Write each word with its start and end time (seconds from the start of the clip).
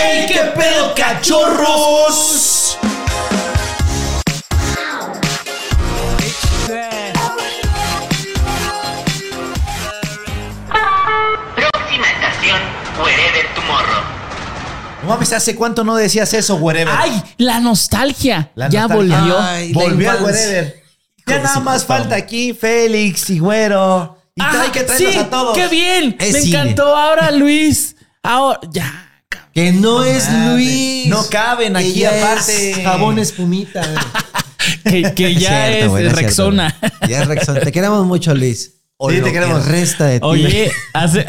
¡Ey, 0.00 0.26
qué 0.26 0.40
pedo, 0.56 0.94
cachorros! 0.94 2.76
Próxima 11.54 12.06
estación, 12.10 12.60
Wherever 13.02 13.54
Tomorrow. 13.54 14.02
No 15.02 15.08
mames, 15.08 15.32
¿hace 15.32 15.54
cuánto 15.54 15.84
no 15.84 15.96
decías 15.96 16.32
eso, 16.34 16.56
wherever? 16.56 16.94
¡Ay! 16.96 17.22
La 17.38 17.60
nostalgia. 17.60 18.50
La 18.54 18.68
ya 18.68 18.82
nostalgia. 18.82 19.18
volvió. 19.18 19.38
Ay, 19.40 19.72
Volvió 19.72 20.10
a 20.10 20.14
infancia. 20.16 20.46
wherever. 20.46 20.82
Ya 21.26 21.38
nada 21.40 21.60
más 21.60 21.84
falta 21.84 22.14
aquí 22.16 22.54
Félix 22.54 23.28
y 23.30 23.38
Güero. 23.38 24.16
Y 24.34 24.40
Ajá, 24.42 24.70
que 24.72 24.82
traerlos 24.84 25.12
sí, 25.12 25.18
a 25.18 25.28
todos. 25.30 25.56
¡Qué 25.56 25.68
bien! 25.68 26.16
Es 26.20 26.32
Me 26.32 26.40
cine. 26.40 26.58
encantó 26.60 26.96
ahora 26.96 27.30
Luis. 27.32 27.96
Ahora, 28.22 28.60
ya. 28.70 29.07
Que 29.58 29.72
no 29.72 30.04
es 30.04 30.28
Madre. 30.30 30.52
Luis. 30.54 31.06
No 31.08 31.24
caben 31.28 31.72
Que 31.72 31.78
aquí 31.80 31.92
ya 31.94 32.10
aparte. 32.10 32.70
Es 32.70 32.78
jabón 32.78 33.18
espumita. 33.18 33.82
Que, 34.84 35.14
que 35.14 35.34
ya 35.34 35.66
Cierto, 35.66 35.96
es 35.96 36.02
cierto, 36.02 36.16
Rexona. 36.20 36.76
Ya 37.08 37.22
es 37.22 37.26
Rexona. 37.26 37.60
Te 37.60 37.72
queremos 37.72 38.06
mucho, 38.06 38.34
Luis. 38.34 38.74
O 38.98 39.10
Sí, 39.10 39.16
lo 39.16 39.24
te 39.24 39.32
que 39.32 39.38
queremos. 39.40 39.66
resta 39.66 40.06
de 40.06 40.20
ti. 40.20 40.26
Oye, 40.26 40.70
hace, 40.92 41.24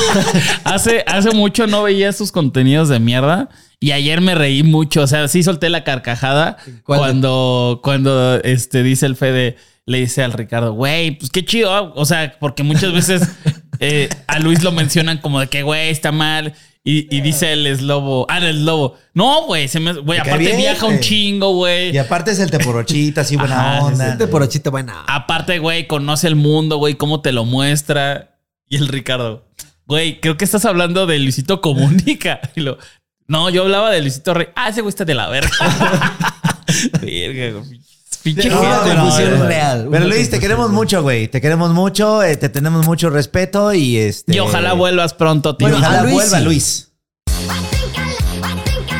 hace, 0.64 1.04
hace 1.06 1.30
mucho 1.30 1.66
no 1.66 1.82
veía 1.84 2.12
sus 2.12 2.30
contenidos 2.32 2.88
de 2.88 3.00
mierda. 3.00 3.48
Y 3.80 3.92
ayer 3.92 4.20
me 4.20 4.34
reí 4.34 4.62
mucho. 4.62 5.02
O 5.02 5.06
sea, 5.06 5.28
sí 5.28 5.42
solté 5.42 5.68
la 5.70 5.84
carcajada 5.84 6.56
¿Cuál? 6.84 6.98
cuando, 7.00 7.80
cuando 7.82 8.36
este, 8.42 8.82
dice 8.82 9.06
el 9.06 9.16
Fede, 9.16 9.56
le 9.86 9.98
dice 9.98 10.22
al 10.22 10.32
Ricardo, 10.32 10.72
güey, 10.74 11.12
pues 11.18 11.30
qué 11.30 11.44
chido. 11.44 11.74
ah". 11.74 11.92
O 11.94 12.04
sea, 12.04 12.36
porque 12.40 12.62
muchas 12.64 12.92
veces 12.92 13.22
eh, 13.80 14.08
a 14.26 14.38
Luis 14.40 14.62
lo 14.62 14.72
mencionan 14.72 15.18
como 15.18 15.40
de 15.40 15.46
que, 15.48 15.62
güey, 15.62 15.88
está 15.90 16.12
mal. 16.12 16.54
Y, 16.84 17.16
y 17.16 17.20
dice 17.20 17.52
el 17.52 17.64
eslobo, 17.66 18.26
ah, 18.28 18.38
el 18.38 18.64
lobo. 18.66 18.96
No, 19.14 19.46
güey, 19.46 19.68
se 19.68 19.78
me, 19.78 19.92
güey, 19.92 20.18
aparte 20.18 20.38
bien, 20.38 20.56
viaja 20.56 20.84
un 20.86 20.98
chingo, 20.98 21.54
güey. 21.54 21.94
Y 21.94 21.98
aparte 21.98 22.32
es 22.32 22.40
el 22.40 22.50
teporochita, 22.50 23.20
así 23.20 23.36
buena 23.36 23.76
Ajá, 23.76 23.84
onda. 23.84 24.08
Este 24.12 24.26
porochito, 24.26 24.72
buena. 24.72 25.04
Aparte, 25.06 25.60
güey, 25.60 25.86
conoce 25.86 26.26
el 26.26 26.34
mundo, 26.34 26.78
güey, 26.78 26.94
cómo 26.94 27.20
te 27.20 27.30
lo 27.30 27.44
muestra. 27.44 28.40
Y 28.68 28.76
el 28.76 28.88
Ricardo, 28.88 29.46
güey, 29.86 30.20
creo 30.20 30.36
que 30.36 30.44
estás 30.44 30.64
hablando 30.64 31.06
de 31.06 31.20
Luisito 31.20 31.60
Comunica. 31.60 32.40
Y 32.56 32.62
lo, 32.62 32.78
no, 33.28 33.48
yo 33.48 33.62
hablaba 33.62 33.90
de 33.92 34.00
Luisito 34.00 34.34
Rey. 34.34 34.48
Ah, 34.56 34.70
ese 34.70 34.80
güey 34.80 34.90
está 34.90 35.04
de 35.04 35.14
la 35.14 35.28
verga. 35.28 35.50
Verga, 37.00 37.60
güey. 37.60 37.80
Pinche 38.22 38.48
No, 38.48 38.60
gente, 38.60 38.76
pero- 38.84 39.04
no, 39.04 39.10
güey. 39.10 39.48
real. 39.48 39.88
Pero 39.90 40.06
Luis, 40.06 40.30
te 40.30 40.38
queremos 40.38 40.70
mucho, 40.70 41.02
güey. 41.02 41.28
Te 41.28 41.40
queremos 41.40 41.72
mucho, 41.72 42.22
eh, 42.22 42.36
te 42.36 42.48
tenemos 42.48 42.86
mucho 42.86 43.10
respeto 43.10 43.72
y 43.74 43.96
este. 43.98 44.34
Y 44.34 44.38
ojalá 44.38 44.74
vuelvas 44.74 45.12
pronto, 45.14 45.56
tío. 45.56 45.68
Y 45.68 45.72
ojalá 45.72 46.02
Luis 46.02 46.14
vuelva 46.14 46.38
sí. 46.38 46.44
Luis. 46.44 46.88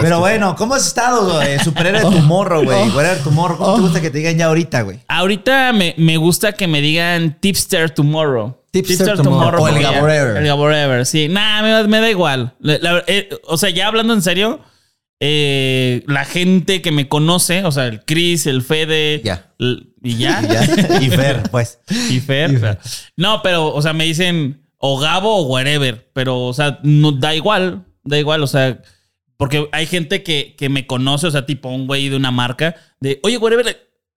Pero 0.00 0.18
bueno, 0.18 0.56
¿cómo 0.56 0.74
has 0.74 0.86
estado, 0.86 1.34
güey? 1.34 1.58
Superhéroe 1.64 2.00
tu 2.00 2.10
morro, 2.22 2.64
güey. 2.64 2.88
Whatever 2.90 3.18
tu 3.22 3.30
morro. 3.30 3.56
¿Cómo 3.56 3.74
te 3.76 3.80
gusta 3.82 4.00
que 4.00 4.10
te 4.10 4.18
digan 4.18 4.36
ya 4.36 4.46
ahorita, 4.46 4.82
güey? 4.82 4.98
Ahorita 5.06 5.72
me, 5.72 5.94
me 5.96 6.16
gusta 6.16 6.52
que 6.52 6.66
me 6.66 6.80
digan 6.80 7.38
Tipster 7.40 7.90
Tomorrow. 7.90 8.56
Tipster 8.72 9.16
Tomorrow. 9.16 9.62
O 9.62 9.68
el 9.68 9.80
Gaborever. 9.80 10.36
El 10.38 10.46
Gaborever, 10.46 11.06
sí. 11.06 11.28
Nah, 11.28 11.62
me, 11.62 11.86
me 11.86 12.00
da 12.00 12.10
igual. 12.10 12.54
La- 12.58 12.78
la- 12.78 13.04
eh, 13.06 13.28
o 13.46 13.56
sea, 13.56 13.70
ya 13.70 13.86
hablando 13.86 14.12
en 14.14 14.22
serio, 14.22 14.60
eh, 15.24 16.02
la 16.08 16.24
gente 16.24 16.82
que 16.82 16.90
me 16.90 17.08
conoce, 17.08 17.64
o 17.64 17.70
sea, 17.70 17.86
el 17.86 18.04
Chris, 18.04 18.48
el 18.48 18.60
Fede. 18.60 19.20
Ya. 19.22 19.54
Y 20.02 20.16
ya. 20.16 20.42
Ya. 20.48 21.00
Y 21.00 21.10
Fer, 21.10 21.44
pues. 21.48 21.78
Y 22.10 22.18
Fer. 22.18 22.56
o 22.56 22.58
sea, 22.58 22.78
No, 23.16 23.40
pero, 23.40 23.72
o 23.72 23.80
sea, 23.80 23.92
me 23.92 24.02
dicen 24.02 24.66
o 24.78 24.98
Gabo 24.98 25.36
o 25.36 25.42
wherever. 25.42 26.10
Pero, 26.12 26.40
o 26.40 26.52
sea, 26.52 26.80
no, 26.82 27.12
da 27.12 27.36
igual. 27.36 27.84
Da 28.02 28.18
igual, 28.18 28.42
o 28.42 28.48
sea. 28.48 28.82
Porque 29.36 29.68
hay 29.70 29.86
gente 29.86 30.24
que, 30.24 30.56
que 30.58 30.68
me 30.68 30.88
conoce, 30.88 31.28
o 31.28 31.30
sea, 31.30 31.46
tipo 31.46 31.68
un 31.68 31.86
güey 31.86 32.08
de 32.08 32.16
una 32.16 32.32
marca, 32.32 32.74
de, 32.98 33.20
oye, 33.22 33.38
wherever. 33.38 33.64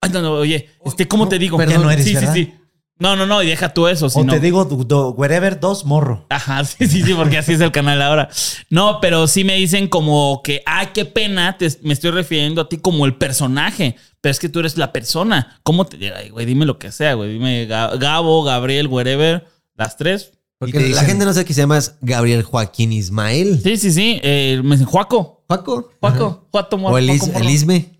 Ay, 0.00 0.10
no, 0.12 0.22
no, 0.22 0.32
oye, 0.32 0.70
este, 0.84 1.06
¿cómo 1.06 1.28
te 1.28 1.38
digo? 1.38 1.56
perdón, 1.56 1.84
no 1.84 1.90
eres, 1.90 2.04
sí, 2.04 2.14
¿verdad? 2.14 2.34
sí, 2.34 2.46
sí. 2.46 2.54
No, 2.98 3.14
no, 3.14 3.26
no, 3.26 3.42
y 3.42 3.46
deja 3.48 3.74
tú 3.74 3.88
eso. 3.88 4.06
O 4.06 4.10
sino- 4.10 4.32
te 4.32 4.40
digo, 4.40 4.64
du- 4.64 5.10
wherever 5.18 5.60
dos 5.60 5.84
morro. 5.84 6.24
Ajá, 6.30 6.64
sí, 6.64 6.86
sí, 6.86 7.02
sí, 7.02 7.12
porque 7.14 7.36
así 7.38 7.52
es 7.52 7.60
el 7.60 7.70
canal 7.72 8.00
ahora. 8.00 8.28
No, 8.70 9.00
pero 9.02 9.26
sí 9.26 9.44
me 9.44 9.54
dicen 9.56 9.88
como 9.88 10.40
que, 10.42 10.62
ay, 10.64 10.88
qué 10.94 11.04
pena, 11.04 11.58
te- 11.58 11.78
me 11.82 11.92
estoy 11.92 12.10
refiriendo 12.10 12.62
a 12.62 12.68
ti 12.68 12.78
como 12.78 13.04
el 13.04 13.16
personaje, 13.16 13.96
pero 14.22 14.30
es 14.30 14.38
que 14.40 14.48
tú 14.48 14.60
eres 14.60 14.78
la 14.78 14.92
persona. 14.92 15.58
¿Cómo 15.62 15.84
te 15.86 16.12
Ay, 16.14 16.30
güey? 16.30 16.46
Dime 16.46 16.64
lo 16.64 16.78
que 16.78 16.90
sea, 16.90 17.14
güey. 17.14 17.34
Dime 17.34 17.68
Ga- 17.68 17.98
Gabo, 17.98 18.42
Gabriel, 18.44 18.86
wherever, 18.86 19.44
las 19.74 19.96
tres. 19.98 20.32
Porque 20.58 20.88
la 20.88 21.04
gente 21.04 21.26
no 21.26 21.34
sabe 21.34 21.44
que 21.44 21.52
se 21.52 21.60
llama 21.60 21.78
Gabriel 22.00 22.42
Joaquín 22.42 22.90
Ismael. 22.90 23.60
Sí, 23.62 23.76
sí, 23.76 23.92
sí. 23.92 24.18
Eh, 24.22 24.58
me 24.64 24.76
dicen, 24.76 24.86
Juaco, 24.86 25.44
Juaco. 25.46 25.92
Juaco, 26.00 26.48
Juaco 26.50 26.78
Morro. 26.78 26.94
O 26.94 26.98
el, 26.98 27.10
Is- 27.10 27.20
Juaco 27.20 27.36
el 27.36 27.42
Morro. 27.44 27.54
Isme. 27.54 27.95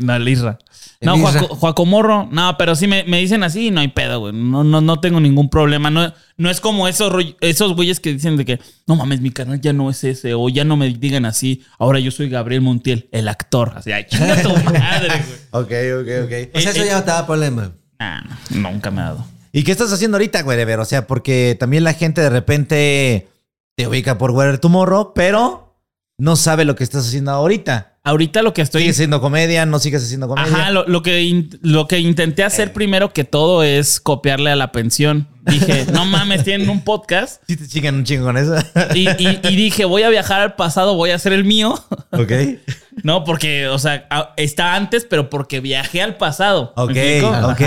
No, 0.00 0.16
el 0.16 0.28
Isra. 0.28 0.58
El 1.00 1.06
No, 1.06 1.16
Isra. 1.16 1.30
Juaco, 1.40 1.54
Juaco 1.54 1.86
Morro. 1.86 2.28
No, 2.32 2.56
pero 2.58 2.74
sí 2.74 2.86
me, 2.86 3.04
me 3.04 3.18
dicen 3.18 3.42
así 3.44 3.68
y 3.68 3.70
no 3.70 3.80
hay 3.80 3.88
pedo, 3.88 4.20
güey. 4.20 4.32
No, 4.32 4.64
no, 4.64 4.80
no 4.80 5.00
tengo 5.00 5.20
ningún 5.20 5.48
problema. 5.50 5.90
No, 5.90 6.12
no 6.36 6.50
es 6.50 6.60
como 6.60 6.88
esos, 6.88 7.12
esos 7.40 7.74
güeyes 7.76 8.00
que 8.00 8.12
dicen 8.12 8.36
de 8.36 8.44
que, 8.44 8.60
no 8.86 8.96
mames, 8.96 9.20
mi 9.20 9.30
canal 9.30 9.60
ya 9.60 9.72
no 9.72 9.88
es 9.90 10.02
ese. 10.04 10.34
O 10.34 10.48
ya 10.48 10.64
no 10.64 10.76
me 10.76 10.88
digan 10.90 11.24
así. 11.24 11.62
Ahora 11.78 12.00
yo 12.00 12.10
soy 12.10 12.28
Gabriel 12.28 12.60
Montiel, 12.62 13.08
el 13.12 13.28
actor. 13.28 13.72
Así, 13.76 13.92
ay, 13.92 14.06
chinga 14.08 14.42
tu 14.42 14.48
madre, 14.72 15.08
güey. 15.08 15.62
Ok, 15.64 15.72
ok, 16.02 16.24
ok. 16.24 16.56
O 16.56 16.60
sea, 16.60 16.70
Eh, 16.70 16.74
eso 16.74 16.82
eh. 16.82 16.86
ya 16.86 16.96
no 16.96 17.04
te 17.04 17.10
da 17.10 17.26
problema. 17.26 17.72
Nah, 18.00 18.20
no, 18.50 18.70
nunca 18.72 18.90
me 18.90 19.00
ha 19.00 19.04
dado. 19.04 19.26
¿Y 19.52 19.62
qué 19.64 19.70
estás 19.72 19.92
haciendo 19.92 20.16
ahorita, 20.16 20.42
wherever? 20.44 20.80
O 20.80 20.84
sea, 20.84 21.06
porque 21.06 21.56
también 21.60 21.84
la 21.84 21.92
gente 21.92 22.20
de 22.20 22.30
repente 22.30 23.28
te 23.76 23.86
ubica 23.86 24.18
por 24.18 24.30
wherever 24.32 24.58
tu 24.58 24.68
morro, 24.70 25.12
pero 25.14 25.71
no 26.18 26.36
sabe 26.36 26.64
lo 26.64 26.74
que 26.76 26.84
estás 26.84 27.06
haciendo 27.06 27.30
ahorita. 27.32 27.88
Ahorita 28.04 28.42
lo 28.42 28.52
que 28.52 28.62
estoy... 28.62 28.82
¿Sigues 28.82 28.96
haciendo 28.96 29.20
comedia? 29.20 29.64
¿No 29.64 29.78
sigues 29.78 30.02
haciendo 30.02 30.26
comedia? 30.26 30.52
Ajá, 30.52 30.70
lo, 30.72 30.84
lo 30.88 31.02
que, 31.02 31.22
in- 31.22 31.56
lo 31.62 31.86
que 31.86 32.00
intenté 32.00 32.42
hacer 32.42 32.72
primero 32.72 33.12
que 33.12 33.22
todo 33.22 33.62
es 33.62 34.00
copiarle 34.00 34.50
a 34.50 34.56
la 34.56 34.72
pensión. 34.72 35.28
Dije, 35.42 35.86
no 35.92 36.04
mames, 36.06 36.42
tienen 36.42 36.68
un 36.68 36.82
podcast. 36.82 37.40
Sí 37.46 37.56
te 37.56 37.68
chingan 37.68 37.94
un 37.94 38.04
chingo 38.04 38.24
con 38.24 38.36
eso. 38.36 38.56
Y, 38.94 39.08
y- 39.08 39.40
y 39.44 39.56
dije, 39.56 39.84
voy 39.84 40.02
a 40.02 40.08
viajar 40.08 40.40
al 40.40 40.54
pasado, 40.56 40.96
voy 40.96 41.10
a 41.10 41.14
hacer 41.14 41.32
el 41.32 41.44
mío. 41.44 41.74
ok. 42.10 42.32
No, 43.04 43.24
porque, 43.24 43.68
o 43.68 43.78
sea, 43.78 44.06
está 44.36 44.74
antes, 44.74 45.06
pero 45.08 45.30
porque 45.30 45.60
viajé 45.60 46.02
al 46.02 46.18
pasado. 46.18 46.74
¿Me 46.88 47.22
Ok, 47.22 47.50
ok. 47.52 47.62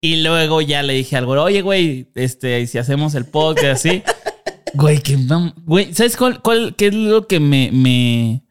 Y 0.00 0.22
luego 0.22 0.60
ya 0.60 0.84
le 0.84 0.92
dije 0.92 1.16
algo, 1.16 1.32
oye, 1.32 1.62
güey, 1.62 2.08
este, 2.14 2.60
¿y 2.60 2.68
si 2.68 2.78
hacemos 2.78 3.16
el 3.16 3.24
podcast 3.24 3.64
así. 3.84 4.04
Güey, 4.74 5.00
que 5.00 5.18
güey, 5.64 5.94
¿sabes 5.94 6.16
cuál, 6.16 6.42
cuál, 6.42 6.74
qué 6.76 6.88
es 6.88 6.94
lo 6.94 7.26
que 7.26 7.40
me, 7.40 7.70
me. 7.72 8.42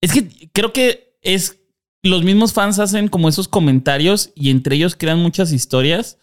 Es 0.00 0.12
que 0.12 0.28
creo 0.52 0.72
que 0.72 1.16
es. 1.22 1.58
Los 2.04 2.24
mismos 2.24 2.52
fans 2.52 2.80
hacen 2.80 3.06
como 3.06 3.28
esos 3.28 3.46
comentarios 3.46 4.32
y 4.34 4.50
entre 4.50 4.74
ellos 4.74 4.96
crean 4.96 5.20
muchas 5.20 5.52
historias. 5.52 6.18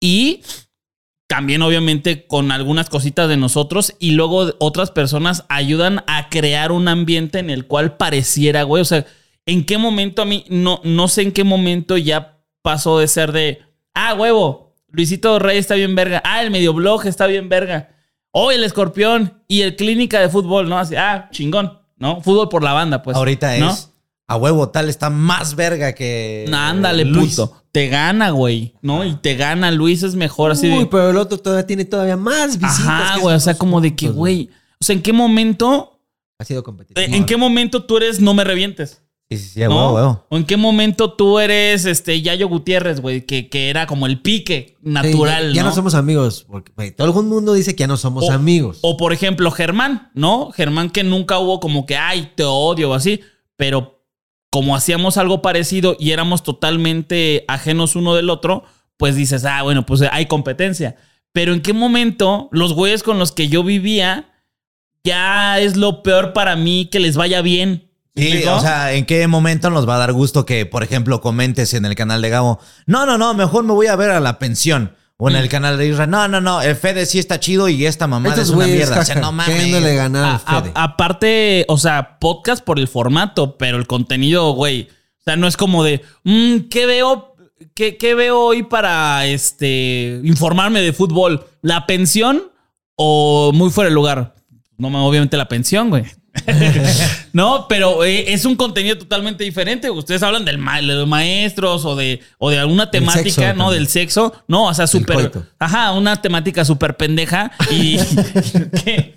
Y 0.00 0.42
también, 1.28 1.62
obviamente, 1.62 2.26
con 2.26 2.52
algunas 2.52 2.88
cositas 2.88 3.28
de 3.28 3.36
nosotros. 3.36 3.94
Y 3.98 4.12
luego 4.12 4.54
otras 4.60 4.90
personas 4.90 5.44
ayudan 5.48 6.04
a 6.06 6.28
crear 6.30 6.72
un 6.72 6.88
ambiente 6.88 7.38
en 7.38 7.50
el 7.50 7.66
cual 7.66 7.96
pareciera, 7.96 8.62
güey. 8.62 8.80
O 8.80 8.84
sea, 8.84 9.04
¿en 9.46 9.64
qué 9.64 9.78
momento 9.78 10.22
a 10.22 10.24
mí? 10.24 10.44
No, 10.48 10.80
no 10.84 11.08
sé 11.08 11.22
en 11.22 11.32
qué 11.32 11.44
momento 11.44 11.96
ya 11.96 12.40
pasó 12.62 12.98
de 12.98 13.08
ser 13.08 13.32
de. 13.32 13.60
Ah, 13.94 14.14
huevo. 14.14 14.67
Luisito 14.90 15.38
Rey 15.38 15.58
está 15.58 15.74
bien 15.74 15.94
verga. 15.94 16.22
Ah, 16.24 16.42
el 16.42 16.50
medioblog 16.50 17.06
está 17.06 17.26
bien 17.26 17.48
verga. 17.48 17.90
Oh, 18.30 18.50
el 18.50 18.64
escorpión 18.64 19.42
y 19.48 19.62
el 19.62 19.76
clínica 19.76 20.20
de 20.20 20.28
fútbol, 20.28 20.68
¿no? 20.68 20.78
Así, 20.78 20.96
ah, 20.96 21.28
chingón, 21.30 21.78
¿no? 21.96 22.20
Fútbol 22.20 22.48
por 22.48 22.62
la 22.62 22.72
banda, 22.72 23.02
pues. 23.02 23.16
ahorita 23.16 23.56
¿no? 23.58 23.70
es. 23.70 23.92
A 24.30 24.36
huevo, 24.36 24.68
tal 24.68 24.90
está 24.90 25.08
más 25.08 25.54
verga 25.56 25.94
que. 25.94 26.44
No, 26.48 26.58
ándale, 26.58 27.06
Luis. 27.06 27.36
puto. 27.36 27.62
Te 27.72 27.88
gana, 27.88 28.30
güey, 28.30 28.74
¿no? 28.82 29.04
Y 29.04 29.14
te 29.16 29.36
gana. 29.36 29.70
Luis 29.70 30.02
es 30.02 30.14
mejor 30.14 30.50
así 30.50 30.70
Uy, 30.70 30.80
de. 30.80 30.86
pero 30.86 31.10
el 31.10 31.16
otro 31.16 31.38
todavía 31.38 31.66
tiene 31.66 31.86
todavía 31.86 32.16
más 32.16 32.58
visitas. 32.58 32.86
Ajá, 32.86 33.18
güey. 33.20 33.34
O 33.34 33.40
sea, 33.40 33.54
como 33.54 33.80
de 33.80 33.96
que, 33.96 34.08
güey. 34.10 34.50
O 34.80 34.84
sea, 34.84 34.94
¿en 34.94 35.02
qué 35.02 35.14
momento? 35.14 35.98
Ha 36.38 36.44
sido 36.44 36.62
competitivo. 36.62 37.16
¿En 37.16 37.24
qué 37.24 37.36
momento 37.38 37.84
tú 37.84 37.96
eres 37.96 38.20
no 38.20 38.34
me 38.34 38.44
revientes? 38.44 39.02
Sí, 39.30 39.36
sí, 39.36 39.48
sí, 39.50 39.60
¿no? 39.60 39.68
huevo, 39.68 39.80
a 39.80 39.92
huevo. 39.92 40.26
¿O 40.30 40.36
en 40.38 40.44
qué 40.44 40.56
momento 40.56 41.12
tú 41.12 41.38
eres 41.38 41.84
este 41.84 42.22
Yayo 42.22 42.48
Gutiérrez, 42.48 43.00
güey? 43.00 43.26
Que, 43.26 43.48
que 43.50 43.68
era 43.68 43.86
como 43.86 44.06
el 44.06 44.22
pique 44.22 44.76
Sí, 44.82 44.88
natural, 44.90 45.48
ya, 45.50 45.56
ya 45.56 45.62
¿no? 45.62 45.68
no 45.68 45.74
somos 45.74 45.94
amigos. 45.94 46.46
Porque 46.48 46.72
güey, 46.74 46.92
todo 46.92 47.06
el 47.20 47.26
mundo 47.26 47.52
dice 47.52 47.76
que 47.76 47.80
ya 47.80 47.86
no 47.86 47.96
somos 47.98 48.24
O- 48.24 48.32
amigos. 48.32 48.78
O 48.82 48.96
por 48.96 49.12
ejemplo, 49.12 49.50
Germán, 49.50 50.10
¿no? 50.14 50.50
Germán 50.52 50.88
que 50.90 51.04
nunca 51.04 51.38
hubo 51.38 51.60
como 51.60 51.84
que, 51.84 51.96
ay, 51.96 52.32
te 52.36 52.44
odio 52.44 52.90
o 52.90 52.94
así, 52.94 53.20
pero 53.56 54.02
como 54.50 54.74
hacíamos 54.74 55.18
algo 55.18 55.42
parecido 55.42 55.94
y 56.00 56.12
éramos 56.12 56.42
totalmente 56.42 57.44
ajenos 57.48 57.96
uno 57.96 58.14
del 58.14 58.30
otro, 58.30 58.64
pues 58.96 59.14
dices, 59.14 59.44
ah, 59.44 59.62
bueno, 59.62 59.84
pues 59.84 60.00
hay 60.10 60.24
competencia. 60.24 60.96
Pero 61.32 61.52
en 61.52 61.60
qué 61.60 61.74
momento 61.74 62.48
los 62.50 62.72
güeyes 62.72 63.02
con 63.02 63.18
los 63.18 63.32
que 63.32 63.48
yo 63.48 63.62
vivía 63.62 64.32
ya 65.04 65.58
es 65.60 65.76
lo 65.76 66.02
peor 66.02 66.32
para 66.32 66.56
mí 66.56 66.86
que 66.90 66.98
les 66.98 67.16
vaya 67.16 67.42
bien. 67.42 67.87
¿Me 68.14 68.22
Sí, 68.40 68.44
o 68.46 68.60
sea, 68.60 68.92
¿en 68.94 69.06
qué 69.06 69.26
momento 69.28 69.70
nos 69.70 69.88
va 69.88 69.94
a 69.96 69.98
dar 69.98 70.12
gusto 70.12 70.44
que, 70.44 70.66
por 70.66 70.82
ejemplo, 70.82 71.20
comentes 71.20 71.72
en 71.74 71.84
el 71.84 71.94
canal 71.94 72.20
de 72.22 72.28
Gabo? 72.30 72.58
No, 72.86 73.06
no, 73.06 73.16
no, 73.18 73.32
mejor 73.34 73.64
me 73.64 73.72
voy 73.72 73.86
a 73.86 73.96
ver 73.96 74.10
a 74.10 74.20
la 74.20 74.38
pensión. 74.38 74.94
O 75.20 75.28
en 75.28 75.34
el 75.34 75.48
canal 75.48 75.76
de 75.76 75.88
Israel. 75.88 76.10
No, 76.10 76.28
no, 76.28 76.40
no. 76.40 76.62
El 76.62 76.76
Fede 76.76 77.04
sí 77.04 77.18
está 77.18 77.40
chido 77.40 77.68
y 77.68 77.84
esta 77.86 78.06
mamada 78.06 78.34
Estos 78.36 78.50
es 78.50 78.54
una 78.54 78.66
mierda. 78.68 79.00
O 79.00 79.04
sea, 79.04 79.14
no 79.20 79.32
mames. 79.32 79.52
queriéndole 79.56 79.96
ganar 79.96 80.24
A- 80.24 80.30
al 80.36 80.56
a- 80.56 80.60
Fede. 80.62 80.72
aparte, 80.76 81.64
o 81.68 81.76
sea, 81.76 82.18
podcast 82.20 82.64
por 82.64 82.78
el 82.78 82.86
formato, 82.86 83.56
pero 83.58 83.78
el 83.78 83.88
contenido, 83.88 84.52
güey. 84.52 84.88
O 85.18 85.22
sea, 85.24 85.34
no 85.36 85.48
es 85.48 85.56
como 85.56 85.82
de, 85.82 86.02
mm, 86.22 86.68
¿qué 86.70 86.86
veo? 86.86 87.34
¿Qué, 87.74 87.96
qué 87.96 88.14
veo 88.14 88.38
hoy 88.40 88.62
para 88.62 89.26
este 89.26 90.20
informarme 90.22 90.80
de 90.82 90.92
fútbol? 90.92 91.46
¿La 91.62 91.84
pensión 91.86 92.44
o 92.94 93.50
muy 93.52 93.70
fuera 93.70 93.88
de 93.90 93.94
lugar? 93.94 94.36
No, 94.76 95.04
obviamente 95.06 95.36
la 95.36 95.48
pensión, 95.48 95.90
güey. 95.90 96.04
No, 97.32 97.66
pero 97.68 98.04
eh, 98.04 98.32
es 98.32 98.44
un 98.44 98.56
contenido 98.56 98.96
totalmente 98.98 99.44
diferente. 99.44 99.90
Ustedes 99.90 100.22
hablan 100.22 100.44
del 100.44 100.58
ma- 100.58 100.76
de 100.76 100.82
los 100.82 101.06
maestros 101.08 101.84
o 101.84 101.96
de, 101.96 102.20
o 102.38 102.50
de 102.50 102.58
alguna 102.58 102.90
temática, 102.90 103.22
sexo 103.24 103.40
¿no? 103.40 103.46
también. 103.64 103.70
Del 103.72 103.88
sexo. 103.88 104.32
No, 104.48 104.64
o 104.66 104.74
sea, 104.74 104.86
súper. 104.86 105.30
Ajá, 105.58 105.92
una 105.92 106.20
temática 106.20 106.64
súper 106.64 106.96
pendeja. 106.96 107.50
Y. 107.70 107.98
¿Qué? 108.84 109.16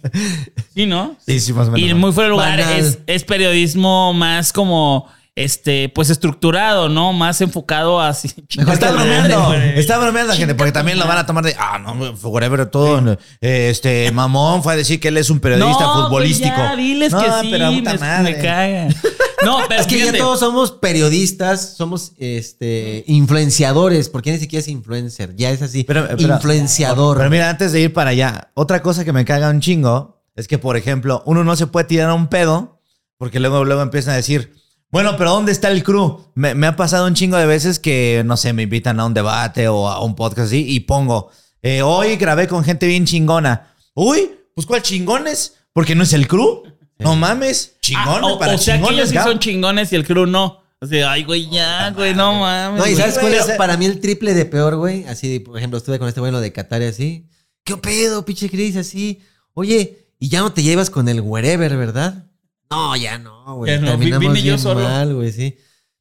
Sí, 0.73 0.85
¿no? 0.85 1.15
Sí, 1.25 1.39
sí, 1.39 1.53
más 1.53 1.68
o 1.68 1.71
menos. 1.71 1.89
Y 1.89 1.94
muy 1.94 2.12
fuera 2.12 2.27
de 2.27 2.31
lugar 2.31 2.59
es 3.07 3.24
periodismo 3.24 4.13
más 4.13 4.51
como 4.53 5.07
este, 5.36 5.89
pues 5.89 6.10
estructurado, 6.10 6.89
¿no? 6.89 7.13
Más 7.13 7.39
enfocado 7.42 8.01
a 8.01 8.12
Mejor 8.57 8.74
Está 8.74 8.92
bromeando, 8.92 9.54
está 9.54 9.98
bromeando 9.98 10.33
la 10.33 10.38
gente, 10.38 10.56
porque 10.56 10.72
también 10.72 11.00
lo 11.00 11.07
van 11.07 11.18
a 11.18 11.25
tomar 11.25 11.44
de, 11.44 11.56
ah, 11.57 11.80
no, 11.80 11.94
whatever, 12.24 12.66
todo, 12.66 13.18
eh, 13.39 13.69
este, 13.69 14.12
mamón 14.12 14.62
fue 14.62 14.74
a 14.74 14.75
decir 14.75 15.00
que 15.00 15.07
él 15.07 15.18
es 15.18 15.30
un 15.30 15.39
periodista 15.39 15.83
no, 15.83 16.04
futbolístico. 16.04 16.56
Güey, 16.56 16.68
ya, 16.68 16.75
diles 16.75 17.12
no, 17.13 17.19
que 17.19 17.31
sí, 17.42 17.50
pero 17.51 17.72
puta 17.72 17.94
me, 17.94 18.00
madre. 18.00 18.36
me 18.36 18.42
caga. 18.42 18.88
No, 19.44 19.57
pero 19.68 19.81
Es 19.81 19.88
que 19.88 19.98
ya 19.98 20.16
todos 20.16 20.39
somos 20.39 20.72
periodistas, 20.72 21.75
somos 21.75 22.12
este 22.19 23.04
influenciadores, 23.07 24.07
porque 24.07 24.31
ni 24.31 24.38
siquiera 24.38 24.62
es 24.62 24.68
influencer, 24.68 25.36
ya 25.36 25.50
es 25.50 25.63
así. 25.63 25.84
Pero- 25.84 26.07
pero- 26.16 26.36
influenciador. 26.36 27.18
Pero 27.18 27.30
mira, 27.31 27.50
antes 27.50 27.72
de 27.72 27.81
ir 27.81 27.92
para 27.92 28.12
allá, 28.12 28.51
otra 28.54 28.84
cosa 28.84 29.04
que 29.04 29.12
me 29.13 29.25
caga 29.25 29.50
un 29.50 29.60
chingo 29.60 30.22
es 30.36 30.48
que, 30.48 30.60
por 30.60 30.77
ejemplo, 30.77 31.24
uno 31.25 31.44
no 31.44 31.56
se 31.56 31.66
puede 31.66 31.88
tirar 31.88 32.12
a 32.12 32.13
un 32.13 32.27
pedo 32.27 32.81
porque 33.18 33.39
luego, 33.39 33.66
luego 33.66 33.81
empiezan 33.81 34.13
a 34.13 34.18
decir, 34.18 34.54
bueno, 34.91 35.15
pero 35.17 35.31
¿dónde 35.31 35.51
está 35.51 35.71
el 35.71 35.83
crew? 35.83 36.25
Me, 36.35 36.53
me 36.53 36.67
ha 36.67 36.75
pasado 36.75 37.07
un 37.07 37.13
chingo 37.13 37.38
de 37.38 37.45
veces 37.45 37.79
que, 37.79 38.23
no 38.25 38.38
sé, 38.38 38.53
me 38.53 38.63
invitan 38.63 38.99
a 38.99 39.05
un 39.05 39.13
debate 39.13 39.67
o 39.67 39.88
a 39.88 40.03
un 40.03 40.15
podcast 40.15 40.47
así 40.47 40.65
y 40.67 40.81
pongo, 40.81 41.31
eh, 41.61 41.81
hoy 41.81 42.17
grabé 42.17 42.47
con 42.47 42.63
gente 42.63 42.88
bien 42.88 43.05
chingona. 43.05 43.73
Uy, 43.93 44.31
pues 44.53 44.67
¿cuál 44.67 44.81
chingones? 44.81 45.55
Porque 45.73 45.95
no 45.95 46.03
es 46.03 46.13
el 46.13 46.27
crew. 46.27 46.63
No 46.99 47.15
mames, 47.15 47.73
ah, 47.73 47.77
chingones 47.81 48.31
o, 48.31 48.39
para 48.39 48.55
o 48.55 48.57
sea 48.57 48.75
que 48.75 48.79
chingones. 48.79 49.11
ellos 49.11 49.23
sí 49.23 49.29
son 49.29 49.39
chingones 49.39 49.91
y 49.91 49.95
el 49.95 50.05
crew 50.05 50.25
no. 50.25 50.61
O 50.79 50.88
sea, 50.88 51.11
ay, 51.11 51.23
güey, 51.23 51.49
ya, 51.49 51.91
güey, 51.91 52.13
no 52.13 52.39
mames. 52.39 52.79
No, 52.79 52.88
y 52.88 52.93
güey. 52.93 53.01
¿sabes 53.01 53.17
cuál 53.19 53.33
es 53.33 53.45
para 53.57 53.77
mí 53.77 53.85
el 53.85 53.99
triple 53.99 54.33
de 54.33 54.45
peor, 54.45 54.75
güey? 54.75 55.05
Así, 55.05 55.39
por 55.39 55.57
ejemplo, 55.57 55.77
estuve 55.77 55.99
con 55.99 56.07
este 56.07 56.19
güey 56.19 56.31
lo 56.31 56.41
de 56.41 56.51
Qatar 56.51 56.81
y 56.81 56.85
así. 56.85 57.27
¿Qué 57.63 57.77
pedo, 57.77 58.25
pinche 58.25 58.49
Cris? 58.49 58.75
Así. 58.75 59.21
Oye, 59.53 60.09
y 60.19 60.29
ya 60.29 60.39
no 60.39 60.53
te 60.53 60.63
llevas 60.63 60.89
con 60.89 61.07
el 61.07 61.21
wherever, 61.21 61.75
¿verdad? 61.77 62.25
No, 62.71 62.95
ya 62.95 63.18
no, 63.18 63.56
güey. 63.57 63.79
No, 63.79 63.88
Terminamos 63.89 64.19
vine 64.27 64.39
yo 64.39 64.53
bien 64.53 64.59
solo. 64.59 64.81
mal, 64.81 65.13
güey, 65.13 65.31
sí. 65.31 65.57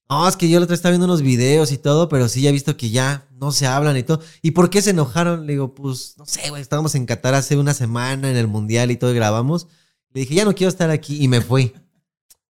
No, 0.08 0.26
es 0.28 0.36
que 0.36 0.48
yo 0.48 0.58
la 0.58 0.64
otra 0.64 0.74
estaba 0.74 0.90
viendo 0.92 1.04
unos 1.06 1.22
videos 1.22 1.70
y 1.72 1.78
todo, 1.78 2.08
pero 2.08 2.28
sí 2.28 2.42
ya 2.42 2.50
he 2.50 2.52
visto 2.52 2.76
que 2.76 2.90
ya 2.90 3.28
no 3.32 3.52
se 3.52 3.66
hablan 3.66 3.96
y 3.96 4.02
todo. 4.02 4.20
¿Y 4.42 4.52
por 4.52 4.70
qué 4.70 4.82
se 4.82 4.90
enojaron? 4.90 5.46
Le 5.46 5.52
digo, 5.54 5.74
pues, 5.74 6.14
no 6.16 6.26
sé, 6.26 6.48
güey, 6.50 6.62
estábamos 6.62 6.94
en 6.94 7.06
Qatar 7.06 7.34
hace 7.34 7.56
una 7.56 7.74
semana 7.74 8.30
en 8.30 8.36
el 8.36 8.46
Mundial 8.48 8.90
y 8.90 8.96
todo 8.96 9.12
y 9.12 9.14
grabamos. 9.14 9.66
Le 10.12 10.22
dije, 10.22 10.34
ya 10.34 10.44
no 10.44 10.54
quiero 10.54 10.68
estar 10.68 10.90
aquí 10.90 11.22
y 11.22 11.28
me 11.28 11.40
fui. 11.40 11.72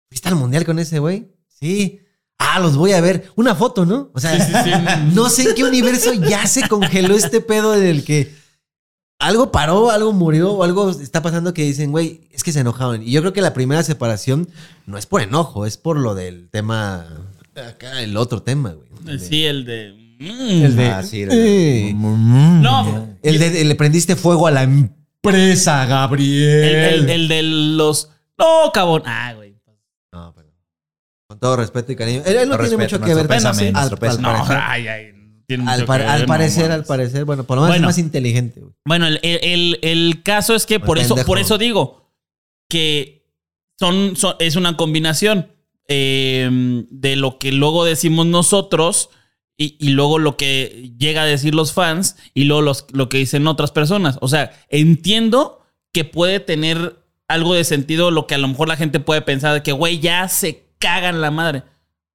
¿Fuiste 0.08 0.28
al 0.28 0.34
Mundial 0.36 0.64
con 0.64 0.78
ese 0.78 0.98
güey? 0.98 1.32
Sí. 1.48 2.00
Ah, 2.38 2.58
los 2.58 2.76
voy 2.76 2.92
a 2.92 3.00
ver. 3.00 3.30
Una 3.36 3.54
foto, 3.54 3.86
¿no? 3.86 4.10
O 4.14 4.20
sea, 4.20 4.32
Sí, 4.44 4.52
sí, 4.52 4.70
sí. 4.72 5.14
no 5.14 5.28
sé 5.30 5.42
en 5.50 5.54
qué 5.54 5.64
universo 5.64 6.12
ya 6.12 6.46
se 6.46 6.68
congeló 6.68 7.14
este 7.14 7.40
pedo 7.40 7.74
en 7.76 7.84
el 7.84 8.04
que 8.04 8.34
algo 9.18 9.50
paró, 9.52 9.90
algo 9.90 10.12
murió 10.12 10.52
o 10.52 10.64
algo 10.64 10.90
está 10.90 11.22
pasando 11.22 11.54
que 11.54 11.62
dicen, 11.62 11.90
güey, 11.92 12.22
es 12.30 12.42
que 12.44 12.52
se 12.52 12.60
enojaban. 12.60 13.02
Y 13.02 13.10
yo 13.10 13.20
creo 13.20 13.32
que 13.32 13.40
la 13.40 13.54
primera 13.54 13.82
separación 13.82 14.48
no 14.86 14.98
es 14.98 15.06
por 15.06 15.22
enojo, 15.22 15.66
es 15.66 15.76
por 15.78 15.98
lo 15.98 16.14
del 16.14 16.48
tema, 16.50 17.06
acá 17.56 18.02
el 18.02 18.16
otro 18.16 18.42
tema, 18.42 18.72
güey. 18.74 19.18
Sí, 19.18 19.44
el 19.44 19.64
de. 19.64 20.16
mm. 20.18 20.64
El 20.64 20.76
de- 20.76 20.86
Ah, 20.90 21.02
sí, 21.02 21.24
Eh. 21.30 21.92
No, 21.94 23.08
El 23.22 23.38
de 23.38 23.64
le 23.64 23.74
prendiste 23.74 24.16
fuego 24.16 24.46
a 24.46 24.50
la 24.50 24.62
empresa, 24.64 25.86
Gabriel. 25.86 26.64
el, 26.64 26.94
el- 27.04 27.10
el 27.10 27.28
de 27.28 27.42
los. 27.42 28.10
No, 28.38 28.70
cabrón. 28.72 29.02
Ah, 29.06 29.32
güey. 29.36 29.54
No, 30.12 30.32
pero 30.34 30.48
con 31.28 31.38
todo 31.38 31.56
respeto 31.56 31.92
y 31.92 31.96
cariño. 31.96 32.22
Él, 32.26 32.36
él 32.36 32.48
no 32.48 32.56
tiene 32.58 32.76
respeto, 32.76 32.96
mucho 32.98 33.06
que 33.06 33.14
ver. 33.14 33.26
pésame, 33.28 33.72
al- 33.74 33.96
pésame. 33.98 34.28
al 34.28 34.38
No, 34.38 34.44
ay, 34.48 34.88
ay. 34.88 35.10
Tiene 35.56 35.70
Al, 35.70 35.78
mucho 35.80 35.86
par- 35.86 36.00
que 36.02 36.06
al 36.06 36.12
ver, 36.20 36.28
no 36.28 36.34
parecer, 36.34 36.70
al 36.72 36.84
parecer. 36.84 37.24
Bueno, 37.24 37.44
por 37.44 37.56
lo 37.56 37.62
menos 37.62 37.74
Bueno. 37.76 37.88
es 37.88 37.96
más 37.96 37.98
inteligente, 38.04 38.60
güey. 38.60 38.72
Bueno, 38.84 39.06
el, 39.06 39.18
el- 39.22 39.78
el- 39.82 40.22
caso 40.22 40.54
es 40.54 40.66
que 40.66 40.80
Por 40.80 40.98
eso, 40.98 41.16
por 41.26 41.38
eso 41.38 41.58
digo 41.58 42.10
que 42.68 43.26
son, 43.78 44.16
son- 44.16 44.36
es 44.38 44.56
una 44.56 44.76
combinación 44.76 45.50
eh, 45.88 46.48
de 46.90 47.16
lo 47.16 47.38
que 47.38 47.52
luego 47.52 47.84
decimos 47.84 48.26
nosotros 48.26 49.10
y, 49.56 49.76
y 49.78 49.90
luego 49.90 50.18
lo 50.18 50.36
que 50.36 50.92
llega 50.98 51.22
a 51.22 51.26
decir 51.26 51.54
los 51.54 51.72
fans 51.72 52.16
y 52.32 52.44
luego 52.44 52.62
los- 52.62 52.86
lo 52.92 53.08
que 53.08 53.18
dicen 53.18 53.46
otras 53.46 53.70
personas. 53.70 54.18
O 54.20 54.28
sea, 54.28 54.50
entiendo 54.68 55.60
que 55.92 56.04
puede 56.04 56.40
tener 56.40 56.96
algo 57.28 57.54
de 57.54 57.64
sentido 57.64 58.10
lo 58.10 58.26
que 58.26 58.34
a 58.34 58.38
lo 58.38 58.48
mejor 58.48 58.68
la 58.68 58.76
gente 58.76 59.00
puede 59.00 59.22
pensar 59.22 59.54
de 59.54 59.62
que, 59.62 59.72
güey, 59.72 59.98
ya 60.00 60.28
se 60.28 60.64
cagan 60.78 61.20
la 61.20 61.30
madre. 61.30 61.62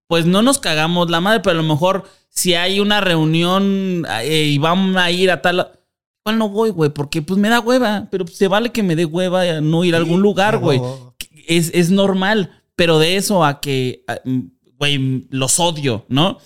Pues 0.10 0.26
no 0.26 0.42
nos 0.42 0.58
cagamos 0.58 1.12
la 1.12 1.22
madre, 1.22 1.40
pero 1.42 1.60
a 1.60 1.62
lo 1.62 1.68
mejor 1.68 2.04
si 2.30 2.56
hay 2.56 2.80
una 2.80 3.00
reunión 3.00 4.08
eh, 4.24 4.46
y 4.46 4.58
vamos 4.58 4.96
a 4.96 5.12
ir 5.12 5.30
a 5.30 5.44
tal... 5.44 5.72
¿Cuál 6.24 6.40
no 6.40 6.50
voy, 6.50 6.72
güey? 6.72 6.90
Porque 6.90 7.22
pues 7.22 7.40
me 7.40 7.48
da 7.48 7.60
hueva, 7.60 8.08
pero 8.10 8.26
se 8.26 8.48
vale 8.48 8.72
que 8.72 8.82
me 8.82 8.96
dé 8.96 9.06
hueva 9.06 9.44
a 9.44 9.62
no 9.62 9.86
ir 9.86 9.94
a 9.94 10.00
algún 10.00 10.22
lugar, 10.22 10.58
güey. 10.58 10.82
Es, 11.48 11.70
es 11.76 11.92
normal, 11.92 12.64
pero 12.76 12.98
de 12.98 13.18
eso 13.18 13.46
a 13.46 13.62
que, 13.62 14.04
güey, 14.80 15.28
los 15.30 15.60
odio, 15.60 16.08
¿no? 16.10 16.40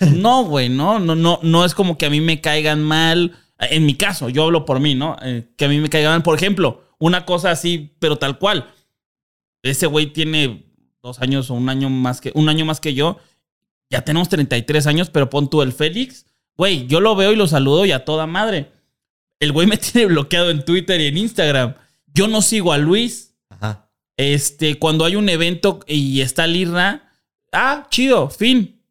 No, 0.16 0.44
güey, 0.44 0.70
no, 0.70 0.98
no, 0.98 1.14
no, 1.14 1.40
no 1.42 1.64
es 1.66 1.74
como 1.74 1.98
que 1.98 2.06
a 2.06 2.10
mí 2.10 2.22
me 2.22 2.40
caigan 2.40 2.82
mal. 2.82 3.36
En 3.58 3.84
mi 3.84 3.96
caso, 3.96 4.30
yo 4.30 4.44
hablo 4.44 4.64
por 4.64 4.80
mí, 4.80 4.94
¿no? 4.94 5.16
Eh, 5.22 5.50
que 5.58 5.66
a 5.66 5.68
mí 5.68 5.78
me 5.78 5.90
caigan 5.90 6.12
mal. 6.12 6.22
Por 6.22 6.36
ejemplo, 6.36 6.84
una 6.98 7.26
cosa 7.26 7.50
así, 7.50 7.94
pero 7.98 8.16
tal 8.16 8.38
cual. 8.38 8.72
Ese 9.62 9.86
güey 9.86 10.06
tiene 10.06 10.69
dos 11.02 11.20
años 11.20 11.50
o 11.50 11.54
un 11.54 11.68
año 11.68 11.88
más 11.90 12.20
que, 12.20 12.32
un 12.34 12.48
año 12.48 12.64
más 12.64 12.80
que 12.80 12.94
yo. 12.94 13.18
Ya 13.88 14.02
tenemos 14.02 14.28
33 14.28 14.86
años, 14.86 15.10
pero 15.10 15.30
pon 15.30 15.50
tú 15.50 15.62
el 15.62 15.72
Félix. 15.72 16.26
Güey, 16.56 16.86
yo 16.86 17.00
lo 17.00 17.16
veo 17.16 17.32
y 17.32 17.36
lo 17.36 17.48
saludo 17.48 17.86
y 17.86 17.92
a 17.92 18.04
toda 18.04 18.26
madre. 18.26 18.70
El 19.38 19.52
güey 19.52 19.66
me 19.66 19.76
tiene 19.78 20.06
bloqueado 20.06 20.50
en 20.50 20.64
Twitter 20.64 21.00
y 21.00 21.06
en 21.06 21.18
Instagram. 21.18 21.74
Yo 22.12 22.28
no 22.28 22.42
sigo 22.42 22.72
a 22.72 22.78
Luis. 22.78 23.34
Ajá. 23.48 23.90
Este, 24.16 24.78
cuando 24.78 25.04
hay 25.04 25.16
un 25.16 25.28
evento 25.28 25.80
y 25.86 26.20
está 26.20 26.46
Lirra, 26.46 27.10
ah, 27.52 27.86
chido, 27.90 28.28
fin. 28.28 28.82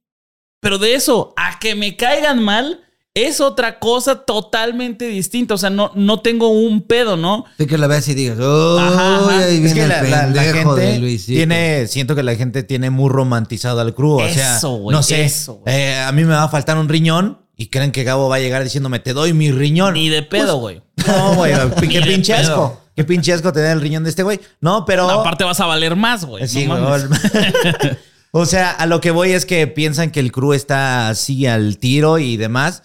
Pero 0.59 0.77
de 0.79 0.95
eso, 0.95 1.33
a 1.37 1.59
que 1.59 1.75
me 1.75 1.95
caigan 1.95 2.43
mal, 2.43 2.83
es 3.25 3.41
otra 3.41 3.79
cosa 3.79 4.15
totalmente 4.25 5.07
distinta. 5.07 5.53
O 5.53 5.57
sea, 5.57 5.69
no, 5.69 5.91
no 5.95 6.19
tengo 6.21 6.49
un 6.49 6.81
pedo, 6.81 7.17
¿no? 7.17 7.45
Tú 7.57 7.65
que 7.67 7.77
la 7.77 7.87
veas 7.87 8.07
y 8.07 8.13
digas, 8.13 8.37
oh, 8.39 8.77
Ajá, 8.79 9.15
ajá. 9.17 9.37
ahí 9.39 9.55
Es 9.55 9.61
viene 9.61 9.73
que 9.73 9.81
el 9.83 9.89
la, 9.89 10.03
la- 10.03 10.27
la 10.27 10.33
pendejo 10.41 10.75
de 10.75 10.85
gente 10.87 10.99
Luisito. 10.99 11.37
tiene, 11.37 11.87
siento 11.87 12.15
que 12.15 12.23
la 12.23 12.35
gente 12.35 12.63
tiene 12.63 12.89
muy 12.89 13.09
romantizado 13.09 13.79
al 13.81 13.93
crew. 13.93 14.21
O 14.21 14.27
sea, 14.29 14.59
no 14.91 15.03
sé, 15.03 15.23
eso, 15.25 15.61
eh, 15.65 15.95
a 15.99 16.11
mí 16.11 16.23
me 16.23 16.33
va 16.33 16.43
a 16.43 16.49
faltar 16.49 16.77
un 16.77 16.89
riñón 16.89 17.39
y 17.57 17.67
creen 17.67 17.91
que 17.91 18.03
Gabo 18.03 18.29
va 18.29 18.37
a 18.37 18.39
llegar 18.39 18.63
diciéndome, 18.63 18.99
te 18.99 19.13
doy 19.13 19.33
mi 19.33 19.51
riñón. 19.51 19.95
Ni 19.95 20.09
de 20.09 20.23
pedo, 20.23 20.57
güey. 20.57 20.81
No, 21.07 21.35
güey, 21.35 21.53
qué 21.89 21.99
de 21.99 22.05
pinche 22.05 22.33
asco. 22.33 22.81
Qué 22.95 23.03
pinche 23.05 23.31
asco 23.33 23.53
tener 23.53 23.71
el 23.71 23.81
riñón 23.81 24.03
de 24.03 24.09
este 24.09 24.23
güey. 24.23 24.39
No, 24.61 24.83
pero... 24.85 25.09
Aparte 25.09 25.43
vas 25.45 25.59
a 25.61 25.65
valer 25.65 25.95
más, 25.95 26.25
güey. 26.25 26.45
Sí, 26.47 26.65
no 26.67 26.75
o 28.31 28.45
sea, 28.45 28.71
a 28.71 28.85
lo 28.85 29.01
que 29.01 29.11
voy 29.11 29.31
es 29.31 29.45
que 29.45 29.65
piensan 29.67 30.11
que 30.11 30.19
el 30.19 30.31
crew 30.31 30.53
está 30.53 31.09
así 31.09 31.45
al 31.47 31.77
tiro 31.77 32.17
y 32.19 32.37
demás. 32.37 32.83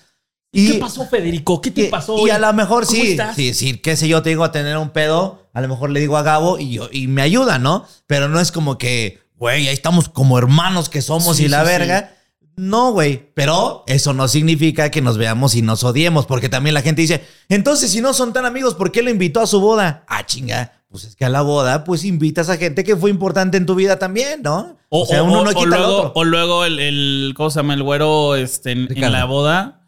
Y, 0.54 0.72
¿Qué 0.72 0.78
pasó, 0.78 1.04
Federico? 1.06 1.60
¿Qué 1.60 1.70
te 1.70 1.82
y- 1.82 1.88
pasó? 1.88 2.26
Y 2.26 2.30
a 2.30 2.38
lo 2.38 2.52
mejor 2.52 2.86
¿Cómo 2.86 2.96
sí, 3.00 3.10
estás? 3.12 3.34
sí, 3.36 3.52
sí, 3.54 3.76
qué 3.78 3.96
sé 3.96 4.08
yo, 4.08 4.22
te 4.22 4.30
digo 4.30 4.44
a 4.44 4.52
tener 4.52 4.78
un 4.78 4.90
pedo, 4.90 5.48
a 5.52 5.60
lo 5.60 5.68
mejor 5.68 5.90
le 5.90 6.00
digo 6.00 6.16
a 6.16 6.22
Gabo 6.22 6.58
y, 6.58 6.74
yo, 6.74 6.88
y 6.92 7.08
me 7.08 7.22
ayuda, 7.22 7.58
¿no? 7.58 7.84
Pero 8.06 8.28
no 8.28 8.38
es 8.40 8.52
como 8.52 8.78
que, 8.78 9.18
güey, 9.36 9.66
ahí 9.68 9.74
estamos 9.74 10.08
como 10.08 10.38
hermanos 10.38 10.88
que 10.88 11.02
somos 11.02 11.36
Sí, 11.38 11.44
y 11.44 11.48
la 11.48 11.60
sí, 11.62 11.66
verga. 11.66 12.10
No, 12.56 12.92
güey, 12.92 13.32
pero 13.34 13.82
eso 13.88 14.12
no 14.12 14.28
significa 14.28 14.88
que 14.92 15.02
nos 15.02 15.18
veamos 15.18 15.56
y 15.56 15.62
nos 15.62 15.82
odiemos, 15.82 16.24
porque 16.26 16.48
también 16.48 16.74
la 16.74 16.82
gente 16.82 17.02
dice, 17.02 17.24
entonces 17.48 17.90
si 17.90 18.00
no 18.00 18.14
son 18.14 18.32
tan 18.32 18.46
amigos, 18.46 18.74
¿por 18.74 18.92
qué 18.92 19.02
lo 19.02 19.10
invitó 19.10 19.40
a 19.40 19.48
su 19.48 19.60
boda? 19.60 20.04
Ah, 20.06 20.24
chinga, 20.24 20.72
pues 20.88 21.02
es 21.02 21.16
que 21.16 21.24
a 21.24 21.28
la 21.30 21.42
boda, 21.42 21.82
pues 21.82 22.04
invitas 22.04 22.48
a 22.50 22.56
gente 22.56 22.84
que 22.84 22.94
fue 22.94 23.10
importante 23.10 23.56
en 23.56 23.66
tu 23.66 23.74
vida 23.74 23.98
también, 23.98 24.42
¿no? 24.44 24.76
O, 24.88 25.04
sea, 25.04 25.24
uno 25.24 25.40
o- 25.40 25.44
no 25.44 25.50
o 25.50 25.62
al 25.62 25.68
luego, 25.68 25.96
otro. 25.96 26.12
o 26.14 26.22
luego 26.22 26.64
el, 26.64 26.78
el, 26.78 27.34
¿cómo 27.36 27.50
se 27.50 27.58
llama? 27.58 27.74
El 27.74 27.82
güero 27.82 28.36
este, 28.36 28.70
en, 28.70 28.86
en 28.96 29.10
la 29.12 29.24
boda. 29.24 29.80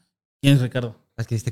¿Quién 0.46 0.58
es 0.58 0.62
Ricardo? 0.62 0.94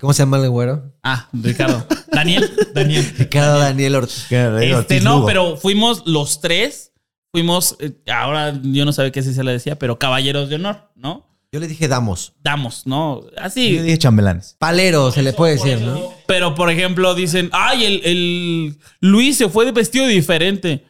¿Cómo 0.00 0.12
se 0.12 0.22
llama 0.22 0.36
el 0.36 0.48
güero? 0.50 0.94
Ah, 1.02 1.28
Ricardo. 1.32 1.84
Daniel. 2.12 2.48
Daniel. 2.72 3.04
Ricardo 3.18 3.58
Daniel 3.58 3.96
Ortiz. 3.96 4.30
Este, 4.30 5.00
no, 5.00 5.26
pero 5.26 5.56
fuimos 5.56 6.06
los 6.06 6.40
tres. 6.40 6.92
Fuimos, 7.32 7.76
eh, 7.80 7.90
ahora 8.06 8.56
yo 8.62 8.84
no 8.84 8.92
sabía 8.92 9.10
qué 9.10 9.18
así 9.18 9.34
se 9.34 9.42
le 9.42 9.50
decía, 9.50 9.80
pero 9.80 9.98
caballeros 9.98 10.48
de 10.48 10.54
honor, 10.54 10.92
¿no? 10.94 11.26
Yo 11.50 11.58
le 11.58 11.66
dije 11.66 11.88
damos. 11.88 12.34
damos, 12.40 12.86
¿no? 12.86 13.22
Yo 13.22 13.30
Así. 13.36 13.78
dije 13.78 13.98
chambelanes. 13.98 14.54
Palero 14.60 15.10
se 15.10 15.24
le 15.24 15.32
puede 15.32 15.54
decir, 15.54 15.80
¿no? 15.80 16.14
Pero, 16.28 16.54
por 16.54 16.70
ejemplo, 16.70 17.16
dicen, 17.16 17.50
ay, 17.52 17.84
el, 17.86 18.00
el 18.04 18.78
Luis 19.00 19.38
se 19.38 19.48
fue 19.48 19.64
de 19.64 19.72
vestido 19.72 20.06
diferente. 20.06 20.84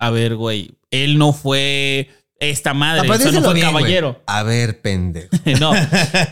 A 0.00 0.10
ver, 0.10 0.34
güey, 0.34 0.72
él 0.90 1.16
no 1.16 1.32
fue 1.32 2.10
esta 2.40 2.74
madre, 2.74 3.02
pero 3.02 3.14
eso 3.14 3.32
no 3.32 3.42
fue 3.42 3.54
bien, 3.54 3.66
caballero. 3.66 4.20
A 4.26 4.42
ver, 4.42 4.80
pendejo. 4.80 5.28
No, 5.60 5.72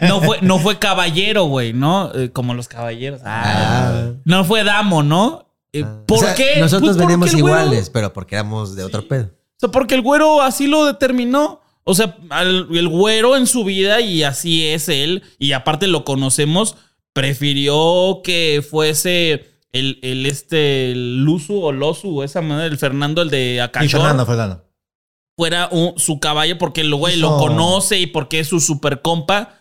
no 0.01 0.21
fue, 0.23 0.39
no 0.43 0.59
fue 0.59 0.79
caballero, 0.81 1.45
güey, 1.45 1.73
¿no? 1.73 2.11
Eh, 2.15 2.31
como 2.31 2.55
los 2.55 2.67
caballeros. 2.67 3.21
Ah, 3.25 3.43
Ah. 3.93 4.11
No 4.25 4.45
fue 4.45 4.65
damo, 4.65 5.03
¿no? 5.03 5.47
Eh, 5.73 5.85
¿Por 6.07 6.19
O 6.19 6.21
sea, 6.23 6.35
qué? 6.35 6.59
Nosotros 6.59 6.97
Pues 6.97 7.07
venimos 7.07 7.33
el 7.35 7.43
güero- 7.43 7.61
iguales, 7.61 7.91
pero 7.91 8.13
porque 8.13 8.35
éramos 8.37 8.75
de 8.75 8.85
otro 8.85 9.07
pedo. 9.07 9.27
O 9.27 9.61
sea, 9.61 9.69
porque 9.71 9.95
el 9.95 10.03
güero 10.03 10.41
así 10.43 10.67
lo 10.67 10.87
determinó. 10.87 11.61
O 11.85 11.95
sea, 11.95 12.17
al- 12.31 12.69
el 12.71 12.89
güero 12.89 13.37
en 13.37 13.47
su 13.47 13.65
vida, 13.65 14.01
y 14.01 14.23
así 14.23 14.67
es 14.67 14.89
él, 14.89 15.23
y 15.39 15.53
aparte 15.53 15.87
lo 15.89 16.05
conocemos, 16.05 16.77
prefirió 17.13 18.21
que 18.25 18.65
fuese 18.69 19.47
el, 19.73 19.99
el 20.03 20.25
este, 20.27 20.93
el 20.93 21.25
Luzu 21.25 21.61
o 21.63 21.73
Losu, 21.73 22.23
esa 22.23 22.41
manera, 22.41 22.67
el 22.67 22.79
Fernando, 22.79 23.21
el 23.23 23.29
de 23.31 23.55
Y 23.57 23.59
Acayor, 23.59 23.91
Fernando, 24.01 24.25
Fernando. 24.27 24.65
Fuera 25.39 25.69
un- 25.71 25.97
su 25.99 26.19
caballo 26.19 26.59
porque 26.59 26.81
el 26.81 26.93
güey 26.93 27.17
lo 27.17 27.39
conoce 27.39 28.01
y 28.01 28.07
porque 28.09 28.41
es 28.41 28.49
su 28.49 28.59
super 28.59 29.03
compa. 29.03 29.55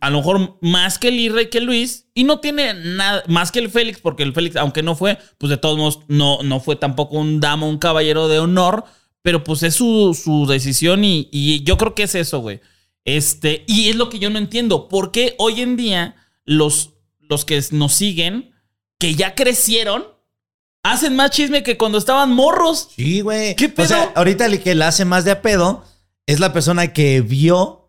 A 0.00 0.10
lo 0.10 0.18
mejor 0.18 0.58
más 0.60 0.98
que 0.98 1.08
el 1.08 1.18
Irre 1.18 1.48
que 1.48 1.60
Luis. 1.62 2.06
Y 2.14 2.24
no 2.24 2.40
tiene 2.40 2.74
nada 2.74 3.24
más 3.26 3.50
que 3.50 3.60
el 3.60 3.70
Félix, 3.70 3.98
porque 3.98 4.22
el 4.22 4.34
Félix, 4.34 4.56
aunque 4.56 4.82
no 4.82 4.94
fue, 4.94 5.16
pues 5.38 5.48
de 5.48 5.56
todos 5.56 5.78
modos 5.78 6.00
no, 6.08 6.42
no 6.42 6.60
fue 6.60 6.76
tampoco 6.76 7.16
un 7.16 7.40
damo, 7.40 7.66
un 7.66 7.78
caballero 7.78 8.28
de 8.28 8.38
honor. 8.40 8.84
Pero 9.22 9.42
pues 9.42 9.62
es 9.62 9.74
su, 9.74 10.12
su 10.22 10.44
decisión 10.46 11.02
y, 11.02 11.30
y 11.32 11.64
yo 11.64 11.78
creo 11.78 11.94
que 11.94 12.02
es 12.02 12.14
eso, 12.14 12.40
güey. 12.40 12.60
Este, 13.06 13.64
y 13.66 13.88
es 13.88 13.96
lo 13.96 14.10
que 14.10 14.18
yo 14.18 14.28
no 14.28 14.38
entiendo. 14.38 14.88
¿Por 14.88 15.12
qué 15.12 15.34
hoy 15.38 15.62
en 15.62 15.76
día 15.78 16.14
los, 16.44 16.90
los 17.20 17.46
que 17.46 17.62
nos 17.70 17.94
siguen, 17.94 18.52
que 18.98 19.14
ya 19.14 19.34
crecieron, 19.34 20.04
hacen 20.84 21.16
más 21.16 21.32
chisme 21.32 21.64
que 21.64 21.76
cuando 21.76 21.98
estaban 21.98 22.30
morros? 22.32 22.90
Sí, 22.94 23.20
güey. 23.22 23.56
¿Qué 23.56 23.68
pedo? 23.68 23.84
O 23.84 23.88
sea, 23.88 24.12
ahorita 24.14 24.46
el 24.46 24.60
que 24.60 24.76
la 24.76 24.88
hace 24.88 25.04
más 25.04 25.24
de 25.24 25.32
a 25.32 25.42
pedo 25.42 25.84
es 26.26 26.38
la 26.38 26.52
persona 26.52 26.92
que 26.92 27.20
vio 27.20 27.80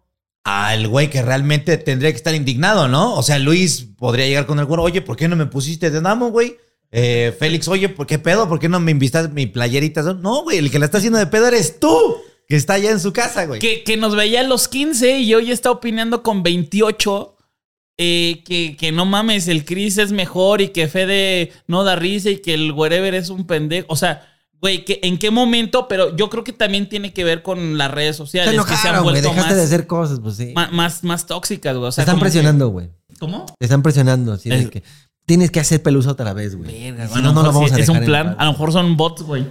al 0.44 0.88
güey 0.88 1.10
que 1.10 1.22
realmente 1.22 1.78
tendría 1.78 2.12
que 2.12 2.18
estar 2.18 2.34
indignado, 2.36 2.88
¿no? 2.88 3.16
O 3.16 3.24
sea, 3.24 3.40
Luis 3.40 3.88
podría 3.98 4.28
llegar 4.28 4.46
con 4.46 4.60
el 4.60 4.66
güero, 4.66 4.84
oye, 4.84 5.02
¿por 5.02 5.18
qué 5.18 5.28
no 5.28 5.36
me 5.36 5.46
pusiste 5.48 5.90
de 5.92 6.02
damo, 6.02 6.30
güey? 6.30 6.58
Eh, 6.92 7.36
Félix, 7.38 7.68
oye, 7.68 7.90
¿por 7.90 8.08
qué 8.08 8.20
pedo? 8.20 8.48
¿Por 8.48 8.60
qué 8.60 8.70
no 8.70 8.80
me 8.80 8.92
invitas 8.92 9.32
mi 9.32 9.48
playerita? 9.48 10.02
No, 10.02 10.44
güey, 10.44 10.60
el 10.60 10.72
que 10.72 10.80
la 10.80 10.86
está 10.86 11.00
haciendo 11.00 11.20
de 11.20 11.26
pedo 11.28 11.48
eres 11.48 11.80
tú, 11.80 12.18
que 12.48 12.56
está 12.56 12.76
allá 12.76 12.92
en 12.92 13.00
su 13.00 13.12
casa, 13.12 13.46
güey. 13.46 13.60
que, 13.60 13.84
que 13.84 13.98
nos 13.98 14.16
veía 14.16 14.42
a 14.42 14.44
los 14.44 14.68
15 14.68 15.20
y 15.20 15.34
hoy 15.34 15.52
está 15.52 15.72
opinando 15.72 16.22
con 16.24 16.44
28. 16.44 17.35
Eh, 17.98 18.44
que, 18.46 18.76
que 18.78 18.92
no 18.92 19.06
mames, 19.06 19.48
el 19.48 19.64
Chris 19.66 19.98
es 19.98 20.12
mejor 20.12 20.62
y 20.62 20.70
que 20.70 20.88
Fede 20.88 21.52
no 21.68 21.84
da 21.84 21.96
risa 21.96 22.30
y 22.30 22.38
que 22.38 22.54
el 22.54 22.72
wherever 22.72 23.14
es 23.16 23.30
un 23.30 23.46
pendejo. 23.48 23.86
O 23.90 23.96
sea, 23.96 24.28
güey, 24.60 24.84
que 24.84 25.00
¿en 25.04 25.18
qué 25.18 25.32
momento? 25.32 25.88
Pero 25.88 26.16
yo 26.16 26.30
creo 26.30 26.44
que 26.44 26.54
también 26.54 26.90
tiene 26.90 27.14
que 27.14 27.24
ver 27.24 27.42
con 27.42 27.78
las 27.78 27.92
redes 27.92 28.16
Se 28.16 28.24
sociales 28.24 28.52
que 28.52 28.58
se 28.58 28.62
han 28.74 28.96
enojaron, 28.96 29.04
güey. 29.04 29.14
vuelto 29.16 29.30
Dejaste 29.30 29.50
más, 29.50 29.58
de 29.58 29.64
hacer 29.64 29.88
cosas, 29.88 30.20
pues 30.20 30.36
sí. 30.36 30.54
más, 30.72 31.04
más 31.04 31.26
tóxicas, 31.26 31.76
güey. 31.78 31.88
O 31.90 31.92
sea, 31.92 32.04
están 32.04 32.20
presionando, 32.20 32.70
güey. 32.70 32.90
¿Cómo? 33.20 33.46
Te 33.58 33.66
están 33.66 33.82
presionando. 33.82 34.34
Así 34.34 34.50
de 34.50 34.70
que 34.70 34.84
tienes 35.26 35.50
que 35.52 35.60
hacer 35.60 35.82
pelusa 35.82 36.12
otra 36.12 36.34
vez, 36.34 36.56
güey. 36.56 36.70
Si 36.70 36.92
no, 37.22 37.32
no 37.34 37.44
lo 37.44 37.52
vamos 37.54 37.72
a 37.72 37.76
Es 37.80 37.88
dejar 37.88 38.02
un 38.02 38.06
plan. 38.06 38.36
A 38.38 38.46
lo 38.46 38.52
mejor 38.52 38.72
son 38.74 38.98
bots, 38.98 39.22
güey. 39.24 39.46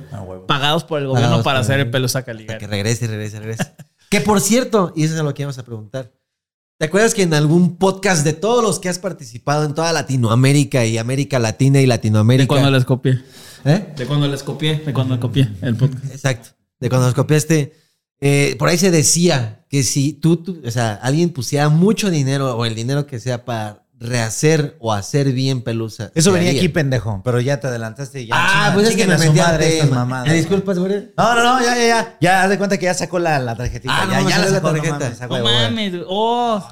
Pagados 0.46 0.84
por 0.84 1.00
el 1.00 1.06
gobierno 1.06 1.28
Pagados 1.42 1.44
para 1.44 1.60
hacer 1.60 1.80
el- 1.80 2.04
Hasta 2.04 2.32
ligar. 2.34 2.58
que 2.58 2.66
regrese, 2.66 3.06
regrese, 3.06 3.38
regrese. 3.40 3.72
que 4.10 4.20
por 4.20 4.40
cierto, 4.40 4.92
y 4.94 5.04
eso 5.04 5.14
es 5.14 5.20
a 5.20 5.22
lo 5.22 5.32
que 5.32 5.42
íbamos 5.42 5.58
a 5.58 5.64
preguntar. 5.64 6.12
¿Te 6.84 6.88
acuerdas 6.88 7.14
que 7.14 7.22
en 7.22 7.32
algún 7.32 7.76
podcast 7.78 8.26
de 8.26 8.34
todos 8.34 8.62
los 8.62 8.78
que 8.78 8.90
has 8.90 8.98
participado 8.98 9.64
en 9.64 9.72
toda 9.72 9.90
Latinoamérica 9.94 10.84
y 10.84 10.98
América 10.98 11.38
Latina 11.38 11.78
y 11.78 11.84
De 11.84 11.86
Latinoamérica? 11.86 12.46
cuando 12.46 12.70
les 12.70 12.84
copié. 12.84 13.22
¿Eh? 13.64 13.94
De 13.96 14.04
cuando 14.04 14.28
les 14.28 14.42
copié. 14.42 14.80
De 14.80 14.92
cuando 14.92 15.18
copié 15.18 15.48
el 15.62 15.76
podcast. 15.76 16.04
Exacto. 16.12 16.50
De 16.78 16.90
cuando 16.90 17.06
nos 17.06 17.14
copiaste. 17.14 17.72
eh, 18.20 18.54
por 18.58 18.68
ahí 18.68 18.76
se 18.76 18.90
decía 18.90 19.64
que 19.70 19.82
si 19.82 20.12
tú, 20.12 20.36
tú- 20.36 20.60
o 20.62 20.70
sea, 20.70 20.92
alguien 20.96 21.30
pusiera 21.30 21.70
mucho 21.70 22.10
dinero 22.10 22.54
o 22.54 22.66
el 22.66 22.74
dinero 22.74 23.06
que 23.06 23.18
sea 23.18 23.46
para 23.46 23.83
rehacer 24.00 24.76
o 24.80 24.92
hacer 24.92 25.32
bien 25.32 25.62
Pelusa. 25.62 26.10
Eso 26.14 26.32
venía 26.32 26.50
haría. 26.50 26.60
aquí, 26.60 26.68
pendejo, 26.68 27.22
pero 27.24 27.40
ya 27.40 27.60
te 27.60 27.68
adelantaste 27.68 28.22
y 28.22 28.26
ya. 28.26 28.34
Ah, 28.36 28.70
pues 28.74 28.88
es 28.88 28.96
que 28.96 29.06
me 29.06 29.16
metí 29.16 29.38
madre 29.38 29.74
estas 29.74 29.90
mamadas. 29.90 30.28
¿Me 30.28 30.34
disculpas, 30.34 30.78
güey? 30.78 31.12
No, 31.16 31.34
no, 31.34 31.42
no, 31.42 31.60
ya, 31.64 31.74
ya, 31.76 31.86
ya. 31.86 32.16
Ya, 32.20 32.42
haz 32.42 32.50
de 32.50 32.58
cuenta 32.58 32.76
que 32.78 32.84
ya 32.86 32.94
sacó 32.94 33.18
la, 33.18 33.38
la 33.38 33.56
tarjetita. 33.56 33.92
Ah, 33.96 34.06
ya, 34.10 34.28
ya 34.28 34.38
la 34.38 34.48
sacó, 34.48 34.72
no 34.72 34.82
tarjeta. 34.82 35.28
mames, 35.28 35.92
No. 35.92 36.04
Oh. 36.08 36.68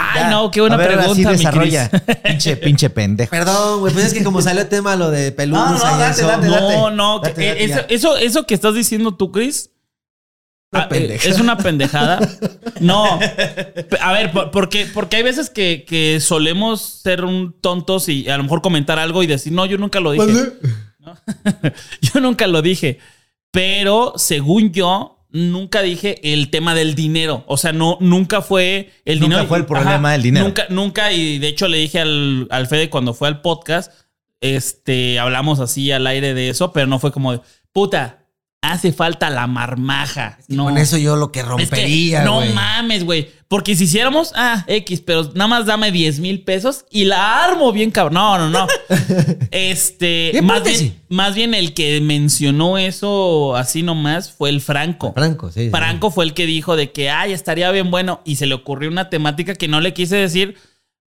Ay, 0.00 0.20
Ya. 0.20 0.30
no, 0.30 0.48
qué 0.52 0.60
buena 0.60 0.76
A 0.76 0.78
ver, 0.78 0.92
ahora 0.92 1.02
sí 1.14 1.22
pregunta, 1.24 1.30
mi 1.30 1.36
desarrolla. 1.38 1.90
Pinche, 2.22 2.56
pinche 2.56 2.88
pendejo. 2.90 3.30
Perdón, 3.30 3.80
güey, 3.80 3.92
pues 3.92 4.06
es 4.06 4.14
que 4.14 4.22
como 4.22 4.40
salió 4.42 4.62
el 4.62 4.68
tema 4.68 4.94
lo 4.94 5.10
de 5.10 5.32
Pelusa 5.32 5.64
No, 5.70 5.78
no, 5.78 5.98
date, 5.98 6.20
eso. 6.20 6.26
date, 6.28 6.46
No, 6.46 6.90
no, 6.92 7.18
Date, 7.18 7.34
que- 7.34 7.48
date, 7.48 7.64
eso, 7.64 7.80
eso, 7.88 8.16
eso 8.16 8.46
que 8.46 8.54
estás 8.54 8.74
diciendo 8.74 9.16
tú, 9.16 9.32
Chris, 9.32 9.70
Una 10.70 10.82
ah, 10.82 10.84
eh, 10.84 10.88
pendejada. 10.90 11.30
es 11.30 11.40
una 11.40 11.58
pendejada. 11.58 12.28
No, 12.80 13.18
a 14.00 14.12
ver, 14.12 14.30
por- 14.30 14.50
porque, 14.52 14.86
porque 14.94 15.16
hay 15.16 15.22
veces 15.24 15.50
que, 15.50 15.84
que 15.88 16.20
solemos 16.20 16.80
ser 16.80 17.24
un 17.24 17.52
tontos 17.60 18.08
y 18.08 18.28
a 18.28 18.36
lo 18.36 18.44
mejor 18.44 18.62
comentar 18.62 18.98
algo 19.00 19.22
y 19.24 19.26
decir, 19.26 19.52
no, 19.52 19.66
yo 19.66 19.78
nunca 19.78 19.98
lo 19.98 20.12
dije. 20.12 20.26
¿no? 21.00 21.16
yo 22.00 22.20
nunca 22.20 22.46
lo 22.46 22.62
dije. 22.62 22.98
Pero 23.50 24.12
según 24.16 24.70
yo, 24.72 25.26
nunca 25.30 25.82
dije 25.82 26.20
el 26.34 26.50
tema 26.50 26.74
del 26.74 26.94
dinero. 26.94 27.42
O 27.48 27.56
sea, 27.56 27.72
no, 27.72 27.96
nunca 28.00 28.42
fue 28.42 28.92
el 29.04 29.18
Nunca 29.18 29.28
dinero. 29.30 29.48
fue 29.48 29.58
el 29.58 29.66
problema 29.66 30.12
del 30.12 30.22
dinero. 30.22 30.44
Nunca, 30.46 30.66
nunca. 30.68 31.12
Y 31.12 31.38
de 31.38 31.48
hecho 31.48 31.66
le 31.66 31.78
dije 31.78 31.98
al, 32.00 32.46
al 32.50 32.66
Fede 32.68 32.90
cuando 32.90 33.12
fue 33.14 33.26
al 33.28 33.40
podcast, 33.40 33.92
este, 34.40 35.18
hablamos 35.18 35.58
así 35.60 35.90
al 35.90 36.06
aire 36.06 36.34
de 36.34 36.50
eso, 36.50 36.72
pero 36.72 36.86
no 36.86 36.98
fue 37.00 37.10
como 37.10 37.32
de, 37.32 37.40
puta, 37.72 38.26
hace 38.62 38.92
falta 38.92 39.30
la 39.30 39.46
marmaja. 39.46 40.38
No. 40.48 40.64
Con 40.64 40.78
eso 40.78 40.96
yo 40.96 41.16
lo 41.16 41.30
que 41.30 41.40
Es 41.40 41.44
que 41.44 41.50
rompería, 41.50 42.24
no 42.24 42.44
mames, 42.44 43.04
güey. 43.04 43.30
Porque 43.48 43.74
si 43.76 43.84
hiciéramos, 43.84 44.32
ah, 44.36 44.64
X, 44.66 45.00
pero 45.00 45.24
nada 45.34 45.48
más 45.48 45.64
dame 45.64 45.90
10 45.90 46.20
mil 46.20 46.42
pesos 46.42 46.84
y 46.90 47.04
la 47.04 47.44
armo 47.44 47.72
bien 47.72 47.90
cabrón. 47.90 48.14
No, 48.14 48.38
no, 48.38 48.50
no. 48.50 48.66
este, 49.50 50.38
más 50.42 50.62
bien, 50.64 50.76
sí. 50.76 50.94
más 51.08 51.34
bien 51.34 51.54
el 51.54 51.72
que 51.72 51.98
mencionó 52.02 52.76
eso 52.76 53.56
así 53.56 53.82
nomás 53.82 54.30
fue 54.32 54.50
el 54.50 54.60
Franco. 54.60 55.14
Franco, 55.14 55.50
sí. 55.50 55.64
sí. 55.64 55.70
Franco 55.70 56.10
fue 56.10 56.26
el 56.26 56.34
que 56.34 56.44
dijo 56.44 56.76
de 56.76 56.92
que, 56.92 57.08
ay, 57.10 57.32
estaría 57.32 57.70
bien 57.70 57.90
bueno. 57.90 58.20
Y 58.24 58.36
se 58.36 58.46
le 58.46 58.54
ocurrió 58.54 58.90
una 58.90 59.08
temática 59.08 59.54
que 59.54 59.68
no 59.68 59.80
le 59.80 59.94
quise 59.94 60.16
decir 60.16 60.56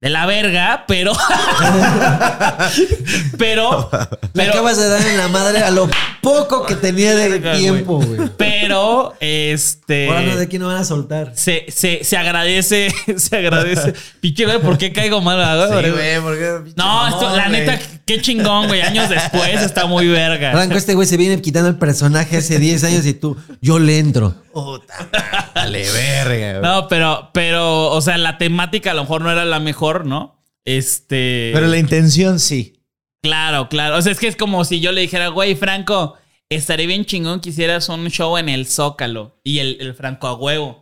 de 0.01 0.10
la 0.10 0.25
verga, 0.25 0.86
pero. 0.88 1.13
pero. 3.38 3.89
Le 3.91 4.29
pero 4.34 4.51
acabas 4.51 4.77
de 4.77 4.89
dar 4.89 5.05
en 5.05 5.17
la 5.17 5.27
madre 5.27 5.60
a 5.60 5.70
lo 5.70 5.88
poco 6.22 6.65
que 6.65 6.75
tenía 6.75 7.15
de 7.15 7.29
Verga, 7.29 7.55
tiempo, 7.55 8.00
güey. 8.00 8.31
pero, 8.36 9.13
este. 9.20 10.08
Ahora 10.08 10.22
no 10.24 10.36
de 10.38 10.43
aquí 10.43 10.58
no 10.58 10.67
van 10.67 10.77
a 10.77 10.86
soltar. 10.86 11.34
se, 11.36 11.65
se, 11.70 12.03
se 12.03 12.17
agradece, 12.17 12.91
se 13.15 13.38
agradece. 13.38 13.93
Pinche 14.20 14.46
güey, 14.46 14.60
¿por 14.60 14.79
qué 14.79 14.91
caigo 14.91 15.22
mal? 15.22 15.38
güey? 15.67 16.20
porque. 16.22 16.74
No, 16.75 17.08
esto, 17.08 17.36
la 17.36 17.50
neta, 17.50 17.79
qué 18.03 18.22
chingón, 18.22 18.70
güey. 18.70 18.81
Años 18.81 19.08
después 19.08 19.62
está 19.62 19.86
muy 19.86 20.08
verga. 20.08 20.51
Franco, 20.51 20.77
este 20.77 20.96
güey 20.96 21.08
se 21.08 21.17
viene 21.17 21.39
quitando 21.41 21.70
el 21.70 21.77
personaje 21.77 22.38
hace 22.38 22.58
10 22.58 22.84
años 22.86 23.05
y 23.05 23.13
tú, 23.13 23.38
yo 23.62 23.77
le 23.77 24.00
entro. 24.00 24.34
Puta 24.53 25.10
Dale, 25.55 25.91
verga, 25.91 26.60
güey. 26.60 26.62
No, 26.62 26.88
pero, 26.88 27.29
pero, 27.34 27.91
o 27.91 28.01
sea, 28.01 28.17
la 28.17 28.38
temática 28.38 28.91
a 28.91 28.93
lo 28.93 29.01
mejor 29.01 29.22
no 29.22 29.31
era 29.31 29.46
la 29.46 29.60
mejor, 29.60 30.05
¿no? 30.05 30.43
Este. 30.65 31.51
Pero 31.53 31.67
la 31.67 31.77
intención 31.77 32.39
sí. 32.39 32.84
Claro, 33.22 33.70
claro. 33.70 33.98
O 33.98 34.01
sea, 34.01 34.12
es 34.12 34.20
que 34.20 34.27
es 34.27 34.36
como 34.36 34.65
si 34.65 34.79
yo 34.79 34.91
le 34.91 35.01
dijera, 35.01 35.27
güey, 35.27 35.55
Franco, 35.55 36.17
estaría 36.50 36.88
bien 36.88 37.05
chingón 37.05 37.39
que 37.39 37.50
hicieras 37.50 37.89
un 37.89 38.08
show 38.10 38.38
en 38.38 38.50
el 38.50 38.67
Zócalo. 38.67 39.39
Y 39.43 39.60
el, 39.60 39.77
el 39.79 39.93
Franco 39.93 40.27
a 40.27 40.34
huevo. 40.34 40.81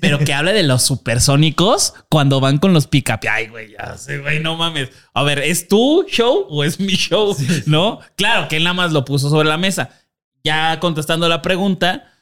Pero 0.00 0.18
que 0.18 0.34
hable 0.34 0.52
de 0.52 0.64
los 0.64 0.82
supersónicos 0.82 1.94
cuando 2.08 2.40
van 2.40 2.58
con 2.58 2.72
los 2.72 2.88
pick 2.88 3.20
Ay, 3.30 3.46
güey, 3.46 3.70
ya 3.70 3.96
sé, 3.96 4.18
güey, 4.18 4.40
no 4.40 4.56
mames. 4.56 4.90
A 5.14 5.22
ver, 5.22 5.38
¿es 5.38 5.68
tu 5.68 6.04
show 6.08 6.44
o 6.48 6.64
es 6.64 6.80
mi 6.80 6.94
show? 6.94 7.36
¿No? 7.66 8.00
Claro 8.16 8.48
que 8.48 8.56
él 8.56 8.64
nada 8.64 8.74
más 8.74 8.92
lo 8.92 9.04
puso 9.04 9.30
sobre 9.30 9.48
la 9.48 9.58
mesa. 9.58 9.90
Ya 10.42 10.80
contestando 10.80 11.28
la 11.28 11.40
pregunta, 11.40 12.12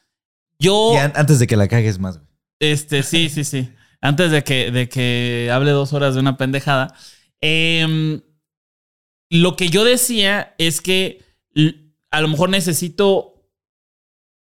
yo. 0.64 0.92
Y 0.94 0.96
an- 0.96 1.12
antes 1.16 1.38
de 1.38 1.46
que 1.46 1.56
la 1.56 1.68
cagues 1.68 1.98
más, 1.98 2.16
güey. 2.18 2.28
Este, 2.60 3.02
sí, 3.02 3.28
sí, 3.28 3.44
sí. 3.44 3.68
Antes 4.00 4.30
de 4.30 4.42
que, 4.44 4.70
de 4.70 4.88
que 4.88 5.50
hable 5.52 5.70
dos 5.70 5.92
horas 5.92 6.14
de 6.14 6.20
una 6.20 6.36
pendejada. 6.36 6.94
em, 7.40 8.20
lo 9.30 9.56
que 9.56 9.68
yo 9.68 9.84
decía 9.84 10.54
es 10.58 10.80
que 10.80 11.22
a 12.10 12.20
lo 12.20 12.28
mejor 12.28 12.48
necesito 12.50 13.48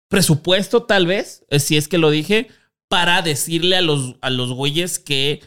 presupuesto, 0.09 0.83
tal 0.85 1.07
vez, 1.07 1.45
eh, 1.49 1.59
si 1.59 1.77
es 1.77 1.89
que 1.89 1.99
lo 1.99 2.11
dije, 2.11 2.49
para 2.89 3.23
decirle 3.23 3.77
a 3.77 3.81
los, 3.83 4.17
a 4.21 4.31
los 4.31 4.53
güeyes 4.53 4.99
que 4.99 5.41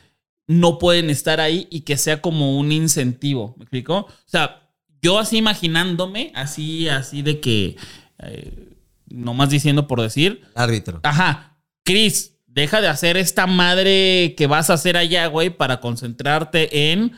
no 0.47 0.79
pueden 0.79 1.09
estar 1.09 1.39
ahí 1.39 1.67
y 1.69 1.81
que 1.81 1.97
sea 1.97 2.21
como 2.21 2.57
un 2.57 2.71
incentivo. 2.71 3.55
¿Me 3.57 3.63
explico? 3.63 3.97
O 3.97 4.09
sea, 4.25 4.71
yo 5.01 5.19
así 5.19 5.37
imaginándome, 5.37 6.31
así, 6.35 6.87
así 6.89 7.21
de 7.21 7.39
que, 7.39 7.75
eh, 8.19 8.74
nomás 9.07 9.49
diciendo 9.49 9.87
por 9.87 10.01
decir, 10.01 10.41
Árbitro. 10.55 10.99
Ajá. 11.03 11.57
Chris, 11.83 12.33
deja 12.47 12.81
de 12.81 12.87
hacer 12.87 13.17
esta 13.17 13.47
madre 13.47 14.33
que 14.37 14.47
vas 14.47 14.69
a 14.69 14.73
hacer 14.73 14.97
allá, 14.97 15.27
güey, 15.27 15.49
para 15.49 15.79
concentrarte 15.79 16.91
en 16.91 17.13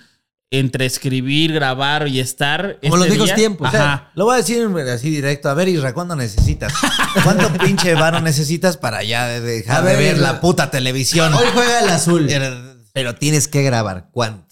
entre 0.50 0.86
escribir, 0.86 1.52
grabar 1.54 2.08
y 2.08 2.22
estar. 2.22 2.80
Como 2.82 2.96
los 2.96 3.06
este 3.08 3.12
viejos 3.16 3.26
día. 3.28 3.36
tiempos. 3.36 3.68
Ajá. 3.68 4.12
Lo 4.16 4.26
voy 4.26 4.36
a 4.36 4.38
decir 4.38 4.66
así 4.94 5.10
directo. 5.10 5.50
A 5.50 5.54
ver, 5.54 5.68
Isra, 5.68 5.94
¿cuándo 5.94 6.16
necesitas? 6.16 6.74
¿Cuánto 7.24 7.52
pinche 7.58 7.94
varo 7.96 8.22
necesitas 8.22 8.78
para 8.78 9.04
ya 9.04 9.28
de- 9.28 9.42
dejar 9.42 9.84
A 9.84 9.90
de 9.90 9.96
ver, 9.98 10.18
la 10.20 10.40
puta 10.40 10.72
televisión? 10.72 11.34
Hoy 11.34 11.48
juega 11.54 11.82
el 11.82 11.90
azul. 11.90 12.30
Pero 12.94 13.16
tienes 13.16 13.48
que 13.50 13.62
grabar. 13.64 14.08
¿Cuánto? 14.12 14.48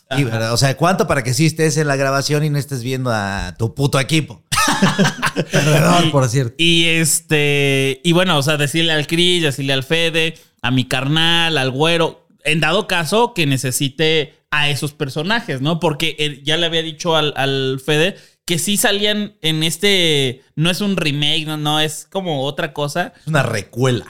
O 0.51 0.58
sea, 0.58 0.77
¿cuánto 0.77 1.08
para 1.08 1.24
que 1.24 1.34
sí 1.34 1.46
estés 1.48 1.77
en 1.77 1.88
la 1.88 1.96
grabación 1.96 2.44
y 2.44 2.50
no 2.50 2.60
estés 2.60 2.84
viendo 2.84 3.12
a 3.12 3.56
tu 3.58 3.74
puto 3.74 4.00
equipo? 4.00 4.44
Perdedor, 5.51 6.12
por 6.12 6.27
cierto. 6.29 6.55
Y 6.58 6.86
este, 6.86 8.01
y 8.03 8.12
bueno, 8.13 8.38
o 8.38 8.44
sea, 8.44 8.58
decirle 8.58 8.91
al 8.94 9.08
Chris, 9.08 9.44
decirle 9.44 9.74
al 9.74 9.84
Fede, 9.84 10.36
a 10.62 10.72
mi 10.72 10.86
carnal, 10.86 11.58
al 11.58 11.72
güero, 11.72 12.27
en 12.44 12.60
dado 12.60 12.88
caso 12.88 13.34
que 13.34 13.46
necesite 13.46 14.34
a 14.51 14.70
esos 14.70 14.94
personajes, 14.94 15.62
¿no? 15.62 15.79
Porque 15.79 16.15
él- 16.20 16.44
ya 16.44 16.58
le 16.58 16.65
había 16.65 16.82
dicho 16.84 17.15
al, 17.15 17.34
al 17.36 17.82
Fede 17.84 18.15
que 18.46 18.60
sí 18.60 18.77
salían 18.77 19.36
en 19.41 19.63
este, 19.63 20.44
no 20.55 20.70
es 20.70 20.79
un 20.82 20.98
remake, 20.98 21.46
no, 21.48 21.58
no, 21.58 21.79
es 21.79 22.08
como 22.12 22.44
otra 22.44 22.74
cosa. 22.74 23.13
Es 23.22 23.27
una 23.27 23.44
recuela. 23.44 24.05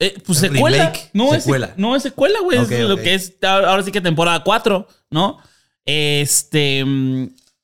Eh, 0.00 0.14
pues 0.26 0.42
¿Es 0.42 0.50
secuela. 0.50 0.78
remake? 0.78 1.10
No, 1.12 1.30
Secuela. 1.38 1.66
Es, 1.66 1.78
no 1.78 1.94
es 1.94 2.02
secuela, 2.02 2.40
güey. 2.42 2.58
Es 2.58 2.70
lo 2.80 2.96
que 2.96 3.14
es 3.14 3.34
ahora 3.42 3.82
sí 3.82 3.92
que 3.92 4.00
temporada 4.00 4.42
4, 4.42 4.88
¿no? 5.10 5.38
Este. 5.84 6.84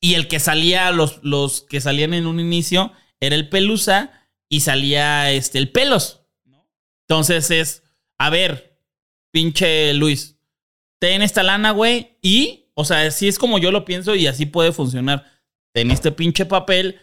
Y 0.01 0.15
el 0.15 0.29
que 0.29 0.41
salía, 0.41 0.91
los, 0.93 1.21
los 1.23 1.63
que 1.63 1.81
salían 1.81 2.15
en 2.15 2.27
un 2.27 2.41
inicio, 2.41 2.93
era 3.21 3.37
el 3.37 3.49
Pelusa 3.49 4.11
y 4.49 4.61
salía 4.61 5.31
este, 5.31 5.59
el 5.59 5.71
Pelos. 5.71 6.23
Entonces 7.07 7.51
es, 7.51 7.83
a 8.19 8.31
ver, 8.31 8.79
pinche 9.31 9.93
Luis, 9.95 10.39
ten 11.01 11.23
esta 11.23 11.43
lana, 11.43 11.73
güey. 11.73 12.17
Y, 12.23 12.71
o 12.75 12.85
sea, 12.85 13.03
así 13.03 13.29
es 13.29 13.39
como 13.39 13.59
yo 13.59 13.71
lo 13.71 13.85
pienso 13.85 14.15
y 14.15 14.27
así 14.27 14.47
puede 14.47 14.73
funcionar. 14.73 15.27
Ten 15.73 15.91
este 15.91 16.13
pinche 16.13 16.47
papel. 16.47 16.99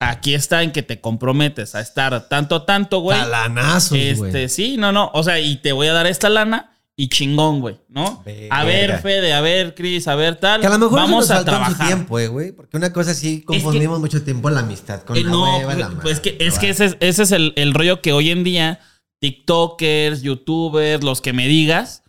Aquí 0.00 0.34
está 0.34 0.62
en 0.62 0.72
que 0.72 0.82
te 0.82 1.00
comprometes 1.00 1.74
a 1.74 1.80
estar 1.80 2.28
tanto, 2.28 2.62
tanto, 2.62 3.00
güey. 3.00 3.18
Talanazos, 3.18 3.90
güey. 3.90 4.10
Este, 4.10 4.48
sí, 4.48 4.76
no, 4.76 4.90
no. 4.90 5.10
O 5.14 5.22
sea, 5.22 5.38
y 5.38 5.56
te 5.56 5.72
voy 5.72 5.86
a 5.86 5.92
dar 5.92 6.06
esta 6.06 6.28
lana 6.28 6.71
y 6.96 7.08
chingón, 7.08 7.60
güey, 7.60 7.80
¿no? 7.88 8.22
A 8.50 8.64
ver, 8.64 8.88
Verga. 8.90 8.98
Fede, 8.98 9.32
a 9.32 9.40
ver, 9.40 9.74
Chris, 9.74 10.06
a 10.08 10.14
ver, 10.14 10.36
tal. 10.36 10.60
Que 10.60 10.66
a 10.66 10.70
lo 10.70 10.78
mejor 10.78 10.96
vamos 11.00 11.24
eso 11.24 11.32
a 11.32 11.36
nos 11.36 11.44
su 11.44 11.50
trabajar. 11.50 11.86
tiempo, 11.86 12.18
eh, 12.18 12.28
güey. 12.28 12.52
Porque 12.52 12.76
una 12.76 12.92
cosa 12.92 13.14
sí 13.14 13.42
confundimos 13.42 13.98
mucho 13.98 14.22
tiempo 14.22 14.50
la 14.50 14.60
amistad 14.60 15.02
con 15.02 15.16
Eh, 15.16 15.22
la 15.24 15.30
no, 15.30 15.56
hueva, 15.58 15.74
la 15.74 15.88
pues, 15.88 16.00
pues 16.02 16.20
que, 16.20 16.36
es 16.38 16.58
que 16.58 16.68
ese 16.70 16.84
es, 16.86 16.96
ese 17.00 17.22
es 17.22 17.32
el, 17.32 17.54
el 17.56 17.72
rollo 17.74 18.02
que 18.02 18.12
hoy 18.12 18.30
en 18.30 18.44
día 18.44 18.78
TikTokers, 19.20 20.22
YouTubers, 20.22 21.02
los 21.02 21.20
que 21.20 21.32
me 21.32 21.48
digas, 21.48 22.02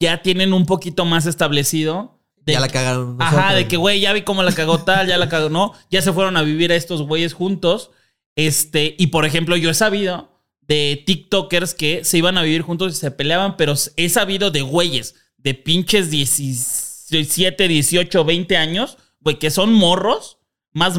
ya 0.00 0.22
tienen 0.22 0.52
un 0.52 0.66
poquito 0.66 1.04
más 1.04 1.26
establecido. 1.26 2.18
de- 2.36 2.54
Ya 2.54 2.60
la 2.60 2.68
cagaron. 2.68 3.16
Ajá, 3.20 3.54
de 3.54 3.68
que, 3.68 3.76
güey, 3.76 4.00
ya 4.00 4.12
vi 4.12 4.22
cómo 4.22 4.42
la 4.42 4.52
cagó 4.52 4.78
tal, 4.82 5.06
ya 5.06 5.16
la 5.18 5.28
cagó, 5.28 5.48
no. 5.48 5.74
Ya 5.90 6.02
se 6.02 6.12
fueron 6.12 6.36
a 6.36 6.42
vivir 6.42 6.72
a 6.72 6.74
estos 6.76 7.02
güeyes 7.02 7.34
juntos. 7.34 7.90
Este, 8.34 8.96
y 8.98 9.08
por 9.08 9.24
ejemplo, 9.26 9.56
yo 9.56 9.70
he 9.70 9.74
sabido 9.74 10.31
de 10.72 11.02
TikTokers 11.04 11.74
que 11.74 12.02
se 12.04 12.16
iban 12.18 12.38
a 12.38 12.42
vivir 12.42 12.62
juntos 12.62 12.92
y 12.92 12.96
se 12.96 13.10
peleaban, 13.10 13.56
pero 13.58 13.74
he 13.96 14.08
sabido 14.08 14.50
de 14.50 14.62
güeyes 14.62 15.14
de 15.36 15.52
pinches 15.54 16.10
17, 16.10 17.68
18, 17.68 18.24
20 18.24 18.56
años, 18.56 18.96
güey, 19.20 19.38
que 19.38 19.50
son 19.50 19.72
morros, 19.74 20.38
más, 20.72 20.98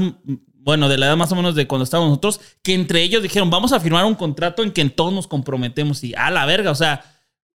bueno, 0.54 0.90
de 0.90 0.98
la 1.00 1.08
edad 1.08 1.18
más 1.18 1.32
o 1.32 1.36
menos 1.36 1.56
de 1.56 1.66
cuando 1.68 1.84
estábamos 1.86 2.10
nosotros, 2.12 2.40
que 2.62 2.74
entre 2.76 3.02
ellos 3.02 3.24
dijeron, 3.24 3.50
vamos 3.50 3.72
a 3.74 3.80
firmar 3.80 4.06
un 4.06 4.14
contrato 4.16 4.62
en 4.64 4.72
que 4.72 4.86
todos 4.90 5.12
nos 5.12 5.28
comprometemos 5.28 6.04
y 6.04 6.14
a 6.16 6.30
la 6.30 6.46
verga, 6.46 6.70
o 6.72 6.76
sea, 6.76 7.04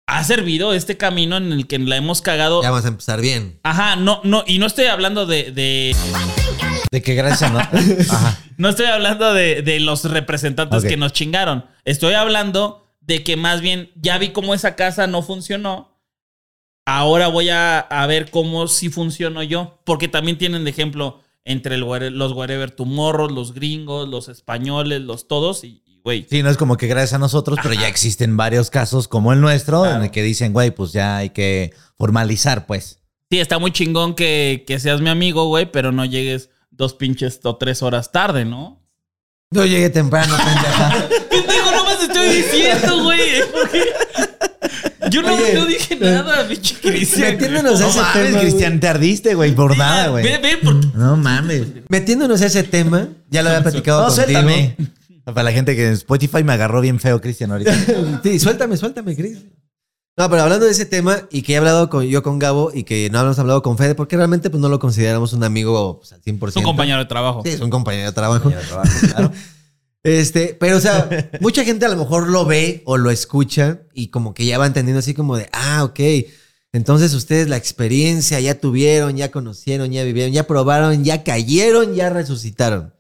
ha 0.07 0.25
servido 0.25 0.73
este 0.73 0.97
camino 0.97 1.37
en 1.37 1.53
el 1.53 1.67
que 1.67 1.79
la 1.79 1.97
hemos 1.97 2.23
cagado. 2.23 2.63
Ya 2.63 2.71
vamos 2.71 2.85
a 2.87 2.89
empezar 2.89 3.21
bien. 3.21 3.59
Ajá, 3.63 3.97
no, 3.97 4.21
no, 4.25 4.43
y 4.47 4.59
no 4.59 4.67
estoy 4.67 4.87
hablando 4.87 5.27
de, 5.27 5.51
de- 5.51 5.95
De 6.91 7.03
que 7.03 7.15
gracias, 7.15 7.53
¿no? 7.53 7.59
Ajá. 8.11 8.39
no 8.57 8.69
estoy 8.69 8.87
hablando 8.87 9.35
de, 9.35 9.63
de 9.63 9.81
los 9.81 10.05
representantes 10.05 10.85
que 10.85 10.97
nos 10.97 11.13
chingaron. 11.13 11.67
Estoy 11.85 12.15
hablando 12.15 12.95
de 13.01 13.23
que 13.23 13.37
más 13.37 13.61
bien 13.61 13.91
ya 13.95 14.19
vi 14.19 14.31
cómo 14.31 14.55
esa 14.55 14.75
casa 14.77 15.07
no 15.07 15.23
funcionó. 15.23 15.97
Ahora 16.85 17.29
voy 17.29 17.49
a, 17.49 17.79
a 17.79 18.07
ver 18.07 18.31
cómo 18.31 18.69
sí 18.69 18.91
funciono 18.91 19.43
yo. 19.43 19.81
Porque 19.85 20.09
también 20.09 20.39
tienen 20.39 20.65
de 20.65 20.71
ejemplo 20.71 21.21
entre 21.45 21.77
el 21.77 21.81
los 21.81 22.33
Wherever 22.33 22.71
Tomorrow, 22.71 23.29
los 23.29 23.55
gringos, 23.55 24.09
los 24.09 24.29
españoles, 24.29 25.01
los 25.01 25.29
todos. 25.29 25.65
Y, 25.65 25.83
y, 25.87 26.01
güey, 26.03 26.27
Sí, 26.29 26.43
no 26.43 26.51
es 26.51 26.57
como 26.57 26.77
que 26.77 26.89
gracias 26.89 27.15
a 27.15 27.19
nosotros, 27.19 27.59
pero 27.63 27.75
ya 27.75 27.89
existen 27.89 28.37
varios 28.37 28.69
casos 28.69 29.09
como 29.09 29.33
el 29.33 29.41
nuestro, 29.41 29.87
en 29.87 30.03
el 30.03 30.11
que 30.11 30.23
dicen, 30.23 30.53
güey, 30.53 30.73
pues 30.73 30.93
ya 30.93 31.19
hay 31.19 31.31
que 31.31 31.73
formalizar, 31.97 32.67
pues. 32.67 33.01
sí, 33.31 33.39
está 33.39 33.59
muy 33.59 33.71
chingón 33.71 34.15
que, 34.15 34.65
que 34.67 34.79
seas 34.81 35.01
mi 35.01 35.09
amigo, 35.09 35.47
güey, 35.47 35.71
pero 35.71 35.93
no 35.93 36.05
llegues 36.05 36.51
dos 36.77 36.95
pinches 36.95 37.41
o 37.43 37.57
tres 37.57 37.83
horas 37.83 38.13
tarde, 38.13 38.45
¿no? 38.45 38.83
Yo 39.51 39.65
llegué 39.65 39.91
temprano, 39.91 40.37
pendeja. 40.45 41.09
Pendejo, 41.31 41.71
no 41.71 41.85
más 41.85 42.03
estoy 42.03 42.29
diciendo, 42.29 43.03
güey. 43.05 43.21
Yo 45.11 45.23
no, 45.23 45.35
Oye, 45.35 45.55
no 45.55 45.67
dije 45.67 45.95
nada, 45.97 46.49
pinche 46.49 46.75
Cristian. 46.81 47.33
Metiéndonos 47.37 47.81
a 47.81 47.85
No 47.85 47.89
ese 47.91 48.01
mames, 48.01 48.27
tema. 48.27 48.41
Cristian, 48.41 48.81
te 48.81 48.89
ardiste, 48.89 49.35
güey, 49.35 49.53
por 49.55 49.77
nada, 49.79 50.09
güey. 50.09 50.25
Ve, 50.25 50.39
ve, 50.39 50.59
porque 50.63 50.89
No 50.95 51.17
mames. 51.17 51.63
Metiéndonos 51.89 52.43
a 52.43 52.47
ese 52.47 52.65
tema, 52.65 53.09
ya 53.31 53.43
lo 53.43 53.51
había 53.51 53.63
platicado 53.63 54.01
No, 54.01 54.07
contigo. 54.09 54.25
suéltame. 54.27 54.77
Para 55.25 55.43
la 55.45 55.53
gente 55.53 55.75
que 55.77 55.87
en 55.87 55.93
Spotify 55.93 56.43
me 56.45 56.53
agarró 56.53 56.81
bien 56.81 56.99
feo, 57.01 57.21
Cristian, 57.21 57.51
ahorita. 57.53 57.73
Sí, 58.23 58.39
suéltame, 58.41 58.77
suéltame, 58.77 59.15
Chris. 59.17 59.39
No, 60.19 60.31
pero 60.31 60.43
hablando 60.43 60.65
de 60.65 60.73
ese 60.73 60.87
tema 60.87 61.29
y 61.31 61.43
que 61.43 61.53
he 61.53 61.57
hablado 61.59 61.91
con, 61.91 62.05
yo 62.05 62.23
con 62.23 62.39
Gabo 62.39 62.71
y 62.73 62.85
que 62.85 63.11
no 63.11 63.21
hemos 63.21 63.39
hablado 63.39 63.63
con 63.63 63.77
Fede, 63.77 63.95
porque 63.95 64.17
realmente 64.17 64.49
pues, 64.49 64.63
no 64.63 64.71
lo 64.71 64.79
consideramos 64.79 65.35
un 65.35 65.45
amigo 65.45 65.99
pues, 65.99 66.13
al 66.13 66.23
100%. 66.23 66.49
es 66.49 66.57
un 66.57 66.63
compañero 66.63 66.99
de 66.99 67.05
trabajo. 67.05 67.43
Sí, 67.45 67.51
es 67.51 67.61
un 67.61 67.69
compañero 67.69 68.07
de 68.07 68.13
trabajo. 68.13 68.51
claro. 69.11 69.33
Este, 70.03 70.57
pero 70.61 70.77
o 70.77 70.81
sea, 70.81 71.09
mucha 71.41 71.65
gente 71.65 71.85
a 71.85 71.89
lo 71.89 71.97
mejor 71.97 72.29
lo 72.29 72.45
ve 72.45 72.81
o 72.87 72.97
lo 72.97 73.11
escucha 73.11 73.81
y 73.93 74.07
como 74.11 74.35
que 74.35 74.47
ya 74.47 74.57
va 74.57 74.65
entendiendo 74.65 75.01
así 75.01 75.15
como 75.15 75.37
de, 75.37 75.49
ah, 75.53 75.83
ok. 75.83 75.99
Entonces 76.73 77.13
ustedes 77.13 77.49
la 77.49 77.57
experiencia 77.57 78.39
ya 78.39 78.61
tuvieron, 78.61 79.17
ya 79.17 79.33
conocieron, 79.33 79.91
ya 79.91 80.05
vivieron, 80.05 80.33
ya 80.33 80.47
probaron, 80.47 81.03
ya 81.03 81.25
cayeron, 81.25 81.97
ya 81.97 82.09
resucitaron. 82.09 82.95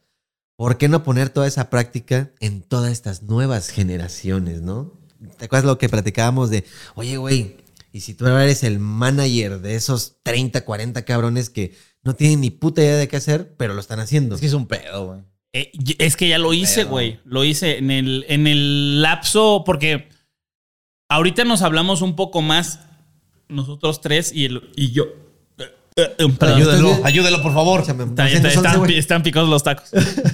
¿Por 0.56 0.78
qué 0.78 0.88
no 0.88 1.04
poner 1.04 1.28
toda 1.28 1.46
esa 1.46 1.70
práctica 1.70 2.32
en 2.40 2.62
todas 2.62 2.90
estas 2.90 3.22
nuevas 3.22 3.68
generaciones, 3.68 4.62
no? 4.62 4.95
¿Te 5.38 5.44
acuerdas 5.46 5.64
lo 5.66 5.78
que 5.78 5.88
platicábamos 5.88 6.50
de, 6.50 6.64
oye, 6.94 7.16
güey, 7.16 7.56
y 7.92 8.00
si 8.00 8.14
tú 8.14 8.26
eres 8.26 8.62
el 8.62 8.78
manager 8.78 9.60
de 9.60 9.74
esos 9.74 10.16
30, 10.22 10.64
40 10.64 11.04
cabrones 11.04 11.48
que 11.50 11.74
no 12.02 12.14
tienen 12.14 12.40
ni 12.42 12.50
puta 12.50 12.82
idea 12.82 12.96
de 12.96 13.08
qué 13.08 13.16
hacer, 13.16 13.54
pero 13.56 13.74
lo 13.74 13.80
están 13.80 14.00
haciendo? 14.00 14.34
Es 14.34 14.40
que 14.40 14.46
es 14.48 14.52
un 14.52 14.66
pedo, 14.66 15.06
güey. 15.06 15.20
Eh, 15.52 15.72
es 15.98 16.16
que 16.16 16.28
ya 16.28 16.38
lo 16.38 16.52
hice, 16.52 16.84
güey. 16.84 17.18
Lo 17.24 17.42
hice 17.44 17.78
en 17.78 17.90
el, 17.90 18.26
en 18.28 18.46
el 18.46 19.00
lapso, 19.00 19.62
porque 19.64 20.08
ahorita 21.08 21.44
nos 21.44 21.62
hablamos 21.62 22.02
un 22.02 22.14
poco 22.14 22.42
más 22.42 22.80
nosotros 23.48 24.00
tres 24.02 24.32
y, 24.34 24.44
el, 24.44 24.70
y 24.76 24.92
yo. 24.92 25.04
Eh, 25.96 26.14
eh, 26.18 26.28
perdón. 26.38 26.58
Ayúdelo, 26.58 27.00
ayúdelo, 27.04 27.42
por 27.42 27.54
favor. 27.54 27.80
Échame 27.80 28.04
Está- 28.04 28.24
211, 28.24 28.48
está- 28.48 28.70
están, 28.72 28.90
están 28.90 29.22
picados 29.22 29.48
los 29.48 29.62
tacos. 29.62 29.88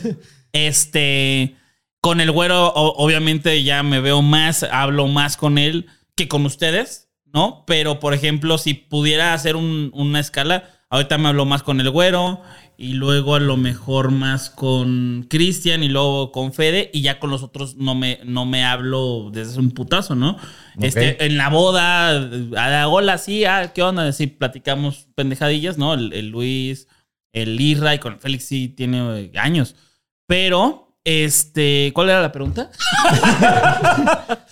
este. 0.53 1.57
Con 2.03 2.21
el 2.21 2.31
güero, 2.33 2.67
o- 2.69 2.97
obviamente, 3.05 3.63
ya 3.63 3.83
me 3.83 4.01
veo 4.01 4.23
más, 4.23 4.65
hablo 4.65 5.07
más 5.07 5.37
con 5.37 5.57
él 5.57 5.87
que 6.17 6.27
con 6.29 6.45
ustedes, 6.45 7.09
¿no? 7.33 7.65
Pero, 7.67 8.01
por 8.01 8.13
ejemplo, 8.13 8.59
si 8.59 8.75
pudiera 8.75 9.33
hacer 9.35 9.55
un- 9.57 9.91
una 9.95 10.19
escala, 10.21 10.69
ahorita 10.91 11.17
me 11.17 11.29
hablo 11.29 11.45
más 11.47 11.63
con 11.63 11.81
el 11.81 11.89
güero, 11.91 12.43
y 12.77 12.95
luego 12.95 13.37
a 13.37 13.41
lo 13.41 13.57
mejor 13.57 14.11
más 14.11 14.51
con 14.51 15.27
Cristian, 15.31 15.85
y 15.85 15.89
luego 15.89 16.33
con 16.33 16.53
Fede, 16.53 16.91
y 16.93 17.03
ya 17.03 17.21
con 17.21 17.31
los 17.31 17.45
otros 17.45 17.77
no 17.77 17.95
me, 17.95 18.19
no 18.25 18.47
me 18.47 18.65
hablo 18.65 19.31
desde 19.33 19.61
un 19.61 19.71
putazo, 19.71 20.17
¿no? 20.17 20.37
Este, 20.81 21.25
en 21.25 21.37
la 21.37 21.51
boda, 21.51 22.09
a 22.17 22.69
la 22.71 22.89
hola, 22.89 23.17
sí, 23.19 23.45
ah, 23.45 23.73
¿qué 23.73 23.83
onda? 23.83 24.11
Sí, 24.13 24.27
platicamos 24.27 25.07
pendejadillas, 25.15 25.79
¿no? 25.79 25.95
El, 25.95 26.13
el 26.15 26.31
Luis, 26.31 26.89
el 27.33 27.61
Isra 27.61 27.95
y 27.95 28.01
con 28.01 28.15
el 28.15 28.19
Félix 28.19 28.45
sí 28.49 28.69
tiene 28.69 29.31
años. 29.37 29.77
Pero, 30.27 30.92
este, 31.05 31.91
¿cuál 31.95 32.11
era 32.11 32.21
la 32.23 32.33
pregunta? 32.33 32.71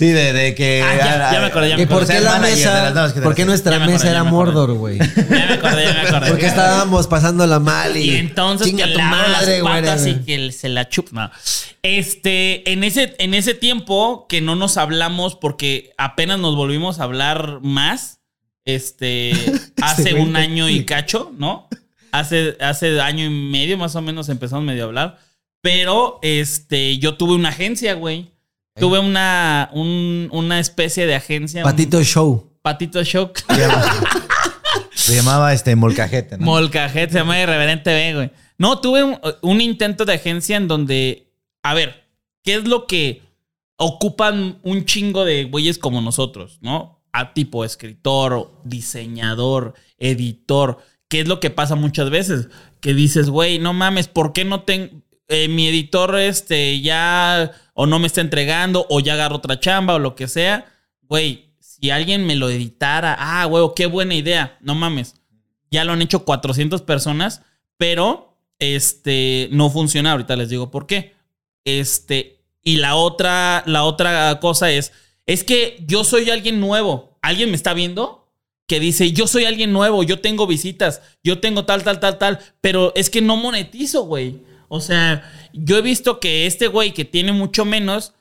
Sí, 0.00 0.06
de, 0.06 0.32
de 0.32 0.54
que. 0.54 0.82
Ah, 0.82 0.96
ya, 0.96 1.32
ya 1.32 1.40
me 1.40 1.46
acordé, 1.48 1.68
ya 1.68 1.76
me 1.76 1.82
¿Y 1.82 1.86
por 1.86 2.02
acordé. 2.02 2.14
qué 2.14 2.20
ser 2.20 2.22
la 2.22 2.38
mesa? 2.38 2.90
nuevas 2.92 3.12
¿Por 3.12 3.34
qué 3.34 3.44
nuestra 3.44 3.78
mesa 3.80 4.08
era. 4.08 4.24
Mordor, 4.24 4.72
güey? 4.72 4.98
Ya 5.16 5.46
me 5.46 5.52
acordé, 5.54 5.84
ya 5.84 5.92
me 5.92 6.00
acordé. 6.08 6.30
Porque 6.30 6.46
estábamos 6.46 7.06
pasándola 7.06 7.60
mal 7.60 7.94
y. 7.98 8.12
Y 8.12 8.16
entonces 8.16 8.68
chinga 8.68 8.86
que 8.86 8.92
tu 8.94 8.98
madre, 8.98 9.60
güey. 9.60 10.10
y 10.10 10.14
que 10.24 10.52
se 10.52 10.70
la 10.70 10.88
chup. 10.88 11.12
No. 11.12 11.30
Este, 11.82 12.72
en 12.72 12.82
ese, 12.82 13.14
en 13.18 13.34
ese 13.34 13.52
tiempo 13.52 14.26
que 14.26 14.40
no 14.40 14.56
nos 14.56 14.78
hablamos 14.78 15.34
porque 15.36 15.92
apenas 15.98 16.38
nos 16.38 16.56
volvimos 16.56 16.98
a 16.98 17.04
hablar 17.04 17.58
más, 17.60 18.20
este, 18.64 19.32
hace 19.82 20.14
un 20.14 20.34
año 20.34 20.70
y 20.70 20.86
cacho, 20.86 21.30
¿no? 21.36 21.68
Hace, 22.10 22.56
hace 22.60 23.02
año 23.02 23.26
y 23.26 23.28
medio 23.30 23.76
más 23.76 23.94
o 23.96 24.00
menos 24.00 24.30
empezamos 24.30 24.64
medio 24.64 24.84
a 24.84 24.86
hablar. 24.86 25.18
Pero, 25.62 26.18
este, 26.22 26.98
yo 26.98 27.16
tuve 27.16 27.34
una 27.34 27.50
agencia, 27.50 27.94
güey. 27.94 28.30
tuve 28.76 28.98
una, 28.98 29.68
un- 29.74 30.28
una 30.32 30.58
especie 30.58 31.06
de 31.06 31.14
agencia. 31.14 31.62
un 31.64 31.70
Patito 31.70 32.02
Show. 32.02 32.50
patito 32.62 33.02
show. 33.04 33.30
Se 33.48 33.58
llamaba, 33.60 33.92
se 34.94 35.16
llamaba, 35.16 35.52
este 35.52 35.76
molcajete, 35.76 36.38
¿no? 36.38 36.44
Molcajete, 36.46 37.12
se 37.12 37.18
llama 37.18 37.38
Irreverente 37.40 37.92
B, 37.92 38.14
güey. 38.14 38.30
No, 38.58 38.78
tuve 38.80 39.02
un, 39.04 39.18
un 39.42 39.60
intento 39.60 40.04
de 40.04 40.14
agencia 40.14 40.56
en 40.56 40.66
donde, 40.68 41.26
a 41.62 41.74
ver, 41.74 42.04
¿qué 42.42 42.54
es 42.54 42.64
lo 42.66 42.86
que 42.86 43.22
ocupan 43.76 44.58
un 44.62 44.84
chingo 44.84 45.24
de 45.24 45.44
güeyes 45.44 45.78
como 45.78 46.00
nosotros, 46.00 46.58
¿no? 46.62 47.02
A 47.12 47.32
tipo 47.34 47.64
escritor, 47.64 48.52
diseñador, 48.64 49.74
editor. 49.98 50.78
¿Qué 51.08 51.20
es 51.20 51.28
lo 51.28 51.40
que 51.40 51.50
pasa 51.50 51.74
muchas 51.74 52.08
veces? 52.10 52.48
Que 52.80 52.94
dices, 52.94 53.28
güey, 53.30 53.58
no 53.58 53.72
mames, 53.72 54.06
¿por 54.08 54.32
qué 54.32 54.44
no 54.44 54.62
tengo... 54.62 55.02
mi 55.48 55.68
editor 55.68 56.18
este 56.18 56.80
ya 56.80 57.52
o 57.74 57.86
no 57.86 57.98
me 57.98 58.06
está 58.06 58.20
entregando 58.20 58.86
o 58.90 59.00
ya 59.00 59.14
agarro 59.14 59.36
otra 59.36 59.60
chamba 59.60 59.94
o 59.94 59.98
lo 59.98 60.14
que 60.14 60.28
sea. 60.28 60.66
Güey, 61.02 61.54
si 61.60 61.90
alguien 61.90 62.26
me 62.26 62.36
lo 62.36 62.50
editara, 62.50 63.16
ah, 63.18 63.44
güey, 63.46 63.64
qué 63.74 63.86
buena 63.86 64.14
idea. 64.14 64.58
No 64.60 64.74
mames. 64.74 65.14
Ya 65.70 65.84
lo 65.84 65.92
han 65.92 66.02
hecho 66.02 66.24
400 66.24 66.82
personas, 66.82 67.42
pero 67.76 68.36
este 68.58 69.48
no 69.52 69.70
funciona. 69.70 70.12
Ahorita 70.12 70.36
les 70.36 70.50
digo 70.50 70.70
por 70.70 70.86
qué. 70.86 71.14
Este, 71.64 72.44
y 72.62 72.76
la 72.76 72.96
otra, 72.96 73.62
la 73.66 73.84
otra 73.84 74.40
cosa 74.40 74.70
es, 74.70 74.92
es 75.26 75.44
que 75.44 75.82
yo 75.86 76.04
soy 76.04 76.28
alguien 76.30 76.60
nuevo. 76.60 77.18
¿Alguien 77.22 77.50
me 77.50 77.56
está 77.56 77.72
viendo? 77.72 78.28
Que 78.66 78.80
dice, 78.80 79.12
yo 79.12 79.26
soy 79.26 79.44
alguien 79.44 79.72
nuevo, 79.72 80.02
yo 80.02 80.20
tengo 80.20 80.46
visitas, 80.46 81.02
yo 81.24 81.40
tengo 81.40 81.64
tal, 81.64 81.82
tal, 81.82 81.98
tal, 81.98 82.18
tal, 82.18 82.38
pero 82.60 82.92
es 82.94 83.10
que 83.10 83.20
no 83.20 83.36
monetizo, 83.36 84.04
güey. 84.04 84.40
O 84.72 84.80
sea, 84.80 85.28
yo 85.52 85.78
he 85.78 85.82
visto 85.82 86.20
que 86.20 86.46
este 86.46 86.68
güey 86.68 86.94
que 86.94 87.04
tiene 87.04 87.32
mucho 87.32 87.64
menos, 87.64 88.14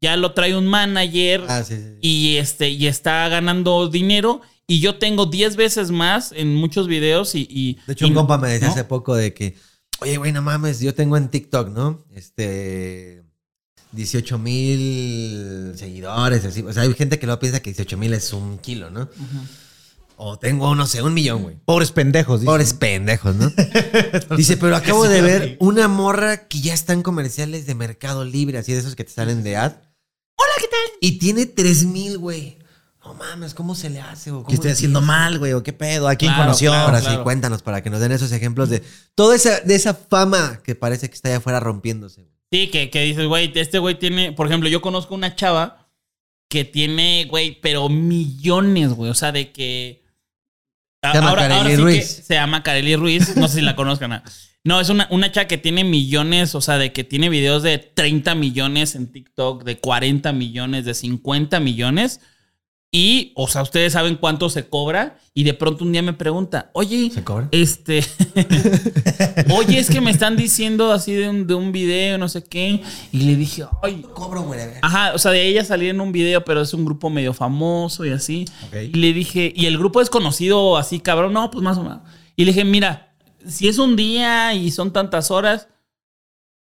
ya 0.00 0.16
lo 0.16 0.32
trae 0.32 0.56
un 0.56 0.66
manager 0.66 1.44
Ah, 1.46 1.62
sí, 1.62 1.76
sí. 1.76 1.82
sí. 1.82 1.98
y 2.00 2.36
este 2.38 2.70
y 2.70 2.86
está 2.86 3.28
ganando 3.28 3.86
dinero 3.88 4.40
y 4.66 4.80
yo 4.80 4.94
tengo 4.96 5.26
10 5.26 5.56
veces 5.56 5.90
más 5.90 6.32
en 6.32 6.54
muchos 6.54 6.86
videos 6.88 7.34
y, 7.34 7.46
y- 7.50 7.78
De 7.86 7.92
hecho, 7.92 8.06
y- 8.06 8.08
un 8.08 8.14
compa 8.14 8.38
me 8.38 8.48
decía 8.48 8.68
¿no? 8.68 8.72
hace 8.72 8.84
poco 8.84 9.14
de 9.14 9.34
que, 9.34 9.56
oye, 10.00 10.16
güey, 10.16 10.32
no 10.32 10.40
mames, 10.40 10.80
yo 10.80 10.94
tengo 10.94 11.18
en 11.18 11.28
TikTok, 11.28 11.68
¿no? 11.68 12.02
Este, 12.14 13.22
18 13.92 14.38
mil 14.38 15.72
seguidores, 15.76 16.44
así. 16.46 16.62
O 16.62 16.72
sea, 16.72 16.84
hay 16.84 16.94
gente 16.94 17.18
que 17.18 17.26
no 17.26 17.38
piensa 17.38 17.60
que 17.60 17.70
18 17.70 17.98
mil 17.98 18.14
es 18.14 18.32
un 18.32 18.56
kilo, 18.58 18.88
¿no? 18.90 19.10
O 20.22 20.38
tengo, 20.38 20.74
no 20.74 20.86
sé, 20.86 21.02
un 21.02 21.14
millón, 21.14 21.42
güey. 21.42 21.56
Pobres 21.64 21.92
pendejos. 21.92 22.40
dice. 22.40 22.46
Pobres 22.50 22.74
pendejos, 22.74 23.34
¿no? 23.36 23.50
Dice, 24.36 24.58
pero 24.58 24.76
acabo 24.76 25.08
de 25.08 25.22
ver 25.22 25.56
una 25.60 25.88
morra 25.88 26.46
que 26.46 26.60
ya 26.60 26.74
está 26.74 26.92
en 26.92 27.02
comerciales 27.02 27.64
de 27.64 27.74
Mercado 27.74 28.26
Libre, 28.26 28.58
así 28.58 28.72
de 28.74 28.80
esos 28.80 28.94
que 28.96 29.04
te 29.04 29.12
salen 29.12 29.42
de 29.42 29.56
ad. 29.56 29.72
Hola, 30.36 30.52
¿qué 30.58 30.66
tal? 30.68 30.98
Y 31.00 31.12
tiene 31.18 31.46
3 31.46 31.84
mil, 31.86 32.18
güey. 32.18 32.58
No 33.02 33.14
mames, 33.14 33.54
¿cómo 33.54 33.74
se 33.74 33.88
le 33.88 33.98
hace? 34.00 34.30
o 34.30 34.44
¿Qué 34.44 34.56
estoy 34.56 34.72
haciendo 34.72 35.00
mal, 35.00 35.38
güey? 35.38 35.54
¿O 35.54 35.62
qué 35.62 35.72
pedo? 35.72 36.06
¿A 36.06 36.16
quién 36.16 36.32
Claro, 36.32 36.44
conoció? 36.48 36.70
claro, 36.72 36.86
Ahora 36.88 37.00
claro. 37.00 37.16
sí, 37.16 37.22
cuéntanos 37.22 37.62
para 37.62 37.82
que 37.82 37.88
nos 37.88 38.00
den 38.00 38.12
esos 38.12 38.30
ejemplos 38.32 38.68
de 38.68 38.82
toda 39.14 39.34
esa, 39.34 39.60
de 39.60 39.74
esa 39.74 39.94
fama 39.94 40.60
que 40.62 40.74
parece 40.74 41.08
que 41.08 41.14
está 41.14 41.30
allá 41.30 41.38
afuera 41.38 41.60
rompiéndose. 41.60 42.20
güey. 42.24 42.34
Sí, 42.52 42.68
que, 42.70 42.90
que 42.90 43.00
dices, 43.04 43.26
güey, 43.26 43.50
este 43.54 43.78
güey 43.78 43.98
tiene, 43.98 44.32
por 44.32 44.46
ejemplo, 44.48 44.68
yo 44.68 44.82
conozco 44.82 45.14
una 45.14 45.34
chava 45.34 45.88
que 46.50 46.66
tiene, 46.66 47.24
güey, 47.30 47.58
pero 47.62 47.88
millones, 47.88 48.90
güey, 48.92 49.10
o 49.10 49.14
sea, 49.14 49.32
de 49.32 49.50
que... 49.50 49.99
Se 51.02 51.12
llama 51.14 51.34
Kareli 51.36 51.70
sí 51.70 51.76
Ruiz. 51.82 52.16
que 52.16 52.22
se 52.22 52.34
llama 52.34 52.62
Kareli 52.62 52.96
Ruiz, 52.96 53.36
no 53.36 53.48
sé 53.48 53.56
si 53.56 53.60
la 53.62 53.76
conozcan. 53.76 54.12
ah. 54.12 54.24
No, 54.62 54.78
es 54.78 54.90
una, 54.90 55.08
una 55.10 55.32
chava 55.32 55.46
que 55.48 55.56
tiene 55.56 55.84
millones, 55.84 56.54
o 56.54 56.60
sea, 56.60 56.76
de 56.76 56.92
que 56.92 57.02
tiene 57.02 57.30
videos 57.30 57.62
de 57.62 57.78
30 57.78 58.34
millones 58.34 58.94
en 58.94 59.10
TikTok, 59.10 59.64
de 59.64 59.78
40 59.78 60.32
millones, 60.32 60.84
de 60.84 60.92
50 60.92 61.60
millones. 61.60 62.20
Y, 62.92 63.32
o 63.36 63.46
sea, 63.46 63.62
ustedes 63.62 63.92
saben 63.92 64.16
cuánto 64.16 64.50
se 64.50 64.68
cobra. 64.68 65.18
Y 65.32 65.44
de 65.44 65.54
pronto 65.54 65.84
un 65.84 65.92
día 65.92 66.02
me 66.02 66.12
pregunta, 66.12 66.70
oye, 66.74 67.08
¿Se 67.10 67.22
cobra? 67.22 67.48
este. 67.52 68.04
Oye, 69.54 69.78
es 69.78 69.88
que 69.88 70.00
me 70.00 70.10
están 70.10 70.36
diciendo 70.36 70.90
así 70.92 71.12
de 71.12 71.28
un, 71.28 71.46
de 71.46 71.54
un 71.54 71.70
video, 71.70 72.18
no 72.18 72.28
sé 72.28 72.42
qué. 72.42 72.82
Y 73.12 73.20
le 73.20 73.36
dije, 73.36 73.64
ay. 73.82 74.04
Cobro, 74.14 74.42
güey. 74.42 74.60
Ajá, 74.82 75.12
o 75.14 75.18
sea, 75.18 75.30
de 75.30 75.46
ella 75.46 75.64
salí 75.64 75.88
en 75.88 76.00
un 76.00 76.10
video, 76.10 76.44
pero 76.44 76.60
es 76.60 76.74
un 76.74 76.84
grupo 76.84 77.10
medio 77.10 77.32
famoso 77.32 78.04
y 78.04 78.10
así. 78.10 78.44
Ok. 78.66 78.76
Y 78.92 78.98
le 78.98 79.12
dije, 79.12 79.52
y 79.54 79.66
el 79.66 79.78
grupo 79.78 80.00
es 80.00 80.10
conocido 80.10 80.76
así, 80.76 80.98
cabrón. 80.98 81.32
No, 81.32 81.50
pues 81.50 81.62
más 81.62 81.78
o 81.78 81.84
menos. 81.84 82.00
Y 82.34 82.44
le 82.44 82.52
dije, 82.52 82.64
mira, 82.64 83.14
si 83.46 83.68
es 83.68 83.78
un 83.78 83.94
día 83.94 84.52
y 84.54 84.72
son 84.72 84.92
tantas 84.92 85.30
horas, 85.30 85.68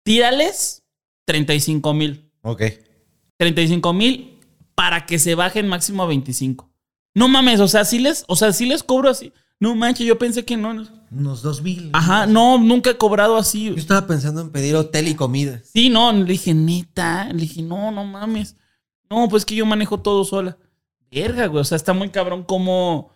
tírales 0.04 0.84
35 1.26 1.94
mil. 1.94 2.32
Ok. 2.44 2.64
35 3.38 3.94
mil 3.94 4.33
para 4.76 5.06
que 5.06 5.20
se 5.20 5.36
bajen 5.36 5.68
máximo 5.68 6.04
a 6.04 6.08
25. 6.08 6.70
No 7.16 7.28
mames, 7.28 7.60
o 7.60 7.68
sea, 7.68 7.86
sí 7.86 8.00
les, 8.00 8.26
o 8.28 8.36
sea, 8.36 8.54
sí 8.54 8.66
les 8.66 8.84
cobro 8.84 9.10
así. 9.10 9.32
No 9.60 9.76
manches, 9.76 10.06
yo 10.08 10.18
pensé 10.18 10.44
que 10.44 10.58
no. 10.58 10.86
Unos 11.12 11.42
dos 11.42 11.62
mil. 11.62 11.90
Ajá, 11.94 12.26
no, 12.26 12.58
nunca 12.58 12.90
he 12.90 12.98
cobrado 12.98 13.36
Yo 13.36 13.40
así. 13.40 13.68
estaba 13.78 14.08
pensando 14.08 14.42
en 14.42 14.50
pedir 14.52 14.76
hotel 14.76 15.08
y 15.08 15.16
comida. 15.16 15.62
Sí, 15.64 15.90
no, 15.90 16.12
le 16.12 16.26
dije, 16.26 16.54
neta. 16.54 17.26
Le 17.32 17.42
dije, 17.42 17.62
no, 17.62 17.92
no 17.92 18.04
mames. 18.04 18.56
No, 19.10 19.30
pues 19.30 19.46
que 19.46 19.56
yo 19.56 19.66
manejo 19.66 20.00
todo 20.02 20.26
sola. 20.26 20.58
Verga, 21.12 21.46
güey. 21.46 21.62
O 21.62 21.64
sea, 21.64 21.76
está 21.76 21.94
muy 21.94 22.10
cabrón 22.10 22.44
como. 22.44 23.12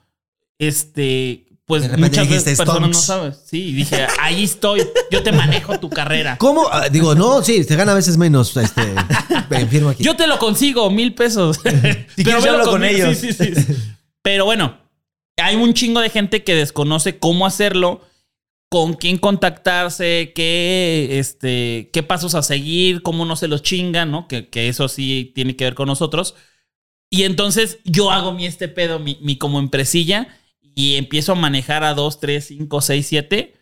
Este. 0.59 1.46
Pues 1.67 1.81
De 1.91 1.97
muchas 1.97 2.29
dijiste, 2.29 2.51
veces 2.51 2.57
personas 2.65 2.89
no 2.89 2.93
sabes. 2.93 3.41
Sí, 3.45 3.73
dije, 3.73 4.07
ahí 4.21 4.45
estoy. 4.45 4.87
Yo 5.11 5.21
te 5.21 5.33
manejo 5.33 5.77
tu 5.79 5.89
carrera. 5.89 6.37
¿Cómo? 6.39 6.65
Ah, 6.71 6.87
digo, 6.87 7.13
no, 7.13 7.43
sí, 7.43 7.61
se 7.65 7.75
gana 7.75 7.91
a 7.91 7.95
veces 7.95 8.15
menos. 8.15 8.55
Este, 8.55 8.81
aquí. 9.89 10.01
Yo 10.01 10.15
te 10.15 10.27
lo 10.27 10.39
consigo, 10.39 10.89
mil 10.89 11.13
pesos. 11.13 11.59
Si 12.15 12.23
velo 12.23 12.37
hablo 12.37 12.71
con 12.71 12.85
ellos. 12.85 13.17
Sí, 13.17 13.33
sí, 13.33 13.53
sí. 13.53 13.75
Pero 14.21 14.45
bueno, 14.45 14.77
hay 15.35 15.57
un 15.57 15.73
chingo 15.73 15.99
de 15.99 16.09
gente 16.09 16.45
que 16.45 16.55
desconoce 16.55 17.19
cómo 17.19 17.45
hacerlo, 17.45 17.99
con 18.69 18.93
quién 18.93 19.17
contactarse, 19.17 20.31
qué, 20.33 21.19
este, 21.19 21.89
qué 21.91 22.01
pasos 22.01 22.33
a 22.35 22.43
seguir, 22.43 23.01
cómo 23.01 23.25
no 23.25 23.35
se 23.35 23.49
los 23.49 23.61
chingan, 23.61 24.09
¿no? 24.09 24.29
Que, 24.29 24.47
que 24.47 24.69
eso 24.69 24.87
sí 24.87 25.33
tiene 25.35 25.57
que 25.57 25.65
ver 25.65 25.75
con 25.75 25.87
nosotros. 25.87 26.33
Y 27.09 27.23
entonces 27.23 27.79
yo 27.83 28.09
hago 28.09 28.31
mi 28.31 28.45
este 28.45 28.69
pedo, 28.69 28.99
mi, 28.99 29.17
mi 29.21 29.37
como 29.37 29.59
empresilla, 29.59 30.36
y 30.77 30.95
empiezo 30.95 31.31
a 31.31 31.35
manejar 31.35 31.83
a 31.83 31.95
2, 31.95 32.19
3, 32.19 32.45
5, 32.45 32.81
6, 32.81 33.07
7. 33.07 33.53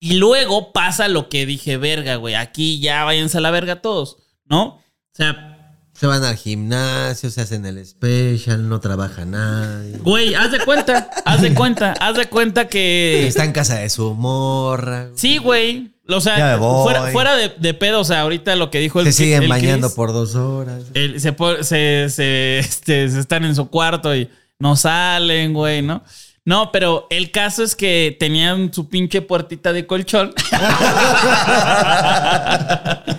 Y 0.00 0.14
luego 0.14 0.72
pasa 0.72 1.08
lo 1.08 1.28
que 1.28 1.46
dije, 1.46 1.76
verga, 1.76 2.16
güey, 2.16 2.34
aquí 2.34 2.80
ya 2.80 3.04
váyanse 3.04 3.38
a 3.38 3.40
la 3.42 3.50
verga 3.50 3.80
todos, 3.82 4.16
¿no? 4.44 4.64
O 4.64 4.82
sea, 5.14 5.56
Se 5.92 6.06
van 6.06 6.24
al 6.24 6.36
gimnasio, 6.36 7.30
se 7.30 7.42
hacen 7.42 7.66
el 7.66 7.84
special, 7.86 8.68
no 8.68 8.80
trabaja 8.80 9.24
nadie. 9.26 9.98
Güey, 9.98 10.34
haz 10.34 10.50
de 10.50 10.60
cuenta, 10.64 11.10
haz 11.26 11.42
de 11.42 11.54
cuenta, 11.54 11.92
haz 12.00 12.16
de 12.16 12.26
cuenta 12.26 12.66
que. 12.68 13.26
Está 13.28 13.44
en 13.44 13.52
casa 13.52 13.76
de 13.78 13.90
su 13.90 14.14
morra. 14.14 15.10
Sí, 15.14 15.36
güey. 15.38 15.94
O 16.08 16.20
sea, 16.20 16.38
Ya 16.38 16.46
me 16.52 16.56
voy. 16.56 16.82
fuera, 16.84 17.06
fuera 17.12 17.36
de, 17.36 17.50
de 17.50 17.74
pedo, 17.74 18.00
o 18.00 18.04
sea, 18.04 18.22
ahorita 18.22 18.56
lo 18.56 18.70
que 18.70 18.80
dijo 18.80 18.98
el 19.00 19.06
Se 19.06 19.12
siguen 19.12 19.42
el 19.44 19.48
bañando 19.48 19.86
Chris, 19.88 19.94
por 19.96 20.12
dos 20.12 20.34
horas. 20.34 20.82
el- 20.94 21.20
se, 21.20 21.36
se, 21.62 22.08
se, 22.10 22.58
este, 22.58 23.08
se 23.10 23.20
están 23.20 23.44
en 23.44 23.54
su 23.54 23.68
cuarto 23.68 24.16
y 24.16 24.28
no 24.60 24.76
salen, 24.76 25.52
güey, 25.52 25.82
¿no? 25.82 26.04
No, 26.44 26.70
pero 26.72 27.06
el 27.10 27.30
caso 27.32 27.62
es 27.62 27.76
que 27.76 28.16
tenían 28.18 28.72
su 28.72 28.88
pinche 28.88 29.20
puertita 29.22 29.72
de 29.72 29.86
colchón. 29.86 30.32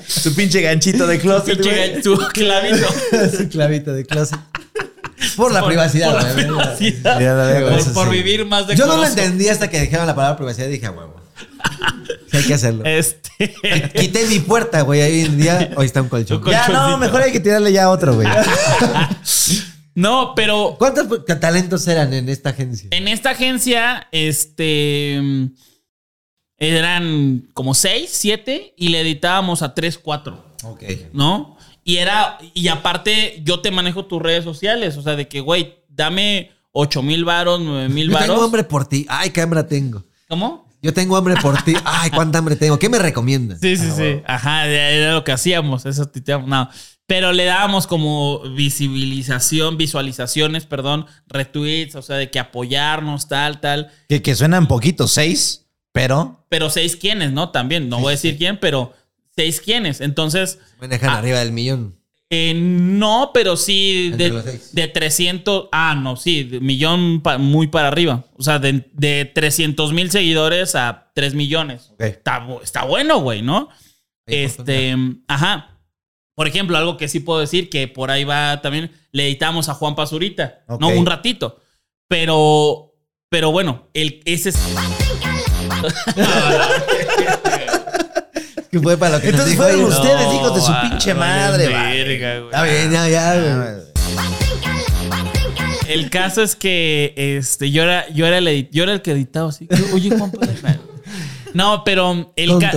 Su 0.08 0.34
pinche 0.36 0.62
ganchito 0.62 1.08
de 1.08 1.20
closet, 1.20 1.62
güey. 1.62 1.94
pinche 1.94 2.04
su 2.04 2.18
clavito. 2.18 2.88
su 3.38 3.48
clavito 3.50 3.94
de 3.94 4.06
closet. 4.06 4.40
Por 5.38 5.52
la 5.54 5.60
Por- 5.62 5.70
privacidad. 5.70 6.12
por 6.12 6.24
la 6.24 6.34
privacidad. 6.34 7.62
Por, 7.70 7.74
Eso 7.80 7.94
por 7.94 8.08
sí. 8.10 8.14
vivir 8.14 8.46
más 8.46 8.68
de 8.68 8.76
Yo 8.76 8.86
no 8.88 8.98
lo 8.98 9.06
entendí 9.06 9.48
hasta 9.48 9.70
que 9.70 9.80
dijeron 9.80 10.08
la 10.08 10.16
palabra 10.16 10.36
privacidad 10.38 10.68
y 10.68 10.72
dije, 10.72 10.90
huevo. 10.90 11.22
Hay 12.34 12.44
que 12.44 12.54
hacerlo. 12.54 12.84
Este. 12.86 13.32
Quité 13.96 14.26
mi 14.28 14.40
puerta, 14.40 14.82
güey. 14.82 15.02
Hoy 15.02 15.22
en 15.22 15.38
día, 15.38 15.70
hoy 15.76 15.86
está 15.86 16.02
un 16.02 16.10
colchón. 16.10 16.44
Un 16.44 16.50
Ya, 16.52 16.68
no, 16.68 16.98
mejor 16.98 17.22
hay 17.22 17.32
que 17.32 17.40
tirarle 17.40 17.72
ya 17.72 17.90
otro, 17.90 18.16
güey. 18.16 18.28
No, 19.94 20.34
pero 20.36 20.76
¿Cuántos 20.80 21.26
talentos 21.40 21.88
eran 21.88 22.14
en 22.14 22.30
esta 22.30 22.50
agencia? 22.52 22.90
En 22.92 23.08
esta 23.08 23.32
agencia, 23.32 24.08
este. 24.12 25.20
Eran 26.58 27.50
como 27.54 27.74
seis, 27.74 28.12
siete, 28.14 28.74
y 28.78 28.90
le 28.90 29.02
editábamos 29.02 29.64
a 29.64 29.74
tres, 29.74 29.98
cuatro, 29.98 30.46
Ok. 30.64 30.84
¿no? 31.14 31.58
Y 31.84 31.98
era. 31.98 32.38
Y 32.54 32.68
aparte, 32.68 33.42
yo 33.44 33.62
te 33.62 33.72
manejo 33.72 34.06
tus 34.06 34.22
redes 34.22 34.44
sociales. 34.44 34.96
O 34.98 35.02
sea, 35.02 35.16
de 35.16 35.28
que, 35.28 35.40
güey, 35.42 35.76
dame 35.90 36.52
ocho 36.72 37.02
mil 37.02 37.26
varos, 37.26 37.60
nueve 37.60 37.90
mil 37.90 38.10
Yo 38.12 38.18
tengo 38.18 38.34
varos. 38.34 38.46
hambre 38.46 38.64
por 38.64 38.88
ti. 38.88 39.06
Ay, 39.10 39.32
qué 39.32 39.42
hambre 39.42 39.64
tengo. 39.64 40.06
¿Cómo? 40.30 40.70
Yo 40.84 40.94
tengo 40.94 41.18
hambre 41.18 41.36
por 41.42 41.62
ti. 41.64 41.74
Ay, 41.84 42.12
cuánta 42.12 42.38
hambre 42.38 42.56
tengo. 42.56 42.78
¿Qué 42.78 42.90
me 42.90 43.00
recomiendas? 43.00 43.60
Sí, 43.60 43.76
sí, 43.76 43.90
sí. 43.96 44.22
Ajá, 44.26 44.68
era 44.68 45.14
lo 45.14 45.24
que 45.24 45.32
hacíamos. 45.32 45.86
Eso. 45.88 46.10
No. 46.46 46.70
Pero 47.12 47.34
le 47.34 47.44
dábamos 47.44 47.88
como 47.88 48.40
visibilización, 48.56 49.76
visualizaciones, 49.78 50.66
perdón, 50.66 51.08
retweets, 51.28 51.96
o 51.96 52.02
sea, 52.02 52.16
de 52.16 52.30
que 52.32 52.40
apoyarnos, 52.40 53.28
tal, 53.28 53.60
tal. 53.60 53.92
Que, 54.08 54.22
que 54.22 54.34
suenan 54.34 54.66
poquitos, 54.70 55.12
seis, 55.12 55.66
pero. 55.92 56.46
Pero 56.48 56.70
seis 56.70 56.96
quienes, 56.96 57.34
¿no? 57.34 57.50
También, 57.50 57.90
no 57.90 58.00
voy 58.00 58.08
a 58.08 58.12
decir 58.12 58.38
quién, 58.38 58.58
pero 58.62 58.94
seis 59.36 59.60
quienes. 59.60 60.00
Entonces, 60.00 60.60
Manejan 60.80 61.10
Ah. 61.10 61.18
arriba 61.18 61.40
del 61.40 61.52
millón. 61.52 61.98
Eh, 62.30 62.54
no, 62.56 63.32
pero 63.34 63.58
sí 63.58 64.12
de, 64.16 64.62
de 64.72 64.88
300. 64.88 65.68
Ah, 65.74 65.96
no, 66.02 66.16
sí, 66.16 66.44
de 66.46 66.60
millón 66.62 67.20
pa- 67.22 67.38
muy 67.38 67.68
para 67.68 67.90
arriba. 67.90 68.24
O 68.38 68.44
sea, 68.44 68.58
de, 68.58 68.90
de 68.94 69.26
300 69.26 69.92
mil 69.92 70.10
seguidores 70.12 70.76
a 70.76 71.12
3 71.14 71.34
millones. 71.34 71.90
Ok. 71.96 72.02
Está, 72.04 72.48
está 72.64 72.86
bueno, 72.86 73.20
güey, 73.20 73.42
¿no? 73.42 73.68
Este, 74.26 74.96
ajá. 75.28 75.71
Por 76.36 76.48
ejemplo, 76.48 76.78
algo 76.78 76.98
que 76.98 77.08
sí 77.08 77.20
puedo 77.20 77.40
decir 77.40 77.70
que 77.70 77.88
por 77.88 78.10
ahí 78.12 78.24
va 78.24 78.62
también, 78.62 78.92
le 79.12 79.26
editamos 79.28 79.70
a 79.70 79.74
Juan 79.74 79.96
Pazurita. 79.96 80.60
¿no? 80.80 80.88
Un 80.90 81.06
ratito. 81.06 81.60
Pero, 82.08 82.94
pero 83.30 83.52
bueno, 83.52 83.88
el, 83.94 84.22
ese 84.26 84.50
es. 84.50 84.58
Que 88.70 88.80
fue 88.80 88.98
para 88.98 89.18
lo 89.18 89.22
que 89.22 89.32
nos 89.32 89.42
Entonces 89.42 89.52
dijo 89.52 89.64
fueron 89.64 89.80
ella. 89.86 89.90
ustedes, 89.98 90.34
hijos 90.34 90.56
de 90.56 90.62
su 90.62 90.74
pinche 90.90 91.14
madre, 91.14 91.68
va. 91.74 91.84
verga, 91.84 92.36
güey. 92.40 92.46
Está 92.46 92.64
bien, 92.64 92.92
ya, 92.92 93.10
ya, 93.10 93.36
güey. 93.58 93.92
El 95.90 96.10
caso 96.10 96.42
es 96.42 96.56
que 96.56 97.14
este, 97.18 97.70
yo, 97.70 97.84
era, 97.84 98.08
yo, 98.10 98.26
era 98.26 98.38
el 98.38 98.48
edit- 98.48 98.70
yo 98.72 98.84
era 98.84 98.94
el 98.94 99.02
que 99.02 99.12
editaba 99.12 99.50
así. 99.50 99.68
Oye, 99.94 100.10
Juan 100.18 100.32
Pablo". 100.32 100.48
No, 101.54 101.84
pero 101.84 102.32
el, 102.36 102.60
ca- 102.60 102.72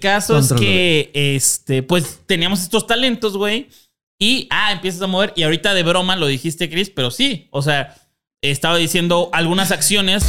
caso 0.00 0.38
es 0.38 0.52
que 0.52 1.10
este, 1.14 1.82
pues 1.82 2.20
teníamos 2.26 2.62
estos 2.62 2.86
talentos, 2.86 3.36
güey. 3.36 3.68
Y 4.18 4.46
ah, 4.50 4.72
empiezas 4.72 5.00
a 5.02 5.06
mover. 5.06 5.32
Y 5.36 5.42
ahorita 5.44 5.72
de 5.74 5.82
broma 5.82 6.16
lo 6.16 6.26
dijiste, 6.26 6.68
Chris, 6.68 6.90
pero 6.90 7.10
sí. 7.10 7.48
O 7.50 7.62
sea, 7.62 7.96
estaba 8.42 8.76
diciendo 8.76 9.30
algunas 9.32 9.70
acciones. 9.70 10.24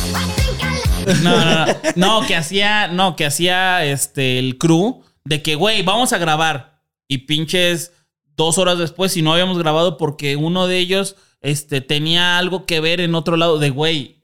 No, 1.23 1.43
no, 1.43 1.65
no. 1.65 1.73
No, 1.95 2.27
que 2.27 2.35
hacía, 2.35 2.87
no, 2.87 3.15
que 3.15 3.25
hacía 3.25 3.83
este 3.85 4.39
el 4.39 4.57
crew 4.57 5.01
de 5.25 5.41
que, 5.41 5.55
güey, 5.55 5.81
vamos 5.83 6.13
a 6.13 6.17
grabar. 6.17 6.79
Y 7.07 7.19
pinches 7.19 7.91
dos 8.37 8.57
horas 8.57 8.77
después, 8.77 9.11
si 9.11 9.21
no 9.21 9.33
habíamos 9.33 9.57
grabado, 9.57 9.97
porque 9.97 10.35
uno 10.37 10.67
de 10.67 10.77
ellos 10.77 11.15
este, 11.41 11.81
tenía 11.81 12.37
algo 12.37 12.65
que 12.65 12.79
ver 12.79 13.01
en 13.01 13.15
otro 13.15 13.35
lado 13.35 13.59
de, 13.59 13.69
güey, 13.71 14.21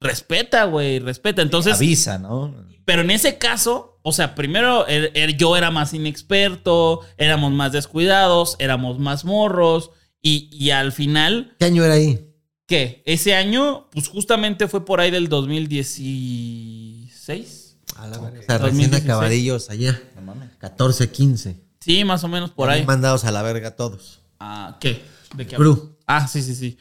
respeta, 0.00 0.64
güey, 0.64 0.98
respeta. 0.98 1.42
Entonces, 1.42 1.74
Avisa, 1.74 2.18
¿no? 2.18 2.54
Pero 2.84 3.02
en 3.02 3.10
ese 3.10 3.38
caso, 3.38 3.98
o 4.02 4.12
sea, 4.12 4.34
primero 4.34 4.86
er- 4.86 5.10
er- 5.14 5.36
yo 5.36 5.56
era 5.56 5.70
más 5.70 5.94
inexperto, 5.94 7.00
éramos 7.18 7.52
más 7.52 7.72
descuidados, 7.72 8.56
éramos 8.58 8.98
más 8.98 9.24
morros. 9.24 9.90
Y, 10.20 10.48
y 10.52 10.70
al 10.70 10.92
final, 10.92 11.54
¿Qué 11.58 11.66
año 11.66 11.84
era 11.84 11.94
ahí? 11.94 12.30
¿qué? 12.66 13.02
Ese 13.04 13.34
año, 13.34 13.90
pues 13.90 14.08
justamente 14.08 14.68
fue 14.68 14.84
por 14.86 15.00
ahí 15.00 15.10
del 15.10 15.28
2016. 15.28 17.76
A 17.96 18.06
la 18.08 18.18
verga. 18.18 18.40
O 18.40 18.42
sea, 18.42 18.58
2016. 18.58 18.90
recién 18.90 18.94
acabadillos 19.10 19.70
allá. 19.70 20.02
No 20.16 20.22
mames. 20.22 20.50
14, 20.58 21.10
15. 21.10 21.60
Sí, 21.80 22.04
más 22.04 22.24
o 22.24 22.28
menos 22.28 22.50
por 22.50 22.70
ahí. 22.70 22.84
Mandados 22.84 23.24
a 23.24 23.30
la 23.32 23.42
verga 23.42 23.76
todos. 23.76 24.20
Ah, 24.40 24.78
¿qué? 24.80 25.02
¿De 25.36 25.46
qué? 25.46 25.56
Crew. 25.56 25.96
Ah, 26.06 26.26
sí, 26.26 26.42
sí, 26.42 26.54
sí. 26.54 26.78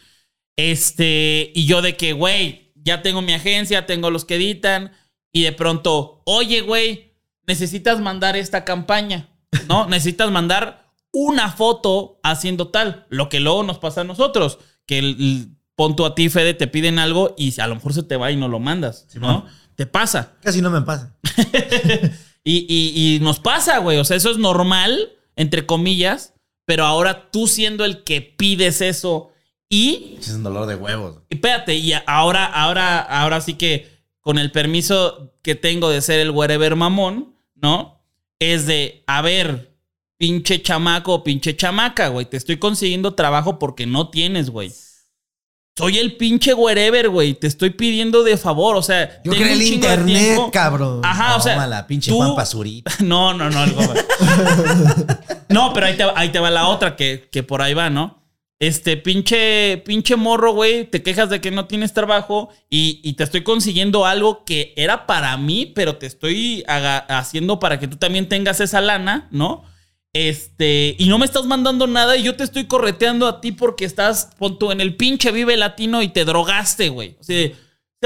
Este, 0.55 1.51
y 1.53 1.65
yo 1.65 1.81
de 1.81 1.97
que, 1.97 2.13
güey, 2.13 2.71
ya 2.75 3.01
tengo 3.01 3.21
mi 3.21 3.33
agencia, 3.33 3.85
tengo 3.85 4.09
los 4.11 4.23
que 4.25 4.35
editan, 4.35 4.91
y 5.33 5.41
de 5.43 5.51
pronto, 5.51 6.21
oye, 6.25 6.61
güey, 6.61 7.11
necesitas 7.45 7.99
mandar 7.99 8.37
esta 8.37 8.63
campaña, 8.63 9.27
¿no? 9.67 9.85
necesitas 9.89 10.31
mandar 10.31 10.89
una 11.11 11.51
foto 11.51 12.19
haciendo 12.23 12.69
tal, 12.69 13.05
lo 13.09 13.27
que 13.27 13.39
luego 13.41 13.63
nos 13.63 13.79
pasa 13.79 14.01
a 14.01 14.05
nosotros, 14.05 14.59
que 14.85 14.99
el, 14.99 15.05
el- 15.19 15.47
pon 15.75 15.95
tú 15.95 16.05
a 16.05 16.13
ti, 16.15 16.29
Fede, 16.29 16.53
te 16.53 16.67
piden 16.67 16.99
algo 16.99 17.33
y 17.37 17.59
a 17.59 17.65
lo 17.67 17.73
mejor 17.75 17.93
se 17.93 18.03
te 18.03 18.15
va 18.15 18.31
y 18.31 18.35
no 18.37 18.47
lo 18.47 18.59
mandas, 18.59 19.07
¿no? 19.15 19.45
Te 19.75 19.87
pasa. 19.87 20.33
Casi 20.43 20.61
no 20.61 20.69
me 20.69 20.81
pasa. 20.81 21.15
Y, 22.45 22.65
y- 22.67 23.15
y 23.15 23.19
nos 23.21 23.39
pasa, 23.39 23.77
güey. 23.77 23.97
O 23.99 24.03
sea, 24.03 24.17
eso 24.17 24.29
es 24.29 24.37
normal, 24.37 25.13
entre 25.37 25.65
comillas, 25.65 26.33
pero 26.65 26.83
ahora 26.85 27.31
tú 27.31 27.47
siendo 27.47 27.85
el 27.85 28.03
que 28.03 28.19
pides 28.21 28.81
eso 28.81 29.31
y 29.69 30.17
Es 30.19 30.29
un 30.31 30.43
dolor 30.43 30.65
de 30.67 30.75
huevos. 30.75 31.19
y 31.29 31.35
espérate, 31.35 31.75
y 31.75 31.93
ahora, 32.05 32.45
ahora, 32.45 32.99
ahora 32.99 33.39
sí 33.39 33.53
que 33.53 33.92
con 34.23 34.39
el 34.39 34.51
permiso 34.51 35.35
que 35.43 35.53
tengo 35.53 35.89
de 35.89 36.01
ser 36.01 36.19
el 36.19 36.31
wherever 36.31 36.75
mamón, 36.75 37.35
¿no? 37.55 38.01
Es 38.39 38.65
de, 38.65 39.03
a 39.05 39.21
ver, 39.21 39.77
pinche 40.17 40.61
chamaco 40.61 41.13
o 41.13 41.23
pinche 41.23 41.55
chamaca, 41.55 42.07
güey, 42.07 42.25
te 42.25 42.37
estoy 42.37 42.57
consiguiendo 42.57 43.13
trabajo 43.13 43.59
porque 43.59 43.85
no 43.85 44.09
tienes, 44.09 44.49
güey. 44.49 44.71
Soy 45.77 45.97
el 45.97 46.17
pinche 46.17 46.53
wherever, 46.53 47.09
güey. 47.09 47.33
Te 47.33 47.47
estoy 47.47 47.71
pidiendo 47.71 48.21
de 48.23 48.37
favor. 48.37 48.75
O 48.75 48.83
sea, 48.83 49.21
Yo 49.23 49.31
un 49.31 49.37
el 49.41 49.59
internet, 49.61 50.39
cabrón. 50.51 51.01
Ajá, 51.03 51.35
o 51.35 51.41
sea. 51.41 51.53
Tómala, 51.55 51.87
pinche 51.87 52.11
tú- 52.11 52.17
Juan. 52.17 52.35
No, 52.99 53.33
no, 53.33 53.49
no. 53.49 53.63
el 53.63 53.71
no, 55.49 55.73
pero 55.73 55.87
ahí 55.87 55.97
te, 55.97 56.05
va- 56.05 56.13
ahí 56.15 56.29
te 56.31 56.39
va 56.39 56.51
la 56.51 56.67
otra 56.67 56.95
que, 56.95 57.27
que 57.31 57.41
por 57.41 57.61
ahí 57.63 57.73
va, 57.73 57.89
¿no? 57.89 58.22
Este 58.59 58.95
pinche, 58.95 59.79
pinche 59.85 60.15
morro, 60.15 60.53
güey, 60.53 60.85
te 60.85 61.03
quejas 61.03 61.29
de 61.29 61.41
que 61.41 61.51
no 61.51 61.65
tienes 61.65 61.93
trabajo 61.93 62.49
y, 62.69 63.01
y 63.03 63.13
te 63.13 63.23
estoy 63.23 63.43
consiguiendo 63.43 64.05
algo 64.05 64.45
que 64.45 64.73
era 64.77 65.05
para 65.05 65.35
mí, 65.37 65.71
pero 65.75 65.97
te 65.97 66.05
estoy 66.05 66.63
haciendo 66.67 67.59
para 67.59 67.79
que 67.79 67.87
tú 67.87 67.97
también 67.97 68.29
tengas 68.29 68.61
esa 68.61 68.79
lana, 68.79 69.27
¿no? 69.31 69.65
Este, 70.13 70.95
y 70.99 71.07
no 71.07 71.17
me 71.17 71.25
estás 71.25 71.45
mandando 71.45 71.87
nada 71.87 72.15
y 72.15 72.21
yo 72.21 72.35
te 72.35 72.43
estoy 72.43 72.65
correteando 72.65 73.27
a 73.27 73.41
ti 73.41 73.51
porque 73.51 73.83
estás 73.83 74.29
pon 74.37 74.59
tú, 74.59 74.71
en 74.71 74.79
el 74.79 74.95
pinche 74.95 75.31
Vive 75.31 75.57
Latino 75.57 76.03
y 76.03 76.07
te 76.09 76.23
drogaste, 76.23 76.89
güey. 76.89 77.17
O 77.19 77.23
sea, 77.23 77.51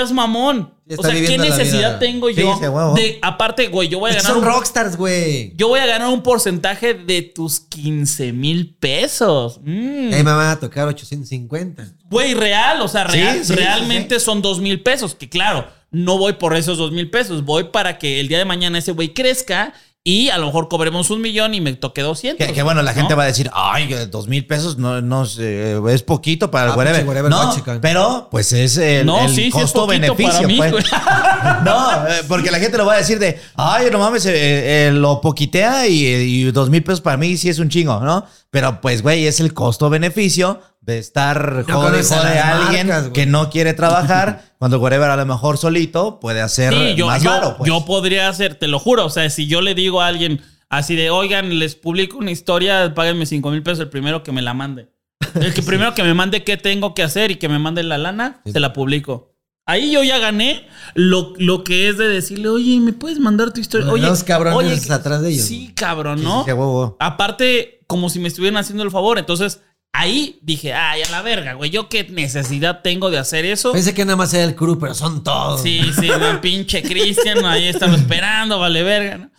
estás 0.01 0.13
mamón. 0.13 0.73
O 0.95 1.03
sea, 1.03 1.11
¿qué 1.13 1.37
necesidad 1.37 1.99
tengo 1.99 2.29
yo 2.29 2.57
de, 2.95 3.19
aparte, 3.21 3.67
güey, 3.67 3.89
yo 3.89 3.99
voy 3.99 4.11
a 4.11 4.13
ganar 4.15 4.31
son 4.31 4.37
un- 4.39 4.45
rockstars, 4.45 4.95
güey. 4.95 5.53
yo 5.57 5.67
voy 5.67 5.79
a 5.79 5.85
ganar 5.85 6.07
un 6.09 6.21
porcentaje 6.23 6.93
de 6.93 7.23
tus 7.23 7.59
15 7.59 8.31
mil 8.31 8.75
pesos. 8.79 9.59
Mm. 9.63 10.13
Ahí 10.13 10.23
me 10.23 10.31
van 10.31 10.49
a 10.51 10.59
tocar 10.59 10.87
850. 10.87 11.93
Güey, 12.09 12.35
real, 12.35 12.79
o 12.81 12.87
sea, 12.87 13.09
Sí, 13.09 13.17
real- 13.17 13.43
sí, 13.45 13.53
realmente 13.55 14.19
son 14.19 14.41
dos 14.41 14.59
mil 14.59 14.81
pesos. 14.81 15.13
Que 15.15 15.27
claro, 15.27 15.67
no 15.91 16.17
voy 16.17 16.33
por 16.33 16.55
esos 16.55 16.77
dos 16.77 16.91
mil 16.91 17.09
pesos. 17.09 17.43
Voy 17.43 17.65
para 17.65 17.97
que 17.97 18.19
el 18.19 18.27
día 18.27 18.37
de 18.37 18.45
mañana 18.45 18.77
ese 18.77 18.91
güey 18.93 19.13
crezca 19.13 19.73
y 20.09 20.29
a 20.29 20.37
lo 20.37 20.45
mejor 20.45 20.69
cobremos 20.69 21.09
un 21.09 21.19
millón 21.19 21.53
y 21.53 21.59
me 21.59 21.73
toque 21.73 22.01
200. 22.01 22.47
Que, 22.47 22.53
que 22.53 22.63
bueno, 22.63 22.81
la 22.81 22.93
gente 22.93 23.13
va 23.13 23.23
a 23.23 23.25
decir, 23.25 23.49
ay, 23.53 23.93
dos 24.09 24.29
mil 24.29 24.45
pesos 24.45 24.77
no, 24.77 25.01
no 25.01 25.23
es 25.25 26.01
poquito 26.01 26.49
para 26.49 26.67
el 26.67 26.71
Ah, 26.71 26.75
whatever. 26.77 27.29
No, 27.29 27.53
chica. 27.53 27.79
pero 27.81 28.29
pues 28.31 28.53
es 28.53 28.77
el, 28.77 29.05
No, 29.05 29.27
sí, 29.27 29.49
costo-beneficio. 29.49 30.47
pues. 30.47 30.71
no, 31.65 32.07
eh, 32.07 32.21
porque 32.25 32.51
la 32.51 32.59
gente 32.59 32.77
lo 32.77 32.85
va 32.85 32.93
a 32.93 32.97
decir 32.99 33.19
de, 33.19 33.37
ay, 33.55 33.87
no 33.91 33.99
mames, 33.99 34.25
eh, 34.27 34.87
eh, 34.87 34.91
lo 34.93 35.19
poquitea 35.19 35.87
y, 35.87 36.05
y 36.05 36.51
dos 36.53 36.69
mil 36.69 36.81
pesos 36.85 37.01
para 37.01 37.17
mí 37.17 37.35
sí 37.35 37.49
es 37.49 37.59
un 37.59 37.67
chingo, 37.67 37.99
¿no? 37.99 38.25
Pero 38.49 38.79
pues, 38.79 39.01
güey, 39.01 39.27
es 39.27 39.41
el 39.41 39.53
costo-beneficio 39.53 40.61
de 40.87 40.97
estar 40.97 41.65
No 41.67 41.81
jode, 41.81 42.01
jode 42.03 42.39
a 42.39 42.57
alguien 42.65 42.87
marcas, 42.87 43.09
que 43.11 43.25
no 43.27 43.49
quiere 43.51 43.73
trabajar, 43.73 44.45
cuando 44.57 44.79
whatever 44.79 45.09
a 45.11 45.15
lo 45.17 45.25
mejor 45.27 45.57
solito 45.59 46.19
puede 46.19 46.41
hacer 46.41 46.73
Sí, 46.73 46.95
yo, 46.95 47.05
más 47.07 47.21
yo- 47.21 47.55
pues. 47.57 47.67
yo 47.67 47.85
podría 47.85 48.29
hacer, 48.29 48.55
te 48.55 48.67
lo 48.67 48.79
juro. 48.79 49.05
O 49.05 49.09
sea, 49.11 49.29
si 49.29 49.45
yo 49.47 49.61
le 49.61 49.75
digo 49.75 50.01
a 50.01 50.07
alguien 50.07 50.41
así 50.69 50.95
de, 50.95 51.09
oigan, 51.11 51.59
les 51.59 51.75
publico 51.75 52.17
una 52.17 52.31
historia, 52.31 52.93
páguenme 52.95 53.25
5 53.25 53.51
mil 53.51 53.61
pesos 53.61 53.81
el 53.81 53.89
primero 53.89 54.23
que 54.23 54.31
me 54.31 54.41
la 54.41 54.53
mande. 54.55 54.89
El 55.35 55.53
que 55.53 55.61
primero 55.61 55.93
que 55.93 56.03
me 56.03 56.13
mande 56.13 56.43
qué 56.43 56.57
tengo 56.57 56.93
que 56.95 57.03
hacer 57.03 57.31
y 57.31 57.35
que 57.35 57.49
me 57.49 57.59
mande 57.59 57.83
la 57.83 57.97
lana, 57.97 58.41
se 58.45 58.59
la 58.59 58.71
publico. 58.73 59.33
Ahí 59.65 59.91
yo 59.91 60.01
ya 60.03 60.19
gané 60.19 60.65
lo, 60.93 61.33
lo 61.37 61.63
que 61.65 61.89
es 61.89 61.97
de 61.97 62.07
decirle, 62.07 62.47
oye, 62.49 62.79
¿me 62.79 62.93
puedes 62.93 63.19
mandar 63.19 63.51
tu 63.51 63.59
historia? 63.59 63.91
Oye, 63.91 64.07
Los 64.07 64.23
cabrones 64.23 64.57
oye, 64.85 64.93
atrás 64.93 65.21
de 65.21 65.31
ellos. 65.31 65.45
Sí, 65.45 65.73
cabrón, 65.75 66.19
Sí, 66.19 66.23
¿no? 66.23 66.45
sí, 66.45 66.51
sí. 66.51 66.95
Aparte, 66.99 67.81
como 67.87 68.09
si 68.09 68.19
me 68.19 68.27
estuvieran 68.29 68.57
haciendo 68.57 68.83
el 68.83 68.91
favor. 68.91 69.17
Entonces, 69.19 69.61
ahí 69.97 70.37
dije, 70.43 70.73
ay, 70.73 71.01
a 71.01 71.09
la 71.09 71.23
verga, 71.23 71.53
güey. 71.53 71.71
¿Yo 71.71 71.89
qué 71.89 72.03
necesidad 72.03 72.81
tengo 72.83 73.09
de 73.09 73.17
hacer 73.17 73.45
eso? 73.45 73.71
Pensé 73.71 73.95
que 73.95 74.05
nada 74.05 74.15
más 74.15 74.33
era 74.33 74.43
el 74.43 74.55
crew, 74.55 74.77
pero 74.77 74.93
son 74.93 75.23
todos. 75.23 75.61
Sí, 75.61 75.81
sí, 75.99 76.07
no, 76.07 76.39
pinche 76.41 76.83
Cristian, 76.83 77.43
ahí 77.45 77.67
estaba 77.67 77.95
esperando, 77.95 78.59
vale 78.59 78.83
verga, 78.83 79.17
¿no? 79.17 79.31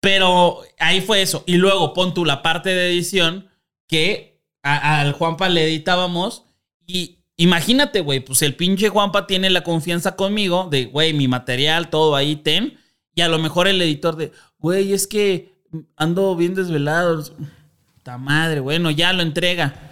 Pero 0.00 0.60
ahí 0.78 1.00
fue 1.00 1.22
eso. 1.22 1.44
Y 1.46 1.56
luego 1.56 1.94
pon 1.94 2.12
tú 2.12 2.24
la 2.26 2.42
parte 2.42 2.70
de 2.70 2.90
edición 2.90 3.48
que 3.88 4.40
al 4.62 5.12
Juanpa 5.12 5.48
le 5.48 5.64
editábamos 5.64 6.44
y 6.86 7.20
imagínate, 7.36 8.00
güey, 8.00 8.20
pues 8.20 8.42
el 8.42 8.54
pinche 8.54 8.90
Juanpa 8.90 9.26
tiene 9.26 9.48
la 9.48 9.64
confianza 9.64 10.14
conmigo 10.14 10.68
de, 10.70 10.86
güey, 10.86 11.14
mi 11.14 11.26
material, 11.26 11.88
todo 11.88 12.16
ahí, 12.16 12.36
ten. 12.36 12.78
Y 13.14 13.22
a 13.22 13.28
lo 13.28 13.38
mejor 13.38 13.66
el 13.66 13.80
editor 13.80 14.16
de, 14.16 14.32
güey, 14.58 14.92
es 14.92 15.06
que 15.06 15.54
ando 15.96 16.36
bien 16.36 16.54
desvelado. 16.54 17.24
Ta 18.02 18.18
madre, 18.18 18.60
bueno, 18.60 18.90
ya 18.90 19.12
lo 19.12 19.22
entrega. 19.22 19.91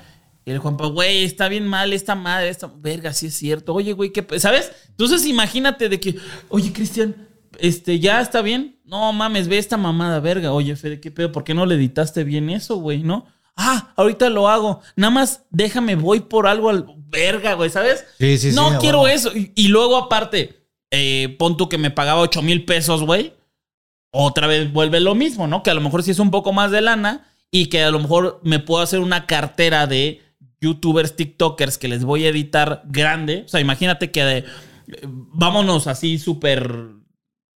Y 0.50 0.52
el 0.52 0.58
Juanpa, 0.58 0.86
güey, 0.86 1.22
está 1.22 1.48
bien 1.48 1.64
mal 1.64 1.92
esta 1.92 2.16
madre, 2.16 2.48
esta 2.48 2.68
verga, 2.76 3.12
sí 3.12 3.26
es 3.26 3.34
cierto. 3.34 3.72
Oye, 3.72 3.92
güey, 3.92 4.10
¿qué? 4.10 4.26
¿Sabes? 4.40 4.72
Entonces 4.88 5.24
imagínate 5.24 5.88
de 5.88 6.00
que, 6.00 6.16
oye, 6.48 6.72
Cristian, 6.72 7.28
este, 7.60 8.00
¿ya 8.00 8.20
está 8.20 8.42
bien? 8.42 8.80
No 8.84 9.12
mames, 9.12 9.46
ve 9.46 9.58
esta 9.58 9.76
mamada, 9.76 10.18
verga. 10.18 10.52
Oye, 10.52 10.74
Fede, 10.74 11.00
¿qué 11.00 11.12
pedo? 11.12 11.30
¿Por 11.30 11.44
qué 11.44 11.54
no 11.54 11.66
le 11.66 11.76
editaste 11.76 12.24
bien 12.24 12.50
eso, 12.50 12.78
güey? 12.78 13.04
¿No? 13.04 13.26
Ah, 13.54 13.92
ahorita 13.94 14.28
lo 14.28 14.48
hago. 14.48 14.80
Nada 14.96 15.12
más 15.12 15.44
déjame, 15.50 15.94
voy 15.94 16.18
por 16.18 16.48
algo 16.48 16.68
al 16.68 16.84
verga, 17.06 17.54
güey, 17.54 17.70
¿sabes? 17.70 18.04
Sí, 18.18 18.36
sí, 18.36 18.50
sí, 18.50 18.56
No 18.56 18.76
quiero 18.80 19.06
eso. 19.06 19.30
Y, 19.36 19.52
y 19.54 19.68
luego, 19.68 19.96
aparte, 19.96 20.66
eh, 20.90 21.36
pon 21.38 21.56
tú 21.56 21.68
que 21.68 21.78
me 21.78 21.92
pagaba 21.92 22.22
8 22.22 22.42
mil 22.42 22.64
pesos, 22.64 23.04
güey. 23.04 23.34
Otra 24.10 24.48
vez 24.48 24.72
vuelve 24.72 24.98
lo 24.98 25.14
mismo, 25.14 25.46
¿no? 25.46 25.62
Que 25.62 25.70
a 25.70 25.74
lo 25.74 25.80
mejor 25.80 26.02
sí 26.02 26.10
es 26.10 26.18
un 26.18 26.32
poco 26.32 26.52
más 26.52 26.72
de 26.72 26.80
lana. 26.80 27.28
y 27.52 27.66
que 27.66 27.84
a 27.84 27.90
lo 27.92 28.00
mejor 28.00 28.40
me 28.42 28.58
puedo 28.58 28.82
hacer 28.82 28.98
una 28.98 29.26
cartera 29.26 29.86
de 29.86 30.22
youtubers, 30.60 31.16
tiktokers 31.16 31.78
que 31.78 31.88
les 31.88 32.04
voy 32.04 32.24
a 32.24 32.28
editar 32.28 32.82
grande. 32.86 33.42
O 33.46 33.48
sea, 33.48 33.60
imagínate 33.60 34.10
que 34.10 34.24
de- 34.24 34.44
vámonos 35.06 35.86
así 35.86 36.18
súper 36.18 36.90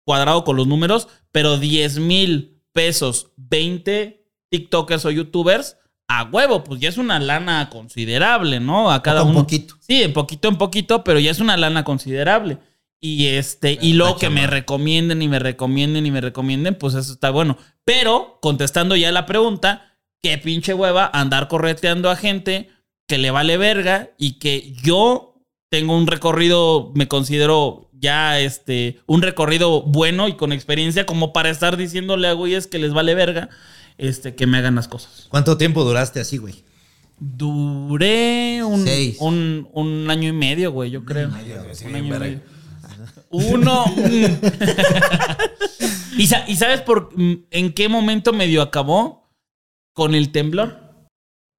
cuadrado 0.05 0.45
con 0.45 0.57
los 0.57 0.67
números, 0.67 1.09
pero 1.31 1.59
10 1.59 1.99
mil 1.99 2.61
pesos, 2.73 3.33
20 3.37 4.25
tiktokers 4.51 5.05
o 5.05 5.11
youtubers, 5.11 5.77
a 6.09 6.25
huevo, 6.25 6.63
pues 6.65 6.81
ya 6.81 6.89
es 6.91 6.99
una 6.99 7.19
lana 7.21 7.71
considerable, 7.71 8.61
¿no? 8.61 8.91
A 8.93 9.03
cada 9.03 9.23
un 9.23 9.31
uno. 9.31 9.41
poquito. 9.41 9.77
Sí, 9.81 10.03
en 10.03 10.13
poquito 10.13 10.49
en 10.49 10.57
poquito, 10.59 11.05
pero 11.05 11.19
ya 11.19 11.31
es 11.31 11.41
una 11.41 11.57
lana 11.57 11.85
considerable. 11.85 12.59
Y 13.01 13.27
este, 13.29 13.79
y 13.81 13.95
luego 13.95 14.17
que 14.17 14.31
me 14.31 14.47
recomienden 14.47 15.23
y 15.23 15.29
me 15.29 15.39
recomienden 15.39 16.07
y 16.07 16.11
me 16.11 16.21
recomienden, 16.21 16.77
pues 16.77 16.95
eso 16.95 17.13
está 17.13 17.31
bueno. 17.31 17.57
Pero, 17.85 18.39
contestando 18.43 18.95
ya 18.95 19.11
la 19.11 19.27
pregunta, 19.27 19.97
qué 20.23 20.39
pinche 20.39 20.75
hueva 20.75 21.11
andar 21.13 21.49
correteando 21.49 22.11
a 22.11 22.17
gente 22.17 22.69
que 23.13 23.19
le 23.19 23.31
vale 23.31 23.59
verga 23.59 24.09
y 24.17 24.39
que 24.39 24.73
yo 24.83 25.35
tengo 25.69 25.95
un 25.95 26.07
recorrido, 26.07 26.93
me 26.95 27.09
considero 27.09 27.91
ya 27.93 28.41
este, 28.41 29.01
un 29.05 29.21
recorrido 29.21 29.83
bueno 29.83 30.29
y 30.29 30.37
con 30.37 30.51
experiencia 30.51 31.05
como 31.05 31.35
para 31.35 31.51
estar 31.51 31.77
diciéndole 31.77 32.29
a 32.29 32.33
güeyes 32.33 32.67
que 32.67 32.79
les 32.79 32.95
vale 32.95 33.15
verga, 33.15 33.51
este, 33.99 34.35
que 34.35 34.47
me 34.47 34.57
hagan 34.57 34.77
las 34.77 34.89
cosas. 34.89 35.27
¿Cuánto 35.29 35.59
tiempo 35.59 35.85
duraste 35.85 36.21
así, 36.21 36.39
güey? 36.39 36.65
Duré 37.19 38.65
un, 38.65 38.89
un, 39.19 39.69
un 39.75 40.11
año 40.11 40.31
y 40.31 40.33
medio, 40.33 40.73
güey, 40.73 40.91
yo 40.91 41.05
creo. 41.05 41.29
Un 41.29 41.35
año 41.35 41.99
y 41.99 42.03
medio. 42.03 42.41
Uno. 43.29 43.85
mm. 43.95 44.25
¿Y, 46.17 46.23
y 46.23 46.57
sabes 46.57 46.81
por 46.81 47.11
mm, 47.15 47.45
en 47.51 47.75
qué 47.75 47.91
momento 47.91 48.33
medio 48.33 48.63
acabó? 48.63 49.29
Con 49.93 50.15
el 50.15 50.33
temblor. 50.33 50.82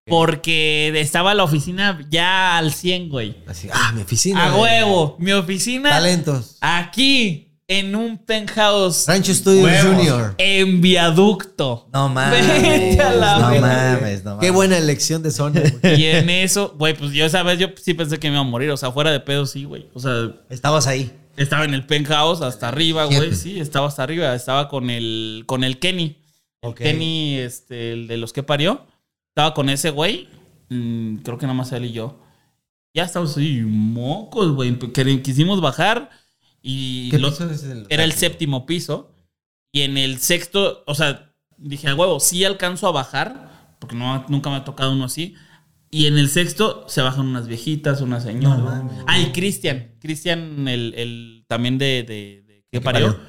Porque 0.06 0.92
estaba 1.00 1.34
la 1.34 1.44
oficina 1.44 2.06
ya 2.10 2.58
al 2.58 2.74
100, 2.74 3.10
güey. 3.10 3.38
Así, 3.48 3.70
ah, 3.72 3.92
mi 3.96 4.02
oficina. 4.02 4.46
A 4.46 4.52
güey. 4.52 4.84
huevo. 4.84 5.16
Mi 5.20 5.32
oficina 5.32 5.90
Talentos. 5.92 6.58
aquí 6.60 7.54
en 7.70 7.96
un 7.96 8.18
penthouse 8.18 9.08
Rancho 9.08 9.34
Studios 9.34 9.64
Huevos. 9.64 9.96
Junior. 9.96 10.36
en 10.38 10.82
viaducto. 10.82 11.88
No 11.94 12.10
mames. 12.10 12.46
Vete 12.62 13.02
a 13.02 13.14
la 13.14 13.40
no 13.40 13.62
mames, 13.62 14.24
no 14.26 14.32
mames. 14.32 14.42
Qué 14.46 14.52
buena 14.52 14.78
elección 14.78 15.24
de 15.24 15.32
zona, 15.32 15.62
güey. 15.82 16.02
Y 16.02 16.06
en 16.06 16.30
eso, 16.30 16.76
güey, 16.78 16.94
pues 16.96 17.12
yo 17.14 17.26
esa 17.26 17.42
vez 17.44 17.60
yo 17.60 17.68
sí 17.82 17.94
pensé 17.94 18.20
que 18.20 18.28
me 18.28 18.34
iba 18.36 18.42
a 18.42 18.44
morir. 18.48 18.72
O 18.72 18.78
sea, 18.78 18.92
fuera 18.92 19.12
de 19.12 19.22
pedo, 19.22 19.46
sí, 19.46 19.64
güey. 19.64 19.88
O 19.94 20.00
sea, 20.02 20.32
Estabas 20.50 20.86
ahí. 20.88 21.12
Estaba 21.38 21.64
en 21.64 21.74
el 21.74 21.86
penthouse 21.86 22.42
hasta 22.42 22.68
arriba, 22.68 23.06
güey. 23.06 23.34
Sí, 23.34 23.60
estaba 23.60 23.88
hasta 23.88 24.04
arriba. 24.04 24.36
Estaba 24.36 24.68
con 24.68 24.90
el, 24.90 25.44
con 25.48 25.64
el 25.64 25.80
Kenny. 25.80 26.18
El. 26.62 26.74
Kenny, 26.76 27.38
este, 27.40 27.94
el 27.94 28.08
de 28.08 28.18
los 28.18 28.34
que 28.34 28.44
parió. 28.44 28.86
Estaba 29.36 29.54
con 29.56 29.70
ese 29.70 29.90
güey. 29.90 30.30
Mm, 30.70 31.18
creo 31.18 31.38
que 31.40 31.48
nada 31.48 31.58
más 31.58 31.72
él 31.72 31.86
y 31.86 31.92
yo. 31.92 32.20
Ya 32.94 33.04
estábamos 33.06 33.36
así, 33.36 33.62
mocos, 33.66 34.54
güey. 34.54 34.78
Que- 34.78 35.22
Quisimos 35.24 35.60
bajar 35.60 36.12
y 36.62 37.10
¿Qué 37.10 37.18
lo- 37.18 37.30
piso 37.32 37.50
es 37.50 37.64
el- 37.64 37.88
era 37.90 38.04
el 38.04 38.12
séptimo 38.12 38.66
piso. 38.68 39.16
Y 39.72 39.82
en 39.82 39.98
el 39.98 40.20
sexto, 40.20 40.84
o 40.86 40.94
sea, 40.94 41.34
dije, 41.58 41.88
a 41.90 41.96
huevo, 41.96 42.20
sí 42.20 42.44
alcanzo 42.46 42.88
a 42.88 42.92
bajar, 42.92 43.76
porque 43.80 43.96
no, 43.96 44.24
nunca 44.30 44.52
me 44.52 44.58
ha 44.58 44.64
tocado 44.66 44.92
uno 44.94 45.06
así. 45.06 45.34
Y 45.90 46.06
en 46.06 46.20
el 46.20 46.30
sexto 46.30 46.86
se 46.88 47.02
bajan 47.02 47.26
unas 47.28 47.48
viejitas, 47.48 48.02
una 48.02 48.20
señora. 48.20 48.88
ah, 49.08 49.20
y 49.20 49.32
Cristian. 49.32 49.96
Cristian, 50.00 50.68
el, 50.68 50.94
el 50.96 51.46
también 51.48 51.80
de, 51.80 52.04
de, 52.04 52.44
de 52.48 52.66
que 52.72 52.82
parió. 52.82 53.20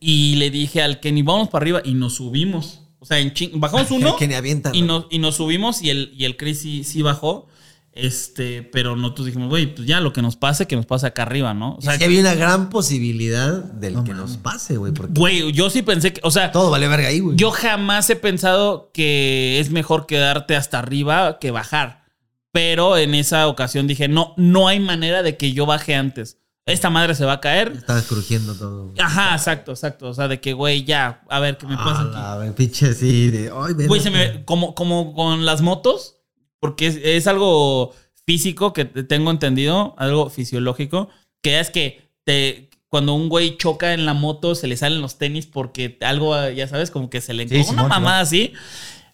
Y 0.00 0.36
le 0.36 0.50
dije 0.50 0.82
al 0.82 1.00
Kenny, 1.00 1.22
vamos 1.22 1.48
para 1.48 1.62
arriba. 1.62 1.80
Y 1.84 1.94
nos 1.94 2.16
subimos. 2.16 2.82
O 3.00 3.06
sea, 3.06 3.18
en 3.18 3.32
ching- 3.32 3.52
bajamos 3.54 3.90
uno. 3.92 4.16
Que 4.16 4.26
ni 4.28 4.34
avientan. 4.34 4.74
Y 4.74 4.82
nos, 4.82 5.06
y 5.10 5.18
nos 5.18 5.36
subimos 5.36 5.82
y 5.82 5.90
el, 5.90 6.12
y 6.16 6.24
el 6.24 6.36
Chris 6.36 6.60
sí, 6.60 6.84
sí 6.84 7.02
bajó. 7.02 7.48
Este, 7.92 8.62
pero 8.62 8.94
nosotros 8.94 9.26
dijimos, 9.26 9.48
güey, 9.48 9.74
pues 9.74 9.88
ya 9.88 10.00
lo 10.00 10.12
que 10.12 10.22
nos 10.22 10.36
pase, 10.36 10.66
que 10.68 10.76
nos 10.76 10.86
pase 10.86 11.06
acá 11.08 11.22
arriba, 11.22 11.52
¿no? 11.52 11.74
O 11.76 11.80
sea, 11.80 11.92
sea, 11.92 11.98
que 11.98 12.04
había 12.04 12.20
una 12.20 12.34
gran 12.34 12.70
posibilidad 12.70 13.52
del 13.64 14.04
que 14.04 14.14
nos 14.14 14.36
pase, 14.36 14.76
güey. 14.76 14.92
Porque 14.92 15.18
güey, 15.18 15.52
yo 15.52 15.68
sí 15.68 15.82
pensé 15.82 16.12
que, 16.12 16.20
o 16.22 16.30
sea, 16.30 16.52
todo 16.52 16.70
vale 16.70 16.86
verga 16.86 17.08
ahí, 17.08 17.18
güey. 17.18 17.36
yo 17.36 17.50
jamás 17.50 18.08
he 18.10 18.14
pensado 18.14 18.90
que 18.94 19.58
es 19.58 19.70
mejor 19.70 20.06
quedarte 20.06 20.54
hasta 20.54 20.78
arriba 20.78 21.38
que 21.40 21.50
bajar. 21.50 22.04
Pero 22.52 22.96
en 22.96 23.14
esa 23.14 23.48
ocasión 23.48 23.86
dije, 23.88 24.06
no, 24.06 24.32
no 24.36 24.68
hay 24.68 24.78
manera 24.80 25.22
de 25.24 25.36
que 25.36 25.52
yo 25.52 25.66
baje 25.66 25.94
antes. 25.96 26.38
Esta 26.68 26.90
madre 26.90 27.14
se 27.14 27.24
va 27.24 27.34
a 27.34 27.40
caer. 27.40 27.72
Estaba 27.76 28.00
crujiendo 28.02 28.54
todo. 28.54 28.92
Ajá, 28.98 29.34
exacto, 29.34 29.72
exacto. 29.72 30.08
O 30.08 30.14
sea, 30.14 30.28
de 30.28 30.40
que, 30.40 30.52
güey, 30.52 30.84
ya, 30.84 31.22
a 31.28 31.40
ver 31.40 31.56
qué 31.58 31.66
me 31.66 31.76
pasa 31.76 32.02
aquí. 32.02 32.46
La 32.48 32.54
pinche 32.54 32.86
así 32.90 33.30
de. 33.30 33.50
Ay, 33.54 33.74
ven. 33.74 33.88
Güey, 33.88 34.00
se 34.00 34.10
me, 34.10 34.44
como, 34.44 34.74
como 34.74 35.14
con 35.14 35.44
las 35.46 35.62
motos, 35.62 36.16
porque 36.60 36.86
es, 36.86 36.98
es 37.02 37.26
algo 37.26 37.94
físico 38.26 38.72
que 38.72 38.84
te- 38.84 39.02
tengo 39.04 39.30
entendido, 39.30 39.94
algo 39.98 40.28
fisiológico, 40.30 41.08
que 41.42 41.60
es 41.60 41.70
que 41.70 42.10
te, 42.24 42.68
cuando 42.88 43.14
un 43.14 43.28
güey 43.28 43.56
choca 43.56 43.94
en 43.94 44.04
la 44.04 44.12
moto 44.14 44.54
se 44.54 44.66
le 44.66 44.76
salen 44.76 45.00
los 45.00 45.16
tenis 45.18 45.46
porque 45.46 45.96
algo, 46.02 46.48
ya 46.50 46.66
sabes, 46.68 46.90
como 46.90 47.08
que 47.10 47.20
se 47.20 47.32
le 47.34 47.48
Sí, 47.48 47.54
una 47.56 47.64
Simón, 47.64 47.88
mamada 47.88 48.20
así. 48.20 48.52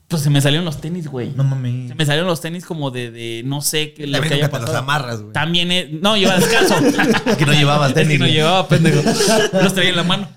Pues 0.09 0.23
se 0.23 0.31
me 0.31 0.41
salieron 0.41 0.65
los 0.65 0.81
tenis, 0.81 1.09
güey. 1.09 1.31
No 1.35 1.45
mames. 1.45 1.89
Se 1.89 1.95
me 1.95 2.05
salieron 2.05 2.29
los 2.29 2.41
tenis 2.41 2.65
como 2.67 2.91
de, 2.91 3.11
de 3.11 3.43
no 3.45 3.63
sé 3.63 3.95
qué 3.95 4.07
También 4.07 4.41
que 4.41 4.49
pasado. 4.49 4.77
amarras, 4.77 5.21
güey. 5.23 5.33
También 5.33 5.73
es, 5.73 5.91
no, 5.91 6.17
lleva 6.17 6.37
descalzo. 6.37 6.75
que 7.39 7.47
no 7.47 7.53
llevabas 7.53 7.89
Es 7.91 7.95
que 7.95 8.01
tenis, 8.03 8.21
no 8.21 8.27
llevaba, 8.27 8.69
pendejo. 8.69 9.03
Los 9.55 9.75
traía 9.75 9.91
en 9.91 9.97
la 9.97 10.05
mano. 10.05 10.29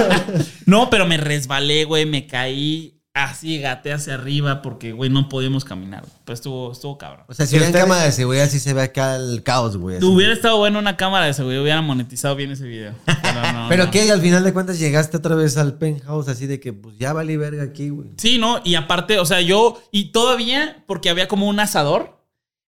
no, 0.66 0.90
pero 0.90 1.06
me 1.06 1.16
resbalé, 1.16 1.84
güey. 1.84 2.06
Me 2.06 2.26
caí 2.26 2.99
así, 3.24 3.58
gaté 3.58 3.92
hacia 3.92 4.14
arriba 4.14 4.62
porque, 4.62 4.92
güey, 4.92 5.10
no 5.10 5.28
podíamos 5.28 5.64
caminar. 5.64 6.04
Pero 6.24 6.34
estuvo, 6.34 6.72
estuvo 6.72 6.98
cabrón. 6.98 7.24
O 7.28 7.34
sea, 7.34 7.46
si 7.46 7.56
hubiera 7.56 7.72
cámara 7.78 8.04
de 8.04 8.12
seguridad, 8.12 8.48
sí 8.48 8.60
se 8.60 8.72
ve 8.74 8.82
acá 8.82 9.16
el 9.16 9.42
caos, 9.42 9.76
güey. 9.76 10.02
Hubiera 10.02 10.32
estado 10.32 10.58
bueno 10.58 10.78
una 10.78 10.96
cámara 10.96 11.26
de 11.26 11.34
seguridad, 11.34 11.62
hubiera 11.62 11.82
monetizado 11.82 12.36
bien 12.36 12.50
ese 12.52 12.64
video. 12.64 12.94
Pero 13.04 13.52
no. 13.52 13.66
Pero 13.68 13.84
no. 13.86 13.90
que 13.90 14.10
al 14.10 14.20
final 14.20 14.44
de 14.44 14.52
cuentas 14.52 14.78
llegaste 14.78 15.16
otra 15.16 15.34
vez 15.34 15.56
al 15.56 15.74
penthouse 15.78 16.28
así 16.28 16.46
de 16.46 16.60
que, 16.60 16.72
pues 16.72 16.96
ya 16.98 17.12
valí 17.12 17.36
verga 17.36 17.62
aquí, 17.62 17.90
güey. 17.90 18.10
Sí, 18.16 18.38
¿no? 18.38 18.60
Y 18.64 18.74
aparte, 18.74 19.18
o 19.18 19.26
sea, 19.26 19.40
yo, 19.40 19.82
y 19.90 20.12
todavía, 20.12 20.84
porque 20.86 21.10
había 21.10 21.28
como 21.28 21.48
un 21.48 21.60
asador, 21.60 22.20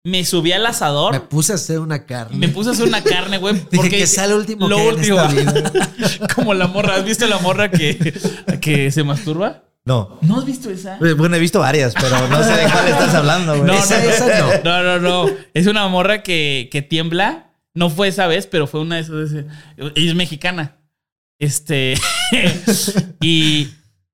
me 0.07 0.25
subí 0.25 0.53
al 0.53 0.65
asador. 0.65 1.13
Me 1.13 1.21
puse 1.21 1.51
a 1.51 1.57
hacer 1.57 1.81
una 1.81 2.07
carne. 2.07 2.37
Me 2.39 2.49
puse 2.49 2.69
a 2.69 2.73
hacer 2.75 2.87
una 2.87 3.03
carne, 3.05 3.39
güey. 3.39 3.55
Dije 3.55 3.67
Porque 3.75 3.99
que 3.99 4.07
sea 4.07 4.29
lo 4.29 4.37
último 4.37 4.69
lo 4.69 4.77
que 4.77 4.89
en 4.89 4.95
último. 4.95 5.21
esta 5.21 5.29
vida. 5.29 6.29
Como 6.35 6.55
la 6.55 6.69
morra. 6.69 6.95
¿Has 6.95 7.05
visto 7.05 7.27
la 7.27 7.39
morra 7.39 7.73
que, 7.73 8.15
que 8.61 8.93
se 8.93 9.03
masturba? 9.03 9.65
No. 9.87 10.19
¿No 10.21 10.39
has 10.39 10.45
visto 10.45 10.69
esa? 10.69 10.99
Pues, 10.99 11.17
Bueno, 11.17 11.37
he 11.37 11.39
visto 11.39 11.61
varias, 11.61 11.95
pero 11.95 12.29
no 12.29 12.43
sé 12.43 12.51
de 12.51 12.71
cuál 12.71 12.89
estás 12.89 13.15
hablando, 13.15 13.53
güey. 13.53 13.69
No, 13.69 13.73
no, 13.73 13.79
esa 13.79 14.41
no. 14.41 14.83
no, 14.83 14.83
no, 14.83 14.99
no. 14.99 15.37
Es 15.55 15.69
una 15.69 15.87
morra 15.87 16.23
que, 16.23 16.69
que 16.73 16.83
tiembla. 16.83 17.53
No 17.73 17.89
fue 17.89 18.09
esa 18.09 18.27
vez, 18.27 18.49
pero 18.49 18.67
fue 18.67 18.81
una 18.81 18.97
de 18.97 19.03
esas. 19.03 19.15
veces. 19.15 19.47
Ella 19.77 20.11
es 20.11 20.15
mexicana. 20.17 20.79
Este. 21.39 21.95
y, 23.21 23.69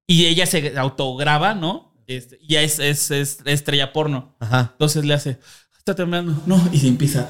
y 0.06 0.26
ella 0.26 0.44
se 0.44 0.76
autograba, 0.76 1.54
¿no? 1.54 1.94
Este, 2.06 2.38
y 2.42 2.56
es, 2.56 2.78
es, 2.78 3.10
es 3.10 3.38
estrella 3.46 3.94
porno. 3.94 4.36
Ajá. 4.40 4.70
Entonces 4.72 5.06
le 5.06 5.14
hace. 5.14 5.38
Está 5.82 5.96
temblando. 5.96 6.40
No, 6.46 6.62
y 6.72 6.78
se 6.78 6.86
empieza. 6.86 7.28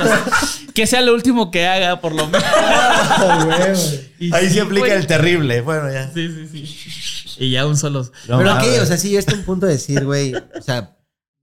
que 0.74 0.86
sea 0.86 1.02
lo 1.02 1.12
último 1.12 1.50
que 1.50 1.66
haga, 1.66 2.00
por 2.00 2.14
lo 2.14 2.26
menos. 2.28 4.00
Y 4.18 4.34
Ahí 4.34 4.48
sí, 4.48 4.54
se 4.54 4.60
aplica 4.62 4.86
güey. 4.86 4.98
el 4.98 5.06
terrible. 5.06 5.60
Bueno, 5.60 5.92
ya. 5.92 6.10
Sí, 6.10 6.30
sí, 6.50 6.64
sí. 6.64 7.44
Y 7.44 7.50
ya 7.50 7.66
un 7.66 7.76
solo. 7.76 8.10
No 8.26 8.38
pero 8.38 8.52
aquí, 8.52 8.68
o 8.80 8.86
sea, 8.86 8.96
sí, 8.96 9.14
está 9.18 9.34
un 9.34 9.42
punto 9.42 9.66
de 9.66 9.72
decir, 9.72 10.02
güey, 10.02 10.34
o 10.34 10.62
sea, 10.62 10.96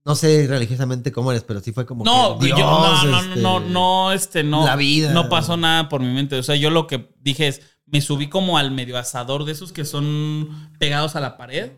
no 0.04 0.16
sé 0.16 0.48
religiosamente 0.48 1.12
cómo 1.12 1.30
eres, 1.30 1.44
pero 1.44 1.60
sí 1.60 1.74
fue 1.74 1.86
como 1.86 2.04
No, 2.04 2.40
que, 2.40 2.50
yo, 2.50 2.56
Dios, 2.56 2.68
no, 2.68 3.06
no, 3.06 3.20
este, 3.20 3.40
no, 3.40 3.60
no, 3.60 4.12
este, 4.12 4.44
no. 4.44 4.66
la 4.66 4.76
vida. 4.76 5.14
No 5.14 5.30
pasó 5.30 5.58
nada 5.58 5.90
por 5.90 6.02
mi 6.02 6.12
mente. 6.12 6.38
O 6.38 6.44
sea, 6.44 6.56
yo 6.56 6.72
lo 6.72 6.88
que 6.88 7.14
dije 7.20 7.50
es, 7.50 7.62
me 7.86 8.02
subí 8.02 8.30
como 8.30 8.58
al 8.58 8.72
medio 8.72 8.98
asador 8.98 9.46
de 9.46 9.52
esos 9.52 9.72
que 9.72 9.86
son 9.86 10.72
pegados 10.80 11.16
a 11.16 11.20
la 11.20 11.38
pared. 11.38 11.74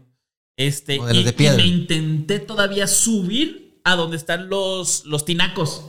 Este, 0.56 0.98
Como 0.98 1.10
de 1.10 1.16
los 1.16 1.24
y, 1.24 1.36
de 1.36 1.44
y 1.44 1.58
me 1.58 1.66
intenté 1.66 2.40
todavía 2.40 2.88
subir 2.88 3.63
a 3.84 3.96
donde 3.96 4.18
están 4.18 4.50
los, 4.50 5.06
los 5.06 5.26
tinacos. 5.26 5.86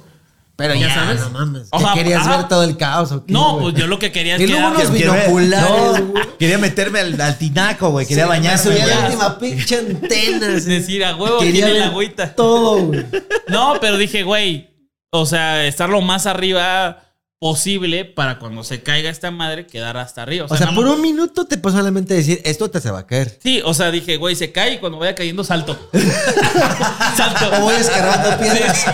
Pero 0.56 0.74
Ya 0.74 0.86
ya, 0.86 0.94
sabes. 0.94 1.20
no 1.20 1.30
mames. 1.30 1.66
O 1.72 1.78
¿Qué 1.78 1.84
sea, 1.84 1.94
querías 1.94 2.20
ajá. 2.26 2.36
ver 2.36 2.48
todo 2.48 2.62
el 2.62 2.76
caos 2.76 3.10
o 3.10 3.24
qué, 3.26 3.32
No, 3.32 3.58
pues 3.58 3.74
yo 3.74 3.88
lo 3.88 3.98
que 3.98 4.12
quería 4.12 4.36
es 4.36 4.40
Y 4.42 4.46
que 4.46 4.52
luego 4.52 4.68
unos 4.68 4.92
binoculares, 4.92 5.68
No, 6.00 6.04
güey. 6.12 6.24
quería 6.38 6.58
meterme 6.58 7.00
al, 7.00 7.20
al 7.20 7.38
tinaco, 7.38 7.90
güey. 7.90 8.06
Quería 8.06 8.24
Me 8.24 8.28
bañarme. 8.30 8.58
subí 8.62 8.78
a 8.78 8.84
güey. 8.84 8.94
la 8.96 9.06
última 9.06 9.38
pinche 9.40 9.78
antena. 9.78 10.46
es 10.54 10.64
decir, 10.66 11.04
a 11.04 11.16
huevo 11.16 11.38
Quería 11.40 11.66
tiene 11.66 11.80
la 11.80 11.86
agüita. 11.86 12.34
Todo, 12.36 12.76
güey. 12.84 13.04
No, 13.48 13.74
pero 13.80 13.96
dije, 13.98 14.22
güey, 14.22 14.70
o 15.10 15.26
sea, 15.26 15.66
estar 15.66 15.88
lo 15.90 16.00
más 16.02 16.26
arriba 16.26 17.03
posible 17.44 18.06
para 18.06 18.38
cuando 18.38 18.64
se 18.64 18.82
caiga 18.82 19.10
esta 19.10 19.30
madre 19.30 19.66
quedar 19.66 19.98
hasta 19.98 20.22
arriba. 20.22 20.46
O 20.48 20.56
sea, 20.56 20.68
por 20.68 20.86
más- 20.86 20.94
un 20.94 21.02
minuto 21.02 21.44
te 21.44 21.58
pasó 21.58 21.76
a 21.76 21.82
la 21.82 21.90
mente 21.90 22.14
decir, 22.14 22.40
esto 22.42 22.70
te 22.70 22.80
se 22.80 22.90
va 22.90 23.00
a 23.00 23.06
caer. 23.06 23.38
Sí, 23.42 23.60
o 23.62 23.74
sea, 23.74 23.90
dije, 23.90 24.16
güey, 24.16 24.34
se 24.34 24.50
cae 24.50 24.72
y 24.72 24.78
cuando 24.78 24.96
vaya 24.96 25.14
cayendo 25.14 25.44
salto. 25.44 25.78
salto. 27.18 27.54
O 27.54 27.60
voy 27.60 27.74
escarbando 27.74 28.38
piedras 28.38 28.86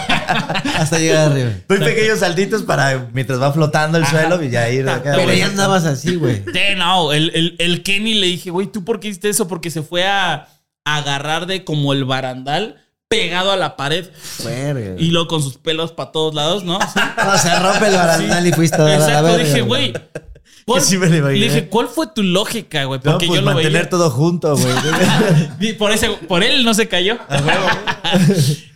hasta 0.77 0.99
llegar 0.99 1.31
arriba. 1.31 1.51
Doy 1.69 1.79
pequeños 1.79 2.19
saltitos 2.19 2.65
para 2.65 3.09
mientras 3.13 3.41
va 3.41 3.53
flotando 3.53 3.99
el 3.99 4.07
suelo 4.09 4.43
y 4.43 4.51
ya 4.51 4.69
ir 4.69 4.89
acá. 4.89 5.13
Pero 5.15 5.33
ya 5.33 5.47
andabas 5.47 5.85
así, 5.85 6.17
güey. 6.17 6.43
Sí, 6.53 6.75
no, 6.77 7.13
el, 7.13 7.31
el, 7.33 7.55
el 7.61 7.85
Kenny 7.85 8.15
le 8.15 8.27
dije, 8.27 8.51
güey, 8.51 8.67
¿tú 8.67 8.85
por 8.85 8.99
qué 8.99 9.07
hiciste 9.07 9.29
eso? 9.29 9.47
Porque 9.47 9.71
se 9.71 9.83
fue 9.83 10.09
a, 10.09 10.49
agarrar 10.85 11.47
de 11.47 11.63
como 11.63 11.93
el 11.93 12.05
barandal 12.05 12.83
pegado 13.11 13.51
a 13.51 13.57
la 13.57 13.77
pared. 13.77 14.09
Verga. 14.45 14.95
Y 14.97 15.07
luego 15.11 15.27
con 15.27 15.43
sus 15.43 15.57
pelos 15.59 15.91
para 15.91 16.13
todos 16.13 16.33
lados, 16.33 16.63
¿no? 16.65 16.79
Así. 16.81 17.01
No, 17.19 17.39
se 17.39 17.59
rompe 17.59 17.89
el 17.89 17.95
barandal 17.97 18.47
y 18.47 18.53
fuiste 18.53 18.77
a 18.77 18.85
la 18.85 18.95
Exacto, 18.95 19.37
dije, 19.37 19.61
güey. 19.63 19.93
¿cuál- 20.65 20.81
sí 20.81 20.97
me. 20.97 21.09
Le 21.09 21.33
dije, 21.33 21.69
¿cuál 21.69 21.89
fue 21.89 22.07
tu 22.15 22.23
lógica, 22.23 22.85
güey? 22.85 23.01
No, 23.03 23.11
Porque 23.13 23.27
pues 23.27 23.41
yo 23.41 23.45
lo 23.45 23.53
mantener 23.53 23.73
veía. 23.73 23.89
todo 23.91 24.11
junto, 24.11 24.57
güey. 24.57 25.75
Por, 25.79 25.91
ese, 25.91 26.09
por 26.29 26.45
él 26.45 26.65
no 26.65 26.73
se 26.73 26.87
cayó. 26.87 27.19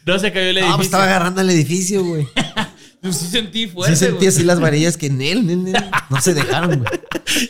no 0.05 0.19
se 0.19 0.33
cayó 0.33 0.49
el 0.49 0.55
No, 0.57 0.61
pues 0.61 0.67
edificio. 0.67 0.83
estaba 0.83 1.05
agarrando 1.05 1.41
el 1.41 1.51
edificio, 1.51 2.03
güey. 2.05 2.27
Pues 3.01 3.17
sí 3.19 3.27
sentí 3.29 3.69
fuerte. 3.69 3.95
Sí 3.95 4.01
sentí 4.01 4.17
güey. 4.17 4.29
así 4.29 4.43
las 4.43 4.59
varillas 4.59 4.97
que 4.97 5.07
en 5.07 5.23
él, 5.23 5.49
en 5.49 5.69
él, 5.69 5.85
no 6.11 6.21
se 6.21 6.35
dejaron, 6.35 6.83
güey. 6.83 7.01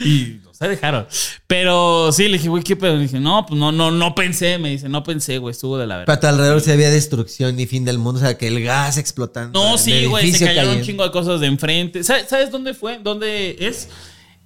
Y 0.00 0.40
no 0.60 0.66
se 0.66 0.68
dejaron. 0.68 1.06
Pero 1.46 2.10
sí, 2.12 2.28
le 2.28 2.34
dije, 2.38 2.48
güey, 2.48 2.62
¿qué 2.62 2.76
pedo? 2.76 2.94
Le 2.96 3.02
dije, 3.02 3.18
no, 3.20 3.44
pues 3.46 3.58
no, 3.58 3.72
no, 3.72 3.90
no 3.90 4.14
pensé. 4.14 4.58
Me 4.58 4.70
dice, 4.70 4.88
no 4.88 5.02
pensé, 5.02 5.38
güey, 5.38 5.52
estuvo 5.52 5.76
de 5.78 5.86
la 5.86 5.94
Pero 5.96 6.06
verga. 6.06 6.12
a 6.14 6.20
tu 6.20 6.26
alrededor 6.28 6.60
se 6.60 6.72
había 6.72 6.90
destrucción 6.90 7.58
y 7.58 7.66
fin 7.66 7.84
del 7.84 7.98
mundo, 7.98 8.18
o 8.20 8.22
sea, 8.22 8.38
que 8.38 8.48
el 8.48 8.62
gas 8.62 8.96
explotando. 8.98 9.58
No, 9.62 9.76
sí, 9.78 10.06
güey, 10.06 10.32
se 10.32 10.44
cayeron 10.44 10.76
un 10.78 10.82
chingo 10.82 11.02
de 11.04 11.10
cosas 11.10 11.40
de 11.40 11.46
enfrente. 11.48 12.04
¿Sabes, 12.04 12.28
sabes 12.28 12.50
dónde 12.50 12.74
fue? 12.74 12.98
¿Dónde 13.02 13.56
es? 13.60 13.88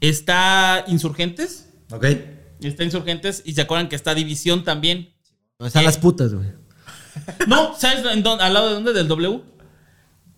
Está 0.01 0.85
Insurgentes. 0.89 1.69
ok. 1.91 2.07
Está 2.61 2.83
Insurgentes 2.85 3.43
y 3.45 3.55
se 3.55 3.61
acuerdan 3.61 3.89
que 3.89 3.97
está 3.97 4.15
División 4.15 4.65
también. 4.65 5.11
No, 5.61 5.67
están 5.67 5.85
las 5.85 5.99
putas, 5.99 6.33
güey. 6.35 6.47
No, 7.47 7.75
¿sabes 7.79 8.05
en 8.13 8.23
dónde- 8.23 8.45
al 8.45 8.55
lado 8.55 8.69
de 8.69 8.75
dónde? 8.75 8.93
Del 8.93 9.09
W. 9.09 9.43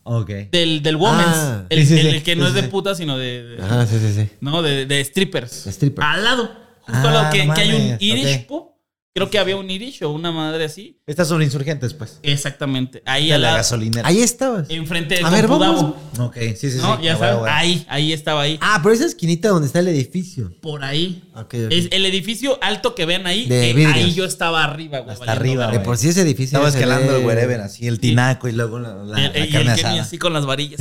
Ok. 0.03 0.31
Del, 0.51 0.83
del 0.83 0.97
Women's. 0.97 1.27
Ah, 1.37 1.65
el, 1.69 1.87
sí, 1.87 1.99
sí, 1.99 2.07
el 2.09 2.23
que 2.23 2.35
sí, 2.35 2.41
no 2.41 2.47
es 2.49 2.55
de 2.55 2.63
puta, 2.65 2.95
sino 2.95 3.19
de. 3.19 3.43
de- 3.45 3.63
Ajá, 3.63 3.87
sí, 3.87 3.99
sí, 3.99 4.13
sí. 4.15 4.29
No, 4.41 4.63
de, 4.63 4.87
de 4.87 5.05
strippers. 5.05 5.65
De 5.67 5.73
strippers. 5.73 6.07
Al 6.09 6.25
lado. 6.25 6.45
Justo 6.81 6.93
Ah, 6.93 7.09
al 7.09 7.15
lado 7.15 7.31
que, 7.33 7.45
no 7.45 7.55
que 7.55 7.61
hay 7.61 7.73
un 7.73 7.97
Irish 8.01 8.41
ok. 8.41 8.47
pub. 8.47 8.70
Creo 9.13 9.29
que 9.29 9.41
había 9.41 9.57
un 9.57 9.69
Irish 9.69 10.05
o 10.05 10.11
una 10.11 10.31
madre 10.31 10.65
así. 10.67 11.01
Estas 11.05 11.27
son 11.27 11.43
insurgentes, 11.43 11.95
pues. 11.95 12.21
Exactamente. 12.23 13.03
Ahí 13.05 13.27
De 13.27 13.35
al 13.35 13.43
la 13.43 13.57
gasolinera. 13.57 14.07
Ahí 14.07 14.21
estabas. 14.23 14.71
Enfrente 14.71 15.17
del 15.17 15.25
A 15.27 15.31
ver, 15.31 15.49
vamos. 15.49 15.95
Ok, 16.21 16.37
sí, 16.55 16.55
sí, 16.57 16.71
sí. 16.73 16.79
¿No? 16.79 17.03
ya 17.03 17.15
Ah, 17.15 17.19
sabes. 17.19 17.53
Ahí, 17.53 17.85
ahí 17.89 18.13
estaba 18.13 18.43
ahí. 18.43 18.57
Ah, 18.63 18.79
pero 18.85 18.95
esa 18.95 19.07
esquinita 19.07 19.49
donde 19.49 19.67
está 19.67 19.81
el 19.81 19.89
edificio. 19.89 20.53
Por 20.63 20.85
ahí. 20.85 21.25
Ok, 21.35 21.41
ok. 21.43 21.55
Es 21.73 21.89
el 21.91 22.07
edificio 22.07 22.57
alto 22.63 22.95
que 22.95 23.05
ven 23.05 23.27
ahí. 23.27 23.47
De 23.47 23.71
eh, 23.73 23.87
ahí 23.87 24.15
yo 24.15 24.25
estaba 24.25 24.63
arriba, 24.63 25.01
güey. 25.01 25.13
Hasta 25.15 25.33
arriba. 25.33 25.73
De 25.73 25.81
por 25.81 25.97
sí 25.97 26.09
ese 26.11 26.23
edificio. 26.23 26.59
Estaba 26.59 26.69
escalando 26.69 27.13
ve- 27.15 27.19
el 27.21 27.27
wherever, 27.27 27.61
así, 27.63 27.89
el 27.89 27.99
tinaco 27.99 28.47
y 28.47 28.53
luego 28.53 28.79
la, 28.79 28.95
la- 28.95 29.27
El- 29.27 29.33
la 29.33 29.39
y 29.41 29.43
el 29.43 29.53
carne 29.53 29.71
asada. 29.73 30.03
así 30.03 30.19
con 30.19 30.33
las 30.33 30.47
varillas. 30.47 30.79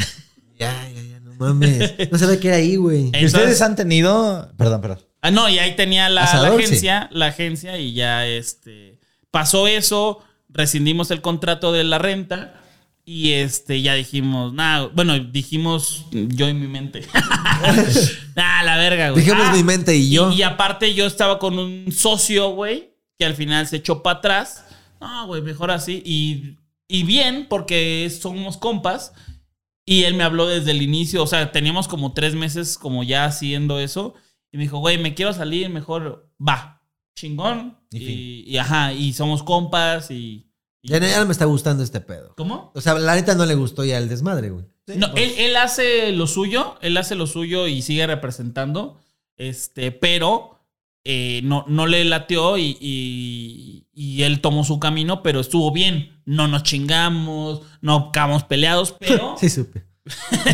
Ya, 0.59 0.87
ya, 0.93 1.01
ya, 1.01 1.19
no 1.21 1.33
mames. 1.33 1.95
No 2.11 2.17
sabía 2.19 2.39
que 2.39 2.47
era 2.49 2.57
ahí, 2.57 2.75
güey. 2.75 3.11
¿Y 3.19 3.25
ustedes 3.25 3.59
han 3.63 3.75
tenido. 3.75 4.51
Perdón, 4.55 4.81
perdón. 4.81 4.99
Ah, 5.21 5.31
no, 5.31 5.49
y 5.49 5.59
ahí 5.59 5.75
tenía 5.75 6.09
la, 6.09 6.21
la 6.41 6.47
agencia, 6.49 7.09
la 7.11 7.27
agencia, 7.27 7.77
y 7.77 7.93
ya 7.93 8.25
este 8.25 8.99
pasó 9.31 9.67
eso, 9.67 10.23
rescindimos 10.49 11.11
el 11.11 11.21
contrato 11.21 11.71
de 11.71 11.83
la 11.83 11.97
renta. 11.97 12.55
Y 13.05 13.31
este, 13.31 13.81
ya 13.81 13.95
dijimos, 13.95 14.53
nada, 14.53 14.87
bueno, 14.93 15.17
dijimos 15.17 16.05
yo 16.11 16.47
en 16.47 16.59
mi 16.59 16.67
mente. 16.67 17.07
nah, 18.35 18.61
la 18.61 18.77
verga, 18.77 19.09
güey. 19.09 19.23
Dijimos 19.23 19.47
Ah, 19.47 19.55
mi 19.55 19.63
mente 19.63 19.95
y 19.95 20.11
yo. 20.11 20.31
Y, 20.31 20.43
aparte 20.43 20.93
yo 20.93 21.07
estaba 21.07 21.39
con 21.39 21.57
un 21.57 21.91
socio, 21.91 22.51
güey, 22.51 22.91
que 23.17 23.25
al 23.25 23.33
final 23.33 23.65
se 23.65 23.77
echó 23.77 24.03
para 24.03 24.19
atrás. 24.19 24.63
No, 25.01 25.25
güey, 25.25 25.41
mejor 25.41 25.71
así. 25.71 26.03
Y, 26.05 26.57
y 26.87 27.01
bien, 27.01 27.47
porque 27.49 28.15
somos 28.21 28.57
compas. 28.57 29.11
Y 29.87 30.03
él 30.03 30.13
me 30.13 30.23
habló 30.23 30.45
desde 30.45 30.69
el 30.69 30.83
inicio, 30.83 31.23
o 31.23 31.27
sea, 31.27 31.51
teníamos 31.51 31.87
como 31.87 32.13
tres 32.13 32.35
meses 32.35 32.77
como 32.77 33.01
ya 33.03 33.25
haciendo 33.25 33.79
eso. 33.79 34.13
Y 34.51 34.57
me 34.57 34.63
dijo, 34.63 34.79
güey, 34.79 34.97
me 34.97 35.13
quiero 35.13 35.33
salir, 35.33 35.69
mejor 35.69 36.29
va, 36.45 36.81
chingón. 37.15 37.77
Y 37.91 38.43
Y, 38.47 38.57
ajá, 38.57 38.93
y 38.93 39.13
somos 39.13 39.43
compas 39.43 40.09
y... 40.11 40.47
y- 40.81 40.89
Ya, 40.89 40.99
ya 40.99 41.19
no 41.19 41.25
me 41.25 41.31
está 41.31 41.45
gustando 41.45 41.83
este 41.83 42.01
pedo. 42.01 42.33
¿Cómo? 42.35 42.71
O 42.73 42.81
sea, 42.81 42.95
la 42.95 43.15
neta 43.15 43.35
no 43.35 43.45
le 43.45 43.55
gustó 43.55 43.83
ya 43.85 43.97
el 43.97 44.09
desmadre, 44.09 44.49
güey. 44.49 44.65
No, 44.95 45.07
él, 45.15 45.33
él 45.37 45.55
hace 45.55 46.11
lo 46.13 46.25
suyo, 46.25 46.75
él 46.81 46.97
hace 46.97 47.13
lo 47.15 47.27
suyo 47.27 47.67
y 47.67 47.81
sigue 47.83 48.07
representando, 48.07 48.99
este, 49.37 49.91
pero 49.91 50.59
eh, 51.03 51.41
no, 51.43 51.63
no 51.67 51.85
le 51.85 52.03
lateó 52.05 52.57
y, 52.57 52.75
y- 52.79 53.85
y 53.93 54.23
él 54.23 54.41
tomó 54.41 54.63
su 54.63 54.79
camino, 54.79 55.21
pero 55.21 55.39
estuvo 55.41 55.71
bien. 55.71 56.21
No 56.25 56.47
nos 56.47 56.63
chingamos, 56.63 57.61
no 57.81 57.95
acabamos 58.09 58.43
peleados, 58.45 58.95
pero 58.99 59.35
Sí, 59.39 59.49
supe. 59.49 59.83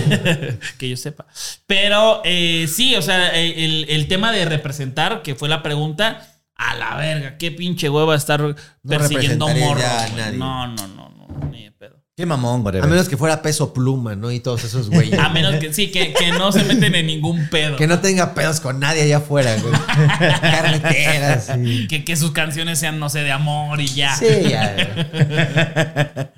que 0.78 0.90
yo 0.90 0.98
sepa. 0.98 1.26
Pero 1.68 2.22
eh, 2.24 2.68
sí, 2.68 2.96
o 2.96 3.02
sea, 3.02 3.36
eh, 3.36 3.66
el, 3.66 3.86
el 3.90 4.08
tema 4.08 4.32
de 4.32 4.46
representar, 4.46 5.22
que 5.22 5.36
fue 5.36 5.50
la 5.50 5.64
pregunta, 5.64 6.36
a 6.56 6.76
la 6.76 6.96
verga, 6.96 7.38
qué 7.38 7.52
pinche 7.52 7.90
hueva 7.90 8.16
estar 8.16 8.56
persiguiendo 8.88 9.48
representaría 9.48 9.68
morros. 9.68 10.38
No, 10.38 10.68
no, 10.68 10.88
no, 10.88 11.10
no, 11.10 11.50
ni 11.52 11.66
de 11.66 11.72
pedo. 11.72 12.02
Qué 12.16 12.26
mamón, 12.26 12.64
güey. 12.64 12.80
A 12.80 12.86
menos 12.86 13.10
que 13.10 13.18
fuera 13.18 13.42
peso 13.42 13.74
pluma, 13.74 14.16
¿no? 14.16 14.32
Y 14.32 14.40
todos 14.40 14.64
esos 14.64 14.90
güeyes. 14.90 15.20
A 15.20 15.28
menos 15.30 15.56
que 15.56 15.74
sí, 15.74 15.92
que, 15.92 16.14
que 16.14 16.32
no 16.32 16.54
se 16.54 16.64
meten 16.64 16.96
en 16.96 17.08
ningún 17.08 17.50
pedo. 17.50 17.76
Que 17.76 17.88
no 17.88 18.00
tenga 18.00 18.34
pedos 18.34 18.62
con 18.62 18.80
nadie 18.80 19.02
allá 19.02 19.18
afuera, 19.18 19.58
güey. 19.58 19.74
Carreteras, 20.42 21.52
sí. 21.54 21.88
que, 21.90 22.06
que 22.06 22.16
sus 22.16 22.32
canciones 22.32 22.80
sean, 22.80 23.00
no 23.00 23.10
sé, 23.10 23.20
de 23.20 23.34
amor 23.34 23.82
y 23.82 23.88
ya. 23.88 24.16
Sí, 24.16 24.28
ya. 24.50 26.32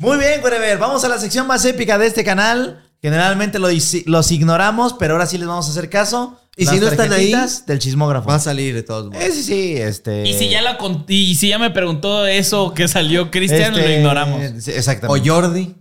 Muy 0.00 0.16
bien, 0.18 0.40
Wherever. 0.42 0.78
Vamos 0.78 1.04
a 1.04 1.08
la 1.08 1.18
sección 1.18 1.46
más 1.46 1.62
épica 1.66 1.98
de 1.98 2.06
este 2.06 2.24
canal. 2.24 2.82
Generalmente 3.02 3.58
los 3.58 4.32
ignoramos, 4.32 4.94
pero 4.94 5.12
ahora 5.14 5.26
sí 5.26 5.36
les 5.38 5.46
vamos 5.46 5.66
a 5.68 5.70
hacer 5.70 5.88
caso. 5.90 6.38
Y 6.56 6.64
Las 6.64 6.74
si 6.74 6.80
no 6.80 6.88
están 6.88 7.12
ahí, 7.12 7.34
del 7.66 7.78
chismógrafo. 7.78 8.28
Va 8.28 8.34
a 8.36 8.38
salir 8.40 8.74
de 8.74 8.82
todos 8.82 9.06
modos. 9.06 9.22
Eh, 9.22 9.30
sí, 9.30 9.42
sí, 9.42 9.76
este. 9.76 10.26
Y 10.26 10.32
si 10.34 10.48
ya 10.48 10.62
la 10.62 10.78
cont- 10.78 11.04
y 11.08 11.34
si 11.34 11.48
ya 11.50 11.58
me 11.58 11.70
preguntó 11.70 12.26
eso 12.26 12.72
que 12.74 12.88
salió 12.88 13.30
Cristian, 13.30 13.74
este, 13.74 13.88
lo 13.88 13.94
ignoramos. 13.94 14.42
sí, 14.62 14.70
O 14.70 14.74
exactamente. 14.74 15.28
Jordi. 15.30 15.74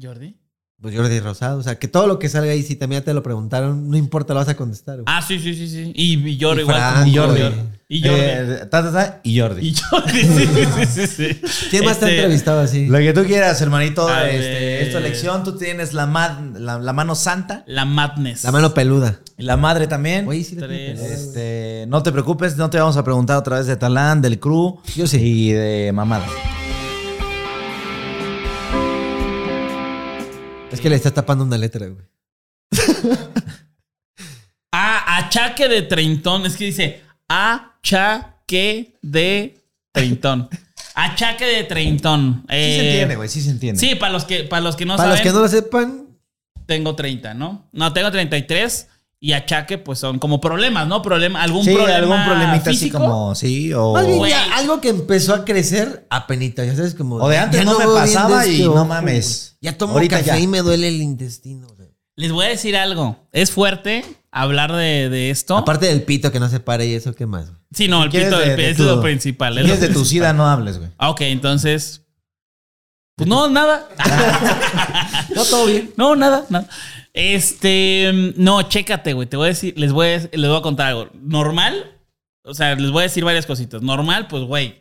Jordi. 0.00 0.36
Pues 0.80 0.94
Jordi 0.94 1.20
Rosado. 1.20 1.58
O 1.58 1.62
sea, 1.62 1.78
que 1.78 1.88
todo 1.88 2.06
lo 2.06 2.18
que 2.18 2.28
salga 2.28 2.52
ahí, 2.52 2.62
si 2.62 2.76
también 2.76 3.02
ya 3.02 3.04
te 3.06 3.14
lo 3.14 3.22
preguntaron, 3.22 3.90
no 3.90 3.96
importa, 3.98 4.32
lo 4.34 4.40
vas 4.40 4.48
a 4.48 4.56
contestar, 4.56 4.96
güey. 4.96 5.04
Ah, 5.08 5.20
sí, 5.26 5.38
sí, 5.38 5.54
sí, 5.54 5.68
sí. 5.68 5.92
Y, 5.94 6.26
y 6.28 6.40
Jordi 6.40 6.60
Y 6.60 6.62
igual. 6.62 6.76
Franco, 6.76 6.98
como 7.00 7.06
y 7.12 7.16
Jordi. 7.16 7.40
Jordi. 7.42 7.60
Y 7.92 8.02
Jordi. 8.06 8.20
Eh, 8.22 8.58
ta, 8.70 8.84
ta, 8.84 8.92
ta, 8.92 9.20
y 9.24 9.40
Jordi. 9.40 9.66
Y 9.66 9.74
Jordi, 9.74 10.22
sí, 10.22 10.46
sí, 10.46 10.86
sí, 10.86 11.06
sí. 11.08 11.40
¿Quién 11.70 11.84
más 11.84 11.98
te 11.98 12.04
ha 12.04 12.08
Este, 12.08 12.18
entrevistado 12.20 12.60
así? 12.60 12.86
Lo 12.86 12.98
que 12.98 13.12
tú 13.12 13.24
quieras, 13.24 13.60
hermanito. 13.60 14.06
A 14.06 14.30
Este, 14.30 14.48
ver. 14.48 14.82
es 14.84 14.92
tu 14.92 14.98
elección. 14.98 15.42
Tú 15.42 15.58
tienes 15.58 15.92
la, 15.92 16.06
ma- 16.06 16.40
la, 16.54 16.78
la 16.78 16.92
mano 16.92 17.16
santa. 17.16 17.64
La 17.66 17.84
Madness. 17.84 18.44
La 18.44 18.52
mano 18.52 18.72
peluda. 18.74 19.18
Y 19.36 19.42
la 19.42 19.56
madre 19.56 19.88
también. 19.88 20.28
Oye, 20.28 20.44
sí 20.44 20.54
Tres. 20.54 21.00
Este, 21.00 21.84
no 21.88 22.00
te 22.04 22.12
preocupes, 22.12 22.56
no 22.56 22.70
te 22.70 22.78
vamos 22.78 22.96
a 22.96 23.02
preguntar 23.02 23.36
otra 23.38 23.58
vez 23.58 23.66
de 23.66 23.76
Talán, 23.76 24.22
del 24.22 24.38
crew. 24.38 24.78
Yo 24.94 25.08
sí. 25.08 25.18
Y 25.20 25.50
de 25.52 25.90
mamada. 25.92 26.26
Es 30.70 30.80
que 30.80 30.88
le 30.88 30.94
estás 30.94 31.12
tapando 31.12 31.42
una 31.44 31.58
letra, 31.58 31.88
güey. 31.88 32.04
Ah, 34.72 35.18
achaque 35.18 35.68
de 35.68 35.82
treintón. 35.82 36.46
Es 36.46 36.56
que 36.56 36.66
dice 36.66 37.00
achaque 37.30 38.96
de 39.02 39.56
treintón. 39.92 40.48
achaque 40.94 41.44
de 41.46 41.64
treintón. 41.64 42.42
Sí 42.48 42.54
Eh, 42.56 42.76
se 42.80 42.86
entiende, 42.90 43.16
güey, 43.16 43.28
sí 43.28 43.40
se 43.40 43.50
entiende. 43.50 43.80
Sí, 43.80 43.94
para 43.94 44.12
los 44.12 44.24
que, 44.24 44.44
para 44.44 44.62
los 44.62 44.76
que 44.76 44.84
no 44.84 44.96
Para 44.96 45.10
los 45.10 45.18
saben, 45.18 45.32
que 45.32 45.36
no 45.36 45.42
lo 45.42 45.48
sepan, 45.48 46.06
tengo 46.66 46.94
30, 46.94 47.34
¿no? 47.34 47.68
No, 47.72 47.92
tengo 47.92 48.10
33 48.10 48.88
y 49.22 49.32
achaque 49.32 49.76
pues 49.78 49.98
son 49.98 50.18
como 50.18 50.40
problemas, 50.40 50.88
¿no? 50.88 51.02
Problema, 51.02 51.42
algún 51.42 51.64
Sí, 51.64 51.72
problema 51.72 51.96
algún 51.98 52.24
problemita 52.24 52.70
físico. 52.70 52.96
así 52.98 53.06
como, 53.06 53.34
sí, 53.34 53.72
o... 53.74 53.92
más 53.92 54.06
bien 54.06 54.18
Güey. 54.18 54.30
ya 54.32 54.56
algo 54.56 54.80
que 54.80 54.88
empezó 54.88 55.34
a 55.34 55.44
crecer 55.44 56.06
a 56.10 56.26
penita, 56.26 56.64
ya 56.64 56.74
sabes, 56.74 56.94
como... 56.94 57.16
O 57.16 57.28
de 57.28 57.38
antes 57.38 57.64
no 57.64 57.78
me 57.78 57.84
pasaba 57.86 58.46
y 58.46 58.62
no 58.64 58.84
mames. 58.84 59.56
Ya 59.60 59.76
tomo 59.76 59.92
Ahorita 59.94 60.16
café 60.18 60.26
ya. 60.30 60.38
y 60.40 60.46
me 60.46 60.60
duele 60.62 60.88
el 60.88 61.00
intestino. 61.02 61.68
güey. 61.76 61.88
Les 62.16 62.32
voy 62.32 62.46
a 62.46 62.48
decir 62.48 62.76
algo. 62.76 63.16
Es 63.32 63.50
fuerte 63.50 64.04
hablar 64.32 64.72
de, 64.72 65.08
de 65.08 65.30
esto. 65.30 65.56
Aparte 65.56 65.86
del 65.86 66.02
pito 66.02 66.30
que 66.32 66.40
no 66.40 66.48
se 66.48 66.60
para 66.60 66.84
y 66.84 66.94
eso, 66.94 67.14
¿qué 67.14 67.26
más? 67.26 67.52
sí, 67.72 67.88
no, 67.88 68.02
el 68.04 68.10
¿Quieres 68.10 68.28
pito 68.28 68.38
de- 68.40 68.56
de 68.56 68.70
es 68.70 68.78
lo 68.78 69.00
principal. 69.02 69.54
Si 69.54 69.60
es 69.60 69.68
lo 69.68 69.76
de 69.76 69.88
tu 69.92 70.04
sida, 70.04 70.32
no 70.32 70.46
hables, 70.48 70.78
güey. 70.78 70.90
Ah, 70.98 71.10
ok, 71.10 71.20
entonces. 71.22 72.02
Pues 73.16 73.28
no, 73.28 73.48
nada. 73.48 73.88
No, 75.34 75.44
todo 75.44 75.66
bien. 75.66 75.92
No, 75.96 76.16
nada, 76.16 76.44
nada. 76.48 76.66
Este, 77.12 78.32
no, 78.36 78.62
chécate, 78.62 79.12
güey. 79.12 79.28
Te 79.28 79.36
voy 79.36 79.46
a 79.46 79.48
decir, 79.50 79.74
les 79.76 79.92
voy 79.92 80.08
a, 80.08 80.18
les 80.32 80.48
voy 80.48 80.56
a 80.58 80.62
contar 80.62 80.88
algo. 80.88 81.08
Normal, 81.14 81.92
o 82.44 82.54
sea, 82.54 82.74
les 82.74 82.90
voy 82.90 83.00
a 83.00 83.02
decir 83.04 83.24
varias 83.24 83.46
cositas. 83.46 83.82
Normal, 83.82 84.26
pues, 84.28 84.42
güey, 84.44 84.80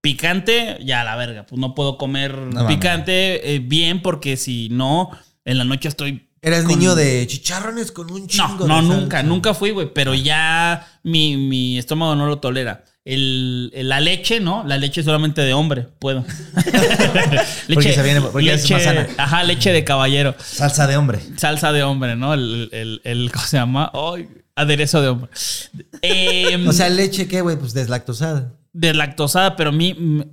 picante, 0.00 0.78
ya 0.84 1.04
la 1.04 1.16
verga. 1.16 1.44
Pues 1.46 1.60
no 1.60 1.74
puedo 1.74 1.98
comer 1.98 2.34
picante 2.68 3.54
eh, 3.54 3.58
bien 3.58 4.00
porque 4.02 4.36
si 4.36 4.68
no, 4.70 5.10
en 5.44 5.58
la 5.58 5.64
noche 5.64 5.88
estoy. 5.88 6.26
Eras 6.42 6.64
con- 6.64 6.78
niño 6.78 6.94
de 6.94 7.26
chicharrones 7.26 7.92
con 7.92 8.10
un 8.10 8.26
chingo 8.26 8.66
No, 8.66 8.80
no, 8.82 8.94
de 8.94 9.00
nunca, 9.00 9.22
nunca 9.22 9.52
fui, 9.54 9.70
güey. 9.72 9.92
Pero 9.92 10.14
ya 10.14 10.86
mi, 11.02 11.36
mi 11.36 11.78
estómago 11.78 12.14
no 12.16 12.26
lo 12.26 12.38
tolera. 12.38 12.84
El, 13.04 13.70
el- 13.74 13.88
la 13.88 14.00
leche, 14.00 14.40
¿no? 14.40 14.62
La 14.66 14.76
leche 14.78 15.02
solamente 15.02 15.40
de 15.42 15.52
hombre, 15.54 15.86
puedo. 15.98 16.24
Porque 17.74 17.92
se 17.92 18.02
viene- 18.02 18.20
porque 18.20 18.52
es 18.54 18.70
más 18.70 18.82
sana. 18.82 19.06
Ajá, 19.16 19.42
leche 19.44 19.72
de 19.72 19.84
caballero. 19.84 20.34
Salsa 20.38 20.86
de 20.86 20.96
hombre. 20.96 21.20
Salsa 21.36 21.72
de 21.72 21.82
hombre, 21.82 22.16
¿no? 22.16 22.34
El, 22.34 22.68
el, 22.72 23.00
el- 23.04 23.32
¿cómo 23.32 23.44
se 23.46 23.56
llama? 23.56 23.90
Ay, 23.94 24.28
aderezo 24.54 25.00
de 25.02 25.08
hombre. 25.08 25.30
Em, 26.02 26.66
O 26.68 26.72
sea, 26.72 26.88
leche, 26.88 27.26
¿qué, 27.28 27.40
güey? 27.40 27.56
Pues 27.56 27.72
deslactosada. 27.72 28.52
deslactosada, 28.72 29.56
pero 29.56 29.70
a 29.70 29.72
mí 29.72 30.24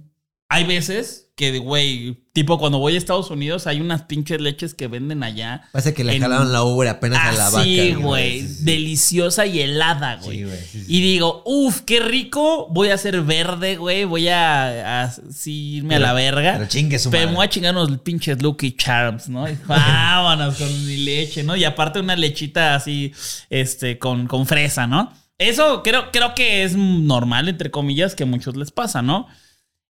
hay 0.49 0.63
veces 0.65 1.26
que, 1.37 1.59
güey, 1.59 2.17
tipo 2.33 2.57
cuando 2.57 2.79
voy 2.79 2.95
a 2.95 2.97
Estados 2.97 3.29
Unidos 3.29 3.67
hay 3.67 3.79
unas 3.79 4.01
pinches 4.01 4.41
leches 4.41 4.73
que 4.73 4.87
venden 4.87 5.21
allá. 5.21 5.69
Parece 5.71 5.93
que 5.93 6.03
le 6.03 6.15
En- 6.15 6.21
jalaron 6.23 6.51
la 6.51 6.63
ubre 6.63 6.89
apenas 6.89 7.19
a 7.23 7.31
la 7.31 7.49
vaca. 7.51 7.61
Así, 7.61 7.93
güey, 7.93 8.41
Sí, 8.41 8.47
sí. 8.55 8.63
deliciosa 8.63 9.45
y 9.45 9.59
helada, 9.61 10.15
güey. 10.15 10.39
Sí, 10.39 10.43
güey. 10.45 10.57
Y 10.87 11.01
digo, 11.01 11.43
uff, 11.45 11.81
qué 11.81 11.99
rico, 11.99 12.67
voy 12.71 12.89
a 12.89 12.97
ser 12.97 13.21
verde, 13.21 13.75
güey, 13.75 14.03
voy 14.05 14.27
a, 14.29 15.01
a 15.01 15.03
así 15.03 15.75
irme 15.75 15.95
a 15.97 15.99
la 15.99 16.13
verga. 16.13 16.53
pero 16.53 16.67
chingue 16.67 16.97
su 16.97 17.11
Pero 17.11 17.29
me 17.29 17.35
voy 17.35 17.45
a 17.45 17.49
chingar 17.49 17.75
unos 17.77 17.95
pinches 17.99 18.41
Lucky 18.41 18.71
Charms, 18.75 19.29
¿no? 19.29 19.47
Y 19.47 19.55
vámonos 19.67 20.55
con 20.57 20.85
mi 20.87 20.97
leche, 20.97 21.43
¿no? 21.43 21.55
Y 21.55 21.65
aparte 21.65 21.99
una 21.99 22.15
lechita 22.15 22.73
así, 22.73 23.13
este, 23.51 23.99
con, 23.99 24.25
con 24.25 24.47
fresa, 24.47 24.87
¿no? 24.87 25.13
Eso 25.37 25.83
creo, 25.83 26.09
creo 26.11 26.33
que 26.33 26.63
es 26.63 26.75
normal, 26.75 27.47
entre 27.47 27.69
comillas, 27.69 28.15
que 28.15 28.23
a 28.23 28.25
muchos 28.25 28.57
les 28.57 28.71
pasa, 28.71 29.03
¿no? 29.03 29.27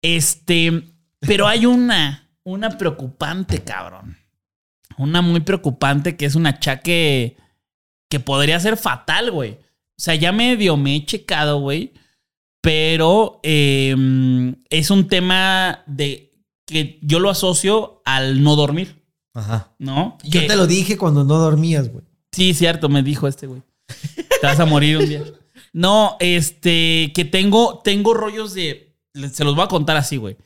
Este, 0.03 0.83
pero 1.21 1.47
hay 1.47 1.67
una, 1.67 2.29
una 2.45 2.77
preocupante, 2.79 3.63
cabrón. 3.65 4.17
Una 4.97 5.23
muy 5.23 5.41
preocupante 5.41 6.17
que 6.17 6.27
es 6.27 6.35
un 6.35 6.47
achaque 6.47 7.37
que 8.11 8.21
podría 8.21 8.59
ser 8.61 8.77
fatal, 8.77 9.31
güey. 9.31 9.53
O 9.53 10.01
sea, 10.01 10.15
ya 10.15 10.33
medio 10.33 10.77
me 10.77 10.97
he 10.97 11.05
checado, 11.05 11.61
güey. 11.61 11.93
Pero 12.61 13.39
eh, 13.45 13.95
es 14.71 14.91
un 14.91 15.07
tema 15.09 15.83
de 15.87 16.33
que 16.67 16.99
yo 17.03 17.21
lo 17.21 17.31
asocio 17.31 18.03
al 18.05 18.43
no 18.43 18.57
dormir, 18.57 19.03
Ajá. 19.35 19.73
¿no? 19.79 20.19
Yo 20.25 20.41
Que- 20.41 20.47
te 20.49 20.57
lo 20.57 20.67
dije 20.67 20.99
cuando 20.99 21.25
no 21.25 21.39
dormías, 21.39 21.89
güey. 21.89 22.05
Sí, 22.33 22.55
cierto, 22.55 22.89
me 22.89 23.03
dijo 23.03 23.27
este 23.29 23.47
güey. 23.47 23.63
Te 24.41 24.47
vas 24.47 24.61
a 24.61 24.67
morir 24.67 24.99
un 24.99 25.09
día. 25.09 25.23
No, 25.73 26.17
este, 26.21 27.13
que 27.15 27.25
tengo, 27.25 27.79
tengo 27.85 28.15
rollos 28.15 28.55
de. 28.55 28.97
Se 29.33 29.45
los 29.45 29.55
voy 29.55 29.65
a 29.65 29.69
contar 29.69 29.97
así, 29.97 30.17
güey. 30.17 30.37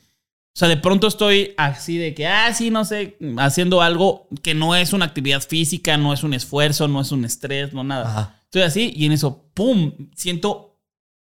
O 0.54 0.58
sea, 0.58 0.68
de 0.68 0.76
pronto 0.76 1.06
estoy 1.06 1.54
así 1.56 1.96
de 1.96 2.12
que, 2.14 2.26
ah, 2.26 2.52
sí, 2.52 2.70
no 2.70 2.84
sé, 2.84 3.16
haciendo 3.38 3.80
algo 3.80 4.28
que 4.42 4.54
no 4.54 4.74
es 4.76 4.92
una 4.92 5.06
actividad 5.06 5.40
física, 5.40 5.96
no 5.96 6.12
es 6.12 6.24
un 6.24 6.34
esfuerzo, 6.34 6.88
no 6.88 7.00
es 7.00 7.10
un 7.10 7.24
estrés, 7.24 7.72
no 7.72 7.84
nada. 7.84 8.06
Ajá. 8.08 8.40
Estoy 8.44 8.62
así 8.62 8.92
y 8.94 9.06
en 9.06 9.12
eso, 9.12 9.46
¡pum! 9.54 9.92
Siento 10.14 10.78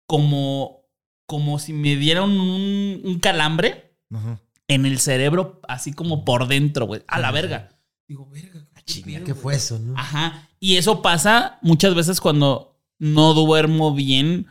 como, 0.06 0.84
como 1.26 1.58
si 1.58 1.72
me 1.72 1.96
dieran 1.96 2.30
un, 2.30 3.00
un 3.04 3.18
calambre 3.18 3.96
Ajá. 4.14 4.40
en 4.68 4.86
el 4.86 5.00
cerebro, 5.00 5.60
así 5.66 5.92
como 5.92 6.24
por 6.24 6.46
dentro, 6.46 6.86
güey. 6.86 7.02
A 7.08 7.18
la 7.18 7.32
verga. 7.32 7.70
Digo, 8.06 8.28
verga. 8.30 8.64
Chinga, 8.84 9.24
¿qué 9.24 9.34
fue 9.34 9.56
eso, 9.56 9.80
no? 9.80 9.98
Ajá. 9.98 10.48
Y 10.60 10.76
eso 10.76 11.02
pasa 11.02 11.58
muchas 11.62 11.96
veces 11.96 12.20
cuando 12.20 12.78
no 13.00 13.34
duermo 13.34 13.92
bien 13.92 14.46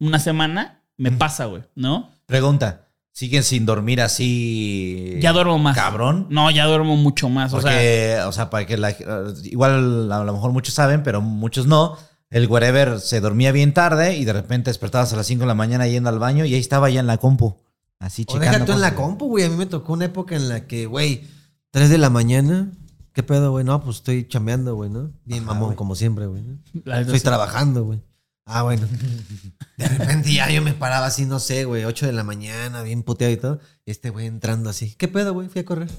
una 0.00 0.18
semana. 0.18 0.82
Me 0.96 1.12
pasa, 1.12 1.44
güey, 1.44 1.62
¿no? 1.76 2.10
Pregunta. 2.26 2.87
¿Siguen 3.18 3.42
sin 3.42 3.66
dormir 3.66 4.00
así? 4.00 5.18
Ya 5.20 5.32
duermo 5.32 5.58
más. 5.58 5.74
Cabrón. 5.74 6.28
No, 6.30 6.52
ya 6.52 6.66
duermo 6.66 6.94
mucho 6.94 7.28
más. 7.28 7.52
O 7.52 7.60
sea, 7.60 8.28
o 8.28 8.32
sea, 8.32 8.48
para 8.48 8.64
que 8.64 8.76
la, 8.76 8.94
igual 9.42 10.12
a 10.12 10.22
lo 10.22 10.32
mejor 10.32 10.52
muchos 10.52 10.74
saben, 10.74 11.02
pero 11.02 11.20
muchos 11.20 11.66
no. 11.66 11.98
El 12.30 12.46
wherever 12.46 13.00
se 13.00 13.20
dormía 13.20 13.50
bien 13.50 13.74
tarde 13.74 14.16
y 14.16 14.24
de 14.24 14.32
repente 14.32 14.70
despertabas 14.70 15.12
a 15.14 15.16
las 15.16 15.26
5 15.26 15.40
de 15.40 15.46
la 15.48 15.56
mañana 15.56 15.88
yendo 15.88 16.10
al 16.10 16.20
baño 16.20 16.44
y 16.44 16.54
ahí 16.54 16.60
estaba 16.60 16.90
ya 16.90 17.00
en 17.00 17.08
la 17.08 17.18
compu. 17.18 17.56
Así 17.98 18.22
O 18.22 18.34
checando. 18.34 18.52
deja 18.52 18.64
tú 18.64 18.72
en 18.74 18.80
la 18.82 18.94
compu, 18.94 19.26
güey. 19.26 19.46
A 19.46 19.48
mí 19.48 19.56
me 19.56 19.66
tocó 19.66 19.94
una 19.94 20.04
época 20.04 20.36
en 20.36 20.48
la 20.48 20.68
que, 20.68 20.86
güey, 20.86 21.24
3 21.72 21.90
de 21.90 21.98
la 21.98 22.10
mañana. 22.10 22.70
¿Qué 23.14 23.24
pedo, 23.24 23.50
güey? 23.50 23.64
No, 23.64 23.82
pues 23.82 23.96
estoy 23.96 24.28
chambeando, 24.28 24.76
güey, 24.76 24.90
¿no? 24.90 25.10
Bien 25.24 25.42
Ajá, 25.42 25.54
mamón, 25.54 25.74
como 25.74 25.96
siempre, 25.96 26.26
güey. 26.26 26.44
Estoy 26.72 27.18
sí. 27.18 27.24
trabajando, 27.24 27.82
güey. 27.82 28.00
Ah, 28.50 28.62
bueno. 28.62 28.88
De 29.76 29.88
repente 29.88 30.32
ya 30.32 30.50
yo 30.50 30.62
me 30.62 30.72
paraba 30.72 31.06
así, 31.06 31.26
no 31.26 31.38
sé, 31.38 31.64
güey, 31.64 31.84
8 31.84 32.06
de 32.06 32.12
la 32.12 32.24
mañana, 32.24 32.82
bien 32.82 33.02
puteado 33.02 33.32
y 33.32 33.36
todo. 33.36 33.60
Y 33.84 33.90
este 33.90 34.08
güey 34.08 34.26
entrando 34.26 34.70
así. 34.70 34.94
¿Qué 34.94 35.06
pedo, 35.06 35.34
güey? 35.34 35.48
Fui 35.48 35.60
a 35.60 35.64
correr. 35.66 35.90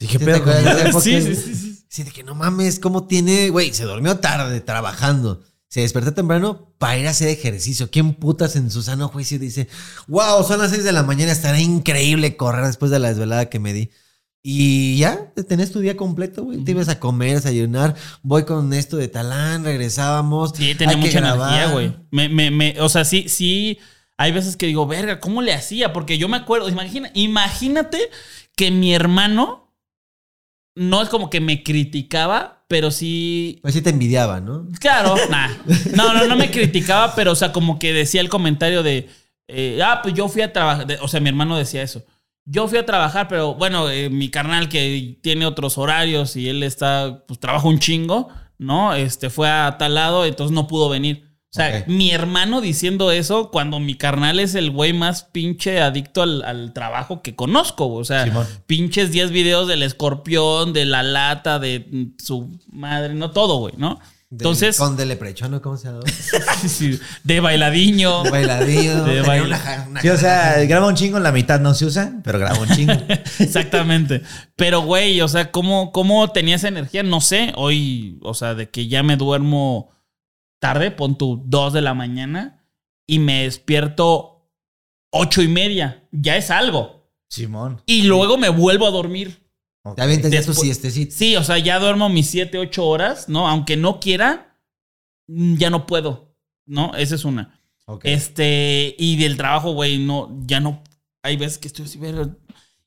Dije, 0.00 0.18
¿Sí 0.18 0.24
pedo 0.24 1.00
Sí, 1.00 1.20
sí, 1.20 1.36
sí, 1.36 1.54
sí. 1.54 1.84
Sí, 1.88 2.02
de 2.02 2.10
que 2.10 2.24
no 2.24 2.34
mames, 2.34 2.80
¿cómo 2.80 3.06
tiene? 3.06 3.50
Güey, 3.50 3.74
se 3.74 3.84
durmió 3.84 4.18
tarde 4.18 4.60
trabajando. 4.62 5.44
Se 5.68 5.80
despertó 5.80 6.14
temprano 6.14 6.74
para 6.78 6.96
ir 6.98 7.06
a 7.06 7.10
hacer 7.10 7.28
ejercicio. 7.28 7.90
¿Quién 7.90 8.14
putas 8.14 8.56
en 8.56 8.70
su 8.70 8.82
sano 8.82 9.08
juicio 9.08 9.38
dice, 9.38 9.68
wow, 10.08 10.42
son 10.44 10.60
las 10.60 10.70
6 10.70 10.82
de 10.82 10.92
la 10.92 11.02
mañana, 11.02 11.30
estará 11.30 11.60
increíble 11.60 12.36
correr 12.36 12.66
después 12.66 12.90
de 12.90 13.00
la 13.00 13.08
desvelada 13.08 13.50
que 13.50 13.60
me 13.60 13.72
di? 13.72 13.90
Y 14.46 14.98
ya, 14.98 15.32
tenés 15.48 15.72
tu 15.72 15.80
día 15.80 15.96
completo, 15.96 16.44
güey. 16.44 16.62
Te 16.62 16.72
ibas 16.72 16.90
a 16.90 17.00
comer, 17.00 17.30
a 17.30 17.34
desayunar. 17.36 17.94
Voy 18.22 18.44
con 18.44 18.74
esto 18.74 18.98
de 18.98 19.08
talán, 19.08 19.64
regresábamos. 19.64 20.52
Sí, 20.54 20.74
tenía 20.74 20.98
mucha 20.98 21.20
energía, 21.20 21.68
güey. 21.68 21.96
Me, 22.10 22.28
me, 22.28 22.50
me, 22.50 22.78
o 22.78 22.90
sea, 22.90 23.06
sí, 23.06 23.30
sí. 23.30 23.78
Hay 24.18 24.32
veces 24.32 24.58
que 24.58 24.66
digo, 24.66 24.86
verga, 24.86 25.18
¿cómo 25.18 25.40
le 25.40 25.54
hacía? 25.54 25.94
Porque 25.94 26.18
yo 26.18 26.28
me 26.28 26.36
acuerdo, 26.36 26.68
imagina, 26.68 27.10
imagínate 27.14 28.10
que 28.54 28.70
mi 28.70 28.94
hermano 28.94 29.72
no 30.74 31.00
es 31.00 31.08
como 31.08 31.30
que 31.30 31.40
me 31.40 31.62
criticaba, 31.62 32.66
pero 32.68 32.90
sí 32.90 33.60
Pues 33.62 33.72
sí 33.72 33.80
te 33.80 33.88
envidiaba, 33.88 34.40
¿no? 34.40 34.68
Claro, 34.78 35.14
nah. 35.30 35.48
No, 35.94 36.12
no, 36.12 36.26
no 36.26 36.36
me 36.36 36.50
criticaba, 36.50 37.14
pero 37.14 37.32
o 37.32 37.36
sea, 37.36 37.50
como 37.50 37.78
que 37.78 37.94
decía 37.94 38.20
el 38.20 38.28
comentario 38.28 38.82
de, 38.82 39.08
eh, 39.48 39.80
ah, 39.82 40.00
pues 40.02 40.12
yo 40.12 40.28
fui 40.28 40.42
a 40.42 40.52
trabajar, 40.52 40.86
o 41.00 41.08
sea, 41.08 41.20
mi 41.20 41.30
hermano 41.30 41.56
decía 41.56 41.80
eso. 41.80 42.04
Yo 42.46 42.68
fui 42.68 42.78
a 42.78 42.86
trabajar, 42.86 43.26
pero 43.28 43.54
bueno, 43.54 43.88
eh, 43.88 44.10
mi 44.10 44.28
carnal 44.30 44.68
que 44.68 45.18
tiene 45.22 45.46
otros 45.46 45.78
horarios 45.78 46.36
y 46.36 46.48
él 46.48 46.62
está, 46.62 47.24
pues 47.26 47.40
trabaja 47.40 47.66
un 47.66 47.78
chingo, 47.78 48.28
¿no? 48.58 48.94
Este 48.94 49.30
fue 49.30 49.48
a 49.48 49.76
tal 49.78 49.94
lado, 49.94 50.26
entonces 50.26 50.54
no 50.54 50.66
pudo 50.66 50.88
venir. 50.88 51.34
O 51.50 51.56
sea, 51.56 51.84
mi 51.86 52.10
hermano 52.10 52.60
diciendo 52.60 53.12
eso 53.12 53.52
cuando 53.52 53.78
mi 53.78 53.94
carnal 53.94 54.40
es 54.40 54.56
el 54.56 54.72
güey 54.72 54.92
más 54.92 55.22
pinche 55.22 55.80
adicto 55.80 56.22
al, 56.22 56.42
al 56.42 56.72
trabajo 56.72 57.22
que 57.22 57.36
conozco. 57.36 57.92
O 57.92 58.04
sea, 58.04 58.24
Simón. 58.24 58.44
pinches 58.66 59.12
10 59.12 59.30
videos 59.30 59.68
del 59.68 59.84
escorpión, 59.84 60.72
de 60.72 60.84
la 60.84 61.04
lata, 61.04 61.60
de 61.60 62.10
su 62.18 62.50
madre, 62.72 63.14
no 63.14 63.30
todo, 63.30 63.58
güey, 63.58 63.74
¿no? 63.76 64.00
Entonces, 64.40 64.76
Con 64.76 64.96
de 64.96 65.06
leprechón, 65.06 65.58
¿cómo 65.60 65.76
se 65.76 65.88
llama? 65.88 66.00
Sí, 66.60 66.68
sí, 66.68 67.00
de 67.22 67.40
bailadiño. 67.40 68.24
bailadillo. 68.30 69.04
De 69.04 69.20
una 69.22 69.58
ja- 69.58 69.86
una 69.88 70.00
Sí, 70.00 70.08
o 70.08 70.16
sea, 70.16 70.62
graba 70.64 70.86
un 70.88 70.94
chingo, 70.94 71.18
la 71.20 71.32
mitad 71.32 71.60
no 71.60 71.74
se 71.74 71.86
usa, 71.86 72.20
pero 72.24 72.38
graba 72.38 72.58
un 72.58 72.68
chingo. 72.68 72.92
Exactamente. 73.38 74.22
Pero, 74.56 74.80
güey, 74.82 75.20
o 75.20 75.28
sea, 75.28 75.50
¿cómo, 75.50 75.92
¿cómo 75.92 76.30
tenía 76.32 76.56
esa 76.56 76.68
energía? 76.68 77.02
No 77.02 77.20
sé. 77.20 77.52
Hoy, 77.56 78.18
o 78.22 78.34
sea, 78.34 78.54
de 78.54 78.68
que 78.70 78.88
ya 78.88 79.02
me 79.02 79.16
duermo 79.16 79.90
tarde, 80.60 80.90
pon 80.90 81.16
tu 81.18 81.42
2 81.46 81.72
de 81.72 81.80
la 81.82 81.94
mañana 81.94 82.64
y 83.06 83.18
me 83.18 83.42
despierto 83.44 84.48
ocho 85.10 85.42
y 85.42 85.48
media. 85.48 86.04
Ya 86.10 86.36
es 86.36 86.50
algo. 86.50 87.10
Simón. 87.28 87.82
Y 87.86 88.02
luego 88.02 88.38
me 88.38 88.48
vuelvo 88.48 88.86
a 88.86 88.90
dormir. 88.90 89.43
Ok. 89.84 89.98
Ya 89.98 90.04
avientas 90.04 90.32
ya 90.32 90.42
tu 90.42 90.54
siestecita. 90.54 91.14
Sí, 91.14 91.36
o 91.36 91.44
sea, 91.44 91.58
ya 91.58 91.78
duermo 91.78 92.08
mis 92.08 92.26
7, 92.28 92.58
8 92.58 92.86
horas, 92.86 93.28
¿no? 93.28 93.48
Aunque 93.48 93.76
no 93.76 94.00
quiera, 94.00 94.56
mm, 95.28 95.56
ya 95.56 95.70
no 95.70 95.86
puedo, 95.86 96.34
¿no? 96.66 96.94
Esa 96.96 97.14
es 97.14 97.24
una. 97.24 97.60
Ok. 97.86 98.04
Este, 98.06 98.94
y 98.98 99.16
del 99.16 99.36
trabajo, 99.36 99.72
güey, 99.72 99.98
no, 99.98 100.36
ya 100.46 100.58
no. 100.60 100.82
Hay 101.22 101.36
veces 101.36 101.58
que 101.58 101.68
estoy 101.68 101.84
así, 101.84 101.98
verga, 101.98 102.34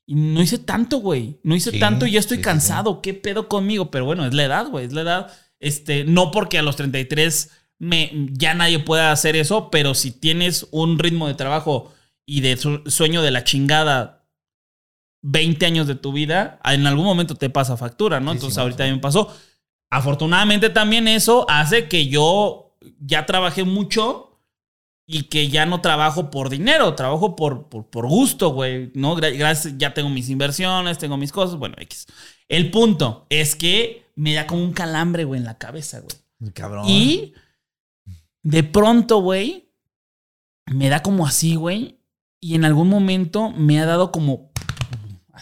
Y 0.06 0.14
no 0.14 0.42
hice 0.42 0.58
tanto, 0.58 0.98
güey. 0.98 1.38
No 1.42 1.54
hice 1.54 1.70
Sí, 1.70 1.78
tanto 1.78 2.06
y 2.06 2.12
ya 2.12 2.20
estoy 2.20 2.38
sí, 2.38 2.42
sí, 2.42 2.44
cansado. 2.44 3.02
¿Qué 3.02 3.14
pedo 3.14 3.46
conmigo? 3.48 3.90
Pero 3.90 4.04
bueno, 4.06 4.24
es 4.26 4.32
la 4.34 4.44
edad, 4.44 4.66
güey. 4.68 4.86
Es 4.86 4.92
la 4.92 5.02
edad. 5.02 5.32
Este, 5.60 6.04
no 6.04 6.30
porque 6.30 6.58
a 6.58 6.62
los 6.62 6.76
33 6.76 7.50
me, 7.78 8.10
ya 8.32 8.54
nadie 8.54 8.78
pueda 8.78 9.12
hacer 9.12 9.36
eso, 9.36 9.70
pero 9.70 9.94
si 9.94 10.10
tienes 10.10 10.66
un 10.70 10.98
ritmo 10.98 11.28
de 11.28 11.34
trabajo 11.34 11.92
y 12.26 12.40
de 12.40 12.56
su- 12.56 12.82
sueño 12.86 13.22
de 13.22 13.30
la 13.32 13.44
chingada 13.44 14.17
20 15.30 15.66
años 15.66 15.86
de 15.86 15.94
tu 15.94 16.12
vida, 16.12 16.58
en 16.64 16.86
algún 16.86 17.04
momento 17.04 17.34
te 17.34 17.50
pasa 17.50 17.76
factura, 17.76 18.18
¿no? 18.20 18.30
Sí, 18.32 18.36
Entonces 18.36 18.54
sí, 18.54 18.60
ahorita 18.60 18.86
sí. 18.86 18.92
me 18.92 18.98
pasó. 18.98 19.34
Afortunadamente 19.90 20.70
también 20.70 21.06
eso 21.08 21.44
hace 21.48 21.88
que 21.88 22.08
yo 22.08 22.76
ya 23.00 23.26
trabajé 23.26 23.64
mucho 23.64 24.40
y 25.06 25.24
que 25.24 25.48
ya 25.48 25.66
no 25.66 25.80
trabajo 25.80 26.30
por 26.30 26.48
dinero, 26.50 26.94
trabajo 26.94 27.34
por, 27.36 27.68
por, 27.68 27.86
por 27.88 28.06
gusto, 28.06 28.50
güey, 28.50 28.90
¿no? 28.94 29.16
Gra- 29.16 29.36
Gracias, 29.36 29.74
ya 29.78 29.92
tengo 29.94 30.08
mis 30.10 30.28
inversiones, 30.30 30.98
tengo 30.98 31.16
mis 31.16 31.32
cosas, 31.32 31.56
bueno, 31.58 31.74
X. 31.78 32.06
El 32.48 32.70
punto 32.70 33.26
es 33.30 33.54
que 33.56 34.06
me 34.16 34.34
da 34.34 34.46
como 34.46 34.62
un 34.62 34.72
calambre, 34.72 35.24
güey, 35.24 35.40
en 35.40 35.46
la 35.46 35.58
cabeza, 35.58 36.00
güey. 36.00 36.52
Cabrón. 36.52 36.84
Y 36.88 37.32
de 38.42 38.62
pronto, 38.62 39.20
güey, 39.20 39.70
me 40.66 40.88
da 40.88 41.02
como 41.02 41.26
así, 41.26 41.54
güey. 41.54 41.98
Y 42.40 42.54
en 42.54 42.64
algún 42.64 42.88
momento 42.88 43.50
me 43.50 43.80
ha 43.80 43.86
dado 43.86 44.12
como 44.12 44.50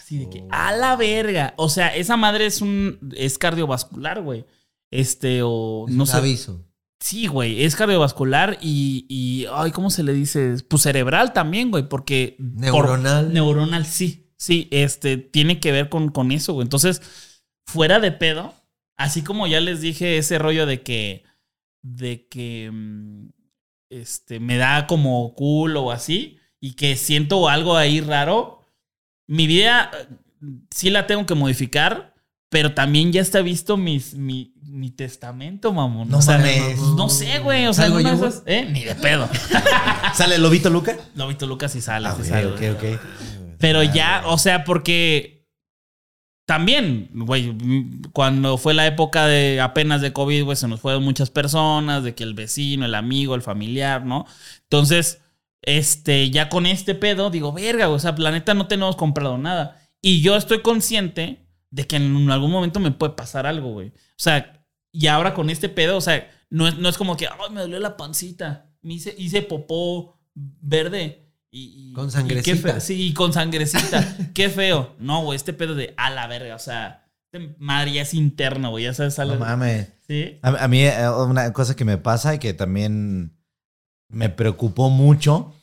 así 0.07 0.17
de 0.19 0.29
que 0.29 0.43
a 0.49 0.71
la 0.73 0.95
verga. 0.95 1.53
O 1.57 1.69
sea, 1.69 1.95
esa 1.95 2.15
madre 2.17 2.45
es 2.45 2.61
un 2.61 2.97
es 3.15 3.37
cardiovascular, 3.37 4.21
güey. 4.21 4.45
Este 4.91 5.41
o 5.43 5.85
Es 5.87 5.93
no 5.93 6.03
un 6.03 6.07
sé. 6.07 6.17
aviso. 6.17 6.63
Sí, 6.99 7.27
güey, 7.27 7.63
es 7.63 7.75
cardiovascular 7.75 8.57
y, 8.61 9.05
y 9.09 9.45
ay, 9.53 9.71
¿cómo 9.71 9.89
se 9.91 10.01
le 10.03 10.13
dice? 10.13 10.55
Pues 10.67 10.81
cerebral 10.83 11.31
también, 11.33 11.69
güey, 11.69 11.87
porque 11.87 12.35
por- 12.39 12.47
Neuronal. 12.55 13.33
neuronal, 13.33 13.85
sí. 13.85 14.23
Sí, 14.37 14.67
este 14.71 15.17
tiene 15.17 15.59
que 15.59 15.71
ver 15.71 15.89
con, 15.89 16.09
con 16.09 16.31
eso, 16.31 16.53
güey. 16.53 16.63
Entonces, 16.63 17.01
fuera 17.67 17.99
de 17.99 18.11
pedo, 18.11 18.53
así 18.97 19.23
como 19.23 19.45
ya 19.47 19.59
les 19.59 19.81
dije 19.81 20.17
ese 20.17 20.39
rollo 20.39 20.65
de 20.65 20.81
que, 20.81 21.23
de 21.83 22.27
que, 22.27 22.69
mm, 22.71 23.29
este, 23.89 24.39
me 24.39 24.57
da 24.57 24.85
como 24.87 25.33
culo 25.35 25.83
o 25.85 25.91
así, 25.91 26.37
y 26.59 26.73
que 26.73 26.95
siento 26.95 27.47
algo 27.49 27.77
ahí 27.77 27.99
raro, 28.01 28.56
mi 29.27 29.47
vida 29.47 29.91
sí 30.71 30.89
la 30.89 31.07
tengo 31.07 31.25
que 31.25 31.35
modificar, 31.35 32.13
pero 32.49 32.73
también 32.73 33.11
ya 33.11 33.21
está 33.21 33.41
visto 33.41 33.75
mis, 33.77 34.13
mi, 34.13 34.53
mi 34.63 34.89
testamento, 34.91 35.73
mamón. 35.73 36.09
No 36.09 36.19
o 36.19 36.21
sea, 36.21 36.37
mames. 36.37 36.79
no 36.79 37.09
sé, 37.09 37.39
güey. 37.39 37.67
O 37.67 37.73
sea, 37.73 37.85
¿Salgo 37.85 37.99
en 37.99 38.05
una 38.05 38.15
de 38.15 38.21
yo, 38.21 38.27
esas- 38.27 38.43
¿eh? 38.45 38.67
Ni 38.71 38.83
de 38.83 38.95
pedo. 38.95 39.29
¿Sale 40.13 40.35
el 40.35 40.41
lobito 40.41 40.69
Luca? 40.69 40.95
Lobito 41.15 41.45
Lucas 41.45 41.71
sí 41.73 41.81
sale. 41.81 42.07
Ah, 42.07 42.15
sí 42.21 42.27
sale. 42.29 42.49
Pero 43.59 43.83
ya, 43.83 44.23
o 44.27 44.37
sea, 44.37 44.63
porque 44.63 45.45
también, 46.45 47.09
güey, 47.13 47.53
cuando 48.13 48.57
fue 48.57 48.73
la 48.73 48.87
época 48.87 49.25
de 49.27 49.59
apenas 49.59 49.99
de 50.01 50.13
COVID, 50.13 50.45
güey, 50.45 50.55
se 50.55 50.67
nos 50.69 50.79
fueron 50.79 51.03
muchas 51.03 51.29
personas, 51.29 52.03
de 52.03 52.15
que 52.15 52.23
el 52.23 52.33
vecino, 52.33 52.85
el 52.85 52.95
amigo, 52.95 53.35
el 53.35 53.41
familiar, 53.41 54.05
¿no? 54.05 54.25
Entonces, 54.63 55.19
este, 55.61 56.29
ya 56.29 56.49
con 56.49 56.65
este 56.65 56.95
pedo, 56.95 57.29
digo, 57.29 57.51
verga, 57.51 57.89
o 57.89 57.99
sea, 57.99 58.15
planeta 58.15 58.53
no 58.53 58.67
tenemos 58.67 58.95
comprado 58.95 59.37
nada. 59.37 59.81
Y 60.01 60.21
yo 60.21 60.35
estoy 60.35 60.61
consciente 60.61 61.47
de 61.71 61.85
que 61.87 61.97
en 61.97 62.29
algún 62.31 62.51
momento 62.51 62.79
me 62.79 62.91
puede 62.91 63.13
pasar 63.13 63.45
algo, 63.45 63.73
güey. 63.73 63.89
O 63.89 63.93
sea, 64.19 64.63
y 64.91 65.07
ahora 65.07 65.33
con 65.33 65.49
este 65.49 65.69
pedo, 65.69 65.97
o 65.97 66.01
sea, 66.01 66.29
no 66.49 66.67
es, 66.67 66.77
no 66.77 66.87
es 66.89 66.97
como 66.97 67.17
que, 67.17 67.27
ay, 67.27 67.51
me 67.51 67.61
dolió 67.61 67.79
la 67.79 67.97
pancita, 67.97 68.69
me 68.81 68.93
hice, 68.95 69.13
hice 69.17 69.41
popó 69.41 70.19
verde. 70.33 71.23
Y, 71.51 71.89
y- 71.89 71.93
Con 71.93 72.05
y 72.05 72.07
qué 72.07 72.13
sangrecita. 72.13 72.73
fe- 72.75 72.81
sí, 72.81 73.07
y 73.07 73.13
con 73.13 73.33
sangrecita. 73.33 74.17
qué 74.33 74.49
feo. 74.49 74.95
No, 74.99 75.23
güey, 75.23 75.35
este 75.35 75.53
pedo 75.53 75.75
de 75.75 75.93
a 75.97 76.09
la 76.09 76.27
verga, 76.27 76.55
o 76.55 76.59
sea, 76.59 77.05
madre 77.57 77.93
ya 77.93 78.01
es 78.03 78.13
interno, 78.13 78.69
güey, 78.69 78.85
ya 78.85 78.93
sabes, 78.93 79.15
sale. 79.15 79.33
No 79.33 79.39
mames. 79.39 79.89
Sí. 80.07 80.39
A, 80.41 80.49
a 80.63 80.67
mí 80.67 80.83
eh, 80.83 81.09
una 81.09 81.51
cosa 81.53 81.75
que 81.75 81.83
me 81.85 81.97
pasa 81.97 82.35
y 82.35 82.39
que 82.39 82.53
también 82.53 83.36
me 84.09 84.29
preocupó 84.29 84.89
mucho 84.89 85.53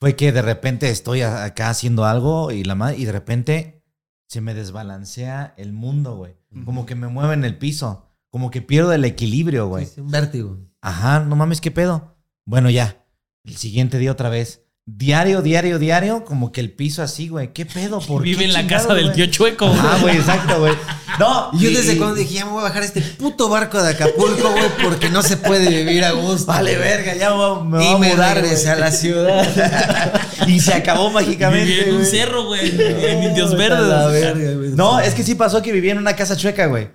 fue 0.00 0.14
que 0.16 0.30
de 0.32 0.42
repente 0.42 0.90
estoy 0.90 1.22
acá 1.22 1.70
haciendo 1.70 2.04
algo 2.04 2.50
y 2.52 2.62
la 2.64 2.74
ma- 2.74 2.94
y 2.94 3.04
de 3.04 3.12
repente 3.12 3.82
se 4.28 4.40
me 4.40 4.54
desbalancea 4.54 5.54
el 5.56 5.72
mundo, 5.72 6.16
güey. 6.16 6.36
Como 6.64 6.86
que 6.86 6.94
me 6.94 7.08
mueve 7.08 7.34
en 7.34 7.44
el 7.44 7.58
piso, 7.58 8.06
como 8.30 8.50
que 8.50 8.62
pierdo 8.62 8.92
el 8.92 9.04
equilibrio, 9.04 9.66
güey. 9.68 9.86
Sí, 9.86 9.92
sí, 9.96 10.00
un 10.00 10.10
vértigo. 10.10 10.58
Ajá, 10.80 11.20
no 11.20 11.34
mames, 11.36 11.60
¿qué 11.60 11.70
pedo? 11.70 12.16
Bueno, 12.44 12.70
ya. 12.70 13.04
El 13.44 13.56
siguiente 13.56 13.98
día 13.98 14.12
otra 14.12 14.28
vez. 14.28 14.64
Diario, 14.90 15.42
diario, 15.42 15.78
diario, 15.78 16.24
como 16.24 16.50
que 16.50 16.62
el 16.62 16.70
piso 16.72 17.02
así, 17.02 17.28
güey. 17.28 17.52
¿Qué 17.52 17.66
pedo? 17.66 17.98
¿Por 18.06 18.22
Vive 18.22 18.38
qué 18.38 18.44
en 18.46 18.52
la 18.54 18.60
chingado, 18.60 18.88
casa 18.88 18.94
del 18.94 19.12
tío 19.12 19.26
Chueco, 19.26 19.66
güey. 19.68 19.78
Ah, 19.82 19.98
güey, 20.00 20.16
exacto, 20.16 20.60
güey. 20.60 20.72
No, 21.18 21.50
Y 21.52 21.58
yo 21.58 21.70
desde 21.70 21.92
y- 21.92 21.96
cuando 21.98 22.14
dije, 22.14 22.32
ya 22.36 22.46
me 22.46 22.52
voy 22.52 22.60
a 22.60 22.64
bajar 22.64 22.82
este 22.84 23.02
puto 23.02 23.50
barco 23.50 23.82
de 23.82 23.90
Acapulco, 23.90 24.50
güey, 24.50 24.70
porque 24.82 25.10
no 25.10 25.22
se 25.22 25.36
puede 25.36 25.68
vivir 25.84 26.04
a 26.04 26.12
gusto. 26.12 26.46
Vale, 26.46 26.74
güey. 26.74 26.88
verga, 26.88 27.14
ya 27.16 27.28
me 27.28 27.36
voy, 27.36 27.64
me 27.68 27.76
voy 27.76 27.84
Y 27.86 27.88
a 28.10 28.14
mudar, 28.14 28.38
a 28.38 28.76
la 28.76 28.90
ciudad. 28.90 30.20
y 30.46 30.58
se 30.58 30.72
acabó 30.72 31.10
mágicamente. 31.10 31.66
Viví 31.70 31.90
en 31.90 31.94
un 31.96 32.06
cerro, 32.06 32.46
güey, 32.46 32.70
en 32.80 33.24
Indios 33.24 33.54
Verdes. 33.58 34.72
No, 34.74 35.00
es 35.00 35.12
que 35.12 35.22
sí 35.22 35.34
pasó 35.34 35.60
que 35.60 35.70
vivía 35.70 35.92
en 35.92 35.98
una 35.98 36.16
casa 36.16 36.34
chueca, 36.34 36.64
güey. 36.64 36.88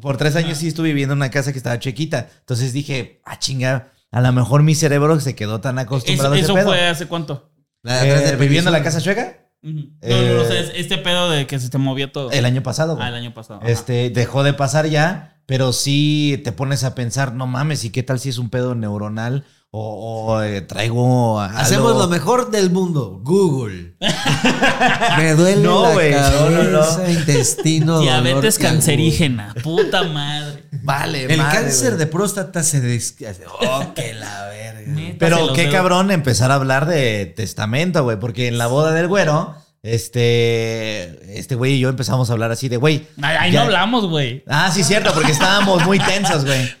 Por 0.00 0.16
tres 0.16 0.34
años 0.34 0.58
sí 0.58 0.66
estuve 0.66 0.88
viviendo 0.88 1.12
en 1.12 1.18
una 1.18 1.30
casa 1.30 1.52
que 1.52 1.58
estaba 1.58 1.78
chuequita. 1.78 2.28
Entonces 2.40 2.72
dije, 2.72 3.20
ah, 3.24 3.38
chinga, 3.38 3.92
a 4.12 4.20
lo 4.20 4.32
mejor 4.32 4.62
mi 4.62 4.74
cerebro 4.74 5.18
se 5.20 5.34
quedó 5.34 5.60
tan 5.60 5.78
Eso, 5.78 5.86
acostumbrado 5.86 6.34
a 6.34 6.36
ese 6.36 6.44
eso 6.44 6.54
pedo. 6.54 6.66
fue 6.66 6.86
hace 6.86 7.06
cuánto. 7.06 7.50
La 7.82 8.04
Eh, 8.06 8.36
¿Viviendo 8.36 8.70
en 8.70 8.72
la 8.74 8.82
casa 8.82 9.00
chueca? 9.00 9.48
Ujú. 9.62 9.74
No, 9.74 9.88
Eh, 10.02 10.28
no, 10.28 10.34
no, 10.36 10.42
o 10.42 10.44
sea, 10.46 10.60
es- 10.60 10.72
este 10.74 10.98
pedo 10.98 11.30
de 11.30 11.46
que 11.46 11.58
se 11.58 11.68
te 11.70 11.78
movía 11.78 12.10
todo. 12.12 12.30
El 12.30 12.44
año 12.44 12.62
pasado, 12.62 12.94
güey. 12.96 13.06
Ah, 13.06 13.08
el 13.10 13.14
año 13.16 13.34
pasado. 13.34 13.60
ajá. 13.60 13.68
Este, 13.70 14.10
dejó 14.10 14.42
de 14.42 14.52
pasar 14.52 14.86
ya, 14.86 15.40
pero 15.46 15.72
sí 15.72 16.40
te 16.44 16.52
pones 16.52 16.84
a 16.84 16.94
pensar, 16.94 17.32
no 17.34 17.46
mames, 17.46 17.84
¿y 17.84 17.90
qué 17.90 18.02
tal 18.02 18.18
si 18.20 18.28
es 18.28 18.38
un 18.38 18.50
pedo 18.50 18.74
neuronal? 18.74 19.44
O, 19.70 20.26
o, 20.28 20.42
eh, 20.42 20.62
traigo 20.62 21.38
algo- 21.40 21.58
Hacemos 21.58 21.96
lo 21.96 22.06
mejor 22.08 22.50
del 22.50 22.70
mundo, 22.70 23.20
Google. 23.22 23.96
Me 25.18 25.34
duele 25.34 25.62
No, 25.62 25.82
la 25.82 25.92
güey, 25.92 26.12
no, 26.12 26.50
no, 26.50 26.62
no. 26.64 26.80
cabeza, 26.80 27.10
intestino, 27.10 28.00
Diabetes 28.00 28.58
cancerígena. 28.58 29.54
Puta 29.62 30.02
madre. 30.04 30.55
Vale, 30.86 31.24
El 31.24 31.36
madre, 31.38 31.58
cáncer 31.60 31.88
güey. 31.94 31.98
de 31.98 32.06
próstata 32.06 32.62
se 32.62 32.80
des... 32.80 33.16
Oh, 33.60 33.92
que 33.94 34.14
la 34.14 34.46
verga. 34.46 34.80
Neta, 34.86 35.10
se 35.12 35.16
Pero 35.18 35.52
qué 35.52 35.68
cabrón 35.70 36.10
empezar 36.10 36.50
a 36.50 36.54
hablar 36.54 36.86
de 36.86 37.26
testamento, 37.26 38.02
güey, 38.04 38.18
porque 38.18 38.46
en 38.48 38.56
la 38.56 38.68
boda 38.68 38.92
del 38.92 39.08
güero, 39.08 39.54
este, 39.82 41.38
este 41.38 41.54
güey 41.54 41.74
y 41.74 41.78
yo 41.80 41.88
empezamos 41.88 42.30
a 42.30 42.32
hablar 42.32 42.50
así 42.52 42.68
de, 42.68 42.76
güey. 42.76 43.06
Ahí 43.22 43.52
ya- 43.52 43.60
no 43.60 43.64
hablamos, 43.66 44.06
güey. 44.06 44.44
Ah, 44.46 44.70
sí, 44.72 44.84
cierto, 44.84 45.12
porque 45.12 45.32
estábamos 45.32 45.84
muy 45.84 45.98
tensos, 45.98 46.44
güey. 46.44 46.70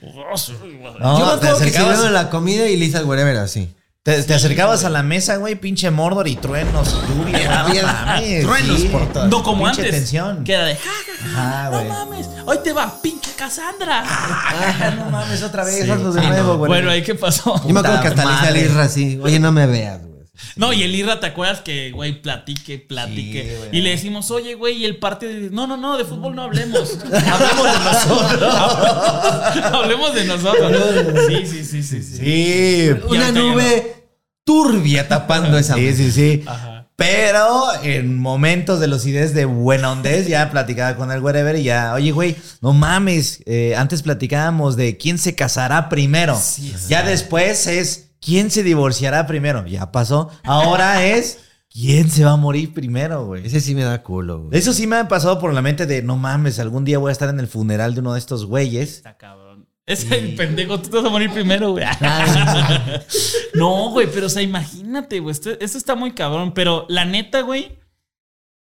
No, 1.00 1.18
Yo 1.18 1.26
me 1.26 1.32
te 1.32 1.36
acuerdo 1.36 1.40
que 1.40 1.48
acercabas, 1.64 1.94
sirvieron 1.96 2.12
la 2.14 2.30
comida 2.30 2.68
y 2.68 2.76
Lisa 2.76 3.04
whatever 3.04 3.36
así. 3.36 3.74
Te, 4.06 4.22
te 4.22 4.34
acercabas 4.34 4.84
a 4.84 4.88
la 4.90 5.02
mesa, 5.02 5.36
güey, 5.36 5.56
pinche 5.56 5.90
Mordor 5.90 6.28
y 6.28 6.36
truenos, 6.36 6.96
lluvia, 7.08 7.64
no 7.68 7.82
mames, 7.82 8.42
truenos 8.44 8.80
sí. 8.80 8.88
por 8.88 9.12
todas 9.12 9.28
No 9.28 9.42
como 9.42 9.64
Pinche 9.64 9.80
antes. 9.82 9.94
tensión. 9.96 10.44
Que 10.44 10.52
era 10.54 10.64
de, 10.64 10.76
ja, 10.76 10.80
ja, 10.90 11.28
ja, 11.28 11.40
Ajá, 11.64 11.70
no 11.70 11.76
güey. 11.78 11.88
mames. 11.88 12.28
Hoy 12.46 12.58
te 12.62 12.72
va, 12.72 13.02
pinche 13.02 13.32
Cassandra. 13.36 14.04
Ah, 14.06 14.94
no 14.96 15.10
mames, 15.10 15.42
otra 15.42 15.64
vez, 15.64 15.84
Sí, 15.84 15.90
hazlo 15.90 16.12
de 16.12 16.20
sí, 16.22 16.26
nuevo, 16.28 16.52
no. 16.52 16.58
güey. 16.58 16.68
Bueno, 16.68 16.90
¿ahí 16.90 17.02
qué 17.02 17.14
pasó? 17.16 17.60
Yo 17.66 17.74
me 17.74 17.80
acuerdo 17.80 18.00
que 18.00 18.08
hasta 18.08 18.24
le 18.24 18.30
madre. 18.30 18.58
hice 18.60 18.66
a 18.66 18.68
Lisa 18.68 18.82
así, 18.82 19.18
oye, 19.22 19.40
no 19.40 19.50
me 19.52 19.66
veas, 19.66 19.98
güey. 20.00 20.06
No, 20.54 20.72
y 20.74 20.82
el 20.82 20.94
Irra, 20.94 21.18
¿te 21.18 21.26
acuerdas 21.26 21.60
que, 21.62 21.90
güey, 21.92 22.20
platique, 22.20 22.78
platique? 22.78 23.42
Sí, 23.50 23.56
güey. 23.56 23.70
y 23.72 23.80
le 23.82 23.90
decimos, 23.90 24.30
oye, 24.30 24.54
güey, 24.54 24.76
y 24.76 24.84
el 24.84 24.98
partido. 24.98 25.32
No, 25.50 25.66
no, 25.66 25.78
no, 25.78 25.96
de 25.96 26.04
fútbol 26.04 26.34
no 26.34 26.42
hablemos. 26.42 26.98
hablemos 27.02 27.64
de 27.72 27.84
nosotros. 27.84 28.54
hablemos 29.72 30.14
de 30.14 30.24
nosotros. 30.26 30.72
Sí, 31.26 31.46
sí, 31.46 31.64
sí, 31.64 31.82
sí. 31.82 32.02
sí. 32.02 32.16
Sí. 32.18 32.90
Una 33.08 33.32
nube 33.32 33.95
turbia 34.46 35.08
tapando 35.08 35.58
esa 35.58 35.74
Sí, 35.74 35.92
sí, 35.92 36.12
sí. 36.12 36.44
Ajá. 36.46 36.88
Pero 36.96 37.74
en 37.82 38.18
momentos 38.18 38.80
de 38.80 38.86
los 38.86 39.04
ideas 39.04 39.34
de 39.34 39.44
buena 39.44 39.92
ondez, 39.92 40.28
ya 40.28 40.50
platicaba 40.50 40.96
con 40.96 41.12
el 41.12 41.20
wherever 41.20 41.54
y 41.56 41.64
ya, 41.64 41.92
oye, 41.92 42.10
güey, 42.10 42.36
no 42.62 42.72
mames, 42.72 43.42
eh, 43.44 43.74
antes 43.76 44.00
platicábamos 44.00 44.76
de 44.76 44.96
quién 44.96 45.18
se 45.18 45.34
casará 45.34 45.90
primero. 45.90 46.40
ya 46.88 47.02
después 47.02 47.66
es 47.66 48.12
quién 48.18 48.50
se 48.50 48.62
divorciará 48.62 49.26
primero. 49.26 49.66
Ya 49.66 49.92
pasó. 49.92 50.30
Ahora 50.44 51.04
es 51.04 51.40
quién 51.68 52.10
se 52.10 52.24
va 52.24 52.32
a 52.32 52.36
morir 52.36 52.72
primero, 52.72 53.26
güey. 53.26 53.46
Ese 53.46 53.60
sí 53.60 53.74
me 53.74 53.82
da 53.82 54.02
culo, 54.02 54.44
güey. 54.44 54.58
Eso 54.58 54.72
sí 54.72 54.86
me 54.86 54.96
ha 54.96 55.06
pasado 55.06 55.38
por 55.38 55.52
la 55.52 55.60
mente 55.60 55.84
de, 55.84 56.02
no 56.02 56.16
mames, 56.16 56.58
algún 56.58 56.86
día 56.86 56.96
voy 56.96 57.10
a 57.10 57.12
estar 57.12 57.28
en 57.28 57.40
el 57.40 57.46
funeral 57.48 57.92
de 57.92 58.00
uno 58.00 58.14
de 58.14 58.20
estos 58.20 58.46
güeyes. 58.46 58.94
Está 58.94 59.18
cabrón. 59.18 59.45
Es 59.86 60.10
el 60.10 60.34
pendejo, 60.34 60.80
tú 60.80 60.90
te 60.90 60.96
vas 60.96 61.06
a 61.06 61.10
morir 61.10 61.30
primero, 61.30 61.70
güey. 61.70 61.84
no, 63.54 63.90
güey, 63.90 64.08
pero 64.12 64.26
o 64.26 64.28
sea, 64.28 64.42
imagínate, 64.42 65.20
güey. 65.20 65.32
Esto, 65.32 65.50
esto 65.60 65.78
está 65.78 65.94
muy 65.94 66.12
cabrón. 66.12 66.52
Pero 66.54 66.86
la 66.88 67.04
neta, 67.04 67.42
güey. 67.42 67.78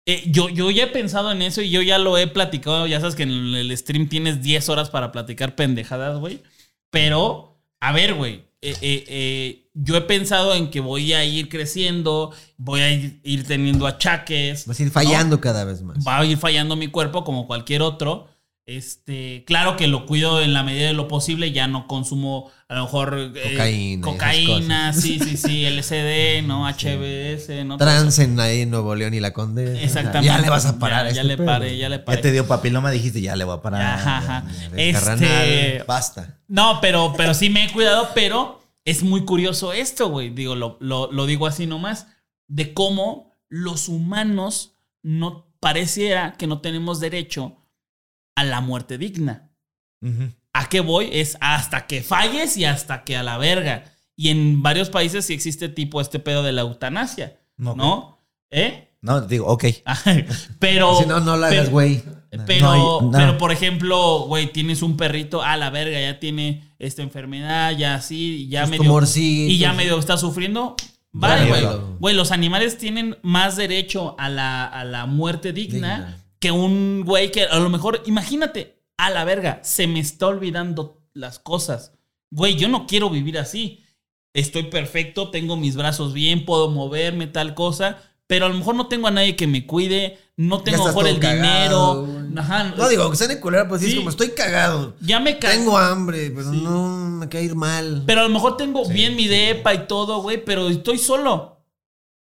eh, 0.07 0.25
yo, 0.27 0.49
yo 0.49 0.71
ya 0.71 0.85
he 0.85 0.89
pensado 0.89 1.31
en 1.33 1.41
eso 1.43 1.63
y 1.63 1.71
yo 1.71 1.83
ya 1.83 1.99
lo 1.99 2.19
he 2.19 2.27
platicado. 2.27 2.87
Ya 2.87 3.01
sabes 3.01 3.15
que 3.15 3.23
en 3.23 3.31
el 3.31 3.77
stream 3.77 4.09
tienes 4.09 4.43
10 4.43 4.69
horas 4.69 4.91
para 4.91 5.13
platicar 5.13 5.55
pendejadas, 5.55 6.19
güey. 6.19 6.43
Pero, 6.91 7.59
a 7.81 7.93
ver, 7.93 8.15
güey. 8.15 8.45
eh, 8.61 8.77
eh, 8.83 9.61
yo 9.75 9.97
he 9.97 10.01
pensado 10.03 10.55
en 10.55 10.71
que 10.71 10.81
voy 10.81 11.13
a 11.13 11.25
ir 11.25 11.49
creciendo, 11.49 12.33
voy 12.57 12.81
a 12.81 12.91
ir, 12.91 13.21
ir 13.25 13.47
teniendo 13.47 13.87
achaques. 13.87 14.67
Vas 14.67 14.79
a 14.79 14.83
ir 14.83 14.91
fallando 14.91 15.41
cada 15.41 15.65
vez 15.65 15.83
más. 15.83 15.99
Va 16.07 16.19
a 16.19 16.25
ir 16.25 16.39
fallando 16.39 16.75
mi 16.77 16.89
cuerpo 16.89 17.25
como 17.25 17.47
cualquier 17.47 17.83
otro. 17.83 18.29
Este, 18.67 19.45
claro 19.47 19.77
que 19.77 19.89
lo 19.89 20.07
cuido 20.07 20.41
en 20.41 20.55
la 20.55 20.63
medida 20.63 20.87
de 20.87 20.95
lo 20.95 21.07
posible, 21.07 21.53
ya 21.53 21.69
no 21.69 21.87
consumo 21.87 22.51
a 22.69 22.75
lo 22.77 22.85
mejor 22.85 23.33
eh, 23.37 23.99
Cocaína, 24.01 24.95
sí, 24.95 25.19
sí, 25.19 25.37
sí, 25.37 25.67
LSD, 25.71 26.43
¿no? 26.47 26.67
HBS, 26.67 27.63
¿no? 27.67 27.77
Trans 27.77 28.19
en 28.21 28.41
ahí 28.41 28.63
en 28.63 28.71
Nuevo 28.71 28.95
León 28.95 29.13
y 29.13 29.21
la 29.21 29.35
Condesa. 29.35 29.79
Exactamente. 29.83 30.27
Ya 30.29 30.39
le 30.39 30.49
vas 30.49 30.65
a 30.65 30.79
parar. 30.79 31.05
Ya, 31.05 31.11
a 31.11 31.13
ya 31.13 31.21
este 31.23 31.37
le 31.37 31.45
paré, 31.45 31.77
ya 31.77 31.89
le 31.91 31.99
paré. 31.99 32.17
Ya 32.19 32.23
te 32.23 32.33
dio 32.33 32.49
papiloma, 32.49 32.91
dijiste, 32.91 33.21
ya 33.21 33.37
le 33.37 33.45
voy 33.45 33.59
a 33.59 33.61
parar. 33.61 33.83
Ajá, 33.83 34.17
ajá. 34.19 34.45
Este, 34.77 35.83
Basta. 35.87 36.39
No, 36.49 36.79
pero, 36.81 37.13
pero 37.19 37.35
sí 37.35 37.51
me 37.51 37.65
he 37.67 37.73
cuidado, 37.73 38.09
pero 38.15 38.63
es 38.87 39.03
muy 39.03 39.27
curioso 39.27 39.75
esto, 39.75 40.09
güey. 40.09 40.31
Digo, 40.31 40.55
lo, 40.55 40.79
lo- 40.81 41.13
lo 41.13 41.27
digo 41.27 41.47
así 41.47 41.67
nomás, 41.67 42.07
de 42.49 42.73
cómo 42.73 43.35
los 43.51 43.89
humanos 43.89 44.73
no 45.03 45.53
pareciera 45.61 46.33
que 46.39 46.47
no 46.47 46.61
tenemos 46.63 46.99
derecho 47.01 47.59
a 48.37 48.45
la 48.45 48.61
muerte 48.61 48.99
digna. 48.99 49.51
¿A 50.53 50.69
qué 50.69 50.81
voy? 50.81 51.09
Es 51.13 51.37
hasta 51.41 51.87
que 51.87 52.03
falles 52.03 52.57
y 52.57 52.65
hasta 52.65 53.05
que 53.05 53.17
a 53.17 53.23
la 53.23 53.39
verga. 53.39 53.85
Y 54.17 54.29
en 54.29 54.63
varios 54.63 54.91
países 54.91 55.25
sí 55.27 55.33
existe 55.35 55.69
tipo 55.69 56.01
este 56.01 56.19
pedo 56.19 56.43
de 56.43 56.53
la 56.53 56.61
eutanasia, 56.63 57.37
Ok. 57.65 57.77
¿no? 57.77 58.19
¿Eh? 58.51 58.91
No, 59.01 59.21
digo, 59.23 59.47
ok. 59.47 59.65
pero... 60.59 60.99
Si 61.01 61.07
no, 61.07 61.21
no 61.21 61.37
lo 61.37 61.47
hagas, 61.47 61.59
pero- 61.61 61.71
güey. 61.71 62.03
pero, 62.47 62.67
No 62.67 63.01
no. 63.03 63.11
pero, 63.19 63.39
por 63.39 63.51
ejemplo, 63.53 64.21
güey, 64.27 64.53
tienes 64.53 64.83
un 64.83 64.97
perrito, 64.97 65.43
a 65.43 65.57
la 65.57 65.71
verga, 65.71 66.01
ya 66.01 66.21
tiene 66.21 66.75
esta 66.79 67.03
enfermedad, 67.03 67.77
ya 67.77 67.95
así, 67.97 68.49
ya 68.49 68.67
medio. 68.67 68.83
tumorcitos. 68.83 69.53
Y 69.53 69.59
ya 69.59 69.73
medio 69.73 69.99
está 69.99 70.17
sufriendo. 70.17 70.77
Vale, 71.13 71.49
güey. 71.49 71.65
Güey, 72.01 72.15
los 72.15 72.31
animales 72.33 72.77
tienen 72.79 73.17
más 73.23 73.57
derecho 73.57 74.17
a 74.19 74.29
la, 74.29 74.65
a 74.67 74.85
la 74.85 75.07
muerte 75.07 75.53
digna, 75.53 75.97
Digna. 75.97 76.24
Que 76.45 76.51
un 76.51 77.05
güey 77.07 77.31
que 77.31 77.45
a 77.45 77.59
lo 77.59 77.71
mejor, 77.71 78.03
imagínate, 78.05 78.83
a 78.99 79.09
la 79.09 79.25
verga, 79.25 79.61
se 79.63 79.87
me 79.87 79.99
está 80.01 80.27
olvidando 80.27 81.01
las 81.15 81.39
cosas. 81.39 81.93
Güey, 82.31 82.57
yo 82.57 82.69
no 82.69 82.87
quiero 82.87 83.09
vivir 83.09 83.39
así. 83.39 83.83
estoy 84.35 84.65
perfecto, 84.65 85.31
tengo 85.31 85.57
mis 85.57 85.75
brazos 85.75 86.13
bien, 86.13 86.45
puedo 86.45 86.69
moverme, 86.71 87.27
tal 87.29 87.55
cosa, 87.55 87.97
pero 88.27 88.45
a 88.45 88.49
lo 88.51 88.57
mejor 88.57 88.75
no 88.75 88.89
tengo 88.89 89.07
a 89.07 89.11
nadie 89.11 89.37
que 89.37 89.47
me 89.47 89.65
cuide, 89.65 90.19
no 90.37 90.61
tengo 90.63 90.83
a 90.83 90.85
lo 90.85 90.89
estás 90.91 90.97
mejor 90.97 91.09
el 91.15 91.19
cagado, 91.21 92.05
dinero. 92.07 92.41
Ajá, 92.43 92.75
No 92.77 92.89
digo 92.91 93.09
que 93.11 93.17
sea 93.17 93.29
de 93.29 93.41
culera, 93.41 93.67
pues 93.67 93.81
sí, 93.81 93.89
es 93.89 93.95
como 93.95 94.11
estoy 94.11 94.31
cagado. 94.31 94.97
ya 95.01 95.19
me 95.21 95.39
ca- 95.39 95.51
Tengo 95.51 95.79
hambre, 95.79 96.31
pero 96.31 96.53
no 96.53 96.99
me 97.21 97.29
cae 97.31 97.45
ir 97.45 97.55
mal. 97.55 98.03
Pero 98.07 98.21
a 98.21 98.25
lo 98.25 98.29
mejor 98.31 98.59
tengo 98.59 98.87
bien 98.87 99.17
mi 99.17 99.29
depa 99.29 99.73
y 99.73 99.87
todo, 99.87 100.21
güey, 100.21 100.45
pero 100.45 100.69
estoy 100.69 100.99
solo. 100.99 101.54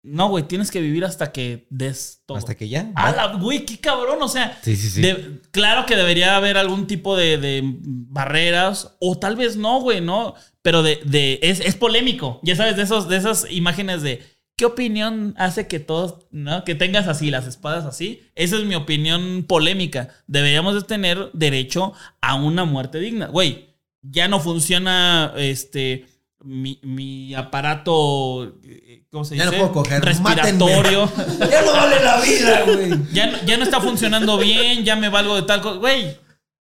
No, 0.07 0.29
güey, 0.29 0.45
tienes 0.47 0.71
que 0.71 0.81
vivir 0.81 1.03
hasta 1.05 1.31
que 1.31 1.67
des 1.69 2.23
todo. 2.25 2.37
Hasta 2.37 2.55
que 2.55 2.69
ya. 2.69 2.91
¡Hala, 2.95 3.33
güey! 3.35 3.65
¡Qué 3.65 3.79
cabrón! 3.79 4.17
O 4.21 4.27
sea, 4.27 4.57
Sí, 4.63 4.75
sí, 4.75 4.89
sí. 4.89 5.01
de- 5.01 5.41
claro 5.51 5.85
que 5.85 5.95
debería 5.95 6.35
haber 6.35 6.57
algún 6.57 6.87
tipo 6.87 7.15
de, 7.15 7.37
de 7.37 7.61
barreras, 7.63 8.95
o 8.99 9.17
tal 9.17 9.35
vez 9.35 9.57
no, 9.57 9.81
güey, 9.81 10.01
¿no? 10.01 10.33
Pero 10.61 10.83
de, 10.83 10.99
de- 11.05 11.39
es, 11.41 11.59
es 11.59 11.75
polémico. 11.75 12.39
Ya 12.43 12.55
sabes, 12.55 12.75
de, 12.77 12.83
esos, 12.83 13.07
de 13.07 13.17
esas 13.17 13.45
imágenes 13.51 14.01
de 14.01 14.21
qué 14.55 14.65
opinión 14.65 15.33
hace 15.37 15.67
que 15.67 15.79
todos, 15.79 16.25
¿no? 16.31 16.63
Que 16.63 16.73
tengas 16.75 17.07
así, 17.07 17.29
las 17.29 17.45
espadas 17.47 17.85
así. 17.85 18.23
Esa 18.35 18.57
es 18.57 18.63
mi 18.65 18.75
opinión 18.75 19.45
polémica. 19.47 20.09
Deberíamos 20.27 20.73
de 20.75 20.81
tener 20.81 21.29
derecho 21.33 21.93
a 22.21 22.35
una 22.35 22.65
muerte 22.65 22.99
digna. 22.99 23.27
Güey, 23.27 23.75
ya 24.01 24.27
no 24.27 24.39
funciona 24.39 25.33
este. 25.37 26.05
Mi, 26.43 26.79
mi 26.83 27.33
aparato, 27.33 28.43
eh, 28.63 29.03
¿cómo 29.11 29.25
se 29.25 29.35
Ya 29.35 29.45
no 29.45 29.51
dice? 29.51 29.61
puedo 29.63 29.73
coger, 29.73 30.03
Respiratorio. 30.05 31.11
ya 31.51 31.61
no 31.63 31.71
vale 31.73 32.03
la 32.03 32.21
vida, 32.21 32.61
güey. 32.63 32.91
Ya 33.11 33.27
no, 33.31 33.37
ya 33.45 33.57
no 33.57 33.63
está 33.63 33.81
funcionando 33.81 34.37
bien, 34.37 34.83
ya 34.85 34.95
me 34.95 35.09
valgo 35.09 35.35
de 35.35 35.41
tal 35.43 35.61
cosa. 35.61 35.77
Güey, 35.79 36.15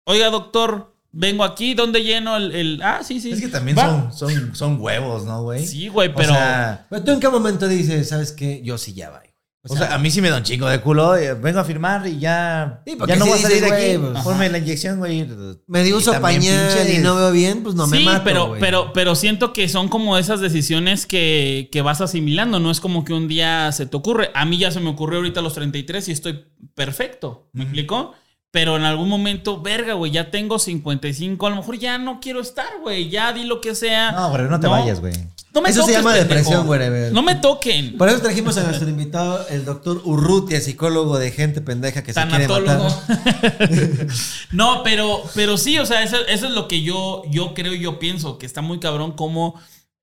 oiga, 0.05 0.31
doctor, 0.31 0.95
vengo 1.11 1.43
aquí, 1.43 1.75
¿dónde 1.75 2.05
lleno 2.05 2.37
el. 2.37 2.55
el- 2.55 2.81
Ah, 2.83 3.01
sí, 3.03 3.21
sí. 3.21 3.33
Es 3.33 3.41
que 3.41 3.49
también 3.49 3.77
son, 3.77 4.13
son, 4.13 4.55
son 4.55 4.81
huevos, 4.81 5.25
¿no, 5.25 5.43
güey? 5.43 5.67
Sí, 5.67 5.89
güey, 5.89 6.11
O 6.11 6.15
pero. 6.15 6.33
sea, 6.33 6.87
Pero 6.89 7.03
tú 7.03 7.11
en 7.11 7.21
qué 7.21 7.29
momento 7.29 7.67
dices, 7.67 8.09
¿sabes 8.09 8.31
qué? 8.33 8.63
Yo 8.65 8.79
sí 8.79 8.95
ya 8.95 9.11
va. 9.11 9.23
O 9.69 9.77
sea, 9.77 9.95
a 9.95 9.99
mí 9.99 10.11
sí 10.11 10.21
me 10.21 10.31
da 10.31 10.37
un 10.39 10.43
chingo 10.43 10.69
de 10.69 10.81
culo. 10.81 11.17
eh, 11.17 11.35
Vengo 11.35 11.61
a 11.61 11.65
firmar 11.65 12.07
y 12.07 12.19
ya. 12.19 12.81
Sí, 12.87 12.97
ya 13.07 13.17
no 13.17 13.25
si 13.25 13.31
voy 13.31 13.39
a 13.39 13.43
salir 13.43 13.61
de 13.63 13.73
aquí. 13.73 13.99
pues, 13.99 14.25
Ponme 14.25 14.49
la 14.49 14.59
inyección, 14.59 14.99
güey. 14.99 15.27
me 15.67 15.83
dio 15.83 15.97
Y 15.97 15.99
uso 15.99 16.21
pañal 16.21 16.91
y 16.91 16.99
no 16.99 17.17
veo 17.17 17.33
bien, 17.33 17.63
pues 17.63 17.75
no 17.75 17.87
me 17.87 17.99
sí, 17.99 18.05
mato, 18.05 18.23
pero, 18.25 18.47
güey. 18.49 18.61
pero, 18.61 18.93
pero 18.93 19.15
siento 19.15 19.53
que 19.53 19.69
son 19.69 19.89
como 19.89 20.19
esas 20.19 20.41
decisiones 20.41 21.07
que, 21.07 21.69
que 21.73 21.83
vas 21.83 22.01
asimilando. 22.01 22.61
No 22.61 22.71
es 22.71 22.81
como 22.81 23.05
que 23.05 23.13
un 23.13 23.29
día 23.29 23.71
se 23.73 23.87
te 23.87 23.97
ocurre. 23.97 24.31
A 24.35 24.45
mí 24.45 24.59
ya 24.59 24.71
se 24.71 24.81
me 24.81 24.91
ocurrió 24.91 25.19
ahorita 25.19 25.41
a 25.41 25.43
los 25.43 25.55
33 25.55 26.09
y 26.09 26.13
estoy 26.13 26.45
perfecto. 26.75 27.49
¿Me 27.53 27.65
explico? 27.65 28.15
Pero 28.53 28.77
en 28.77 28.85
algún 28.85 29.09
momento, 29.09 29.61
verga, 29.61 29.95
güey, 29.95 30.13
ya 30.13 30.31
tengo 30.31 30.59
55. 30.59 31.47
A 31.47 31.51
lo 31.51 31.57
mejor 31.57 31.79
ya 31.79 31.99
no 31.99 32.21
quiero 32.21 32.41
estar, 32.41 32.69
güey. 32.81 33.11
Ya 33.11 33.33
di 33.33 33.45
lo 33.45 33.61
que 33.61 33.75
sea. 33.75 34.13
No, 34.13 34.31
güey, 34.31 34.49
no 34.49 34.59
te 34.61 34.67
vayas, 34.67 35.01
güey. 35.01 35.13
No 35.53 35.63
me 35.63 35.71
Eso 35.71 35.81
se 35.83 35.93
toques, 35.93 35.97
llama 35.97 36.13
pendejo. 36.13 36.29
depresión, 36.29 36.67
güey. 36.67 37.13
No 37.13 37.23
me 37.23 37.35
toquen. 37.37 37.97
Por 37.97 38.09
eso 38.09 38.21
trajimos 38.21 38.57
a 38.59 38.63
nuestro 38.65 38.89
invitado, 38.89 39.47
el 39.49 39.65
doctor 39.65 40.03
Urrutia, 40.05 40.61
psicólogo 40.61 41.19
de 41.19 41.31
gente 41.33 41.61
pendeja 41.63 42.03
que 42.03 42.13
se 42.13 42.27
quiere 42.27 42.47
matar. 42.47 42.81
no, 44.53 44.83
pero, 44.83 45.23
pero 45.35 45.57
sí, 45.57 45.79
o 45.79 45.87
sea, 45.87 46.03
eso, 46.03 46.17
eso 46.29 46.47
es 46.47 46.53
lo 46.53 46.69
que 46.69 46.83
yo, 46.83 47.23
yo 47.31 47.55
creo 47.55 47.75
y 47.75 47.81
yo 47.81 47.99
pienso, 47.99 48.37
que 48.39 48.45
está 48.47 48.61
muy 48.61 48.81
cabrón 48.81 49.13
cómo 49.13 49.55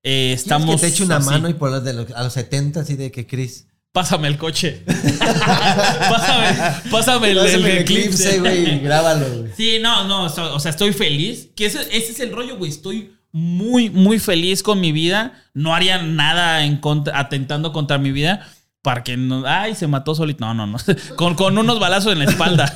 eh, 0.02 0.34
¿Quieres 0.34 0.42
estamos. 0.42 0.74
que 0.74 0.80
te 0.80 0.92
eche 0.92 1.04
una 1.04 1.16
así. 1.16 1.30
mano 1.30 1.48
y 1.48 1.54
por 1.54 1.70
los 1.70 1.84
de 1.84 1.92
los, 1.92 2.10
a 2.10 2.24
los 2.24 2.32
70, 2.32 2.80
así 2.80 2.96
de 2.96 3.10
que 3.10 3.26
Chris. 3.26 3.66
Pásame 3.94 4.26
el 4.26 4.36
coche. 4.38 4.82
pásame, 4.88 6.80
pásame 6.90 7.30
el, 7.30 7.38
el 7.38 7.66
eclipse, 7.78 8.40
güey, 8.40 8.80
grábalo, 8.80 9.24
güey. 9.38 9.52
Sí, 9.56 9.78
no, 9.80 10.02
no, 10.08 10.24
o 10.24 10.58
sea, 10.58 10.70
estoy 10.70 10.92
feliz. 10.92 11.50
Que 11.54 11.66
ese, 11.66 11.80
ese 11.96 12.10
es 12.10 12.18
el 12.18 12.32
rollo, 12.32 12.56
güey. 12.56 12.72
Estoy 12.72 13.12
muy, 13.30 13.90
muy 13.90 14.18
feliz 14.18 14.64
con 14.64 14.80
mi 14.80 14.90
vida. 14.90 15.44
No 15.54 15.76
haría 15.76 16.02
nada 16.02 16.64
en 16.64 16.78
contra- 16.78 17.16
atentando 17.20 17.72
contra 17.72 17.98
mi 17.98 18.10
vida. 18.10 18.48
Para 18.82 19.04
que 19.04 19.16
no. 19.16 19.44
Ay, 19.46 19.76
se 19.76 19.86
mató 19.86 20.16
solito. 20.16 20.44
No, 20.44 20.54
no, 20.54 20.66
no. 20.66 20.76
Con, 21.16 21.36
con 21.36 21.56
unos 21.56 21.78
balazos 21.78 22.14
en 22.14 22.18
la 22.18 22.24
espalda. 22.24 22.66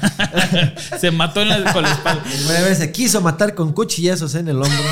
se 1.01 1.11
mató 1.11 1.43
en 1.43 1.49
la- 1.49 1.73
con 1.73 1.83
la 1.83 1.91
espalda. 1.91 2.23
Güey 2.47 2.77
se 2.77 2.93
quiso 2.93 3.21
matar 3.23 3.57
con 3.57 3.73
cuchillazos 3.73 4.37
en 4.37 4.47
el 4.47 4.57
hombro. 4.63 4.85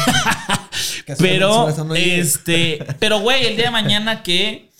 Pero, 1.20 1.68
este. 1.94 2.84
Pero, 2.98 3.20
güey, 3.20 3.46
el 3.46 3.54
día 3.54 3.66
de 3.66 3.70
mañana 3.70 4.24
que 4.24 4.72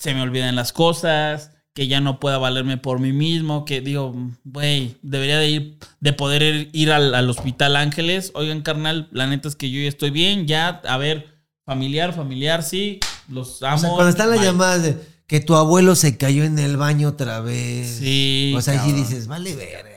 se 0.00 0.14
me 0.14 0.22
olviden 0.22 0.56
las 0.56 0.72
cosas, 0.72 1.50
que 1.74 1.86
ya 1.86 2.00
no 2.00 2.18
pueda 2.20 2.38
valerme 2.38 2.78
por 2.78 3.00
mí 3.00 3.12
mismo, 3.12 3.66
que 3.66 3.82
digo, 3.82 4.14
güey, 4.44 4.96
debería 5.02 5.38
de 5.38 5.48
ir, 5.50 5.78
de 6.00 6.14
poder 6.14 6.70
ir, 6.72 6.90
al, 6.90 7.14
al 7.14 7.28
hospital 7.28 7.76
Ángeles. 7.76 8.32
Oigan, 8.34 8.62
carnal, 8.62 9.08
la 9.12 9.26
neta 9.26 9.46
es 9.46 9.56
que 9.56 9.70
yo 9.70 9.78
ya 9.78 9.88
estoy 9.88 10.08
bien, 10.08 10.46
ya, 10.46 10.80
a 10.88 10.96
ver, 10.96 11.28
familiar, 11.66 12.14
familiar, 12.14 12.62
sí, 12.62 12.98
los 13.28 13.62
amo. 13.62 13.76
O 13.76 13.78
sea, 13.78 13.90
cuando 13.90 14.08
están 14.08 14.30
las 14.30 14.40
llamadas 14.42 14.82
de 14.82 14.96
que 15.26 15.40
tu 15.40 15.54
abuelo 15.54 15.94
se 15.94 16.16
cayó 16.16 16.44
en 16.44 16.58
el 16.58 16.78
baño 16.78 17.08
otra 17.08 17.40
vez. 17.40 17.98
Sí. 17.98 18.54
O 18.56 18.62
sea, 18.62 18.82
ahí 18.82 18.90
sí 18.90 18.96
dices, 18.96 19.26
vale 19.26 19.54
ya. 19.54 19.89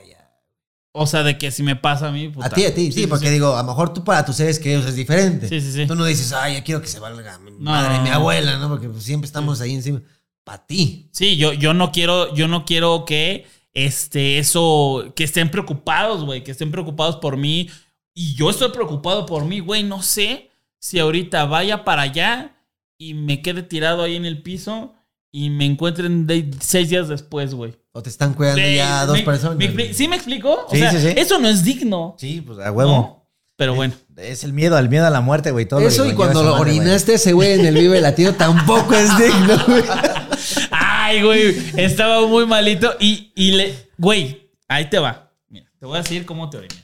O 0.96 1.08
sea, 1.08 1.24
de 1.24 1.39
que 1.39 1.50
si 1.50 1.64
me 1.64 1.76
pasa 1.76 2.10
a 2.10 2.12
mí. 2.12 2.30
puta. 2.30 2.46
A 2.46 2.50
ti, 2.52 2.66
a 2.66 2.74
ti, 2.74 2.91
sí, 2.91 3.08
porque 3.08 3.32
digo, 3.32 3.56
a 3.56 3.62
lo 3.64 3.68
mejor 3.68 3.94
tú 3.94 4.04
para 4.04 4.24
tus 4.24 4.36
seres 4.36 4.60
queridos 4.60 4.86
es 4.86 4.96
diferente. 4.96 5.50
Sí, 5.50 5.60
sí, 5.60 5.72
sí. 5.72 5.88
Tú 5.88 5.96
no 5.96 6.06
dices, 6.06 6.32
ay, 6.34 6.54
ya 6.54 6.64
quiero 6.64 6.82
que 6.82 6.88
se 6.88 7.00
valga 7.00 7.39
mi 7.39 7.50
No, 7.52 7.72
madre, 7.72 8.00
mi 8.02 8.10
abuela, 8.10 8.58
¿no? 8.58 8.70
Porque 8.70 8.88
pues, 8.88 9.04
siempre 9.04 9.26
estamos 9.26 9.60
ahí 9.60 9.74
encima. 9.74 10.02
Para 10.44 10.66
ti. 10.66 11.10
Sí, 11.12 11.36
yo, 11.36 11.52
yo 11.54 11.74
no 11.74 11.91
quiero, 11.91 12.34
yo 12.36 12.48
no 12.48 12.64
quiero 12.66 13.06
que 13.06 13.48
este, 13.74 14.38
eso, 14.38 15.14
que 15.16 15.24
estén 15.24 15.50
preocupados, 15.50 16.24
güey, 16.26 16.44
que 16.44 16.52
estén 16.52 16.70
preocupados 16.72 17.16
por 17.18 17.38
mí. 17.38 17.70
Y 18.14 18.36
yo 18.36 18.52
estoy 18.52 18.70
preocupado 18.70 19.26
por 19.26 19.46
mí, 19.46 19.62
güey. 19.62 19.82
No 19.84 20.04
sé 20.04 20.52
si 20.78 21.00
ahorita 21.00 21.46
vaya 21.46 21.84
para 21.84 22.04
allá 22.04 22.56
y 23.00 23.16
me 23.16 23.41
quede 23.41 23.64
tirado 23.64 24.04
ahí 24.04 24.16
en 24.16 24.26
el 24.26 24.44
piso 24.44 24.94
y 25.32 25.50
me 25.50 25.66
encuentren 25.66 26.28
de- 26.28 26.52
seis 26.60 26.89
días 26.89 27.08
después, 27.08 27.56
güey. 27.56 27.74
O 27.96 28.02
te 28.02 28.10
están 28.10 28.34
cuidando 28.34 28.62
Sí, 28.62 28.76
ya 28.76 29.06
dos 29.06 29.18
me- 29.20 29.24
personas. 29.24 29.58
me 29.58 29.94
¿Sí 29.94 30.08
me 30.08 30.16
explico? 30.16 30.66
O 30.68 30.72
Sí, 30.72 30.80
sea, 30.80 30.91
sí, 30.91 31.00
sí. 31.00 31.14
eso 31.16 31.38
no 31.39 31.48
es 31.48 31.64
digno. 31.64 32.16
Sí, 32.18 32.41
pues 32.41 32.58
a 32.60 32.72
huevo. 32.72 32.91
¿no? 32.91 33.28
Pero 33.56 33.76
bueno. 33.76 33.94
Es 34.18 34.44
el 34.44 34.52
miedo, 34.52 34.78
el 34.80 34.89
miedo 34.89 35.06
a 35.06 35.12
la 35.12 35.22
muerte, 35.22 35.52
güey. 35.52 35.68
Todo 35.68 35.80
Eso 35.82 36.06
y 36.08 36.14
cuando 36.16 36.41
lo 36.44 36.58
güey. 36.58 36.78
orinaste 36.78 37.14
ese 37.14 37.34
güey 37.34 37.52
en 37.54 37.66
el 37.66 37.76
Vive 37.76 38.02
Latino 38.02 38.34
tampoco 38.38 38.96
es 38.96 39.10
digno, 39.18 39.64
güey. 39.68 39.84
Ay, 40.72 41.22
güey, 41.22 41.56
estaba 41.78 42.26
muy 42.28 42.46
malito 42.48 42.96
y, 43.00 43.32
y 43.36 43.52
le, 43.52 43.89
güey, 43.98 44.50
ahí 44.68 44.89
te 44.89 44.98
va. 44.98 45.32
Mira, 45.50 45.70
te 45.80 45.86
voy 45.86 45.98
a 45.98 46.02
decir 46.02 46.26
cómo 46.26 46.50
te 46.50 46.58
oriné. 46.58 46.76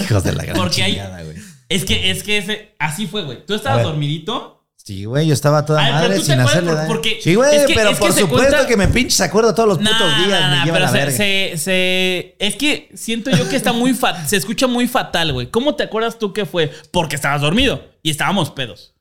Hijos 0.00 0.22
de 0.22 0.32
la 0.32 0.44
gran 0.44 0.56
Porque 0.56 0.82
hay- 0.84 0.92
chingada, 0.92 1.22
güey. 1.24 1.36
Es 1.68 1.84
que, 1.84 2.10
es 2.12 2.22
que 2.22 2.38
ese, 2.38 2.74
así 2.78 3.08
fue, 3.08 3.24
güey. 3.24 3.44
Tú 3.44 3.54
estabas 3.54 3.82
dormidito. 3.82 4.55
Sí, 4.86 5.04
güey, 5.04 5.26
yo 5.26 5.32
estaba 5.34 5.66
toda 5.66 5.80
Ay, 5.80 5.92
pero 5.96 6.08
madre 6.10 6.20
sin 6.22 6.38
hacerle 6.38 6.68
por- 6.70 6.76
daño. 6.78 6.88
porque- 6.88 7.18
sí, 7.20 7.34
güey, 7.34 7.56
es 7.56 7.66
que- 7.66 7.74
pero 7.74 7.88
es 7.90 7.96
que 7.96 8.00
por 8.00 8.12
se 8.12 8.20
supuesto 8.20 8.48
cuenta- 8.52 8.68
que 8.68 8.76
me 8.76 8.86
pinches 8.86 9.20
acuerdo 9.20 9.52
todos 9.52 9.68
los 9.68 9.78
putos 9.78 9.98
días. 9.98 10.40
nah, 10.40 10.48
me 10.50 10.56
nah, 10.58 10.64
lleva 10.64 10.76
pero 10.76 10.86
la 10.86 10.92
se, 10.92 10.98
verga. 10.98 11.16
se, 11.16 11.52
se- 11.56 12.36
Es 12.38 12.54
que 12.54 12.88
siento 12.94 13.32
yo 13.32 13.48
que 13.48 13.56
está 13.56 13.72
muy 13.72 13.94
fa- 13.94 14.24
se 14.28 14.36
escucha 14.36 14.68
muy 14.68 14.86
fatal, 14.86 15.32
güey. 15.32 15.48
¿Cómo 15.50 15.74
te 15.74 15.82
acuerdas 15.82 16.20
tú 16.20 16.32
que 16.32 16.46
fue? 16.46 16.70
Porque 16.92 17.16
estabas 17.16 17.40
dormido 17.40 17.82
y 18.04 18.10
estábamos 18.10 18.50
pedos. 18.50 18.94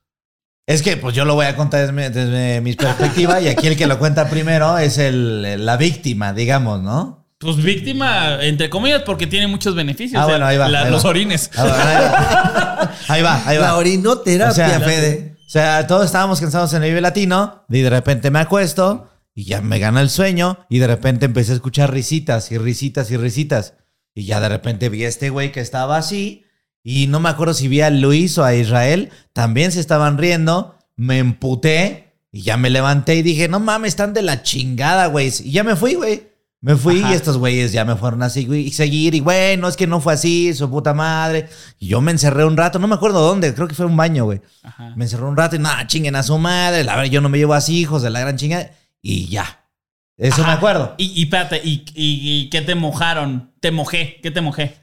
Es 0.68 0.82
que, 0.82 0.98
pues 0.98 1.16
yo 1.16 1.24
lo 1.24 1.36
voy 1.36 1.46
a 1.46 1.56
contar 1.56 1.82
desde, 1.82 1.94
mi- 1.94 2.10
desde 2.12 2.62
mi 2.62 2.74
perspectiva 3.28 3.40
y 3.40 3.48
aquí 3.50 3.68
el 3.68 3.78
que 3.78 3.86
lo 3.86 4.00
cuenta 4.00 4.28
primero 4.28 4.80
es 4.80 4.98
el, 4.98 5.64
la 5.68 5.78
víctima, 5.78 6.34
digamos, 6.34 6.82
¿no? 6.82 7.28
Pues 7.38 7.58
víctima, 7.58 8.44
entre 8.44 8.72
comillas, 8.72 9.04
porque 9.04 9.28
tiene 9.28 9.46
muchos 9.46 9.76
beneficios. 9.76 10.20
Ah, 10.20 10.26
bueno, 10.26 10.48
ahí 10.48 10.58
va, 10.58 10.68
la- 10.68 10.86
ahí 10.86 10.92
los 10.92 11.06
va. 11.06 11.10
orines. 11.10 11.52
Ah, 11.56 11.62
bueno, 11.64 11.78
ahí 11.78 12.02
va, 12.02 12.92
ahí 13.08 13.22
va. 13.22 13.44
ahí 13.50 13.58
va. 13.58 13.64
La 13.68 13.76
orinoterapia, 13.76 14.66
O 14.66 14.70
sea, 14.70 14.80
Fede. 14.80 15.35
O 15.46 15.50
sea, 15.50 15.86
todos 15.86 16.08
estábamos 16.08 16.42
cansados 16.42 16.74
en 16.74 16.84
el 16.84 16.90
Vive 16.90 17.02
Latino 17.02 17.66
y 17.70 17.82
de 17.82 17.90
repente 17.92 18.32
me 18.32 18.40
acuesto 18.40 19.10
y 19.36 19.46
ya 19.46 19.62
me 19.62 19.78
gana 19.78 20.02
el 20.02 20.10
sueño 20.10 20.66
y 20.70 20.80
de 20.80 20.88
repente 20.88 21.28
empecé 21.28 21.52
a 21.52 21.56
escuchar 21.56 21.94
risitas 21.94 22.52
y 22.52 22.58
risitas 22.58 23.12
y 23.12 23.18
risitas. 23.18 23.76
Y 24.16 24.26
ya 24.26 24.40
de 24.40 24.50
repente 24.50 24.90
vi 24.90 25.06
a 25.06 25.08
este 25.08 25.30
güey 25.30 25.52
que 25.52 25.60
estaba 25.60 25.98
así 25.98 26.46
y 26.82 27.06
no 27.08 27.20
me 27.20 27.30
acuerdo 27.30 27.54
si 27.54 27.68
vi 27.68 27.82
a 27.82 27.92
Luis 27.92 28.38
o 28.40 28.44
a 28.44 28.56
Israel, 28.56 29.12
también 29.34 29.72
se 29.72 29.80
estaban 29.80 30.18
riendo, 30.18 30.78
me 30.96 31.20
emputé 31.20 32.16
y 32.32 32.42
ya 32.42 32.58
me 32.58 32.72
levanté 32.72 33.16
y 33.16 33.22
dije, 33.22 33.48
no 33.48 33.60
mames, 33.60 33.90
están 33.90 34.14
de 34.14 34.24
la 34.24 34.42
chingada, 34.42 35.08
güey. 35.08 35.32
Y 35.44 35.52
ya 35.52 35.64
me 35.64 35.76
fui, 35.76 35.94
güey. 35.94 36.32
Me 36.66 36.76
fui 36.76 37.00
Ajá. 37.00 37.12
y 37.12 37.14
estos 37.14 37.38
güeyes 37.38 37.72
ya 37.74 37.86
me 37.86 37.96
fueron 37.96 38.24
así 38.24 38.48
güey, 38.48 38.62
y 38.62 38.72
seguir. 38.72 39.14
Y 39.14 39.20
bueno, 39.20 39.68
es 39.68 39.78
que 39.78 39.86
no 39.86 40.02
fue 40.02 40.14
así, 40.16 40.52
su 40.56 40.68
puta 40.68 40.96
madre. 40.96 41.48
Y 41.78 41.90
yo 41.90 42.02
me 42.02 42.10
encerré 42.10 42.44
un 42.44 42.58
rato, 42.58 42.80
no 42.80 42.88
me 42.88 42.96
acuerdo 42.96 43.22
dónde, 43.22 43.54
creo 43.54 43.68
que 43.68 43.76
fue 43.76 43.86
un 43.86 43.96
baño, 43.96 44.26
güey. 44.26 44.42
Ajá. 44.64 44.96
Me 44.96 45.06
encerró 45.06 45.30
un 45.30 45.38
rato 45.38 45.56
y 45.56 45.60
nada, 45.60 45.86
chinguen 45.86 46.16
a 46.16 46.24
su 46.24 46.36
madre. 46.40 46.84
La 46.84 46.96
verdad, 46.96 47.12
yo 47.12 47.22
no 47.22 47.30
me 47.30 47.38
llevo 47.38 47.54
así, 47.54 47.82
hijos 47.82 48.02
de 48.02 48.10
la 48.10 48.20
gran 48.20 48.36
chingada. 48.36 48.72
Y 49.00 49.28
ya. 49.28 49.70
Eso 50.18 50.44
me 50.44 50.54
acuerdo. 50.54 50.96
Y, 50.98 51.12
y 51.12 51.24
espérate, 51.26 51.62
y, 51.64 51.86
y, 51.94 52.46
y 52.46 52.50
qué 52.50 52.62
te 52.62 52.74
mojaron? 52.74 53.54
Te 53.60 53.70
mojé, 53.70 54.20
¿qué 54.24 54.32
te 54.32 54.42
mojé? 54.42 54.76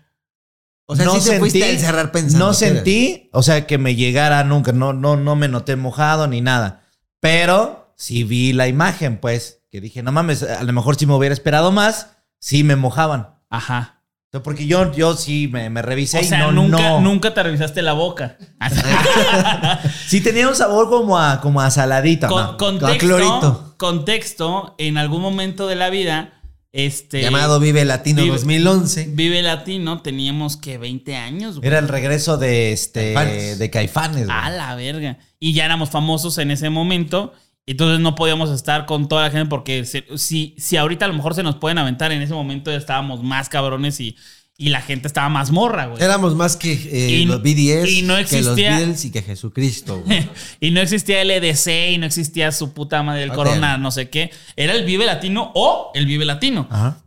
O 0.86 0.94
sea, 0.94 1.04
no 1.04 1.18
sí 1.18 1.30
te 1.30 1.38
fuiste 1.40 1.64
a 1.64 1.70
encerrar 1.70 2.12
pensando. 2.12 2.46
No 2.46 2.54
sentí, 2.54 3.28
o 3.32 3.42
sea, 3.42 3.66
que 3.66 3.78
me 3.78 3.96
llegara 3.96 4.44
nunca. 4.44 4.70
No, 4.70 4.92
no, 4.92 5.16
no 5.16 5.34
me 5.34 5.48
noté 5.48 5.74
mojado 5.74 6.28
ni 6.28 6.42
nada. 6.42 6.84
Pero 7.18 7.92
sí 7.96 8.22
vi 8.22 8.52
la 8.52 8.68
imagen, 8.68 9.18
pues. 9.18 9.61
Que 9.72 9.80
dije, 9.80 10.02
no 10.02 10.12
mames, 10.12 10.42
a 10.44 10.62
lo 10.62 10.72
mejor 10.74 10.94
si 10.96 11.06
me 11.06 11.14
hubiera 11.14 11.32
esperado 11.32 11.72
más, 11.72 12.10
sí 12.38 12.62
me 12.62 12.76
mojaban. 12.76 13.30
Ajá. 13.50 13.98
Porque 14.44 14.66
yo, 14.66 14.92
yo 14.94 15.14
sí 15.16 15.48
me, 15.50 15.68
me 15.70 15.82
revisé 15.82 16.18
O 16.18 16.22
y 16.22 16.24
sea, 16.24 16.38
no, 16.40 16.52
nunca, 16.52 16.76
no. 16.78 17.00
nunca 17.00 17.34
te 17.34 17.42
revisaste 17.42 17.82
la 17.82 17.92
boca. 17.94 18.36
Sí 20.06 20.20
tenía 20.20 20.48
un 20.48 20.54
sabor 20.54 20.88
como 20.88 21.18
a, 21.18 21.40
como 21.40 21.60
a 21.60 21.70
saladita. 21.70 22.28
Con- 22.28 22.42
¿no? 22.42 22.56
contexto, 22.56 22.98
clorito. 22.98 23.74
contexto, 23.78 24.74
en 24.78 24.98
algún 24.98 25.20
momento 25.22 25.66
de 25.66 25.74
la 25.76 25.90
vida, 25.90 26.40
este... 26.72 27.22
Llamado 27.22 27.60
Vive 27.60 27.84
Latino 27.84 28.22
Vive- 28.22 28.32
2011. 28.32 29.08
Vive 29.12 29.42
Latino, 29.42 30.00
teníamos 30.02 30.56
que 30.56 30.78
20 30.78 31.16
años, 31.16 31.56
güey. 31.58 31.66
Era 31.68 31.78
el 31.78 31.88
regreso 31.88 32.36
de 32.38 32.72
este 32.72 33.14
Caifanes. 33.14 33.58
de 33.58 33.70
Caifanes. 33.70 34.26
güey. 34.26 34.36
A 34.38 34.50
la 34.50 34.74
verga. 34.76 35.18
Y 35.38 35.52
ya 35.54 35.64
éramos 35.64 35.90
famosos 35.90 36.38
en 36.38 36.50
ese 36.50 36.70
momento. 36.70 37.32
Entonces 37.66 38.00
no 38.00 38.14
podíamos 38.16 38.50
estar 38.50 38.86
con 38.86 39.08
toda 39.08 39.22
la 39.24 39.30
gente 39.30 39.48
porque 39.48 39.84
se- 39.84 40.04
si, 40.18 40.54
si 40.58 40.76
ahorita 40.76 41.04
a 41.04 41.08
lo 41.08 41.14
mejor 41.14 41.34
se 41.34 41.42
nos 41.42 41.56
pueden 41.56 41.78
aventar, 41.78 42.10
en 42.12 42.20
ese 42.22 42.34
momento 42.34 42.70
ya 42.70 42.76
estábamos 42.76 43.22
más 43.22 43.48
cabrones 43.48 44.00
y, 44.00 44.16
y 44.58 44.70
la 44.70 44.80
gente 44.82 45.06
estaba 45.06 45.28
más 45.28 45.50
morra, 45.52 45.86
güey. 45.86 46.02
Éramos 46.02 46.34
más 46.34 46.56
que 46.56 46.72
eh, 46.72 47.10
Y- 47.20 47.24
los 47.24 47.40
BDS, 47.40 47.88
y 47.90 48.02
no 48.02 48.16
que 48.16 48.22
los 48.22 48.32
existía- 48.32 48.76
Beatles 48.76 49.04
y 49.04 49.10
que 49.12 49.22
Jesucristo. 49.22 50.00
güey. 50.04 50.28
y 50.60 50.72
no 50.72 50.80
existía 50.80 51.22
LDC 51.24 51.92
y 51.92 51.98
no 51.98 52.06
existía 52.06 52.50
su 52.50 52.72
puta 52.72 53.02
madre 53.04 53.22
el 53.24 53.30
Ok. 53.30 53.36
corona, 53.36 53.78
no 53.78 53.90
sé 53.92 54.10
qué. 54.10 54.30
Era 54.56 54.72
el 54.74 54.84
Vive 54.84 55.06
Latino 55.06 55.52
o 55.54 55.92
el 55.94 56.06
Vive 56.06 56.24
Latino. 56.24 56.66
Ajá. 56.70 56.98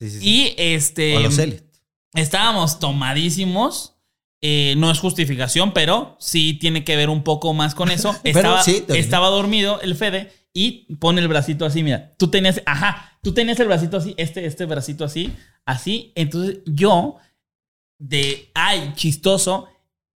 Sí, 0.00 0.10
sí, 0.10 0.20
sí. 0.20 0.28
Y 0.28 0.54
este. 0.58 1.16
o 1.16 1.20
los 1.20 1.38
estábamos 2.14 2.78
tomadísimos. 2.78 3.93
Eh, 4.46 4.74
no 4.76 4.90
es 4.90 4.98
justificación, 4.98 5.72
pero 5.72 6.16
sí 6.20 6.52
tiene 6.60 6.84
que 6.84 6.96
ver 6.96 7.08
un 7.08 7.22
poco 7.24 7.54
más 7.54 7.74
con 7.74 7.90
eso. 7.90 8.14
Estaba, 8.24 8.62
sí, 8.62 8.84
estaba 8.88 9.28
dormido 9.30 9.80
el 9.80 9.94
Fede 9.94 10.30
y 10.52 10.94
pone 10.96 11.22
el 11.22 11.28
bracito 11.28 11.64
así, 11.64 11.82
mira. 11.82 12.14
Tú 12.18 12.28
tenías, 12.28 12.60
ajá, 12.66 13.18
tú 13.22 13.32
tenías 13.32 13.58
el 13.60 13.68
bracito 13.68 13.96
así, 13.96 14.12
este, 14.18 14.44
este 14.44 14.66
bracito 14.66 15.02
así, 15.04 15.32
así. 15.64 16.12
Entonces 16.14 16.58
yo, 16.66 17.16
de, 17.98 18.50
ay, 18.52 18.92
chistoso, 18.96 19.66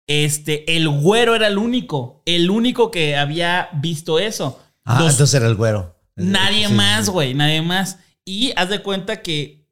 este, 0.07 0.75
el 0.75 0.89
güero 0.89 1.33
era 1.33 1.47
el 1.47 1.57
único, 1.57 2.21
el 2.25 2.49
único 2.49 2.91
que 2.91 3.15
había 3.15 3.69
visto 3.75 4.19
eso. 4.19 4.61
Ah, 4.83 4.99
Los- 4.99 5.13
entonces 5.13 5.35
era 5.39 5.47
el 5.47 5.55
güero. 5.55 5.95
Nadie 6.17 6.67
Sí, 6.67 6.73
más, 6.73 7.05
sí. 7.05 7.11
güey, 7.11 7.33
nadie 7.33 7.61
más. 7.61 7.99
Y 8.25 8.51
haz 8.57 8.67
de 8.67 8.81
cuenta 8.81 9.21
que, 9.21 9.69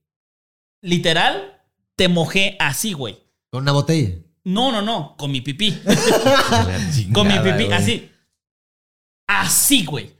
literal, 0.82 1.62
te 1.98 2.08
mojé 2.08 2.56
así, 2.60 2.94
güey. 2.94 3.18
Con 3.52 3.64
una 3.64 3.74
botella. 3.74 4.16
No, 4.46 4.72
no, 4.72 4.82
no, 4.82 5.16
con 5.18 5.32
mi 5.32 5.42
pipí. 5.42 5.72
Con 7.14 7.28
mi 7.28 7.40
pipí, 7.40 7.72
así. 7.72 8.12
Así, 9.28 9.86
güey. 9.86 10.14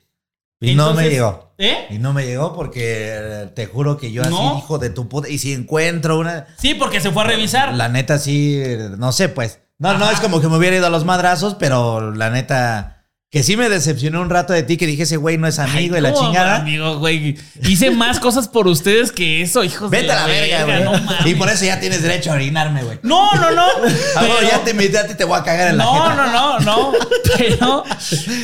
Y 0.60 0.74
no 0.74 0.94
me 0.94 1.10
llegó. 1.10 1.54
¿Eh? 1.58 1.88
Y 1.92 2.00
no 2.00 2.12
me 2.12 2.26
llegó 2.26 2.54
porque 2.54 3.10
eh, 3.14 3.52
te 3.56 3.68
juro 3.68 3.98
que 3.98 4.12
yo 4.12 4.24
así, 4.24 4.32
No. 4.32 4.58
hijo 4.58 4.80
de 4.80 4.90
tu 4.90 5.08
puta. 5.08 5.30
Y 5.30 5.38
si 5.38 5.54
encuentro 5.54 6.18
una. 6.18 6.48
Sí, 6.58 6.74
porque 6.74 7.00
se 7.02 7.12
fue 7.12 7.24
a 7.24 7.28
revisar. 7.28 7.74
La 7.76 7.88
neta, 7.88 8.18
sí, 8.18 8.62
no 8.98 9.12
sé, 9.12 9.30
pues. 9.30 9.62
No, 9.78 9.98
no 9.98 10.10
es 10.10 10.20
como 10.20 10.42
que 10.42 10.48
me 10.48 10.58
hubiera 10.58 10.76
ido 10.78 10.88
a 10.88 10.90
los 10.90 11.06
madrazos, 11.06 11.56
pero 11.56 12.12
la 12.12 12.30
neta. 12.30 12.95
Que 13.32 13.44
sí 13.44 13.58
me 13.58 13.68
decepcionó 13.68 14.22
un 14.22 14.30
rato 14.30 14.54
de 14.54 14.64
ti, 14.64 14.78
que 14.78 14.86
dije 14.88 15.04
ese 15.04 15.18
güey 15.18 15.38
no 15.38 15.46
es 15.48 15.60
amigo 15.60 15.96
Ay, 15.96 16.00
y 16.00 16.02
la 16.02 16.14
¿cómo, 16.14 16.28
chingada. 16.28 16.56
Amigo, 16.58 17.00
güey. 17.00 17.36
Hice 17.64 17.92
más 17.92 18.20
cosas 18.20 18.48
por 18.48 18.66
ustedes 18.68 19.12
que 19.12 19.42
eso, 19.42 19.64
hijos 19.64 19.90
Vete 19.90 20.06
de 20.06 20.12
a 20.14 20.16
la 20.22 20.26
verga, 20.28 20.64
güey. 20.64 20.84
no 20.84 21.28
y 21.30 21.36
por 21.36 21.50
eso 21.50 21.66
ya 21.66 21.80
tienes 21.80 22.02
derecho 22.02 22.32
a 22.32 22.36
orinarme, 22.36 22.84
güey. 22.84 23.00
No, 23.02 23.34
no, 23.34 23.52
no. 23.52 23.66
Ya 24.50 24.64
te 24.64 24.72
invité 24.72 25.00
a 25.00 25.08
ti, 25.08 25.16
te 25.16 25.26
voy 25.26 25.38
a 25.38 25.44
cagar 25.44 25.70
en 25.70 25.78
la 25.80 25.84
No, 25.84 26.16
no, 26.16 26.32
no, 26.32 26.60
no. 26.60 26.94
Pero, 27.38 27.84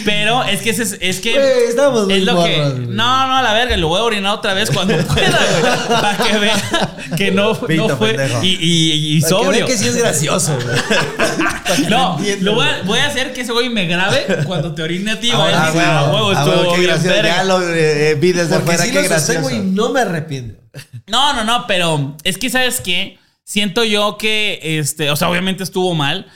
pero 0.04 0.44
es 0.46 0.62
que 0.62 0.72
ese 0.72 0.84
es, 0.84 0.98
es 1.00 1.20
que. 1.22 1.34
Güey, 1.34 1.64
estábamos 1.70 2.06
muy 2.06 2.16
es 2.16 2.24
lo 2.24 2.44
que. 2.44 2.58
güey. 2.60 2.88
No, 2.88 3.28
no, 3.28 3.38
a 3.38 3.42
la 3.44 3.54
verga, 3.54 3.78
lo 3.78 3.88
voy 3.88 4.00
a 4.00 4.04
orinar 4.04 4.34
otra 4.34 4.54
vez 4.56 4.72
cuando 4.72 4.98
pueda, 5.06 5.40
güey. 5.62 6.02
Para 6.02 6.18
que 6.18 6.38
vea 6.38 6.96
que 7.16 7.32
no, 7.32 7.50
no 7.54 7.56
fue. 7.56 8.14
pendejo. 8.16 8.44
Y, 8.44 8.58
y, 8.60 9.18
y 9.18 9.22
Para 9.22 9.30
que 9.30 9.44
sobrio. 9.46 9.66
que 9.68 9.78
sí 9.78 9.88
es 9.88 9.96
gracioso, 9.96 10.58
güey. 10.62 10.78
No, 11.88 12.20
lo 12.42 12.56
voy 12.56 12.68
a, 12.68 12.82
voy 12.84 13.00
a 13.00 13.06
hacer 13.08 13.32
que 13.32 13.42
ese 13.42 13.54
güey 13.54 13.70
me 13.70 13.86
grabe 13.88 14.26
cuando 14.46 14.74
te 14.76 14.81
orine 14.82 15.12
a 15.12 15.20
ti, 15.20 15.28
güey. 15.32 15.54
Ah, 15.54 15.72
bueno, 15.74 15.90
"Ah, 15.92 16.12
huevo, 16.14 16.32
estuvo 16.34 16.76
qué 16.76 16.82
gracioso. 16.84 17.16
verga". 17.16 17.36
Ya 17.38 17.44
lo 17.44 17.62
eh, 17.74 18.16
vi 18.16 18.32
desde 18.32 18.50
Porque 18.56 18.64
afuera, 18.74 18.84
sí 18.86 18.92
qué 18.92 19.02
gracioso. 19.04 19.50
y 19.52 19.60
no 19.60 19.90
me 19.90 20.02
arrepiento. 20.02 20.62
No, 21.08 21.34
no, 21.34 21.44
no, 21.44 21.66
pero 21.68 22.16
es 22.24 22.38
que, 22.38 22.50
¿sabes 22.50 22.80
qué? 22.82 23.18
Siento 23.44 23.84
yo 23.84 24.18
que, 24.18 24.60
este, 24.80 25.10
o 25.12 25.16
sea, 25.16 25.30
obviamente 25.30 25.64
estuvo 25.64 25.94
mal. 25.94 26.28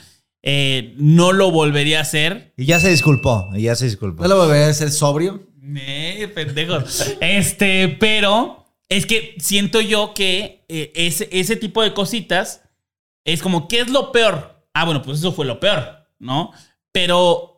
eh, 0.48 0.94
no 0.98 1.32
lo 1.32 1.50
volvería 1.50 1.98
a 1.98 2.02
hacer. 2.02 2.52
Y 2.56 2.66
ya 2.66 2.78
se 2.78 2.88
disculpó, 2.90 3.48
y 3.56 3.62
ya 3.62 3.74
se 3.74 3.86
disculpó. 3.86 4.22
¿No 4.22 4.28
lo 4.28 4.36
volveré 4.36 4.66
a 4.66 4.68
hacer 4.68 4.92
sobrio? 4.92 5.42
Eh, 5.76 6.30
pendejo. 6.32 6.78
Este, 7.20 7.88
pero 7.98 8.64
es 8.88 9.06
que 9.06 9.34
siento 9.40 9.80
yo 9.80 10.14
que 10.14 10.64
eh, 10.68 10.92
ese, 10.94 11.28
ese 11.32 11.56
tipo 11.56 11.82
de 11.82 11.92
cositas 11.94 12.60
es 13.24 13.42
como, 13.42 13.66
¿qué 13.66 13.80
es 13.80 13.88
lo 13.90 14.12
peor? 14.12 14.62
Ah, 14.72 14.84
bueno, 14.84 15.02
pues 15.02 15.18
eso 15.18 15.32
fue 15.32 15.46
lo 15.46 15.58
peor, 15.58 16.06
¿no? 16.20 16.52
Pero 16.92 17.55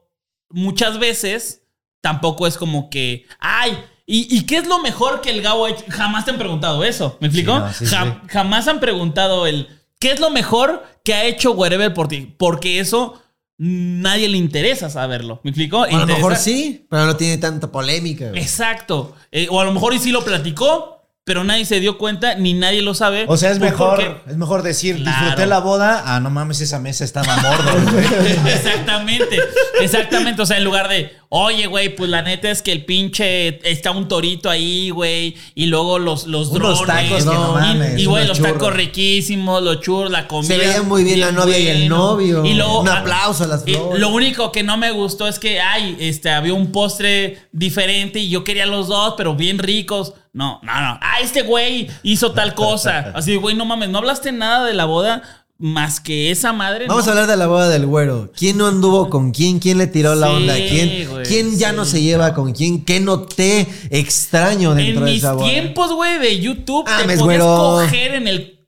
muchas 0.51 0.99
veces 0.99 1.63
tampoco 2.01 2.47
es 2.47 2.57
como 2.57 2.91
que, 2.91 3.27
ay, 3.41 3.77
¿y, 4.07 4.35
y 4.37 4.47
qué 4.47 4.57
es 4.59 4.67
lo 4.67 4.79
mejor 4.81 5.21
que 5.21 5.31
el 5.31 5.43
Gabo 5.43 5.67
ha 5.67 5.71
hecho? 5.71 5.85
Jamás 5.89 6.25
te 6.25 6.31
han 6.31 6.39
preguntado 6.39 6.85
eso, 6.85 7.17
¿me 7.21 7.27
explico? 7.29 7.55
Sí, 7.55 7.61
no, 7.61 7.73
sí, 7.73 7.87
Ja- 7.87 8.05
sí. 8.23 8.29
Jamás 8.29 8.69
han 8.69 8.81
preguntado 8.81 9.47
el, 9.47 9.69
¿qué 9.99 10.13
es 10.13 10.21
lo 10.21 10.31
mejor 10.31 10.85
que 11.05 11.15
ha 11.15 11.25
hecho 11.25 11.53
Wherever 11.53 11.93
por 11.95 12.09
ti? 12.09 12.35
Porque 12.39 12.79
eso 12.81 13.21
nadie 13.59 14.29
le 14.29 14.39
interesa 14.39 14.89
saberlo, 14.89 15.41
¿me 15.43 15.51
explico? 15.51 15.83
A 15.83 15.91
lo 15.91 16.07
mejor 16.07 16.37
sí, 16.37 16.87
pero 16.89 17.07
no 17.07 17.17
tiene 17.17 17.39
tanta 17.39 17.71
polémica. 17.73 18.29
güey. 18.31 18.41
Exacto. 18.41 19.17
Eh, 19.33 19.49
o 19.51 19.61
a 19.61 19.65
lo 19.65 19.73
mejor 19.73 19.93
y 19.95 19.99
sí 19.99 20.13
lo 20.13 20.25
platicó, 20.25 20.98
pero 21.29 21.45
nadie 21.45 21.67
se 21.67 21.79
dio 21.79 21.99
cuenta 21.99 22.37
ni 22.37 22.55
nadie 22.55 22.81
lo 22.81 22.95
sabe. 22.95 23.27
O 23.29 23.37
sea, 23.37 23.51
es 23.51 23.59
mejor, 23.59 23.97
porque- 23.97 24.31
es 24.31 24.37
mejor 24.39 24.63
decir, 24.63 24.97
Claro. 24.97 25.19
disfruté 25.27 25.47
la 25.47 25.59
boda. 25.61 26.03
Ah, 26.07 26.21
no 26.21 26.31
mames, 26.31 26.63
esa 26.63 26.79
mesa 26.79 27.05
estaba 27.05 27.37
mordo. 27.37 27.99
Exactamente, 28.47 29.39
exactamente. 29.81 30.41
O 30.41 30.47
sea, 30.47 30.57
en 30.57 30.65
lugar 30.65 30.89
de, 30.89 31.13
oye, 31.29 31.67
güey, 31.67 31.95
pues 31.95 32.09
la 32.09 32.23
neta 32.23 32.51
es 32.51 32.63
que 32.63 32.73
el 32.73 32.87
pinche 32.87 33.61
está 33.71 33.91
un 33.91 34.09
torito 34.09 34.49
ahí, 34.49 34.89
güey, 34.89 35.37
y 35.55 35.67
luego 35.67 35.99
los, 35.99 36.27
los 36.27 36.49
Unos 36.49 36.79
drones. 36.87 37.09
tacos 37.11 37.25
no 37.27 37.53
mames, 37.53 37.99
y, 38.01 38.07
güey, 38.07 38.27
los 38.27 38.41
tacos 38.41 38.73
riquísimos, 38.73 39.63
los 39.63 39.81
churros, 39.81 40.11
la 40.11 40.27
comida. 40.27 40.55
Se 40.55 40.59
veía 40.59 40.83
muy 40.83 41.05
bien 41.05 41.21
la 41.21 41.33
novia 41.33 41.59
y 41.59 41.67
el 41.69 41.89
novio. 41.91 42.43
Y 42.45 42.55
luego, 42.55 42.81
Un 42.81 42.89
ah, 42.89 43.01
aplauso 43.01 43.45
a 43.45 43.49
las 43.49 43.65
flores. 43.65 44.01
Lo 44.01 44.09
único 44.09 44.51
que 44.51 44.63
no 44.63 44.79
me 44.79 44.91
gustó 44.93 45.29
es 45.29 45.39
que, 45.39 45.61
ay, 45.61 45.97
este, 46.01 46.31
había 46.31 46.55
un 46.55 46.73
postre 46.73 47.39
diferente 47.53 48.19
y 48.19 48.31
yo 48.31 48.45
quería 48.45 48.65
los 48.65 48.89
dos, 48.89 49.15
pero 49.17 49.35
bien 49.35 49.59
ricos. 49.59 50.15
No, 50.39 50.61
no, 50.63 50.81
no. 50.81 50.99
Ah, 51.03 51.17
este 51.23 51.43
güey 51.43 51.89
hizo 52.03 52.33
tal 52.33 52.55
cosa. 52.55 53.13
Así, 53.15 53.35
güey, 53.37 53.57
no 53.57 53.65
mames, 53.65 53.89
no 53.89 53.99
hablaste 53.99 54.31
nada 54.33 54.65
de 54.65 54.73
la 54.75 54.85
boda 54.85 55.23
más 55.59 55.99
que 55.99 56.31
esa 56.31 56.53
madre. 56.53 56.87
Vamos 56.87 57.05
¿no? 57.07 57.11
a 57.11 57.13
hablar 57.15 57.29
de 57.29 57.37
la 57.37 57.49
boda 57.49 57.69
del 57.69 57.85
güero. 57.87 58.31
¿Quién 58.37 58.57
no 58.59 58.69
anduvo 58.69 59.11
con 59.11 59.33
quién? 59.33 59.59
¿Quién 59.59 59.77
le 59.79 59.89
tiró 59.89 60.15
la 60.15 60.29
Sí, 60.29 60.33
onda? 60.35 60.55
¿Quién, 60.55 61.11
güey, 61.11 61.25
¿quién 61.27 61.59
ya 61.59 61.71
sí. 61.71 61.77
no 61.77 61.85
se 61.85 62.01
lleva 62.01 62.33
con 62.35 62.53
quién? 62.53 62.85
¿Qué 62.85 63.01
noté 63.01 63.67
extraño 63.91 64.75
dentro 64.77 65.01
En 65.01 65.05
de 65.07 65.11
mis 65.11 65.19
esa 65.25 65.33
boda? 65.33 65.51
tiempos, 65.51 65.93
güey, 65.93 66.19
de 66.21 66.39
YouTube, 66.39 66.85
Ah, 66.87 67.03
te 67.05 67.17
podías 67.19 67.43
coger 67.43 68.15
en 68.15 68.29
el 68.29 68.61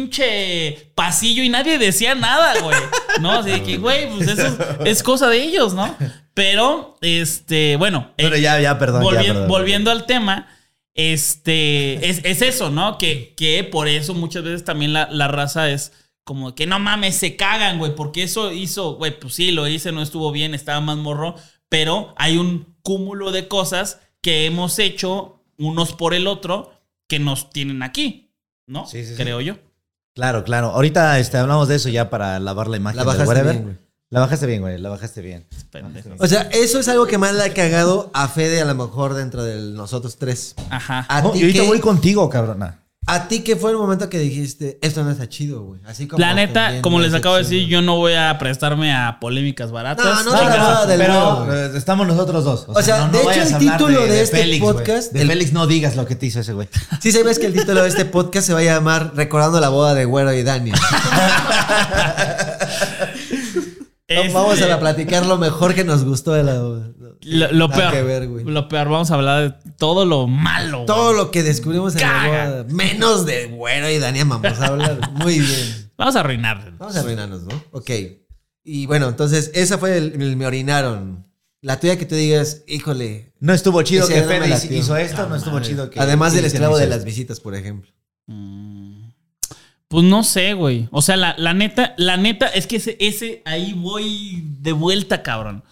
pinche 0.00 0.90
pasillo 0.94 1.42
y 1.42 1.48
nadie 1.48 1.78
decía 1.78 2.14
nada, 2.14 2.60
güey. 2.60 2.76
¿No? 3.20 3.32
Así 3.32 3.60
que, 3.60 3.78
güey, 3.78 4.08
pues 4.10 4.28
eso 4.28 4.46
es, 4.46 4.54
es 4.84 5.02
cosa 5.02 5.28
de 5.28 5.42
ellos, 5.42 5.74
¿no? 5.74 5.94
Pero, 6.34 6.96
este, 7.00 7.76
bueno. 7.76 8.12
Pero 8.16 8.36
eh, 8.36 8.40
ya, 8.40 8.60
ya, 8.60 8.78
perdón. 8.78 9.02
ya, 9.02 9.08
volvi- 9.10 9.26
perdón. 9.26 9.48
volviendo 9.48 9.90
al 9.90 10.06
tema, 10.06 10.46
este, 10.96 12.08
es, 12.08 12.20
es 12.24 12.42
eso, 12.42 12.70
¿no? 12.70 12.98
Que, 12.98 13.34
que 13.36 13.62
por 13.64 13.86
eso 13.86 14.14
muchas 14.14 14.42
veces 14.42 14.64
también 14.64 14.92
la, 14.92 15.08
la 15.10 15.28
raza 15.28 15.70
es 15.70 15.92
como 16.24 16.54
que 16.56 16.66
no 16.66 16.80
mames, 16.80 17.14
se 17.16 17.36
cagan, 17.36 17.78
güey, 17.78 17.94
porque 17.94 18.24
eso 18.24 18.50
hizo, 18.50 18.96
güey, 18.96 19.18
pues 19.20 19.34
sí, 19.34 19.52
lo 19.52 19.68
hice, 19.68 19.92
no 19.92 20.02
estuvo 20.02 20.32
bien, 20.32 20.54
estaba 20.54 20.80
más 20.80 20.96
morro, 20.96 21.36
pero 21.68 22.14
hay 22.16 22.36
un 22.36 22.74
cúmulo 22.82 23.30
de 23.30 23.46
cosas 23.46 24.00
que 24.20 24.46
hemos 24.46 24.78
hecho 24.80 25.44
unos 25.56 25.92
por 25.92 26.14
el 26.14 26.26
otro 26.26 26.72
que 27.08 27.20
nos 27.20 27.50
tienen 27.50 27.82
aquí, 27.82 28.32
¿no? 28.66 28.86
Sí, 28.86 29.04
sí, 29.04 29.10
sí. 29.14 29.22
Creo 29.22 29.40
yo. 29.40 29.56
Claro, 30.14 30.42
claro. 30.44 30.68
Ahorita 30.68 31.18
este, 31.18 31.36
hablamos 31.36 31.68
de 31.68 31.76
eso 31.76 31.90
ya 31.90 32.10
para 32.10 32.40
lavar 32.40 32.68
la 32.68 32.78
imagen 32.78 32.96
La 32.96 33.04
whatever. 33.04 33.52
bien. 33.52 33.85
La 34.10 34.20
bajaste 34.20 34.46
bien, 34.46 34.60
güey. 34.62 34.78
La 34.78 34.88
bajaste 34.88 35.20
bien. 35.20 35.46
Pendejo. 35.70 36.10
O 36.20 36.26
sea, 36.28 36.42
eso 36.52 36.78
es 36.78 36.86
algo 36.88 37.06
que 37.06 37.18
más 37.18 37.34
le 37.34 37.42
ha 37.42 37.52
cagado 37.52 38.10
a 38.14 38.28
Fede 38.28 38.60
a 38.60 38.64
lo 38.64 38.74
mejor 38.76 39.14
dentro 39.14 39.42
de 39.42 39.60
nosotros 39.72 40.16
tres. 40.16 40.54
Ajá. 40.70 41.04
¿A 41.08 41.22
No, 41.22 41.32
ti 41.32 41.40
y 41.40 41.42
ahorita 41.42 41.62
qué? 41.62 41.66
voy 41.68 41.80
contigo, 41.80 42.28
cabrona. 42.30 42.82
¿A 43.08 43.28
ti 43.28 43.40
qué 43.44 43.54
fue 43.54 43.70
el 43.70 43.76
momento 43.76 44.08
que 44.08 44.18
dijiste, 44.18 44.80
esto 44.82 45.04
no 45.04 45.12
está 45.12 45.28
chido, 45.28 45.62
güey? 45.62 45.80
Así 45.86 46.08
como 46.08 46.18
La 46.20 46.34
neta, 46.34 46.54
también 46.64 46.82
como 46.82 46.98
no 46.98 47.04
les 47.04 47.14
acabo 47.14 47.36
de 47.36 47.42
chido. 47.44 47.52
decir, 47.54 47.68
yo 47.68 47.80
no 47.80 47.96
voy 47.98 48.14
a 48.14 48.36
prestarme 48.36 48.92
a 48.92 49.18
polémicas 49.20 49.70
baratas. 49.70 50.04
No, 50.04 50.24
no, 50.24 50.30
boda 50.32 50.82
tu- 50.82 50.88
del 50.88 50.98
Pero 50.98 51.54
eh, 51.54 51.70
estamos 51.76 52.04
nosotros 52.08 52.42
dos. 52.44 52.64
O 52.66 52.82
sea, 52.82 53.06
de 53.06 53.20
hecho, 53.20 53.30
el 53.42 53.58
título 53.58 54.00
de 54.06 54.22
este 54.22 54.38
Félix, 54.38 54.64
podcast, 54.64 55.12
De 55.12 55.22
el- 55.22 55.28
Félix, 55.28 55.52
no 55.52 55.68
digas 55.68 55.94
lo 55.94 56.04
que 56.04 56.16
te 56.16 56.26
hizo 56.26 56.40
ese 56.40 56.52
güey. 56.52 56.68
Sí 57.00 57.12
sabes 57.12 57.38
que 57.38 57.46
el 57.46 57.52
título 57.52 57.80
de 57.82 57.88
este 57.88 58.06
podcast 58.06 58.44
se 58.44 58.54
va 58.54 58.58
a 58.58 58.64
llamar 58.64 59.12
Recordando 59.14 59.60
la 59.60 59.68
boda 59.68 59.94
de 59.94 60.04
Güero 60.04 60.32
y 60.32 60.42
Dani. 60.42 60.72
Este, 64.08 64.32
Vamos 64.32 64.62
a 64.62 64.78
platicar 64.78 65.26
lo 65.26 65.36
mejor 65.36 65.74
que 65.74 65.82
nos 65.82 66.04
gustó 66.04 66.32
de 66.32 66.44
la. 66.44 66.54
Lo, 66.54 67.52
lo 67.52 67.68
peor. 67.68 67.92
que 67.92 68.02
ver, 68.02 68.28
güey. 68.28 68.44
lo 68.44 68.68
peor, 68.68 68.88
vamos 68.88 69.10
a 69.10 69.14
hablar 69.14 69.42
de 69.64 69.72
todo 69.72 70.04
lo 70.04 70.28
malo. 70.28 70.78
güey. 70.78 70.86
Todo 70.86 71.12
lo 71.12 71.32
que 71.32 71.42
descubrimos 71.42 71.96
en 71.96 72.02
la 72.02 72.26
boda. 72.26 72.64
Menos 72.70 73.26
de 73.26 73.46
Güero 73.46 73.90
y 73.90 73.98
Dani 73.98 74.22
vamos 74.22 74.60
a 74.60 74.66
hablar. 74.66 75.10
Muy 75.12 75.40
bien. 75.40 75.90
Vamos 75.96 76.14
a 76.14 76.20
arruinar. 76.20 76.74
Vamos 76.78 76.94
a 76.96 77.00
arruinarnos, 77.00 77.42
¿no? 77.42 77.64
Ok. 77.72 77.90
Y 78.62 78.86
bueno, 78.86 79.08
entonces, 79.08 79.50
esa 79.54 79.78
fue 79.78 79.96
el, 79.96 80.20
el 80.22 80.36
me 80.36 80.46
orinaron. 80.46 81.26
La 81.60 81.80
tuya 81.80 81.98
que 81.98 82.06
tú 82.06 82.14
digas, 82.14 82.62
híjole. 82.68 83.32
No 83.40 83.52
estuvo 83.52 83.82
chido 83.82 84.06
que 84.06 84.22
Fede 84.22 84.76
hizo 84.76 84.96
esto, 84.96 85.28
no 85.28 85.34
estuvo 85.34 85.58
chido 85.60 85.90
que. 85.90 85.98
Además 85.98 86.32
del 86.32 86.44
esclavo 86.44 86.78
de 86.78 86.86
las 86.86 87.04
visitas, 87.04 87.40
por 87.40 87.56
ejemplo. 87.56 87.90
Mm, 88.26 88.85
Pues 89.88 90.04
no 90.04 90.24
sé, 90.24 90.54
güey. 90.54 90.88
O 90.90 91.00
sea, 91.02 91.16
la, 91.16 91.34
la 91.38 91.54
neta, 91.54 91.94
la 91.96 92.16
neta, 92.16 92.48
es 92.48 92.66
que 92.66 92.76
ese, 92.76 92.96
ese 93.00 93.42
ahí 93.44 93.72
voy 93.72 94.42
de 94.60 94.72
vuelta, 94.72 95.22
cabrón. 95.22 95.62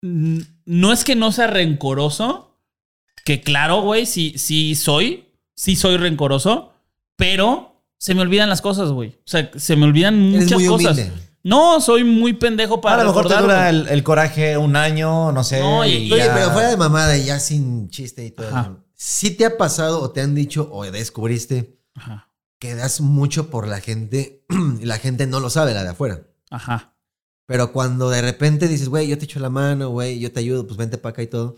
No 0.00 0.92
es 0.92 1.02
que 1.04 1.16
no 1.16 1.32
sea 1.32 1.48
rencoroso, 1.48 2.56
que 3.24 3.40
claro, 3.40 3.82
güey, 3.82 4.06
sí, 4.06 4.34
sí 4.36 4.76
soy, 4.76 5.26
sí 5.56 5.74
soy 5.74 5.96
rencoroso, 5.96 6.72
pero 7.16 7.82
se 7.98 8.14
me 8.14 8.22
olvidan 8.22 8.48
las 8.48 8.60
cosas, 8.62 8.90
güey. 8.92 9.10
O 9.10 9.22
sea, 9.28 9.50
se 9.56 9.74
me 9.74 9.86
olvidan 9.86 10.34
Eres 10.34 10.44
muchas 10.44 10.58
muy 10.58 10.68
cosas. 10.68 10.98
humilde. 10.98 11.12
No, 11.42 11.80
soy 11.80 12.04
muy 12.04 12.34
pendejo 12.34 12.80
para 12.80 13.00
A 13.00 13.04
lo 13.04 13.10
mejor 13.12 13.28
te 13.28 13.36
dura 13.40 13.70
el, 13.70 13.88
el 13.88 14.02
coraje 14.04 14.56
un 14.56 14.76
año, 14.76 15.32
no 15.32 15.42
sé. 15.42 15.58
No, 15.60 15.84
y- 15.84 15.90
y 16.08 16.12
Oye, 16.12 16.24
ya- 16.26 16.34
pero 16.34 16.50
fuera 16.52 16.68
de 16.70 16.76
mamada 16.76 17.16
y 17.16 17.24
ya 17.24 17.40
sin 17.40 17.88
chiste 17.90 18.24
y 18.24 18.30
todo. 18.30 18.48
Ajá. 18.48 18.76
¿Sí 18.94 19.30
te 19.32 19.46
ha 19.46 19.56
pasado 19.56 20.00
o 20.00 20.10
te 20.10 20.20
han 20.20 20.34
dicho 20.34 20.68
o 20.72 20.84
descubriste 20.84 21.78
Ajá, 21.94 22.27
que 22.58 22.74
das 22.74 23.00
mucho 23.00 23.50
por 23.50 23.66
la 23.68 23.80
gente 23.80 24.44
y 24.80 24.84
la 24.84 24.98
gente 24.98 25.26
no 25.26 25.40
lo 25.40 25.50
sabe, 25.50 25.74
la 25.74 25.82
de 25.84 25.90
afuera? 25.90 26.22
ajá. 26.50 26.94
Pero 27.46 27.72
cuando 27.72 28.10
de 28.10 28.20
repente 28.20 28.68
dices, 28.68 28.90
güey, 28.90 29.08
yo 29.08 29.16
te 29.16 29.24
echo 29.24 29.40
la 29.40 29.48
mano, 29.48 29.88
güey, 29.88 30.18
yo 30.18 30.30
te 30.30 30.40
ayudo, 30.40 30.66
pues 30.66 30.76
vente 30.76 30.98
para 30.98 31.12
acá 31.12 31.22
y 31.22 31.28
todo. 31.28 31.56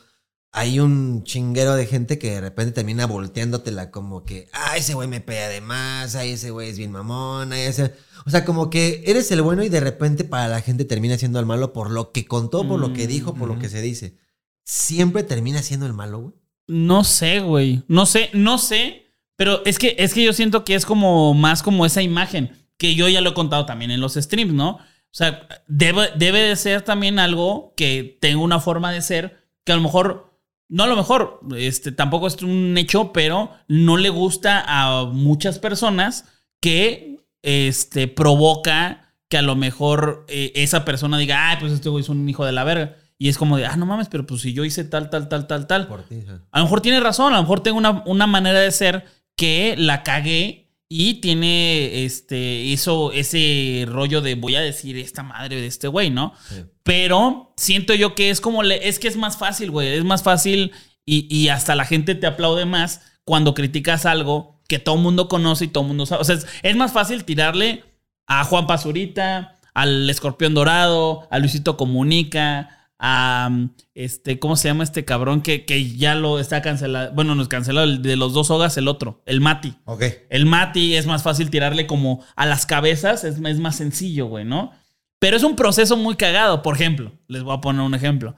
Hay 0.53 0.79
un 0.79 1.25
chinguero 1.25 1.75
de 1.75 1.85
gente 1.87 2.17
que 2.17 2.31
de 2.31 2.41
repente 2.41 2.71
termina 2.71 3.07
volteándotela 3.07 3.91
como 3.91 4.25
que, 4.25 4.49
ah, 4.53 4.77
ese 4.77 4.95
güey 4.95 5.09
me 5.09 5.21
pega 5.21 5.49
de 5.49 5.61
más, 5.61 6.15
ay, 6.15 6.31
ese 6.33 6.53
güey 6.53 6.71
es 6.71 6.79
bien 6.79 6.93
mamón, 6.93 7.53
ay, 7.53 7.63
ese... 7.63 7.93
O 8.25 8.31
sea, 8.31 8.45
como 8.45 8.71
que 8.71 9.03
eres 9.07 9.33
el 9.33 9.43
bueno 9.43 9.65
y 9.65 9.69
de 9.69 9.81
repente 9.81 10.23
para 10.23 10.47
la 10.47 10.61
gente 10.61 10.85
termina 10.85 11.19
siendo 11.19 11.41
el 11.41 11.47
malo 11.47 11.73
por 11.73 11.91
lo 11.91 12.13
que 12.13 12.25
contó, 12.25 12.69
por 12.69 12.79
lo 12.79 12.93
que 12.93 13.09
dijo, 13.09 13.35
por 13.35 13.49
lo 13.49 13.57
Mm, 13.57 13.59
que 13.59 13.69
se 13.69 13.83
dice. 13.83 14.17
Siempre 14.65 15.25
termina 15.25 15.61
siendo 15.63 15.87
el 15.87 15.93
malo, 15.95 16.21
güey. 16.21 16.35
No 16.69 17.03
sé, 17.03 17.41
güey. 17.41 17.83
No 17.89 18.07
sé, 18.07 18.31
no 18.33 18.59
sé. 18.59 19.00
Pero 19.41 19.63
es 19.65 19.79
que, 19.79 19.97
es 19.99 20.13
que 20.13 20.23
yo 20.23 20.35
siento 20.35 20.67
que 20.67 20.75
es 20.75 20.85
como 20.85 21.33
más 21.33 21.63
como 21.63 21.87
esa 21.87 22.03
imagen. 22.03 22.51
Que 22.77 22.95
yo 22.95 23.09
ya 23.09 23.23
lo 23.23 23.31
he 23.31 23.35
contado 23.35 23.65
también 23.65 23.91
en 23.91 23.99
los 23.99 24.13
streams, 24.13 24.53
¿no? 24.53 24.73
O 24.73 25.13
sea, 25.13 25.49
debe, 25.67 26.11
debe 26.15 26.41
de 26.41 26.57
ser 26.57 26.83
también 26.83 27.19
algo 27.19 27.73
que 27.75 28.19
tenga 28.21 28.43
una 28.43 28.61
forma 28.61 28.93
de 28.93 29.01
ser 29.01 29.39
que 29.65 29.73
a 29.73 29.77
lo 29.77 29.81
mejor, 29.81 30.39
no 30.69 30.83
a 30.83 30.87
lo 30.87 30.95
mejor, 30.95 31.41
este, 31.57 31.91
tampoco 31.91 32.27
es 32.27 32.43
un 32.43 32.77
hecho, 32.77 33.15
pero 33.15 33.51
no 33.67 33.97
le 33.97 34.11
gusta 34.11 34.63
a 34.67 35.07
muchas 35.07 35.59
personas 35.59 36.27
que 36.61 37.25
este, 37.41 38.09
provoca 38.09 39.15
que 39.31 39.39
a 39.39 39.43
lo 39.43 39.57
mejor 39.57 40.27
eh, 40.29 40.53
esa 40.55 40.85
persona 40.85 41.17
diga, 41.17 41.49
ay, 41.49 41.57
pues 41.61 41.73
este 41.73 41.89
güey 41.89 42.03
es 42.03 42.11
un 42.11 42.29
hijo 42.29 42.45
de 42.45 42.53
la 42.53 42.65
verga. 42.65 42.95
Y 43.17 43.31
es 43.31 43.39
como 43.39 43.57
de, 43.57 43.65
ah, 43.65 43.77
no 43.77 43.87
mames, 43.87 44.09
pero 44.09 44.27
pues 44.27 44.43
si 44.43 44.53
yo 44.53 44.67
hice 44.67 44.85
tal, 44.85 45.09
tal, 45.09 45.31
tal, 45.31 45.47
tal, 45.47 45.67
tal. 45.67 45.87
Por 45.87 46.03
ti. 46.03 46.25
A 46.51 46.59
lo 46.59 46.65
mejor 46.67 46.83
tiene 46.83 47.01
razón, 47.01 47.33
a 47.33 47.37
lo 47.37 47.43
mejor 47.43 47.61
tengo 47.61 47.79
una, 47.79 48.03
una 48.05 48.27
manera 48.27 48.61
de 48.61 48.71
ser 48.71 49.20
que 49.41 49.75
la 49.79 50.03
cagué 50.03 50.69
y 50.87 51.15
tiene 51.23 52.05
este 52.05 52.75
eso 52.75 53.11
ese 53.11 53.87
rollo 53.89 54.21
de 54.21 54.35
voy 54.35 54.55
a 54.55 54.61
decir 54.61 54.99
esta 54.99 55.23
madre 55.23 55.63
de 55.63 55.67
este 55.67 55.89
güey, 55.89 56.11
¿no? 56.11 56.35
Sí. 56.47 56.57
Pero 56.83 57.55
siento 57.57 57.95
yo 57.95 58.15
que 58.15 58.29
es 58.29 58.43
como 58.43 58.63
le, 58.63 58.87
es 58.87 58.99
que 58.99 59.09
es 59.09 59.17
más 59.17 59.39
fácil, 59.39 59.71
güey, 59.71 59.89
es 59.89 60.05
más 60.05 60.23
fácil 60.23 60.73
y, 61.07 61.27
y 61.35 61.49
hasta 61.49 61.75
la 61.75 61.87
gente 61.87 62.15
te 62.15 62.27
aplaude 62.27 62.67
más 62.67 63.01
cuando 63.25 63.55
criticas 63.55 64.05
algo 64.05 64.61
que 64.69 64.79
todo 64.79 64.97
el 64.97 65.01
mundo 65.01 65.27
conoce 65.27 65.65
y 65.65 65.69
todo 65.69 65.85
el 65.85 65.89
mundo 65.89 66.05
sabe. 66.05 66.21
O 66.21 66.25
sea, 66.25 66.35
es, 66.35 66.47
es 66.63 66.77
más 66.77 66.93
fácil 66.93 67.25
tirarle 67.25 67.83
a 68.27 68.45
Juan 68.45 68.67
Pazurita, 68.67 69.57
al 69.73 70.11
Escorpión 70.11 70.53
Dorado, 70.53 71.27
a 71.31 71.39
Luisito 71.39 71.79
Comunica, 71.79 72.80
a 73.03 73.51
este, 73.95 74.39
¿cómo 74.39 74.57
se 74.57 74.69
llama 74.69 74.85
este 74.85 75.07
cabrón 75.07 75.41
que, 75.41 75.65
que 75.65 75.97
ya 75.97 76.15
lo 76.15 76.39
está 76.39 76.61
cancelado? 76.61 77.13
Bueno, 77.15 77.35
nos 77.35 77.49
canceló 77.49 77.83
el 77.83 78.03
de 78.03 78.17
los 78.17 78.35
dos 78.35 78.51
hogas, 78.51 78.77
el 78.77 78.89
otro, 78.89 79.23
el 79.25 79.41
Mati. 79.41 79.75
Ok. 79.87 80.05
El 80.29 80.45
Mati 80.45 80.95
es 80.95 81.07
más 81.07 81.23
fácil 81.23 81.49
tirarle 81.49 81.87
como 81.87 82.23
a 82.37 82.45
las 82.45 82.67
cabezas, 82.67 83.25
es, 83.25 83.39
es 83.43 83.59
más 83.59 83.77
sencillo, 83.77 84.27
güey, 84.27 84.45
¿no? 84.45 84.73
Pero 85.19 85.39
es 85.39 85.43
un 85.43 85.57
proceso 85.57 85.97
muy 85.97 86.17
cagado. 86.17 86.63
Por 86.63 86.75
ejemplo, 86.75 87.13
les 87.27 87.43
voy 87.43 87.57
a 87.57 87.63
poner 87.63 87.81
un 87.81 87.95
ejemplo. 87.95 88.37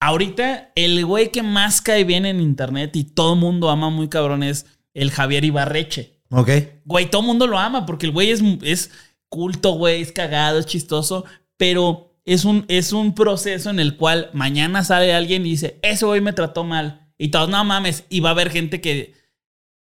Ahorita, 0.00 0.70
el 0.76 1.04
güey 1.04 1.32
que 1.32 1.42
más 1.42 1.80
cae 1.80 2.04
bien 2.04 2.24
en 2.24 2.40
internet 2.40 2.94
y 2.94 3.04
todo 3.04 3.34
el 3.34 3.40
mundo 3.40 3.68
ama 3.68 3.90
muy 3.90 4.08
cabrón 4.08 4.44
es 4.44 4.66
el 4.94 5.10
Javier 5.10 5.44
Ibarreche. 5.44 6.20
Ok. 6.30 6.50
Güey, 6.84 7.10
todo 7.10 7.22
el 7.22 7.26
mundo 7.26 7.48
lo 7.48 7.58
ama 7.58 7.84
porque 7.84 8.06
el 8.06 8.12
güey 8.12 8.30
es, 8.30 8.42
es 8.62 8.90
culto, 9.28 9.72
güey, 9.72 10.02
es 10.02 10.12
cagado, 10.12 10.58
es 10.58 10.66
chistoso, 10.66 11.24
pero 11.56 12.11
es 12.24 12.44
un, 12.44 12.64
es 12.68 12.92
un 12.92 13.14
proceso 13.14 13.70
en 13.70 13.80
el 13.80 13.96
cual 13.96 14.30
mañana 14.32 14.84
sale 14.84 15.12
alguien 15.12 15.44
y 15.46 15.50
dice, 15.50 15.78
ese 15.82 16.06
güey 16.06 16.20
me 16.20 16.32
trató 16.32 16.64
mal. 16.64 17.10
Y 17.18 17.28
todos, 17.28 17.48
no 17.48 17.64
mames, 17.64 18.04
y 18.08 18.20
va 18.20 18.30
a 18.30 18.32
haber 18.32 18.50
gente 18.50 18.80
que, 18.80 19.14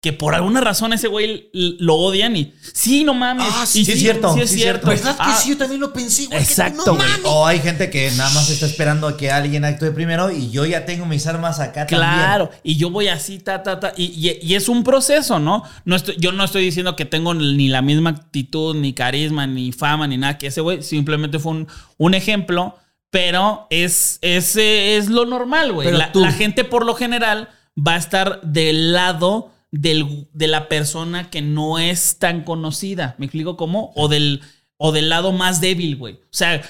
que 0.01 0.13
por 0.13 0.33
alguna 0.33 0.61
razón 0.61 0.93
ese 0.93 1.07
güey 1.07 1.51
lo 1.53 1.95
odian 1.95 2.35
y, 2.35 2.55
sí, 2.73 3.03
no 3.03 3.13
mames. 3.13 3.45
Ah, 3.51 3.65
y 3.71 3.85
sí 3.85 3.91
es 3.91 3.99
cierto, 3.99 4.33
Sí 4.33 4.39
es 4.41 4.49
sí 4.49 4.55
es 4.55 4.61
cierto. 4.63 4.87
cierto. 4.87 5.03
¿Verdad 5.05 5.15
que 5.15 5.31
Ah, 5.31 5.37
sí? 5.39 5.49
Yo 5.49 5.57
también 5.57 5.79
lo 5.79 5.93
pensé, 5.93 6.25
güey. 6.25 6.39
que 6.39 6.43
Exacto, 6.43 6.83
no 6.87 6.95
güey. 6.95 7.07
mames. 7.07 7.25
O 7.25 7.45
hay 7.45 7.59
gente 7.59 7.91
que 7.91 8.09
nada 8.17 8.31
más 8.31 8.49
está 8.49 8.65
esperando 8.65 9.07
a 9.07 9.15
que 9.15 9.29
alguien 9.29 9.63
actúe 9.63 9.93
primero 9.93 10.31
y 10.31 10.49
yo 10.49 10.65
ya 10.65 10.85
tengo 10.85 11.05
mis 11.05 11.27
armas 11.27 11.59
acá 11.59 11.85
Claro, 11.85 12.49
y 12.63 12.77
yo 12.77 12.89
voy 12.89 13.09
así, 13.09 13.37
ta, 13.37 13.61
ta, 13.61 13.79
ta. 13.79 13.93
Y, 13.95 14.05
y- 14.05 14.39
y 14.41 14.55
es 14.55 14.69
un 14.69 14.83
proceso, 14.83 15.39
¿no? 15.39 15.61
no 15.85 15.95
estoy, 15.95 16.15
yo 16.17 16.31
no 16.31 16.43
estoy 16.45 16.63
diciendo 16.63 16.95
que 16.95 17.05
tengo 17.05 17.35
ni 17.35 17.67
la 17.67 17.83
misma 17.83 18.09
actitud, 18.09 18.75
ni 18.75 18.93
carisma, 18.93 19.45
ni 19.45 19.71
fama, 19.71 20.07
ni 20.07 20.17
nada 20.17 20.39
que 20.39 20.47
ese 20.47 20.61
güey. 20.61 20.81
Simplemente 20.81 21.37
fue 21.37 21.51
un, 21.51 21.67
un 21.97 22.13
ejemplo, 22.15 22.75
pero 23.11 23.67
es, 23.69 24.17
es, 24.23 24.55
es 24.55 25.09
lo 25.09 25.25
normal, 25.27 25.73
güey. 25.73 25.91
La 25.91 26.31
gente 26.31 26.63
por 26.63 26.87
lo 26.87 26.95
general 26.95 27.49
va 27.77 27.93
a 27.93 27.97
estar 27.97 28.41
del 28.41 28.93
lado 28.93 29.51
del- 29.71 30.27
de 30.33 30.47
la 30.47 30.67
persona 30.67 31.29
que 31.29 31.41
no 31.41 31.79
es 31.79 32.17
tan 32.19 32.43
conocida. 32.43 33.15
¿Me 33.17 33.25
explico 33.25 33.55
cómo? 33.57 33.91
O 33.95 34.07
del, 34.07 34.41
o 34.77 34.91
del 34.91 35.09
lado 35.09 35.31
más 35.31 35.61
débil, 35.61 35.95
güey. 35.95 36.15
O 36.15 36.19
sea, 36.31 36.61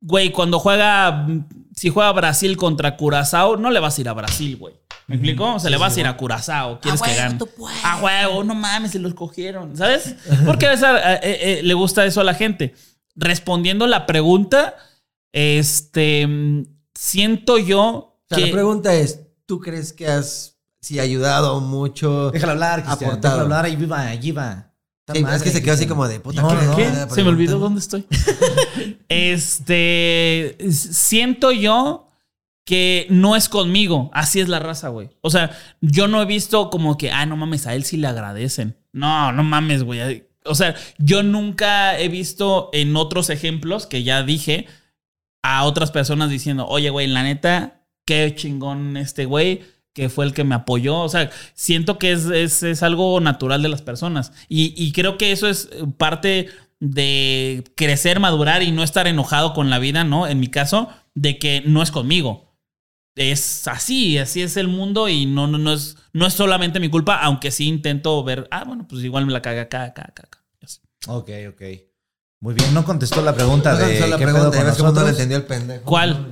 güey, 0.00 0.30
cuando 0.32 0.58
juega, 0.58 1.26
si 1.74 1.90
juega 1.90 2.12
Brasil 2.12 2.56
contra 2.56 2.96
Curazao, 2.96 3.56
no 3.56 3.70
le 3.70 3.80
vas 3.80 3.98
a 3.98 4.00
ir 4.00 4.08
a 4.08 4.12
Brasil, 4.14 4.56
güey. 4.56 4.74
¿Me 5.06 5.16
explico? 5.16 5.54
O 5.54 5.60
sea, 5.60 5.70
le 5.70 5.76
vas 5.76 5.96
a 5.96 6.00
ir 6.00 6.06
a 6.06 6.16
Curazao. 6.16 6.80
¿Quieres 6.80 7.00
Ah, 7.00 7.04
que 7.06 7.14
gane? 7.14 7.38
Ah, 7.84 8.00
huevo, 8.02 8.42
no 8.42 8.54
mames, 8.56 8.90
se 8.90 8.98
los 8.98 9.14
cogieron. 9.14 9.76
¿Sabes? 9.76 10.16
Porque 10.46 10.66
a 10.66 10.70
veces 10.70 10.88
eh, 10.88 11.20
eh, 11.22 11.38
eh, 11.42 11.60
le 11.62 11.74
gusta 11.74 12.04
eso 12.04 12.20
a 12.20 12.24
la 12.24 12.34
gente. 12.34 12.74
Respondiendo 13.14 13.86
la 13.86 14.04
pregunta, 14.06 14.74
este, 15.32 16.26
mm, 16.26 16.62
siento 16.94 17.58
yo 17.58 17.82
O 17.84 18.18
sea, 18.28 18.38
que... 18.38 18.46
la 18.46 18.52
pregunta 18.52 18.94
es, 18.94 19.20
¿tú 19.46 19.60
crees 19.60 19.92
que 19.92 20.08
has 20.08 20.55
sí, 20.86 21.00
ayudado 21.00 21.60
mucho? 21.60 22.30
Déjalo 22.30 22.52
hablar, 22.52 22.84
Cristian. 22.84 23.10
Aportado. 23.10 23.34
Déjalo 23.34 23.42
hablar, 23.42 23.64
ahí 23.64 23.76
viva, 23.76 24.00
allí 24.00 24.30
va. 24.30 24.72
Sí, 25.12 25.24
es 25.34 25.42
que 25.42 25.50
se 25.50 25.62
quedó 25.62 25.74
así 25.74 25.86
como 25.86 26.06
de 26.08 26.18
puta. 26.20 26.42
No, 26.42 26.48
¿qué- 26.48 26.54
no, 26.66 26.76
qué 26.76 26.84
no. 26.84 26.88
era 26.90 27.06
la 27.06 27.10
Se 27.10 27.22
me 27.22 27.28
olvidó 27.28 27.58
dónde 27.58 27.80
estoy. 27.80 28.06
este. 29.08 30.56
Siento 30.70 31.52
yo 31.52 32.08
que 32.64 33.06
no 33.10 33.36
es 33.36 33.48
conmigo. 33.48 34.10
Así 34.12 34.40
es 34.40 34.48
la 34.48 34.58
raza, 34.58 34.88
güey. 34.88 35.10
O 35.20 35.30
sea, 35.30 35.50
yo 35.80 36.08
no 36.08 36.20
he 36.22 36.24
visto 36.24 36.70
como 36.70 36.96
que, 36.98 37.12
ah, 37.12 37.24
no 37.26 37.36
mames, 37.36 37.66
a 37.66 37.74
él 37.74 37.84
sí 37.84 37.96
le 37.96 38.08
agradecen. 38.08 38.76
No, 38.92 39.32
no 39.32 39.44
mames, 39.44 39.84
güey. 39.84 40.24
O 40.44 40.54
sea, 40.54 40.74
yo 40.98 41.22
nunca 41.22 41.98
he 41.98 42.08
visto 42.08 42.70
en 42.72 42.96
otros 42.96 43.30
ejemplos 43.30 43.86
que 43.86 44.02
ya 44.02 44.22
dije 44.24 44.66
a 45.42 45.64
otras 45.64 45.92
personas 45.92 46.30
diciendo, 46.30 46.66
oye, 46.66 46.90
güey, 46.90 47.06
la 47.06 47.22
neta, 47.22 47.84
qué 48.04 48.34
chingón 48.34 48.96
este 48.96 49.24
güey 49.24 49.62
que 49.96 50.10
fue 50.10 50.26
el 50.26 50.34
que 50.34 50.44
me 50.44 50.54
apoyó. 50.54 51.00
O 51.00 51.08
sea, 51.08 51.30
siento 51.54 51.98
que 51.98 52.12
es, 52.12 52.26
es, 52.26 52.62
es 52.62 52.82
algo 52.82 53.18
natural 53.20 53.62
de 53.62 53.70
las 53.70 53.80
personas. 53.80 54.30
Y, 54.46 54.74
y 54.76 54.92
creo 54.92 55.16
que 55.16 55.32
eso 55.32 55.48
es 55.48 55.70
parte 55.96 56.48
de 56.80 57.64
crecer, 57.76 58.20
madurar 58.20 58.62
y 58.62 58.72
no 58.72 58.82
estar 58.82 59.06
enojado 59.06 59.54
con 59.54 59.70
la 59.70 59.78
vida, 59.78 60.04
¿no? 60.04 60.26
En 60.26 60.38
mi 60.38 60.48
caso, 60.48 60.90
de 61.14 61.38
que 61.38 61.62
no 61.66 61.82
es 61.82 61.90
conmigo. 61.90 62.54
Es 63.14 63.66
así, 63.66 64.18
así 64.18 64.42
es 64.42 64.58
el 64.58 64.68
mundo 64.68 65.08
y 65.08 65.24
no, 65.24 65.46
no, 65.46 65.56
no, 65.56 65.72
es, 65.72 65.96
no 66.12 66.26
es 66.26 66.34
solamente 66.34 66.78
mi 66.78 66.90
culpa, 66.90 67.16
aunque 67.16 67.50
sí 67.50 67.66
intento 67.66 68.22
ver, 68.22 68.46
ah, 68.50 68.64
bueno, 68.64 68.86
pues 68.86 69.02
igual 69.02 69.24
me 69.24 69.32
la 69.32 69.40
caga 69.40 69.62
acá, 69.62 69.84
acá, 69.84 70.02
acá. 70.10 70.28
Ok, 71.08 71.30
ok. 71.48 71.62
Muy 72.40 72.52
bien, 72.52 72.74
no 72.74 72.84
contestó 72.84 73.22
la 73.22 73.34
pregunta 73.34 73.72
No 73.72 73.78
de 73.78 74.06
la 74.08 74.18
qué 74.18 74.24
pregunta, 74.24 74.50
pedo 74.50 74.62
con 74.66 74.76
cómo 74.76 74.90
no 74.92 74.92
nosotros. 74.92 75.08
entendió 75.08 75.38
el 75.38 75.44
pendejo. 75.44 75.84
¿Cuál? 75.84 76.26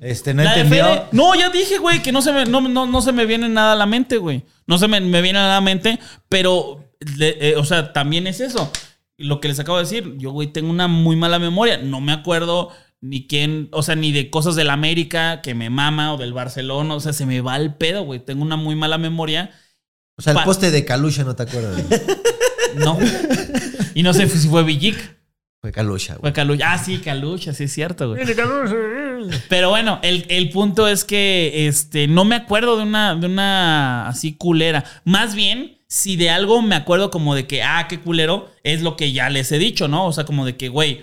Este, 0.00 0.34
no 0.34 0.42
La 0.44 0.54
entendió. 0.54 1.08
No, 1.12 1.34
ya 1.34 1.50
dije, 1.50 1.78
güey, 1.78 2.02
que 2.02 2.12
no 2.12 2.22
se 2.22 2.32
me, 2.32 2.44
no, 2.46 2.60
no, 2.60 2.86
no 2.86 3.00
se 3.02 3.12
me 3.12 3.26
viene 3.26 3.48
nada 3.48 3.72
a 3.72 3.76
la 3.76 3.86
mente, 3.86 4.16
güey. 4.18 4.44
No 4.66 4.78
se 4.78 4.88
me, 4.88 5.00
me 5.00 5.22
viene 5.22 5.38
nada 5.38 5.52
a 5.52 5.60
la 5.60 5.60
mente, 5.60 5.98
pero, 6.28 6.84
le- 7.16 7.50
eh, 7.50 7.56
o 7.56 7.64
sea, 7.64 7.92
también 7.92 8.26
es 8.26 8.40
eso. 8.40 8.70
Lo 9.18 9.40
que 9.40 9.48
les 9.48 9.58
acabo 9.58 9.78
de 9.78 9.84
decir, 9.84 10.14
yo, 10.18 10.30
güey, 10.32 10.48
tengo 10.48 10.70
una 10.70 10.88
muy 10.88 11.16
mala 11.16 11.38
memoria. 11.38 11.78
No 11.78 12.00
me 12.00 12.12
acuerdo 12.12 12.70
ni 13.00 13.26
quién, 13.26 13.68
o 13.72 13.82
sea, 13.82 13.94
ni 13.94 14.12
de 14.12 14.30
cosas 14.30 14.56
del 14.56 14.70
América 14.70 15.40
que 15.42 15.54
me 15.54 15.70
mama 15.70 16.12
o 16.12 16.16
del 16.16 16.32
Barcelona, 16.32 16.94
o 16.94 17.00
sea, 17.00 17.12
se 17.12 17.24
me 17.26 17.40
va 17.40 17.56
el 17.56 17.74
pedo, 17.74 18.02
güey. 18.04 18.20
Tengo 18.20 18.42
una 18.42 18.56
muy 18.56 18.74
mala 18.74 18.98
memoria. 18.98 19.50
O 20.18 20.22
sea, 20.22 20.32
el 20.32 20.38
Pa- 20.38 20.44
poste 20.44 20.70
de 20.70 20.84
Kalusha, 20.84 21.24
¿no 21.24 21.34
te 21.36 21.44
acuerdas? 21.44 21.82
No. 22.76 22.98
y 23.94 24.02
no 24.02 24.12
sé 24.12 24.28
si 24.28 24.48
fue 24.48 24.62
Villic, 24.62 24.98
Fue 25.66 25.72
Kalusha, 25.72 26.14
güey. 26.14 26.20
fue 26.20 26.32
Calucha. 26.32 26.72
Ah, 26.72 26.78
sí, 26.78 26.98
Calucha, 26.98 27.52
sí 27.52 27.64
es 27.64 27.72
cierto, 27.72 28.10
güey. 28.10 28.24
Pero 29.48 29.70
bueno, 29.70 29.98
el, 30.04 30.24
el 30.28 30.50
punto 30.50 30.86
es 30.86 31.04
que 31.04 31.66
este, 31.66 32.06
no 32.06 32.24
me 32.24 32.36
acuerdo 32.36 32.76
de 32.76 32.84
una, 32.84 33.16
de 33.16 33.26
una 33.26 34.06
así 34.06 34.36
culera. 34.36 34.84
Más 35.04 35.34
bien, 35.34 35.78
si 35.88 36.14
de 36.14 36.30
algo 36.30 36.62
me 36.62 36.76
acuerdo 36.76 37.10
como 37.10 37.34
de 37.34 37.48
que, 37.48 37.64
ah, 37.64 37.86
qué 37.88 37.98
culero, 37.98 38.48
es 38.62 38.82
lo 38.82 38.96
que 38.96 39.10
ya 39.10 39.28
les 39.28 39.50
he 39.50 39.58
dicho, 39.58 39.88
¿no? 39.88 40.06
O 40.06 40.12
sea, 40.12 40.24
como 40.24 40.46
de 40.46 40.56
que, 40.56 40.68
güey, 40.68 41.02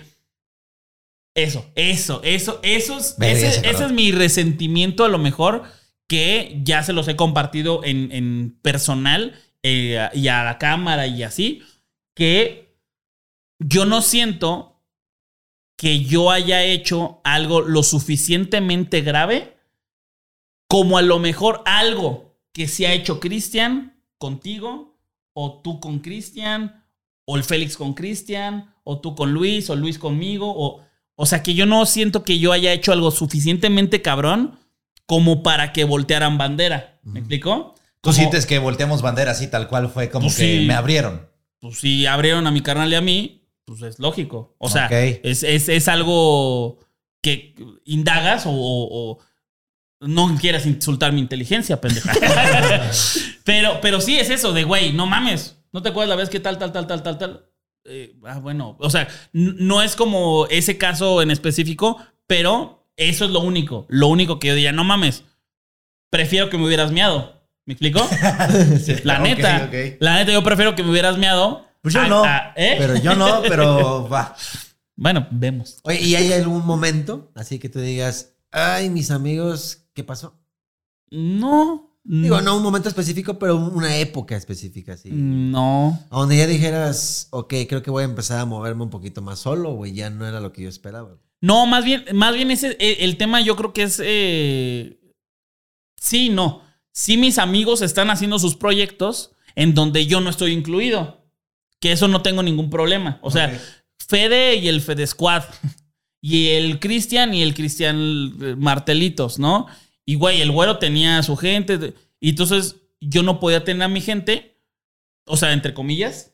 eso, 1.34 1.70
eso, 1.74 2.22
eso, 2.24 2.60
eso 2.62 2.96
es, 2.98 3.16
Verga, 3.18 3.48
ese, 3.48 3.68
ese 3.68 3.84
es 3.84 3.92
mi 3.92 4.12
resentimiento 4.12 5.04
a 5.04 5.10
lo 5.10 5.18
mejor 5.18 5.64
que 6.08 6.58
ya 6.62 6.82
se 6.82 6.94
los 6.94 7.06
he 7.08 7.16
compartido 7.16 7.82
en, 7.84 8.10
en 8.12 8.56
personal 8.62 9.38
eh, 9.62 10.08
y 10.14 10.28
a 10.28 10.42
la 10.42 10.56
cámara 10.56 11.06
y 11.06 11.22
así, 11.22 11.62
que 12.14 12.63
yo 13.58 13.84
no 13.84 14.02
siento 14.02 14.80
que 15.76 16.04
yo 16.04 16.30
haya 16.30 16.62
hecho 16.62 17.20
algo 17.24 17.60
lo 17.60 17.82
suficientemente 17.82 19.00
grave 19.00 19.56
como 20.68 20.98
a 20.98 21.02
lo 21.02 21.18
mejor 21.18 21.62
algo 21.66 22.36
que 22.52 22.68
se 22.68 22.86
ha 22.86 22.92
hecho 22.92 23.20
Cristian 23.20 24.00
contigo, 24.18 24.96
o 25.32 25.60
tú 25.62 25.80
con 25.80 25.98
Cristian, 25.98 26.84
o 27.24 27.36
el 27.36 27.44
Félix 27.44 27.76
con 27.76 27.94
Cristian, 27.94 28.72
o 28.84 29.00
tú 29.00 29.14
con 29.14 29.32
Luis, 29.32 29.68
o 29.70 29.76
Luis 29.76 29.98
conmigo, 29.98 30.52
o, 30.56 30.82
o 31.16 31.26
sea 31.26 31.42
que 31.42 31.54
yo 31.54 31.66
no 31.66 31.84
siento 31.86 32.22
que 32.24 32.38
yo 32.38 32.52
haya 32.52 32.72
hecho 32.72 32.92
algo 32.92 33.10
suficientemente 33.10 34.02
cabrón 34.02 34.58
como 35.06 35.42
para 35.42 35.72
que 35.72 35.84
voltearan 35.84 36.38
bandera. 36.38 36.98
¿Me 37.02 37.20
explico? 37.20 37.74
Tú 38.00 38.10
Como- 38.10 38.14
sientes 38.14 38.46
que 38.46 38.58
volteamos 38.58 39.02
bandera 39.02 39.32
así, 39.32 39.48
tal 39.48 39.68
cual 39.68 39.88
fue 39.90 40.08
como 40.10 40.26
Pues 40.26 40.36
que 40.36 40.60
sí. 40.60 40.66
me 40.66 40.74
abrieron. 40.74 41.28
pues 41.60 41.78
si 41.78 42.06
abrieron 42.06 42.46
a 42.46 42.50
mi 42.50 42.60
carnal 42.62 42.92
y 42.92 42.94
a 42.94 43.00
mí, 43.00 43.43
pues 43.64 43.82
es 43.82 43.98
lógico. 43.98 44.54
O 44.58 44.68
sea, 44.68 44.86
es, 44.88 45.42
es- 45.42 45.68
es 45.68 45.88
algo 45.88 46.78
que 47.22 47.54
indagas 47.84 48.46
o, 48.46 48.50
o- 48.52 48.88
o 49.12 49.18
no 50.00 50.36
quieras 50.38 50.66
insultar 50.66 51.12
mi 51.12 51.20
inteligencia, 51.20 51.80
pendeja. 51.80 52.12
pero, 53.44 53.80
pero 53.80 54.00
sí 54.00 54.18
es 54.18 54.30
eso 54.30 54.52
de, 54.52 54.64
güey, 54.64 54.92
no 54.92 55.06
mames. 55.06 55.56
¿No 55.72 55.82
te 55.82 55.88
acuerdas 55.88 56.10
la 56.10 56.16
vez 56.16 56.28
que 56.30 56.40
tal, 56.40 56.58
tal, 56.58 56.72
tal, 56.72 56.86
tal, 56.86 57.02
tal, 57.02 57.18
tal? 57.18 57.46
Eh, 57.86 58.14
ah, 58.24 58.38
bueno, 58.38 58.76
o 58.80 58.90
sea, 58.90 59.08
no 59.32 59.82
es 59.82 59.96
como 59.96 60.46
ese 60.48 60.78
caso 60.78 61.20
en 61.22 61.30
específico, 61.30 61.98
pero 62.26 62.86
eso 62.96 63.24
es 63.24 63.30
lo 63.30 63.40
único. 63.40 63.86
Lo 63.88 64.08
único 64.08 64.38
que 64.38 64.48
yo 64.48 64.54
diría, 64.54 64.72
no 64.72 64.84
mames, 64.84 65.24
prefiero 66.10 66.48
que 66.50 66.58
me 66.58 66.66
hubieras 66.66 66.92
miado. 66.92 67.42
¿Me 67.66 67.72
explico? 67.74 67.98
La 69.04 69.18
Ok, 69.20 69.22
neta, 69.24 69.70
la 70.00 70.16
neta, 70.16 70.32
yo 70.32 70.42
prefiero 70.42 70.74
que 70.74 70.82
me 70.82 70.90
hubieras 70.90 71.16
miado. 71.18 71.66
Pues 71.84 71.94
yo 71.94 72.00
a- 72.00 72.08
no. 72.08 72.24
a- 72.24 72.52
¿eh? 72.56 72.74
Pero 72.78 72.96
yo 72.96 73.14
no, 73.14 73.42
pero 73.42 74.08
va. 74.12 74.34
Bueno, 74.96 75.28
vemos. 75.30 75.78
Oye, 75.84 76.00
¿y 76.00 76.14
hay 76.16 76.32
algún 76.32 76.64
momento 76.66 77.30
así 77.34 77.58
que 77.58 77.68
tú 77.68 77.78
digas, 77.80 78.34
ay, 78.50 78.88
mis 78.90 79.10
amigos, 79.10 79.86
¿qué 79.92 80.02
pasó? 80.02 80.40
No. 81.10 81.90
Digo, 82.06 82.42
no 82.42 82.56
un 82.56 82.62
momento 82.62 82.88
específico, 82.90 83.38
pero 83.38 83.56
una 83.56 83.96
época 83.96 84.36
específica, 84.36 84.96
sí. 84.96 85.08
No. 85.12 85.98
A 86.10 86.18
donde 86.20 86.36
ya 86.36 86.46
dijeras, 86.46 87.28
ok, 87.30 87.54
creo 87.68 87.82
que 87.82 87.90
voy 87.90 88.02
a 88.02 88.06
empezar 88.06 88.40
a 88.40 88.44
moverme 88.44 88.82
un 88.82 88.90
poquito 88.90 89.22
más 89.22 89.38
solo, 89.38 89.72
güey, 89.74 89.92
ya 89.94 90.10
no 90.10 90.26
era 90.26 90.40
lo 90.40 90.52
que 90.52 90.62
yo 90.62 90.68
esperaba. 90.68 91.16
No, 91.40 91.64
más 91.66 91.82
bien, 91.84 92.04
más 92.12 92.34
bien 92.34 92.50
ese, 92.50 92.76
el, 92.78 92.96
el 93.00 93.16
tema 93.16 93.40
yo 93.40 93.56
creo 93.56 93.72
que 93.72 93.84
es. 93.84 94.00
eh, 94.04 95.00
sí, 95.98 96.28
no. 96.28 96.62
Sí, 96.92 97.16
mis 97.16 97.38
amigos 97.38 97.80
están 97.82 98.10
haciendo 98.10 98.38
sus 98.38 98.54
proyectos 98.54 99.32
en 99.56 99.74
donde 99.74 100.06
yo 100.06 100.20
no 100.20 100.28
estoy 100.30 100.52
incluido. 100.52 101.23
Que 101.84 101.92
eso 101.92 102.08
no 102.08 102.22
tengo 102.22 102.42
ningún 102.42 102.70
problema. 102.70 103.18
O 103.20 103.30
sea. 103.30 103.60
Fede 104.08 104.54
y 104.54 104.68
el 104.68 104.80
Fede 104.80 105.06
Squad. 105.06 105.44
Y 106.26 106.52
el 106.52 106.80
Cristian 106.80 107.34
y 107.34 107.42
el 107.42 107.52
Cristian 107.52 108.32
eh, 108.40 108.54
Martelitos, 108.56 109.38
¿no? 109.38 109.66
Y 110.06 110.14
güey, 110.14 110.40
el 110.40 110.50
güero 110.50 110.78
tenía 110.78 111.18
a 111.18 111.22
su 111.22 111.36
gente. 111.36 111.92
Y 112.18 112.30
entonces 112.30 112.76
yo 112.98 113.22
no 113.22 113.38
podía 113.38 113.62
tener 113.62 113.82
a 113.82 113.88
mi 113.88 114.00
gente. 114.00 114.58
O 115.26 115.36
sea, 115.36 115.52
entre 115.52 115.74
comillas. 115.74 116.32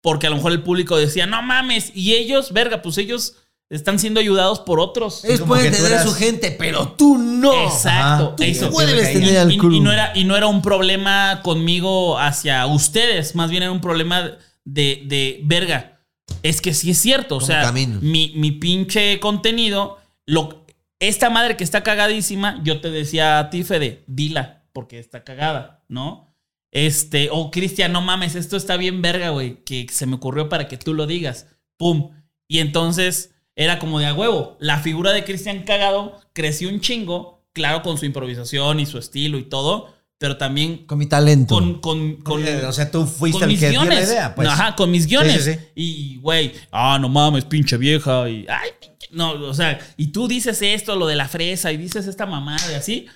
Porque 0.00 0.28
a 0.28 0.30
lo 0.30 0.36
mejor 0.36 0.52
el 0.52 0.62
público 0.62 0.96
decía, 0.96 1.26
no 1.26 1.42
mames. 1.42 1.90
Y 1.92 2.14
ellos, 2.14 2.52
verga, 2.52 2.82
pues 2.82 2.98
ellos 2.98 3.34
están 3.68 3.98
siendo 3.98 4.20
ayudados 4.20 4.60
por 4.60 4.78
otros. 4.78 5.24
Ellos 5.24 5.40
pueden 5.40 5.72
tener 5.72 5.94
a 5.94 6.04
su 6.04 6.14
gente, 6.14 6.54
pero 6.56 6.92
tú 6.92 7.18
no. 7.18 7.64
Exacto. 7.64 8.26
Ajá. 8.26 8.36
Tú 8.36 8.44
eso. 8.44 8.70
puedes 8.70 9.12
tener 9.12 9.38
al 9.38 9.50
Y, 9.50 9.56
y 9.56 9.80
no 9.80 9.92
era, 9.92 10.12
y 10.14 10.22
no 10.22 10.36
era 10.36 10.46
un 10.46 10.62
problema 10.62 11.40
conmigo 11.42 12.16
hacia 12.16 12.64
ustedes, 12.66 13.34
más 13.34 13.50
bien 13.50 13.64
era 13.64 13.72
un 13.72 13.80
problema 13.80 14.38
de, 14.66 15.04
de 15.06 15.40
verga. 15.44 16.02
Es 16.42 16.60
que 16.60 16.74
sí 16.74 16.90
es 16.90 16.98
cierto, 16.98 17.36
o 17.36 17.38
Como 17.38 17.46
sea, 17.46 17.72
mi, 17.72 18.32
mi 18.36 18.52
pinche 18.52 19.18
contenido, 19.20 19.98
lo, 20.26 20.66
esta 21.00 21.30
madre 21.30 21.56
que 21.56 21.64
está 21.64 21.82
cagadísima, 21.82 22.60
yo 22.62 22.80
te 22.80 22.90
decía 22.90 23.38
a 23.38 23.50
ti, 23.50 23.64
Fede, 23.64 24.04
dila, 24.06 24.64
porque 24.72 24.98
está 24.98 25.24
cagada, 25.24 25.84
¿no? 25.88 26.34
Este, 26.72 27.30
o 27.30 27.50
Cristian, 27.50 27.92
no 27.92 28.02
mames, 28.02 28.34
esto 28.34 28.56
está 28.56 28.76
bien 28.76 29.00
verga, 29.00 29.30
güey, 29.30 29.64
que 29.64 29.86
se 29.90 30.04
me 30.04 30.16
ocurrió 30.16 30.48
para 30.48 30.68
que 30.68 30.76
tú 30.76 30.92
lo 30.92 31.06
digas. 31.06 31.46
Pum. 31.78 32.10
Y 32.48 32.58
entonces 32.58 33.34
era 33.54 33.78
como 33.78 33.98
de 33.98 34.06
a 34.06 34.14
huevo. 34.14 34.56
La 34.60 34.78
figura 34.78 35.12
de 35.12 35.24
Cristian 35.24 35.62
cagado 35.62 36.20
creció 36.32 36.68
un 36.68 36.80
chingo, 36.80 37.46
claro, 37.52 37.82
con 37.82 37.96
su 37.96 38.04
improvisación 38.04 38.80
y 38.80 38.86
su 38.86 38.98
estilo 38.98 39.38
y 39.38 39.44
todo, 39.44 39.94
pero 40.18 40.36
también 40.36 40.86
Con 40.86 40.98
mi 40.98 41.06
talento. 41.06 41.54
con, 41.54 41.80
con, 41.80 42.16
con, 42.16 42.42
o 42.42 42.72
sea, 42.72 42.90
tú 42.90 43.06
fuiste 43.06 43.44
el 43.44 43.50
mis 43.50 43.60
que 43.60 43.70
dio 43.70 43.84
la 43.84 44.00
idea, 44.00 44.34
pues. 44.34 44.48
Ajá, 44.48 44.74
con 44.74 44.90
mis 44.90 45.06
guiones. 45.06 45.44
Sí, 45.44 45.52
sí, 45.52 45.58
sí. 45.58 45.66
Y, 45.74 46.16
güey, 46.18 46.52
ah, 46.72 46.98
no 47.00 47.08
mames, 47.08 47.44
pinche 47.44 47.76
vieja. 47.76 48.28
Y, 48.28 48.46
ay, 48.48 48.70
pinche. 48.80 49.08
No, 49.10 49.32
o 49.32 49.54
sea, 49.54 49.78
y 49.96 50.08
tú 50.08 50.26
dices 50.26 50.60
esto, 50.62 50.96
lo 50.96 51.06
de 51.06 51.16
la 51.16 51.28
fresa, 51.28 51.70
y 51.70 51.76
dices 51.76 52.06
esta 52.06 52.26
mamada 52.26 52.72
y 52.72 52.74
así. 52.74 53.06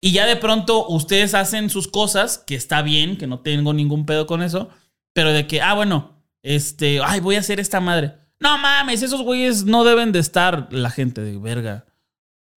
Y 0.00 0.12
ya 0.12 0.26
de 0.26 0.36
pronto 0.36 0.86
ustedes 0.88 1.32
hacen 1.32 1.70
sus 1.70 1.88
cosas, 1.88 2.36
que 2.46 2.54
está 2.54 2.82
bien, 2.82 3.16
que 3.16 3.26
no 3.26 3.40
tengo 3.40 3.72
ningún 3.72 4.04
pedo 4.04 4.26
con 4.26 4.42
eso, 4.42 4.68
pero 5.14 5.32
de 5.32 5.46
que, 5.46 5.62
ah, 5.62 5.72
bueno, 5.72 6.22
este, 6.42 7.00
ay, 7.02 7.20
voy 7.20 7.36
a 7.36 7.40
hacer 7.40 7.58
esta 7.58 7.80
madre. 7.80 8.12
No 8.38 8.58
mames, 8.58 9.02
esos 9.02 9.22
güeyes 9.22 9.64
no 9.64 9.82
deben 9.82 10.12
de 10.12 10.18
estar 10.18 10.68
la 10.70 10.90
gente 10.90 11.22
de 11.22 11.38
verga. 11.38 11.86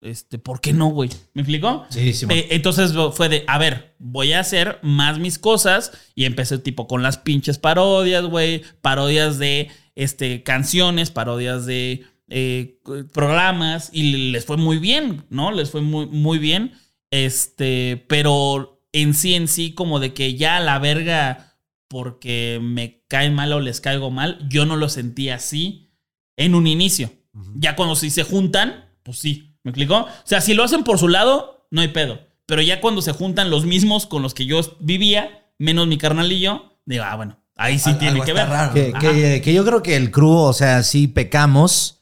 Este, 0.06 0.38
¿por 0.38 0.60
qué 0.60 0.72
no, 0.72 0.86
güey? 0.88 1.10
¿Me 1.34 1.42
explicó? 1.42 1.84
Sí, 1.90 2.12
sí, 2.12 2.26
Eh, 2.30 2.48
entonces 2.50 2.92
fue 3.12 3.28
de, 3.28 3.44
a 3.46 3.58
ver, 3.58 3.94
voy 3.98 4.32
a 4.32 4.40
hacer 4.40 4.78
más 4.82 5.18
mis 5.18 5.38
cosas 5.38 5.92
y 6.14 6.24
empecé 6.24 6.58
tipo 6.58 6.86
con 6.86 7.02
las 7.02 7.18
pinches 7.18 7.58
parodias, 7.58 8.24
güey, 8.24 8.62
parodias 8.80 9.38
de 9.38 9.70
este, 9.94 10.42
canciones, 10.42 11.10
parodias 11.10 11.66
de 11.66 12.04
eh, 12.28 12.78
programas 13.12 13.90
y 13.92 14.30
les 14.30 14.44
fue 14.44 14.56
muy 14.56 14.78
bien, 14.78 15.24
¿no? 15.30 15.52
Les 15.52 15.70
fue 15.70 15.80
muy, 15.80 16.06
muy 16.06 16.38
bien, 16.38 16.72
este, 17.10 18.04
pero 18.08 18.82
en 18.92 19.14
sí, 19.14 19.34
en 19.34 19.48
sí, 19.48 19.74
como 19.74 20.00
de 20.00 20.14
que 20.14 20.34
ya 20.36 20.56
a 20.56 20.60
la 20.60 20.78
verga 20.78 21.58
porque 21.88 22.58
me 22.62 23.04
caen 23.08 23.34
mal 23.34 23.52
o 23.52 23.60
les 23.60 23.80
caigo 23.80 24.10
mal, 24.10 24.46
yo 24.48 24.66
no 24.66 24.76
lo 24.76 24.88
sentí 24.88 25.28
así 25.30 25.92
en 26.36 26.54
un 26.54 26.66
inicio. 26.66 27.12
Ya 27.56 27.76
cuando 27.76 27.96
sí 27.96 28.08
se 28.08 28.22
juntan, 28.22 28.86
pues 29.02 29.18
sí. 29.18 29.55
¿Me 29.66 29.70
explicó? 29.70 29.96
O 30.02 30.08
sea, 30.22 30.40
si 30.40 30.54
lo 30.54 30.62
hacen 30.62 30.84
por 30.84 30.96
su 31.00 31.08
lado, 31.08 31.66
no 31.72 31.80
hay 31.80 31.88
pedo. 31.88 32.20
Pero 32.46 32.62
ya 32.62 32.80
cuando 32.80 33.02
se 33.02 33.10
juntan 33.10 33.50
los 33.50 33.66
mismos 33.66 34.06
con 34.06 34.22
los 34.22 34.32
que 34.32 34.46
yo 34.46 34.60
vivía, 34.78 35.44
menos 35.58 35.88
mi 35.88 35.98
carnal 35.98 36.30
y 36.30 36.38
yo, 36.38 36.78
digo, 36.84 37.02
ah, 37.04 37.16
bueno, 37.16 37.40
ahí 37.56 37.76
sí 37.80 37.90
Al- 37.90 37.98
tiene 37.98 38.20
que 38.20 38.32
ver. 38.32 38.48
raro. 38.48 38.72
Que, 38.72 38.92
Ajá. 38.94 39.00
que- 39.00 39.40
que 39.42 39.52
yo 39.52 39.64
creo 39.64 39.82
que 39.82 39.96
el 39.96 40.12
crew, 40.12 40.30
o 40.36 40.52
sea, 40.52 40.84
sí 40.84 41.08
pecamos 41.08 41.94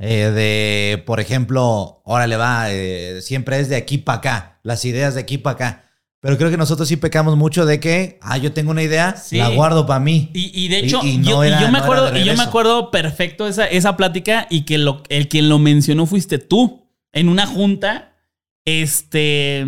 eh, 0.00 0.32
de, 0.34 1.00
por 1.06 1.20
ejemplo, 1.20 2.02
órale 2.04 2.36
va, 2.36 2.72
eh, 2.72 3.20
siempre 3.22 3.60
es 3.60 3.68
de 3.68 3.76
aquí 3.76 3.98
para 3.98 4.18
acá, 4.18 4.58
las 4.64 4.84
ideas 4.84 5.14
de 5.14 5.20
aquí 5.20 5.38
para 5.38 5.54
acá. 5.54 5.84
Pero 6.18 6.36
creo 6.38 6.50
que 6.50 6.56
nosotros 6.56 6.88
sí 6.88 6.96
pecamos 6.96 7.36
mucho 7.36 7.66
de 7.66 7.78
que, 7.78 8.18
ah, 8.20 8.36
yo 8.36 8.52
tengo 8.52 8.72
una 8.72 8.82
idea, 8.82 9.14
Sí. 9.14 9.36
la 9.36 9.50
guardo 9.50 9.86
para 9.86 10.00
mí. 10.00 10.28
Y, 10.34 10.50
y 10.64 10.66
de 10.66 10.78
hecho, 10.80 10.98
Y- 11.04 11.10
y 11.10 11.18
no 11.18 11.30
yo, 11.30 11.44
y 11.44 11.48
era- 11.48 11.60
yo 11.60 11.66
me 11.66 11.78
no 11.78 11.84
acuerdo, 11.84 12.16
yo 12.16 12.34
me 12.36 12.42
acuerdo 12.42 12.90
perfecto 12.90 13.46
esa, 13.46 13.64
esa 13.66 13.96
plática 13.96 14.48
y 14.50 14.62
que 14.62 14.76
lo, 14.78 15.04
el 15.08 15.28
quien 15.28 15.48
lo 15.48 15.60
mencionó 15.60 16.06
fuiste 16.06 16.38
tú 16.38 16.88
en 17.12 17.28
una 17.28 17.46
junta. 17.46 18.16
Este 18.64 19.66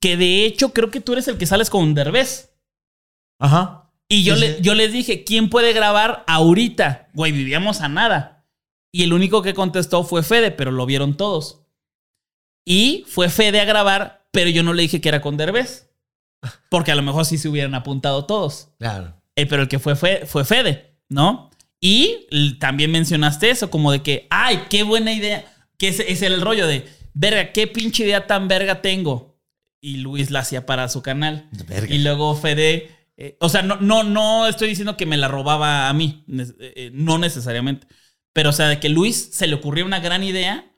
que 0.00 0.16
de 0.16 0.44
hecho 0.44 0.72
creo 0.74 0.90
que 0.90 1.00
tú 1.00 1.14
eres 1.14 1.26
el 1.28 1.38
que 1.38 1.46
sales 1.46 1.70
con 1.70 1.94
Derbez. 1.94 2.54
Ajá. 3.38 3.90
Y 4.08 4.22
yo, 4.22 4.34
Sí, 4.36 4.40
le, 4.40 4.56
sí. 4.56 4.62
yo 4.62 4.74
les 4.74 4.92
dije, 4.92 5.24
¿quién 5.24 5.50
puede 5.50 5.72
grabar 5.72 6.22
ahorita? 6.26 7.08
Güey, 7.14 7.32
vivíamos 7.32 7.80
a 7.80 7.88
nada. 7.88 8.44
Y 8.92 9.02
el 9.02 9.12
único 9.12 9.42
que 9.42 9.54
contestó 9.54 10.04
fue 10.04 10.22
Fede, 10.22 10.50
pero 10.52 10.70
lo 10.70 10.86
vieron 10.86 11.16
todos. 11.16 11.62
Y 12.64 13.04
fue 13.08 13.28
Fede 13.28 13.60
a 13.60 13.64
grabar, 13.64 14.28
pero 14.30 14.50
yo 14.50 14.62
no 14.62 14.74
le 14.74 14.82
dije 14.82 15.00
que 15.00 15.08
era 15.08 15.20
con 15.20 15.36
Derbez. 15.36 15.90
Porque 16.70 16.92
a 16.92 16.94
lo 16.94 17.02
mejor 17.02 17.24
sí 17.24 17.38
se 17.38 17.48
hubieran 17.48 17.74
apuntado 17.74 18.26
todos. 18.26 18.68
Claro. 18.78 19.14
Eh, 19.34 19.46
pero 19.46 19.62
el 19.62 19.68
que 19.68 19.78
fue, 19.78 19.96
fue 19.96 20.24
fue 20.26 20.44
Fede, 20.44 20.94
¿no? 21.08 21.50
Y 21.80 22.26
también 22.60 22.90
mencionaste 22.92 23.50
eso, 23.50 23.70
como 23.70 23.92
de 23.92 24.02
que, 24.02 24.26
ay, 24.30 24.64
qué 24.70 24.82
buena 24.82 25.12
idea. 25.12 25.44
Que 25.78 25.88
era 25.88 26.34
el 26.34 26.40
rollo 26.40 26.66
de, 26.66 26.86
verga, 27.14 27.52
qué 27.52 27.66
pinche 27.66 28.04
idea 28.04 28.26
tan 28.26 28.48
verga 28.48 28.82
tengo. 28.82 29.38
Y 29.80 29.98
Luis 29.98 30.30
la 30.30 30.40
hacía 30.40 30.66
para 30.66 30.88
su 30.88 31.02
canal. 31.02 31.48
Verga. 31.66 31.94
Y 31.94 31.98
luego 31.98 32.34
Fede, 32.34 32.90
eh, 33.16 33.36
o 33.40 33.48
sea, 33.48 33.62
no, 33.62 33.76
no, 33.76 34.02
no 34.04 34.46
estoy 34.46 34.68
diciendo 34.68 34.96
que 34.96 35.06
me 35.06 35.16
la 35.16 35.28
robaba 35.28 35.88
a 35.88 35.92
mí, 35.92 36.24
eh, 36.28 36.72
eh, 36.76 36.90
no 36.92 37.18
necesariamente. 37.18 37.86
Pero, 38.32 38.50
o 38.50 38.52
sea, 38.52 38.68
de 38.68 38.80
que 38.80 38.88
Luis 38.88 39.30
se 39.32 39.46
le 39.46 39.54
ocurría 39.54 39.84
una 39.84 40.00
gran 40.00 40.22
idea 40.22 40.70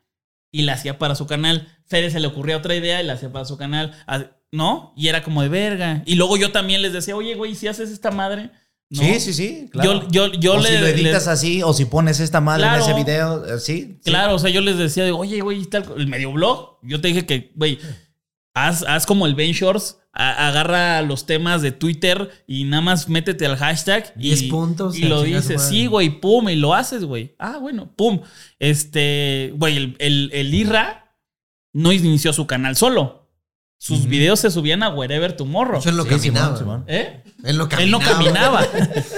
y 0.53 0.63
la 0.63 0.75
hacía 0.75 0.99
para 0.99 1.15
su 1.15 1.27
canal. 1.27 1.69
Fede 1.87 2.11
se 2.11 2.21
le 2.21 2.27
ocurría 2.27 2.57
otra 2.57 2.75
idea 2.77 3.03
y 3.03 3.07
la 3.07 3.15
hacía 3.15 3.33
para 3.33 3.45
su 3.45 3.57
canal. 3.57 3.97
Ah, 4.07 4.27
¿No? 4.53 4.95
Y 4.97 5.09
era 5.09 5.23
como 5.23 5.43
de 5.43 5.49
verga. 5.49 6.03
Y 6.07 6.15
luego 6.15 6.37
yo 6.37 6.53
también 6.53 6.83
les 6.83 6.93
decía, 6.93 7.17
oye, 7.17 7.35
güey, 7.35 7.55
si 7.55 7.69
haces 7.69 7.91
esta 7.91 8.11
madre. 8.11 8.51
¿No? 8.91 9.03
Sí, 9.03 9.21
sí, 9.21 9.33
sí. 9.35 9.69
Claro. 9.71 10.09
Yo, 10.11 10.29
yo, 10.31 10.33
yo 10.41 10.55
o 10.55 10.59
le. 10.59 10.69
si 10.71 10.79
lo 10.79 10.87
editas 10.87 11.27
le- 11.27 11.33
así, 11.33 11.63
o 11.63 11.73
si 11.75 11.85
pones 11.85 12.21
esta 12.21 12.41
madre 12.41 12.63
Claro. 12.63 12.85
en 12.85 12.91
ese 12.91 12.95
video, 13.05 13.45
eh, 13.45 13.59
sí. 13.61 13.99
sí. 14.03 14.11
Claro, 14.11 14.35
o 14.37 14.39
sea, 14.39 14.49
yo 14.51 14.61
les 14.63 14.79
decía, 14.79 15.05
de, 15.05 15.13
oye, 15.13 15.41
güey, 15.43 15.65
tal, 15.67 15.85
el 15.97 16.07
medio 16.07 16.33
blog. 16.33 16.79
Yo 16.83 17.01
te 17.01 17.09
dije 17.09 17.27
que, 17.27 17.53
güey, 17.55 17.79
haz, 18.55 18.85
haz 18.89 19.05
como 19.05 19.27
el 19.27 19.35
Ben 19.35 19.53
Shorts, 19.53 19.99
a- 20.15 20.49
agarra 20.49 21.03
los 21.03 21.27
temas 21.27 21.61
de 21.61 21.71
Twitter 21.71 22.31
y 22.47 22.65
nada 22.65 22.81
más 22.81 23.09
métete 23.11 23.45
al 23.45 23.57
hashtag 23.59 24.13
y, 24.17 24.23
10 24.31 24.43
puntos, 24.45 24.97
y 24.97 25.03
lo 25.05 25.23
dices. 25.23 25.61
Sí, 25.69 25.87
güey, 25.87 26.09
pum, 26.21 26.49
y 26.49 26.57
lo 26.57 26.73
haces, 26.75 27.05
güey. 27.05 27.35
Ah, 27.39 27.59
bueno, 27.59 27.93
pum. 27.95 28.23
Este, 28.59 29.53
güey, 29.57 29.77
el, 29.77 29.97
el, 29.99 30.31
el 30.33 30.55
Irra 30.55 31.15
no 31.75 31.93
inició 31.93 32.33
su 32.33 32.47
canal 32.47 32.75
solo. 32.75 33.18
Sus 33.79 34.07
videos 34.07 34.41
se 34.41 34.51
subían 34.51 34.83
a 34.83 34.89
Wherever 34.91 35.33
Tomorrow. 35.35 35.75
De 35.75 35.79
hecho, 35.81 35.91
él 35.91 35.97
no 35.97 36.03
Sí, 36.05 36.09
caminaba. 36.11 36.57
Simón, 36.57 36.59
Simón. 36.59 36.85
¿Eh? 36.89 37.23
Él 37.45 37.57
no 37.59 37.69
caminaba. 37.69 37.85
Él 37.85 37.91
no 37.91 38.01
caminaba. 38.01 38.67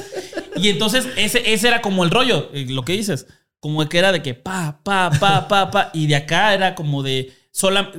y 0.57 0.69
entonces 0.69 1.07
ese, 1.17 1.53
ese 1.53 1.69
era 1.69 1.81
como 1.81 2.05
el 2.05 2.11
rollo, 2.11 2.51
eh, 2.53 2.67
lo 2.69 2.85
que 2.85 2.93
dices. 2.93 3.27
Como 3.59 3.87
que 3.89 3.99
era 3.99 4.13
de 4.13 4.23
que 4.23 4.35
pa, 4.35 4.81
pa, 4.83 5.11
pa, 5.19 5.49
pa, 5.49 5.71
pa. 5.71 5.91
Y 5.95 6.07
de 6.07 6.17
acá 6.17 6.55
era 6.55 6.75
como 6.75 7.03
de. 7.03 7.33
sola- 7.53 7.91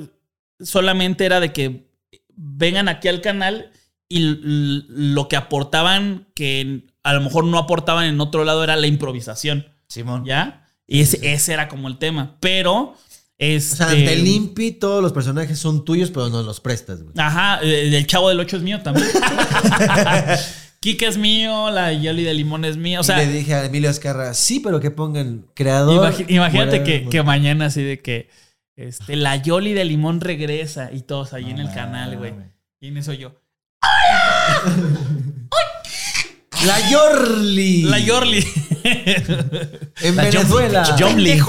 solamente 0.59 1.25
era 1.25 1.39
de 1.39 1.51
que 1.51 1.88
vengan 2.35 2.88
aquí 2.88 3.07
al 3.07 3.21
canal 3.21 3.71
y 4.07 4.19
lo 4.39 5.27
que 5.27 5.35
aportaban 5.38 6.27
que 6.35 6.85
a 7.03 7.13
lo 7.13 7.21
mejor 7.21 7.43
no 7.45 7.57
aportaban 7.57 8.05
en 8.05 8.19
otro 8.21 8.43
lado 8.43 8.63
era 8.63 8.75
la 8.75 8.88
improvisación. 8.88 9.67
Simón. 9.88 10.25
¿Ya? 10.25 10.67
Y 10.88 11.01
ese, 11.01 11.33
ese 11.33 11.53
era 11.53 11.67
como 11.67 11.88
el 11.88 11.97
tema. 11.97 12.38
Pero. 12.39 12.95
Este, 13.43 13.73
O 13.73 13.77
sea, 13.77 13.88
ante 13.89 14.13
el 14.13 14.27
Impi 14.27 14.72
todos 14.72 15.01
los 15.01 15.13
personajes 15.13 15.57
son 15.57 15.84
tuyos, 15.84 16.11
pero 16.11 16.30
no 16.30 16.43
los 16.43 16.59
prestas, 16.59 17.01
güey. 17.01 17.13
Ajá, 17.18 17.59
el 17.63 18.05
chavo 18.05 18.30
del 18.30 18.39
8 18.39 18.57
es 18.57 18.61
mío 18.63 18.81
también. 18.84 19.07
Kika 20.80 21.07
es 21.07 21.18
mío, 21.18 21.72
la 21.72 21.91
Yoli 21.91 22.23
de 22.23 22.34
limón 22.35 22.65
es 22.65 22.77
mía. 22.77 22.99
O 22.99 23.03
sea, 23.03 23.22
y 23.22 23.26
le 23.26 23.34
dije 23.34 23.53
a 23.55 23.65
Emilio 23.65 23.89
Azcarra, 23.89 24.34
sí, 24.35 24.59
pero 24.59 24.80
que 24.80 24.91
pongan 24.91 25.45
creador. 25.55 26.11
imagi- 26.13 26.26
imagínate 26.30 26.84
que, 26.84 27.07
que 27.09 27.23
mañana 27.23 27.65
así 27.68 27.81
de 27.84 27.99
que 27.99 28.30
este, 28.76 29.15
la 29.15 29.35
Yoli 29.38 29.73
de 29.73 29.85
limón 29.85 30.22
regresa 30.22 30.91
y 30.93 31.01
todos 31.01 31.34
ahí 31.34 31.49
en 31.49 31.57
el 31.59 31.72
canal, 31.73 32.18
güey. 32.18 32.34
Y 32.80 32.88
en 32.89 32.97
eso 32.97 33.13
yo. 33.13 33.34
La 36.65 36.89
Yorli. 36.91 37.84
La 37.84 37.97
Yorli. 37.99 38.45
En 38.84 40.15
La 40.15 40.23
Venezuela. 40.26 40.95
Yomli. 40.95 41.39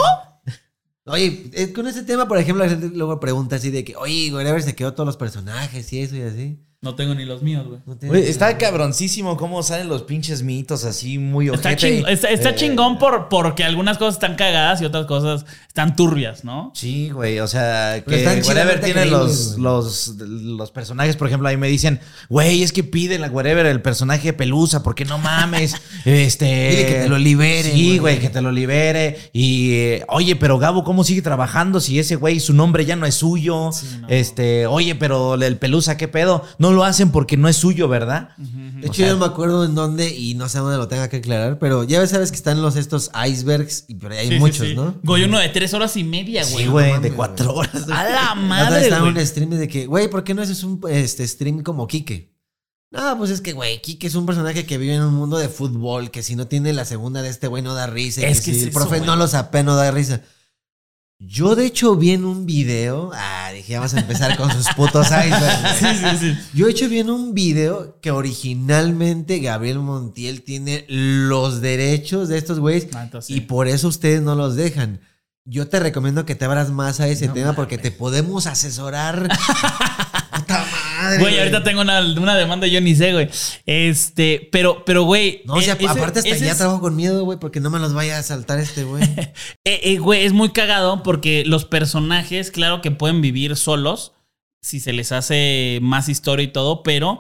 Oye, 1.05 1.51
eh, 1.55 1.73
con 1.73 1.87
ese 1.89 2.05
tema, 2.05 2.29
por 2.29 2.39
ejemplo, 2.39 2.65
la 2.65 2.70
gente 2.70 2.89
luego 2.97 3.19
pregunta 3.19 3.57
así 3.57 3.70
de 3.70 3.85
que, 3.85 3.97
oye, 3.97 4.33
whatever, 4.33 4.62
se 4.62 4.77
quedó 4.77 4.95
todos 4.95 5.07
los 5.07 5.16
personajes 5.16 5.93
y 5.93 6.01
eso 6.01 6.16
y 6.16 6.23
así. 6.23 6.65
No 6.82 6.96
tengo 6.96 7.14
ni 7.14 7.24
los 7.24 7.42
míos, 7.42 7.64
güey. 7.68 7.80
No 8.10 8.14
está 8.16 8.59
cabroncísimo 8.59 9.36
cómo 9.36 9.62
salen 9.62 9.88
los 9.88 10.02
pinches 10.02 10.42
mitos 10.42 10.84
así 10.84 11.16
muy 11.16 11.48
Está, 11.48 11.68
ojete. 11.68 12.00
ching- 12.02 12.09
está- 12.09 12.28
está 12.28 12.50
Eh, 12.50 12.54
chingón 12.56 12.98
por, 12.98 13.28
porque 13.28 13.62
algunas 13.62 13.98
cosas 13.98 14.14
están 14.14 14.34
cagadas 14.34 14.82
y 14.82 14.84
otras 14.84 15.06
cosas 15.06 15.46
están 15.68 15.94
turbias, 15.94 16.42
¿no? 16.42 16.72
Sí, 16.74 17.10
güey, 17.10 17.38
o 17.38 17.46
sea, 17.46 18.02
que 18.04 18.40
chidamente 18.42 18.78
tiene 18.84 19.06
los, 19.06 19.59
los, 19.59 20.09
los 20.18 20.72
personajes, 20.72 21.14
por 21.14 21.28
ejemplo, 21.28 21.48
ahí 21.48 21.56
me 21.56 21.68
dicen, 21.68 22.00
güey, 22.28 22.64
es 22.64 22.72
que 22.72 22.82
pide 22.82 23.16
la 23.20 23.28
Wherever 23.28 23.64
el 23.66 23.80
personaje 23.80 24.28
de 24.28 24.32
Pelusa, 24.32 24.82
porque 24.82 25.04
no 25.04 25.18
mames, 25.18 25.76
este... 26.04 26.44
Dile 26.70 26.86
que 26.86 26.94
te 27.04 27.09
lo 27.09 27.18
libere, 27.18 27.70
Sí, 27.70 27.98
güey. 27.98 28.18
que 28.18 28.28
te 28.28 28.40
lo 28.42 28.50
libere. 28.50 29.30
Y, 29.32 29.72
eh, 29.74 30.04
oye, 30.09 30.34
pero 30.34 30.59
Gabo, 30.59 30.82
¿cómo 30.82 31.04
sigue 31.04 31.22
trabajando 31.22 31.80
si 31.80 32.00
ese 32.00 32.16
güey, 32.16 32.40
su 32.40 32.52
nombre 32.54 32.84
ya 32.84 32.96
no 32.96 33.06
es 33.06 33.14
suyo? 33.14 33.70
no. 34.00 34.09
Este, 34.09 34.66
oye, 34.66 34.96
pero 34.96 35.34
el 35.34 35.56
Pelusa, 35.59 35.96
¿qué 35.96 36.09
pedo? 36.09 36.44
No 36.59 36.72
lo 36.73 36.85
hacen 36.85 37.11
porque 37.11 37.36
no 37.36 37.49
es 37.49 37.57
suyo, 37.57 37.89
¿verdad? 37.89 38.31
De 38.36 38.86
hecho, 38.86 39.03
yo 39.03 39.12
no 39.12 39.19
me 39.19 39.27
acuerdo 39.27 39.65
en 39.65 39.74
dónde 39.74 40.09
y 40.09 40.35
no 40.35 40.49
sé 40.49 40.59
dónde 40.59 40.77
lo 40.77 40.89
tenga 40.89 41.09
que 41.09 41.19
aclarar, 41.19 41.59
pero 41.59 41.85
ya 41.85 42.01
ves, 42.01 42.11
sabes 42.11 42.31
que 42.31 42.36
están 42.36 42.61
los 42.62 42.77
estos 42.77 43.11
icebergs 43.27 43.85
y 43.89 43.94
por 43.94 44.12
ahí 44.12 44.19
hay 44.19 44.28
Sí, 44.28 44.39
muchos, 44.39 44.66
sí. 44.66 44.74
¿no? 44.74 44.94
Güey, 45.03 45.24
uno 45.24 45.39
de 45.39 45.49
tres 45.51 45.73
horas 45.74 45.97
y 45.97 46.05
media, 46.05 46.44
güey. 46.44 46.65
Sí, 46.65 46.70
güey, 46.70 47.01
de 47.01 47.12
cuatro 47.12 47.55
horas. 47.55 47.86
A 47.90 48.05
la 48.05 48.35
madre, 48.35 48.82
estaba 48.82 49.09
en 49.09 49.16
un 49.16 49.27
stream 49.27 49.51
de 49.51 49.69
que, 49.69 49.86
güey, 49.86 50.09
¿por 50.09 50.24
qué 50.24 50.35
no 50.35 50.43
haces 50.43 50.62
un 50.65 50.81
este, 50.89 51.27
stream 51.27 51.62
como 51.62 51.86
Quique? 51.86 52.32
No, 52.90 53.16
pues 53.16 53.31
es 53.31 53.40
que, 53.40 53.53
güey, 53.53 53.81
Quique 53.81 54.07
es 54.07 54.15
un 54.15 54.27
personaje 54.27 54.66
que 54.66 54.77
vive 54.77 54.94
en 54.94 55.03
un 55.03 55.15
mundo 55.15 55.39
de 55.39 55.49
fútbol, 55.49 56.11
que 56.11 56.23
si 56.23 56.36
no 56.36 56.47
tiene 56.47 56.73
la 56.74 56.85
segunda 56.85 57.23
de 57.23 57.31
este 57.31 57.47
güey 57.47 57.62
no 57.62 57.74
da 57.74 57.86
risa. 57.86 58.20
Es 58.20 58.40
que, 58.40 58.47
que 58.47 58.51
si 58.53 58.57
es 58.59 58.62
el 58.65 58.69
eso, 58.69 58.78
profe 58.78 59.01
no 59.01 59.16
lo 59.16 59.27
sape, 59.27 59.62
no 59.62 59.77
da 59.77 59.90
risa. 59.90 60.23
Yo, 61.24 61.55
de 61.55 61.66
hecho, 61.66 61.94
vi 61.94 62.11
en 62.11 62.24
un 62.24 62.47
video. 62.47 63.12
Ah, 63.15 63.51
dije, 63.55 63.77
vamos 63.77 63.94
a 63.94 64.01
empezar 64.01 64.36
con 64.36 64.51
sus 64.51 64.66
putos 64.74 65.07
icebergs. 65.07 65.78
Sí, 65.78 65.86
sí, 65.86 66.16
sí. 66.19 66.39
Yo, 66.53 66.66
de 66.66 66.73
hecho, 66.73 66.89
vi 66.89 66.99
en 66.99 67.11
un 67.11 67.32
video 67.32 68.01
que 68.01 68.11
originalmente 68.11 69.39
Gabriel 69.39 69.78
Montiel 69.78 70.43
tiene 70.43 70.85
los 70.89 71.61
derechos 71.61 72.28
de 72.28 72.39
estos 72.39 72.59
güeyes 72.59 72.89
Ah, 72.94 73.05
entonces 73.05 73.36
y 73.36 73.40
por 73.40 73.69
eso 73.69 73.86
ustedes 73.86 74.20
no 74.20 74.35
los 74.35 74.57
dejan. 74.57 75.01
Yo 75.44 75.69
te 75.69 75.78
recomiendo 75.78 76.27
que 76.27 76.35
te 76.35 76.44
abras 76.44 76.70
más 76.70 76.99
a 77.01 77.09
ese 77.09 77.28
No 77.28 77.35
tema 77.35 77.53
porque 77.55 77.78
te 77.78 77.93
podemos 77.93 78.47
asesorar. 78.47 79.28
Madre. 81.18 81.30
Güey, 81.30 81.39
ahorita 81.39 81.62
tengo 81.64 81.80
una, 81.80 82.01
una 82.01 82.34
demanda, 82.36 82.66
yo 82.66 82.80
ni 82.80 82.94
sé, 82.94 83.12
güey. 83.12 83.28
Este, 83.66 84.48
pero, 84.52 84.84
pero, 84.84 85.05
güey. 85.05 85.43
No, 85.44 85.55
o 85.55 85.60
sea, 85.62 85.74
e- 85.74 85.76
ese- 85.76 85.86
aparte 85.89 86.18
hasta 86.20 86.36
ya 86.36 86.52
es- 86.52 86.59
trabajo 86.59 86.80
con 86.80 86.97
miedo, 86.97 87.24
güey, 87.24 87.39
porque 87.39 87.60
no 87.60 87.70
me 87.70 87.78
los 87.78 87.94
vaya 87.94 88.18
a 88.18 88.22
saltar 88.22 88.59
este 88.59 88.84
güey. 88.84 89.02
eh, 89.16 89.32
eh, 89.64 89.98
güey, 89.98 90.24
es 90.24 90.32
muy 90.32 90.51
cagado 90.51 91.02
porque 91.02 91.44
los 91.47 91.64
personajes, 91.64 92.51
claro 92.51 92.80
que 92.80 92.90
pueden 92.90 93.20
vivir 93.20 93.56
solos 93.56 94.12
si 94.60 94.78
se 94.80 94.93
les 94.93 95.10
hace 95.12 95.80
más 95.82 96.09
historia 96.09 96.44
y 96.44 96.48
todo, 96.48 96.82
pero 96.82 97.18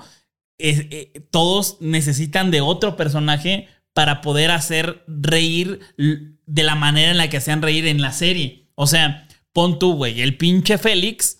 eh, 0.58 0.88
eh, 1.14 1.20
todos 1.30 1.78
necesitan 1.80 2.50
de 2.50 2.60
otro 2.60 2.96
personaje 2.96 3.66
para 3.94 4.20
poder 4.20 4.50
hacer 4.52 5.04
reír 5.08 5.80
de 5.98 6.62
la 6.62 6.74
manera 6.76 7.10
en 7.10 7.18
la 7.18 7.28
que 7.28 7.38
hacían 7.38 7.60
reír 7.62 7.86
en 7.88 8.00
la 8.00 8.12
serie. 8.12 8.68
O 8.74 8.86
sea, 8.86 9.26
pon 9.52 9.78
tú, 9.78 9.94
güey, 9.94 10.22
el 10.22 10.36
pinche 10.36 10.78
Félix. 10.78 11.38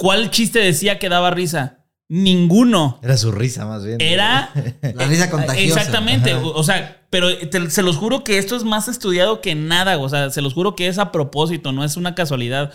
¿Cuál 0.00 0.30
chiste 0.30 0.58
decía 0.60 0.98
que 0.98 1.08
daba 1.10 1.30
risa? 1.30 1.84
Ninguno. 2.08 2.98
Era 3.02 3.16
su 3.16 3.30
risa, 3.30 3.66
más 3.66 3.84
bien. 3.84 4.00
Era 4.00 4.50
La 4.94 5.06
risa 5.06 5.30
contagiosa. 5.30 5.78
Exactamente. 5.80 6.32
Ajá. 6.32 6.42
O, 6.44 6.64
sea, 6.64 7.06
pero 7.10 7.36
te- 7.48 7.70
se 7.70 7.82
los 7.82 7.96
juro 7.96 8.24
que 8.24 8.38
esto 8.38 8.56
es 8.56 8.64
más 8.64 8.88
estudiado 8.88 9.40
que 9.40 9.54
nada. 9.54 9.98
O 9.98 10.08
sea, 10.08 10.30
se 10.30 10.42
los 10.42 10.54
juro 10.54 10.74
que 10.74 10.88
es 10.88 10.98
a 10.98 11.12
propósito, 11.12 11.70
no 11.72 11.84
es 11.84 11.96
una 11.96 12.14
casualidad. 12.14 12.72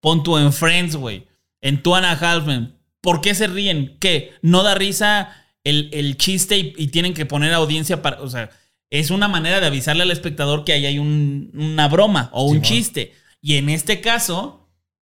Pon 0.00 0.22
tú 0.22 0.38
en 0.38 0.52
Friends, 0.52 0.96
güey. 0.96 1.26
En 1.60 1.82
Two 1.82 1.94
and 1.96 2.06
a 2.06 2.12
Half 2.12 2.46
Men. 2.46 2.76
¿Por 3.00 3.20
qué 3.20 3.34
se 3.34 3.46
ríen? 3.46 3.96
¿Qué? 4.00 4.32
¿No 4.42 4.62
da 4.62 4.74
risa 4.74 5.32
el, 5.64 5.90
el 5.92 6.16
chiste 6.16 6.56
y, 6.58 6.74
y 6.78 6.86
tienen 6.88 7.12
que 7.14 7.26
poner 7.26 7.52
audiencia 7.52 8.00
para. 8.00 8.20
O 8.22 8.28
sea, 8.30 8.50
es 8.90 9.10
una 9.10 9.28
manera 9.28 9.60
de 9.60 9.66
avisarle 9.66 10.04
al 10.04 10.10
espectador 10.12 10.64
que 10.64 10.72
ahí 10.72 10.86
hay 10.86 10.98
un- 10.98 11.50
una 11.54 11.88
broma 11.88 12.30
o 12.32 12.44
un 12.44 12.62
chiste. 12.62 13.12
Y 13.42 13.56
en 13.56 13.68
este 13.68 14.00
caso, 14.00 14.70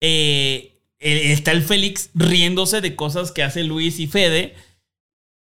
eh, 0.00 0.77
está 1.00 1.52
el 1.52 1.62
Félix 1.62 2.10
riéndose 2.14 2.80
de 2.80 2.96
cosas 2.96 3.32
que 3.32 3.42
hace 3.42 3.64
Luis 3.64 4.00
y 4.00 4.06
Fede. 4.06 4.54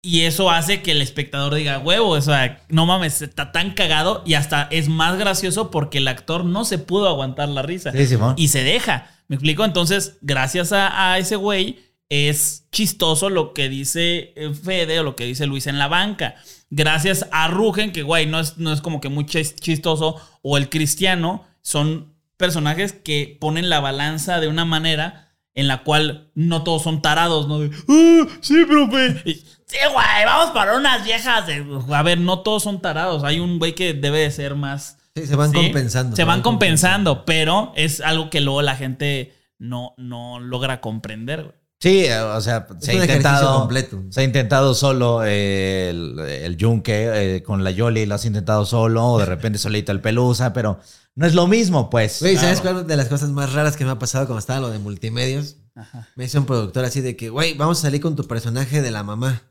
Y 0.04 0.22
eso 0.22 0.50
hace 0.50 0.82
que 0.82 0.90
el 0.90 1.00
espectador 1.00 1.54
diga, 1.54 1.78
huevo, 1.78 2.08
o 2.08 2.20
sea, 2.20 2.64
no 2.68 2.86
mames, 2.86 3.22
está 3.22 3.52
tan 3.52 3.70
cagado 3.72 4.24
y 4.26 4.34
hasta 4.34 4.64
es 4.72 4.88
más 4.88 5.16
gracioso 5.16 5.70
porque 5.70 5.98
el 5.98 6.08
actor 6.08 6.44
no 6.44 6.64
se 6.64 6.78
pudo 6.78 7.08
aguantar 7.08 7.48
la 7.48 7.62
risa. 7.62 7.92
Sí. 7.92 8.16
Y 8.36 8.48
se 8.48 8.64
deja. 8.64 9.10
¿Me 9.28 9.36
explico? 9.36 9.64
Entonces, 9.64 10.18
gracias 10.20 10.72
a, 10.72 11.12
a 11.12 11.18
ese 11.18 11.36
güey, 11.36 11.78
es 12.08 12.66
chistoso 12.72 13.30
lo 13.30 13.54
que 13.54 13.68
dice 13.68 14.32
eh, 14.34 14.52
Fede 14.52 14.98
o 14.98 15.04
lo 15.04 15.14
que 15.14 15.24
dice 15.24 15.46
Luis 15.46 15.68
en 15.68 15.78
la 15.78 15.86
banca. 15.86 16.34
Gracias 16.68 17.28
a 17.30 17.46
Rugen, 17.46 17.92
que 17.92 18.02
güey, 18.02 18.26
no 18.26 18.40
es, 18.40 18.58
no 18.58 18.72
es 18.72 18.80
como 18.80 19.00
que 19.00 19.08
muy 19.08 19.24
chis- 19.24 19.54
chistoso, 19.54 20.16
o 20.42 20.56
el 20.58 20.68
cristiano, 20.68 21.46
son 21.62 22.12
personajes 22.36 22.92
que 22.92 23.36
ponen 23.40 23.70
la 23.70 23.78
balanza 23.78 24.40
de 24.40 24.48
una 24.48 24.64
manera 24.64 25.31
en 25.54 25.68
la 25.68 25.82
cual 25.82 26.30
no 26.34 26.62
todos 26.64 26.82
son 26.82 27.02
tarados, 27.02 27.48
¿no? 27.48 27.58
De, 27.60 27.70
"Ah, 27.88 28.26
sí, 28.40 28.64
profe. 28.64 29.22
Y, 29.24 29.34
sí, 29.34 29.76
güey, 29.92 30.24
vamos 30.24 30.50
para 30.52 30.76
unas 30.76 31.04
viejas. 31.04 31.46
de-". 31.46 31.64
A 31.92 32.02
ver, 32.02 32.18
no 32.18 32.40
todos 32.40 32.62
son 32.62 32.80
tarados. 32.80 33.24
Hay 33.24 33.40
un 33.40 33.58
güey 33.58 33.74
que 33.74 33.94
debe 33.94 34.18
de 34.20 34.30
ser 34.30 34.54
más. 34.54 34.98
Sí, 35.14 35.26
se 35.26 35.36
van 35.36 35.50
¿sí? 35.50 35.56
compensando. 35.56 36.16
Se 36.16 36.24
van 36.24 36.40
compensando, 36.42 37.24
pero 37.26 37.72
es 37.76 38.00
algo 38.00 38.30
que 38.30 38.40
luego 38.40 38.62
la 38.62 38.76
gente 38.76 39.34
no, 39.58 39.94
no 39.98 40.40
logra 40.40 40.80
comprender, 40.80 41.42
güey. 41.44 41.54
Sí, 41.82 42.06
o 42.08 42.40
sea, 42.40 42.68
Es 42.78 42.84
se 42.86 42.92
ha 42.92 42.94
intentado. 42.94 43.58
completo. 43.58 44.00
Se 44.10 44.20
ha 44.20 44.22
intentado 44.22 44.72
solo 44.72 45.24
eh, 45.24 45.90
el, 45.90 46.16
el 46.20 46.56
yunque 46.56 47.10
eh, 47.36 47.42
con 47.42 47.64
la 47.64 47.72
Yoli, 47.72 48.06
lo 48.06 48.14
has 48.14 48.24
intentado 48.24 48.64
solo, 48.64 49.04
o 49.04 49.18
de 49.18 49.24
repente 49.26 49.58
solito 49.58 49.90
el 49.90 50.00
pelusa, 50.00 50.52
pero 50.52 50.78
no 51.16 51.26
es 51.26 51.34
lo 51.34 51.48
mismo, 51.48 51.90
pues. 51.90 52.20
Güey, 52.20 52.36
¿sabes 52.36 52.60
cuál 52.60 52.86
de 52.86 52.96
las 52.96 53.08
cosas 53.08 53.30
más 53.30 53.52
raras 53.52 53.76
que 53.76 53.84
me 53.84 53.90
ha 53.90 53.98
pasado 53.98 54.26
cuando 54.26 54.38
estaba 54.38 54.60
lo 54.60 54.70
de 54.70 54.78
multimedios? 54.78 55.56
Ajá. 55.74 56.08
Me 56.14 56.26
hizo 56.26 56.38
un 56.38 56.46
productor 56.46 56.84
así 56.84 57.00
de 57.00 57.16
que, 57.16 57.30
güey, 57.30 57.54
vamos 57.54 57.78
a 57.80 57.82
salir 57.82 58.00
con 58.00 58.14
tu 58.14 58.28
personaje 58.28 58.80
de 58.80 58.90
la 58.92 59.02
mamá. 59.02 59.42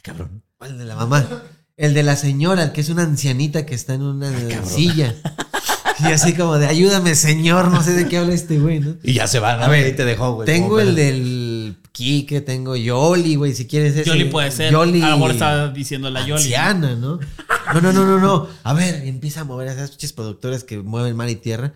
Cabrón. 0.00 0.44
¿Cuál 0.58 0.78
de 0.78 0.84
la 0.84 0.94
mamá? 0.94 1.26
El 1.76 1.92
de 1.92 2.04
la 2.04 2.14
señora, 2.14 2.62
el 2.62 2.72
que 2.72 2.82
es 2.82 2.88
una 2.88 3.02
ancianita 3.02 3.66
que 3.66 3.74
está 3.74 3.94
en 3.94 4.02
una 4.02 4.30
silla. 4.64 5.12
Y 6.00 6.06
así 6.12 6.32
como 6.34 6.58
de, 6.58 6.66
ayúdame, 6.66 7.14
señor, 7.14 7.68
no 7.70 7.82
sé 7.82 7.92
de 7.92 8.08
qué 8.08 8.18
habla 8.18 8.34
este 8.34 8.58
güey, 8.58 8.80
¿no? 8.80 8.96
Y 9.02 9.12
ya 9.14 9.26
se 9.26 9.38
van, 9.38 9.62
A 9.62 9.68
ver, 9.68 9.88
y 9.88 9.96
te 9.96 10.04
dejó, 10.04 10.34
güey. 10.34 10.46
Tengo 10.46 10.80
el 10.80 10.94
del 10.94 11.76
Quique, 11.92 12.40
tengo 12.40 12.74
Yoli, 12.76 13.34
güey, 13.36 13.54
si 13.54 13.66
quieres 13.66 13.94
ese. 13.96 14.04
Yoli 14.08 14.24
puede 14.24 14.50
ser. 14.50 14.72
Yoli 14.72 15.02
A 15.02 15.10
lo 15.10 15.16
mejor 15.16 15.30
está 15.32 15.68
diciendo 15.68 16.10
la 16.10 16.20
Yoli. 16.26 16.42
anciana, 16.42 16.94
¿no? 16.94 17.18
No, 17.74 17.80
no, 17.80 17.92
no, 17.92 18.04
no, 18.06 18.18
no. 18.18 18.48
A 18.64 18.72
ver, 18.74 19.06
empieza 19.06 19.42
a 19.42 19.44
mover 19.44 19.68
a 19.68 19.72
esas 19.72 19.90
pinches 19.90 20.12
productores 20.12 20.64
que 20.64 20.78
mueven 20.78 21.14
mar 21.16 21.28
y 21.28 21.36
tierra. 21.36 21.74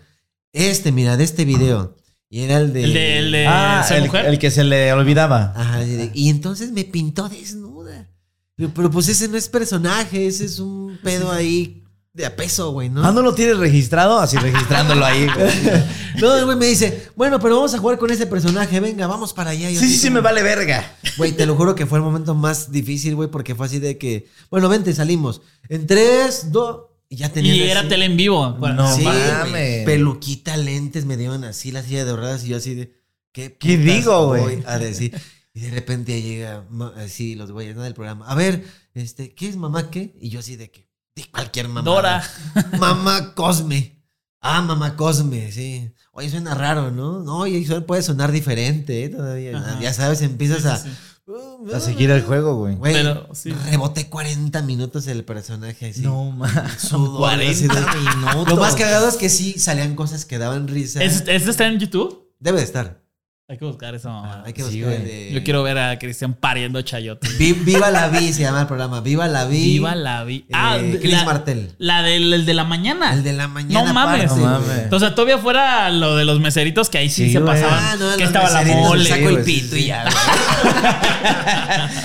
Este, 0.53 0.91
mira, 0.91 1.17
de 1.17 1.23
este 1.23 1.45
video. 1.45 1.95
Y 2.29 2.41
era 2.41 2.57
el 2.57 2.73
de... 2.73 2.83
El 2.83 2.93
de, 2.93 3.19
el 3.19 3.31
de 3.31 3.47
Ah, 3.47 3.85
el, 3.91 4.05
mujer. 4.05 4.25
el 4.25 4.39
que 4.39 4.51
se 4.51 4.63
le 4.63 4.91
olvidaba. 4.91 5.53
Ajá, 5.55 5.83
y, 5.85 5.91
de- 5.91 6.11
y 6.13 6.29
entonces 6.29 6.71
me 6.71 6.83
pintó 6.83 7.29
desnuda. 7.29 8.09
Pero, 8.55 8.71
pero, 8.73 8.89
pues 8.91 9.07
ese 9.07 9.27
no 9.29 9.37
es 9.37 9.47
personaje, 9.47 10.25
ese 10.27 10.43
es 10.45 10.59
un 10.59 10.97
pedo 11.03 11.31
ahí 11.31 11.83
de 12.17 12.25
a 12.25 12.35
peso, 12.35 12.71
güey, 12.71 12.89
¿no? 12.89 13.05
Ah, 13.05 13.11
¿no 13.11 13.21
lo 13.21 13.35
tienes 13.35 13.57
registrado? 13.57 14.17
Así 14.19 14.37
registrándolo 14.41 15.05
ahí, 15.05 15.27
güey. 15.27 15.83
No, 16.17 16.35
el 16.35 16.45
güey 16.45 16.57
me 16.57 16.65
dice, 16.65 17.09
bueno, 17.15 17.39
pero 17.39 17.57
vamos 17.57 17.75
a 17.75 17.77
jugar 17.77 17.99
con 17.99 18.09
ese 18.09 18.25
personaje, 18.25 18.79
venga, 18.79 19.05
vamos 19.05 19.33
para 19.33 19.51
allá. 19.51 19.69
Y 19.69 19.75
yo 19.75 19.79
Sí, 19.79 19.85
así 19.85 19.95
sí, 19.97 20.01
sí, 20.01 20.09
me 20.09 20.19
vale 20.19 20.41
verga. 20.41 20.97
Güey, 21.15 21.33
te 21.33 21.45
lo 21.45 21.55
juro 21.55 21.75
que 21.75 21.85
fue 21.85 21.99
el 21.99 22.03
momento 22.03 22.33
más 22.33 22.71
difícil, 22.71 23.13
güey, 23.13 23.29
porque 23.29 23.53
fue 23.53 23.67
así 23.67 23.77
de 23.77 23.99
que, 23.99 24.27
bueno, 24.49 24.67
vente, 24.67 24.95
salimos. 24.95 25.43
En 25.69 25.85
tres, 25.85 26.51
dos, 26.51 26.85
y 27.07 27.17
ya 27.17 27.31
tenía. 27.31 27.53
Y 27.53 27.61
era 27.69 27.87
tele 27.87 28.05
en 28.05 28.17
vivo. 28.17 28.57
No 28.57 28.95
sí, 28.95 29.03
güey, 29.03 29.15
mames. 29.15 29.85
Peluquita, 29.85 30.57
lentes, 30.57 31.05
me 31.05 31.17
dieron 31.17 31.43
así 31.43 31.71
la 31.71 31.83
silla 31.83 31.99
de 31.99 32.05
doradas 32.05 32.43
y 32.45 32.47
yo 32.47 32.57
así 32.57 32.73
de, 32.73 32.95
¿qué, 33.31 33.55
¿Qué 33.55 33.77
digo, 33.77 34.25
güey? 34.25 34.41
voy 34.41 34.63
A 34.65 34.79
decir. 34.79 35.15
Y 35.53 35.59
de 35.59 35.69
repente 35.69 36.19
llega 36.19 36.65
así 36.97 37.35
los 37.35 37.51
güeyes 37.51 37.75
¿no? 37.75 37.83
del 37.83 37.93
programa. 37.93 38.27
A 38.27 38.33
ver, 38.33 38.63
este, 38.95 39.35
¿qué 39.35 39.47
es 39.47 39.55
mamá 39.55 39.91
qué? 39.91 40.15
Y 40.19 40.29
yo 40.29 40.39
así 40.39 40.55
de 40.55 40.71
que, 40.71 40.86
cualquier 41.25 41.67
mamá. 41.67 41.81
Dora. 41.81 42.23
Mamá 42.79 43.33
Cosme. 43.35 44.03
Ah, 44.41 44.61
mamá 44.61 44.95
Cosme, 44.95 45.51
sí. 45.51 45.91
Oye, 46.11 46.29
suena 46.29 46.53
raro, 46.55 46.91
¿no? 46.91 47.19
No, 47.23 47.39
oye, 47.39 47.65
suena- 47.65 47.85
puede 47.85 48.01
sonar 48.01 48.31
diferente 48.31 49.03
¿eh? 49.03 49.09
todavía. 49.09 49.57
Ajá. 49.57 49.79
Ya 49.81 49.93
sabes, 49.93 50.21
empiezas 50.21 50.65
a... 50.65 50.77
Sí, 50.77 50.89
sí. 50.89 51.73
A 51.73 51.79
seguir 51.81 52.09
el 52.11 52.21
juego, 52.23 52.55
güey. 52.55 52.75
Güey, 52.75 52.93
Pero, 52.93 53.27
sí. 53.33 53.51
reboté 53.51 54.07
40 54.09 54.61
minutos 54.61 55.07
el 55.07 55.25
personaje 55.25 55.89
así. 55.89 56.01
No. 56.01 56.37
Sudor, 56.79 57.17
40 57.19 57.51
así 57.51 57.67
de- 57.67 57.99
minutos. 58.09 58.47
Lo 58.47 58.55
más 58.55 58.75
cagado 58.75 59.09
es 59.09 59.15
que 59.17 59.27
sí 59.29 59.59
salían 59.59 59.95
cosas 59.95 60.23
que 60.25 60.37
daban 60.37 60.67
risa. 60.69 61.03
¿Es- 61.03 61.23
¿Este 61.27 61.49
está 61.49 61.67
en 61.67 61.79
YouTube? 61.79 62.31
Debe 62.39 62.59
de 62.59 62.63
estar. 62.63 63.03
Hay 63.49 63.57
que 63.57 63.63
buscar 63.63 63.95
eso. 63.95 64.09
mamá. 64.09 64.43
Hay 64.45 64.51
que 64.51 64.61
Sí, 64.61 64.81
buscar 64.83 65.01
de- 65.05 65.31
Yo 65.31 65.41
quiero 65.41 65.63
ver 65.63 65.77
a 65.77 65.97
Cristian 65.97 66.33
pariendo 66.33 66.81
chayote. 66.81 67.29
Vi- 67.39 67.53
Viva 67.53 67.89
la 67.91 68.09
Vi 68.09 68.33
se 68.33 68.41
llama 68.41 68.59
el 68.59 68.67
programa. 68.67 68.99
Viva 68.99 69.25
la 69.29 69.45
Vi. 69.45 69.57
Viva 69.63 69.95
la 69.95 70.25
vi. 70.25 70.39
eh, 70.39 70.45
Ah, 70.51 70.77
de- 70.77 70.99
Chris 70.99 71.13
la, 71.13 71.23
Martel. 71.23 71.71
la 71.77 72.01
del 72.03 72.33
el 72.33 72.45
de 72.45 72.53
la 72.53 72.65
mañana. 72.65 73.13
El 73.13 73.23
de 73.23 73.31
la 73.31 73.47
mañana. 73.47 73.85
No 73.87 73.93
mames. 73.93 74.31
No 74.31 74.35
mames. 74.35 74.91
O 74.91 74.99
sea, 74.99 75.15
todavía 75.15 75.37
fuera 75.37 75.89
lo 75.91 76.17
de 76.17 76.25
los 76.25 76.41
meseritos 76.41 76.89
que 76.89 76.97
ahí 76.97 77.09
sí, 77.09 77.27
Sí, 77.27 77.31
se 77.31 77.39
güey. 77.39 77.53
pasaban. 77.53 77.79
Ah, 77.81 77.95
no, 77.97 78.17
que 78.17 78.23
estaba 78.25 78.49
la 78.49 78.63
mole. 78.63 79.07
Saco 79.09 79.29
el 79.29 79.41
pito 79.45 79.75
sí. 79.77 79.83
y 79.83 79.85
ya, 79.87 80.03
güey. 80.03 80.13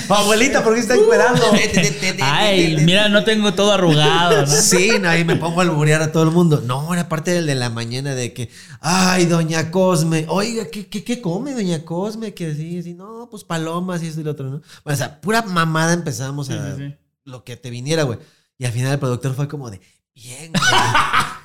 Abuelita, 0.21 0.63
¿por 0.63 0.75
qué 0.75 0.81
está 0.81 0.95
esperando? 0.95 1.43
Ay, 2.23 2.77
mira, 2.85 3.09
no 3.09 3.25
tengo 3.25 3.53
todo 3.53 3.73
arrugado, 3.73 4.43
¿no? 4.43 4.47
Sí, 4.47 4.93
no, 5.01 5.17
y 5.17 5.25
me 5.25 5.35
pongo 5.35 5.59
a 5.61 5.65
alburear 5.65 6.03
a 6.03 6.13
todo 6.13 6.23
el 6.23 6.31
mundo. 6.31 6.63
No, 6.65 6.93
era 6.95 7.09
parte 7.09 7.33
del 7.33 7.47
de 7.47 7.57
la 7.57 7.69
mañana 7.69 8.15
de 8.15 8.33
que, 8.33 8.49
ay, 8.81 9.25
doña 9.25 9.73
Cosme, 9.73 10.27
oiga, 10.29 10.67
¿qué, 10.71 10.87
qué, 10.87 11.03
qué 11.03 11.21
come 11.35 11.53
doña 11.55 11.85
Cosme? 11.85 12.35
Que 12.35 12.55
sí, 12.55 12.83
sí, 12.83 12.95
no, 12.95 13.29
pues 13.31 13.45
palomas 13.45 14.03
y 14.03 14.09
esto 14.09 14.21
y 14.21 14.25
lo 14.25 14.33
otro, 14.33 14.47
¿no? 14.51 14.63
Bueno, 14.85 14.95
o 14.95 14.97
sea, 14.97 15.21
pura 15.21 15.43
mamada 15.43 15.93
empezamos 15.93 16.47
Sí, 16.49 16.53
a 16.55 16.77
sí, 16.77 16.95
lo 17.25 17.45
que 17.45 17.57
te 17.57 17.71
viniera, 17.71 18.03
güey. 18.05 18.19
Y 18.59 18.65
al 18.65 18.73
final 18.73 18.93
el 18.93 18.99
productor 18.99 19.35
fue 19.35 19.49
como 19.49 19.71
de, 19.71 19.81
bien, 20.15 20.53
güey. 20.53 20.65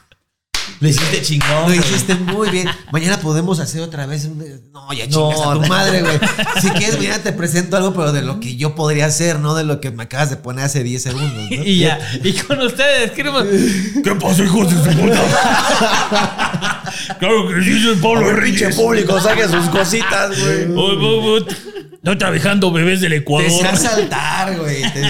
Le 0.79 0.89
hiciste 0.89 1.23
chingón. 1.23 1.69
Lo 1.69 1.73
hiciste 1.73 2.13
muy 2.13 2.49
bien. 2.51 2.67
Mañana 2.91 3.19
podemos 3.19 3.59
hacer 3.59 3.81
otra 3.81 4.05
vez 4.05 4.25
un... 4.25 4.37
No, 4.71 4.93
ya 4.93 5.07
chingas 5.07 5.39
No, 5.39 5.51
a 5.51 5.53
tu 5.55 5.61
no. 5.61 5.67
madre, 5.67 6.01
güey. 6.03 6.19
Si 6.61 6.69
quieres, 6.69 6.97
mañana 6.99 7.17
te 7.23 7.33
presento 7.33 7.77
algo, 7.77 7.93
pero 7.95 8.11
de 8.11 8.21
lo 8.21 8.39
que 8.39 8.57
yo 8.57 8.75
podría 8.75 9.07
hacer, 9.07 9.39
no 9.39 9.55
de 9.55 9.63
lo 9.63 9.81
que 9.81 9.89
me 9.89 10.03
acabas 10.03 10.29
de 10.29 10.35
poner 10.35 10.65
hace 10.65 10.83
10 10.83 11.01
segundos, 11.01 11.49
¿no? 11.49 11.63
Y 11.65 11.79
ya. 11.79 11.99
Y 12.23 12.31
con 12.33 12.61
ustedes, 12.61 13.09
queremos. 13.11 13.43
¿Qué 14.03 14.15
pasó, 14.21 14.43
hijos 14.43 14.69
de 14.69 14.91
su 14.93 14.99
puta? 14.99 16.83
Claro 17.19 17.47
que 17.47 17.61
sí, 17.63 17.81
soy 17.81 17.95
Pablo 17.97 18.27
Pinche 18.43 18.65
Reyes. 18.65 18.75
público, 18.75 19.19
saque 19.19 19.47
sus 19.47 19.67
cositas, 19.69 20.39
güey. 20.39 20.67
No 22.03 22.13
dejando 22.31 22.71
bebés 22.71 23.01
del 23.01 23.11
Te 23.11 23.17
Ecuador. 23.17 23.49
sé 23.51 23.67
asaltar, 23.67 24.57
güey. 24.57 24.81
Te, 24.93 25.03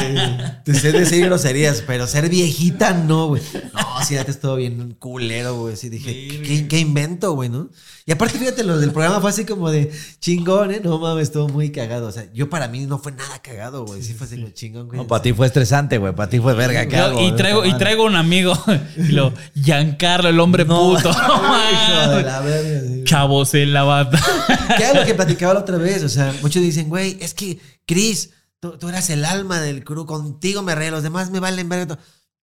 te 0.64 0.74
sé 0.80 0.92
decir 0.92 1.26
groserías, 1.26 1.84
pero 1.86 2.08
ser 2.08 2.28
viejita 2.28 2.92
no, 2.92 3.28
güey. 3.28 3.42
No, 3.74 4.04
sí, 4.04 4.18
antes 4.18 4.40
todo 4.40 4.56
bien 4.56 4.96
culero, 4.98 5.56
güey. 5.60 5.76
Sí, 5.76 5.90
dije, 5.90 6.42
¿qué, 6.44 6.68
qué 6.68 6.80
invento, 6.80 7.34
güey, 7.34 7.50
no? 7.50 7.70
Y 8.08 8.14
aparte, 8.14 8.40
fíjate, 8.40 8.64
lo 8.64 8.80
del 8.80 8.94
programa 8.94 9.20
fue 9.20 9.32
así 9.32 9.44
como 9.44 9.70
de 9.70 9.92
chingón, 10.22 10.72
¿eh? 10.72 10.80
No 10.82 10.98
mames, 10.98 11.24
estuvo 11.24 11.50
muy 11.50 11.74
cagado. 11.74 12.08
O 12.08 12.12
sea, 12.14 12.26
yo 12.34 12.50
para 12.50 12.70
mí 12.70 12.86
no 12.86 13.00
fue 13.00 13.12
nada 13.12 13.42
cagado, 13.42 13.86
güey. 13.86 14.02
Sí, 14.02 14.14
fue 14.14 14.28
así 14.28 14.38
como 14.38 14.50
chingón, 14.52 14.88
güey. 14.88 14.98
No, 14.98 15.08
para 15.08 15.22
ti 15.22 15.34
fue 15.34 15.46
estresante, 15.46 15.98
güey. 15.98 16.16
Para 16.16 16.30
ti 16.30 16.40
fue 16.40 16.54
verga. 16.54 16.88
¿qué 16.88 16.96
hago? 16.96 17.22
y 17.22 17.34
traigo, 17.34 17.66
y 17.66 17.78
traigo 17.78 18.06
un 18.06 18.16
amigo. 18.16 18.58
Y 18.96 19.12
lo, 19.12 19.34
Giancarlo, 19.56 20.30
el 20.30 20.40
hombre 20.40 20.66
puto. 20.66 21.10
Hijo 21.10 22.12
de 22.12 22.24
la 22.24 22.40
verga, 22.40 22.88
sí. 22.88 23.04
Chavos 23.04 23.54
en 23.56 23.74
la 23.74 23.84
bata. 23.84 24.18
¿Qué 24.78 24.84
era 24.86 25.02
lo 25.02 25.06
que 25.06 25.14
platicaba 25.14 25.54
la 25.56 25.60
otra 25.60 25.78
vez? 25.78 26.02
O 26.04 26.10
sea, 26.10 26.34
muchos 26.42 26.62
dicen, 26.62 26.88
güey, 26.88 27.18
es 27.20 27.34
que, 27.34 27.60
Chris, 27.86 28.30
tú, 28.62 28.78
tú 28.78 28.88
eras 28.88 29.10
el 29.10 29.26
alma 29.26 29.60
del 29.60 29.84
crew, 29.84 30.06
contigo 30.06 30.62
me 30.62 30.76
reí, 30.76 30.92
los 30.92 31.04
demás 31.04 31.30
me 31.30 31.42
valen 31.42 31.68
verga. 31.68 32.00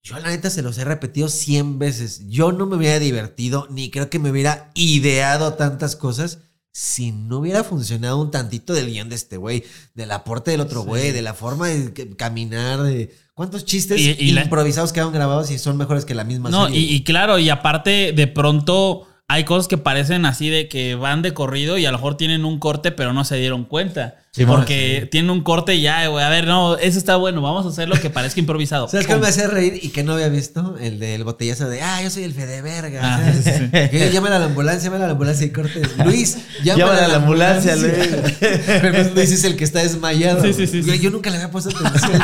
Yo 0.02 0.18
la 0.18 0.28
neta 0.30 0.48
se 0.50 0.62
los 0.62 0.78
he 0.78 0.84
repetido 0.84 1.28
100 1.28 1.78
veces. 1.78 2.28
Yo 2.28 2.52
no 2.52 2.66
me 2.66 2.76
hubiera 2.76 2.98
divertido, 2.98 3.66
ni 3.70 3.90
creo 3.90 4.08
que 4.10 4.18
me 4.18 4.30
hubiera 4.30 4.70
ideado 4.74 5.54
tantas 5.54 5.96
cosas 5.96 6.38
si 6.72 7.10
no 7.10 7.38
hubiera 7.38 7.64
funcionado 7.64 8.20
un 8.20 8.30
tantito 8.30 8.72
del 8.72 8.86
guion 8.90 9.08
de 9.08 9.16
este 9.16 9.36
güey, 9.36 9.64
del 9.94 10.12
aporte 10.12 10.52
del 10.52 10.60
otro 10.60 10.82
güey, 10.82 11.10
de 11.10 11.22
la 11.22 11.34
forma 11.34 11.66
de 11.68 11.92
caminar, 12.16 12.82
de 12.82 13.12
cuántos 13.34 13.64
chistes 13.64 14.00
Y- 14.00 14.16
y 14.18 14.30
la- 14.32 14.44
improvisados 14.44 14.92
quedaron 14.92 15.12
grabados 15.12 15.50
y 15.50 15.58
son 15.58 15.76
mejores 15.76 16.04
que 16.04 16.14
la 16.14 16.22
misma 16.24 16.50
No, 16.50 16.66
serie. 16.66 16.80
y, 16.80 16.94
y 16.94 17.02
claro, 17.04 17.38
y 17.40 17.50
aparte, 17.50 18.12
de 18.12 18.26
pronto 18.28 19.08
hay 19.26 19.44
cosas 19.44 19.66
que 19.66 19.76
parecen 19.76 20.24
así 20.24 20.48
de 20.50 20.68
que 20.68 20.94
van 20.94 21.20
de 21.22 21.34
corrido 21.34 21.78
y 21.78 21.84
a 21.86 21.90
lo 21.90 21.98
mejor 21.98 22.16
tienen 22.16 22.44
un 22.44 22.60
corte, 22.60 22.92
pero 22.92 23.12
no 23.12 23.24
se 23.24 23.36
dieron 23.36 23.64
cuenta. 23.64 24.16
Sí, 24.38 24.46
porque 24.46 25.08
tienen 25.10 25.30
un 25.30 25.42
corte 25.42 25.80
ya, 25.80 26.06
güey. 26.06 26.24
A 26.24 26.28
ver, 26.28 26.46
no, 26.46 26.76
eso 26.76 26.96
está 26.96 27.16
bueno. 27.16 27.42
Vamos 27.42 27.66
a 27.66 27.70
hacer 27.70 27.88
lo 27.88 28.00
que 28.00 28.08
parezca 28.08 28.38
improvisado. 28.38 28.88
¿Sabes 28.88 29.06
qué 29.06 29.14
Pum. 29.14 29.22
me 29.22 29.28
hacía 29.28 29.48
reír 29.48 29.80
y 29.82 29.88
que 29.88 30.04
no 30.04 30.12
había 30.12 30.28
visto? 30.28 30.76
El 30.80 31.00
del 31.00 31.24
botellazo 31.24 31.68
de, 31.68 31.82
ah, 31.82 32.00
yo 32.02 32.08
soy 32.10 32.22
el 32.22 32.32
Fede 32.32 32.62
Verga. 32.62 33.00
Ah, 33.02 33.16
a 34.36 34.38
la 34.38 34.44
ambulancia, 34.46 34.84
llámale 34.84 35.04
a 35.04 35.06
la 35.08 35.12
ambulancia 35.12 35.44
y 35.44 35.50
cortes. 35.50 35.88
Luis, 36.04 36.38
llámale, 36.62 36.84
Llámale 36.84 37.04
a 37.04 37.08
la 37.08 37.16
ambulancia, 37.16 37.76
Luis. 37.76 37.92
Pero 38.40 39.14
Luis 39.14 39.32
es 39.32 39.42
el 39.42 39.56
que 39.56 39.64
está 39.64 39.80
desmayado. 39.80 40.40
Sí, 40.42 40.52
sí, 40.52 40.66
sí. 40.66 40.98
Yo 41.00 41.10
nunca 41.10 41.30
le 41.30 41.36
había 41.36 41.50
puesto 41.50 41.70
atención. 41.70 42.22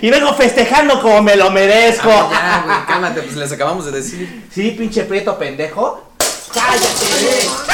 Y 0.00 0.10
vengo 0.10 0.32
festejando 0.34 1.02
como 1.02 1.20
me 1.22 1.34
lo 1.36 1.50
merezco. 1.50 2.08
Ya, 2.08 2.62
güey, 2.64 2.86
cálmate, 2.86 3.22
pues 3.22 3.36
les 3.36 3.50
acabamos 3.50 3.86
de 3.86 3.92
decir. 3.92 4.44
Sí, 4.52 4.74
pinche 4.78 5.02
prieto 5.02 5.36
pendejo. 5.36 6.12
¡Cállate! 6.54 7.67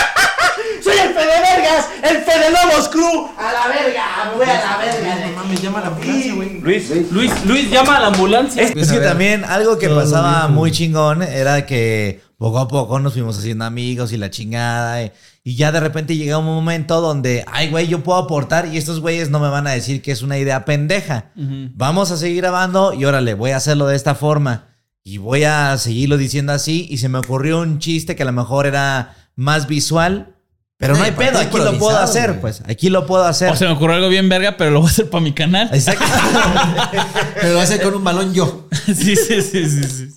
¡Soy 0.85 0.93
el 0.99 1.15
Fede 1.15 1.41
Vergas! 1.41 1.89
¡El 2.03 2.17
Fede 2.19 2.51
Lobos 2.51 2.89
Crew! 2.91 3.29
¡A 3.39 3.53
la 3.53 3.69
verga! 3.75 4.05
¡Me 4.31 4.37
voy 4.37 4.47
a 4.47 4.55
la 4.55 4.77
verga! 4.77 5.27
No 5.29 5.33
mames, 5.43 5.63
llama 5.63 5.79
a 5.79 5.83
la 5.83 5.87
ambulancia, 5.89 6.35
güey. 6.35 6.61
Luis, 6.61 6.91
Luis, 7.11 7.33
Luis, 7.47 7.71
llama 7.71 7.97
a 7.97 8.01
la 8.01 8.07
ambulancia. 8.09 8.63
Es, 8.63 8.73
que 8.93 8.99
también 9.01 9.45
algo 9.45 9.79
que 9.79 9.89
Todo 9.89 10.01
pasaba 10.01 10.43
bien. 10.43 10.55
muy 10.55 10.71
chingón 10.73 11.23
era 11.23 11.65
que 11.65 12.21
poco 12.37 12.59
a 12.59 12.69
poco 12.69 12.99
nos 13.01 13.15
fuimos 13.15 13.39
haciendo 13.39 13.65
amigos 13.65 14.13
y 14.13 14.19
la 14.19 14.29
chingada. 14.31 15.03
eh, 15.03 15.13
Y 15.43 15.57
ya 15.57 15.73
de 15.73 15.81
repente 15.81 16.17
llega 16.17 16.37
un 16.37 16.45
momento 16.45 17.01
donde, 17.01 17.45
ay, 17.51 17.71
güey, 17.71 17.87
yo 17.87 18.03
puedo 18.03 18.19
aportar 18.19 18.67
y 18.67 18.77
estos 18.77 19.01
güeyes 19.01 19.31
no 19.31 19.41
me 19.41 19.49
van 19.49 19.67
a 19.67 19.71
decir 19.71 20.03
que 20.03 20.13
es 20.13 20.21
una 20.21 20.37
idea 20.37 20.65
pendeja. 20.67 21.31
Vamos 21.35 22.11
a 22.11 22.17
seguir 22.19 22.43
grabando 22.43 22.93
y 22.93 23.05
órale, 23.07 23.33
voy 23.35 23.53
a 23.53 23.57
hacerlo 23.57 23.87
de 23.87 23.97
esta 23.97 24.15
forma. 24.15 24.67
Y 25.03 25.19
voy 25.19 25.45
a 25.45 25.77
seguirlo 25.79 26.17
diciendo 26.19 26.53
así. 26.53 26.87
Y 26.91 26.99
se 26.99 27.09
me 27.09 27.19
ocurrió 27.19 27.61
un 27.61 27.79
chiste 27.79 28.17
que 28.17 28.23
a 28.23 28.27
lo 28.27 28.33
mejor 28.33 28.67
era 28.67 29.15
más 29.37 29.67
visual. 29.67 30.34
Pero 30.77 30.95
Sí, 30.95 31.01
no 31.01 31.05
hay 31.07 31.13
pedo, 31.13 31.39
aquí 31.39 31.57
lo 31.57 31.79
puedo 31.79 31.97
hacer, 31.99 32.31
güey. 32.31 32.41
pues. 32.41 32.63
Aquí 32.67 32.91
lo 32.91 33.07
puedo 33.07 33.25
hacer. 33.25 33.51
O 33.53 33.57
se 33.57 33.65
me 33.65 33.73
ocurrió 33.73 33.97
algo 33.97 34.09
bien 34.09 34.29
verga, 34.29 34.57
pero 34.57 34.71
lo 34.73 34.81
voy 34.81 34.89
a 34.89 34.91
hacer 34.91 35.09
para 35.09 35.23
mi 35.23 35.33
canal. 35.33 35.71
Exacto. 35.73 36.05
Pero 37.41 37.55
lo 37.55 37.61
hace 37.61 37.81
con 37.81 37.95
un 37.95 38.03
balón 38.05 38.33
yo. 38.35 38.69
sí, 38.87 39.15
sí, 39.17 39.41
sí, 39.43 39.69
sí, 39.69 39.85
sí. 39.85 40.09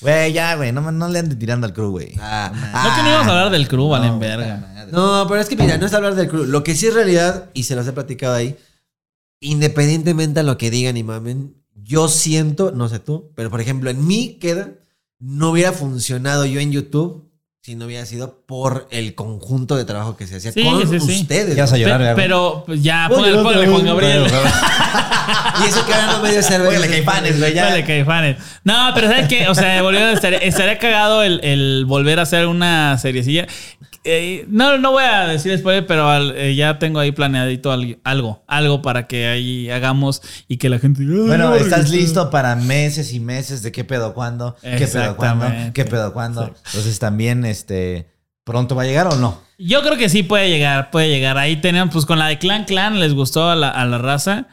Güey, 0.00 0.32
ya, 0.32 0.54
güey. 0.56 0.72
No, 0.72 0.90
no 0.90 1.08
le 1.08 1.18
anden 1.18 1.38
tirando 1.38 1.66
al 1.66 1.74
crew, 1.74 1.90
güey. 1.90 2.14
Ah, 2.18 2.50
No 2.84 2.96
que 2.96 3.02
no 3.02 3.08
íbamos 3.10 3.26
a 3.26 3.30
hablar 3.30 3.50
del 3.50 3.68
crew, 3.68 3.88
valen 3.88 4.12
No, 4.12 4.18
verga. 4.18 4.54
puta 4.56 4.66
madre. 4.74 4.92
No, 4.92 5.26
pero 5.28 5.40
es 5.40 5.48
que 5.48 5.56
mira, 5.56 5.76
no 5.76 5.84
es 5.86 5.92
hablar 5.92 6.14
del 6.14 6.28
crew. 6.28 6.44
Lo 6.44 6.64
que 6.64 6.74
sí 6.74 6.86
es 6.86 6.94
realidad, 6.94 7.50
y 7.52 7.64
se 7.64 7.76
los 7.76 7.86
he 7.86 7.92
platicado 7.92 8.34
ahí, 8.34 8.56
independientemente 9.40 10.40
a 10.40 10.42
lo 10.42 10.56
que 10.58 10.70
digan 10.70 10.96
y 10.96 11.02
mamen, 11.02 11.54
yo 11.74 12.08
siento, 12.08 12.72
no 12.72 12.88
sé 12.88 12.98
tú, 12.98 13.30
pero 13.34 13.50
por 13.50 13.60
ejemplo, 13.60 13.90
en 13.90 14.06
mí 14.06 14.38
queda, 14.40 14.70
no 15.18 15.50
hubiera 15.50 15.72
funcionado 15.72 16.46
yo 16.46 16.60
en 16.60 16.72
YouTube 16.72 17.29
si 17.62 17.74
no 17.76 17.84
hubiera 17.84 18.06
sido 18.06 18.42
por 18.46 18.88
el 18.90 19.14
conjunto 19.14 19.76
de 19.76 19.84
trabajo 19.84 20.16
que 20.16 20.26
se 20.26 20.36
hacía 20.36 20.50
Sí, 20.50 20.62
con 20.64 20.80
sí, 20.88 20.98
sí. 20.98 21.20
ustedes. 21.20 21.54
Ya 21.54 21.64
vas 21.64 21.72
a 21.74 21.76
llorar, 21.78 21.98
Pe- 21.98 22.04
güey. 22.04 22.16
pero 22.16 22.62
pues, 22.66 22.82
ya, 22.82 23.06
Ponle 23.08 23.34
póngale, 23.34 23.42
póngale, 23.42 23.66
Juan 23.68 23.84
Gabriel. 23.86 24.26
Y 25.62 25.68
eso 25.68 25.84
que 25.86 25.92
ahora 25.94 26.12
no 26.12 26.22
me 26.22 26.30
dio 26.32 26.42
cerveza. 26.42 26.64
Póngale 26.72 26.88
Caifanes, 26.88 27.38
güey. 27.38 27.52
Póngale 27.52 27.84
Caifanes. 27.84 28.36
No, 28.64 28.90
pero 28.94 29.08
¿sabes 29.08 29.28
qué? 29.28 29.46
O 29.48 29.54
sea, 29.54 29.80
volviendo, 29.82 30.10
estaría, 30.10 30.38
estaría 30.38 30.78
cagado 30.78 31.22
el, 31.22 31.40
el 31.44 31.84
volver 31.86 32.18
a 32.18 32.22
hacer 32.22 32.46
una 32.46 32.96
seriecilla. 32.98 33.46
Eh, 34.04 34.46
no, 34.48 34.78
no 34.78 34.92
voy 34.92 35.04
a 35.04 35.26
decir 35.26 35.56
spoiler, 35.58 35.86
pero 35.86 36.08
al- 36.08 36.34
eh, 36.34 36.54
ya 36.54 36.78
tengo 36.78 37.00
ahí 37.00 37.12
planeadito 37.12 37.70
al- 37.70 37.98
algo, 38.02 38.42
algo 38.46 38.80
para 38.80 39.06
que 39.06 39.26
ahí 39.26 39.68
hagamos 39.68 40.22
y 40.48 40.56
que 40.56 40.70
la 40.70 40.78
gente 40.78 41.02
diga, 41.02 41.14
"Ay, 41.16 41.26
Bueno, 41.28 41.50
no, 41.50 41.54
estás 41.56 41.80
regresó". 41.90 41.94
listo 41.96 42.30
para 42.30 42.56
meses 42.56 43.12
y 43.12 43.20
meses 43.20 43.62
de 43.62 43.72
qué 43.72 43.84
pedo 43.84 44.14
cuándo, 44.14 44.56
qué 44.62 44.86
pedo 44.86 45.16
cuándo, 45.16 45.46
qué 45.74 45.84
pedo 45.84 46.12
cuándo. 46.14 46.44
Entonces 46.66 46.98
también, 46.98 47.44
este, 47.44 48.08
pronto 48.44 48.74
va 48.74 48.82
a 48.82 48.86
llegar 48.86 49.06
o 49.06 49.16
no. 49.16 49.38
Yo 49.58 49.82
creo 49.82 49.98
que 49.98 50.08
sí 50.08 50.22
puede 50.22 50.48
llegar, 50.48 50.90
puede 50.90 51.08
llegar. 51.10 51.36
Ahí 51.36 51.56
tenían, 51.56 51.90
pues 51.90 52.06
con 52.06 52.18
la 52.18 52.28
de 52.28 52.38
Clan 52.38 52.64
Clan 52.64 52.98
les 53.00 53.12
gustó 53.12 53.50
a 53.50 53.54
la, 53.54 53.68
a 53.68 53.84
la 53.84 53.98
raza. 53.98 54.46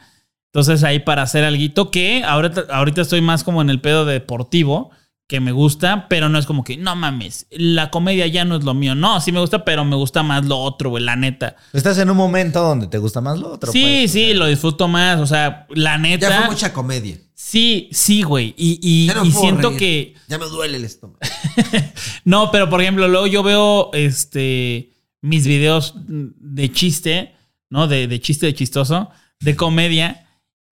Entonces 0.52 0.84
ahí 0.84 0.98
para 0.98 1.22
hacer 1.22 1.44
algo 1.44 1.90
que 1.90 2.22
ahorita, 2.22 2.64
ahorita 2.70 3.00
estoy 3.00 3.22
más 3.22 3.44
como 3.44 3.62
en 3.62 3.70
el 3.70 3.80
pedo 3.80 4.04
deportivo, 4.04 4.90
que 5.28 5.40
me 5.40 5.52
gusta, 5.52 6.08
pero 6.08 6.30
no 6.30 6.38
es 6.38 6.46
como 6.46 6.64
que, 6.64 6.78
no 6.78 6.96
mames, 6.96 7.46
la 7.50 7.90
comedia 7.90 8.26
ya 8.26 8.46
no 8.46 8.56
es 8.56 8.64
lo 8.64 8.72
mío. 8.72 8.94
No, 8.94 9.20
sí 9.20 9.30
me 9.30 9.40
gusta, 9.40 9.62
pero 9.62 9.84
me 9.84 9.94
gusta 9.94 10.22
más 10.22 10.46
lo 10.46 10.56
otro, 10.58 10.88
güey, 10.88 11.04
la 11.04 11.16
neta. 11.16 11.54
Estás 11.74 11.98
en 11.98 12.08
un 12.08 12.16
momento 12.16 12.62
donde 12.62 12.86
te 12.86 12.96
gusta 12.96 13.20
más 13.20 13.38
lo 13.38 13.52
otro. 13.52 13.70
sí, 13.70 13.82
pues. 14.00 14.12
sí, 14.12 14.32
lo 14.32 14.46
disfruto 14.46 14.88
más. 14.88 15.20
O 15.20 15.26
sea, 15.26 15.66
la 15.68 15.98
neta. 15.98 16.30
Ya 16.30 16.38
fue 16.40 16.46
mucha 16.48 16.72
comedia. 16.72 17.18
Sí, 17.34 17.90
sí, 17.92 18.22
güey. 18.22 18.54
Y, 18.56 18.80
y- 18.82 19.06
no 19.14 19.22
y 19.24 19.30
siento 19.30 19.68
reír. 19.68 19.78
que. 19.78 20.14
Ya 20.28 20.38
me 20.38 20.46
duele 20.46 20.78
el 20.78 20.84
estómago. 20.84 21.20
No, 22.24 22.50
pero 22.50 22.68
por 22.70 22.80
ejemplo, 22.80 23.06
luego 23.08 23.26
yo 23.26 23.42
veo 23.42 23.90
este 23.92 24.92
mis 25.20 25.46
videos 25.46 25.94
de 26.06 26.72
chiste, 26.72 27.34
¿no? 27.70 27.86
De, 27.86 28.06
de 28.06 28.20
chiste 28.20 28.46
de 28.46 28.54
chistoso, 28.54 29.10
de 29.40 29.56
comedia. 29.56 30.27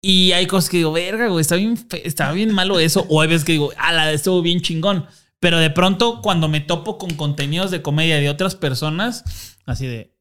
Y 0.03 0.33
hay 0.33 0.47
cosas 0.47 0.71
que 0.71 0.79
digo, 0.79 0.93
verga, 0.93 1.29
güey, 1.29 1.43
está 1.43 1.57
bien, 1.57 1.79
está 2.05 2.33
bien 2.33 2.55
malo 2.55 2.81
eso. 2.81 3.07
O 3.09 3.21
hay 3.21 3.29
veces 3.29 3.45
que 3.45 3.53
digo, 3.53 3.71
ala, 3.77 4.11
estuvo 4.13 4.41
bien 4.41 4.61
chingón. 4.61 5.07
Pero 5.41 5.59
de 5.59 5.71
pronto, 5.71 6.21
cuando 6.23 6.49
me 6.49 6.61
topo 6.61 6.99
con 6.99 7.15
contenidos 7.15 7.71
de 7.71 7.83
comedia 7.83 8.17
de 8.17 8.29
otras 8.29 8.55
personas, 8.55 9.57
así 9.67 9.87
de, 9.87 10.15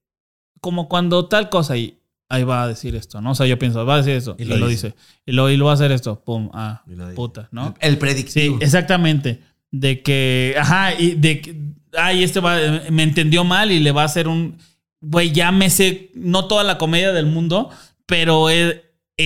como 0.61 0.89
cuando 0.89 1.27
tal 1.27 1.49
cosa, 1.49 1.77
y 1.77 1.99
ahí 2.29 2.43
va 2.43 2.63
a 2.63 2.67
decir 2.67 2.95
esto, 2.95 3.21
¿no? 3.21 3.31
O 3.31 3.35
sea, 3.35 3.45
yo 3.45 3.59
pienso, 3.59 3.85
va 3.85 3.95
a 3.95 3.97
decir 3.97 4.13
esto, 4.13 4.35
y, 4.37 4.45
lo, 4.45 4.67
dice. 4.67 4.95
Y 5.25 5.31
lo, 5.33 5.49
y 5.49 5.57
lo 5.57 5.65
va 5.65 5.71
a 5.71 5.73
hacer 5.75 5.91
esto, 5.91 6.23
pum, 6.23 6.49
ah, 6.53 6.83
Y 6.87 6.91
dice. 6.91 7.13
puta, 7.13 7.49
¿no? 7.51 7.75
El 7.79 7.93
Sí, 7.93 7.97
predictivo. 7.97 8.57
exactamente. 8.61 9.41
De 9.71 10.01
que, 10.01 10.55
ajá, 10.57 10.93
y 10.99 11.11
de 11.15 11.41
que, 11.41 11.55
ay, 11.97 12.23
este 12.23 12.39
va, 12.39 12.57
me 12.89 13.03
entendió 13.03 13.43
mal 13.43 13.71
y 13.71 13.79
le 13.79 13.91
va 13.91 14.03
a 14.03 14.05
hacer 14.05 14.27
un, 14.27 14.57
güey, 15.01 15.31
ya 15.31 15.51
me 15.51 15.69
sé, 15.69 16.11
no 16.15 16.47
toda 16.47 16.63
la 16.63 16.77
comedia 16.77 17.11
del 17.11 17.25
mundo, 17.25 17.69
pero 18.05 18.49
es, 18.49 18.77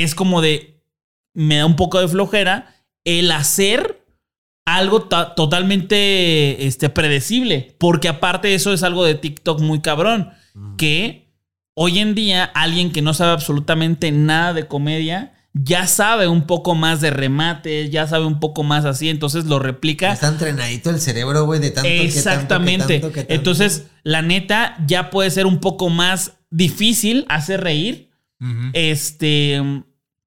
es 0.02 0.16
como 0.16 0.42
de, 0.42 0.82
me 1.34 1.58
da 1.58 1.66
un 1.66 1.76
poco 1.76 2.00
de 2.00 2.08
flojera 2.08 2.76
el 3.06 3.32
hacer 3.32 4.04
algo 4.66 5.04
ta- 5.04 5.36
totalmente 5.36 6.66
este, 6.66 6.90
predecible, 6.90 7.76
porque 7.78 8.08
aparte 8.08 8.56
eso 8.56 8.74
es 8.74 8.84
algo 8.84 9.04
de 9.06 9.16
TikTok 9.16 9.60
muy 9.62 9.82
cabrón, 9.82 10.32
que 10.78 11.32
hoy 11.76 12.00
en 12.00 12.16
día 12.16 12.44
alguien 12.44 12.92
que 12.92 13.02
no 13.02 13.14
sabe 13.14 13.32
absolutamente 13.32 14.12
nada 14.12 14.54
de 14.54 14.68
comedia 14.68 15.34
ya 15.56 15.86
sabe 15.86 16.28
un 16.28 16.48
poco 16.48 16.74
más 16.74 17.00
de 17.00 17.12
remates, 17.12 17.92
ya 17.92 18.08
sabe 18.08 18.26
un 18.26 18.40
poco 18.40 18.64
más 18.64 18.86
así, 18.86 19.10
entonces 19.10 19.46
lo 19.46 19.60
replica. 19.60 20.12
Está 20.12 20.30
entrenadito 20.30 20.90
el 20.90 21.00
cerebro, 21.00 21.46
güey, 21.46 21.60
de 21.60 21.70
tanto 21.70 21.88
que 21.88 21.96
tanto, 21.98 22.12
que 22.14 22.18
Exactamente. 22.18 23.00
tanto, 23.00 23.12
que 23.14 23.20
tanto. 23.20 23.34
Entonces, 23.36 23.86
la 24.02 24.24
neta 24.24 24.76
ya 24.88 25.12
puede 25.12 25.30
ser 25.30 25.46
un 25.46 25.60
poco 25.60 25.90
más 25.90 26.38
difícil 26.50 27.26
hacer 27.30 27.62
reír. 27.62 28.10
Este. 28.74 29.62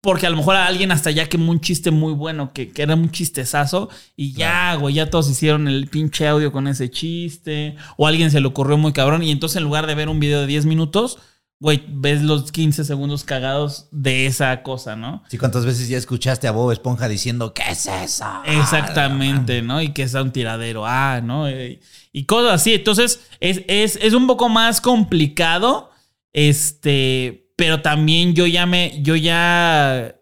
Porque 0.01 0.27
a 0.27 0.31
lo 0.31 0.37
mejor 0.37 0.55
a 0.55 0.67
alguien 0.67 0.93
hasta 0.93 1.11
ya 1.11 1.29
quemó 1.29 1.51
un 1.51 1.61
chiste 1.61 1.91
muy 1.91 2.13
bueno, 2.13 2.53
que, 2.53 2.71
que 2.71 2.83
era 2.83 2.95
un 2.95 3.11
chistezazo, 3.11 3.89
y 4.15 4.35
ya, 4.35 4.77
güey, 4.77 4.95
ya 4.95 5.11
todos 5.11 5.29
hicieron 5.29 5.67
el 5.67 5.89
pinche 5.89 6.29
audio 6.29 6.53
con 6.53 6.69
ese 6.69 6.89
chiste, 6.91 7.75
o 7.97 8.07
a 8.07 8.11
alguien 8.11 8.31
se 8.31 8.41
le 8.41 8.47
ocurrió 8.47 8.77
muy 8.79 8.93
cabrón, 8.93 9.25
y 9.25 9.33
entonces 9.33 9.57
en 9.57 9.65
lugar 9.65 9.89
de 9.89 9.97
ver 9.97 10.09
un 10.09 10.21
video 10.21 10.43
de 10.43 10.47
10 10.47 10.67
minutos, 10.67 11.19
güey, 11.59 11.83
ves 11.89 12.23
los 12.23 12.53
15 12.53 12.85
segundos 12.85 13.25
cagados 13.25 13.89
de 13.91 14.27
esa 14.27 14.63
cosa, 14.63 14.95
¿no? 14.95 15.23
Sí, 15.29 15.39
¿cuántas 15.39 15.65
veces 15.65 15.89
ya 15.89 15.97
escuchaste 15.97 16.47
a 16.47 16.53
Bob 16.53 16.71
Esponja 16.71 17.09
diciendo, 17.09 17.55
¿qué 17.55 17.63
es 17.71 17.87
eso? 17.87 18.27
Exactamente, 18.45 19.63
¿no? 19.63 19.81
Y 19.81 19.93
que 19.93 20.03
es 20.03 20.15
un 20.15 20.33
tiradero, 20.33 20.85
ah, 20.87 21.21
¿no? 21.23 21.47
Y 21.51 22.25
cosas 22.27 22.61
así. 22.61 22.75
Entonces, 22.75 23.27
es, 23.41 23.63
es, 23.69 23.99
es 24.03 24.13
un 24.13 24.27
poco 24.27 24.49
más 24.49 24.81
complicado. 24.81 25.91
Este, 26.33 27.46
pero 27.57 27.81
también 27.83 28.35
yo 28.35 28.47
ya 28.47 28.67
me, 28.67 29.01
yo 29.03 29.17
ya, 29.17 30.17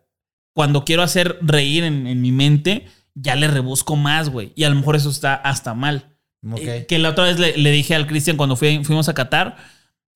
cuando 0.55 0.85
quiero 0.85 1.03
hacer 1.03 1.39
reír 1.43 1.85
en, 1.85 2.07
en 2.07 2.21
mi 2.23 2.33
mente, 2.33 2.87
ya 3.15 3.35
le 3.37 3.49
rebusco 3.49 3.97
más, 3.97 4.29
güey. 4.31 4.53
Y 4.57 4.65
a 4.65 4.69
lo 4.71 4.77
mejor 4.77 4.97
eso 4.97 5.11
está 5.11 5.35
hasta 5.35 5.75
mal. 5.75 6.17
Ok. 6.49 6.59
Eh, 6.63 6.87
que 6.89 6.99
la 6.99 7.11
otra 7.11 7.25
vez 7.25 7.39
le, 7.39 7.57
le 7.57 7.71
dije 7.71 7.95
al 7.95 8.07
Cristian 8.07 8.37
cuando 8.37 8.57
fui- 8.57 8.85
fuimos 8.85 9.09
a 9.09 9.15
Qatar, 9.15 9.57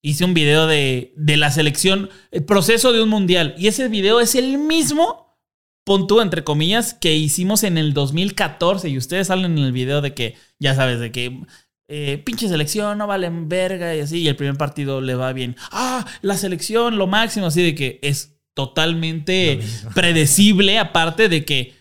hice 0.02 0.24
un 0.24 0.34
video 0.34 0.66
de, 0.66 1.12
de 1.16 1.36
la 1.36 1.50
selección, 1.50 2.10
el 2.30 2.44
proceso 2.44 2.92
de 2.92 3.02
un 3.02 3.08
mundial. 3.08 3.54
Y 3.58 3.66
ese 3.68 3.88
video 3.88 4.20
es 4.20 4.34
el 4.34 4.58
mismo, 4.58 5.38
pon 5.84 6.06
tú, 6.06 6.20
entre 6.20 6.44
comillas, 6.44 6.94
que 6.94 7.14
hicimos 7.16 7.62
en 7.64 7.78
el 7.78 7.94
2014. 7.94 8.88
Y 8.90 8.98
ustedes 8.98 9.28
salen 9.28 9.58
en 9.58 9.64
el 9.64 9.72
video 9.72 10.00
de 10.00 10.14
que, 10.14 10.36
ya 10.58 10.74
sabes, 10.74 11.00
de 11.00 11.10
que 11.12 11.40
eh, 11.88 12.22
pinche 12.24 12.48
selección, 12.48 12.98
no 12.98 13.06
valen 13.06 13.48
verga 13.48 13.94
y 13.96 14.00
así. 14.00 14.18
Y 14.20 14.28
el 14.28 14.36
primer 14.36 14.56
partido 14.56 15.00
le 15.00 15.14
va 15.14 15.32
bien. 15.32 15.56
Ah, 15.72 16.06
la 16.22 16.36
selección, 16.36 16.98
lo 16.98 17.06
máximo, 17.06 17.46
así 17.46 17.62
de 17.62 17.74
que 17.74 17.98
es 18.02 18.36
totalmente 18.54 19.60
predecible, 19.94 20.78
aparte 20.78 21.28
de 21.28 21.44
que, 21.44 21.74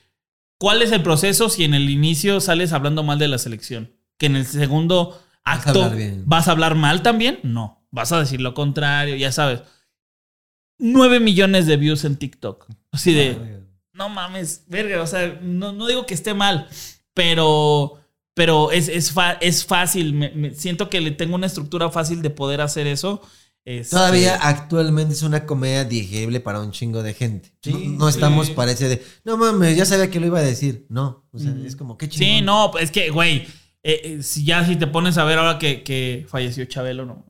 ¿cuál 0.59 0.81
es 0.81 0.91
el 0.91 1.01
proceso 1.03 1.49
si 1.49 1.63
en 1.63 1.73
el 1.73 1.89
inicio 1.89 2.39
sales 2.39 2.71
hablando 2.71 3.03
mal 3.03 3.19
de 3.19 3.27
la 3.27 3.37
selección? 3.37 3.91
Que 4.17 4.27
en 4.27 4.35
el 4.37 4.45
segundo 4.45 5.21
Vas 5.45 5.55
a 5.65 5.69
acto 5.69 5.83
hablar 5.83 5.97
bien. 5.97 6.23
vas 6.25 6.47
a 6.47 6.51
hablar 6.51 6.75
mal 6.75 7.01
también? 7.01 7.39
No, 7.43 7.85
vas 7.91 8.11
a 8.11 8.19
decir 8.19 8.41
lo 8.41 8.53
contrario, 8.53 9.15
ya 9.15 9.31
sabes. 9.31 9.61
9 10.79 11.19
millones 11.19 11.65
de 11.65 11.77
views 11.77 12.05
en 12.05 12.17
TikTok. 12.17 12.67
Así 12.91 13.13
de, 13.13 13.63
no 13.93 14.09
mames, 14.09 14.63
verga, 14.67 15.01
o 15.01 15.07
sea, 15.07 15.39
no, 15.41 15.73
no 15.73 15.87
digo 15.87 16.05
que 16.05 16.13
esté 16.13 16.33
mal, 16.33 16.67
pero, 17.13 17.99
pero 18.37 18.71
es, 18.71 18.87
es, 18.87 19.13
es 19.41 19.65
fácil. 19.65 20.13
Me- 20.13 20.29
me- 20.31 20.53
siento 20.53 20.89
que 20.89 21.01
le 21.01 21.11
tengo 21.11 21.35
una 21.35 21.47
estructura 21.47 21.89
fácil 21.89 22.21
de 22.21 22.29
poder 22.29 22.61
hacer 22.61 22.85
eso. 22.87 23.21
Este, 23.65 23.95
Todavía 23.97 24.35
actualmente 24.35 25.13
es 25.13 25.23
una 25.23 25.45
comedia 25.45 25.83
digerible 25.83 26.39
para 26.39 26.61
un 26.61 26.71
chingo 26.71 27.03
de 27.03 27.13
gente. 27.13 27.51
Sí, 27.61 27.73
no, 27.73 27.97
no 28.05 28.09
estamos 28.09 28.47
sí. 28.47 28.53
para 28.53 28.71
ese 28.71 28.87
de, 28.87 29.03
no 29.25 29.35
mames, 29.35 29.75
ya 29.75 29.85
sabía 29.85 30.09
que 30.09 30.19
lo 30.21 30.27
iba 30.27 30.39
a 30.39 30.43
decir. 30.43 30.85
No, 30.89 31.25
o 31.33 31.39
sea, 31.39 31.51
Ujú. 31.51 31.65
es 31.65 31.75
como, 31.75 31.97
qué 31.97 32.07
chingón. 32.07 32.27
Sí, 32.37 32.41
no, 32.41 32.71
es 32.77 32.91
que, 32.91 33.09
güey, 33.09 33.45
eh, 33.83 34.01
eh, 34.03 34.19
si 34.23 34.45
ya 34.45 34.65
si 34.65 34.77
te 34.77 34.87
pones 34.87 35.17
a 35.17 35.25
ver 35.25 35.37
ahora 35.39 35.59
que, 35.59 35.83
que 35.83 36.25
falleció 36.29 36.63
Chabelo, 36.65 37.05
no. 37.05 37.25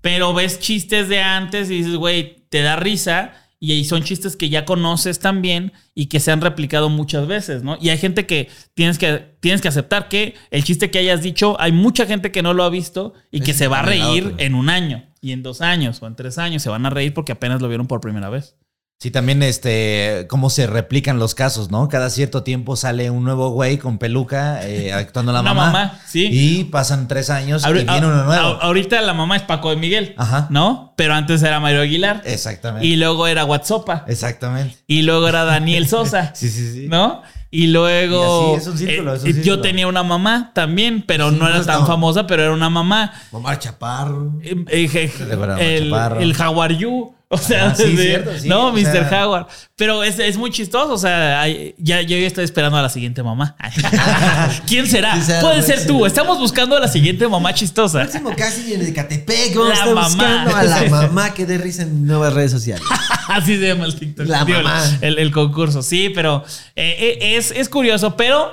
Pero 0.00 0.32
ves 0.32 0.58
chistes 0.60 1.08
de 1.10 1.20
antes 1.20 1.70
y 1.70 1.74
dices, 1.76 1.96
güey, 1.96 2.46
te 2.48 2.62
da 2.62 2.76
risa 2.76 3.34
y 3.62 3.72
ahí 3.72 3.84
son 3.84 4.02
chistes 4.02 4.36
que 4.36 4.48
ya 4.48 4.64
conoces 4.64 5.18
también 5.18 5.72
y 5.94 6.06
que 6.06 6.18
se 6.18 6.32
han 6.32 6.40
replicado 6.40 6.88
muchas 6.88 7.26
veces, 7.26 7.62
¿no? 7.62 7.76
Y 7.78 7.90
hay 7.90 7.98
gente 7.98 8.24
que 8.24 8.48
tienes 8.72 8.98
que, 8.98 9.36
tienes 9.40 9.60
que 9.60 9.68
aceptar 9.68 10.08
que 10.08 10.34
el 10.50 10.64
chiste 10.64 10.90
que 10.90 10.98
hayas 10.98 11.22
dicho, 11.22 11.60
hay 11.60 11.70
mucha 11.70 12.06
gente 12.06 12.32
que 12.32 12.42
no 12.42 12.54
lo 12.54 12.64
ha 12.64 12.70
visto 12.70 13.12
y 13.30 13.42
que 13.42 13.52
se 13.52 13.68
va 13.68 13.80
a 13.80 13.82
reír 13.82 14.34
en 14.38 14.54
un 14.54 14.70
año 14.70 15.04
y 15.20 15.32
en 15.32 15.42
dos 15.42 15.60
años 15.60 16.02
o 16.02 16.06
en 16.06 16.16
tres 16.16 16.38
años 16.38 16.62
se 16.62 16.70
van 16.70 16.86
a 16.86 16.90
reír 16.90 17.12
porque 17.12 17.32
apenas 17.32 17.60
lo 17.60 17.68
vieron 17.68 17.86
por 17.86 18.00
primera 18.00 18.30
vez. 18.30 18.56
Sí, 19.02 19.10
también 19.10 19.42
este, 19.42 20.26
cómo 20.28 20.50
se 20.50 20.66
replican 20.66 21.18
los 21.18 21.34
casos, 21.34 21.70
¿no? 21.70 21.88
Cada 21.88 22.10
cierto 22.10 22.42
tiempo 22.42 22.76
sale 22.76 23.08
un 23.10 23.24
nuevo 23.24 23.48
güey 23.48 23.78
con 23.78 23.96
peluca 23.96 24.60
eh, 24.68 24.92
actuando 24.92 25.32
la 25.32 25.40
Una 25.40 25.54
mamá. 25.54 25.72
mamá, 25.72 25.98
sí. 26.06 26.28
Y 26.30 26.64
pasan 26.64 27.08
tres 27.08 27.30
años 27.30 27.64
Ahori- 27.64 27.80
y 27.80 27.84
viene 27.86 28.06
uno 28.06 28.24
nuevo. 28.24 28.44
ahorita 28.60 29.00
la 29.00 29.14
mamá 29.14 29.36
es 29.36 29.42
Paco 29.44 29.70
de 29.70 29.76
Miguel, 29.76 30.14
Ajá. 30.18 30.48
¿no? 30.50 30.92
Pero 30.96 31.14
antes 31.14 31.42
era 31.42 31.60
Mario 31.60 31.80
Aguilar. 31.80 32.20
Exactamente. 32.26 32.86
Y 32.86 32.96
luego 32.96 33.26
era 33.26 33.46
WhatsApp. 33.46 34.06
Exactamente. 34.06 34.76
Y 34.86 35.00
luego 35.00 35.28
era 35.28 35.44
Daniel 35.44 35.88
Sosa. 35.88 36.34
Sí, 36.34 36.50
sí, 36.50 36.70
sí. 36.70 36.86
¿no? 36.86 37.22
Y 37.50 37.68
luego. 37.68 38.52
Y 38.52 38.56
así 38.58 38.62
es 38.62 38.68
un 38.68 38.78
círculo, 38.78 39.14
eh, 39.14 39.16
es 39.16 39.24
un 39.38 39.42
Yo 39.42 39.60
tenía 39.62 39.86
una 39.86 40.02
mamá 40.02 40.52
también, 40.54 41.02
pero 41.06 41.30
Sí, 41.30 41.36
no 41.38 41.46
era 41.46 41.54
pues, 41.56 41.66
tan 41.66 41.80
no. 41.80 41.86
famosa, 41.86 42.26
pero 42.26 42.42
era 42.42 42.52
una 42.52 42.68
mamá. 42.68 43.14
Omar 43.32 43.58
Chaparro. 43.58 44.34
Eh, 44.42 44.62
eh, 44.68 45.10
a 45.56 45.58
el, 45.62 45.88
Chaparro. 45.90 46.20
el 46.20 46.34
Jaguar 46.34 46.72
Yu, 46.74 47.14
O 47.32 47.38
sea, 47.38 47.68
Ah, 47.68 47.74
sí, 47.76 47.84
de- 47.94 48.02
cierto, 48.02 48.30
sí, 48.40 48.48
no, 48.48 48.72
Mr. 48.72 48.82
sea- 49.08 49.24
Howard. 49.24 49.46
Pero 49.76 50.02
es, 50.02 50.18
es 50.18 50.36
muy 50.36 50.50
chistoso. 50.50 50.92
O 50.94 50.98
sea, 50.98 51.46
ya 51.78 52.02
yo 52.02 52.16
ya 52.18 52.26
estoy 52.26 52.42
esperando 52.44 52.76
a 52.76 52.82
la 52.82 52.88
siguiente 52.88 53.22
mamá. 53.22 53.56
¿Quién 54.66 54.86
será? 54.88 55.20
Sí, 55.22 55.32
Puede 55.40 55.62
ser 55.62 55.86
tú. 55.86 56.04
Estamos 56.06 56.38
buscando 56.38 56.76
a 56.76 56.80
la 56.80 56.88
siguiente 56.88 57.28
mamá 57.28 57.54
chistosa. 57.54 58.00
Próximo 58.00 58.34
casi 58.36 58.74
en 58.74 58.84
Ecatepec. 58.84 59.54
Vamos 59.54 59.68
La 59.68 59.74
a 59.74 59.78
estar 59.78 59.94
mamá. 59.94 60.08
buscando 60.08 60.56
a 60.56 60.62
la 60.64 60.84
mamá 60.90 61.32
que 61.34 61.46
dé 61.46 61.58
risa 61.58 61.82
en 61.82 62.04
nuevas 62.04 62.32
redes 62.32 62.50
sociales. 62.50 62.84
Así 63.28 63.56
se 63.58 63.68
llama 63.68 63.84
el 63.86 63.94
TikTok. 63.96 64.26
La 64.26 64.44
Digo, 64.44 64.58
el- 64.58 64.64
mamá. 64.64 64.98
El, 65.00 65.18
el 65.20 65.30
concurso. 65.30 65.82
Sí, 65.82 66.08
pero 66.12 66.42
eh, 66.74 67.18
eh, 67.20 67.36
es, 67.36 67.52
es 67.52 67.68
curioso. 67.68 68.16
Pero 68.16 68.52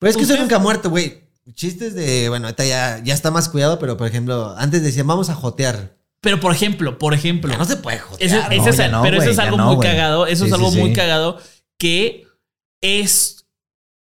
Pero 0.00 0.10
es 0.10 0.16
que 0.16 0.22
eso 0.24 0.32
Ustedes- 0.32 0.40
nunca 0.40 0.56
ha 0.56 0.58
muerto, 0.58 0.90
güey. 0.90 1.22
Chistes 1.54 1.94
de, 1.94 2.28
bueno, 2.28 2.46
ahorita 2.46 2.64
ya, 2.64 3.00
ya 3.04 3.14
está 3.14 3.30
más 3.30 3.48
cuidado, 3.48 3.78
pero 3.78 3.96
por 3.96 4.08
ejemplo, 4.08 4.54
antes 4.58 4.82
decían, 4.82 5.06
vamos 5.06 5.30
a 5.30 5.34
jotear. 5.36 6.01
Pero 6.22 6.40
por 6.40 6.52
ejemplo, 6.52 6.98
por 6.98 7.12
ejemplo. 7.12 7.50
Ya 7.52 7.58
no 7.58 7.64
se 7.66 7.76
puede 7.76 8.00
ese 8.18 8.38
es 8.38 8.90
no, 8.90 9.02
pero 9.02 9.20
eso 9.20 9.30
es 9.30 9.38
algo 9.38 9.56
no, 9.58 9.74
muy 9.74 9.84
cagado. 9.84 10.26
Eso 10.26 10.44
Sí, 10.44 10.48
es 10.48 10.54
algo 10.54 10.70
sí, 10.70 10.78
muy 10.78 10.90
sí. 10.90 10.94
cagado 10.96 11.38
que 11.78 12.26
es 12.80 13.44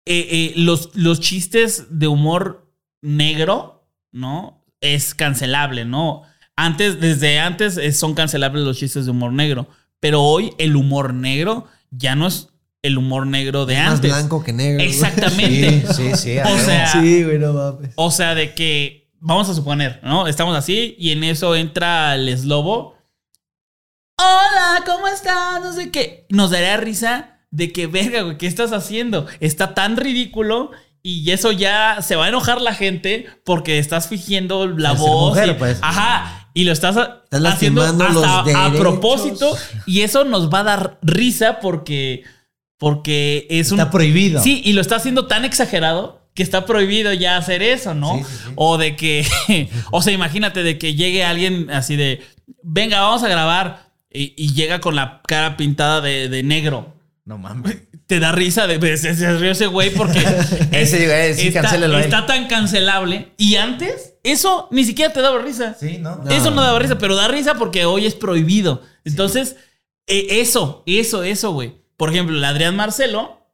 eh, 0.05 0.27
eh, 0.29 0.53
los, 0.57 0.89
los 0.93 1.19
chistes 1.21 1.85
de 1.89 2.07
humor 2.07 2.69
negro, 3.01 3.87
¿no? 4.11 4.63
Es 4.81 5.15
cancelable, 5.15 5.85
¿no? 5.85 6.23
Antes, 6.57 6.99
desde 6.99 7.39
antes 7.39 7.77
eh, 7.77 7.91
son 7.93 8.13
cancelables 8.13 8.63
los 8.65 8.77
chistes 8.77 9.05
de 9.05 9.11
humor 9.11 9.31
negro. 9.31 9.67
Pero 10.01 10.21
hoy 10.21 10.51
el 10.57 10.75
humor 10.75 11.13
negro 11.13 11.67
ya 11.91 12.15
no 12.15 12.27
es 12.27 12.49
el 12.81 12.97
humor 12.97 13.25
negro 13.27 13.65
de 13.65 13.75
Más 13.77 13.93
antes. 13.95 14.11
blanco 14.11 14.43
que 14.43 14.51
negro. 14.51 14.83
Exactamente. 14.83 15.85
Sí, 15.93 16.11
sí, 16.11 16.15
sí. 16.17 16.37
O 16.39 16.57
sea, 16.57 16.87
Sí, 16.91 17.23
güey, 17.23 17.39
no 17.39 17.53
mames. 17.53 17.91
O 17.95 18.11
sea, 18.11 18.35
de 18.35 18.53
que, 18.53 19.00
vamos 19.21 19.47
a 19.49 19.53
suponer, 19.53 19.99
¿no? 20.03 20.27
Estamos 20.27 20.55
así 20.57 20.95
y 20.99 21.11
en 21.11 21.23
eso 21.23 21.55
entra 21.55 22.15
el 22.15 22.27
eslobo. 22.27 22.97
Hola, 24.17 24.83
¿cómo 24.85 25.07
estás? 25.07 25.61
No 25.63 25.71
sé 25.73 25.89
qué. 25.91 26.25
Nos 26.29 26.51
daría 26.51 26.77
risa 26.77 27.39
de 27.49 27.71
que, 27.71 27.87
verga, 27.87 28.21
güey, 28.23 28.37
¿qué 28.37 28.47
estás 28.47 28.71
haciendo? 28.73 29.25
Está 29.39 29.73
tan 29.73 29.95
ridículo 29.97 30.71
y 31.03 31.31
eso 31.31 31.51
ya 31.51 32.01
se 32.01 32.15
va 32.15 32.25
a 32.25 32.29
enojar 32.29 32.61
la 32.61 32.73
gente 32.75 33.27
porque 33.45 33.79
estás 33.79 34.07
fingiendo 34.07 34.67
la 34.67 34.93
voz. 34.93 35.29
mujer, 35.29 35.49
y- 35.49 35.53
pues. 35.53 35.79
Ajá. 35.81 36.49
Y 36.53 36.65
lo 36.65 36.73
estás, 36.73 36.97
haciendo 36.97 37.81
lastimando 37.81 38.03
hasta 38.03 38.43
los 38.43 38.55
a 38.55 38.71
propósito 38.77 39.57
y 39.85 40.01
eso 40.01 40.25
nos 40.25 40.49
va 40.53 40.59
a 40.59 40.63
dar 40.63 40.99
risa 41.01 41.59
porque, 41.61 42.25
porque 42.77 43.47
es 43.49 43.71
un... 43.71 43.79
Está 43.79 43.89
prohibido. 43.89 44.43
Sí, 44.43 44.61
y 44.65 44.73
lo 44.73 44.81
está 44.81 44.97
haciendo 44.97 45.27
tan 45.27 45.45
exagerado 45.45 46.20
que 46.33 46.43
está 46.43 46.65
prohibido 46.65 47.11
ya 47.13 47.37
hacer 47.37 47.61
eso, 47.61 47.93
¿no? 47.93 48.17
Sí, 48.17 48.23
sí, 48.23 48.37
sí. 48.45 48.51
O 48.55 48.77
de 48.77 48.95
que, 48.95 49.25
o 49.91 50.01
sea, 50.01 50.13
imagínate 50.13 50.63
de 50.63 50.77
que 50.77 50.95
llegue 50.95 51.23
alguien 51.23 51.69
así 51.71 51.95
de, 51.95 52.21
venga, 52.63 53.01
vamos 53.01 53.23
a 53.23 53.27
grabar 53.27 53.91
y, 54.11 54.33
y 54.37 54.53
llega 54.53 54.79
con 54.81 54.95
la 54.95 55.21
cara 55.27 55.57
pintada 55.57 56.01
de, 56.01 56.29
de 56.29 56.43
negro. 56.43 56.93
No 57.25 57.37
mames. 57.37 57.77
Te 58.07 58.19
da 58.19 58.31
risa 58.33 58.67
de, 58.67 58.77
de- 58.77 58.97
se, 58.97 59.15
se 59.15 59.37
rió 59.37 59.51
ese 59.51 59.67
güey 59.67 59.89
porque 59.91 60.19
Ese 60.71 61.05
güey, 61.05 61.33
sí, 61.33 61.47
está, 61.47 61.75
está 62.01 62.25
tan 62.25 62.47
cancelable. 62.47 63.31
Y 63.37 63.55
antes, 63.55 64.15
eso 64.23 64.67
ni 64.71 64.83
siquiera 64.83 65.13
te 65.13 65.21
daba 65.21 65.41
risa. 65.41 65.75
Sí, 65.79 65.97
¿no? 65.97 66.17
No. 66.17 66.29
Eso 66.29 66.51
no 66.51 66.61
daba 66.61 66.79
risa, 66.79 66.97
pero 66.97 67.15
da 67.15 67.29
risa 67.29 67.55
porque 67.55 67.85
hoy 67.85 68.05
es 68.05 68.15
prohibido. 68.15 68.81
Entonces, 69.05 69.55
eh, 70.07 70.27
eso, 70.41 70.83
eso, 70.85 71.23
eso, 71.23 71.51
güey. 71.53 71.73
Por 71.95 72.09
ejemplo, 72.09 72.35
el 72.35 72.43
Adrián 72.43 72.75
Marcelo 72.75 73.47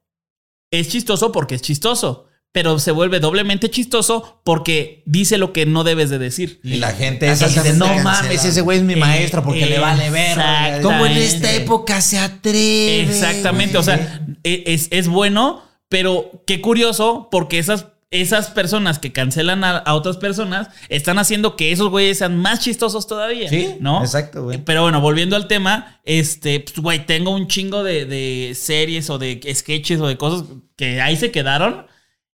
es 0.72 0.88
chistoso 0.88 1.30
porque 1.30 1.54
es 1.54 1.62
chistoso, 1.62 2.26
pero 2.58 2.80
se 2.80 2.90
vuelve 2.90 3.20
doblemente 3.20 3.70
chistoso 3.70 4.40
porque 4.42 5.04
dice 5.06 5.38
lo 5.38 5.52
que 5.52 5.64
no 5.64 5.84
debes 5.84 6.10
de 6.10 6.18
decir. 6.18 6.58
Y 6.64 6.78
la 6.78 6.90
gente 6.90 7.30
es 7.30 7.40
así 7.40 7.54
de, 7.54 7.68
Exactamente 7.68 7.98
no 7.98 8.02
mames, 8.02 8.44
ese 8.44 8.62
güey 8.62 8.78
es 8.78 8.84
mi 8.84 8.96
maestro 8.96 9.44
porque 9.44 9.64
le 9.64 9.78
vale 9.78 10.10
ver. 10.10 10.36
¿Cómo 10.82 11.06
en 11.06 11.12
esta 11.18 11.52
época 11.52 12.00
se 12.00 12.18
atreve? 12.18 13.02
Exactamente, 13.02 13.74
güey? 13.74 13.80
o 13.80 13.84
sea, 13.84 14.26
e- 14.42 14.64
es, 14.66 14.88
es 14.90 15.06
bueno, 15.06 15.62
pero 15.88 16.42
qué 16.48 16.60
curioso 16.60 17.28
porque 17.30 17.60
esas, 17.60 17.86
esas 18.10 18.50
personas 18.50 18.98
que 18.98 19.12
cancelan 19.12 19.62
a, 19.62 19.76
a 19.76 19.94
otras 19.94 20.16
personas 20.16 20.66
están 20.88 21.20
haciendo 21.20 21.54
que 21.54 21.70
esos 21.70 21.90
güeyes 21.90 22.18
sean 22.18 22.36
más 22.38 22.58
chistosos 22.58 23.06
todavía. 23.06 23.48
Sí, 23.48 23.76
¿no? 23.78 24.00
exacto, 24.00 24.42
güey. 24.42 24.58
Pero 24.64 24.82
bueno, 24.82 25.00
volviendo 25.00 25.36
al 25.36 25.46
tema, 25.46 26.00
este, 26.04 26.58
pues, 26.58 26.76
güey, 26.80 27.06
tengo 27.06 27.30
un 27.30 27.46
chingo 27.46 27.84
de, 27.84 28.04
de 28.04 28.56
series 28.56 29.10
o 29.10 29.18
de 29.18 29.40
sketches 29.54 30.00
o 30.00 30.08
de 30.08 30.16
cosas 30.16 30.42
que 30.74 31.00
ahí 31.00 31.16
se 31.16 31.30
quedaron, 31.30 31.86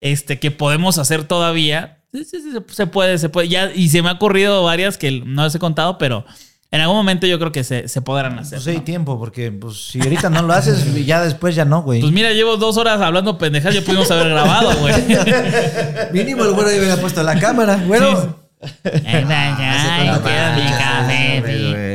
este, 0.00 0.38
que 0.38 0.50
podemos 0.50 0.98
hacer 0.98 1.24
todavía. 1.24 1.98
Sí, 2.12 2.24
sí, 2.24 2.40
sí, 2.40 2.58
se- 2.74 2.86
puede, 2.86 3.18
se 3.18 3.28
puede. 3.28 3.48
Ya, 3.48 3.70
y 3.72 3.88
se 3.90 4.02
me 4.02 4.08
ha 4.08 4.12
ocurrido 4.12 4.64
varias 4.64 4.98
que 4.98 5.22
no 5.24 5.44
les 5.44 5.54
he 5.54 5.58
contado, 5.58 5.98
pero 5.98 6.24
en 6.70 6.80
algún 6.80 6.96
momento 6.96 7.26
yo 7.26 7.38
creo 7.38 7.52
que 7.52 7.64
se, 7.64 7.88
se 7.88 8.02
podrán 8.02 8.38
hacer. 8.38 8.58
Pues 8.58 8.66
hay 8.68 8.78
¿no? 8.78 8.82
tiempo, 8.84 9.18
porque 9.18 9.50
pues, 9.52 9.88
si 9.90 10.00
ahorita 10.00 10.30
no 10.30 10.42
lo 10.42 10.52
haces, 10.52 10.94
ya 11.06 11.22
después 11.22 11.54
ya 11.54 11.64
no, 11.64 11.82
güey. 11.82 12.00
Pues 12.00 12.12
mira, 12.12 12.32
llevo 12.32 12.56
dos 12.56 12.76
horas 12.76 13.00
hablando 13.00 13.38
pendejas, 13.38 13.74
ya 13.74 13.82
pudimos 13.82 14.10
haber 14.10 14.30
grabado, 14.30 14.72
güey. 14.78 14.94
Mínimo 16.12 16.44
el 16.44 16.52
güero 16.52 16.70
ya 16.70 16.78
hubiera 16.78 16.96
puesto 16.96 17.22
la 17.22 17.38
cámara. 17.38 17.76
Güey, 17.86 18.00
sí. 18.00 18.28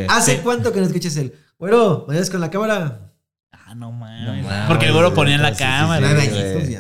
¿hace 0.10 0.40
cuánto 0.42 0.72
que 0.72 0.80
no 0.80 0.86
escuchas 0.86 1.16
el 1.18 1.34
güero? 1.58 2.06
¿Me 2.08 2.16
ves 2.16 2.30
con 2.30 2.42
la 2.42 2.50
cámara? 2.50 3.12
Ah, 3.52 3.76
no 3.76 3.92
mames. 3.92 4.44
No 4.44 4.50
Porque 4.68 4.88
el 4.88 4.94
güero 4.94 5.14
ponía 5.14 5.36
en 5.36 5.42
la 5.42 5.50
sí, 5.50 5.56
sí, 5.56 5.64
cámara. 5.64 6.22
sí, 6.22 6.78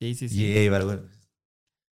Sí, 0.00 0.14
sí, 0.14 0.28
sí. 0.28 0.36
Yeah, 0.36 0.78
güey. 0.82 0.98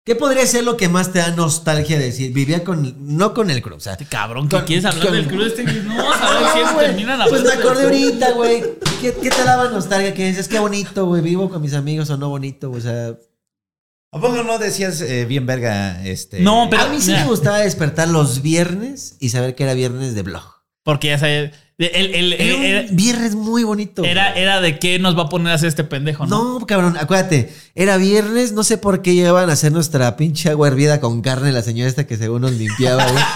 ¿Qué 0.05 0.15
podría 0.15 0.45
ser 0.47 0.63
lo 0.63 0.75
que 0.77 0.89
más 0.89 1.11
te 1.13 1.19
da 1.19 1.31
nostalgia 1.35 1.99
de 1.99 2.05
decir? 2.05 2.33
Vivía 2.33 2.63
con, 2.63 2.95
no 3.17 3.33
con 3.33 3.51
el 3.51 3.61
cruz, 3.61 3.77
o 3.77 3.79
sea, 3.81 3.93
Este 3.93 4.05
cabrón, 4.05 4.47
¿qué 4.49 4.55
Con- 4.57 4.65
quieres 4.65 4.85
hablar 4.85 5.05
con- 5.07 5.15
del 5.15 5.27
club 5.27 5.45
este? 5.45 5.63
No, 5.83 6.11
a 6.13 6.39
ver 6.39 6.51
si 6.53 6.59
esto 6.59 6.77
termina 6.79 7.17
la 7.17 7.25
Pues 7.27 7.43
me 7.43 7.51
acordé 7.51 7.83
ahorita, 7.83 8.31
güey. 8.31 8.63
¿Qué, 9.01 9.13
qué 9.21 9.29
te 9.29 9.43
daba 9.43 9.69
nostalgia? 9.69 10.13
Que 10.13 10.27
dices, 10.27 10.47
qué 10.47 10.57
bonito, 10.59 11.05
güey. 11.05 11.21
Vivo 11.21 11.49
con 11.49 11.61
mis 11.61 11.73
amigos 11.73 12.09
o 12.09 12.17
no 12.17 12.29
bonito, 12.29 12.69
güey. 12.69 12.79
O 12.81 12.83
sea, 12.83 13.09
¿A 14.11 14.19
poco 14.19 14.41
no 14.43 14.57
decías 14.57 14.99
eh, 15.01 15.25
bien 15.25 15.45
verga 15.45 16.03
este? 16.03 16.39
No, 16.39 16.67
pero- 16.71 16.83
a 16.83 16.89
mí 16.89 16.99
sí 16.99 17.11
mira. 17.11 17.23
me 17.25 17.29
gustaba 17.29 17.59
despertar 17.59 18.07
los 18.07 18.41
viernes 18.41 19.15
y 19.19 19.29
saber 19.29 19.53
que 19.53 19.63
era 19.63 19.73
viernes 19.75 20.15
de 20.15 20.23
blog. 20.23 20.58
Porque 20.83 21.07
ya 21.09 21.19
sabes, 21.19 21.51
el, 21.77 22.13
el- 22.15 22.33
Era 22.33 22.55
un 22.55 22.63
era, 22.63 22.85
viernes 22.91 23.35
muy 23.35 23.63
bonito. 23.63 24.03
era, 24.03 24.33
era 24.33 24.59
de 24.61 24.79
qué 24.79 24.99
nos 24.99 25.17
va 25.17 25.23
a 25.23 25.29
poner 25.29 25.51
a 25.51 25.55
hacer 25.55 25.67
este 25.69 25.83
pendejo, 25.83 26.25
¿no? 26.25 26.59
No, 26.59 26.65
cabrón, 26.65 26.97
acuérdate. 26.97 27.53
Era 27.75 27.97
viernes, 27.97 28.51
no 28.53 28.63
sé 28.63 28.77
por 28.77 29.01
qué 29.01 29.13
llevaban 29.15 29.49
a 29.49 29.53
hacer 29.53 29.71
nuestra 29.71 30.15
pinche 30.17 30.49
agua 30.49 30.67
hervida 30.67 30.99
con 30.99 31.21
carne 31.21 31.51
la 31.51 31.61
señora 31.61 31.89
esta 31.89 32.07
que 32.07 32.17
según 32.17 32.41
nos 32.41 32.51
limpiaba, 32.53 33.05
güey. 33.05 33.23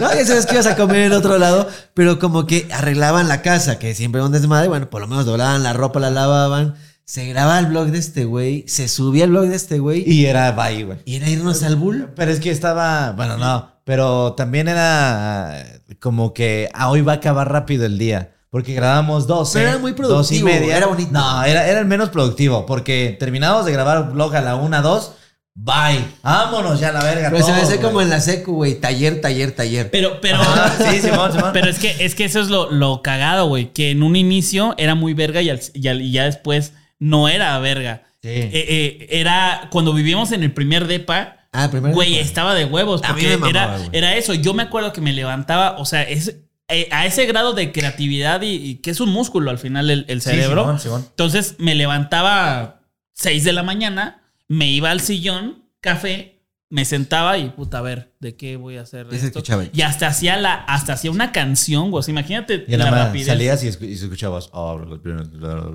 No, 0.00 0.12
ya 0.14 0.24
sabes 0.26 0.46
que 0.46 0.54
ibas 0.54 0.66
a 0.66 0.76
comer 0.76 0.98
en 1.02 1.12
otro 1.12 1.38
lado, 1.38 1.68
pero 1.94 2.18
como 2.18 2.46
que 2.46 2.68
arreglaban 2.72 3.28
la 3.28 3.42
casa, 3.42 3.78
que 3.78 3.94
siempre 3.94 4.18
era 4.20 4.26
un 4.26 4.32
desmadre. 4.32 4.68
Bueno, 4.68 4.90
por 4.90 5.00
lo 5.00 5.06
menos 5.08 5.26
doblaban 5.26 5.62
la 5.62 5.72
ropa, 5.72 6.00
la 6.00 6.10
lavaban. 6.10 6.74
Se 7.04 7.26
grababa 7.26 7.58
el 7.58 7.66
blog 7.66 7.86
de 7.88 7.98
este 7.98 8.24
güey, 8.26 8.64
se 8.68 8.86
subía 8.88 9.24
el 9.24 9.30
blog 9.30 9.46
de 9.46 9.56
este 9.56 9.78
güey 9.78 10.02
y, 10.06 10.20
Y 10.22 10.26
era 10.26 10.52
bye, 10.52 10.84
güey. 10.84 10.98
era 11.06 11.28
irnos 11.30 11.62
al 11.62 11.76
bull. 11.76 12.10
Pero 12.14 12.30
es 12.30 12.40
que 12.40 12.50
estaba, 12.50 13.12
bueno, 13.12 13.38
no, 13.38 13.70
pero 13.88 14.34
también 14.34 14.68
era 14.68 15.64
como 15.98 16.34
que 16.34 16.68
ah, 16.74 16.90
hoy 16.90 17.00
va 17.00 17.12
a 17.12 17.16
acabar 17.16 17.50
rápido 17.50 17.86
el 17.86 17.96
día. 17.96 18.32
Porque 18.50 18.74
grabamos 18.74 19.26
12. 19.26 19.58
Pero 19.58 19.70
era 19.70 19.78
muy 19.78 19.92
dos 19.92 20.30
y 20.30 20.40
productivo, 20.40 20.46
media. 20.48 20.76
era 20.76 20.86
bonito. 20.86 21.10
No, 21.10 21.42
era, 21.44 21.66
era 21.66 21.80
el 21.80 21.86
menos 21.86 22.10
productivo. 22.10 22.66
Porque 22.66 23.16
terminamos 23.18 23.64
de 23.64 23.72
grabar 23.72 24.10
vlog 24.10 24.36
a 24.36 24.40
la 24.42 24.56
1, 24.56 24.82
2. 24.82 25.12
Bye. 25.54 26.04
Vámonos 26.22 26.78
ya 26.80 26.90
a 26.90 26.92
la 26.92 27.02
verga. 27.02 27.30
Pero 27.30 27.44
se 27.44 27.52
me 27.52 27.60
hace 27.62 27.80
como 27.80 28.00
en 28.02 28.10
la 28.10 28.20
secu, 28.20 28.52
güey. 28.54 28.74
Taller, 28.78 29.20
taller, 29.22 29.52
taller. 29.52 29.90
Pero, 29.90 30.20
pero, 30.20 30.36
Ajá, 30.40 30.72
sí, 30.90 30.98
Simón, 31.02 31.32
Simón. 31.32 31.50
pero 31.54 31.68
es 31.68 31.78
que, 31.78 31.96
es 32.04 32.14
que 32.14 32.24
eso 32.26 32.40
es 32.40 32.48
lo, 32.48 32.70
lo 32.70 33.00
cagado, 33.02 33.46
güey. 33.48 33.72
Que 33.72 33.90
en 33.90 34.02
un 34.02 34.16
inicio 34.16 34.74
era 34.78 34.94
muy 34.94 35.14
verga 35.14 35.40
y, 35.42 35.48
al- 35.50 35.60
y 35.72 35.88
al- 35.88 36.02
y 36.02 36.12
ya 36.12 36.24
después 36.24 36.74
no 36.98 37.28
era 37.28 37.58
verga. 37.58 38.02
Sí. 38.22 38.28
Eh, 38.28 38.50
eh, 38.52 39.06
era 39.10 39.68
cuando 39.70 39.94
vivíamos 39.94 40.32
en 40.32 40.42
el 40.42 40.52
primer 40.52 40.86
depa. 40.86 41.37
Ah, 41.52 41.68
primero. 41.70 41.94
Güey, 41.94 42.18
estaba 42.18 42.54
de 42.54 42.64
huevos. 42.64 43.02
A 43.02 43.08
mí 43.14 43.22
Porque 43.22 43.28
me 43.28 43.36
mamaba, 43.38 43.78
era, 43.92 44.16
eso. 44.16 44.34
Yo 44.34 44.54
me 44.54 44.62
acuerdo 44.64 44.92
que 44.92 45.00
me 45.00 45.12
levantaba, 45.12 45.76
o 45.78 45.84
sea, 45.84 46.02
es, 46.02 46.36
eh, 46.68 46.88
a 46.92 47.06
ese 47.06 47.24
grado 47.26 47.54
de 47.54 47.72
creatividad 47.72 48.42
y, 48.42 48.54
y 48.54 48.74
que 48.76 48.90
es 48.90 49.00
un 49.00 49.08
músculo 49.10 49.50
al 49.50 49.58
final 49.58 49.90
el, 49.90 50.04
el 50.08 50.20
Sí, 50.20 50.30
cerebro. 50.30 50.62
Simón, 50.62 50.78
Simón. 50.80 51.06
Entonces 51.08 51.54
me 51.58 51.74
levantaba 51.74 52.80
6 53.14 53.44
de 53.44 53.52
la 53.52 53.62
mañana, 53.62 54.22
me 54.48 54.66
iba 54.68 54.90
al 54.90 55.00
sillón, 55.00 55.64
café, 55.80 56.37
me 56.70 56.84
sentaba 56.84 57.38
y 57.38 57.48
puta, 57.50 57.78
a 57.78 57.80
ver, 57.80 58.12
¿de 58.20 58.36
qué 58.36 58.56
voy 58.56 58.76
a 58.76 58.82
hacer 58.82 59.06
se 59.08 59.16
esto? 59.16 59.26
escuchaba. 59.28 59.64
Y 59.72 59.80
hasta 59.82 60.06
hacía 60.08 60.36
la, 60.36 60.54
hasta 60.54 60.92
hacía 60.92 61.10
una 61.10 61.32
canción, 61.32 61.90
güey. 61.90 62.04
Imagínate 62.08 62.64
Y 62.68 62.76
la 62.76 62.90
rapidez. 62.90 63.26
salías 63.28 63.64
y, 63.64 63.86
y 63.86 63.92
escuchabas. 63.94 64.50
"Oh, 64.52 64.78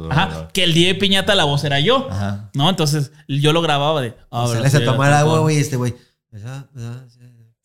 Ajá, 0.10 0.50
que 0.54 0.64
el 0.64 0.74
día 0.74 0.88
de 0.90 0.96
piñata 0.96 1.36
la 1.36 1.46
voz 1.46 1.64
era 1.64 1.80
yo. 1.80 2.08
Ajá. 2.12 2.50
¿No? 2.54 2.70
Entonces 2.70 3.12
yo 3.28 3.54
lo 3.54 3.62
grababa 3.62 4.02
de. 4.02 4.16
ah, 4.32 4.48
Sales 4.48 4.76
a 4.76 4.86
tomar 4.86 5.12
agua, 5.14 5.40
güey, 5.40 5.58
este 5.58 5.76
güey. 5.78 5.94
Sí. 6.32 6.40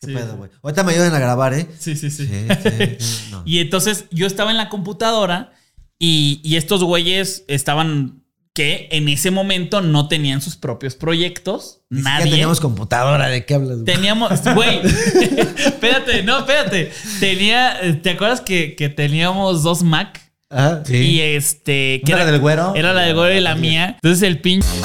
¿Qué 0.01 0.07
Sí. 0.07 0.13
pedo, 0.13 0.37
güey? 0.37 0.49
Ahorita 0.63 0.83
me 0.83 0.93
ayudan 0.93 1.13
a 1.13 1.19
grabar, 1.19 1.53
¿eh? 1.53 1.67
Sí, 1.77 1.95
sí, 1.97 2.09
sí. 2.09 2.25
Sí, 2.25 2.47
sí, 2.63 2.95
sí, 2.99 3.27
no. 3.31 3.43
Y 3.45 3.59
entonces 3.59 4.05
yo 4.11 4.27
estaba 4.27 4.49
en 4.51 4.55
la 4.57 4.69
computadora 4.69 5.51
y, 5.99 6.39
y 6.41 6.55
estos 6.55 6.83
güeyes 6.83 7.43
estaban 7.49 8.18
que 8.59 8.89
en 8.91 9.07
ese 9.07 9.31
momento 9.31 9.79
no 9.79 10.09
tenían 10.09 10.41
sus 10.41 10.57
propios 10.57 10.93
proyectos. 10.93 11.79
Ni 11.89 12.01
Nadie. 12.01 12.29
teníamos 12.29 12.59
computadora, 12.59 13.29
¿de 13.29 13.45
qué 13.45 13.53
hablas? 13.53 13.77
güey? 13.77 13.85
Teníamos, 13.85 14.31
güey, 14.53 14.81
espérate, 15.57 16.23
no, 16.23 16.39
espérate. 16.39 16.91
Tenía, 17.21 17.79
¿te 18.03 18.09
acuerdas 18.09 18.41
que, 18.41 18.75
que 18.75 18.89
teníamos 18.89 19.63
dos 19.63 19.81
Mac? 19.81 20.19
Ajá. 20.49 20.83
Y 20.89 21.21
este, 21.21 22.01
que 22.05 22.11
¿Una 22.11 22.23
era 22.23 22.31
del 22.33 22.41
güero? 22.41 22.73
Era 22.75 22.91
la 22.91 23.03
del 23.03 23.15
güero 23.15 23.33
y 23.33 23.39
la 23.39 23.55
mía. 23.55 23.91
Entonces 24.03 24.23
el 24.23 24.41
pinche. 24.41 24.67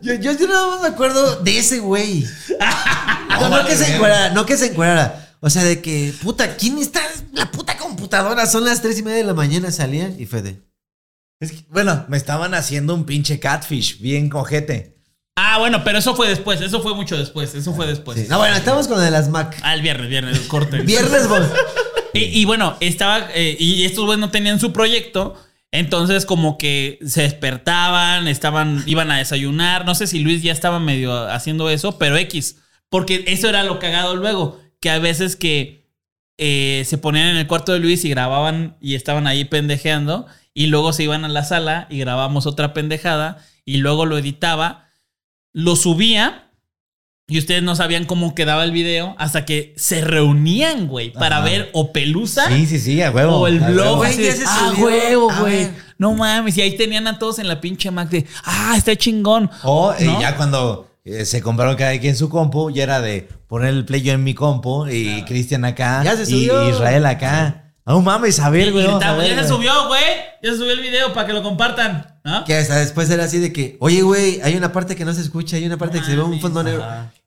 Yo, 0.00 0.14
yo, 0.14 0.32
yo 0.32 0.46
nada 0.46 0.66
más 0.66 0.82
me 0.82 0.88
acuerdo 0.88 1.36
de 1.36 1.58
ese 1.58 1.78
güey. 1.78 2.26
No, 3.40 3.48
no 3.48 3.64
que 3.66 3.74
se 3.74 3.94
encuerara, 3.94 4.30
no 4.30 4.44
que 4.44 4.56
se 4.58 4.66
encuerara. 4.66 5.23
O 5.44 5.50
sea, 5.50 5.62
de 5.62 5.82
que, 5.82 6.14
puta, 6.22 6.56
¿quién 6.56 6.78
está? 6.78 7.02
La 7.34 7.50
puta 7.50 7.76
computadora. 7.76 8.46
Son 8.46 8.64
las 8.64 8.80
tres 8.80 8.98
y 8.98 9.02
media 9.02 9.18
de 9.18 9.24
la 9.24 9.34
mañana, 9.34 9.70
salía 9.70 10.08
y 10.18 10.24
Fede. 10.24 10.62
Es 11.38 11.52
que, 11.52 11.66
bueno, 11.68 12.06
me 12.08 12.16
estaban 12.16 12.54
haciendo 12.54 12.94
un 12.94 13.04
pinche 13.04 13.38
catfish 13.40 14.00
bien 14.00 14.30
cojete. 14.30 14.96
Ah, 15.36 15.58
bueno, 15.58 15.84
pero 15.84 15.98
eso 15.98 16.16
fue 16.16 16.30
después. 16.30 16.62
Eso 16.62 16.80
fue 16.80 16.94
mucho 16.94 17.18
después. 17.18 17.54
Eso 17.54 17.74
fue 17.74 17.86
después. 17.86 18.18
Sí. 18.18 18.26
No, 18.30 18.38
bueno, 18.38 18.56
estamos 18.56 18.88
con 18.88 18.96
lo 18.96 19.02
de 19.02 19.10
las 19.10 19.28
Mac. 19.28 19.54
Ah, 19.62 19.74
el 19.74 19.82
viernes, 19.82 20.08
viernes, 20.08 20.38
el 20.38 20.48
corte. 20.48 20.78
Viernes, 20.82 21.28
vos. 21.28 21.42
Y, 22.14 22.20
y 22.20 22.46
bueno, 22.46 22.78
estaba. 22.80 23.28
eh, 23.34 23.54
y 23.58 23.84
estos 23.84 24.06
güeyes 24.06 24.20
no 24.20 24.30
tenían 24.30 24.58
su 24.58 24.72
proyecto. 24.72 25.36
Entonces, 25.70 26.24
como 26.24 26.56
que 26.56 26.98
se 27.06 27.20
despertaban, 27.20 28.28
estaban, 28.28 28.82
iban 28.86 29.10
a 29.10 29.18
desayunar. 29.18 29.84
No 29.84 29.94
sé 29.94 30.06
si 30.06 30.20
Luis 30.20 30.42
ya 30.42 30.52
estaba 30.52 30.80
medio 30.80 31.28
haciendo 31.30 31.68
eso, 31.68 31.98
pero 31.98 32.16
X. 32.16 32.56
Porque 32.88 33.24
eso 33.26 33.50
era 33.50 33.62
lo 33.62 33.78
cagado 33.78 34.16
luego. 34.16 34.63
Que 34.84 34.90
a 34.90 34.98
veces 34.98 35.34
que 35.34 35.88
eh, 36.36 36.82
se 36.84 36.98
ponían 36.98 37.28
en 37.28 37.36
el 37.38 37.46
cuarto 37.46 37.72
de 37.72 37.78
Luis 37.78 38.04
y 38.04 38.10
grababan 38.10 38.76
y 38.82 38.96
estaban 38.96 39.26
ahí 39.26 39.46
pendejeando. 39.46 40.26
Y 40.52 40.66
luego 40.66 40.92
se 40.92 41.04
iban 41.04 41.24
a 41.24 41.28
la 41.30 41.42
sala 41.42 41.86
y 41.88 42.00
grabamos 42.00 42.44
otra 42.44 42.74
pendejada. 42.74 43.38
Y 43.64 43.78
luego 43.78 44.04
lo 44.04 44.18
editaba. 44.18 44.90
Lo 45.54 45.74
subía. 45.74 46.50
Y 47.26 47.38
ustedes 47.38 47.62
no 47.62 47.74
sabían 47.76 48.04
cómo 48.04 48.34
quedaba 48.34 48.62
el 48.64 48.72
video 48.72 49.14
hasta 49.16 49.46
que 49.46 49.72
se 49.78 50.02
reunían, 50.02 50.86
güey, 50.86 51.10
para 51.14 51.36
Ajá. 51.38 51.46
ver 51.46 51.70
o 51.72 51.90
Pelusa 51.90 52.48
Sí, 52.48 52.66
sí, 52.66 52.78
sí, 52.78 53.00
a 53.00 53.10
huevo. 53.10 53.36
o 53.38 53.46
el 53.46 53.62
a 53.62 53.68
blog. 53.70 53.84
huevo. 53.86 53.96
Güey, 53.96 54.28
así 54.28 54.42
ah, 54.46 54.74
huevo, 54.76 55.32
güey. 55.40 55.70
No 55.96 56.12
mames. 56.12 56.58
Y 56.58 56.60
ahí 56.60 56.76
tenían 56.76 57.06
a 57.06 57.18
todos 57.18 57.38
en 57.38 57.48
la 57.48 57.62
pinche 57.62 57.90
Mac 57.90 58.10
de, 58.10 58.26
ah, 58.44 58.74
está 58.76 58.94
chingón. 58.94 59.50
O 59.62 59.94
¿No? 59.98 60.20
ya 60.20 60.36
cuando 60.36 60.90
eh, 61.04 61.24
se 61.26 61.40
compraron 61.42 61.76
cada 61.76 61.98
quien 61.98 62.16
su 62.16 62.28
compu, 62.28 62.70
ya 62.70 62.82
era 62.84 63.00
de 63.00 63.28
poner 63.48 63.70
el 63.70 63.84
play 63.84 64.02
yo 64.02 64.12
en 64.12 64.24
mi 64.24 64.34
compu 64.34 64.86
y 64.88 65.22
Cristian 65.24 65.64
acá 65.64 66.02
Ya 66.02 66.16
se 66.16 66.22
y 66.22 66.46
subió. 66.46 66.68
Israel 66.70 67.06
acá. 67.06 67.60
No 67.86 68.00
mames, 68.00 68.40
a 68.40 68.48
Y 68.48 68.52
ver, 68.52 68.72
güey. 68.72 68.86
ver, 68.86 68.98
ya 69.36 69.42
se 69.42 69.48
subió, 69.48 69.88
güey. 69.88 70.02
Ya 70.42 70.52
se 70.52 70.56
subió 70.56 70.72
el 70.72 70.80
video 70.80 71.12
para 71.12 71.26
que 71.26 71.32
lo 71.34 71.42
compartan. 71.42 72.18
¿no? 72.24 72.42
Que 72.44 72.56
hasta 72.56 72.76
después 72.76 73.10
era 73.10 73.24
así 73.24 73.38
de 73.38 73.52
que, 73.52 73.76
oye, 73.80 74.00
güey, 74.00 74.40
hay 74.42 74.56
una 74.56 74.72
parte 74.72 74.96
que 74.96 75.04
no 75.04 75.12
se 75.12 75.20
escucha, 75.20 75.56
hay 75.56 75.66
una 75.66 75.76
parte 75.76 75.98
que 76.00 76.06
se 76.06 76.16
ve 76.16 76.22
un 76.22 76.40
fondo 76.40 76.62
negro. 76.62 76.82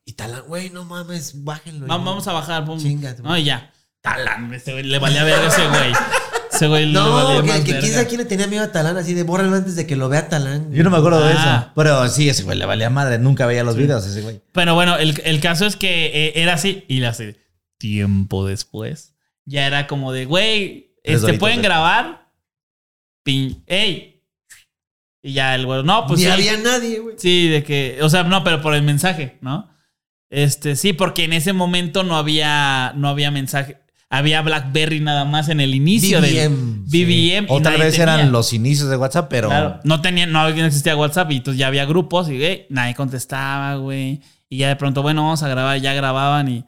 Y 0.05 0.13
tal, 0.13 0.41
güey, 0.47 0.71
no 0.71 0.83
mames, 0.85 1.43
bájenlo. 1.43 1.85
Va- 1.85 1.97
Vamos 1.97 2.27
a 2.27 2.33
bajar. 2.33 2.65
pum. 2.65 2.79
Chinga 2.79 3.15
tu 3.15 3.21
No, 3.21 3.37
y 3.37 3.43
ya. 3.43 3.71
Talán, 4.01 4.51
ese 4.53 4.71
güey 4.71 4.83
le 4.85 4.97
valía 4.97 5.23
ver 5.23 5.37
ese 5.45 5.67
güey. 5.67 5.91
Ese 6.57 6.67
güey 6.67 6.85
le 6.87 6.91
No, 6.93 7.13
valía 7.13 7.41
que, 7.41 7.47
más 7.47 7.57
que 7.59 7.63
quién 7.63 7.75
verga. 7.81 7.93
sabe 7.95 8.07
quién 8.07 8.19
le 8.19 8.25
tenía 8.25 8.47
miedo 8.47 8.63
a 8.63 8.71
Talán, 8.71 8.97
así 8.97 9.13
de 9.13 9.23
bórralo 9.23 9.55
antes 9.55 9.75
de 9.75 9.87
que 9.87 9.95
lo 9.95 10.09
vea 10.09 10.27
Talán. 10.27 10.71
Yo 10.73 10.83
no 10.83 10.89
me 10.89 10.97
acuerdo 10.97 11.23
de 11.25 11.33
Ah. 11.37 11.59
eso. 11.63 11.71
Pero 11.75 12.07
sí, 12.09 12.27
ese 12.27 12.43
güey 12.43 12.57
le 12.57 12.65
valía 12.65 12.89
madre. 12.89 13.17
Nunca 13.19 13.45
veía 13.45 13.63
los 13.63 13.75
videos 13.77 14.05
ese 14.05 14.21
güey. 14.21 14.41
Pero 14.51 14.73
bueno, 14.75 14.97
el, 14.97 15.21
el 15.23 15.39
caso 15.39 15.65
es 15.65 15.75
que 15.77 16.07
eh, 16.07 16.33
era 16.41 16.53
así. 16.55 16.83
Y 16.87 16.99
la 16.99 17.09
hace 17.09 17.37
tiempo 17.77 18.45
después. 18.45 19.13
Ya 19.45 19.65
era 19.67 19.87
como 19.87 20.11
de, 20.11 20.25
güey, 20.25 20.95
este, 21.03 21.33
¿pueden 21.35 21.61
grabar? 21.61 22.27
Pin, 23.23 23.63
¡Ey! 23.67 24.23
Y 25.21 25.33
ya 25.33 25.55
el 25.55 25.65
güey, 25.65 25.83
no, 25.83 26.05
pues 26.07 26.19
Ni 26.19 26.25
sí. 26.25 26.31
había 26.31 26.57
nadie, 26.57 26.99
güey. 26.99 27.15
Sí, 27.17 27.47
de 27.49 27.63
que, 27.63 27.99
o 28.01 28.09
sea, 28.09 28.23
no, 28.23 28.43
pero 28.43 28.61
por 28.61 28.73
el 28.73 28.83
mensaje, 28.83 29.37
¿no? 29.41 29.69
Este, 30.29 30.75
sí, 30.75 30.91
porque 30.93 31.23
en 31.23 31.33
ese 31.33 31.53
momento 31.53 32.03
no 32.03 32.17
había, 32.17 32.93
no 32.95 33.07
había 33.09 33.31
mensaje. 33.31 33.77
Había 34.09 34.41
BlackBerry 34.41 35.01
nada 35.01 35.25
más 35.25 35.49
en 35.49 35.59
el 35.59 35.75
inicio 35.75 36.21
del 36.21 36.33
BBM, 36.49 36.83
BBM. 36.85 37.43
y 37.43 37.45
O 37.49 37.61
tal 37.61 37.77
vez 37.77 37.91
tenía. 37.97 38.13
eran 38.15 38.31
los 38.31 38.53
inicios 38.53 38.89
de 38.89 38.95
WhatsApp, 38.95 39.27
pero. 39.29 39.49
Claro, 39.49 39.79
no 39.83 40.01
tenía, 40.01 40.25
no 40.25 40.47
existía 40.47 40.95
WhatsApp 40.95 41.29
y 41.31 41.37
entonces 41.37 41.59
ya 41.59 41.67
había 41.67 41.83
grupos 41.85 42.29
y 42.29 42.37
güey, 42.37 42.65
nadie 42.69 42.95
contestaba, 42.95 43.75
güey. 43.75 44.21
Y 44.49 44.57
ya 44.59 44.69
de 44.69 44.77
pronto, 44.77 45.01
bueno, 45.01 45.23
vamos 45.23 45.43
a 45.43 45.49
grabar, 45.49 45.77
ya 45.81 45.93
grababan 45.93 46.47
y 46.47 46.63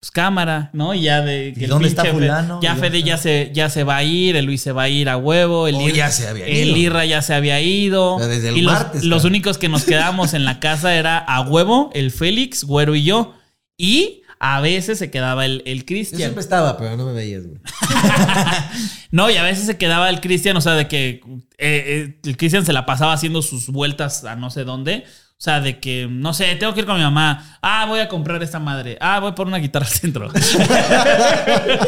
pues 0.00 0.10
cámara, 0.10 0.70
¿no? 0.72 0.92
Y 0.94 1.02
ya 1.02 1.20
de 1.22 1.54
que 1.56 1.62
¿Y 1.62 1.66
dónde 1.68 1.86
está 1.86 2.04
fulano? 2.06 2.58
ya 2.60 2.74
Fede 2.74 2.98
está. 2.98 3.08
ya 3.10 3.16
se, 3.18 3.50
ya 3.54 3.70
se 3.70 3.84
va 3.84 3.98
a 3.98 4.02
ir, 4.02 4.34
el 4.34 4.46
Luis 4.46 4.60
se 4.60 4.72
va 4.72 4.82
a 4.82 4.88
ir 4.88 5.08
a 5.08 5.16
huevo, 5.16 5.68
el, 5.68 5.76
O 5.76 5.80
Ir- 5.88 5.92
ya 5.94 6.10
se 6.10 6.26
había 6.26 6.44
el 6.46 6.70
ido. 6.70 6.76
Irra 6.78 7.04
ya 7.04 7.22
se 7.22 7.32
había 7.34 7.60
ido. 7.60 8.18
Desde 8.18 8.48
el 8.48 8.56
y 8.58 8.62
martes, 8.62 9.04
los 9.04 9.24
únicos 9.24 9.58
que 9.58 9.68
nos 9.68 9.84
quedamos 9.84 10.34
en 10.34 10.44
la 10.44 10.58
casa 10.58 10.96
era 10.96 11.16
a 11.18 11.42
huevo, 11.42 11.90
el 11.94 12.10
Félix, 12.10 12.64
Güero 12.64 12.96
y 12.96 13.04
yo. 13.04 13.34
Y 13.78 14.21
a 14.44 14.60
veces 14.60 14.98
se 14.98 15.08
quedaba 15.08 15.46
el, 15.46 15.62
el 15.66 15.80
Yo 15.80 15.86
Cristian. 15.86 16.18
siempre 16.18 16.40
estaba, 16.40 16.76
pero 16.76 16.96
no 16.96 17.06
me 17.06 17.12
veías, 17.12 17.44
güey. 17.46 17.60
No, 19.12 19.30
y 19.30 19.36
a 19.36 19.42
veces 19.42 19.66
se 19.66 19.76
quedaba 19.78 20.08
el 20.10 20.20
Cristian, 20.20 20.56
o 20.56 20.60
sea, 20.60 20.72
de 20.72 20.88
que 20.88 21.20
eh, 21.58 21.58
eh, 21.58 22.18
el 22.24 22.36
Cristian 22.36 22.64
se 22.66 22.72
la 22.72 22.84
pasaba 22.86 23.12
haciendo 23.12 23.42
sus 23.42 23.68
vueltas 23.68 24.24
a 24.24 24.34
no 24.36 24.50
sé 24.50 24.64
dónde. 24.64 25.04
O 25.06 25.44
sea, 25.44 25.60
de 25.60 25.78
que, 25.80 26.06
no 26.10 26.32
sé, 26.34 26.54
tengo 26.56 26.72
que 26.72 26.80
ir 26.80 26.86
con 26.86 26.96
mi 26.96 27.02
mamá. 27.02 27.58
Ah, 27.62 27.84
voy 27.86 28.00
a 28.00 28.08
comprar 28.08 28.42
esta 28.42 28.58
madre. 28.58 28.96
Ah, 29.00 29.20
voy 29.20 29.32
por 29.32 29.46
una 29.48 29.58
guitarra 29.58 29.84
al 29.86 29.92
centro. 29.92 30.30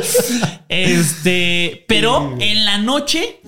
este, 0.68 1.84
pero 1.88 2.36
en 2.40 2.64
la 2.64 2.78
noche. 2.78 3.40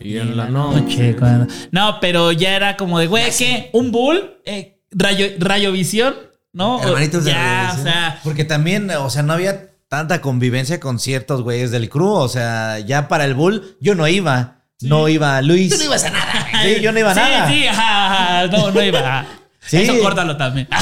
Y 0.00 0.16
en 0.18 0.36
la 0.36 0.48
noche. 0.48 1.16
cuando- 1.16 1.52
No, 1.72 1.98
pero 2.00 2.32
ya 2.32 2.54
era 2.54 2.76
como 2.76 2.98
de, 2.98 3.06
güey, 3.06 3.30
¿qué? 3.36 3.70
¿Un 3.72 3.90
bull? 3.92 4.38
Eh, 4.44 4.78
rayo, 4.92 5.26
rayovisión, 5.38 6.14
¿no? 6.52 6.82
Hermanitos 6.82 7.24
de 7.24 7.32
Ya, 7.32 7.36
o 7.38 7.42
Rayovisión. 7.76 7.84
sea. 7.84 8.20
Porque 8.24 8.44
también, 8.44 8.90
o 8.90 9.10
sea, 9.10 9.22
no 9.22 9.32
había 9.32 9.70
tanta 9.88 10.20
convivencia 10.20 10.80
con 10.80 10.98
ciertos 10.98 11.42
güeyes 11.42 11.70
del 11.70 11.88
crew. 11.88 12.08
O 12.10 12.28
sea, 12.28 12.78
ya 12.78 13.08
para 13.08 13.24
el 13.24 13.34
Bull, 13.34 13.76
yo 13.80 13.94
no 13.94 14.06
iba. 14.08 14.62
No 14.80 15.08
iba 15.08 15.40
Luis. 15.42 15.70
Tú 15.72 15.78
no 15.78 15.84
ibas 15.86 16.04
a 16.04 16.10
nada. 16.10 16.48
Sí, 16.62 16.80
yo 16.80 16.92
no 16.92 16.98
iba 17.00 17.10
a 17.10 17.14
sí, 17.14 17.20
nada. 17.20 17.48
Sí, 17.48 17.66
ajá, 17.66 18.06
ajá, 18.44 18.46
no, 18.48 18.70
no 18.70 18.82
iba. 18.82 19.26
Sí. 19.68 19.76
Eso 19.82 19.98
córtalo 20.00 20.34
también. 20.38 20.66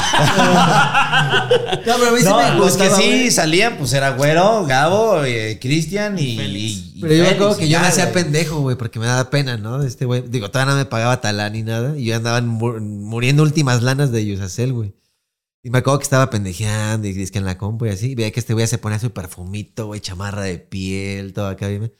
No, 1.85 1.93
pero 1.97 2.07
a 2.09 2.11
mí 2.11 2.19
sí 2.19 2.25
No, 2.25 2.37
me 2.37 2.51
los 2.59 2.77
que 2.77 2.89
sí 2.89 2.95
güey. 3.07 3.31
salían, 3.31 3.75
pues 3.77 3.91
era 3.93 4.11
Güero, 4.11 4.65
Gabo, 4.65 5.23
eh, 5.25 5.57
Cristian 5.61 6.17
y, 6.17 6.39
y- 6.39 6.91
y 6.95 7.01
Pero 7.01 7.13
yo 7.15 7.23
me 7.23 7.29
acuerdo 7.31 7.57
que 7.57 7.67
yo 7.69 7.79
me 7.79 7.87
hacía 7.87 8.11
pendejo, 8.13 8.59
güey, 8.61 8.77
porque 8.77 8.99
me 8.99 9.05
daba 9.07 9.29
pena, 9.29 9.57
¿no? 9.57 9.79
De 9.79 9.87
este 9.87 10.05
güey. 10.05 10.23
Digo, 10.27 10.49
todavía 10.51 10.73
no 10.73 10.77
me 10.79 10.85
pagaba 10.85 11.19
talán 11.21 11.53
ni 11.53 11.63
nada. 11.63 11.97
Y 11.97 12.05
yo 12.05 12.15
andaba 12.15 12.39
mu- 12.41 12.79
muriendo 12.79 13.43
últimas 13.43 13.81
lanas 13.83 14.11
de 14.11 14.25
Yusacel, 14.25 14.73
güey. 14.73 14.93
Y 15.67 15.69
me 15.69 15.79
acuerdo 15.79 15.99
que 15.99 16.03
estaba 16.03 16.29
pendejeando 16.29 17.09
y 17.09 17.21
es 17.21 17.29
que 17.29 17.39
en 17.39 17.43
la 17.43 17.57
compu 17.57 17.87
y 17.87 17.89
así. 17.89 18.15
Veía 18.15 18.31
que 18.31 18.39
este 18.39 18.53
güey 18.53 18.65
se 18.67 18.77
ponía 18.77 18.99
su 18.99 19.11
perfumito, 19.11 19.87
güey, 19.87 19.99
chamarra 19.99 20.43
de 20.43 20.59
piel, 20.59 21.33
todo 21.33 21.47
acá. 21.49 21.67
Dime. 21.67 21.91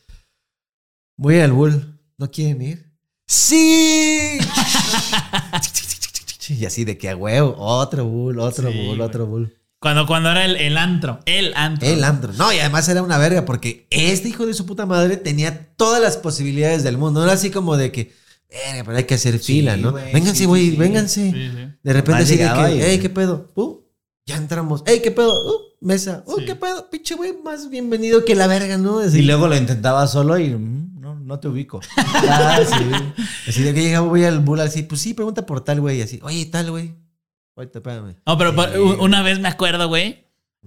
Voy 1.17 1.41
al 1.41 1.51
bull. 1.51 1.99
¿No 2.17 2.31
quieren 2.31 2.61
ir? 2.61 2.93
¡Sí! 3.27 4.37
y 6.47 6.65
así 6.65 6.85
de 6.85 6.97
que 6.97 7.09
a 7.09 7.17
huevo, 7.17 7.55
otro 7.57 8.05
bull, 8.05 8.39
otro 8.39 8.71
Sí, 8.71 8.77
bull, 8.77 8.95
güey. 8.95 9.01
otro 9.01 9.25
bull. 9.25 9.53
Cuando, 9.81 10.07
cuando 10.07 10.31
era 10.31 10.45
el, 10.45 10.55
el 10.55 10.77
antro. 10.77 11.19
El 11.25 11.53
antro. 11.53 11.89
El 11.89 12.05
antro. 12.05 12.31
No, 12.37 12.53
y 12.53 12.59
además 12.59 12.87
era 12.87 13.03
una 13.03 13.17
verga 13.17 13.43
porque 13.43 13.85
este 13.89 14.29
hijo 14.29 14.45
de 14.45 14.53
su 14.53 14.65
puta 14.65 14.85
madre 14.85 15.17
tenía 15.17 15.73
todas 15.75 16.01
las 16.01 16.15
posibilidades 16.15 16.83
del 16.83 16.97
mundo. 16.97 17.19
No 17.19 17.25
era 17.25 17.33
así 17.33 17.51
como 17.51 17.75
de 17.75 17.91
que, 17.91 18.13
pero 18.49 18.97
hay 18.97 19.03
que 19.03 19.15
hacer 19.15 19.39
fila, 19.39 19.75
¿no? 19.77 19.93
vénganse, 19.93 20.45
güey, 20.45 20.65
sí, 20.65 20.71
sí. 20.71 20.77
vénganse. 20.77 21.31
Sí, 21.31 21.51
sí. 21.55 21.73
De 21.83 21.93
repente 21.93 22.23
así 22.23 22.37
de 22.37 22.43
que, 22.45 22.85
hey, 22.89 22.99
¿qué 22.99 23.09
pedo? 23.09 23.51
Uh, 23.55 23.79
ya 24.25 24.37
entramos. 24.37 24.83
Hey, 24.85 24.99
¿qué 25.03 25.11
pedo? 25.11 25.33
Uh, 25.33 25.61
mesa. 25.81 26.23
Uh, 26.25 26.39
Sí. 26.39 26.45
¿qué 26.45 26.55
pedo? 26.55 26.89
Pinche 26.89 27.15
güey, 27.15 27.33
más 27.43 27.69
bienvenido 27.69 28.23
que 28.25 28.35
la 28.35 28.47
verga, 28.47 28.77
¿no? 28.77 28.99
Así, 28.99 29.19
Y 29.19 29.21
luego 29.23 29.47
lo 29.47 29.55
intentaba 29.55 30.07
solo 30.07 30.37
y 30.39 30.49
mm, 30.49 30.99
no, 30.99 31.15
no 31.15 31.39
te 31.39 31.47
ubico. 31.47 31.79
Ah, 31.97 32.59
sí. 32.65 33.23
Así 33.47 33.63
de 33.63 33.73
que 33.73 33.81
llegaba, 33.83 34.07
voy 34.07 34.23
al 34.23 34.39
bull 34.39 34.59
así, 34.61 34.83
pues 34.83 35.01
sí, 35.01 35.13
pregunta 35.13 35.45
por 35.45 35.61
tal 35.61 35.79
güey, 35.81 36.01
así, 36.01 36.19
oye, 36.23 36.45
tal 36.45 36.71
güey. 36.71 36.93
Ahorita, 37.55 37.79
espérame. 37.79 38.15
No, 38.25 38.37
pero 38.37 38.55
por- 38.55 38.69
una 38.99 39.23
vez 39.23 39.39
me 39.39 39.47
acuerdo, 39.47 39.87
güey, 39.87 40.25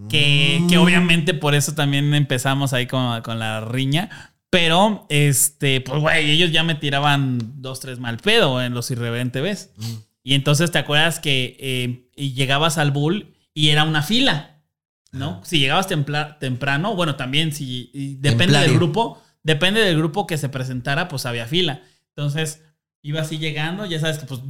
que, 0.08 0.62
que 0.68 0.76
Mm. 0.78 0.80
obviamente 0.82 1.34
por 1.34 1.54
eso 1.54 1.74
también 1.74 2.12
empezamos 2.14 2.72
ahí 2.72 2.86
con, 2.86 3.20
con 3.22 3.38
la 3.38 3.60
riña. 3.60 4.34
Pero, 4.50 5.06
este, 5.08 5.80
pues, 5.80 6.00
güey, 6.00 6.30
ellos 6.30 6.50
ya 6.50 6.64
me 6.64 6.74
tiraban 6.74 7.38
dos, 7.62 7.78
tres 7.80 8.00
mal 8.00 8.16
pedo 8.18 8.60
en 8.60 8.74
los 8.74 8.90
irreverente 8.90 9.40
ves. 9.40 9.70
Mm. 9.76 9.84
Y 10.24 10.34
entonces 10.34 10.70
te 10.72 10.78
acuerdas 10.78 11.20
que 11.20 11.56
eh, 11.60 12.08
y 12.16 12.32
llegabas 12.34 12.76
al 12.76 12.90
bull 12.90 13.32
y 13.54 13.68
era 13.68 13.84
una 13.84 14.02
fila, 14.02 14.60
¿no? 15.12 15.40
Si 15.44 15.58
llegabas 15.60 15.86
templa- 15.88 16.38
temprano, 16.38 16.94
bueno, 16.96 17.14
también 17.16 17.52
si 17.52 17.90
y 17.94 18.14
depende 18.16 18.38
Templario. 18.44 18.68
del 18.70 18.76
grupo, 18.76 19.22
depende 19.42 19.80
del 19.80 19.96
grupo 19.96 20.26
que 20.26 20.36
se 20.36 20.48
presentara, 20.48 21.06
pues 21.08 21.26
había 21.26 21.46
fila. 21.46 21.82
Entonces, 22.08 22.62
iba 23.02 23.20
así 23.22 23.38
llegando, 23.38 23.86
ya 23.86 23.98
sabes 24.00 24.18
que, 24.18 24.26
pues, 24.26 24.40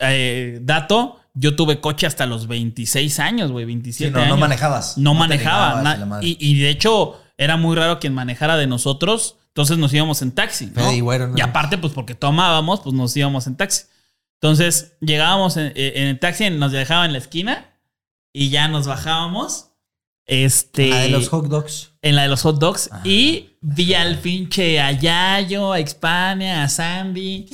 eh, 0.00 0.58
dato, 0.62 1.18
yo 1.34 1.56
tuve 1.56 1.80
coche 1.80 2.06
hasta 2.06 2.26
los 2.26 2.46
26 2.46 3.18
años, 3.20 3.50
güey, 3.52 3.64
27 3.64 4.10
Sí, 4.10 4.14
no, 4.14 4.20
años. 4.20 4.30
no 4.30 4.36
manejabas. 4.36 4.98
No 4.98 5.12
te 5.12 5.18
manejaba. 5.18 5.82
na- 5.82 6.20
y 6.22 6.58
de 6.60 6.70
hecho, 6.70 7.20
era 7.40 7.56
muy 7.56 7.74
raro 7.74 7.98
quien 7.98 8.12
manejara 8.12 8.58
de 8.58 8.66
nosotros. 8.66 9.36
Entonces 9.48 9.78
nos 9.78 9.94
íbamos 9.94 10.20
en 10.20 10.32
taxi. 10.32 10.66
¿no? 10.66 10.74
Fede 10.74 10.96
y 10.96 11.00
Güero, 11.00 11.28
¿no? 11.28 11.38
Y 11.38 11.40
aparte, 11.40 11.78
pues 11.78 11.94
porque 11.94 12.14
tomábamos, 12.14 12.80
pues 12.80 12.94
nos 12.94 13.16
íbamos 13.16 13.46
en 13.46 13.56
taxi. 13.56 13.84
Entonces 14.34 14.98
llegábamos 15.00 15.56
en, 15.56 15.72
en 15.74 16.08
el 16.08 16.18
taxi, 16.18 16.50
nos 16.50 16.70
dejaban 16.70 17.06
en 17.06 17.12
la 17.14 17.18
esquina 17.18 17.74
y 18.34 18.50
ya 18.50 18.68
nos 18.68 18.86
bajábamos. 18.86 19.68
Este. 20.26 20.90
La 20.90 21.00
de 21.00 21.08
los 21.08 21.30
hot 21.30 21.46
dogs. 21.46 21.92
En 22.02 22.14
la 22.14 22.22
de 22.22 22.28
los 22.28 22.42
hot 22.42 22.58
dogs. 22.58 22.90
Y 23.04 23.56
vi 23.62 23.94
al 23.94 24.18
pinche 24.18 24.78
a 24.78 24.92
Yayo, 24.92 25.72
a 25.72 25.80
Expania, 25.80 26.62
a 26.62 26.68
Sandy. 26.68 27.48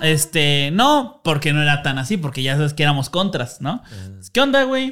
Este, 0.00 0.70
no, 0.72 1.20
porque 1.22 1.52
no 1.52 1.62
era 1.62 1.82
tan 1.82 1.98
así, 1.98 2.16
porque 2.16 2.42
ya 2.42 2.56
sabes 2.56 2.74
que 2.74 2.82
éramos 2.82 3.10
contras, 3.10 3.60
¿no? 3.60 3.82
¿Qué 4.32 4.40
onda, 4.40 4.64
güey? 4.64 4.90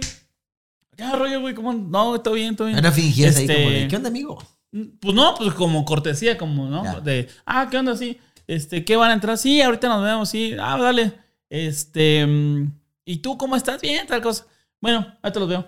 ¿Qué 0.99 1.09
rollo, 1.13 1.41
güey? 1.41 1.55
¿Cómo? 1.55 1.73
No, 1.73 2.21
todo 2.21 2.35
bien, 2.35 2.57
todo 2.57 2.67
bien. 2.67 2.77
Era 2.79 2.91
fingías 2.91 3.37
ahí 3.37 3.43
Este, 3.45 3.55
como 3.57 3.71
de, 3.71 3.87
¿qué 3.89 3.97
onda, 3.97 4.09
amigo? 4.09 4.37
Pues 5.01 5.15
no, 5.15 5.35
pues 5.37 5.55
como 5.55 5.85
cortesía, 5.85 6.37
como, 6.37 6.67
¿no? 6.69 6.83
Ya. 6.83 6.99
De, 7.01 7.29
ah, 7.47 7.69
¿qué 7.71 7.79
onda? 7.79 7.97
Sí. 7.97 8.19
Este, 8.49 8.85
¿qué 8.85 8.97
van 8.97 9.11
a 9.11 9.15
entrar? 9.15 9.39
Sí, 9.39 9.63
ahorita 9.63 9.87
nos 9.89 10.03
vemos, 10.03 10.29
sí. 10.29 10.57
Ah, 10.61 10.77
dale. 10.77 11.13
Este, 11.49 12.27
mm, 12.27 12.73
¿y 13.05 13.19
tú 13.19 13.39
cómo 13.39 13.55
estás? 13.55 13.81
Bien, 13.81 14.09
tal 14.09 14.21
cosa. 14.21 14.45
Bueno, 14.81 15.07
ahorita 15.23 15.39
los 15.41 15.49
veo. 15.49 15.65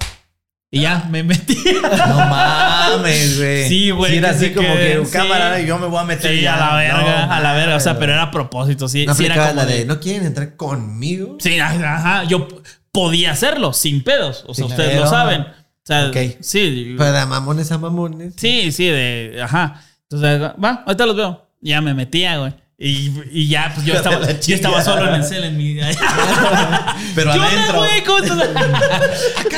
Y 0.73 0.81
ya, 0.83 1.07
me 1.11 1.23
metí. 1.23 1.57
No 1.83 2.17
mames, 2.17 3.39
güey. 3.39 3.69
Sí, 3.69 3.91
güey, 3.91 4.13
Sí, 4.13 4.19
era 4.19 4.31
así 4.31 4.53
como 4.53 4.69
que 4.75 5.01
sí. 5.05 5.13
cámara 5.13 5.61
y 5.61 5.67
yo 5.67 5.79
me 5.79 5.87
voy 5.87 6.01
a 6.01 6.05
meter 6.05 6.35
Sí, 6.35 6.43
ya. 6.43 6.55
a 6.57 6.59
la 6.59 6.77
verga, 6.77 7.27
No, 7.27 7.33
a 7.33 7.41
la 7.41 7.53
verga. 7.55 7.77
O 7.77 7.81
sea, 7.81 7.99
pero 8.01 8.13
era 8.13 8.23
a 8.25 8.31
propósito, 8.33 8.89
sí. 8.89 9.07
No 9.07 9.15
sí 9.15 9.27
era 9.27 9.37
como 9.37 9.55
la 9.55 9.65
de, 9.67 9.79
de- 9.79 9.85
¿no 9.85 10.01
quieren 10.01 10.27
entrar 10.27 10.57
conmigo? 10.57 11.37
Sí, 11.41 11.59
ajá. 11.61 12.25
Yo 12.25 12.47
podía 12.93 13.33
hacerlo 13.33 13.73
sin 13.73 14.03
pedos. 14.03 14.45
O 14.47 14.55
sea, 14.55 14.67
Sí, 14.67 14.71
ustedes 14.71 15.01
lo 15.01 15.07
saben. 15.07 15.43
O 15.43 15.47
sea, 15.85 16.09
Ok. 16.09 16.17
sí. 16.41 16.95
De 16.95 17.27
mamones 17.27 17.71
a 17.73 17.79
mamones. 17.79 18.35
Sí, 18.37 18.71
sí, 18.73 18.87
de. 18.87 19.41
Ajá. 19.43 19.83
Entonces, 20.11 20.41
va, 20.63 20.83
ahorita 20.87 21.07
los 21.07 21.17
veo. 21.17 21.47
Ya 21.61 21.81
me 21.81 21.95
metía, 21.95 22.39
güey. 22.39 22.53
Y, 22.83 23.13
y 23.31 23.49
ya, 23.49 23.73
pues 23.75 23.85
yo 23.87 23.93
estaba, 23.97 24.27
yo 24.27 24.55
estaba 24.55 24.83
solo 24.83 25.07
en 25.09 25.15
el 25.17 25.25
cel 25.25 25.45
en 25.45 25.57
mi. 25.57 25.75
Pero 27.15 27.33
¿Qué 27.33 27.39
onda, 27.39 27.57
adentro. 27.57 27.81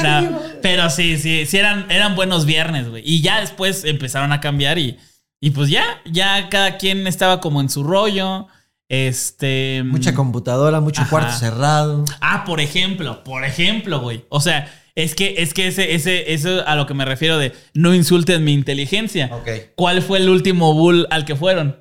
No, 0.03 0.41
pero 0.61 0.91
sí, 0.91 1.19
sí, 1.19 1.47
sí 1.47 1.57
eran, 1.57 1.91
eran 1.91 2.15
buenos 2.15 2.47
viernes, 2.47 2.89
güey. 2.89 3.03
Y 3.07 3.21
ya 3.23 3.41
después 3.41 3.85
empezaron 3.85 4.33
a 4.33 4.41
cambiar 4.41 4.79
y, 4.79 4.99
y 5.41 5.51
pues 5.51 5.71
ya, 5.71 5.85
ya 6.05 6.49
cada 6.49 6.77
quien 6.79 7.07
estaba 7.07 7.41
como 7.41 7.61
en 7.61 7.69
su 7.69 7.83
rollo. 7.85 8.49
Este. 8.93 9.83
Mucha 9.87 10.15
computadora, 10.15 10.81
mucho 10.81 11.01
Ajá. 11.01 11.11
cuarto 11.11 11.33
cerrado. 11.33 12.05
Ah, 12.21 12.45
por 12.45 12.61
ejemplo, 12.61 13.25
por 13.25 13.43
ejemplo, 13.43 14.01
güey. 14.01 14.27
O 14.29 14.39
sea, 14.39 14.71
es 14.95 15.15
que, 15.15 15.37
es 15.39 15.55
que 15.55 15.69
ese, 15.69 15.95
ese, 15.95 16.35
eso 16.35 16.63
a 16.67 16.77
lo 16.77 16.87
que 16.87 16.93
me 16.93 17.07
refiero 17.07 17.39
de 17.39 17.55
no 17.73 17.95
insulten 17.95 18.45
mi 18.45 18.53
inteligencia. 18.53 19.31
Ok. 19.33 19.49
¿Cuál 19.77 20.03
fue 20.03 20.19
el 20.19 20.29
último 20.29 20.75
bull 20.75 21.07
al 21.11 21.25
que 21.25 21.37
fueron? 21.37 21.79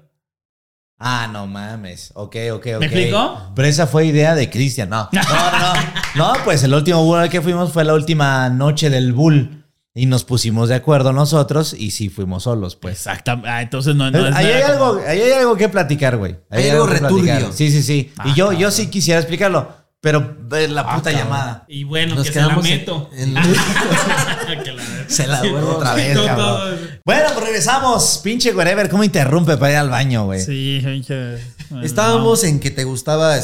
Ah, 1.00 1.28
no 1.30 1.48
mames. 1.48 2.14
Ok, 2.16 2.38
ok, 2.54 2.68
ok. 2.76 2.80
¿Me 2.80 2.86
explicó? 2.86 3.52
Pero 3.56 3.68
esa 3.68 3.88
fue 3.88 4.06
idea 4.06 4.34
de 4.34 4.50
Cristian. 4.50 4.90
No. 4.90 5.10
No, 5.14 5.22
no, 5.22 5.60
no. 5.60 5.74
No, 6.16 6.34
pues 6.46 6.64
el 6.64 6.74
último 6.74 7.04
bull 7.04 7.20
al 7.20 7.30
que 7.30 7.42
fuimos 7.42 7.74
fue 7.74 7.84
la 7.84 7.94
última 7.94 8.48
noche 8.48 8.90
del 8.90 9.12
bull. 9.12 9.61
Y 9.94 10.06
nos 10.06 10.24
pusimos 10.24 10.70
de 10.70 10.76
acuerdo 10.76 11.12
nosotros 11.12 11.74
y 11.78 11.92
sí 11.92 12.08
fuimos 12.08 12.44
solos, 12.44 12.78
pues. 12.78 12.96
Exactamente. 12.96 13.50
Ah, 13.50 13.62
entonces 13.62 13.94
no, 13.94 14.10
no 14.10 14.28
es 14.28 14.34
ahí, 14.36 14.46
hay 14.46 14.62
como- 14.62 14.86
algo, 14.86 15.02
ahí 15.06 15.20
hay 15.22 15.32
algo 15.34 15.58
que 15.58 15.68
platicar, 15.68 16.16
güey. 16.16 16.38
Ahí 16.50 16.64
Hay 16.64 16.70
algo 16.70 16.88
que 16.88 16.94
returbio. 16.94 17.24
platicar. 17.26 17.54
Sí, 17.54 17.72
sí, 17.72 17.84
sí. 17.84 18.14
Ah, 18.18 18.24
y 18.28 18.30
yo, 18.30 18.46
yo 18.52 18.52
cabrón. 18.54 18.72
sí 18.72 18.88
quisiera 18.88 19.20
explicarlo, 19.20 19.68
pero 20.00 20.34
la 20.50 20.82
Ah, 20.82 20.96
puta 20.96 21.12
llamada. 21.12 21.66
Y 21.68 21.84
bueno, 21.84 22.16
Nos 22.16 22.26
que 22.28 22.32
se 22.34 22.42
la 22.42 22.54
en- 22.54 22.62
meto. 22.62 23.10
en- 23.14 23.36
Se 25.08 25.28
la 25.28 25.42
vuelvo 25.42 25.76
Otra 25.76 25.94
vez, 25.94 26.18
cabrón. 26.18 26.38
todo. 26.38 26.70
Bueno, 27.06 27.24
pues 27.34 27.46
regresamos. 27.46 28.22
Pinche 28.24 28.54
whatever, 28.54 28.90
¿cómo 28.90 29.04
interrumpe 29.04 29.58
para 29.58 29.72
ir 29.74 29.78
al 29.78 29.90
baño, 29.90 30.24
güey? 30.24 30.40
Sí, 30.40 30.80
pinche. 30.86 31.36
Estábamos 31.84 32.46
en 32.46 32.62
que 32.62 32.72
te 32.72 32.86
gustaba. 32.86 33.36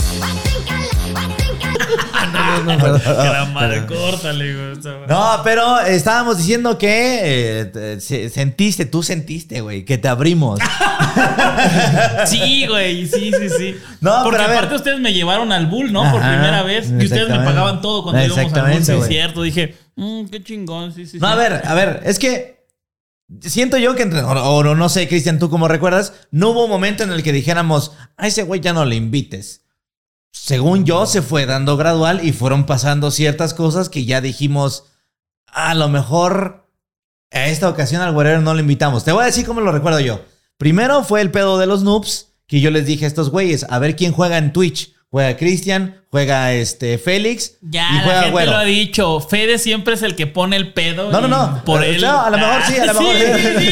No, 2.34 2.64
no, 2.64 2.78
no. 2.78 3.00
Que 3.00 3.10
la 3.10 3.46
madre, 3.54 3.86
córtale, 3.86 4.54
güey. 4.54 4.72
o 4.78 4.82
sea, 4.82 4.94
No, 5.08 5.42
pero 5.44 5.80
estábamos 5.82 6.38
diciendo 6.38 6.78
que 6.78 7.60
eh, 7.62 7.66
te- 7.66 8.00
se- 8.02 8.30
sentiste, 8.30 8.86
tú 8.86 9.02
sentiste, 9.04 9.62
güey, 9.62 9.86
que 9.86 9.98
te 9.98 10.08
abrimos. 10.08 10.60
Sí, 12.26 12.66
güey, 12.68 13.08
sí, 13.08 13.32
sí, 13.32 13.50
sí. 13.58 13.76
No, 14.02 14.24
Porque 14.24 14.38
pero 14.38 14.44
a 14.44 14.48
ver. 14.48 14.58
aparte 14.58 14.76
ustedes 14.76 15.00
me 15.00 15.14
llevaron 15.14 15.52
al 15.52 15.68
bull, 15.68 15.92
¿no? 15.92 16.02
Por 16.12 16.22
Ajá, 16.22 16.34
primera 16.34 16.64
vez. 16.64 16.86
Y 16.90 16.94
ustedes 16.94 17.10
me 17.12 17.16
exactamente. 17.18 17.46
pagaban 17.54 17.82
todo 17.82 18.04
cuando 18.04 18.20
íbamos 18.24 18.38
al 18.38 18.44
bull, 18.44 18.52
Exactamente, 18.52 18.86
sí, 18.86 18.92
es 18.92 18.98
güey. 18.98 19.10
cierto. 19.10 19.42
Dije, 19.42 19.76
mmm, 19.96 20.26
qué 20.26 20.44
chingón, 20.44 20.94
sí, 20.94 21.06
sí. 21.06 21.18
No, 21.20 21.28
sí. 21.28 21.34
a 21.34 21.36
ver, 21.36 21.62
a 21.66 21.74
ver, 21.74 22.02
es 22.06 22.20
que 22.20 22.66
siento 23.42 23.78
yo 23.78 23.96
que, 23.96 24.04
entre- 24.04 24.22
o, 24.22 24.30
o 24.32 24.76
no 24.76 24.90
sé, 24.90 25.08
Cristian, 25.08 25.40
tú 25.40 25.50
como 25.50 25.68
recuerdas, 25.68 26.14
no 26.32 26.50
hubo 26.50 26.66
un 26.66 26.70
momento 26.70 27.04
en 27.04 27.12
el 27.12 27.24
que 27.24 27.32
dijéramos, 27.32 27.94
a 28.18 28.28
ese 28.28 28.44
güey 28.44 28.62
ya 28.62 28.74
no 28.74 28.86
le 28.86 28.96
invites. 28.96 29.62
Según 30.42 30.86
yo, 30.86 31.06
se 31.06 31.22
fue 31.22 31.46
dando 31.46 31.76
gradual 31.78 32.24
y 32.24 32.32
fueron 32.32 32.66
pasando 32.66 33.12
ciertas 33.12 33.54
cosas 33.54 33.90
que 33.90 34.06
ya 34.06 34.22
dijimos, 34.22 34.86
a 35.48 35.74
lo 35.74 35.90
mejor 35.90 36.70
a 37.32 37.48
esta 37.48 37.70
ocasión 37.70 38.02
al 38.02 38.14
güerero 38.14 38.42
no 38.42 38.54
lo 38.54 38.60
invitamos. 38.60 39.04
Te 39.04 39.12
voy 39.12 39.24
a 39.24 39.28
decir 39.28 39.46
cómo 39.46 39.62
lo 39.62 39.72
recuerdo 39.72 40.00
yo. 40.00 40.22
Primero 40.58 41.04
fue 41.04 41.22
el 41.22 41.32
pedo 41.32 41.58
de 41.58 41.68
los 41.68 41.84
noobs, 41.84 42.34
que 42.48 42.62
yo 42.62 42.72
les 42.72 42.86
dije 42.86 43.06
a 43.06 43.08
estos 43.08 43.30
güeyes, 43.30 43.66
a 43.70 43.80
ver 43.80 43.96
quién 43.96 44.14
juega 44.14 44.38
en 44.38 44.54
Twitch. 44.54 44.96
Juega 45.10 45.38
Cristian, 45.38 46.02
juega 46.12 46.52
este 46.54 46.98
Félix 46.98 47.54
Ya, 47.62 47.88
y 47.90 47.96
la 47.96 48.02
juega 48.04 48.20
gente 48.20 48.32
Güero. 48.32 48.52
lo 48.52 48.58
ha 48.58 48.64
dicho. 48.66 49.20
Fede 49.22 49.58
siempre 49.58 49.94
es 49.94 50.02
el 50.02 50.16
que 50.16 50.28
pone 50.28 50.58
el 50.58 50.74
pedo. 50.74 51.10
No, 51.12 51.22
no, 51.22 51.28
no. 51.30 51.64
Por 51.64 51.82
Eh, 51.84 51.96
él. 51.96 52.02
no, 52.02 52.22
a 52.24 52.30
lo 52.30 52.38
mejor 52.38 52.62
sí, 52.68 52.78
a 52.78 52.86
lo 52.86 52.94
mejor 52.94 53.16
sí. 53.16 53.66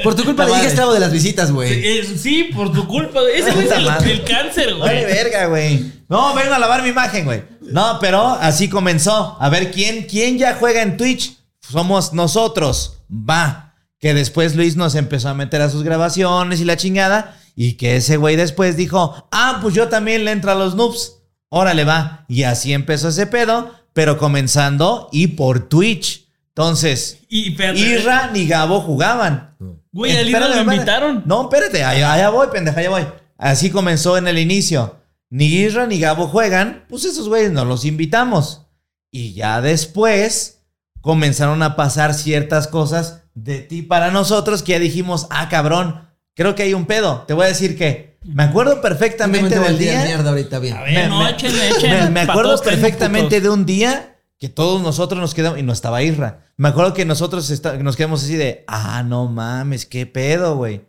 Por 0.02 0.14
tu 0.14 0.24
culpa 0.24 0.46
le 0.46 0.54
dije 0.54 0.66
estrabo 0.68 0.94
de 0.94 1.00
las 1.00 1.12
visitas, 1.12 1.52
güey. 1.52 1.72
Eh, 1.86 2.04
Sí, 2.16 2.44
por 2.54 2.72
tu 2.72 2.86
culpa. 2.86 3.20
Ese 3.34 3.50
güey 3.52 3.66
es 3.66 3.72
el, 3.72 3.86
el 4.10 4.24
cáncer, 4.24 4.74
Vale, 4.74 5.02
güey. 5.02 5.04
verga, 5.04 5.46
güey. 5.46 5.92
No, 6.08 6.34
vengo 6.34 6.54
a 6.54 6.58
lavar 6.58 6.82
mi 6.82 6.88
imagen, 6.88 7.26
güey. 7.26 7.42
No, 7.60 7.98
pero 8.00 8.26
así 8.40 8.68
comenzó. 8.70 9.36
A 9.38 9.48
ver, 9.50 9.70
¿quién, 9.70 10.04
quién 10.04 10.38
ya 10.38 10.54
juega 10.58 10.80
en 10.82 10.96
Twitch? 10.96 11.36
Somos 11.60 12.12
nosotros. 12.14 12.98
Va. 13.10 13.74
Que 13.98 14.14
después 14.14 14.56
Luis 14.56 14.76
nos 14.76 14.94
empezó 14.94 15.28
a 15.28 15.34
meter 15.34 15.60
a 15.60 15.68
sus 15.68 15.82
grabaciones 15.82 16.60
y 16.60 16.64
la 16.64 16.76
chingada. 16.78 17.36
Y 17.54 17.74
que 17.74 17.96
ese 17.96 18.16
güey 18.16 18.36
después 18.36 18.76
dijo, 18.76 19.26
ah, 19.30 19.58
pues 19.62 19.74
yo 19.74 19.88
también 19.88 20.24
le 20.24 20.32
entro 20.32 20.50
a 20.50 20.54
los 20.54 20.74
noobs. 20.74 21.18
Órale, 21.48 21.84
va. 21.84 22.24
Y 22.28 22.44
así 22.44 22.72
empezó 22.72 23.08
ese 23.08 23.26
pedo, 23.26 23.72
pero 23.92 24.18
comenzando 24.18 25.08
y 25.12 25.28
por 25.28 25.68
Twitch. 25.68 26.28
Entonces, 26.48 27.18
Y. 27.28 27.56
Irra 27.60 28.30
ni 28.32 28.46
Gabo 28.46 28.80
jugaban. 28.80 29.56
Güey, 29.92 30.16
al 30.16 30.28
Irra 30.28 30.48
lo 30.48 30.60
invitaron. 30.60 31.22
No, 31.26 31.42
espérate, 31.42 31.84
allá, 31.84 32.12
allá 32.12 32.30
voy, 32.30 32.48
pendeja, 32.52 32.80
allá 32.80 32.90
voy. 32.90 33.06
Así 33.38 33.70
comenzó 33.70 34.16
en 34.16 34.28
el 34.28 34.38
inicio. 34.38 34.96
Ni 35.30 35.46
Irra 35.46 35.86
ni 35.86 35.98
Gabo 35.98 36.26
juegan, 36.26 36.84
pues 36.88 37.04
esos 37.04 37.28
güeyes 37.28 37.52
no 37.52 37.64
los 37.64 37.84
invitamos. 37.84 38.66
Y 39.10 39.32
ya 39.32 39.60
después 39.60 40.62
comenzaron 41.00 41.62
a 41.62 41.76
pasar 41.76 42.14
ciertas 42.14 42.68
cosas 42.68 43.22
de 43.34 43.60
ti 43.60 43.82
para 43.82 44.10
nosotros 44.10 44.62
que 44.62 44.72
ya 44.72 44.78
dijimos, 44.78 45.26
ah, 45.30 45.48
cabrón, 45.48 46.09
creo 46.34 46.54
que 46.54 46.62
hay 46.64 46.74
un 46.74 46.86
pedo. 46.86 47.24
Te 47.26 47.34
voy 47.34 47.44
a 47.44 47.48
decir 47.48 47.76
que 47.76 48.18
me 48.22 48.42
acuerdo 48.42 48.80
perfectamente 48.80 49.58
del 49.58 49.72
el 49.72 49.78
día 49.78 49.92
día. 49.92 50.04
mierda 50.04 50.30
ahorita 50.30 50.58
bien. 50.58 50.76
A 50.76 50.82
ver, 50.82 51.08
no, 51.08 51.26
échenle, 51.26 51.70
échenle. 51.70 52.10
Me, 52.10 52.20
acuerdo 52.20 52.60
perfectamente 52.60 53.40
de 53.40 53.48
un 53.48 53.64
día 53.64 54.18
que 54.38 54.48
todos 54.48 54.82
nosotros 54.82 55.20
nos 55.20 55.34
quedamos 55.34 55.58
y 55.58 55.62
no 55.62 55.72
estaba 55.72 56.02
Irra. 56.02 56.44
Me 56.56 56.68
acuerdo 56.68 56.92
que 56.92 57.04
nosotros 57.04 57.50
nos 57.80 57.96
quedamos 57.96 58.22
así 58.22 58.36
de, 58.36 58.64
ah, 58.66 59.02
no 59.02 59.26
mames, 59.26 59.86
qué 59.86 60.06
pedo, 60.06 60.56
güey. 60.56 60.84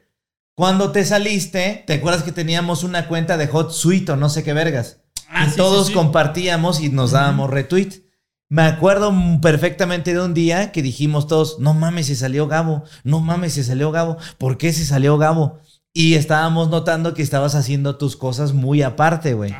Cuando 0.56 0.92
te 0.92 1.06
saliste, 1.06 1.84
¿te 1.88 1.94
acuerdas 1.94 2.24
que 2.24 2.32
teníamos 2.32 2.84
una 2.84 3.08
cuenta 3.08 3.38
de 3.38 3.48
Hot 3.48 3.72
Suite 3.72 4.12
o 4.12 4.16
no 4.18 4.30
sé 4.30 4.44
qué 4.44 4.54
vergas? 4.54 4.98
Ah, 5.30 5.46
y 5.48 5.52
sí, 5.52 5.56
todos 5.56 5.88
sí, 5.88 5.94
sí. 5.94 5.98
compartíamos 5.98 6.82
y 6.82 6.90
nos 6.90 7.12
dábamos 7.12 7.50
retweet. 7.50 8.04
Me 8.52 8.64
acuerdo 8.64 9.14
perfectamente 9.42 10.14
de 10.14 10.20
un 10.20 10.34
día 10.34 10.74
que 10.74 10.82
dijimos 10.82 11.26
todos, 11.26 11.60
no 11.60 11.74
mames, 11.74 12.08
se 12.08 12.18
salió 12.18 12.50
Gabo, 12.50 12.84
no 13.06 13.22
mames, 13.22 13.54
se 13.54 13.64
salió 13.64 13.92
Gabo, 13.92 14.18
¿por 14.38 14.58
qué 14.58 14.74
se 14.74 14.84
salió 14.84 15.18
Gabo? 15.18 15.60
Y 15.94 16.16
estábamos 16.16 16.70
notando 16.70 17.14
que 17.14 17.22
estabas 17.22 17.56
haciendo 17.56 17.96
tus 17.96 18.18
cosas 18.18 18.52
muy 18.52 18.82
aparte, 18.82 19.36
güey. 19.36 19.56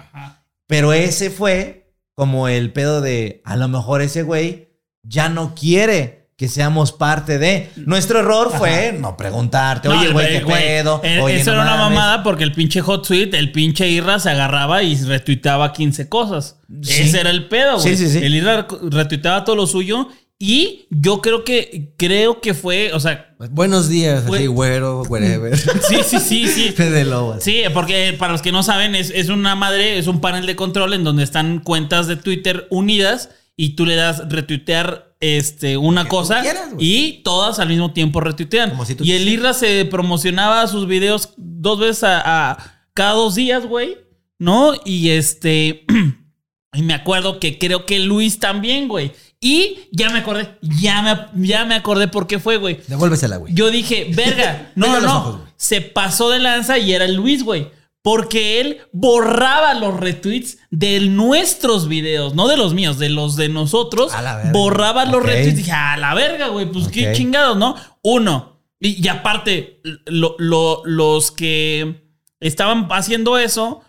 Pero 0.68 0.92
ese 0.92 1.30
fue 1.30 1.96
como 2.16 2.50
el 2.50 2.74
pedo 2.74 3.00
de, 3.00 3.42
a 3.46 3.56
lo 3.56 3.70
mejor 3.70 4.02
ese 4.02 4.24
güey 4.24 4.78
ya 5.04 5.30
no 5.30 5.56
quiere 5.56 6.21
que 6.42 6.48
seamos 6.48 6.92
parte 6.92 7.38
de. 7.38 7.70
Nuestro 7.76 8.18
error 8.18 8.52
fue 8.58 8.98
no 9.00 9.16
preguntarte, 9.16 9.88
oye, 9.90 10.12
güey, 10.12 10.38
eh, 10.38 10.40
qué 10.44 10.52
pedo. 10.52 11.00
eh, 11.04 11.20
Oye, 11.22 11.40
eso 11.40 11.52
no 11.54 11.62
era 11.62 11.74
una 11.74 11.82
mames". 11.84 12.00
mamada 12.00 12.24
porque 12.24 12.44
el 12.44 12.52
pinche 12.52 12.82
Hot 12.82 13.06
Suite, 13.06 13.38
el 13.38 13.52
pinche 13.52 13.88
Irra 13.88 14.18
se 14.20 14.32
agarraba 14.32 14.82
y 14.82 14.96
retuiteaba 14.96 15.72
15 15.72 16.10
cosas. 16.10 16.58
Sí. 16.82 17.04
Ese 17.04 17.20
era 17.20 17.30
el 17.30 17.48
pedo, 17.48 17.78
güey. 17.78 17.96
Sí, 17.96 18.08
sí, 18.08 18.10
sí. 18.20 18.26
El 18.26 18.34
Irra 18.34 18.66
retuiteaba 18.90 19.44
todo 19.46 19.56
lo 19.56 19.68
suyo 19.68 20.08
y 20.40 20.88
yo 20.90 21.22
creo 21.22 21.44
que, 21.44 21.94
creo 21.96 22.42
que 22.42 22.56
fue, 22.56 22.92
o 22.94 23.00
sea, 23.00 23.28
Buenos 23.52 23.88
días, 23.88 24.24
Fue- 24.26 24.40
así, 24.40 24.48
güero, 24.48 25.04
wherever. 25.04 25.56
sí, 25.88 25.98
sí, 26.04 26.18
sí, 26.20 26.48
sí. 26.48 26.72
Fede. 26.76 27.06
Sí, 27.40 27.62
porque 27.72 28.16
para 28.18 28.32
los 28.32 28.42
que 28.42 28.52
no 28.52 28.64
saben, 28.64 28.96
es, 28.96 29.12
es 29.12 29.30
una 29.30 29.54
madre, 29.56 30.00
es 30.00 30.08
un 30.08 30.22
panel 30.22 30.48
de 30.48 30.56
control 30.56 30.94
en 30.94 31.04
donde 31.04 31.24
están 31.24 31.60
cuentas 31.60 32.08
de 32.08 32.16
Twitter 32.16 32.66
unidas 32.72 33.30
y 33.58 33.76
tú 33.76 33.86
le 33.86 33.96
das 33.96 34.28
retuitear 34.30 35.14
este, 35.20 35.78
una 35.78 36.04
Que 36.04 36.10
cosa 36.10 36.42
quieras, 36.42 36.70
y 36.80 37.22
todas 37.24 37.60
al 37.60 37.68
mismo 37.70 37.94
tiempo 37.94 38.20
retuitean. 38.22 38.74
Si 38.86 38.96
y 39.02 39.12
el. 39.12 39.28
Irra 39.30 39.54
se 39.54 39.86
promocionaba 39.86 40.66
sus 40.68 40.88
videos 40.88 41.34
dos 41.38 41.80
veces 41.80 42.04
a, 42.06 42.52
a- 42.52 42.58
cada 42.94 43.14
dos 43.14 43.36
días, 43.36 43.66
güey, 43.66 43.98
¿no? 44.40 44.74
Y 44.84 45.10
este, 45.10 45.86
y 46.74 46.82
me 46.82 46.94
acuerdo 46.94 47.40
que 47.40 47.58
creo 47.60 47.86
que 47.86 48.00
Luis 48.00 48.40
también, 48.40 48.88
güey. 48.88 49.12
Y 49.40 49.80
ya 49.92 50.10
me 50.10 50.20
acordé, 50.20 50.58
ya 50.62 51.02
me, 51.34 51.48
ya 51.48 51.66
me 51.66 51.76
acordé 51.76 52.08
por 52.08 52.28
qué 52.28 52.38
fue, 52.40 52.58
güey. 52.58 52.80
Devuélvesela, 52.88 53.38
güey. 53.38 53.54
Yo 53.54 53.72
dije, 53.72 54.12
verga, 54.16 54.72
no, 54.76 54.88
no, 54.88 55.02
no. 55.02 55.18
ojos, 55.18 55.42
se 55.58 55.82
pasó 55.82 56.30
de 56.30 56.40
lanza 56.40 56.78
y 56.78 56.94
era 56.94 57.08
Luis, 57.08 57.44
güey. 57.44 57.68
Porque 58.04 58.60
él 58.62 58.80
borraba 58.92 59.74
los 59.76 60.00
retweets 60.00 60.58
de 60.72 61.00
nuestros 61.02 61.88
videos, 61.88 62.34
no 62.34 62.48
de 62.48 62.58
los 62.58 62.74
míos, 62.74 62.98
de 62.98 63.10
los 63.10 63.36
de 63.36 63.50
nosotros. 63.50 64.14
A 64.14 64.22
la 64.24 64.36
verga. 64.38 64.52
Borraba 64.54 65.06
los 65.06 65.22
retweets. 65.24 65.58
Dije, 65.58 65.72
a 65.72 65.98
la 65.98 66.14
verga, 66.16 66.48
güey, 66.48 66.66
pues 66.72 66.88
qué 66.88 67.14
chingados, 67.14 67.58
¿no? 67.58 67.76
Uno. 68.02 68.60
Y, 68.80 69.04
y 69.06 69.08
aparte, 69.08 69.82
lo- 70.06 70.36
lo- 70.40 70.82
los 70.86 71.32
que 71.32 72.04
estaban 72.40 72.88
haciendo 72.90 73.38
eso, 73.38 73.82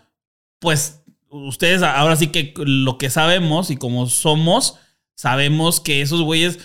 pues 0.59 1.01
ustedes 1.29 1.81
ahora 1.81 2.15
sí 2.15 2.27
que 2.27 2.53
lo 2.57 2.99
que 2.99 3.09
sabemos 3.09 3.71
y 3.71 3.77
como 3.77 4.05
somos, 4.07 4.77
sabemos 5.15 5.79
que 5.79 6.01
esos 6.03 6.21
güeyes 6.21 6.59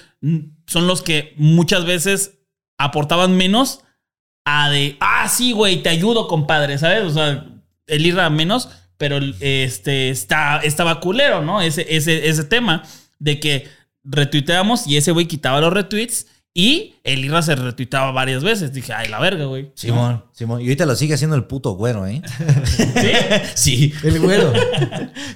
son 0.67 0.87
los 0.87 1.01
que 1.01 1.33
muchas 1.39 1.87
veces 1.87 2.39
aportaban 2.77 3.37
menos 3.39 3.81
a 4.49 4.71
de, 4.71 4.97
ah, 5.01 5.29
sí, 5.29 5.53
güey, 5.53 5.83
te 5.83 5.89
ayudo, 5.89 6.29
compadre, 6.29 6.79
¿sabes? 6.79 7.03
O 7.05 7.11
sea, 7.11 7.45
el 7.87 8.07
Irra 8.07 8.31
menos, 8.31 8.69
pero 8.97 9.19
este 9.41 10.11
está, 10.11 10.59
estaba 10.59 11.01
culero, 11.01 11.43
¿no? 11.43 11.61
Ese, 11.61 11.87
ese, 11.97 12.29
ese 12.29 12.45
tema 12.45 12.83
de 13.19 13.41
que 13.41 13.69
retuiteamos 14.05 14.87
y 14.87 14.97
ese 14.97 15.13
güey 15.13 15.27
quitaba 15.27 15.61
los 15.61 15.73
retweets 15.73 16.27
y 16.55 16.95
el 17.05 17.25
Irra 17.25 17.43
se 17.43 17.55
retuiteaba 17.55 18.11
varias 18.11 18.43
veces. 18.43 18.73
Dije, 18.73 18.93
ay, 18.93 19.09
la 19.09 19.21
verga, 19.21 19.45
güey. 19.45 19.71
Simón, 19.75 20.25
Simón. 20.33 20.61
Y 20.61 20.65
ahorita 20.65 20.87
lo 20.87 20.97
sigue 20.97 21.15
haciendo 21.15 21.37
el 21.37 21.45
puto 21.45 21.73
güero, 21.73 22.07
¿eh? 22.07 22.23
¿Sí? 22.65 23.11
sí. 23.55 23.95
El 24.03 24.19
güero. 24.21 24.53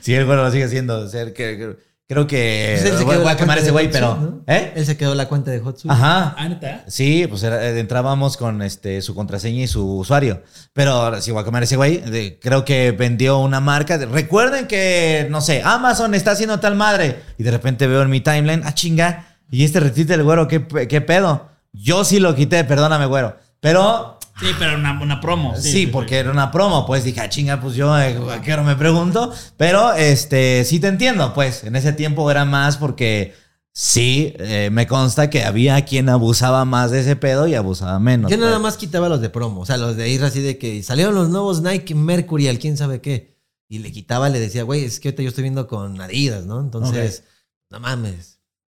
Sí, 0.00 0.14
el 0.14 0.24
güero 0.26 0.44
lo 0.44 0.50
sigue 0.50 0.64
haciendo. 0.64 0.98
O 0.98 1.08
sea, 1.08 1.26
que- 1.26 1.32
que- 1.34 1.76
creo 2.12 2.26
que. 2.26 2.76
Pues 2.78 2.90
él 2.92 2.98
se 2.98 3.04
voy, 3.04 3.14
quedó 3.14 3.22
voy 3.22 3.26
la 3.26 3.32
a 3.32 3.36
quemar 3.36 3.56
cuenta 3.58 3.62
ese 3.62 3.70
güey, 3.70 3.90
pero. 3.90 4.42
¿Eh? 4.46 4.72
Él 4.76 4.86
se 4.86 4.96
quedó 4.96 5.14
la 5.14 5.28
cuenta 5.28 5.50
de 5.50 5.60
Hot 5.60 5.78
Suite. 5.78 5.92
Ajá. 5.94 6.34
Ah, 6.38 6.48
¿neta? 6.48 6.84
Sí, 6.88 7.26
pues 7.28 7.42
era- 7.42 7.68
entrábamos 7.70 8.36
con 8.36 8.62
este, 8.62 9.00
su 9.02 9.14
contraseña 9.14 9.62
y 9.62 9.66
su 9.66 9.98
usuario. 9.98 10.42
Pero 10.72 10.92
ahora 10.92 11.20
sí 11.20 11.30
voy 11.30 11.42
a 11.42 11.44
quemar 11.44 11.62
ese 11.62 11.76
güey. 11.76 11.98
de- 11.98 12.38
creo 12.40 12.64
que 12.64 12.92
vendió 12.92 13.38
una 13.38 13.60
marca. 13.60 13.98
de- 13.98 14.06
recuerden 14.06 14.66
que, 14.66 15.26
no 15.30 15.40
sé, 15.40 15.62
Amazon 15.64 16.14
está 16.14 16.32
haciendo 16.32 16.60
tal 16.60 16.74
madre. 16.76 17.20
Y 17.38 17.42
de 17.42 17.50
repente 17.50 17.86
veo 17.86 18.02
en 18.02 18.10
mi 18.10 18.20
timeline, 18.20 18.62
ah, 18.64 18.74
chinga. 18.74 19.26
Y 19.50 19.64
este 19.64 19.80
retweet 19.80 20.06
del 20.06 20.22
güero, 20.22 20.48
¿qué, 20.48 20.66
qué 20.88 21.00
pedo? 21.00 21.48
Yo 21.72 22.04
sí 22.04 22.20
lo 22.20 22.34
quité, 22.34 22.64
perdóname, 22.64 23.06
güero. 23.06 23.36
Pero 23.60 24.18
Sí, 24.42 24.48
pero 24.58 24.76
una, 24.76 25.00
una 25.00 25.20
promo. 25.20 25.54
Sí, 25.56 25.86
porque 25.86 26.18
era 26.18 26.30
una 26.30 26.50
promo, 26.50 26.84
pues 26.84 27.04
dije, 27.04 27.20
ah, 27.20 27.28
chinga, 27.28 27.60
pues 27.60 27.74
yo 27.76 27.96
eh, 27.96 28.18
a 28.30 28.40
qué 28.40 28.52
hora 28.52 28.64
me 28.64 28.74
pregunto. 28.74 29.32
Pero 29.56 29.92
este, 29.92 30.64
sí 30.64 30.80
te 30.80 30.88
entiendo, 30.88 31.32
pues 31.32 31.62
en 31.62 31.76
ese 31.76 31.92
tiempo 31.92 32.28
era 32.28 32.44
más 32.44 32.76
porque 32.76 33.34
sí, 33.72 34.34
eh, 34.38 34.70
me 34.72 34.88
consta 34.88 35.30
que 35.30 35.44
había 35.44 35.84
quien 35.84 36.08
abusaba 36.08 36.64
más 36.64 36.90
de 36.90 37.00
ese 37.00 37.14
pedo 37.14 37.46
y 37.46 37.54
abusaba 37.54 38.00
menos. 38.00 38.32
Yo 38.32 38.36
nada 38.36 38.52
pues. 38.52 38.62
más 38.62 38.76
quitaba 38.76 39.08
los 39.08 39.20
de 39.20 39.30
promo, 39.30 39.60
o 39.60 39.66
sea, 39.66 39.76
los 39.76 39.96
de 39.96 40.08
ir 40.08 40.24
así 40.24 40.40
de 40.40 40.58
que 40.58 40.82
salieron 40.82 41.14
los 41.14 41.28
nuevos 41.28 41.62
Nike 41.62 41.94
Mercurial, 41.94 42.58
quién 42.58 42.76
sabe 42.76 43.00
qué. 43.00 43.38
Y 43.68 43.78
le 43.78 43.92
quitaba, 43.92 44.28
le 44.28 44.40
decía, 44.40 44.64
güey, 44.64 44.84
es 44.84 45.00
que 45.00 45.08
ahorita 45.08 45.22
yo 45.22 45.28
estoy 45.28 45.42
viendo 45.42 45.66
con 45.66 45.98
Adidas, 46.00 46.44
¿no? 46.44 46.60
Entonces, 46.60 47.24
no 47.70 47.80
mames. 47.80 48.31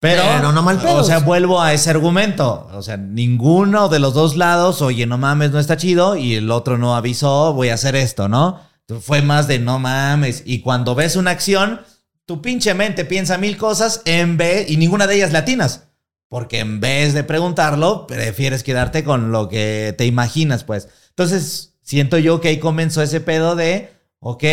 Pero, 0.04 0.22
Pero 0.22 0.52
no 0.52 0.62
mal 0.64 0.82
o 0.86 1.04
sea, 1.06 1.20
vuelvo 1.20 1.62
a 1.62 1.72
ese 1.72 1.90
argumento. 1.90 2.68
O 2.74 2.82
sea, 2.82 2.98
ninguno 2.98 3.88
de 3.88 4.00
los 4.00 4.14
dos 4.14 4.36
lados, 4.36 4.82
oye, 4.82 5.06
no 5.06 5.18
mames, 5.18 5.52
no 5.52 5.60
está 5.60 5.78
chido, 5.78 6.18
y 6.18 6.36
el 6.36 6.52
otro 6.52 6.78
no 6.78 6.98
avisó, 6.98 7.54
voy 7.54 7.70
a 7.70 7.76
hacer 7.76 7.96
esto, 7.96 8.28
¿no? 8.28 8.60
Fue 9.00 9.22
más 9.22 9.48
de 9.48 9.60
no 9.60 9.80
mames. 9.80 10.44
Y 10.46 10.60
cuando 10.60 10.94
ves 10.94 11.16
una 11.16 11.32
acción, 11.32 11.80
tu 12.26 12.42
pinche 12.42 12.74
mente 12.74 13.06
piensa 13.06 13.38
mil 13.38 13.56
cosas 13.56 14.02
en 14.04 14.36
vez, 14.36 14.70
y 14.70 14.76
ninguna 14.76 15.08
de 15.08 15.16
ellas 15.16 15.32
latinas. 15.32 15.86
Porque 16.28 16.60
en 16.60 16.82
vez 16.82 17.14
de 17.14 17.24
preguntarlo, 17.24 18.06
prefieres 18.06 18.62
quedarte 18.62 19.06
con 19.06 19.32
lo 19.32 19.48
que 19.48 19.96
te 19.98 20.06
imaginas, 20.06 20.66
pues. 20.66 20.90
Entonces, 21.12 21.78
siento 21.82 22.18
yo 22.18 22.42
que 22.42 22.50
ahí 22.50 22.60
comenzó 22.60 23.02
ese 23.02 23.22
pedo 23.22 23.56
de, 23.56 23.94
ok, 24.20 24.44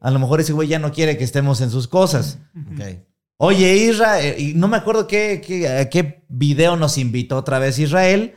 a 0.00 0.10
lo 0.10 0.18
mejor 0.18 0.40
ese 0.40 0.52
güey 0.52 0.66
ya 0.66 0.80
no 0.80 0.90
quiere 0.90 1.16
que 1.16 1.22
estemos 1.22 1.60
en 1.60 1.70
sus 1.70 1.86
cosas. 1.86 2.38
Ok. 2.72 3.06
Oye, 3.38 3.76
Israel, 3.76 4.34
y 4.38 4.54
no 4.54 4.66
me 4.68 4.78
acuerdo 4.78 5.06
qué, 5.06 5.42
qué, 5.46 5.68
a 5.68 5.90
qué 5.90 6.24
video 6.28 6.76
nos 6.76 6.96
invitó 6.96 7.36
otra 7.36 7.58
vez 7.58 7.78
Israel. 7.78 8.34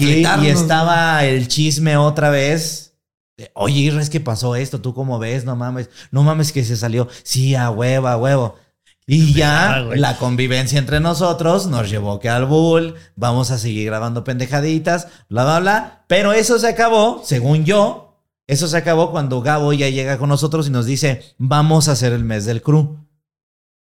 Y, 0.00 0.24
estaba 0.46 1.24
el 1.24 1.48
chisme 1.48 1.96
otra 1.96 2.30
vez. 2.30 2.94
de, 3.36 3.50
Oye, 3.54 3.80
Israel, 3.80 4.02
es 4.02 4.10
que 4.10 4.20
pasó 4.20 4.56
esto, 4.56 4.80
¿tú 4.80 4.94
cómo 4.94 5.18
ves? 5.18 5.44
No 5.44 5.54
mames, 5.54 5.90
no 6.10 6.22
mames 6.22 6.52
que 6.52 6.64
se 6.64 6.76
salió. 6.76 7.08
Sí, 7.22 7.54
a 7.54 7.70
huevo, 7.70 8.08
a 8.08 8.16
huevo. 8.16 8.56
Y 9.08 9.34
ya 9.34 9.86
la 9.94 10.16
convivencia 10.16 10.80
entre 10.80 10.98
nosotros 10.98 11.68
nos 11.68 11.88
llevó 11.88 12.18
que 12.18 12.28
al 12.28 12.44
bull, 12.46 12.96
vamos 13.14 13.52
a 13.52 13.58
seguir 13.58 13.86
grabando 13.86 14.24
pendejaditas, 14.24 15.06
bla, 15.28 15.44
bla, 15.44 15.60
bla. 15.60 16.04
Pero 16.08 16.32
eso 16.32 16.58
se 16.58 16.66
acabó, 16.66 17.22
según 17.24 17.64
yo, 17.64 18.18
eso 18.48 18.66
se 18.66 18.76
acabó 18.76 19.12
cuando 19.12 19.42
Gabo 19.42 19.72
ya 19.72 19.88
llega 19.90 20.18
con 20.18 20.28
nosotros 20.28 20.66
y 20.66 20.70
nos 20.70 20.86
dice, 20.86 21.22
vamos 21.38 21.88
a 21.88 21.92
hacer 21.92 22.12
el 22.12 22.24
mes 22.24 22.46
del 22.46 22.62
crew. 22.62 23.05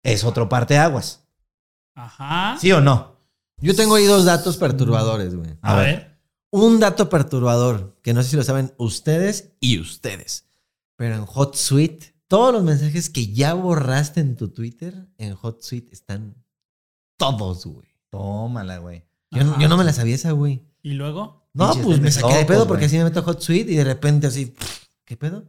Es 0.02 0.24
otro 0.24 0.48
parte 0.48 0.78
aguas. 0.78 1.24
Ajá. 1.94 2.56
¿Sí 2.60 2.72
o 2.72 2.80
no? 2.80 3.16
Yo 3.58 3.74
tengo 3.76 3.96
ahí 3.96 4.04
dos 4.06 4.24
datos 4.24 4.56
perturbadores, 4.56 5.34
güey. 5.34 5.50
A, 5.60 5.76
ver. 5.76 6.18
Un 6.50 6.80
dato 6.80 7.08
perturbador, 7.10 7.98
que 8.02 8.14
no 8.14 8.22
sé 8.22 8.30
si 8.30 8.36
lo 8.36 8.42
saben 8.42 8.72
ustedes 8.78 9.52
y 9.60 9.78
ustedes. 9.78 10.46
Pero 10.96 11.14
en 11.16 11.26
Hot 11.26 11.54
Suite, 11.56 12.14
todos 12.26 12.52
los 12.54 12.62
mensajes 12.62 13.10
que 13.10 13.28
ya 13.32 13.54
borraste 13.54 14.20
en 14.20 14.36
tu 14.36 14.48
Twitter, 14.48 15.06
en 15.18 15.34
Hot 15.34 15.62
Suite 15.62 15.92
están 15.92 16.34
todos, 17.18 17.66
güey. 17.66 17.88
Tómala, 18.08 18.78
güey. 18.78 19.04
Yo, 19.30 19.44
no- 19.44 19.52
Ajá. 19.52 19.60
yo 19.60 19.68
no 19.68 19.76
me 19.76 19.84
la 19.84 19.92
sabía 19.92 20.14
esa, 20.14 20.32
güey. 20.32 20.62
¿Y 20.82 20.92
luego? 20.94 21.46
No, 21.52 21.66
Pinches 21.68 21.84
pues 21.86 22.00
me 22.00 22.10
saqué 22.10 22.28
de 22.28 22.32
locos, 22.40 22.46
pedo 22.46 22.66
porque 22.66 22.80
güey. 22.82 22.86
así 22.86 22.96
me 22.98 23.04
meto 23.04 23.20
a 23.20 23.24
Hot 23.24 23.40
Suite 23.42 23.70
y 23.70 23.76
de 23.76 23.84
repente 23.84 24.26
así, 24.26 24.54
¿qué 25.04 25.16
pedo? 25.16 25.44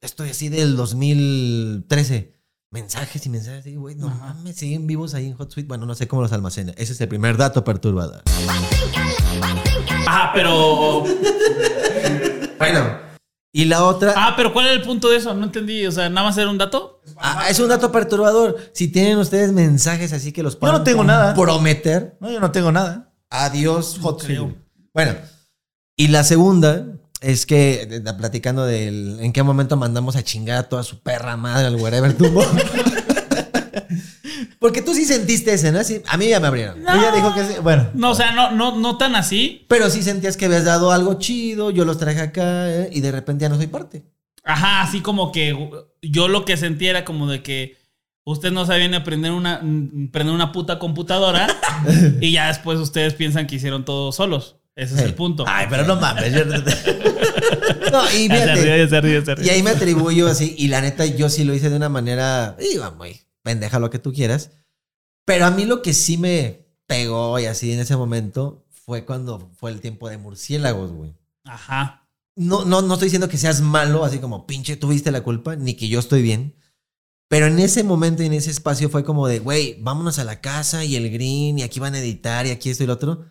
Estoy 0.00 0.30
así 0.30 0.48
del 0.48 0.74
2013. 0.76 2.34
Mensajes 2.72 3.24
y 3.26 3.28
mensajes 3.28 3.60
así, 3.60 3.76
güey, 3.76 3.94
no 3.96 4.08
Ajá. 4.08 4.34
mames, 4.34 4.56
siguen 4.56 4.86
vivos 4.86 5.12
ahí 5.14 5.26
en 5.26 5.34
Hot 5.36 5.50
Suite. 5.52 5.68
Bueno, 5.68 5.84
no 5.86 5.94
sé 5.94 6.08
cómo 6.08 6.22
los 6.22 6.32
almacena. 6.32 6.72
Ese 6.78 6.94
es 6.94 7.00
el 7.02 7.08
primer 7.08 7.36
dato 7.36 7.62
perturbador. 7.64 8.22
Ah, 10.06 10.30
pero. 10.34 11.04
Bueno, 12.58 12.98
y 13.52 13.64
la 13.66 13.84
otra, 13.84 14.14
Ah, 14.16 14.34
pero 14.36 14.52
¿cuál 14.52 14.66
era 14.66 14.74
el 14.74 14.82
punto 14.82 15.10
de 15.10 15.16
eso? 15.18 15.34
No 15.34 15.44
entendí. 15.44 15.86
O 15.86 15.92
sea, 15.92 16.08
nada 16.08 16.26
más 16.28 16.38
era 16.38 16.48
un 16.50 16.56
dato. 16.58 17.00
ah, 17.18 17.46
es 17.50 17.58
un 17.60 17.68
dato 17.68 17.92
perturbador. 17.92 18.56
Si 18.72 18.88
tienen 18.88 19.18
ustedes 19.18 19.52
mensajes 19.52 20.12
así 20.12 20.32
que 20.32 20.42
los 20.42 20.58
Yo 20.58 20.72
no 20.72 20.82
tengo 20.82 21.04
nada. 21.04 21.34
prometer, 21.34 22.16
No, 22.20 22.30
yo 22.30 22.40
no 22.40 22.50
tengo 22.52 22.72
nada. 22.72 23.12
adiós 23.30 23.98
Hot 24.00 24.20
Suite. 24.20 24.34
creo. 24.34 24.44
güey. 24.44 24.56
Bueno, 24.94 25.14
y 25.96 26.08
la 26.08 26.24
segunda 26.24 26.86
es 27.22 27.46
que, 27.46 27.86
de- 27.86 28.00
de- 28.00 28.14
platicando 28.14 28.64
del 28.66 29.18
en 29.20 29.32
qué 29.32 29.42
momento 29.42 29.76
mandamos 29.76 30.16
a 30.16 30.22
chingar 30.22 30.58
a 30.58 30.62
toda 30.68 30.82
su 30.82 31.00
perra 31.00 31.36
madre 31.36 31.66
al 31.66 31.76
wherever 31.76 32.12
tumbo. 32.16 32.44
Porque 34.58 34.80
tú 34.82 34.94
sí 34.94 35.04
sentiste 35.04 35.52
ese, 35.54 35.72
¿no? 35.72 35.82
Sí, 35.82 36.02
a 36.06 36.16
mí 36.16 36.28
ya 36.28 36.38
me 36.38 36.46
abrieron. 36.46 36.80
Ella 36.82 37.10
dijo 37.12 37.34
que 37.34 37.44
sí. 37.44 37.54
Bueno. 37.62 37.88
No, 37.94 38.12
o 38.12 38.14
sea, 38.14 38.32
no, 38.32 38.52
no, 38.52 38.76
no 38.78 38.96
tan 38.96 39.16
así. 39.16 39.64
Pero 39.68 39.90
sí 39.90 40.02
sentías 40.02 40.36
que 40.36 40.44
habías 40.44 40.64
dado 40.64 40.92
algo 40.92 41.14
chido, 41.18 41.70
yo 41.70 41.84
los 41.84 41.98
traje 41.98 42.20
acá 42.20 42.70
¿eh? 42.70 42.90
y 42.92 43.00
de 43.00 43.10
repente 43.10 43.42
ya 43.42 43.48
no 43.48 43.56
soy 43.56 43.66
parte. 43.66 44.04
Ajá, 44.44 44.82
así 44.82 45.00
como 45.00 45.32
que 45.32 45.56
yo 46.00 46.28
lo 46.28 46.44
que 46.44 46.56
sentía 46.56 46.90
era 46.90 47.04
como 47.04 47.28
de 47.28 47.42
que 47.42 47.76
ustedes 48.24 48.54
no 48.54 48.64
sabían 48.66 48.94
aprender 48.94 49.32
una, 49.32 49.60
mm, 49.62 50.10
prender 50.12 50.34
una 50.34 50.52
puta 50.52 50.78
computadora 50.78 51.48
y 52.20 52.32
ya 52.32 52.46
después 52.48 52.78
ustedes 52.78 53.14
piensan 53.14 53.46
que 53.48 53.56
hicieron 53.56 53.84
todo 53.84 54.12
solos. 54.12 54.56
Ese 54.74 54.94
es 54.94 55.00
el 55.02 55.14
punto. 55.14 55.44
Ay, 55.46 55.66
pero 55.68 55.84
no 55.84 55.96
mames. 55.96 56.32
yo- 56.32 56.44
No, 56.46 58.10
y 58.10 58.12
se 58.28 58.28
fíjate, 58.30 58.54
ríe, 58.62 58.78
ya 58.78 58.88
se 58.88 59.00
ríe, 59.00 59.14
ya 59.20 59.24
se 59.24 59.34
ríe. 59.34 59.46
Y 59.46 59.50
ahí 59.50 59.62
me 59.62 59.70
atribuyo 59.70 60.28
así, 60.28 60.54
y 60.58 60.68
la 60.68 60.80
neta, 60.80 61.04
yo 61.06 61.28
sí 61.28 61.44
lo 61.44 61.54
hice 61.54 61.70
de 61.70 61.76
una 61.76 61.88
manera, 61.88 62.56
iba 62.72 62.90
muy 62.90 63.20
pendeja 63.42 63.78
lo 63.78 63.90
que 63.90 63.98
tú 63.98 64.12
quieras. 64.12 64.50
Pero 65.24 65.46
a 65.46 65.50
mí 65.50 65.64
lo 65.64 65.82
que 65.82 65.92
sí 65.92 66.16
me 66.16 66.66
pegó 66.86 67.38
y 67.38 67.46
así 67.46 67.72
en 67.72 67.80
ese 67.80 67.96
momento 67.96 68.64
fue 68.70 69.04
cuando 69.04 69.50
fue 69.56 69.70
el 69.70 69.80
tiempo 69.80 70.08
de 70.08 70.18
murciélagos, 70.18 70.92
güey. 70.92 71.12
Ajá. 71.44 72.08
No, 72.34 72.64
no, 72.64 72.80
no 72.82 72.94
estoy 72.94 73.06
diciendo 73.06 73.28
que 73.28 73.36
seas 73.38 73.60
malo, 73.60 74.04
así 74.04 74.18
como 74.18 74.46
pinche, 74.46 74.76
tuviste 74.76 75.10
la 75.10 75.22
culpa, 75.22 75.54
ni 75.56 75.74
que 75.74 75.88
yo 75.88 75.98
estoy 76.00 76.22
bien. 76.22 76.54
Pero 77.28 77.46
en 77.46 77.58
ese 77.58 77.82
momento 77.84 78.22
y 78.22 78.26
en 78.26 78.32
ese 78.32 78.50
espacio 78.50 78.88
fue 78.90 79.04
como 79.04 79.26
de, 79.26 79.38
güey, 79.38 79.76
vámonos 79.80 80.18
a 80.18 80.24
la 80.24 80.40
casa 80.40 80.84
y 80.84 80.96
el 80.96 81.10
green, 81.10 81.58
y 81.58 81.62
aquí 81.62 81.78
van 81.80 81.94
a 81.94 81.98
editar, 81.98 82.46
y 82.46 82.50
aquí 82.50 82.70
esto 82.70 82.84
y 82.84 82.86
lo 82.86 82.94
otro. 82.94 83.26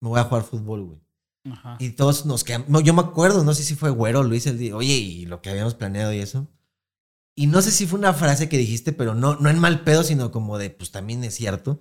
Me 0.00 0.08
voy 0.08 0.20
a 0.20 0.24
jugar 0.24 0.44
fútbol, 0.44 0.84
güey. 0.84 1.00
Ajá. 1.50 1.76
Y 1.78 1.90
todos 1.90 2.26
nos 2.26 2.44
quedamos. 2.44 2.82
yo 2.82 2.94
me 2.94 3.00
acuerdo, 3.00 3.44
no 3.44 3.54
sé 3.54 3.62
si 3.62 3.74
fue 3.74 3.90
Güero 3.90 4.20
o 4.20 4.22
Luis 4.22 4.46
el 4.46 4.58
día, 4.58 4.76
oye, 4.76 4.94
y 4.94 5.26
lo 5.26 5.40
que 5.40 5.50
habíamos 5.50 5.74
planeado 5.74 6.12
y 6.12 6.18
eso. 6.18 6.48
Y 7.34 7.46
no 7.46 7.62
sé 7.62 7.70
si 7.70 7.86
fue 7.86 7.98
una 7.98 8.12
frase 8.12 8.48
que 8.48 8.58
dijiste, 8.58 8.92
pero 8.92 9.14
no, 9.14 9.36
no 9.36 9.48
en 9.48 9.58
mal 9.58 9.82
pedo, 9.82 10.02
sino 10.02 10.30
como 10.30 10.58
de, 10.58 10.70
pues 10.70 10.90
también 10.90 11.24
es 11.24 11.34
cierto. 11.34 11.80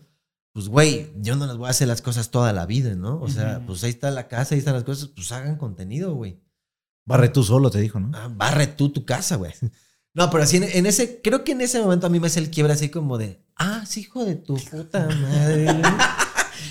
Pues, 0.53 0.67
güey, 0.67 1.11
yo 1.17 1.35
no 1.35 1.47
les 1.47 1.57
voy 1.57 1.67
a 1.67 1.71
hacer 1.71 1.87
las 1.87 2.01
cosas 2.01 2.31
toda 2.31 2.53
la 2.53 2.65
vida, 2.65 2.95
¿no? 2.95 3.21
O 3.21 3.29
sea, 3.29 3.65
pues 3.65 3.83
ahí 3.83 3.91
está 3.91 4.11
la 4.11 4.27
casa, 4.27 4.55
ahí 4.55 4.59
están 4.59 4.73
las 4.73 4.83
cosas, 4.83 5.09
pues 5.09 5.31
hagan 5.31 5.57
contenido, 5.57 6.13
güey. 6.15 6.39
Barre 7.05 7.29
tú 7.29 7.43
solo, 7.43 7.69
te 7.71 7.79
dijo, 7.79 7.99
¿no? 7.99 8.11
Ah, 8.17 8.29
barre 8.29 8.67
tú 8.67 8.89
tu 8.89 9.05
casa, 9.05 9.35
güey. 9.35 9.53
No, 10.13 10.29
pero 10.29 10.43
así 10.43 10.57
en, 10.57 10.63
en 10.63 10.85
ese, 10.85 11.21
creo 11.21 11.43
que 11.43 11.51
en 11.51 11.61
ese 11.61 11.79
momento 11.81 12.07
a 12.07 12.09
mí 12.09 12.19
me 12.19 12.27
hace 12.27 12.39
el 12.39 12.49
quiebre 12.49 12.73
así 12.73 12.89
como 12.89 13.17
de, 13.17 13.45
ah, 13.55 13.83
sí, 13.85 14.01
hijo 14.01 14.25
de 14.25 14.35
tu 14.35 14.55
puta 14.55 15.07
madre. 15.07 15.81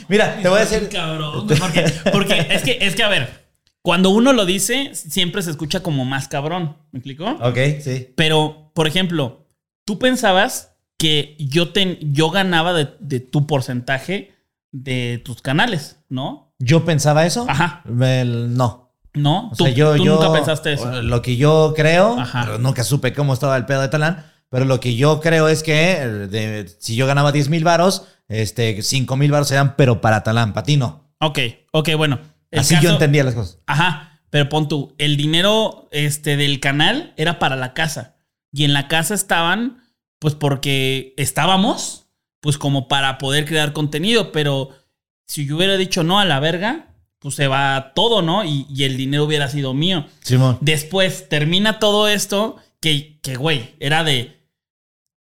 Mira, 0.09 0.39
te 0.41 0.49
voy 0.49 0.59
a 0.59 0.65
decir. 0.65 0.89
Cabrón, 0.89 1.47
porque, 1.61 1.85
porque 2.13 2.47
es 2.51 2.63
que, 2.63 2.79
es 2.81 2.95
que, 2.95 3.03
a 3.03 3.09
ver, 3.09 3.49
cuando 3.83 4.11
uno 4.11 4.33
lo 4.33 4.45
dice, 4.47 4.91
siempre 4.95 5.43
se 5.43 5.51
escucha 5.51 5.81
como 5.81 6.05
más 6.05 6.29
cabrón. 6.29 6.77
¿Me 6.93 6.99
explicó? 6.99 7.31
Ok, 7.43 7.59
sí. 7.83 8.13
Pero, 8.17 8.71
por 8.75 8.87
ejemplo, 8.87 9.47
tú 9.85 9.99
pensabas 9.99 10.75
que 10.99 11.37
yo, 11.39 11.71
ten- 11.73 11.99
yo 12.13 12.31
ganaba 12.31 12.73
de, 12.73 12.89
de 13.01 13.21
tu 13.21 13.47
porcentaje 13.47 14.33
de 14.73 15.23
tus 15.25 15.41
canales, 15.43 15.97
¿no? 16.09 16.53
¿Yo 16.59 16.85
pensaba 16.85 17.25
eso? 17.25 17.47
Ajá. 17.49 17.83
El- 18.01 18.55
no. 18.57 18.93
¿No? 19.15 19.49
O 19.51 19.57
tú 19.57 19.65
sea, 19.65 19.73
yo, 19.73 19.97
tú 19.97 20.05
yo- 20.05 20.15
nunca 20.17 20.33
pensaste 20.33 20.73
eso. 20.73 21.03
Lo 21.03 21.23
que 21.23 21.37
yo 21.37 21.73
creo, 21.77 22.19
Ajá. 22.19 22.43
pero 22.45 22.59
nunca 22.59 22.85
supe 22.85 23.13
cómo 23.13 23.33
estaba 23.33 23.57
el 23.57 23.65
pedo 23.65 23.81
de 23.81 23.89
Talán, 23.89 24.27
pero 24.51 24.65
lo 24.65 24.81
que 24.81 24.95
yo 24.97 25.21
creo 25.21 25.49
es 25.49 25.63
que 25.63 25.93
eh, 25.93 26.07
de- 26.09 26.69
si 26.79 26.97
yo 26.97 27.07
ganaba 27.07 27.33
10 27.33 27.49
mil 27.49 27.65
varos, 27.65 28.05
este, 28.29 28.83
5 28.83 29.17
mil 29.17 29.31
varos 29.31 29.51
eran, 29.51 29.77
pero 29.77 30.01
para 30.01 30.23
Talán, 30.23 30.53
para 30.53 30.65
ti 30.67 30.77
no. 30.77 31.05
Ok, 31.21 31.39
ok, 31.73 31.91
bueno. 31.97 32.21
Así 32.53 32.77
yo 32.81 32.91
entendía 32.91 33.25
las 33.25 33.35
cosas. 33.35 33.59
Ajá, 33.67 34.21
pero 34.31 34.49
pon 34.49 34.69
tú, 34.69 34.95
el 34.99 35.17
dinero 35.17 35.89
este, 35.91 36.37
del 36.37 36.61
canal 36.61 37.13
era 37.17 37.39
para 37.39 37.57
la 37.57 37.75
casa. 37.75 38.17
Y 38.53 38.65
en 38.65 38.73
la 38.73 38.89
casa 38.89 39.15
estaban, 39.15 39.83
pues 40.19 40.35
porque 40.35 41.13
estábamos, 41.19 42.07
pues 42.41 42.57
como 42.57 42.89
para 42.89 43.19
poder 43.19 43.45
crear 43.45 43.73
contenido. 43.75 44.33
Pero 44.33 44.71
si 45.27 45.47
yo 45.47 45.57
hubiera 45.57 45.77
dicho 45.77 46.05
no 46.05 46.19
a 46.19 46.25
la 46.25 46.41
verga, 46.41 46.95
pues 47.19 47.35
se 47.35 47.49
va 47.49 47.93
todo, 47.95 48.23
¿no? 48.23 48.45
Y, 48.45 48.67
y 48.71 48.85
el 48.85 48.97
dinero 48.97 49.25
hubiera 49.25 49.49
sido 49.49 49.75
mío. 49.75 50.07
Simón. 50.21 50.57
Después 50.63 51.29
termina 51.29 51.79
todo 51.79 52.09
esto 52.09 52.57
que, 52.81 53.19
que, 53.23 53.37
güey, 53.37 53.75
era 53.81 54.05
de... 54.05 54.38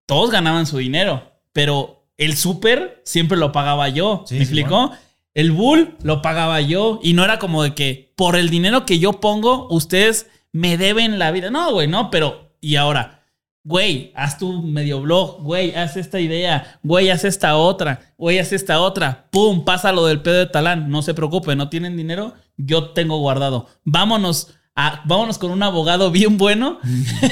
Todos 0.09 0.31
ganaban 0.31 0.65
su 0.65 0.79
dinero, 0.79 1.35
pero 1.53 2.07
el 2.17 2.35
súper 2.35 3.03
siempre 3.05 3.37
lo 3.37 3.53
pagaba 3.53 3.91
yo. 3.91 4.25
Sí, 4.27 4.37
¿Me 4.37 4.39
sí, 4.39 4.45
explicó? 4.45 4.91
El 5.35 5.53
bull 5.53 5.99
lo 6.03 6.23
pagaba 6.23 6.63
yo. 6.63 6.99
Y 7.03 7.13
no 7.13 7.25
era 7.25 7.39
como 7.39 7.63
de 7.63 7.75
que 7.75 8.15
por 8.17 8.35
el 8.35 8.49
dinero 8.49 8.87
que 8.87 8.99
yo 8.99 9.21
pongo, 9.21 9.69
ustedes 9.69 10.31
me 10.51 10.79
deben 10.79 11.19
la 11.19 11.31
vida. 11.31 11.51
No, 11.51 11.73
güey, 11.73 11.89
no, 11.89 12.11
pero... 12.11 12.55
Y 12.63 12.77
ahora, 12.77 13.23
güey, 13.65 14.11
haz 14.15 14.39
tu 14.39 14.63
medio 14.63 15.03
blog, 15.03 15.43
güey, 15.43 15.75
haz 15.75 15.99
esta 15.99 16.19
idea, 16.19 16.81
güey, 16.83 17.11
haz 17.11 17.25
esta 17.25 17.59
otra, 17.59 18.15
güey, 18.17 18.39
haz 18.39 18.55
esta 18.55 18.81
otra. 18.81 19.29
Pum, 19.31 19.67
pasa 19.67 19.93
lo 19.93 20.07
del 20.07 20.23
pedo 20.23 20.39
de 20.39 20.47
talán. 20.47 20.89
No 20.89 21.03
se 21.03 21.13
preocupe, 21.13 21.55
no 21.55 21.69
tienen 21.69 21.99
dinero, 21.99 22.33
yo 22.57 22.93
tengo 22.93 23.19
guardado. 23.19 23.69
Vámonos. 23.85 24.55
A- 24.81 25.03
vámonos 25.05 25.39
con 25.39 25.51
un 25.51 25.63
abogado 25.63 26.11
bien 26.11 26.39
bueno, 26.39 26.79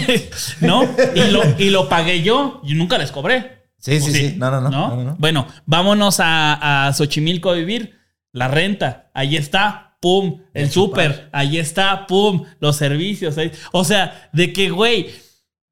¿no? 0.61 0.83
Y 1.15 1.31
lo, 1.31 1.43
y 1.59 1.71
lo 1.71 1.89
pagué 1.89 2.23
yo. 2.23 2.61
Yo 2.65 2.75
nunca 2.75 2.99
les 2.99 3.13
cobré. 3.13 3.69
Sí, 3.79 3.97
¿O 3.97 4.01
sí, 4.01 4.13
sí. 4.13 4.35
No, 4.37 4.51
no, 4.51 4.61
no. 4.61 4.71
no, 4.71 4.97
no, 4.97 5.05
no. 5.05 5.17
Bueno, 5.19 5.47
vámonos 5.65 6.19
a, 6.21 6.87
a 6.89 6.93
Xochimilco 6.93 7.51
a 7.51 7.55
vivir. 7.55 7.95
La 8.33 8.49
renta, 8.49 9.11
ahí 9.15 9.37
está, 9.37 9.97
pum. 10.01 10.43
El 10.53 10.71
súper, 10.71 11.29
ahí 11.33 11.59
está, 11.59 12.07
pum. 12.07 12.45
Los 12.59 12.77
servicios. 12.77 13.39
ahí- 13.39 13.53
O 13.73 13.85
sea, 13.85 14.29
de 14.33 14.53
que, 14.53 14.71
güey, 14.71 15.11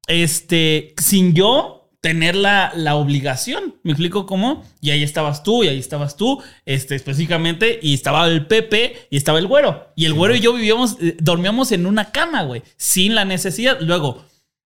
este, 0.07 0.93
sin 0.97 1.33
yo 1.33 1.74
tener 2.05 2.35
la, 2.35 2.71
la 2.75 2.93
obligación. 2.97 3.77
¿Me 3.81 3.93
explico 3.93 4.27
cómo? 4.27 4.63
Y 4.79 4.91
ahí 4.91 5.01
estabas 5.01 5.41
tú, 5.41 5.63
y 5.63 5.69
ahí 5.69 5.79
estabas 5.79 6.15
tú, 6.17 6.39
este, 6.63 6.93
específicamente, 6.93 7.79
y 7.81 7.95
estaba 7.95 8.27
el 8.27 8.45
Pepe, 8.45 9.07
y 9.09 9.17
estaba 9.17 9.39
el 9.39 9.47
güero. 9.47 9.87
Y 9.95 10.05
el 10.05 10.13
güero 10.13 10.35
y 10.35 10.39
yo 10.39 10.53
vivíamos, 10.53 10.97
eh, 11.01 11.17
dormíamos 11.19 11.71
en 11.71 11.87
una 11.87 12.11
cama, 12.11 12.43
güey, 12.43 12.61
sin 12.77 13.15
la 13.15 13.25
necesidad. 13.25 13.79
Luego, 13.81 14.23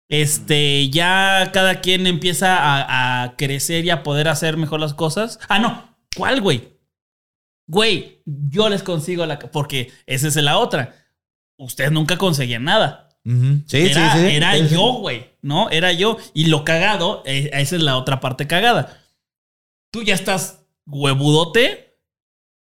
este, 0.09 0.89
ya 0.89 1.51
cada 1.53 1.79
quien 1.79 2.07
empieza 2.07 2.57
a, 2.57 3.23
a 3.23 3.37
crecer 3.37 3.85
y 3.85 3.89
a 3.89 4.03
poder 4.03 4.27
hacer 4.27 4.57
mejor 4.57 4.81
las 4.81 4.93
cosas. 4.93 5.39
Ah, 5.47 5.59
no, 5.59 5.95
¿cuál, 6.17 6.41
güey? 6.41 6.77
Güey, 7.67 8.21
yo 8.25 8.67
les 8.67 8.83
consigo 8.83 9.25
la... 9.25 9.39
Porque 9.39 9.93
esa 10.07 10.27
es 10.27 10.35
la 10.35 10.57
otra. 10.57 10.93
Ustedes 11.55 11.93
nunca 11.93 12.17
conseguían 12.17 12.65
nada. 12.65 13.07
Sí, 13.23 13.77
era 13.77 14.11
sí, 14.11 14.19
sí. 14.19 14.25
era 14.35 14.57
Sí, 14.57 14.67
sí. 14.67 14.75
yo, 14.75 14.93
güey, 14.95 15.28
¿no? 15.41 15.69
Era 15.69 15.91
yo. 15.91 16.17
Y 16.33 16.45
lo 16.45 16.63
cagado, 16.63 17.23
eh, 17.25 17.49
esa 17.53 17.75
es 17.75 17.81
la 17.81 17.97
otra 17.97 18.19
parte 18.19 18.47
cagada. 18.47 19.03
Tú 19.91 20.03
ya 20.03 20.13
estás 20.13 20.65
huevudote. 20.85 21.97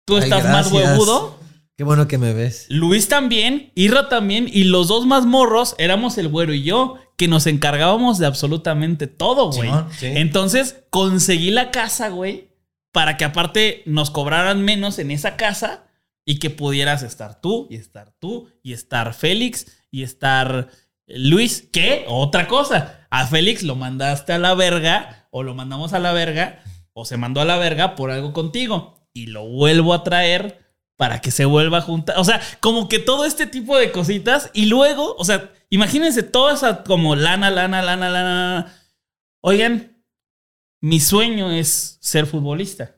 Tú 0.07 0.17
Ay, 0.17 0.25
estás 0.25 0.45
más 0.45 0.73
huevudo. 0.73 1.39
Qué 1.77 1.85
bueno 1.85 2.09
que 2.09 2.19
me 2.19 2.35
ves. 2.35 2.67
Luis 2.69 3.09
también, 3.09 3.73
Irra 3.75 4.11
también, 4.11 4.51
y 4.53 4.65
los 4.65 4.89
dos 4.89 5.07
más 5.07 5.25
morros 5.25 5.75
éramos 5.79 6.19
el 6.19 6.29
güero 6.29 6.53
y 6.53 6.63
yo, 6.63 6.99
que 7.17 7.27
nos 7.27 7.47
encargábamos 7.47 8.19
de 8.19 8.27
absolutamente 8.27 9.07
todo, 9.07 9.51
güey. 9.51 9.71
Sí. 9.99 10.07
Entonces 10.07 10.85
conseguí 10.91 11.51
la 11.51 11.71
casa, 11.71 12.11
güey, 12.11 12.51
para 12.93 13.17
que 13.17 13.25
aparte 13.25 13.83
nos 13.87 14.11
cobraran 14.11 14.63
menos 14.63 14.99
en 14.99 15.11
esa 15.11 15.37
casa 15.37 15.85
y 16.27 16.39
que 16.39 16.51
pudieras 16.51 17.03
estar 17.03 17.41
tú, 17.41 17.67
y 17.71 17.77
estar 17.77 18.13
tú, 18.19 18.51
y 18.63 18.75
estar 18.75 19.15
Félix, 19.15 19.67
y 19.91 20.03
estar 20.03 20.69
Luis. 21.15 21.69
¿Qué? 21.73 22.05
Otra 22.09 22.47
cosa. 22.47 23.07
A 23.11 23.27
Félix 23.27 23.62
lo 23.62 23.77
mandaste 23.77 24.32
a 24.32 24.39
la 24.39 24.55
verga, 24.55 25.28
o 25.31 25.43
lo 25.43 25.55
mandamos 25.55 25.93
a 25.93 25.99
la 25.99 26.12
verga, 26.12 26.62
o 26.93 27.05
se 27.05 27.16
mandó 27.16 27.41
a 27.41 27.45
la 27.45 27.57
verga 27.59 27.95
por 27.97 28.11
algo 28.11 28.32
contigo, 28.32 29.09
y 29.12 29.27
lo 29.27 29.47
vuelvo 29.47 29.95
a 29.95 30.05
traer 30.05 30.61
para 30.97 31.20
que 31.20 31.31
se 31.31 31.47
vuelva 31.47 31.78
a 31.78 31.82
juntar. 31.82 32.19
O 32.19 32.24
sea, 32.24 32.43
como 32.61 32.89
que 32.89 32.99
todo 32.99 33.24
este 33.24 33.47
tipo 33.47 33.77
de 33.78 33.91
cositas. 33.91 34.51
Y 34.53 34.66
luego, 34.66 35.16
o 35.16 35.24
sea, 35.24 35.51
imagínense 35.70 36.23
toda 36.23 36.53
esa 36.53 36.85
como 36.85 37.16
lana, 37.16 37.51
lana, 37.51 37.81
lana, 37.81 38.11
lana. 38.11 38.77
Oigan, 39.41 40.05
mi 40.82 41.01
sueño 41.01 41.51
es 41.51 41.97
ser 42.01 42.27
futbolista. 42.27 42.97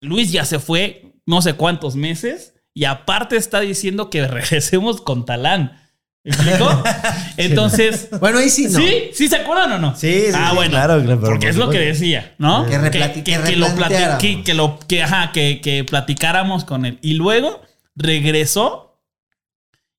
Luis 0.00 0.30
ya 0.30 0.44
se 0.44 0.58
fue 0.60 1.12
no 1.26 1.42
sé 1.42 1.54
cuántos 1.54 1.96
meses 1.96 2.54
y 2.72 2.84
aparte 2.84 3.36
está 3.36 3.60
diciendo 3.60 4.08
que 4.08 4.26
regresemos 4.28 5.00
con 5.00 5.24
Talán. 5.24 5.79
¿Me 6.22 6.32
explico? 6.32 6.82
Entonces, 7.36 8.08
Bueno, 8.20 8.38
ahí 8.38 8.50
sí 8.50 8.66
no. 8.68 8.78
¿sí? 8.78 9.10
¿Sí 9.14 9.28
se 9.28 9.36
acuerdan 9.36 9.72
o 9.72 9.78
no? 9.78 9.96
Sí, 9.96 10.24
sí, 10.26 10.32
ah, 10.34 10.48
sí, 10.50 10.56
bueno. 10.56 10.70
claro, 10.72 11.02
claro, 11.02 11.20
Porque 11.20 11.38
por 11.38 11.48
es 11.48 11.56
lo 11.56 11.70
que 11.70 11.78
decía, 11.78 12.34
¿no? 12.38 12.66
Que 12.66 12.90
que 12.90 12.98
lo 12.98 14.18
que, 14.18 14.42
que 14.44 14.54
lo 14.54 14.78
que, 14.78 15.02
ajá, 15.02 15.32
que, 15.32 15.60
que 15.60 15.84
platicáramos 15.84 16.64
con 16.64 16.84
él. 16.84 16.98
Y 17.00 17.14
luego 17.14 17.62
regresó 17.96 18.90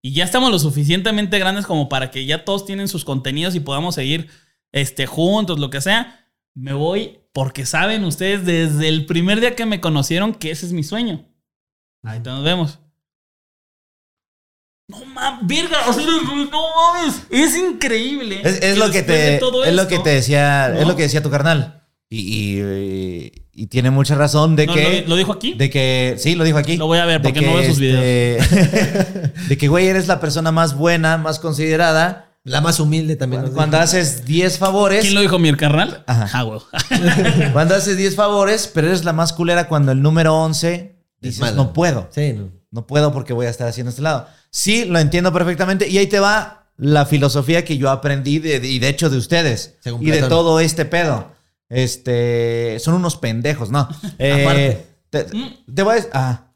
y 0.02 0.14
ya 0.14 0.24
estamos 0.24 0.52
lo 0.52 0.60
suficientemente 0.60 1.38
grandes 1.38 1.66
como 1.66 1.88
para 1.88 2.10
que 2.10 2.26
ya 2.26 2.44
todos 2.44 2.66
tienen 2.66 2.88
sus 2.88 3.06
contenidos 3.06 3.56
y 3.56 3.60
podamos 3.60 3.96
seguir 3.96 4.30
este, 4.72 5.06
juntos, 5.06 5.60
lo 5.60 5.70
que 5.70 5.82
sea. 5.82 6.28
Me 6.54 6.74
voy 6.74 7.20
porque 7.34 7.66
saben 7.66 8.04
ustedes 8.04 8.46
desde 8.46 8.90
el 8.90 9.06
primer 9.06 9.40
día 9.40 9.56
que 9.56 9.66
me 9.66 9.80
conocieron 9.80 10.34
que 10.34 10.52
ese 10.52 10.66
es 10.66 10.74
mi 10.74 10.84
sueño. 10.84 11.26
Ahí 12.04 12.20
nos 12.20 12.44
vemos. 12.44 12.80
No 14.92 15.06
mames, 15.06 15.48
verga, 15.48 15.78
o 15.88 15.94
sea, 15.94 16.06
no 16.06 16.62
mames, 16.76 17.22
es 17.30 17.56
increíble. 17.58 18.42
Es, 18.44 18.62
es 18.62 18.78
lo 18.78 18.92
que 18.92 19.02
te, 19.02 19.36
es 19.38 19.74
lo 19.74 19.88
que 19.88 20.00
te 20.00 20.10
decía, 20.12 20.70
¿no? 20.74 20.80
es 20.82 20.88
lo 20.88 20.96
que 20.96 21.04
decía 21.04 21.24
tu 21.24 21.30
carnal. 21.32 21.84
Y, 22.10 22.20
y- 22.20 23.32
y 23.54 23.68
tiene 23.68 23.90
mucha 23.92 24.16
razón 24.16 24.56
de 24.56 24.66
No, 24.66 24.74
que. 24.74 25.02
¿lo, 25.04 25.10
lo 25.10 25.16
dijo 25.18 25.32
aquí? 25.34 25.54
De 25.54 25.70
que. 25.70 26.16
Sí, 26.18 26.36
lo 26.36 26.44
dijo 26.44 26.58
aquí. 26.58 26.78
Lo 26.78 26.88
voy 26.88 26.98
a 27.00 27.06
ver 27.06 27.22
porque 27.22 27.42
no 27.42 27.54
veo 27.54 27.64
sus 27.74 27.82
este, 27.82 29.34
de 29.50 29.58
que, 29.58 29.68
güey, 29.68 29.88
eres 29.88 30.08
la 30.08 30.20
persona 30.20 30.52
más 30.52 30.76
buena, 30.76 31.18
más 31.18 31.40
considerada. 31.40 32.28
La 32.44 32.60
más 32.60 32.80
humilde 32.80 33.16
también. 33.18 33.52
Cuando 33.52 33.78
haces 33.78 34.26
10 34.26 34.58
favores. 34.58 35.02
¿Quién 35.02 35.14
lo 35.14 35.22
dijo, 35.22 35.38
mi 35.38 35.54
carnal? 35.56 36.04
Ajá. 36.08 36.28
Ah, 36.34 36.42
güey. 36.44 36.60
Cuando 37.54 37.76
haces 37.76 37.98
10 37.98 38.16
favores, 38.16 38.70
pero 38.74 38.88
eres 38.88 39.04
la 39.06 39.14
más 39.14 39.32
culera 39.32 39.68
cuando 39.68 39.92
el 39.92 40.02
número 40.02 40.36
11 40.36 40.96
dices, 41.20 41.54
no 41.54 41.72
puedo. 41.72 42.08
Sí, 42.12 42.34
no. 42.34 42.50
No 42.72 42.88
puedo 42.88 43.12
porque 43.14 43.34
voy 43.34 43.46
a 43.46 43.50
estar 43.50 43.68
haciendo 43.68 43.90
este 43.90 44.02
lado. 44.02 44.28
Sí, 44.50 44.86
lo 44.86 44.98
entiendo 45.00 45.32
perfectamente. 45.34 45.88
Y 45.90 45.98
ahí 45.98 46.08
te 46.08 46.20
va 46.20 46.70
la 46.78 47.06
filosofía 47.06 47.64
que 47.66 47.78
yo 47.78 47.90
aprendí 47.90 48.40
de- 48.40 48.66
y 48.66 48.80
de 48.80 48.88
hecho 48.88 49.10
de 49.10 49.18
ustedes. 49.18 49.76
Según 49.82 50.02
y 50.08 50.12
de 50.12 50.24
todo 50.24 50.60
este 50.60 50.86
pedo. 50.86 51.32
Este. 51.70 52.78
Son 52.80 52.94
unos 52.94 53.16
pendejos, 53.18 53.70
¿no? 53.72 53.88
Eh, 54.20 54.42
Aparte. 54.44 54.88
Te, 55.10 55.26
te 55.74 55.84
voy 55.84 55.98
a. 56.00 56.06
Ah. 56.14 56.54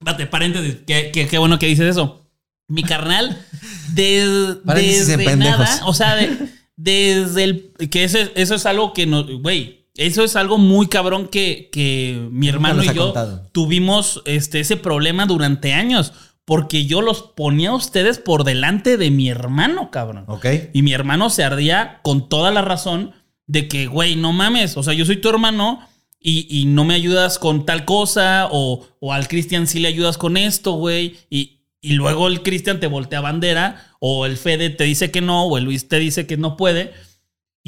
Espérate, 0.00 0.26
paréntesis. 0.26 0.76
Qué, 0.86 1.10
qué- 1.12 1.26
qué 1.26 1.38
bueno 1.38 1.58
que 1.58 1.66
dices 1.66 1.86
eso. 1.90 2.22
Mi 2.68 2.82
carnal, 2.84 3.44
desde 3.94 5.16
pendejos. 5.18 5.58
nada, 5.60 5.80
o 5.86 5.94
sea, 5.94 6.14
de- 6.16 6.36
desde 6.76 7.44
el. 7.44 7.72
Que 7.90 8.04
eso, 8.04 8.18
es- 8.18 8.30
eso 8.34 8.54
es 8.54 8.66
algo 8.66 8.92
que 8.92 9.06
no. 9.06 9.24
Güey, 9.40 9.75
eso 9.96 10.24
es 10.24 10.36
algo 10.36 10.58
muy 10.58 10.88
cabrón 10.88 11.28
que, 11.28 11.68
que 11.72 12.28
mi 12.30 12.48
hermano 12.48 12.82
y 12.82 12.88
yo 12.88 13.06
contado. 13.06 13.48
tuvimos 13.52 14.22
este, 14.24 14.60
ese 14.60 14.76
problema 14.76 15.26
durante 15.26 15.72
años. 15.72 16.12
porque 16.46 16.86
yo 16.86 17.02
los 17.02 17.22
ponía 17.22 17.70
a 17.70 17.74
ustedes 17.74 18.18
por 18.18 18.44
delante 18.44 18.96
de 18.96 19.10
mi 19.10 19.28
hermano, 19.28 19.90
cabrón. 19.90 20.24
Ok. 20.28 20.46
Y 20.72 20.82
mi 20.82 20.92
hermano 20.92 21.28
se 21.28 21.42
ardía 21.42 21.98
con 22.02 22.28
toda 22.28 22.52
la 22.52 22.62
razón 22.62 23.10
de 23.48 23.66
que, 23.68 23.86
güey, 23.88 24.14
no 24.16 24.32
mames, 24.32 24.76
o 24.76 24.82
sea, 24.82 24.94
yo 24.94 25.04
soy 25.04 25.16
tu 25.16 25.28
hermano 25.28 25.80
y, 26.20 26.46
y 26.48 26.66
no 26.66 26.84
me 26.84 26.94
ayudas 26.94 27.38
con 27.40 27.66
tal 27.66 27.84
cosa, 27.84 28.48
o, 28.50 28.86
o 29.00 29.12
al 29.12 29.26
Cristian 29.28 29.66
sí 29.66 29.80
le 29.80 29.88
ayudas 29.88 30.18
con 30.18 30.36
esto, 30.36 30.72
güey, 30.72 31.16
y, 31.30 31.58
y 31.80 31.92
luego 31.94 32.28
el 32.28 32.42
Cristian 32.42 32.78
te 32.80 32.86
voltea 32.86 33.20
bandera, 33.20 33.92
o 33.98 34.24
el 34.24 34.36
Fede 34.36 34.70
te 34.70 34.84
dice 34.84 35.10
que 35.10 35.20
no, 35.20 35.46
o 35.46 35.58
el 35.58 35.64
Luis 35.64 35.88
te 35.88 35.98
dice 35.98 36.26
que 36.28 36.36
no 36.36 36.56
puede. 36.56 36.92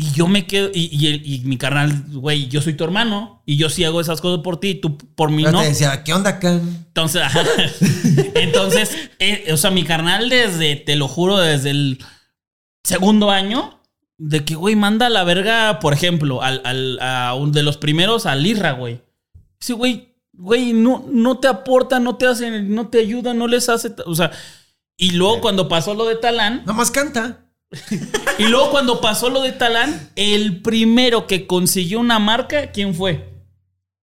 Y 0.01 0.13
yo 0.13 0.29
me 0.29 0.47
quedo, 0.47 0.71
y, 0.73 0.89
y, 0.97 1.09
el- 1.09 1.27
y 1.27 1.41
mi 1.41 1.57
carnal, 1.59 2.05
güey, 2.13 2.47
yo 2.47 2.63
soy 2.63 2.75
tu 2.75 2.85
hermano, 2.85 3.43
y 3.47 3.57
yo 3.57 3.69
sí 3.69 3.83
hago 3.83 4.01
esas 4.01 4.21
cosas 4.21 4.45
por 4.45 4.61
ti, 4.61 4.77
tú 4.77 4.97
por 4.97 5.33
mí 5.33 5.43
Pero 5.43 5.57
no. 5.57 5.63
te 5.63 5.71
decía, 5.71 6.05
¿qué 6.05 6.13
onda, 6.15 6.39
Can? 6.39 6.61
Entonces, 6.87 7.23
entonces, 8.35 8.91
eh, 9.19 9.49
o 9.53 9.57
sea, 9.57 9.71
mi 9.73 9.83
carnal 9.85 10.29
desde, 10.29 10.77
te 10.77 10.95
lo 10.95 11.09
juro, 11.09 11.39
desde 11.39 11.71
el 11.71 11.99
segundo 12.85 13.31
año, 13.31 13.81
de 14.19 14.45
que, 14.45 14.55
güey, 14.55 14.77
manda 14.77 15.07
a 15.07 15.11
la 15.11 15.25
verga, 15.25 15.81
por 15.81 15.93
ejemplo, 15.93 16.43
al, 16.43 16.61
al- 16.65 16.99
a 17.01 17.35
un 17.35 17.53
de 17.53 17.63
los 17.63 17.77
primeros, 17.77 18.27
al 18.27 18.47
Irra, 18.47 18.73
güey. 18.73 19.01
Sí, 19.61 19.73
güey, 19.73 20.15
güey, 20.33 20.73
no, 20.73 21.05
no 21.11 21.39
te 21.39 21.49
aporta, 21.49 21.99
no 21.99 22.17
te 22.17 22.27
hacen, 22.29 22.75
no 22.75 22.89
te 22.89 23.01
ayuda, 23.01 23.35
no 23.35 23.49
les 23.49 23.69
hace, 23.69 23.93
o 24.07 24.15
sea, 24.15 24.31
y 24.97 25.11
luego 25.13 25.41
cuando 25.41 25.69
pasó 25.69 25.95
lo 25.95 26.05
de 26.07 26.17
Talán, 26.17 26.63
Nomás 26.67 26.91
canta. 26.93 27.45
Y 28.39 28.45
luego 28.45 28.71
cuando 28.71 29.01
pasó 29.01 29.29
lo 29.29 29.43
de 29.43 29.53
Talán, 29.53 30.11
el 30.17 30.63
primero 30.63 31.27
que 31.27 31.47
consiguió 31.47 32.01
una 32.01 32.19
marca, 32.19 32.71
¿quién 32.73 32.95
fue? 32.95 33.29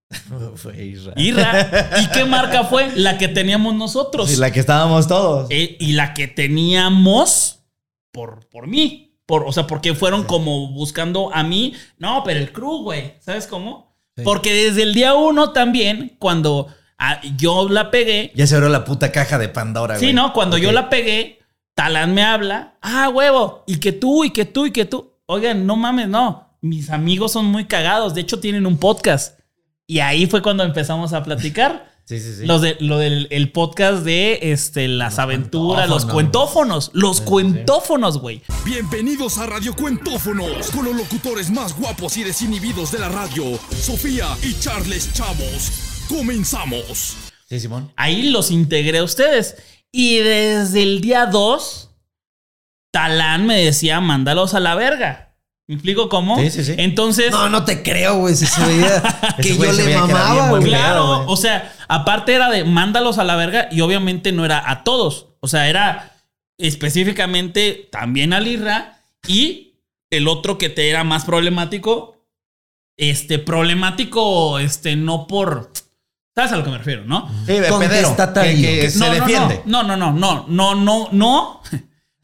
Fue 0.56 0.84
Isra. 0.84 1.14
Irra. 1.16 2.00
¿Y 2.02 2.08
qué 2.10 2.26
marca 2.26 2.64
fue? 2.66 2.92
La 2.96 3.18
que 3.18 3.28
teníamos 3.28 3.74
nosotros. 3.74 4.30
Sí, 4.30 4.38
la 4.38 4.52
que 4.52 4.60
estábamos 4.60 5.08
todos. 5.08 5.48
Eh, 5.50 5.78
y 5.80 5.94
la 5.94 6.14
que 6.14 6.28
teníamos 6.28 7.64
por, 8.12 8.48
por 8.50 8.68
mí. 8.68 9.20
Por, 9.26 9.44
o 9.48 9.52
sea, 9.52 9.66
porque 9.66 9.96
fueron 9.96 10.24
como 10.24 10.72
buscando 10.72 11.34
a 11.34 11.44
mí. 11.44 11.74
No, 11.98 12.24
pero 12.24 12.40
el 12.40 12.52
crew, 12.52 12.84
güey. 12.84 13.16
¿Sabes 13.20 13.48
cómo? 13.48 13.98
Sí. 14.16 14.24
Porque 14.24 14.54
desde 14.54 14.84
el 14.84 14.94
día 14.94 15.16
uno 15.16 15.52
también, 15.52 16.16
cuando 16.20 16.68
ah, 16.98 17.20
yo 17.36 17.68
la 17.68 17.90
pegué. 17.90 18.32
Ya 18.36 18.46
se 18.46 18.56
abrió 18.56 18.70
la 18.70 18.86
puta 18.86 19.12
caja 19.12 19.38
de 19.40 19.50
Pandora, 19.50 19.98
güey. 19.98 20.10
Sí, 20.10 20.14
¿no? 20.14 20.32
Cuando 20.34 20.58
yo 20.58 20.72
la 20.72 20.90
pegué, 20.90 21.40
Talán 21.76 22.14
me 22.14 22.23
habla. 22.23 22.77
Ah, 22.81 23.10
huevo. 23.10 23.65
Y 23.68 23.80
que 23.80 23.91
tú, 23.91 24.23
y 24.23 24.31
que 24.31 24.45
tú, 24.45 24.65
y 24.65 24.72
que 24.72 24.85
tú. 24.85 25.11
Oigan, 25.26 25.68
no 25.68 25.76
mames, 25.76 26.07
no. 26.07 26.57
Mis 26.61 26.89
amigos 26.89 27.34
son 27.34 27.47
muy 27.47 27.65
cagados. 27.65 28.15
De 28.15 28.22
hecho, 28.22 28.39
tienen 28.39 28.65
un 28.65 28.77
podcast. 28.77 29.38
Y 29.85 29.99
ahí 29.99 30.26
fue 30.26 30.41
cuando 30.41 30.64
empezamos 30.64 31.14
a 31.14 31.22
platicar. 31.22 31.93
Sí, 32.06 32.19
sí, 32.19 32.35
sí. 32.35 32.45
Los 32.45 32.61
de, 32.61 32.77
lo 32.81 32.99
del 32.99 33.27
el 33.31 33.52
podcast 33.52 34.03
de 34.03 34.52
este, 34.52 34.88
las 34.88 35.18
aventuras, 35.18 35.89
los 35.89 36.06
cuentófonos. 36.06 36.91
Los 36.93 37.19
cuentófonos, 37.19 38.19
güey. 38.19 38.43
Bienvenidos 38.64 39.39
a 39.39 39.47
Radio 39.47 39.73
Cuentófonos, 39.73 40.69
con 40.69 40.85
los 40.85 40.95
locutores 40.95 41.49
más 41.49 41.76
guapos 41.76 42.15
y 42.18 42.23
desinhibidos 42.23 42.91
de 42.91 42.99
la 42.99 43.10
radio, 43.10 43.57
Sofía 43.72 44.38
y 44.43 44.53
Charles 44.60 45.11
Chavos. 45.14 46.06
Comenzamos. 46.07 47.18
Sí, 47.49 47.60
Simón. 47.60 47.91
Ahí 47.95 48.30
los 48.30 48.52
integré 48.52 48.99
a 48.99 49.03
ustedes. 49.03 49.56
Y 49.98 50.18
desde 50.18 50.84
el 50.84 51.00
día 51.00 51.26
2, 51.26 51.90
Talán 52.92 53.48
me 53.48 53.64
decía, 53.64 54.02
mándalos 54.02 54.54
a 54.54 54.60
la 54.60 54.76
verga. 54.76 55.38
¿Me 55.68 55.76
explico 55.76 56.10
cómo? 56.10 56.38
Sí, 56.38 56.50
sí, 56.50 56.66
sí. 56.66 56.76
Entonces, 56.78 57.32
No, 57.32 57.48
no 57.48 57.64
te 57.64 57.82
creo, 57.82 58.18
güey. 58.18 58.36
Si 58.36 58.46
se 58.46 58.62
veía 58.66 59.02
que 59.42 59.56
yo 59.56 59.72
le 59.72 59.98
mamaba, 59.98 60.50
güey. 60.50 60.64
claro, 60.64 61.26
o 61.28 61.38
sea, 61.38 61.74
aparte 61.88 62.34
era 62.34 62.50
de 62.50 62.66
mándalos 62.66 63.20
a 63.20 63.24
la 63.24 63.38
verga 63.38 63.70
y 63.72 63.80
obviamente 63.80 64.34
no 64.34 64.44
era 64.44 64.70
a 64.70 64.84
todos. 64.84 65.28
O 65.40 65.48
sea, 65.48 65.70
era 65.70 66.12
específicamente 66.58 67.88
también 67.90 68.34
al 68.34 68.48
Irra 68.48 69.00
y 69.26 69.76
el 70.10 70.28
otro 70.28 70.58
que 70.58 70.68
te 70.68 70.90
era 70.90 71.06
más 71.06 71.24
problemático. 71.24 72.18
Este, 72.98 73.40
problemático, 73.40 74.60
este, 74.60 74.98
no 74.98 75.26
por. 75.26 75.72
¿Sabes 76.36 76.52
a 76.52 76.57
lo 76.57 76.64
que 76.66 76.70
me 76.70 76.78
refiero, 76.78 77.03
no? 77.06 77.30
Sí, 77.45 77.53
de 77.53 77.62
pedero. 77.62 77.78
Contestatario. 77.78 78.68
Que, 78.68 78.80
que 78.82 78.90
se 78.90 78.99
no, 78.99 79.07
no, 79.07 79.14
defiende. 79.14 79.62
No, 79.66 79.84
no, 79.84 79.95
no, 79.95 80.12
no, 80.12 80.45
no, 80.49 80.76
no, 80.76 81.10
no. 81.14 81.62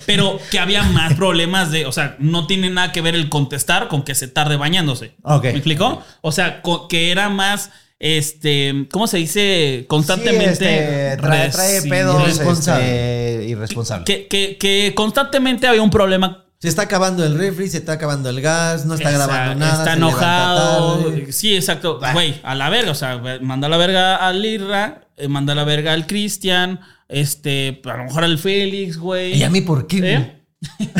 Pero 0.05 0.39
que 0.49 0.59
había 0.59 0.83
más 0.83 1.13
problemas 1.13 1.71
de, 1.71 1.85
o 1.85 1.91
sea, 1.91 2.15
no 2.19 2.47
tiene 2.47 2.69
nada 2.69 2.91
que 2.91 3.01
ver 3.01 3.15
el 3.15 3.29
contestar 3.29 3.88
con 3.88 4.03
que 4.03 4.15
se 4.15 4.27
tarde 4.27 4.57
bañándose. 4.57 5.15
Ok. 5.23 5.43
¿Me 5.43 5.49
explicó? 5.51 6.03
O 6.21 6.31
sea, 6.31 6.61
que 6.89 7.11
era 7.11 7.29
más, 7.29 7.69
este, 7.99 8.88
¿cómo 8.91 9.07
se 9.07 9.17
dice? 9.17 9.85
Constantemente. 9.88 10.55
Sí, 10.55 10.65
este, 10.65 11.17
trae, 11.17 11.49
trae 11.49 11.81
pedos 11.83 12.21
irresponsable. 12.21 13.35
este, 13.35 13.49
irresponsable. 13.49 14.05
Que, 14.05 14.27
que, 14.27 14.57
que 14.57 14.93
constantemente 14.95 15.67
había 15.67 15.83
un 15.83 15.91
problema. 15.91 16.45
Se 16.61 16.67
está 16.67 16.83
acabando 16.83 17.25
el 17.25 17.35
refri, 17.39 17.67
se 17.69 17.79
está 17.79 17.93
acabando 17.93 18.29
el 18.29 18.39
gas, 18.39 18.85
no 18.85 18.93
está 18.93 19.09
Exacto, 19.11 19.33
grabando 19.33 19.59
nada. 19.59 19.79
Está 19.79 19.93
enojado. 19.93 21.03
Sí, 21.31 21.55
exacto. 21.55 21.99
Güey, 22.13 22.39
a 22.43 22.53
la 22.53 22.69
verga. 22.69 22.91
O 22.91 22.95
sea, 22.95 23.19
manda 23.41 23.65
a 23.65 23.69
la 23.69 23.77
verga 23.77 24.15
al 24.17 24.45
Irra, 24.45 25.07
eh, 25.17 25.27
manda 25.27 25.53
a 25.53 25.55
la 25.55 25.63
verga 25.63 25.91
al 25.93 26.05
Cristian, 26.05 26.79
este, 27.09 27.81
a 27.83 27.97
lo 27.97 28.03
mejor 28.03 28.23
al 28.25 28.38
Félix, 28.38 28.97
güey. 28.97 29.39
¿Y 29.39 29.43
a 29.43 29.49
mí 29.49 29.61
por 29.61 29.88
qué? 29.88 30.13
¿Eh? 30.13 30.38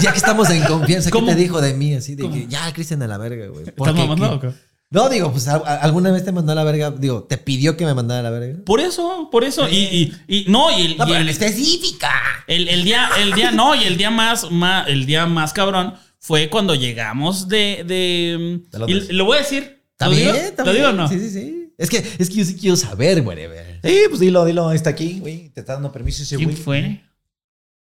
Ya 0.00 0.12
que 0.12 0.18
estamos 0.18 0.48
en 0.50 0.62
confianza, 0.62 1.08
¿qué 1.08 1.12
¿Cómo? 1.12 1.26
te 1.26 1.34
dijo 1.34 1.60
de 1.60 1.74
mí? 1.74 1.94
Así 1.94 2.14
de 2.14 2.22
¿Cómo? 2.22 2.34
que 2.34 2.46
ya, 2.46 2.72
Cristian, 2.72 3.02
a 3.02 3.08
la 3.08 3.18
verga, 3.18 3.48
güey. 3.48 3.64
¿Por 3.72 3.88
¿Estás 3.88 4.00
qué? 4.00 4.08
mamando. 4.08 4.54
No, 4.92 5.08
digo, 5.08 5.32
pues 5.32 5.48
alguna 5.48 6.10
vez 6.12 6.24
te 6.24 6.32
mandó 6.32 6.52
a 6.52 6.54
la 6.54 6.64
verga. 6.64 6.90
Digo, 6.90 7.24
te 7.24 7.38
pidió 7.38 7.76
que 7.76 7.84
me 7.86 7.94
mandara 7.94 8.20
a 8.20 8.22
la 8.24 8.30
verga. 8.30 8.58
Por 8.64 8.78
eso, 8.80 9.28
por 9.32 9.42
eso. 9.42 9.68
Y, 9.68 9.76
y, 9.76 10.12
y- 10.28 10.44
no, 10.48 10.70
y 10.78 10.82
el, 10.82 10.96
No, 10.98 11.04
y 11.04 11.06
pero 11.08 11.16
el- 11.16 11.22
en 11.22 11.28
específica. 11.28 12.10
el- 12.46 12.68
el 12.68 12.84
día, 12.84 13.08
el 13.20 13.32
día, 13.32 13.50
no, 13.50 13.74
y 13.74 13.84
el 13.84 13.96
día 13.96 14.10
más, 14.10 14.50
más, 14.50 14.86
el 14.88 15.06
día 15.06 15.26
más 15.26 15.52
cabrón 15.52 15.94
fue 16.18 16.48
cuando 16.50 16.74
llegamos 16.74 17.48
de, 17.48 17.84
de, 17.86 18.60
y 18.86 19.12
lo 19.12 19.24
voy 19.24 19.38
a 19.38 19.40
decir. 19.40 19.82
¿Está 19.92 20.06
¿Lo 20.08 20.12
bien? 20.16 20.32
digo? 20.32 20.44
¿Está 20.44 20.64
¿Lo 20.64 20.72
digo 20.72 20.88
o 20.88 20.92
no? 20.92 21.08
Sí, 21.08 21.18
sí, 21.18 21.30
sí. 21.30 21.58
Es 21.78 21.88
que, 21.88 21.96
es 22.18 22.28
que 22.28 22.34
yo 22.36 22.44
sí 22.44 22.56
quiero 22.56 22.76
saber, 22.76 23.22
güey. 23.22 23.38
Sí, 23.82 23.98
pues 24.08 24.20
dilo, 24.20 24.44
dilo. 24.44 24.72
Está 24.72 24.90
aquí, 24.90 25.18
güey. 25.20 25.48
Te 25.50 25.60
está 25.60 25.72
dando 25.74 25.90
permiso 25.90 26.22
ese 26.22 26.36
¿Quién 26.36 26.50
güey. 26.50 26.62
fue? 26.62 27.02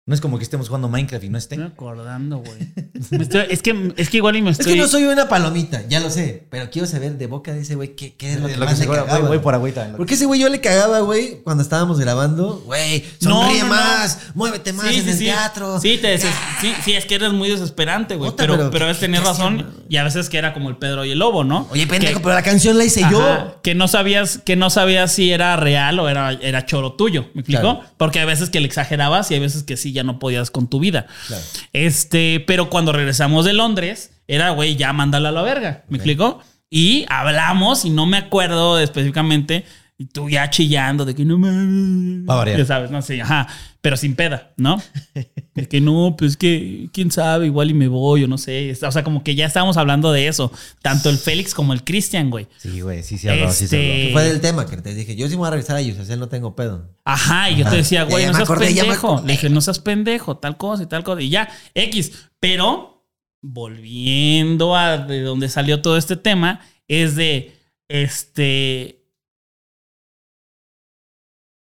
No 0.05 0.17
es 0.17 0.21
como 0.21 0.37
que 0.37 0.43
estemos 0.43 0.67
jugando 0.67 0.89
Minecraft 0.89 1.23
y 1.25 1.29
no 1.29 1.39
esté. 1.39 1.55
Estoy 1.55 1.71
acordando, 1.71 2.39
güey. 2.39 2.59
Me 3.13 3.19
es, 3.51 3.63
que, 3.63 3.93
es 3.97 4.11
que 4.11 4.17
igual 4.17 4.35
y 4.37 4.43
me 4.43 4.51
Es 4.51 4.59
estoy. 4.59 4.75
que 4.75 4.81
no 4.81 4.89
soy 4.89 5.05
una 5.05 5.29
palomita, 5.29 5.83
ya 5.89 6.01
lo 6.01 6.11
sé. 6.11 6.47
Pero 6.51 6.71
quiero 6.71 6.87
saber 6.89 7.19
de 7.19 7.27
boca 7.29 7.53
de 7.53 7.61
ese 7.61 7.75
güey 7.77 7.95
qué, 7.95 8.15
qué 8.17 8.33
es 8.35 8.41
lo 8.41 8.47
que 8.49 8.57
Lo 8.57 8.65
más 8.65 8.77
se 8.79 8.85
le 8.87 8.91
cagaba. 8.93 9.41
por 9.43 9.55
agüita. 9.55 9.93
Porque 9.97 10.15
ese 10.15 10.27
güey 10.27 10.41
yo 10.41 10.49
le 10.49 10.61
cagaba, 10.61 11.01
güey, 11.01 11.41
cuando 11.43 11.63
estábamos 11.63 11.99
grabando. 12.01 12.63
Güey, 12.67 13.05
No, 13.23 13.43
sonríe 13.43 13.61
no, 13.61 13.67
no. 13.69 13.75
más, 13.75 14.19
muévete 14.35 14.73
más 14.73 14.89
Sí, 14.89 14.97
en 14.97 15.03
sí, 15.05 15.11
el 15.11 15.17
sí. 15.19 15.25
teatro. 15.27 15.81
Sí, 15.81 15.99
te 16.01 16.17
deses- 16.17 16.35
sí, 16.61 16.73
sí, 16.85 16.93
es 16.95 17.07
que 17.07 17.15
eres 17.17 17.33
muy 17.33 17.49
desesperante, 17.49 18.17
güey. 18.17 18.33
Pero, 18.37 18.57
pero 18.57 18.71
pero 18.71 18.85
a 18.85 18.89
veces 18.89 19.01
¿qué- 19.01 19.07
tenías 19.07 19.23
qué 19.23 19.29
razón 19.29 19.55
hacía? 19.61 19.85
y 19.89 19.97
a 19.99 20.05
veces 20.05 20.29
que 20.29 20.39
era 20.39 20.53
como 20.53 20.69
el 20.69 20.77
Pedro 20.79 21.05
y 21.05 21.13
el 21.13 21.19
Lobo, 21.21 21.43
¿no? 21.45 21.69
Oye, 21.71 21.87
pendejo, 21.87 22.15
Que- 22.15 22.21
pero 22.21 22.35
la 22.35 22.43
canción 22.43 22.77
la 22.79 22.85
hice 22.85 23.03
Ajá, 23.05 23.13
yo. 23.13 23.61
Que 23.63 23.75
no 23.77 23.87
sabías, 23.89 24.39
que 24.45 24.55
no 24.57 24.69
sabías 24.71 25.13
si 25.13 25.31
era 25.33 25.57
real 25.57 25.99
o 26.01 26.09
era, 26.09 26.33
era 26.33 26.67
choro 26.67 26.93
tuyo. 26.95 27.27
¿Me 27.35 27.41
explico? 27.43 27.61
Claro. 27.63 27.81
Porque 27.97 28.19
hay 28.21 28.27
veces 28.27 28.51
que 28.51 28.61
le 28.61 28.67
exagerabas 28.67 29.31
y 29.31 29.35
hay 29.35 29.41
veces 29.41 29.63
que 29.65 29.77
sí 29.77 29.93
ya 29.93 30.02
no 30.05 30.19
podías 30.19 30.51
con 30.51 30.69
tu 30.69 30.81
vida. 30.81 31.07
Claro. 31.27 31.43
Este, 31.73 32.41
pero 32.47 32.71
cuando 32.71 32.93
regresamos 32.93 33.45
de 33.45 33.53
Londres, 33.53 34.13
era, 34.27 34.51
güey, 34.51 34.77
ya 34.77 34.93
mándala 34.93 35.31
a 35.31 35.33
la 35.33 35.43
verga. 35.43 35.85
¿Me 35.89 35.99
explico? 35.99 36.41
Y 36.71 37.05
hablamos 37.09 37.85
y 37.85 37.91
no 37.91 38.07
me 38.07 38.17
acuerdo 38.17 38.79
específicamente. 38.79 39.65
Y 40.03 40.07
tú 40.07 40.29
ya 40.29 40.51
chillando 40.51 41.05
de 41.05 41.15
que 41.15 41.25
no 41.25 41.39
mames. 41.39 42.29
Va 42.29 42.35
a 42.35 42.37
variar. 42.39 42.59
Ya 42.59 42.67
sabes, 42.67 42.91
no 42.91 43.01
sé, 43.03 43.23
ajá. 43.23 43.47
Pero 43.81 43.97
sin 43.97 44.17
peda, 44.17 44.53
¿no? 44.57 44.83
De 45.55 45.69
que 45.69 45.81
no, 45.81 46.17
pues 46.19 46.37
que 46.37 46.89
quién 46.93 47.13
sabe, 47.13 47.47
igual 47.47 47.71
y 47.71 47.75
me 47.75 47.87
voy 47.87 48.25
o 48.25 48.27
no 48.27 48.37
sé. 48.37 48.77
O 48.83 48.91
sea, 48.91 49.05
como 49.05 49.23
que 49.23 49.37
ya 49.37 49.47
estábamos 49.47 49.77
hablando 49.77 50.11
de 50.11 50.27
eso. 50.27 50.51
Tanto 50.83 51.09
el 51.09 51.19
Félix 51.19 51.55
como 51.55 51.73
el 51.73 51.85
Cristian, 51.85 52.31
güey. 52.31 52.49
Sí, 52.57 52.81
güey, 52.81 53.05
sí, 53.05 53.17
sí, 53.17 53.29
habló, 53.29 53.53
sí, 53.53 53.69
se 53.69 53.77
Este- 53.77 54.03
habló. 54.03 54.13
Fue 54.15 54.25
del 54.25 54.41
tema 54.41 54.67
que 54.67 54.77
te 54.79 54.93
dije. 54.93 55.15
Yo 55.15 55.29
sí 55.29 55.35
me 55.35 55.39
voy 55.39 55.47
a 55.49 55.51
regresar 55.53 55.77
a 55.77 55.83
Yusacel, 55.83 56.19
no 56.19 56.29
tengo 56.29 56.57
pedo. 56.57 56.91
Ajá, 57.05 57.49
y 57.51 57.59
yo 57.59 57.71
te 57.71 57.77
decía, 57.77 58.03
güey, 58.03 58.27
no 58.27 58.33
seas 58.35 58.43
acordé, 58.43 58.75
pendejo. 58.75 59.23
Le 59.25 59.33
dije, 59.35 59.51
no 59.51 59.61
seas 59.61 59.79
pendejo, 59.79 60.37
tal 60.39 60.57
cosa 60.57 60.83
y 60.83 60.87
tal 60.87 61.05
cosa. 61.05 61.23
Y 61.23 61.29
ya, 61.29 61.49
X. 61.75 62.29
Pero, 62.41 63.07
volviendo 63.41 64.75
a 64.75 64.99
de 64.99 65.21
donde 65.21 65.49
salió 65.49 65.81
todo 65.81 65.97
este 65.97 66.17
tema, 66.17 66.59
es 66.89 67.15
de, 67.15 67.55
este... 67.87 68.99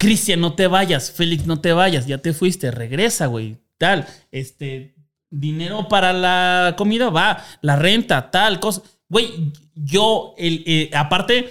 Cristian, 0.03 0.41
no 0.41 0.55
te 0.55 0.67
vayas. 0.67 1.13
Félix, 1.13 1.47
no 1.47 1.61
te 1.61 1.73
vayas. 1.73 2.07
Ya 2.07 2.19
te 2.19 2.33
fuiste. 2.33 2.71
Regresa, 2.71 3.27
güey. 3.27 3.57
Tal. 3.79 4.07
Este... 4.31 4.95
Dinero 5.35 5.89
para 5.89 6.13
la 6.13 6.75
comida, 6.77 7.09
va. 7.09 7.43
La 7.63 7.77
renta, 7.77 8.31
tal 8.31 8.61
cosa. 8.61 8.83
Güey, 9.09 9.31
yo, 9.75 10.35
el, 10.37 10.63
eh, 10.67 10.91
aparte, 10.93 11.51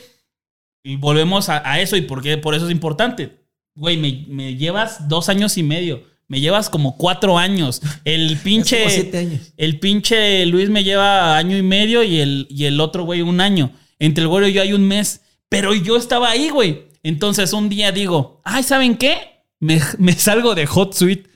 y 0.83 0.97
volvemos 0.97 1.49
a, 1.49 1.67
a 1.67 1.79
eso 1.79 1.95
y 1.95 2.01
porque 2.01 2.37
por 2.37 2.53
eso 2.53 2.67
es 2.67 2.71
importante. 2.71 3.39
Güey, 3.73 3.97
me, 3.97 4.25
me 4.27 4.55
llevas 4.55 5.07
dos 5.07 5.29
años 5.29 5.57
y 5.57 5.63
medio. 5.63 6.03
Me 6.27 6.39
llevas 6.39 6.69
como 6.69 6.95
cuatro 6.95 7.39
años. 7.39 7.81
El 8.05 8.37
pinche. 8.43 8.87
siete 8.89 9.17
años. 9.17 9.53
El 9.57 9.79
pinche 9.79 10.45
Luis 10.45 10.69
me 10.69 10.83
lleva 10.83 11.35
año 11.37 11.57
y 11.57 11.63
medio 11.63 12.03
y 12.03 12.19
el, 12.19 12.47
y 12.51 12.65
el 12.65 12.79
otro 12.79 13.03
güey 13.03 13.21
un 13.21 13.41
año. 13.41 13.71
Entre 13.97 14.21
el 14.21 14.27
güey 14.27 14.51
y 14.51 14.53
yo 14.53 14.61
hay 14.61 14.73
un 14.73 14.87
mes. 14.87 15.21
Pero 15.49 15.73
yo 15.73 15.97
estaba 15.97 16.29
ahí, 16.29 16.49
güey. 16.49 16.90
Entonces 17.03 17.53
un 17.53 17.69
día 17.69 17.91
digo, 17.91 18.41
ay, 18.43 18.63
¿saben 18.63 18.97
qué? 18.97 19.17
me, 19.59 19.79
me 19.99 20.13
salgo 20.13 20.55
de 20.55 20.65
Hot 20.65 20.93
Suite. 20.93 21.29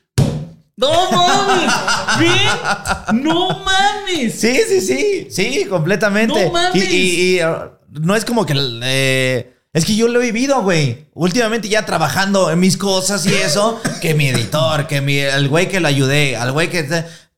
¡No 0.77 0.89
mames! 1.11 1.73
¿Bien? 2.19 3.23
¡No 3.23 3.49
mames! 3.63 4.33
Sí, 4.39 4.57
sí, 4.67 4.81
sí, 4.81 5.27
sí, 5.29 5.65
completamente. 5.65 6.45
No 6.47 6.51
mames. 6.51 6.83
Y, 6.91 6.95
y- 6.95 7.37
y, 7.37 7.43
uh, 7.43 7.69
no 8.01 8.15
es 8.15 8.25
como 8.25 8.45
que... 8.45 8.53
eh, 8.83 9.53
es 9.71 9.85
que 9.85 9.95
yo 9.95 10.07
lo 10.07 10.21
he 10.21 10.25
vivido, 10.25 10.61
güey. 10.63 11.05
Últimamente 11.13 11.69
ya 11.69 11.85
trabajando 11.85 12.49
en 12.51 12.59
mis 12.59 12.77
cosas 12.77 13.25
y 13.25 13.33
eso, 13.33 13.79
que 14.01 14.13
mi 14.15 14.27
editor, 14.29 14.87
que 14.87 15.01
mi, 15.01 15.17
el 15.19 15.47
güey 15.47 15.69
que 15.69 15.79
lo 15.79 15.87
ayudé, 15.87 16.35
al 16.35 16.51
güey 16.51 16.69
que... 16.69 16.87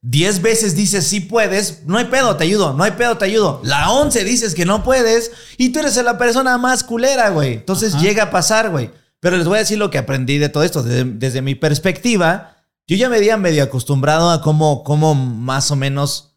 te- 0.01 0.07
Diez 0.09 0.41
veces 0.41 0.75
dices 0.75 1.05
sí 1.07 1.19
puedes, 1.19 1.83
no 1.85 1.97
hay 1.97 2.05
pedo, 2.05 2.35
te 2.37 2.43
ayudo, 2.43 2.73
no 2.73 2.83
hay 2.83 2.91
pedo, 2.91 3.17
te 3.17 3.25
ayudo. 3.25 3.61
La 3.63 3.91
once 3.91 4.23
dices 4.23 4.55
que 4.55 4.65
no 4.65 4.83
puedes 4.83 5.31
y 5.57 5.69
tú 5.69 5.79
eres 5.79 5.95
la 5.97 6.17
persona 6.17 6.57
más 6.57 6.83
culera, 6.83 7.29
güey. 7.29 7.53
Entonces 7.55 7.95
llega 7.99 8.23
a 8.23 8.29
pasar, 8.31 8.69
güey. 8.69 8.91
Pero 9.19 9.35
les 9.37 9.47
voy 9.47 9.55
a 9.57 9.59
decir 9.59 9.77
lo 9.79 9.89
que 9.89 9.97
aprendí 9.97 10.37
de 10.37 10.49
todo 10.49 10.63
esto. 10.63 10.83
Desde, 10.83 11.03
desde 11.03 11.41
mi 11.41 11.55
perspectiva, 11.55 12.55
yo 12.87 12.95
ya 12.95 13.09
me 13.09 13.17
había 13.17 13.35
medio 13.37 13.63
acostumbrado 13.63 14.29
a 14.29 14.41
cómo, 14.41 14.83
cómo 14.83 15.15
más 15.15 15.71
o 15.71 15.75
menos 15.75 16.36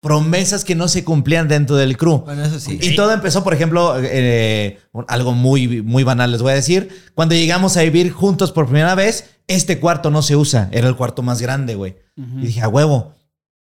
promesas 0.00 0.64
que 0.64 0.74
no 0.74 0.88
se 0.88 1.04
cumplían 1.04 1.46
dentro 1.48 1.76
del 1.76 1.96
crew. 1.96 2.18
Bueno, 2.24 2.42
eso 2.44 2.58
sí. 2.58 2.78
Y 2.80 2.96
todo 2.96 3.12
empezó, 3.12 3.44
por 3.44 3.52
ejemplo, 3.54 3.94
eh, 3.98 4.78
algo 5.08 5.32
muy, 5.32 5.82
muy 5.82 6.04
banal, 6.04 6.32
les 6.32 6.42
voy 6.42 6.52
a 6.52 6.54
decir. 6.54 6.88
Cuando 7.14 7.34
llegamos 7.34 7.76
a 7.76 7.82
vivir 7.82 8.10
juntos 8.10 8.50
por 8.50 8.66
primera 8.66 8.94
vez, 8.94 9.36
este 9.46 9.78
cuarto 9.78 10.10
no 10.10 10.22
se 10.22 10.36
usa. 10.36 10.68
Era 10.72 10.88
el 10.88 10.96
cuarto 10.96 11.22
más 11.22 11.42
grande, 11.42 11.74
güey. 11.74 11.96
Y 12.16 12.46
dije, 12.46 12.62
a 12.62 12.68
huevo, 12.68 13.14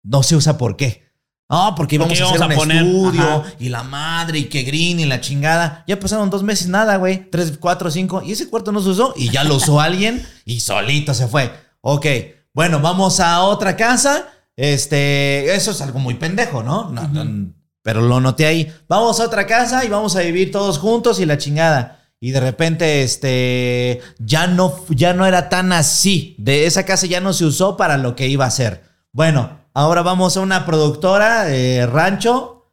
no 0.03 0.23
se 0.23 0.37
usa, 0.37 0.59
¿por 0.59 0.77
qué? 0.77 1.05
No, 1.49 1.75
porque 1.77 1.97
íbamos 1.97 2.19
Porque 2.19 2.23
a 2.23 2.35
hacer 2.35 2.43
a 2.43 2.47
un 2.47 2.55
poner, 2.55 2.85
estudio 2.85 3.23
ajá. 3.23 3.53
y 3.59 3.69
la 3.69 3.83
madre 3.83 4.39
y 4.39 4.45
que 4.45 4.63
green 4.63 4.99
y 5.01 5.05
la 5.05 5.21
chingada. 5.21 5.85
Ya 5.87 6.01
pasaron 6.01 6.31
dos 6.31 6.43
meses, 6.43 6.69
nada, 6.69 6.97
güey. 6.97 7.31
Tres, 7.31 7.59
cuatro, 7.61 7.91
cinco. 7.91 8.23
Y 8.25 8.33
ese 8.33 8.49
cuarto 8.49 8.73
no 8.73 8.81
se 8.81 8.89
usó 8.89 9.13
y 9.17 9.31
ya 9.31 9.45
lo 9.45 9.57
usó 9.57 9.81
alguien 9.81 10.27
y 10.45 10.61
solito 10.61 11.13
se 11.15 11.29
fue. 11.29 11.53
Ok, 11.81 12.07
bueno, 12.55 12.81
vamos 12.81 13.21
a 13.21 13.43
otra 13.43 13.77
casa. 13.77 14.27
Este, 14.57 15.55
eso 15.55 15.73
es 15.73 15.81
algo 15.81 15.99
muy 15.99 16.15
pendejo, 16.15 16.63
¿no? 16.63 16.91
No, 16.91 17.09
no, 17.09 17.53
pero 17.83 18.01
lo 18.01 18.21
noté 18.21 18.47
ahí. 18.47 18.73
Vamos 18.89 19.21
a 19.21 19.25
otra 19.25 19.47
casa 19.47 19.85
y 19.85 19.89
vamos 19.89 20.17
a 20.17 20.21
vivir 20.21 20.51
todos 20.51 20.79
juntos 20.79 21.21
y 21.21 21.27
la 21.27 21.39
chingada. 21.39 22.01
Y 22.19 22.31
de 22.31 22.41
repente, 22.41 23.03
este, 23.03 24.01
ya 24.19 24.47
no, 24.47 24.75
ya 24.89 25.13
no 25.13 25.27
era 25.27 25.51
tan 25.51 25.73
así. 25.73 26.35
De 26.39 26.65
esa 26.65 26.87
casa 26.87 27.07
ya 27.07 27.21
no 27.21 27.35
se 27.35 27.45
usó 27.45 27.77
para 27.77 27.99
lo 27.99 28.17
que 28.17 28.29
iba 28.29 28.47
a 28.47 28.51
ser. 28.51 28.85
Bueno, 29.13 29.59
ahora 29.75 30.01
vamos 30.01 30.37
a 30.37 30.41
una 30.41 30.65
productora, 30.65 31.55
eh, 31.55 31.87
Rancho. 31.87 32.71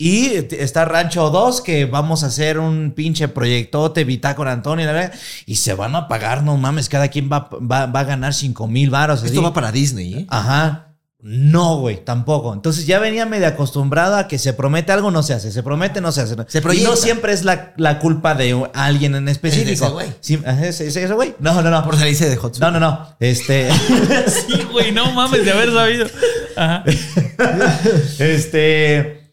Y 0.00 0.26
está 0.54 0.84
Rancho 0.84 1.30
2, 1.30 1.60
que 1.60 1.84
vamos 1.84 2.24
a 2.24 2.26
hacer 2.26 2.58
un 2.58 2.92
pinche 2.92 3.28
proyectote, 3.28 4.02
Bitácora 4.02 4.52
Antonio, 4.52 4.86
la 4.86 4.92
verdad. 4.92 5.14
Y 5.46 5.56
se 5.56 5.74
van 5.74 5.94
a 5.94 6.08
pagar, 6.08 6.42
no 6.42 6.56
mames, 6.56 6.88
cada 6.88 7.06
quien 7.08 7.30
va, 7.30 7.48
va, 7.52 7.86
va 7.86 8.00
a 8.00 8.04
ganar 8.04 8.34
5 8.34 8.66
mil 8.66 8.90
varos. 8.90 9.22
Esto 9.22 9.38
así. 9.38 9.44
va 9.44 9.52
para 9.52 9.70
Disney, 9.70 10.14
¿eh? 10.14 10.26
Ajá. 10.28 10.87
No, 11.20 11.78
güey, 11.78 12.04
tampoco. 12.04 12.54
Entonces 12.54 12.86
ya 12.86 13.00
venía 13.00 13.26
medio 13.26 13.48
acostumbrado 13.48 14.16
a 14.16 14.28
que 14.28 14.38
se 14.38 14.52
promete 14.52 14.92
algo, 14.92 15.10
no 15.10 15.24
se 15.24 15.34
hace. 15.34 15.50
Se 15.50 15.64
promete, 15.64 16.00
no 16.00 16.12
se 16.12 16.20
hace. 16.20 16.36
Se 16.46 16.58
y 16.76 16.82
no 16.82 16.94
siempre 16.94 17.32
es 17.32 17.44
la, 17.44 17.74
la 17.76 17.98
culpa 17.98 18.36
de 18.36 18.68
alguien 18.72 19.16
en 19.16 19.28
específico. 19.28 19.84
ese 19.84 19.88
güey. 19.88 20.12
Sí, 20.20 20.40
¿es 20.46 20.80
ese 20.80 21.12
güey? 21.12 21.34
No, 21.40 21.60
no, 21.60 21.70
no. 21.70 21.82
Por 21.82 21.96
salirse 21.96 22.30
de 22.30 22.36
Hot 22.36 22.54
Suite. 22.54 22.64
No, 22.64 22.70
no, 22.70 22.78
no. 22.78 23.16
Este. 23.18 23.68
Sí, 24.28 24.62
güey, 24.70 24.92
no 24.92 25.10
mames 25.12 25.44
de 25.44 25.50
haber 25.50 25.72
sabido. 25.72 26.06
Ajá. 26.56 26.84
este. 28.20 29.32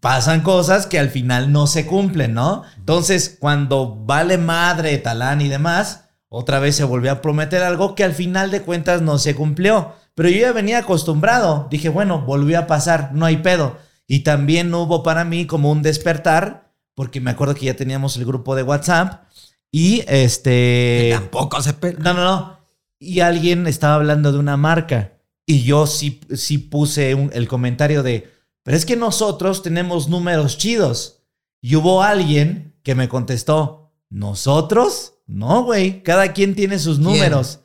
Pasan 0.00 0.42
cosas 0.42 0.86
que 0.86 0.98
al 0.98 1.08
final 1.08 1.52
no 1.52 1.66
se 1.66 1.86
cumplen, 1.86 2.34
¿no? 2.34 2.64
Entonces, 2.76 3.36
cuando 3.38 3.96
vale 4.04 4.36
madre, 4.38 4.98
talán 4.98 5.40
y 5.40 5.48
demás, 5.48 6.04
otra 6.28 6.58
vez 6.58 6.76
se 6.76 6.84
volvió 6.84 7.12
a 7.12 7.22
prometer 7.22 7.62
algo 7.62 7.94
que 7.94 8.04
al 8.04 8.12
final 8.12 8.50
de 8.50 8.62
cuentas 8.62 9.00
no 9.02 9.18
se 9.18 9.34
cumplió. 9.34 9.94
Pero 10.14 10.28
yo 10.28 10.40
ya 10.40 10.52
venía 10.52 10.78
acostumbrado. 10.78 11.66
Dije, 11.70 11.88
bueno, 11.88 12.20
volvió 12.22 12.58
a 12.58 12.66
pasar, 12.66 13.10
no 13.14 13.26
hay 13.26 13.38
pedo. 13.38 13.76
Y 14.06 14.20
también 14.20 14.72
hubo 14.74 15.02
para 15.02 15.24
mí 15.24 15.46
como 15.46 15.70
un 15.72 15.82
despertar, 15.82 16.72
porque 16.94 17.20
me 17.20 17.30
acuerdo 17.30 17.54
que 17.54 17.66
ya 17.66 17.74
teníamos 17.76 18.16
el 18.16 18.24
grupo 18.24 18.54
de 18.54 18.62
WhatsApp 18.62 19.24
y 19.72 20.04
este. 20.06 21.10
Tampoco 21.14 21.60
se. 21.62 21.74
No, 21.98 22.14
no, 22.14 22.24
no. 22.24 22.58
Y 23.00 23.20
alguien 23.20 23.66
estaba 23.66 23.94
hablando 23.96 24.30
de 24.32 24.38
una 24.38 24.56
marca. 24.56 25.18
Y 25.46 25.62
yo 25.62 25.86
sí, 25.86 26.20
sí 26.34 26.58
puse 26.58 27.14
un- 27.14 27.30
el 27.34 27.48
comentario 27.48 28.02
de, 28.02 28.30
pero 28.62 28.76
es 28.76 28.86
que 28.86 28.96
nosotros 28.96 29.62
tenemos 29.62 30.08
números 30.08 30.56
chidos. 30.56 31.22
Y 31.60 31.76
hubo 31.76 32.02
alguien 32.02 32.78
que 32.82 32.94
me 32.94 33.08
contestó, 33.08 33.92
¿nosotros? 34.10 35.14
No, 35.26 35.64
güey. 35.64 36.02
Cada 36.02 36.32
quien 36.32 36.54
tiene 36.54 36.78
sus 36.78 36.98
números. 36.98 37.60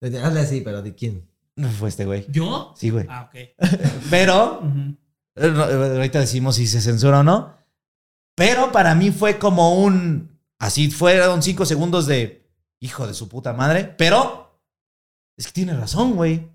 Hazle 0.00 0.40
así, 0.40 0.60
pero 0.62 0.82
¿de 0.82 0.94
quién? 0.94 1.28
No 1.56 1.68
fue 1.68 1.88
este 1.88 2.04
güey. 2.04 2.26
¿Yo? 2.30 2.72
Sí, 2.76 2.90
güey. 2.90 3.06
Ah, 3.08 3.28
ok. 3.28 3.40
Pero, 4.10 4.62
eh, 5.36 5.94
ahorita 5.96 6.20
decimos 6.20 6.56
si 6.56 6.66
se 6.66 6.80
censura 6.80 7.20
o 7.20 7.22
no. 7.22 7.54
Pero 8.34 8.72
para 8.72 8.94
mí 8.94 9.10
fue 9.10 9.38
como 9.38 9.82
un, 9.82 10.38
así 10.58 10.90
fueron 10.90 11.42
cinco 11.42 11.66
segundos 11.66 12.06
de, 12.06 12.48
hijo 12.80 13.06
de 13.06 13.14
su 13.14 13.28
puta 13.28 13.52
madre. 13.52 13.84
Pero, 13.84 14.58
es 15.36 15.46
que 15.46 15.52
tiene 15.52 15.76
razón, 15.76 16.14
güey. 16.14 16.48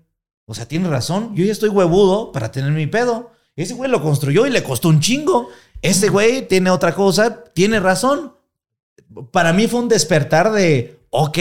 O 0.46 0.54
sea, 0.54 0.66
tiene 0.66 0.88
razón. 0.88 1.34
Yo 1.34 1.44
ya 1.44 1.52
estoy 1.52 1.68
huevudo 1.68 2.32
para 2.32 2.50
tener 2.50 2.72
mi 2.72 2.86
pedo. 2.86 3.32
Ese 3.54 3.74
güey 3.74 3.90
lo 3.90 4.02
construyó 4.02 4.46
y 4.46 4.50
le 4.50 4.62
costó 4.62 4.88
un 4.88 5.00
chingo. 5.00 5.48
Este 5.82 6.08
güey 6.08 6.46
tiene 6.46 6.70
otra 6.70 6.94
cosa, 6.94 7.44
tiene 7.44 7.80
razón. 7.80 8.34
Para 9.30 9.52
mí 9.52 9.66
fue 9.66 9.80
un 9.80 9.88
despertar 9.88 10.52
de, 10.52 11.00
ok, 11.10 11.38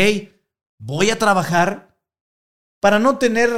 voy 0.78 1.10
a 1.10 1.20
trabajar 1.20 1.95
para 2.86 3.00
no 3.00 3.18
tener 3.18 3.50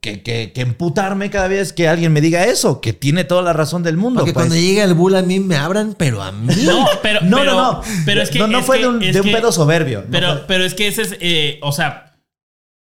que, 0.00 0.22
que, 0.22 0.50
que 0.54 0.62
emputarme 0.62 1.28
cada 1.28 1.46
vez 1.46 1.74
que 1.74 1.88
alguien 1.88 2.10
me 2.10 2.22
diga 2.22 2.46
eso, 2.46 2.80
que 2.80 2.94
tiene 2.94 3.24
toda 3.24 3.42
la 3.42 3.52
razón 3.52 3.82
del 3.82 3.98
mundo. 3.98 4.20
Porque 4.20 4.32
pues. 4.32 4.46
cuando 4.46 4.56
llega 4.56 4.82
el 4.82 4.94
bull 4.94 5.14
a 5.14 5.20
mí 5.20 5.40
me 5.40 5.56
abran, 5.56 5.94
pero 5.98 6.22
a 6.22 6.32
mí. 6.32 6.54
No, 6.64 6.86
pero. 7.02 7.20
no, 7.20 7.36
pero- 7.36 7.52
no, 7.54 7.72
no. 7.74 7.80
Pero 8.06 8.22
es 8.22 8.30
que. 8.30 8.38
no, 8.38 8.46
no 8.46 8.60
es 8.60 8.64
fue 8.64 8.76
que- 8.78 8.82
de 8.84 8.88
un, 8.88 9.02
es 9.02 9.12
de 9.12 9.20
un 9.20 9.26
que- 9.26 9.32
pedo 9.34 9.52
soberbio. 9.52 10.00
No 10.00 10.06
Pero, 10.10 10.28
fue- 10.32 10.44
pero 10.48 10.64
es 10.64 10.72
que 10.72 10.88
ese 10.88 11.02
es. 11.02 11.16
eh, 11.20 11.58
o 11.60 11.70
sea, 11.72 12.16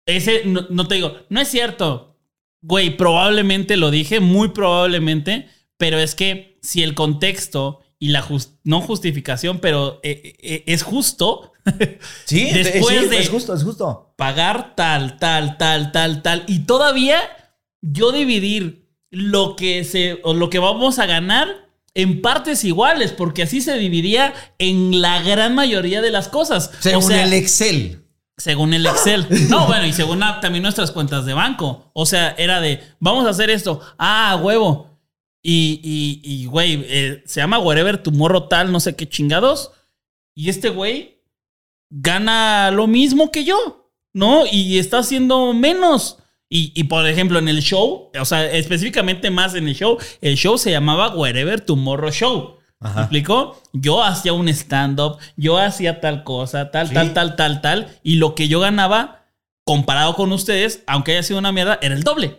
ese. 0.04 0.42
No, 0.44 0.66
no 0.68 0.86
te 0.86 0.96
digo. 0.96 1.14
No 1.30 1.40
es 1.40 1.48
cierto. 1.48 2.18
Güey, 2.60 2.94
probablemente 2.98 3.78
lo 3.78 3.90
dije, 3.90 4.20
muy 4.20 4.48
probablemente. 4.50 5.48
Pero 5.78 5.96
es 5.98 6.14
que 6.14 6.58
si 6.60 6.82
el 6.82 6.94
contexto 6.94 7.80
y 7.98 8.08
la 8.08 8.22
jus- 8.22 8.50
no 8.64 8.80
justificación, 8.80 9.58
pero 9.58 10.00
eh, 10.02 10.34
eh, 10.40 10.64
es 10.66 10.82
justo 10.82 11.52
sí, 12.24 12.50
después 12.52 13.00
sí, 13.00 13.06
de- 13.08 13.18
es 13.18 13.28
justo, 13.28 13.54
es 13.54 13.62
justo. 13.64 14.12
pagar 14.16 14.74
tal, 14.76 15.18
tal, 15.18 15.58
tal, 15.58 15.92
tal, 15.92 16.22
tal. 16.22 16.44
Y 16.46 16.60
todavía 16.60 17.20
yo 17.82 18.12
dividir 18.12 18.88
lo 19.10 19.56
que 19.56 19.84
se 19.84 20.20
o 20.22 20.34
lo 20.34 20.50
que 20.50 20.58
vamos 20.58 20.98
a 20.98 21.06
ganar 21.06 21.48
en 21.94 22.22
partes 22.22 22.62
iguales, 22.64 23.12
porque 23.12 23.42
así 23.42 23.60
se 23.60 23.76
dividía 23.78 24.32
en 24.58 25.00
la 25.00 25.20
gran 25.22 25.54
mayoría 25.54 26.00
de 26.00 26.10
las 26.10 26.28
cosas. 26.28 26.70
Según 26.80 27.04
o 27.04 27.06
sea, 27.08 27.24
el 27.24 27.32
Excel. 27.32 28.04
según 28.36 28.74
el 28.74 28.86
Excel. 28.86 29.26
No, 29.48 29.66
bueno, 29.66 29.86
y 29.86 29.92
según 29.92 30.20
también 30.40 30.62
nuestras 30.62 30.92
cuentas 30.92 31.24
de 31.26 31.34
banco. 31.34 31.90
O 31.94 32.06
sea, 32.06 32.34
era 32.38 32.60
de, 32.60 32.80
vamos 33.00 33.26
a 33.26 33.30
hacer 33.30 33.50
esto. 33.50 33.80
Ah, 33.98 34.38
huevo. 34.40 34.87
Y, 35.50 36.20
y, 36.22 36.44
güey, 36.44 36.84
eh, 36.86 37.22
se 37.24 37.40
llama 37.40 37.58
Wherever 37.58 37.96
Tomorrow 37.96 38.48
tal, 38.48 38.70
no 38.70 38.80
sé 38.80 38.96
qué 38.96 39.08
chingados. 39.08 39.72
Y 40.34 40.50
este 40.50 40.68
güey 40.68 41.22
gana 41.88 42.70
lo 42.70 42.86
mismo 42.86 43.30
que 43.30 43.44
yo, 43.44 43.90
¿no? 44.12 44.44
Y 44.44 44.78
está 44.78 44.98
haciendo 44.98 45.54
menos. 45.54 46.18
Y, 46.50 46.72
y, 46.78 46.84
por 46.84 47.08
ejemplo, 47.08 47.38
en 47.38 47.48
el 47.48 47.62
show, 47.62 48.10
o 48.18 48.24
sea, 48.26 48.44
específicamente 48.44 49.30
más 49.30 49.54
en 49.54 49.66
el 49.68 49.74
show, 49.74 49.96
el 50.20 50.36
show 50.36 50.58
se 50.58 50.70
llamaba 50.70 51.14
Wherever 51.16 51.62
Tomorrow 51.62 52.10
Show. 52.10 52.58
¿Me 52.80 53.00
explicó? 53.00 53.58
Yo 53.72 54.04
hacía 54.04 54.34
un 54.34 54.50
stand-up, 54.50 55.16
yo 55.36 55.56
hacía 55.56 56.00
tal 56.00 56.24
cosa, 56.24 56.70
tal, 56.70 56.92
tal, 56.92 57.14
tal, 57.14 57.36
tal, 57.36 57.62
tal. 57.62 57.98
Y 58.02 58.16
lo 58.16 58.34
que 58.34 58.48
yo 58.48 58.60
ganaba, 58.60 59.24
comparado 59.64 60.14
con 60.14 60.30
ustedes, 60.30 60.84
aunque 60.86 61.12
haya 61.12 61.22
sido 61.22 61.38
una 61.38 61.52
mierda, 61.52 61.78
era 61.80 61.94
el 61.94 62.02
doble. 62.02 62.38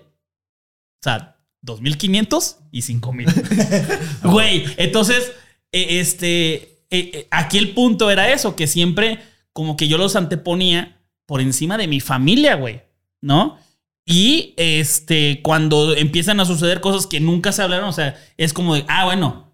O 0.99 1.03
sea, 1.03 1.38
2.500 1.63 2.57
y 2.71 2.81
5.000. 2.81 3.99
Güey, 4.31 4.65
entonces, 4.77 5.31
eh, 5.71 5.99
este, 5.99 6.53
eh, 6.53 6.77
eh, 6.89 7.27
aquí 7.31 7.57
el 7.57 7.73
punto 7.73 8.09
era 8.09 8.31
eso, 8.31 8.55
que 8.55 8.67
siempre 8.67 9.19
como 9.53 9.75
que 9.75 9.87
yo 9.87 9.97
los 9.97 10.15
anteponía 10.15 10.97
por 11.25 11.41
encima 11.41 11.77
de 11.77 11.87
mi 11.87 11.99
familia, 11.99 12.55
güey, 12.55 12.81
¿no? 13.21 13.57
Y 14.05 14.53
este, 14.57 15.41
cuando 15.43 15.95
empiezan 15.95 16.39
a 16.39 16.45
suceder 16.45 16.81
cosas 16.81 17.05
que 17.05 17.19
nunca 17.19 17.51
se 17.51 17.61
hablaron, 17.61 17.89
o 17.89 17.93
sea, 17.93 18.15
es 18.37 18.53
como 18.53 18.75
de, 18.75 18.85
ah, 18.87 19.05
bueno, 19.05 19.53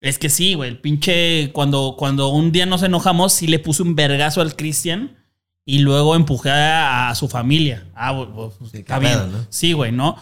es 0.00 0.18
que 0.18 0.30
sí, 0.30 0.54
güey, 0.54 0.70
el 0.70 0.78
pinche, 0.78 1.50
cuando, 1.52 1.96
cuando 1.98 2.28
un 2.28 2.52
día 2.52 2.64
nos 2.64 2.82
enojamos, 2.82 3.34
sí 3.34 3.46
le 3.46 3.58
puse 3.58 3.82
un 3.82 3.94
vergazo 3.94 4.40
al 4.40 4.56
Cristian 4.56 5.16
y 5.66 5.80
luego 5.80 6.14
empujé 6.16 6.50
a, 6.50 7.10
a 7.10 7.14
su 7.14 7.28
familia. 7.28 7.86
Ah, 7.94 8.26
pues, 8.34 8.54
Sí, 8.70 8.78
está 8.78 8.98
bien. 8.98 9.12
pedo, 9.12 9.26
¿no? 9.26 9.46
Sí, 9.50 9.74
güey, 9.74 9.92
¿no? 9.92 10.16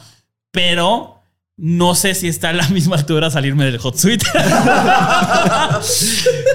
Pero 0.51 1.18
no 1.61 1.95
sé 1.97 2.15
si 2.15 2.29
está 2.29 2.51
a 2.51 2.53
la 2.55 2.67
misma 2.71 2.97
altura 2.97 3.31
salirme 3.31 3.65
del 3.67 3.79
hot 3.79 3.97
suite. 3.97 4.25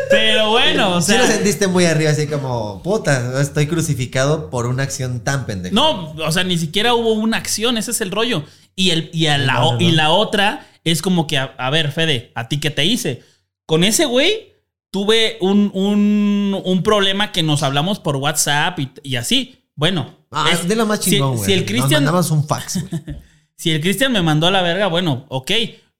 Pero 0.09 0.49
bueno, 0.51 0.95
o 0.97 1.01
Sí 1.01 1.11
lo 1.17 1.25
sea. 1.25 1.27
sentiste 1.35 1.67
muy 1.67 1.85
arriba, 1.85 2.11
así 2.11 2.27
como, 2.27 2.81
puta, 2.83 3.41
estoy 3.41 3.67
crucificado 3.67 4.49
por 4.49 4.65
una 4.65 4.83
acción 4.83 5.19
tan 5.23 5.45
pendeja. 5.45 5.73
No, 5.75 6.11
o 6.13 6.31
sea, 6.31 6.43
ni 6.43 6.57
siquiera 6.57 6.93
hubo 6.93 7.13
una 7.13 7.37
acción, 7.37 7.77
ese 7.77 7.91
es 7.91 8.01
el 8.01 8.11
rollo. 8.11 8.43
Y, 8.75 8.89
el, 8.91 9.09
y, 9.13 9.27
a 9.27 9.37
la, 9.37 9.75
y 9.79 9.91
la 9.91 10.09
otra 10.11 10.65
es 10.83 11.01
como 11.01 11.27
que, 11.27 11.37
a, 11.37 11.53
a 11.57 11.69
ver, 11.69 11.91
Fede, 11.91 12.31
¿a 12.35 12.47
ti 12.47 12.59
qué 12.59 12.71
te 12.71 12.85
hice? 12.85 13.23
Con 13.65 13.83
ese 13.83 14.05
güey 14.05 14.53
tuve 14.91 15.37
un, 15.41 15.71
un, 15.73 16.59
un 16.63 16.83
problema 16.83 17.31
que 17.31 17.43
nos 17.43 17.63
hablamos 17.63 17.99
por 17.99 18.15
WhatsApp 18.17 18.79
y, 18.79 18.91
y 19.03 19.15
así. 19.17 19.59
Bueno, 19.75 20.17
Ah, 20.31 20.49
es- 20.51 20.67
de 20.67 20.75
lo 20.75 20.85
más 20.87 20.99
chingón, 20.99 21.35
güey. 21.37 21.45
si, 21.45 21.53
el 21.53 21.59
Nos 21.61 21.67
Cristian 21.67 22.03
mandamos 22.03 22.31
un 22.31 22.47
fax, 22.47 22.79
güey. 22.89 23.01
si 23.63 23.71
el 23.71 23.79
Cristian 23.79 24.11
me 24.11 24.21
mandó 24.21 24.47
a 24.47 24.51
la 24.51 24.61
verga, 24.61 24.87
bueno, 24.87 25.25
ok. 25.29 25.51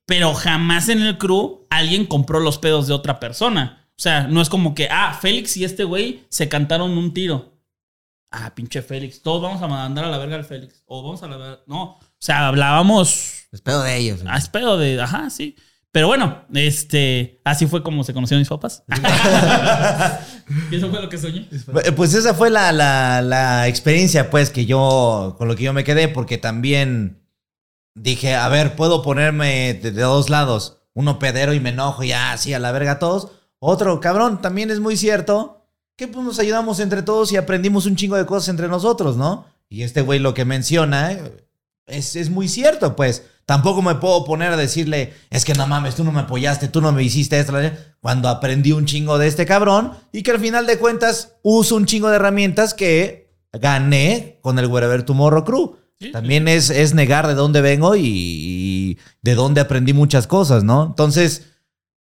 Pero 0.06 0.34
jamás 0.34 0.90
en 0.90 1.02
el 1.02 1.18
crew 1.18 1.66
alguien 1.70 2.06
compró 2.06 2.42
los 2.42 2.58
pedos 2.58 2.88
de 2.88 2.94
otra 2.94 3.22
persona. 3.22 3.88
O 3.92 4.02
sea, 4.04 4.28
no 4.28 4.42
es 4.42 4.50
como 4.50 4.76
que, 4.76 4.90
ah, 4.92 5.18
Félix 5.22 5.56
y 5.56 5.64
este 5.64 5.86
güey 5.86 6.26
se 6.28 6.50
cantaron 6.50 6.98
un 6.98 7.14
tiro. 7.14 7.54
Ah, 8.32 8.54
pinche 8.54 8.82
Félix. 8.82 9.22
Todos 9.22 9.42
vamos 9.42 9.62
a 9.62 9.68
mandar 9.70 10.04
a 10.04 10.10
la 10.10 10.18
verga 10.18 10.36
al 10.36 10.44
Félix. 10.44 10.84
O 10.88 11.04
vamos 11.04 11.24
a 11.24 11.28
la 11.30 11.38
verga. 11.38 11.60
No. 11.68 11.84
O 11.84 12.00
sea, 12.20 12.48
hablábamos 12.50 13.46
Es 13.54 13.62
pedo 13.62 13.82
de 13.82 13.96
ellos. 13.96 14.24
güey. 14.24 14.36
a 14.36 14.40
pedo 14.52 14.78
de, 14.78 15.02
ajá, 15.02 15.30
sí. 15.30 15.56
Pero 15.94 16.08
bueno, 16.08 16.44
este, 16.54 17.40
así 17.46 17.66
fue 17.68 17.82
como 17.82 18.04
se 18.04 18.14
conocieron 18.14 18.42
mis 18.42 18.50
papás. 18.50 18.84
y 20.72 20.76
eso 20.76 20.90
fue 20.90 21.02
lo 21.02 21.08
que 21.08 21.18
soñé. 21.18 21.48
Eh, 21.86 21.92
Pues 21.94 22.14
esa 22.14 22.34
fue 22.34 22.50
la, 22.50 22.72
la- 22.72 23.22
la 23.22 23.68
experiencia, 23.68 24.30
pues, 24.30 24.50
que 24.50 24.66
yo, 24.66 25.36
con 25.38 25.48
lo 25.48 25.56
que 25.56 25.64
yo 25.64 25.72
me 25.74 25.84
quedé, 25.84 26.08
porque 26.10 26.38
también 26.38 27.23
dije, 27.96 28.36
a 28.36 28.48
ver, 28.50 28.76
puedo 28.76 29.02
ponerme 29.02 29.74
de, 29.74 29.92
dos 29.92 30.30
lados, 30.30 30.78
uno 30.94 31.20
pedero 31.20 31.54
y 31.54 31.60
me 31.60 31.70
enojo 31.70 32.04
y 32.04 32.12
así 32.12 32.54
a 32.54 32.60
la 32.60 32.72
verga 32.72 33.00
todos. 33.00 33.30
Otro, 33.60 34.00
cabrón, 34.00 34.42
también 34.42 34.72
es 34.72 34.80
muy 34.80 34.98
cierto 34.98 35.66
que 35.96 36.08
pues, 36.08 36.26
nos 36.26 36.40
ayudamos 36.40 36.80
entre 36.80 37.02
todos 37.02 37.32
y 37.32 37.38
aprendimos 37.38 37.86
un 37.86 37.96
chingo 37.96 38.18
de 38.18 38.26
cosas 38.26 38.50
entre 38.50 38.68
nosotros, 38.68 39.18
¿no? 39.18 39.46
Y 39.70 39.84
este 39.84 40.02
güey 40.02 40.20
lo 40.20 40.34
que 40.34 40.46
menciona 40.46 41.12
eh, 41.12 41.48
es, 41.88 42.16
es 42.16 42.30
muy 42.30 42.48
cierto, 42.48 42.96
pues. 42.96 43.24
Tampoco 43.46 43.82
me 43.82 43.96
puedo 43.96 44.24
poner 44.24 44.54
a 44.54 44.58
decirle, 44.58 45.14
es 45.30 45.44
que 45.44 45.54
no 45.54 45.68
mames, 45.68 45.96
tú 45.96 46.06
no 46.06 46.14
me 46.14 46.22
apoyaste, 46.22 46.70
tú 46.70 46.80
no 46.80 46.94
me 46.94 47.04
hiciste 47.04 47.38
esto, 47.38 47.54
cuando 48.00 48.30
aprendí 48.30 48.72
un 48.72 48.86
chingo 48.86 49.18
de 49.18 49.28
este 49.28 49.46
cabrón 49.46 49.92
y 50.14 50.24
que 50.24 50.32
al 50.32 50.40
final 50.40 50.66
de 50.66 50.78
cuentas 50.78 51.34
uso 51.42 51.76
un 51.76 51.86
chingo 51.86 52.10
de 52.10 52.16
herramientas 52.16 52.74
que 52.74 53.36
gané 53.52 54.40
con 54.42 54.60
el 54.60 54.68
Wherever 54.68 55.04
Tomorrow 55.04 55.44
Crew. 55.44 55.76
También 56.12 56.48
es, 56.48 56.70
es 56.70 56.94
negar 56.94 57.28
de 57.28 57.36
dónde 57.36 57.62
vengo 57.62 57.96
y, 57.96 58.02
y 58.06 58.98
de 59.22 59.36
dónde 59.36 59.62
aprendí 59.62 59.94
muchas 59.94 60.28
cosas, 60.28 60.64
¿no? 60.64 60.86
Entonces, 60.86 61.54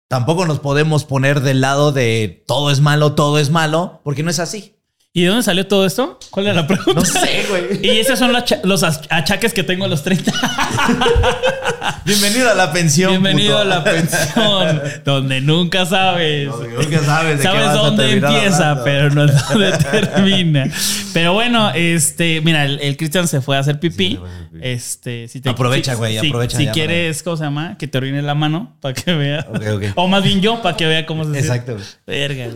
tampoco 0.08 0.46
nos 0.46 0.60
podemos 0.60 1.04
poner 1.04 1.40
del 1.40 1.60
lado 1.60 1.92
de 1.92 2.44
todo 2.46 2.70
es 2.70 2.80
malo, 2.80 3.14
todo 3.14 3.38
es 3.38 3.50
malo, 3.50 4.00
porque 4.04 4.22
no 4.22 4.30
es 4.30 4.38
así. 4.38 4.77
¿Y 5.14 5.22
de 5.22 5.28
dónde 5.28 5.42
salió 5.42 5.66
todo 5.66 5.86
esto? 5.86 6.18
¿Cuál 6.30 6.46
era 6.46 6.54
la 6.54 6.66
pregunta? 6.66 6.92
No 6.94 7.04
sé, 7.04 7.44
güey. 7.48 7.80
Y 7.82 7.98
esos 7.98 8.18
son 8.18 8.30
los, 8.32 8.42
acha- 8.42 8.60
los 8.62 8.82
ach- 8.82 9.06
achaques 9.08 9.54
que 9.54 9.62
tengo 9.62 9.86
a 9.86 9.88
los 9.88 10.02
30. 10.04 10.30
Bienvenido 12.04 12.50
a 12.50 12.54
la 12.54 12.70
pensión. 12.72 13.10
Bienvenido 13.12 13.52
puto. 13.56 13.62
a 13.62 13.64
la 13.64 13.84
pensión, 13.84 14.82
donde 15.06 15.40
nunca 15.40 15.86
sabes. 15.86 16.48
Nunca 16.48 17.02
sabes 17.04 17.38
de 17.38 17.42
qué 17.42 17.42
Sabes 17.42 17.66
vas 17.66 17.74
dónde 17.74 18.12
empieza, 18.12 18.70
hablando. 18.70 18.84
pero 18.84 19.10
no 19.10 19.26
dónde 19.26 19.72
termina. 19.90 20.66
Pero 21.14 21.32
bueno, 21.32 21.70
este, 21.74 22.42
mira, 22.42 22.66
el, 22.66 22.78
el 22.80 22.96
Cristian 22.98 23.26
se 23.28 23.40
fue 23.40 23.56
a 23.56 23.60
hacer 23.60 23.80
pipí. 23.80 24.20
Este, 24.60 25.26
si 25.28 25.40
te, 25.40 25.48
Aprovecha, 25.48 25.94
güey, 25.94 26.18
si- 26.20 26.28
aprovecha 26.28 26.56
Si 26.58 26.66
ya, 26.66 26.72
quieres, 26.72 27.22
¿cómo 27.22 27.36
se 27.38 27.44
llama? 27.44 27.76
Que 27.78 27.88
te 27.88 27.96
orine 27.96 28.20
la 28.20 28.34
mano 28.34 28.76
para 28.80 28.92
que 28.94 29.12
vea. 29.14 29.46
Ok, 29.48 29.62
ok. 29.74 29.82
O 29.96 30.06
más 30.06 30.22
bien 30.22 30.42
yo, 30.42 30.60
para 30.62 30.76
que 30.76 30.84
vea 30.86 31.06
cómo 31.06 31.24
se 31.24 31.30
siente. 31.32 31.48
Exacto. 31.48 31.76
Verga. 32.06 32.48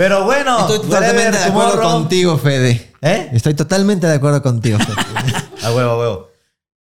Pero 0.00 0.24
bueno, 0.24 0.60
Estoy 0.60 0.78
totalmente 0.78 1.36
de 1.36 1.44
acuerdo 1.44 1.72
Tomorrow- 1.74 1.92
contigo, 1.92 2.38
Fede. 2.38 2.90
¿Eh? 3.02 3.28
Estoy 3.34 3.52
totalmente 3.52 4.06
de 4.06 4.14
acuerdo 4.14 4.40
contigo, 4.40 4.78
Fede. 4.78 4.96
A 5.62 5.74
huevo, 5.74 5.90
a 5.90 5.98
huevo. 5.98 6.28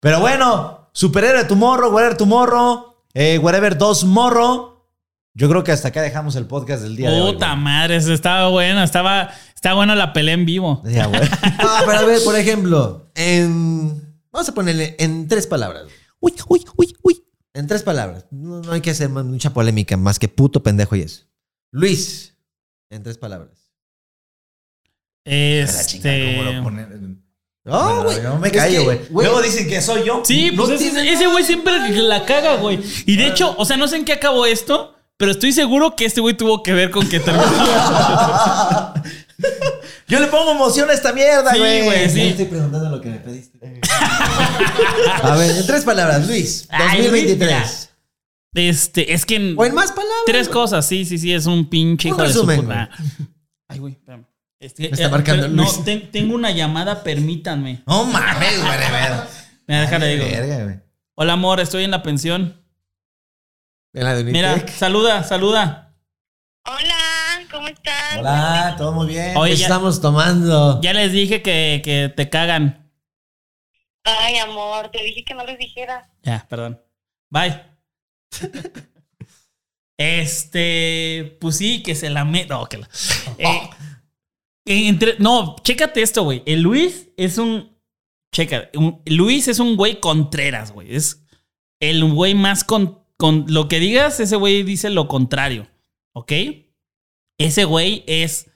Pero 0.00 0.20
bueno, 0.20 0.90
superhéroe 0.92 1.46
tu 1.46 1.56
morro, 1.56 1.88
wherever 1.88 2.14
tu 2.18 2.26
morro, 2.26 3.06
eh, 3.14 3.38
wherever 3.38 3.78
dos 3.78 4.04
morro. 4.04 4.86
Yo 5.32 5.48
creo 5.48 5.64
que 5.64 5.72
hasta 5.72 5.88
acá 5.88 6.02
dejamos 6.02 6.36
el 6.36 6.44
podcast 6.44 6.82
del 6.82 6.94
día 6.94 7.10
de 7.10 7.22
hoy. 7.22 7.32
Puta 7.32 7.56
madre, 7.56 7.96
eso 7.96 8.12
estaba 8.12 8.48
bueno. 8.50 8.82
Estaba, 8.82 9.30
estaba 9.54 9.76
buena 9.76 9.96
la 9.96 10.12
pelea 10.12 10.34
en 10.34 10.44
vivo. 10.44 10.82
Ya, 10.84 11.06
güey. 11.06 11.22
No, 11.62 11.68
pero 11.86 12.00
a 12.00 12.04
ver, 12.04 12.22
por 12.22 12.36
ejemplo, 12.36 13.10
en. 13.14 14.18
Vamos 14.30 14.46
a 14.46 14.52
ponerle 14.52 14.96
en 14.98 15.26
tres 15.26 15.46
palabras. 15.46 15.84
Uy, 16.20 16.34
uy, 16.48 16.66
uy, 16.76 16.94
uy. 17.02 17.24
En 17.54 17.66
tres 17.66 17.82
palabras. 17.82 18.26
No, 18.30 18.60
no 18.60 18.72
hay 18.72 18.82
que 18.82 18.90
hacer 18.90 19.08
mucha 19.08 19.54
polémica, 19.54 19.96
más 19.96 20.18
que 20.18 20.28
puto 20.28 20.62
pendejo 20.62 20.96
y 20.96 21.00
eso. 21.00 21.22
Luis, 21.72 22.29
en 22.90 23.02
tres 23.02 23.18
palabras. 23.18 23.50
La 25.24 25.86
chingada, 25.86 26.16
¿cómo 26.36 26.42
lo 26.42 26.50
Este. 26.50 26.62
ponen? 26.62 27.24
No, 27.62 28.02
güey. 28.04 28.22
yo 28.22 28.36
me 28.38 28.50
callo, 28.50 28.84
güey. 28.84 28.98
güey, 29.10 29.26
Luego 29.26 29.42
dicen 29.42 29.68
que 29.68 29.80
soy 29.82 30.04
yo. 30.04 30.22
Sí, 30.24 30.50
No 30.50 30.64
pues 30.66 30.80
ese, 30.80 31.26
güey 31.26 31.44
siempre 31.44 31.78
la 32.02 32.24
caga, 32.24 32.56
güey. 32.56 32.80
Y 33.06 33.16
de 33.16 33.26
hecho, 33.28 33.54
o 33.58 33.64
sea, 33.64 33.76
no 33.76 33.86
sé 33.86 33.96
en 33.96 34.04
qué 34.04 34.14
acabó 34.14 34.46
esto, 34.46 34.94
pero 35.18 35.30
estoy 35.32 35.52
seguro 35.52 35.94
que 35.94 36.06
este 36.06 36.20
güey 36.22 36.34
tuvo 36.36 36.62
que 36.62 36.72
ver 36.72 36.90
con 36.90 37.08
que 37.08 37.20
terminó. 37.20 37.44
Yo 40.08 40.18
le 40.18 40.26
pongo 40.26 40.50
emoción 40.52 40.90
a 40.90 40.92
esta 40.94 41.12
mierda, 41.12 41.52
Sí, 41.52 41.58
güey. 41.58 41.84
güey, 41.84 42.10
sí. 42.10 42.20
Estoy 42.22 42.46
preguntando 42.46 42.90
lo 42.90 43.00
que 43.00 43.10
me 43.10 43.18
pediste. 43.18 43.80
a 45.22 45.36
ver, 45.36 45.50
en 45.56 45.66
tres 45.66 45.84
palabras, 45.84 46.26
Luis. 46.26 46.66
Ay, 46.70 47.02
2023. 47.02 47.89
Este, 48.54 49.12
es 49.12 49.24
que 49.26 49.36
en 49.36 49.54
o 49.58 49.64
en 49.64 49.74
más 49.74 49.92
palabras. 49.92 50.22
tres 50.26 50.48
cosas, 50.48 50.84
sí, 50.86 51.04
sí, 51.04 51.18
sí, 51.18 51.32
es 51.32 51.46
un 51.46 51.68
pinche 51.70 52.08
Un 52.08 52.14
hijo 52.16 52.22
de 52.26 52.32
su 52.32 52.44
puta. 52.46 52.90
Ay, 53.68 53.78
güey, 53.78 53.92
espérame. 53.94 54.24
Este, 54.58 54.82
Me 54.82 54.88
está 54.88 55.08
marcando 55.08 55.42
pero- 55.44 55.54
No, 55.54 55.62
Luis. 55.62 55.84
ten- 55.84 56.10
tengo 56.10 56.34
una 56.34 56.50
llamada, 56.50 57.02
permítanme. 57.02 57.82
No 57.86 58.04
mames, 58.04 58.58
güey. 58.60 58.72
Mira, 59.66 59.80
déjale 59.82 60.06
digo. 60.16 60.24
Verga. 60.24 60.82
Hola, 61.14 61.32
amor, 61.34 61.60
estoy 61.60 61.84
en 61.84 61.90
la 61.92 62.02
pensión. 62.02 62.60
En 63.92 64.04
la 64.04 64.14
de 64.16 64.24
Mira, 64.24 64.66
saluda, 64.68 65.22
saluda. 65.24 65.94
Hola, 66.66 67.46
¿cómo 67.50 67.68
están? 67.68 68.18
Hola, 68.18 68.74
todo 68.76 68.92
muy 68.92 69.06
bien. 69.06 69.36
Oye, 69.36 69.56
ya, 69.56 69.66
Estamos 69.66 70.00
tomando. 70.00 70.80
ya 70.82 70.92
les 70.92 71.12
dije 71.12 71.40
que, 71.42 71.80
que 71.84 72.12
te 72.14 72.28
cagan. 72.28 72.90
Ay, 74.04 74.36
amor, 74.38 74.90
te 74.90 75.02
dije 75.02 75.24
que 75.24 75.34
no 75.34 75.44
les 75.44 75.58
dijera. 75.58 76.10
Ya, 76.22 76.46
perdón. 76.48 76.80
Bye. 77.30 77.62
Este, 79.98 81.36
pues 81.40 81.56
sí, 81.56 81.82
que 81.82 81.94
se 81.94 82.10
la 82.10 82.24
me... 82.24 82.46
No, 82.46 82.66
que 82.66 82.78
la... 82.78 82.88
Eh, 84.66 84.88
entre- 84.88 85.16
no, 85.18 85.56
chécate 85.62 86.02
esto, 86.02 86.22
güey. 86.22 86.42
El 86.46 86.60
Luis 86.60 87.08
es 87.16 87.38
un... 87.38 87.76
Checa, 88.32 88.70
un- 88.74 89.02
Luis 89.06 89.48
es 89.48 89.58
un 89.58 89.74
güey 89.76 89.98
contreras, 90.00 90.72
güey. 90.72 90.94
Es 90.94 91.24
el 91.80 92.04
güey 92.04 92.34
más 92.34 92.62
con, 92.62 93.02
con... 93.16 93.46
Lo 93.48 93.68
que 93.68 93.80
digas, 93.80 94.20
ese 94.20 94.36
güey 94.36 94.62
dice 94.62 94.90
lo 94.90 95.08
contrario, 95.08 95.66
¿ok? 96.14 96.32
Ese 97.38 97.64
güey 97.64 98.04
es 98.06 98.50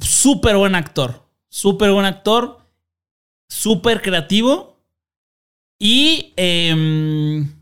súper 0.00 0.56
buen 0.56 0.74
actor. 0.74 1.28
Súper 1.50 1.92
buen 1.92 2.06
actor. 2.06 2.66
Súper 3.48 4.00
creativo. 4.02 4.82
Y... 5.78 6.32
em, 6.36 7.59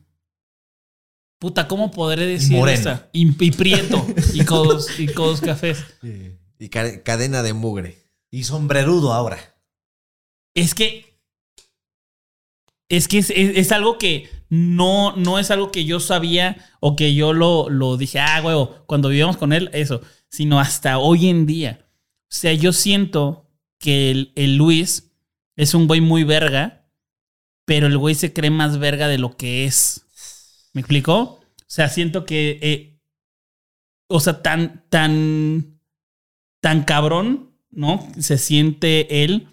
puta, 1.39 1.69
¿cómo 1.69 1.91
podré 1.91 2.27
decir 2.27 2.57
Moreno. 2.57 2.81
esa? 2.81 3.09
Y, 3.13 3.29
y 3.45 3.51
prieto. 3.53 4.07
y 4.35 4.45
codos, 4.45 4.99
y 4.99 5.07
codos 5.07 5.41
cafés. 5.41 5.79
Y 6.59 6.69
ca- 6.69 7.03
cadena 7.03 7.43
de 7.43 7.53
mugre. 7.53 7.99
Y 8.31 8.45
sombrerudo 8.45 9.13
ahora. 9.13 9.39
Es 10.55 10.75
que. 10.75 11.19
Es 12.89 13.07
que 13.09 13.19
es, 13.19 13.31
es- 13.31 13.57
es 13.57 13.73
algo 13.73 13.99
que 13.99 14.29
no, 14.49 15.15
no 15.17 15.39
es 15.39 15.51
algo 15.51 15.71
que 15.71 15.85
yo 15.85 16.01
sabía 16.01 16.57
o 16.81 16.97
que 16.97 17.15
yo 17.15 17.33
lo, 17.35 17.69
lo 17.69 17.97
dije, 17.99 18.19
ah, 18.19 18.41
huevo, 18.43 18.83
cuando 18.87 19.11
vivíamos 19.11 19.37
con 19.37 19.53
él, 19.53 19.69
eso, 19.75 20.01
sino 20.31 20.59
hasta 20.59 20.99
hoy 20.99 21.29
en 21.29 21.45
día. 21.47 21.87
O 22.31 22.35
sea, 22.35 22.53
yo 22.55 22.73
siento 22.73 23.47
que 23.79 24.11
el, 24.11 24.33
el 24.37 24.57
Luis 24.57 25.13
es 25.57 25.75
un 25.75 25.87
güey 25.87 26.01
muy 26.01 26.25
verga, 26.25 26.87
pero 27.67 27.87
el 27.87 27.99
güey 27.99 28.15
se 28.15 28.33
cree 28.33 28.51
más 28.51 28.79
verga 28.79 29.07
de 29.09 29.19
lo 29.19 29.37
que 29.37 29.65
es. 29.67 30.07
¿Me 30.73 30.81
explicó? 30.81 31.19
O 31.21 31.41
sea, 31.67 31.89
siento 31.89 32.25
que. 32.25 32.59
eh, 32.63 32.99
o 34.09 34.21
sea, 34.21 34.43
tan, 34.43 34.85
tan. 34.89 35.79
tan 36.61 36.85
cabrón, 36.85 37.51
¿no? 37.71 38.07
Se 38.19 38.39
siente 38.39 39.25
él. 39.25 39.49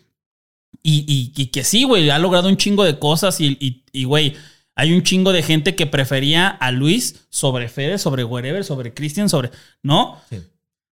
Y, 0.84 1.04
y- 1.08 1.42
y 1.42 1.48
que 1.48 1.64
sí, 1.64 1.84
güey, 1.84 2.10
ha 2.12 2.20
logrado 2.20 2.48
un 2.48 2.58
chingo 2.58 2.84
de 2.84 3.00
cosas 3.00 3.42
y, 3.42 3.84
y, 3.92 4.04
güey, 4.04 4.36
hay 4.76 4.94
un 4.94 5.02
chingo 5.02 5.34
de 5.34 5.42
gente 5.42 5.74
que 5.76 5.88
prefería 5.88 6.48
a 6.48 6.72
Luis 6.72 7.26
sobre 7.30 7.70
Fede, 7.70 7.98
sobre 7.98 8.24
Wherever, 8.24 8.64
sobre 8.64 8.94
Christian, 8.94 9.28
sobre... 9.30 9.50
¿No? 9.82 10.22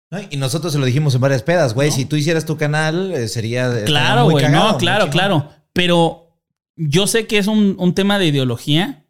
¿No? 0.10 0.20
Y 0.30 0.38
nosotros 0.38 0.72
se 0.72 0.80
lo 0.80 0.86
dijimos 0.86 1.14
en 1.16 1.22
varias 1.22 1.44
pedas, 1.44 1.74
güey. 1.74 1.92
Si 1.92 2.06
tú 2.06 2.16
hicieras 2.16 2.46
tu 2.46 2.56
canal, 2.58 3.12
eh, 3.14 3.28
sería. 3.28 3.84
Claro, 3.86 4.30
güey, 4.30 4.48
no, 4.50 4.78
claro, 4.78 5.10
claro. 5.10 5.50
Pero 5.74 6.38
yo 6.78 7.06
sé 7.08 7.28
que 7.28 7.38
es 7.38 7.48
un, 7.48 7.76
un 7.78 7.94
tema 7.94 8.18
de 8.20 8.28
ideología, 8.28 9.01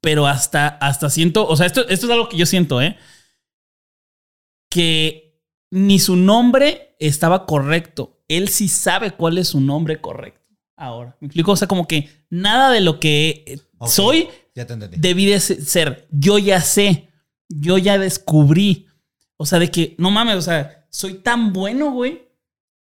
pero 0.00 0.26
hasta, 0.26 0.68
hasta 0.68 1.10
siento, 1.10 1.46
o 1.46 1.56
sea, 1.56 1.66
esto, 1.66 1.86
esto 1.88 2.06
es 2.06 2.12
algo 2.12 2.28
que 2.28 2.36
yo 2.36 2.46
siento, 2.46 2.80
¿eh? 2.82 2.96
Que 4.70 5.40
ni 5.70 5.98
su 5.98 6.16
nombre 6.16 6.96
estaba 6.98 7.46
correcto. 7.46 8.22
Él 8.28 8.48
sí 8.48 8.68
sabe 8.68 9.12
cuál 9.12 9.38
es 9.38 9.48
su 9.48 9.60
nombre 9.60 10.00
correcto. 10.00 10.40
Ahora, 10.76 11.16
me 11.20 11.26
explico, 11.26 11.52
o 11.52 11.56
sea, 11.56 11.68
como 11.68 11.86
que 11.86 12.08
nada 12.30 12.70
de 12.70 12.80
lo 12.80 12.98
que 12.98 13.60
Ok. 13.78 13.88
soy 13.88 14.28
Ya 14.54 14.66
te 14.66 14.76
debí 14.76 15.26
de 15.26 15.40
se- 15.40 15.62
ser. 15.62 16.08
Yo 16.10 16.38
ya 16.38 16.60
sé. 16.60 17.08
Yo 17.48 17.78
ya 17.78 17.98
descubrí. 17.98 18.86
O 19.36 19.46
sea, 19.46 19.58
de 19.58 19.70
que, 19.70 19.94
no 19.98 20.10
mames, 20.10 20.36
o 20.36 20.42
sea, 20.42 20.86
soy 20.90 21.14
tan 21.14 21.52
bueno, 21.52 21.90
güey, 21.92 22.28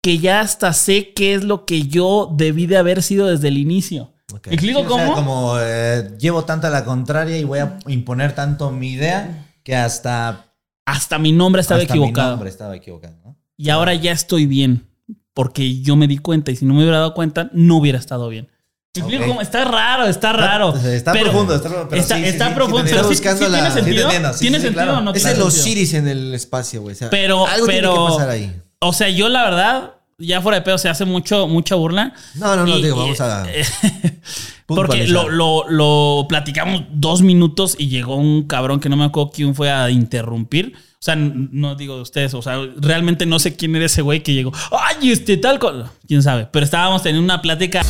que 0.03 0.19
ya 0.19 0.41
hasta 0.41 0.73
sé 0.73 1.13
qué 1.13 1.35
es 1.35 1.45
lo 1.45 1.65
que 1.67 1.83
yo 1.89 2.33
debí 2.37 2.67
de 2.67 2.77
haber 2.77 3.03
sido 3.03 3.27
desde 3.27 3.49
el 3.49 3.59
inicio. 3.59 4.15
Ok. 4.35 4.47
¿Me 4.49 4.55
explico 4.55 4.81
Sí, 4.81 4.87
o 4.87 4.95
sea, 4.95 5.05
cómo? 5.07 5.15
como 5.15 5.55
eh, 5.61 6.11
llevo 6.19 6.45
tanta 6.45 6.71
la 6.71 6.85
contraria 6.85 7.37
y 7.39 7.45
voy 7.45 7.59
a 7.61 7.79
imponer 7.89 8.35
tanto 8.35 8.71
mi 8.71 8.93
idea 8.93 9.47
que 9.63 9.77
hasta, 9.77 10.47
Hasta 10.87 11.19
mi 11.19 11.33
nombre 11.33 11.61
estaba 11.63 11.81
hasta 11.81 11.95
mi 11.95 12.01
equivocado. 12.01 12.31
nombre 12.31 12.49
estaba 12.51 12.75
equivocado. 12.77 13.15
¿no? 13.25 13.37
Y 13.57 13.71
ahora 13.71 13.95
ya 13.95 14.13
estoy 14.13 14.47
bien. 14.47 14.87
Porque 15.35 15.81
yo 15.81 15.95
me 15.97 16.09
di 16.09 16.19
cuenta. 16.19 16.51
Y 16.51 16.57
si 16.57 16.65
no 16.65 16.75
me 16.75 16.81
hubiera 16.81 16.99
dado 16.99 17.15
cuenta, 17.15 17.51
no 17.53 17.77
hubiera 17.77 17.99
estado 17.99 18.29
bien. 18.29 18.49
¿Me 18.97 19.01
explico 19.03 19.23
Ok. 19.23 19.29
cómo? 19.29 19.41
Está 19.41 19.65
raro, 19.65 20.07
está 20.07 20.33
raro. 20.33 20.75
Está 20.77 21.13
Pero- 21.13 21.31
profundo, 21.31 21.55
está 21.55 21.69
profundo. 21.69 21.91
pero 21.91 22.03
está 22.03 22.17
sí, 22.17 22.25
está 22.25 22.49
sí, 22.49 22.55
profundo. 22.55 22.79
sí 22.89 22.93
pero 22.95 23.09
buscando 23.09 23.45
sí 23.47 23.53
la- 23.53 23.59
tiene 23.59 23.71
sentido. 23.75 24.05
entiendo, 24.07 24.31
¿Tiene 24.33 24.57
sí, 24.59 24.63
sentido 24.65 24.85
claro. 24.85 24.99
o 24.99 25.01
no 25.03 25.13
Es 25.13 25.23
tiene 25.23 25.37
el? 25.39 25.43
Osiris 25.43 25.95
en 25.95 26.09
el 26.09 26.35
espacio, 26.35 26.83
güey. 26.83 26.95
O 26.95 26.99
sea, 26.99 27.11
Pero- 27.11 27.47
algo 27.47 27.67
pero- 27.67 27.93
tiene 27.93 28.07
que 28.07 28.13
pasar 28.13 28.31
ahí. 28.31 28.61
O 28.81 28.93
sea, 28.93 29.09
yo 29.09 29.29
la 29.29 29.45
verdad, 29.45 29.91
ya 30.21 30.41
fuera 30.41 30.59
de 30.59 30.63
pedo, 30.63 30.79
se 30.79 30.89
hace 30.89 31.05
mucho, 31.05 31.49
mucha 31.49 31.75
burla. 31.75 32.13
No, 32.37 32.55
no, 32.57 32.65
no, 32.67 32.79
Y- 32.79 32.83
digo, 32.83 32.97
y- 32.97 33.01
vamos 33.01 33.21
a. 33.21 33.47
Porque 34.67 35.09
lo, 35.09 35.29
lo, 35.29 35.65
lo 35.69 36.27
platicamos 36.29 36.85
dos 36.93 37.23
minutos 37.23 37.75
y 37.77 37.89
llegó 37.89 38.15
un 38.15 38.45
cabrón 38.47 38.79
que 38.79 38.89
no 38.89 38.97
me 38.97 39.05
acuerdo 39.05 39.33
quién 39.35 39.55
fue 39.57 39.69
a 39.71 39.91
interrumpir. 39.91 40.75
O 40.77 41.03
sea, 41.03 41.17
no 41.17 41.75
digo 41.75 41.97
de 41.97 42.03
ustedes, 42.03 42.35
o 42.35 42.43
sea, 42.43 42.61
realmente 42.77 43.27
no 43.27 43.39
sé 43.41 43.57
quién 43.57 43.75
era 43.75 43.87
ese 43.87 44.03
güey 44.03 44.23
que 44.23 44.33
llegó. 44.35 44.53
¡Ay, 44.71 45.11
este 45.11 45.39
tal! 45.39 45.59
co-". 45.59 45.85
Quién 46.07 46.23
sabe. 46.23 46.47
Pero 46.53 46.65
estábamos 46.65 47.03
teniendo 47.03 47.25
una 47.25 47.41
plática. 47.43 47.83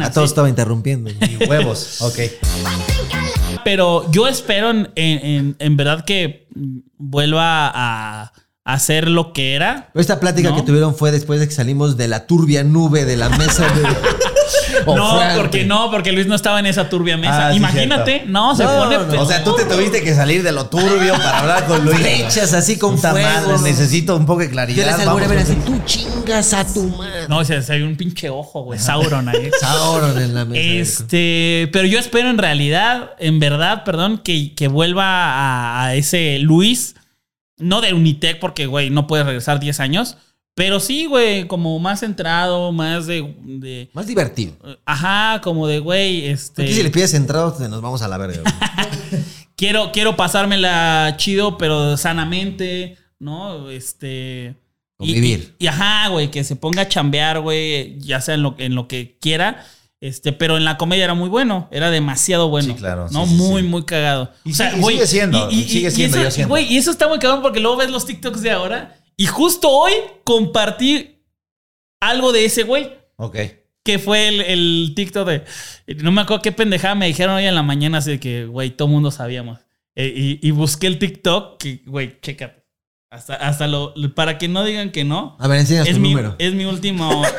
A 0.00 0.10
todos 0.12 0.28
estaba 0.30 0.48
interrumpiendo. 0.50 1.10
Y 1.10 1.44
huevos, 1.48 2.02
ok. 2.02 2.18
Pero 3.64 4.10
yo 4.10 4.26
espero 4.26 4.70
en- 4.70 4.90
en- 4.96 5.56
en 5.58 5.76
verdad 5.76 6.04
que 6.04 6.48
vuelva 6.98 7.70
a, 7.74 8.32
a 8.68 8.78
ser 8.78 9.08
lo 9.08 9.32
que 9.32 9.54
era. 9.54 9.88
Esta 9.94 10.20
plática 10.20 10.50
¿No? 10.50 10.56
que 10.56 10.62
tuvieron 10.62 10.94
fue 10.94 11.10
después 11.10 11.40
de 11.40 11.48
que 11.48 11.54
salimos 11.54 11.96
de 11.96 12.06
la 12.06 12.26
turbia 12.26 12.64
nube 12.64 13.06
de 13.06 13.16
la 13.16 13.30
mesa 13.30 13.64
de. 13.66 13.82
No, 14.86 15.20
porque 15.36 15.64
no, 15.64 15.90
porque 15.90 16.12
Luis 16.12 16.26
no 16.26 16.34
estaba 16.34 16.58
en 16.58 16.66
esa 16.66 16.88
turbia 16.88 17.16
mesa. 17.18 17.48
Ah, 17.48 17.50
sí, 17.50 17.58
Imagínate, 17.58 18.24
no, 18.26 18.54
se 18.56 18.64
No, 18.64 18.70
pone. 18.76 18.98
no, 19.16 19.22
O 19.22 19.26
sea, 19.26 19.44
tú 19.44 19.54
te 19.54 19.64
tuviste 19.64 20.02
que 20.02 20.14
salir 20.14 20.42
de 20.42 20.52
lo 20.52 20.66
turbio 20.68 21.12
para 21.14 21.40
hablar 21.40 21.66
con 21.66 21.84
Luis. 21.84 21.98
Flechas 21.98 22.54
así 22.54 22.78
con 22.78 22.98
fuego. 22.98 23.18
madre, 23.18 23.62
necesito 23.62 24.16
un 24.16 24.24
poco 24.24 24.40
de 24.40 24.50
claridad. 24.50 24.84
Yo 24.90 24.96
les 24.96 25.06
vamos 25.06 25.28
ver 25.28 25.38
así, 25.38 25.54
tú 25.66 25.78
chingas 25.84 26.54
a 26.54 26.64
tu 26.66 26.84
madre. 26.84 27.28
No, 27.28 27.38
o 27.38 27.44
sea, 27.44 27.60
se 27.60 27.78
ve 27.78 27.84
un 27.84 27.96
pinche 27.96 28.30
ojo, 28.30 28.62
güey. 28.62 28.78
Sauron 28.78 29.28
ahí. 29.28 29.50
Sauron 29.60 30.18
en 30.18 30.34
la 30.34 30.44
mesa. 30.46 30.62
Este, 30.62 31.68
pero 31.72 31.86
yo 31.86 31.98
espero 31.98 32.30
en 32.30 32.38
realidad, 32.38 33.10
en 33.18 33.40
verdad, 33.40 33.84
perdón, 33.84 34.18
que, 34.18 34.54
que 34.54 34.68
vuelva 34.68 35.04
a, 35.04 35.84
a 35.84 35.94
ese 35.94 36.38
Luis, 36.38 36.94
no 37.58 37.80
de 37.80 37.92
Unitec, 37.94 38.38
porque, 38.40 38.66
güey, 38.66 38.90
no 38.90 39.06
puede 39.06 39.24
regresar 39.24 39.60
10 39.60 39.80
años, 39.80 40.16
pero 40.54 40.80
sí, 40.80 41.06
güey, 41.06 41.46
como 41.46 41.78
más 41.78 42.00
centrado, 42.00 42.72
más 42.72 43.06
de, 43.06 43.34
de- 43.44 43.90
Más 43.92 44.06
divertido. 44.06 44.54
ajá, 44.84 45.40
como 45.42 45.66
de, 45.68 45.78
güey, 45.78 46.26
este, 46.26 46.62
Aquí 46.64 46.72
si 46.74 46.82
le 46.82 46.90
pides 46.90 47.14
entrado, 47.14 47.52
te 47.52 47.68
nos 47.68 47.80
vamos 47.80 48.02
a 48.02 48.08
la 48.08 48.18
verga. 48.18 48.42
quiero, 49.56 49.92
quiero 49.92 50.16
pasármela 50.16 51.14
chido, 51.16 51.58
pero 51.58 51.96
sanamente, 51.96 52.96
¿no? 53.18 53.70
Este... 53.70 54.54
y- 55.00 55.12
Convivir. 55.12 55.54
Y, 55.58 55.64
y 55.64 55.66
ajá, 55.68 56.08
güey, 56.08 56.30
que 56.30 56.42
se 56.44 56.56
ponga 56.56 56.82
a 56.82 56.88
chambear, 56.88 57.40
güey, 57.40 57.98
ya 58.00 58.20
sea 58.20 58.34
en 58.34 58.42
lo, 58.42 58.54
en 58.58 58.74
lo 58.74 58.88
que 58.88 59.16
quiera. 59.20 59.64
Este, 60.00 60.32
pero 60.32 60.56
en 60.56 60.64
la 60.64 60.76
comedia 60.76 61.04
era 61.04 61.14
muy 61.14 61.28
bueno, 61.28 61.68
era 61.72 61.90
demasiado 61.90 62.48
bueno. 62.48 62.68
Sí, 62.72 62.78
claro, 62.78 63.08
¿no? 63.10 63.26
sí, 63.26 63.30
sí, 63.32 63.36
muy, 63.36 63.62
muy 63.64 63.84
cagado. 63.84 64.32
Y 64.44 64.50
y 64.50 64.54
sigue 64.54 65.06
siendo, 65.06 65.50
y 65.50 65.64
sigue 65.64 65.90
siendo, 65.90 66.20
eso, 66.20 66.42
yo. 66.42 66.48
Güey, 66.48 66.72
y 66.72 66.76
eso 66.76 66.90
está 66.92 67.08
muy 67.08 67.18
cagado 67.18 67.42
porque 67.42 67.58
luego 67.58 67.76
ves 67.78 67.90
los 67.90 68.06
TikToks 68.06 68.40
de 68.42 68.52
ahora. 68.52 68.96
Y 69.16 69.26
justo 69.26 69.68
hoy 69.68 69.92
compartí 70.22 71.16
algo 72.00 72.30
de 72.32 72.44
ese 72.44 72.62
güey. 72.62 72.90
Ok. 73.16 73.36
Que 73.82 73.98
fue 73.98 74.28
el, 74.28 74.40
el 74.42 74.92
TikTok 74.94 75.26
de. 75.26 75.44
No 76.02 76.12
me 76.12 76.20
acuerdo 76.20 76.42
qué 76.42 76.52
pendejada 76.52 76.94
me 76.94 77.06
dijeron 77.08 77.34
hoy 77.34 77.46
en 77.46 77.54
la 77.56 77.64
mañana, 77.64 77.98
así 77.98 78.10
de 78.12 78.20
que, 78.20 78.44
güey, 78.46 78.70
todo 78.70 78.86
mundo 78.86 79.10
sabíamos. 79.10 79.58
Eh, 79.96 80.12
y, 80.14 80.46
y 80.46 80.50
busqué 80.52 80.86
el 80.86 81.00
TikTok, 81.00 81.58
que, 81.58 81.82
güey, 81.86 82.20
chécate. 82.20 82.62
Hasta, 83.10 83.34
hasta 83.34 83.66
lo. 83.66 83.94
Para 84.14 84.38
que 84.38 84.46
no 84.46 84.62
digan 84.64 84.92
que 84.92 85.02
no. 85.02 85.36
A 85.40 85.48
ver, 85.48 85.58
enséñanos 85.60 85.88
Es 85.88 85.94
tu 85.94 86.00
mi, 86.00 86.10
número. 86.10 86.36
es 86.38 86.52
mi 86.54 86.66
último. 86.66 87.22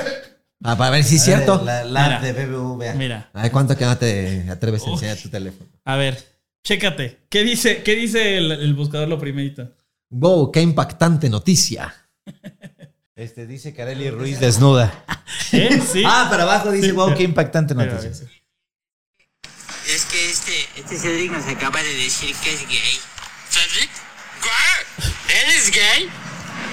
Ah, 0.63 0.77
para 0.77 0.89
ver 0.91 1.03
si 1.03 1.15
es 1.15 1.23
cierto. 1.23 1.61
La, 1.63 1.83
la 1.85 2.03
Mira. 2.03 2.19
de 2.21 2.33
BBVA. 2.45 2.93
Mira, 2.95 3.29
A 3.33 3.43
ver 3.43 3.51
cuánto 3.51 3.77
que 3.77 3.85
no 3.85 3.97
te 3.97 4.45
atreves 4.49 4.83
a 4.85 4.89
enseñar 4.91 5.17
tu 5.17 5.29
teléfono. 5.29 5.69
a 5.85 5.95
ver, 5.95 6.21
chécate. 6.63 7.19
¿Qué 7.29 7.43
dice, 7.43 7.81
qué 7.83 7.95
dice 7.95 8.37
el, 8.37 8.51
el 8.51 8.73
buscador 8.73 9.07
lo 9.07 9.17
primerito? 9.19 9.71
Wow, 10.09 10.51
qué 10.51 10.61
impactante 10.61 11.29
noticia. 11.29 11.93
Este 13.15 13.45
dice 13.45 13.73
Kareli 13.73 14.09
Ruiz 14.11 14.39
desnuda. 14.39 15.03
¿Eh? 15.51 15.81
Sí. 15.91 16.03
Ah, 16.05 16.27
para 16.29 16.43
abajo 16.43 16.71
dice, 16.71 16.87
Sí. 16.87 16.91
wow, 16.93 17.13
qué 17.13 17.23
impactante 17.23 17.75
noticia. 17.75 18.11
Es 18.11 20.05
que 20.05 20.29
este, 20.29 20.53
este 20.77 20.97
Cedric 20.97 21.29
nos 21.33 21.45
acaba 21.47 21.83
de 21.83 21.93
decir 21.95 22.33
que 22.41 22.53
es 22.53 22.65
gay. 22.69 22.97
¿Cedric? 23.49 23.89
¿Él 25.27 25.49
es 25.57 25.69
gay? 25.69 26.09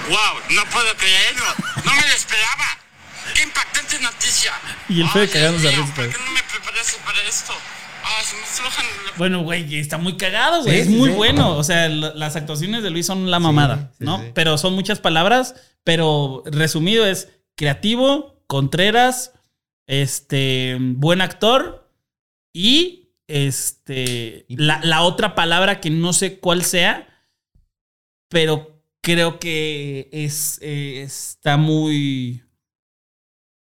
¡Wow! 0.09 0.55
No 0.55 0.63
puedo 0.71 0.95
creerlo. 0.97 1.47
No 1.85 1.95
me 1.97 2.03
lo 2.03 2.15
esperaba. 2.15 2.79
¡Qué 3.35 3.43
impactante 3.43 3.99
noticia! 4.01 4.53
Y 4.89 5.01
el 5.01 5.09
Fede 5.09 5.29
cagándose 5.29 5.69
de. 5.69 5.77
¿Por 5.77 6.11
qué 6.11 6.17
no 6.25 6.31
me 6.33 6.43
preparaste 6.43 6.97
para 7.05 7.23
esto? 7.23 7.53
Ah, 8.05 8.23
se 8.23 8.37
me 8.37 8.69
la- 8.69 9.13
Bueno, 9.17 9.43
güey, 9.43 9.79
está 9.79 9.99
muy 9.99 10.17
cagado, 10.17 10.63
güey. 10.63 10.75
Sí, 10.75 10.81
es 10.83 10.87
sí, 10.87 10.95
muy 10.95 11.11
sí. 11.11 11.17
bueno. 11.17 11.57
O 11.57 11.65
sea, 11.65 11.89
la- 11.89 12.15
las 12.15 12.37
actuaciones 12.37 12.83
de 12.83 12.91
Luis 12.91 13.07
son 13.07 13.31
la 13.31 13.41
mamada, 13.41 13.91
sí, 13.99 14.05
¿no? 14.05 14.19
sí. 14.21 14.31
Pero 14.35 14.59
son 14.59 14.75
muchas 14.75 15.01
palabras. 15.01 15.55
Pero 15.85 16.43
resumido 16.47 17.07
es 17.07 17.29
creativo, 17.57 18.43
Contreras, 18.47 19.33
este, 19.89 20.77
buen 20.81 21.21
actor 21.21 21.91
y 22.53 23.11
este, 23.29 24.47
la, 24.49 24.81
la 24.85 25.03
otra 25.03 25.35
palabra 25.35 25.81
que 25.81 25.91
no 25.91 26.13
sé 26.13 26.39
cuál 26.39 26.65
sea, 26.65 27.09
pero 28.29 28.81
creo 29.03 29.39
que 29.39 30.09
es, 30.13 30.59
eh, 30.63 31.03
está 31.03 31.57
muy... 31.57 32.43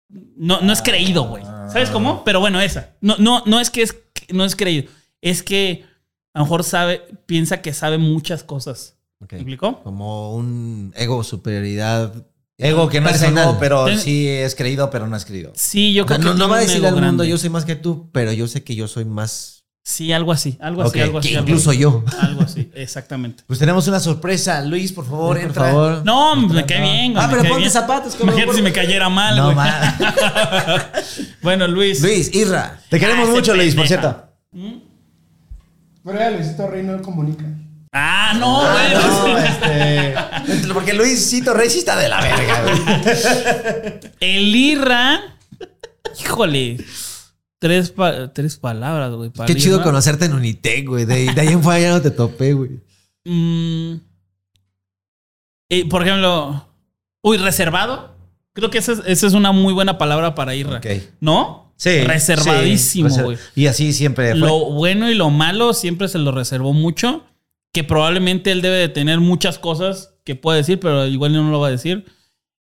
No, 0.10 0.62
no 0.62 0.74
es 0.74 0.82
creído, 0.82 1.24
güey. 1.24 1.44
¿Sabes 1.44 1.90
cómo? 1.90 2.24
Pero 2.24 2.40
bueno, 2.40 2.60
esa. 2.60 2.96
No, 3.02 3.16
no, 3.20 3.44
no 3.46 3.60
es 3.60 3.70
que 3.70 3.84
es, 3.84 3.96
no 4.34 4.44
es 4.44 4.56
creído. 4.56 4.90
Es 5.22 5.44
que 5.44 5.86
a 6.34 6.40
lo 6.40 6.46
mejor 6.46 6.64
sabe, 6.64 7.02
piensa 7.26 7.62
que 7.62 7.74
sabe 7.74 7.98
muchas 7.98 8.44
cosas. 8.44 8.98
Ok. 9.22 9.34
¿Me 9.34 9.38
explicó? 9.40 9.84
Como 9.84 10.34
un 10.36 10.94
ego, 10.96 11.24
superioridad. 11.24 12.26
Ego 12.58 12.90
que 12.90 13.00
no 13.00 13.10
es 13.10 13.22
ego, 13.22 13.58
pero 13.60 13.88
sí 13.98 14.28
es 14.28 14.56
creído, 14.56 14.90
pero 14.90 15.08
no 15.08 15.16
es 15.16 15.26
creído. 15.26 15.52
Sí, 15.56 15.94
yo 15.94 16.04
O 16.06 16.08
sea, 16.08 16.18
creo 16.18 16.30
no, 16.30 16.34
que 16.34 16.40
no 16.40 16.46
tiene 16.46 16.52
va 16.52 16.58
a 16.58 16.62
decirle 16.62 16.88
al 16.88 16.94
mundo 16.96 17.08
grande. 17.08 17.30
yo 17.30 17.38
soy 17.38 17.50
más 17.50 17.66
que 17.66 17.76
tú, 17.76 18.10
pero 18.12 18.34
yo 18.34 18.48
sé 18.48 18.64
que 18.64 18.76
yo 18.76 18.88
soy 18.88 19.06
más. 19.06 19.59
Sí, 19.84 20.12
algo 20.14 20.32
así, 20.32 20.56
algo 20.62 20.84
así, 20.84 21.00
algo 21.00 21.18
así. 21.20 21.30
algo 21.36 21.48
incluso 21.48 21.74
yo. 21.74 22.04
Algo 22.22 22.42
así, 22.44 22.70
exactamente. 22.76 23.44
Pues 23.48 23.58
tenemos 23.58 23.88
una 23.88 24.00
sorpresa. 24.00 24.62
Luis, 24.62 24.92
por 24.92 25.06
favor, 25.06 25.38
Por 25.38 25.46
entra. 25.48 25.66
favor. 25.66 26.02
No, 26.06 26.36
me 26.36 26.66
cae 26.66 26.82
bien. 26.82 27.14
Ah, 27.18 27.28
pero 27.30 27.42
ponte 27.44 27.58
bien. 27.58 27.72
zapatos, 27.72 28.14
cabrón. 28.14 28.30
Imagínate 28.30 28.58
si 28.58 28.62
me 28.64 28.72
cayera 28.72 29.10
mal, 29.10 29.36
No, 29.36 29.46
güey. 29.46 29.56
ma. 29.56 29.96
Bueno, 31.42 31.68
Luis. 31.68 32.02
Luis, 32.02 32.34
Irra. 32.36 32.80
Te 32.90 33.00
queremos 33.00 33.22
Ah, 33.22 33.32
ese 33.32 33.40
mucho, 33.40 33.56
Luis, 33.56 33.74
por 33.74 33.88
cierto. 33.88 34.26
Pero 34.52 36.20
ya 36.20 36.30
Luisito 36.32 36.68
Rey 36.68 36.84
no 36.84 37.02
comunica. 37.02 37.46
Ah, 37.92 38.34
no, 38.38 38.62
güey. 38.62 38.94
No, 38.94 39.38
este. 39.44 40.74
Porque 40.74 40.94
Luisito 40.94 41.54
Rey 41.56 41.70
sí 41.70 41.80
está 41.80 41.96
de 41.98 42.10
la 42.10 42.22
verga, 42.22 42.62
güey. 42.62 44.00
El 44.20 44.56
Irra. 44.56 45.20
Híjole. 46.20 46.78
Tres, 47.60 47.92
pa- 47.92 48.32
tres 48.34 48.58
palabras, 48.58 49.12
güey. 49.14 49.32
Qué 49.46 49.56
chido 49.56 49.84
conocerte 49.84 50.26
en 50.26 50.34
Unitec, 50.34 50.88
güey. 50.88 51.06
De, 51.06 51.34
de 51.34 51.42
ahí 51.42 51.50
en 51.50 51.62
fuera 51.62 51.80
ya 51.80 51.92
no 51.92 52.02
te 52.02 52.10
topé, 52.12 52.54
güey. 52.54 52.80
Mm. 53.26 53.96
Eh, 55.70 55.88
por 55.90 56.02
ejemplo, 56.04 56.66
uy, 57.22 57.38
reservado. 57.38 58.16
Creo 58.54 58.70
que 58.70 58.78
esa 58.80 58.94
es, 58.94 59.02
esa 59.06 59.28
es 59.28 59.34
una 59.34 59.52
muy 59.52 59.74
buena 59.74 59.98
palabra 59.98 60.36
para. 60.36 60.54
Ok. 60.54 60.88
¿No? 61.20 61.74
Sí. 61.76 62.02
Reservadísimo, 62.02 63.10
sí, 63.10 63.22
güey. 63.22 63.38
Y 63.56 63.68
así 63.68 63.94
siempre 63.94 64.32
fue. 64.32 64.40
Lo 64.40 64.72
bueno 64.72 65.10
y 65.10 65.16
lo 65.16 65.30
malo 65.30 65.74
siempre 65.74 66.08
se 66.08 66.18
lo 66.18 66.32
reservó 66.32 66.74
mucho. 66.74 67.26
Que 67.72 67.84
probablemente 67.84 68.52
él 68.52 68.62
debe 68.64 68.78
de 68.78 68.90
tener 68.90 69.20
muchas 69.20 69.60
cosas 69.60 70.16
que 70.24 70.36
puede 70.36 70.58
decir, 70.60 70.80
pero 70.80 71.06
igual 71.06 71.34
no 71.34 71.52
lo 71.52 71.60
va 71.60 71.68
a 71.68 71.72
decir. 71.72 72.06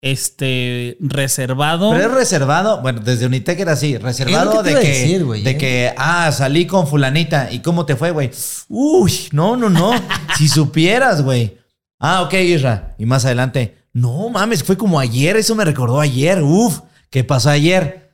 Este 0.06 0.98
reservado. 0.99 1.90
Pero 1.90 2.06
es 2.06 2.11
reservado, 2.11 2.80
bueno, 2.82 3.02
desde 3.03 3.26
Unitec 3.26 3.60
era 3.60 3.72
así, 3.72 3.98
reservado 3.98 4.52
Es 4.52 4.56
lo 4.57 4.64
que 4.64 4.69
te 4.69 4.76
de 4.76 4.82
que, 4.82 4.88
decir, 4.88 5.26
güey, 5.26 5.41
de 5.44 5.49
¿eh? 5.49 5.57
que, 5.57 5.94
ah, 5.98 6.32
salí 6.32 6.68
con 6.68 6.88
fulanita, 6.88 7.52
¿y 7.52 7.60
cómo 7.60 7.88
te 7.88 7.95
fue, 7.95 8.11
güey? 8.11 8.30
Uy, 8.69 9.11
no, 9.32 9.57
no, 9.57 9.69
no, 9.69 9.91
si 10.38 10.48
supieras, 10.48 11.23
güey. 11.23 11.57
Ah, 11.99 12.22
ok, 12.22 12.34
Isra. 12.36 12.94
Y 12.99 13.06
más 13.07 13.26
adelante, 13.26 13.80
no 13.94 14.30
mames, 14.30 14.64
fue 14.64 14.77
como 14.77 14.99
ayer, 14.99 15.38
eso 15.38 15.56
me 15.56 15.65
recordó 15.65 15.99
ayer, 15.99 16.44
uf, 16.44 16.82
¿qué 17.10 17.23
pasó 17.23 17.49
ayer? 17.49 18.11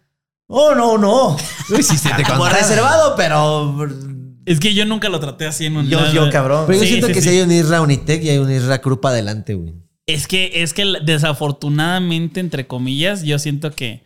Oh, 0.47 0.73
no, 0.75 0.97
no. 0.97 1.35
Uy, 1.69 1.83
sí, 1.83 1.97
se 1.97 2.09
te 2.13 2.23
Como 2.23 2.47
reservado, 2.47 3.15
pero 3.17 3.75
Es 4.45 4.59
que 4.61 4.73
yo 4.73 4.85
nunca 4.85 5.09
lo 5.09 5.19
traté 5.19 5.45
así 5.45 5.65
en 5.65 5.75
un. 5.75 5.87
yo, 5.87 6.09
yo, 6.13 6.29
cabrón. 6.29 6.63
Pero 6.67 6.79
yo 6.79 6.83
Sí, 6.83 6.89
siento 6.89 7.07
sí, 7.07 7.13
que 7.13 7.21
sí. 7.21 7.29
si 7.29 7.35
hay 7.35 7.41
un 7.41 7.51
Isra 7.51 7.81
Unitec 7.81 8.23
y 8.23 8.29
hay 8.29 8.37
un 8.37 8.49
Isra 8.49 8.79
Krupa 8.79 9.09
adelante, 9.09 9.55
güey. 9.55 9.75
Es 10.13 10.27
que, 10.27 10.51
es 10.63 10.73
que 10.73 10.85
desafortunadamente, 11.03 12.39
entre 12.39 12.67
comillas, 12.67 13.23
yo 13.23 13.39
siento 13.39 13.71
que. 13.71 14.03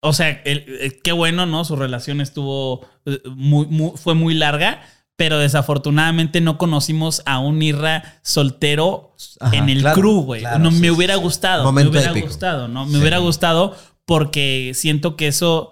O 0.00 0.12
sea, 0.12 0.28
el- 0.44 0.64
el- 0.80 1.00
qué 1.02 1.12
bueno, 1.12 1.46
¿no? 1.46 1.64
Su 1.64 1.76
relación 1.76 2.20
estuvo 2.20 2.86
eh, 3.06 3.20
muy, 3.36 3.66
muy- 3.66 3.92
fue 3.96 4.14
muy 4.14 4.34
larga, 4.34 4.82
pero 5.16 5.38
desafortunadamente 5.38 6.40
no 6.42 6.58
conocimos 6.58 7.22
a 7.24 7.38
un 7.38 7.62
Irra 7.62 8.18
soltero 8.22 9.14
Ajá, 9.40 9.56
en 9.56 9.68
el 9.70 9.80
claro, 9.80 10.00
crew, 10.00 10.20
güey. 10.22 10.40
claro, 10.42 10.58
no 10.58 10.70
sí, 10.72 10.78
me 10.80 10.90
hubiera 10.90 11.16
gustado. 11.16 11.70
Me 11.72 11.86
hubiera 11.86 12.10
épico. 12.10 12.26
gustado, 12.26 12.68
¿no? 12.68 12.84
Me 12.86 12.98
hubiera 12.98 13.18
gustado 13.18 13.76
porque 14.04 14.72
siento 14.74 15.16
que 15.16 15.28
eso 15.28 15.70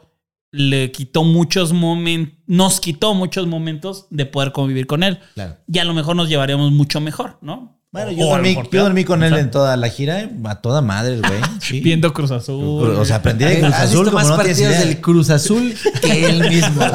le 0.50 0.92
quitó 0.92 1.24
muchos 1.24 1.72
momentos, 1.72 2.38
nos 2.46 2.80
quitó 2.80 3.14
muchos 3.14 3.46
momentos 3.46 4.06
de 4.10 4.24
poder 4.26 4.52
convivir 4.52 4.86
con 4.86 5.02
él. 5.02 5.18
Claro. 5.34 5.56
Y 5.70 5.78
a 5.78 5.84
lo 5.84 5.92
mejor 5.94 6.16
nos 6.16 6.28
llevaríamos 6.28 6.72
mucho 6.72 7.00
mejor, 7.00 7.38
¿no? 7.42 7.81
Bueno, 7.92 8.10
yo 8.10 8.24
dormí, 8.26 8.56
yo 8.72 8.82
dormí 8.84 9.04
con 9.04 9.22
él 9.22 9.34
en 9.34 9.50
toda 9.50 9.76
la 9.76 9.90
gira, 9.90 10.22
eh, 10.22 10.30
a 10.44 10.62
toda 10.62 10.80
madre, 10.80 11.18
güey. 11.18 11.40
Sí. 11.60 11.80
Viendo 11.80 12.12
Cruz 12.14 12.30
Azul. 12.30 12.88
O 12.90 13.04
sea, 13.04 13.16
aprendí 13.16 13.44
de 13.44 13.60
Cruz 13.60 13.74
Azul 13.74 14.04
visto 14.04 14.04
como 14.04 14.14
más 14.14 14.28
no 14.28 14.36
tienes 14.38 14.58
partidos 14.58 14.76
idea. 14.76 14.86
del 14.86 15.00
Cruz 15.02 15.30
Azul 15.30 15.74
que 16.00 16.26
él 16.26 16.48
mismo. 16.48 16.82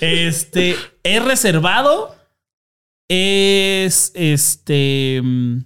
Este 0.00 0.76
es 1.02 1.24
reservado. 1.24 2.14
Es 3.10 4.12
este 4.14 5.20
mm, 5.22 5.58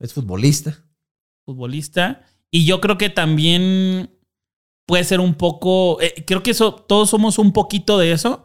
es 0.00 0.12
futbolista. 0.14 0.82
futbolista. 1.44 2.22
Y 2.50 2.64
yo 2.64 2.80
creo 2.80 2.98
que 2.98 3.08
también 3.10 4.10
puede 4.86 5.04
ser 5.04 5.20
un 5.20 5.34
poco. 5.34 6.00
eh, 6.00 6.24
creo 6.26 6.42
que 6.42 6.50
eso, 6.52 6.74
todos 6.74 7.10
somos 7.10 7.38
un 7.38 7.52
poquito 7.52 7.98
de 7.98 8.12
eso. 8.12 8.42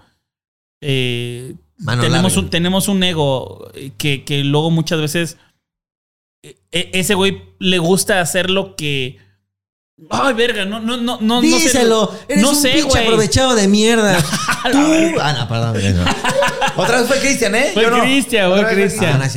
Eh, 0.82 1.56
Mano 1.78 2.02
tenemos, 2.02 2.34
larga. 2.34 2.40
un, 2.46 2.50
tenemos 2.50 2.88
un 2.88 3.04
ego 3.04 3.72
que, 3.98 4.24
que 4.24 4.44
luego 4.44 4.72
muchas 4.72 5.00
veces. 5.00 5.38
eh, 6.44 6.58
eh, 6.72 6.90
ese 6.94 7.14
güey 7.16 7.42
le 7.60 7.78
gusta 7.80 8.20
hacer 8.22 8.50
lo 8.50 8.76
que. 8.76 9.20
Ay, 10.12 10.34
verga, 10.36 10.64
no, 10.66 10.80
no, 10.80 10.98
no, 10.98 11.18
no. 11.22 11.42
no 11.42 11.42
sé- 11.42 11.48
Díselo. 11.48 12.14
Eres 12.28 12.42
no 12.44 12.50
un 12.52 12.56
sé, 12.56 12.70
pinche 12.74 12.88
güey. 12.90 13.04
aprovechado 13.04 13.56
de 13.56 13.68
mierda. 13.68 14.18
Tú. 14.72 14.78
Ah, 15.20 15.34
no, 15.40 15.48
perdón. 15.48 15.72
güey, 15.74 15.94
no. 15.94 16.04
Otra 16.76 17.00
vez 17.00 17.08
fue 17.08 17.20
Cristian, 17.20 17.56
¿eh? 17.56 17.72
Fue. 17.74 17.84
Cristian, 18.02 18.52
fue. 18.52 18.88
Ah, 19.08 19.28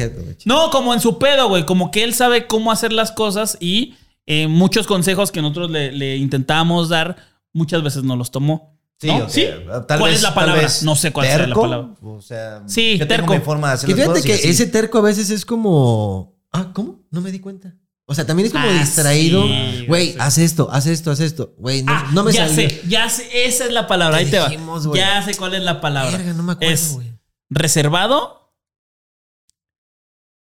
no 0.44 0.70
como 0.70 0.92
en 0.92 1.00
su 1.00 1.18
pedo, 1.18 1.48
güey. 1.48 1.64
Como 1.64 1.90
que 1.90 2.04
él 2.04 2.12
sabe 2.14 2.46
cómo 2.46 2.70
hacer 2.72 2.92
las 2.92 3.10
cosas 3.12 3.56
y 3.60 3.94
eh, 4.26 4.48
muchos 4.48 4.86
consejos 4.86 5.32
que 5.32 5.40
nosotros 5.40 5.70
le, 5.70 5.92
le 5.92 6.16
intentábamos 6.16 6.88
dar, 6.90 7.16
muchas 7.54 7.82
veces 7.82 8.02
no 8.02 8.16
los 8.16 8.30
tomó. 8.30 8.78
Sí, 9.00 9.06
¿no? 9.06 9.16
o 9.24 9.28
sea, 9.28 9.28
¿Sí? 9.30 9.64
tal 9.88 9.98
¿Cuál 9.98 10.10
vez- 10.10 10.16
es 10.16 10.22
la 10.22 10.34
palabra? 10.34 10.62
vez 10.62 10.82
No 10.82 10.94
sé 10.94 11.10
cuál 11.12 11.26
será 11.26 11.38
la 11.38 11.44
terco, 11.46 11.62
palabra. 11.62 11.88
O 12.02 12.20
sea, 12.20 12.62
Sí, 12.66 12.98
yo 12.98 13.06
terco. 13.08 13.22
tengo 13.28 13.38
mi 13.38 13.44
forma 13.44 13.68
de 13.68 13.74
hacer 13.74 13.88
las 13.88 13.96
fíjate 13.98 14.20
cosas 14.20 14.24
y 14.38 14.42
que 14.42 14.50
ese 14.50 14.66
terco 14.66 14.98
a 14.98 15.00
veces 15.00 15.30
es 15.30 15.44
como. 15.46 16.36
Ah, 16.52 16.70
¿cómo? 16.74 17.00
No 17.10 17.20
me 17.22 17.32
di 17.32 17.38
cuenta. 17.40 17.74
O 18.04 18.14
sea, 18.14 18.26
también 18.26 18.46
es 18.48 18.52
como 18.52 18.66
Ah, 18.68 18.72
distraído. 18.80 19.44
Güey, 19.86 20.12
sí. 20.12 20.16
haz 20.18 20.36
esto, 20.38 20.68
haz 20.72 20.86
esto, 20.86 21.12
haz 21.12 21.20
esto. 21.20 21.54
Güey, 21.58 21.82
no, 21.84 21.92
Ah, 21.92 22.10
no 22.12 22.24
me 22.24 22.32
ya 22.32 22.48
salió. 22.48 22.68
sé, 22.68 22.82
ya 22.88 23.08
sé, 23.08 23.46
esa 23.46 23.64
es 23.66 23.72
la 23.72 23.86
palabra. 23.86 24.18
Ahí 24.18 24.26
te 24.26 24.38
va. 24.38 24.50
Ya 24.94 25.22
sé 25.22 25.34
cuál 25.36 25.54
es 25.54 25.62
la 25.62 25.80
palabra. 25.80 26.16
Verga, 26.18 26.32
no 26.34 26.42
me 26.42 26.52
acuerdo, 26.52 26.74
es 26.74 26.92
güey. 26.94 27.12
reservado, 27.48 28.52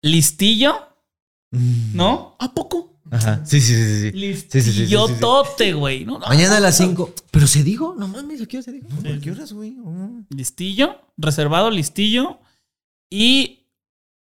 listillo, 0.01 0.77
¿no? 1.51 2.35
¿A 2.39 2.53
poco? 2.53 2.97
Ajá. 3.11 3.45
Sí, 3.45 3.61
sí, 3.61 3.73
sí, 3.73 4.01
sí. 4.01 4.11
Listillotote, 4.17 5.73
güey. 5.73 6.05
¿no? 6.05 6.19
Mañana 6.19 6.57
a 6.57 6.59
las 6.59 6.77
5. 6.77 7.13
Pero 7.31 7.47
se 7.47 7.63
dijo, 7.63 7.95
no 7.97 8.07
mames, 8.07 8.41
¿a 8.41 8.45
qué 8.45 8.57
hora 8.57 8.63
se 8.63 8.71
dijo? 8.71 8.88
¿A 8.99 9.19
qué 9.21 9.31
horas, 9.31 9.53
güey? 9.53 9.71
Mm. 9.71 10.25
listillo, 10.29 11.01
reservado, 11.17 11.71
listillo 11.71 12.39
y 13.09 13.67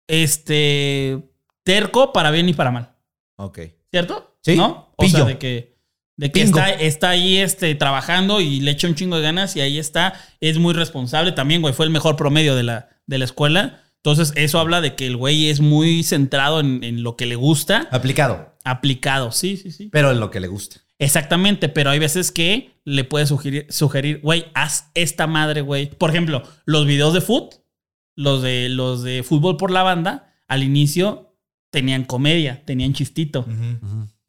este 0.08 1.22
terco 1.64 2.12
para 2.14 2.32
bien 2.32 2.50
y 2.50 2.54
para 2.54 2.72
mal, 2.72 2.96
Ok. 3.38 3.60
¿cierto? 3.92 4.36
Sí. 4.42 4.56
¿No? 4.56 4.92
O 4.96 5.04
Pillo. 5.04 5.18
sea, 5.18 5.26
de 5.26 5.38
que 5.38 5.78
de 6.18 6.32
que 6.34 6.42
está, 6.42 6.70
está 6.72 7.10
ahí 7.12 7.38
este, 7.38 7.74
trabajando 7.76 8.42
y 8.42 8.60
le 8.60 8.72
echa 8.72 8.88
un 8.88 8.96
chingo 8.96 9.16
de 9.16 9.22
ganas 9.22 9.56
y 9.56 9.62
ahí 9.62 9.78
está, 9.80 10.14
es 10.42 10.58
muy 10.58 10.74
responsable 10.74 11.32
también, 11.32 11.62
güey, 11.62 11.74
fue 11.74 11.86
el 11.86 11.92
mejor 11.92 12.18
promedio 12.18 12.56
de 12.56 12.64
la, 12.64 12.90
de 13.08 13.18
la 13.20 13.26
escuela. 13.26 13.82
Entonces, 14.04 14.32
eso 14.36 14.60
habla 14.60 14.82
de 14.82 14.96
que 14.96 15.08
el 15.08 15.18
güey 15.18 15.50
es 15.50 15.60
muy 15.60 16.04
centrado 16.04 16.62
en, 16.62 16.84
en 16.84 17.04
lo 17.04 17.18
que 17.18 17.26
le 17.26 17.36
gusta, 17.36 17.88
Aplicado, 17.92 18.56
aplicado, 18.64 19.32
sí, 19.32 19.58
sí, 19.58 19.72
sí. 19.72 19.90
pero 19.92 20.12
en 20.12 20.20
lo 20.20 20.32
que 20.32 20.40
le 20.40 20.48
gusta. 20.48 20.78
Exactamente, 21.00 21.70
pero 21.70 21.90
hay 21.90 22.00
veces 22.00 22.32
que 22.32 22.82
le 22.84 23.06
puedes 23.06 23.30
sugerir, 23.30 23.68
sugerir, 23.70 24.20
güey, 24.22 24.46
haz 24.54 24.92
esta 24.96 25.28
madre, 25.28 25.62
güey. 25.62 25.90
Por 25.90 26.10
ejemplo, 26.10 26.44
los 26.66 26.86
videos 26.86 27.14
de 27.14 27.22
foot, 27.22 27.56
los 28.16 28.42
de, 28.42 28.68
los 28.70 29.04
de 29.04 29.24
fútbol 29.24 29.56
por 29.58 29.72
la 29.72 29.84
banda, 29.84 30.34
al 30.48 30.64
inicio 30.64 31.38
tenían 31.70 32.04
comedia, 32.04 32.64
tenían 32.66 32.94
chistito. 32.94 33.46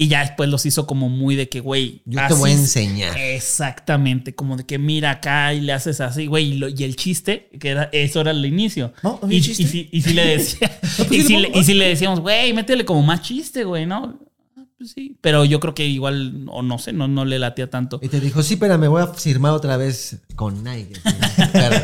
Y 0.01 0.09
ya 0.09 0.21
después 0.21 0.49
los 0.49 0.65
hizo 0.65 0.87
como 0.87 1.11
muy 1.11 1.37
de 1.37 1.51
que, 1.51 1.61
güey, 1.61 2.01
Yo 2.07 2.21
te 2.27 2.33
voy 2.33 2.53
a 2.53 2.55
enseñar. 2.55 3.19
Exactamente, 3.19 4.35
como 4.35 4.57
de 4.57 4.65
que 4.65 4.79
mira 4.79 5.11
acá 5.11 5.53
y 5.53 5.61
le 5.61 5.75
haces 5.75 6.01
así, 6.01 6.27
güey, 6.27 6.55
y, 6.55 6.85
el 6.85 6.97
chiste, 6.97 7.51
que 7.61 7.69
era, 7.69 7.91
eso 7.93 8.23
era 8.23 8.31
el 8.31 8.43
inicio. 8.47 8.95
No, 9.03 9.21
y, 9.29 9.37
y 9.37 9.43
si, 9.43 9.91
y 9.93 10.01
si 10.01 10.15
le 10.15 10.25
decía, 10.39 10.81
y, 11.11 11.21
si 11.21 11.37
le, 11.37 11.53
y 11.55 11.65
si 11.65 11.75
le 11.75 11.89
decíamos, 11.89 12.21
güey, 12.21 12.55
métele 12.55 12.87
como 12.87 13.03
más 13.03 13.21
chiste, 13.21 13.65
güey, 13.65 13.85
¿no? 13.85 14.19
Ah, 14.57 14.65
Pues 14.79 14.93
sí, 14.93 15.19
pero 15.21 15.45
yo 15.45 15.61
creo 15.61 15.75
que 15.75 15.87
igual, 15.87 16.47
o 16.49 16.63
no 16.63 16.79
sé, 16.79 16.95
no, 16.95 17.07
no 17.07 17.27
le 17.27 17.39
latía 17.39 17.69
tanto. 17.69 18.01
Y 18.03 18.09
te 18.09 18.21
dijo, 18.21 18.43
sí, 18.43 18.57
pero 18.57 18.79
me 18.79 18.89
voy 18.89 19.03
a 19.03 19.09
firmar 19.09 19.53
otra 19.53 19.77
vez 19.77 20.17
con 20.35 20.65
Nike. 20.65 20.95
Claro. 21.53 21.77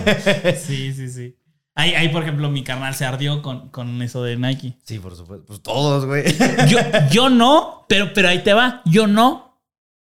Sí, 0.67 0.95
sí, 0.95 1.11
sí. 1.11 1.35
Ahí, 1.79 1.93
ahí, 1.95 2.09
por 2.09 2.23
ejemplo, 2.23 2.49
mi 2.51 2.65
carnal 2.65 2.95
se 2.95 3.05
ardió 3.05 3.43
con, 3.43 3.69
con 3.69 4.01
eso 4.03 4.23
de 4.23 4.37
Nike. 4.37 4.79
Sí, 4.85 4.99
por 4.99 5.15
supuesto. 5.15 5.45
Pues 5.47 5.61
todos, 5.63 6.07
güey. 6.07 6.25
Yo, 6.69 6.79
yo 7.11 7.29
no, 7.29 7.85
pero, 7.89 8.13
pero 8.15 8.29
ahí 8.31 8.43
te 8.43 8.55
va. 8.55 8.81
Yo 8.87 9.07
no, 9.07 9.61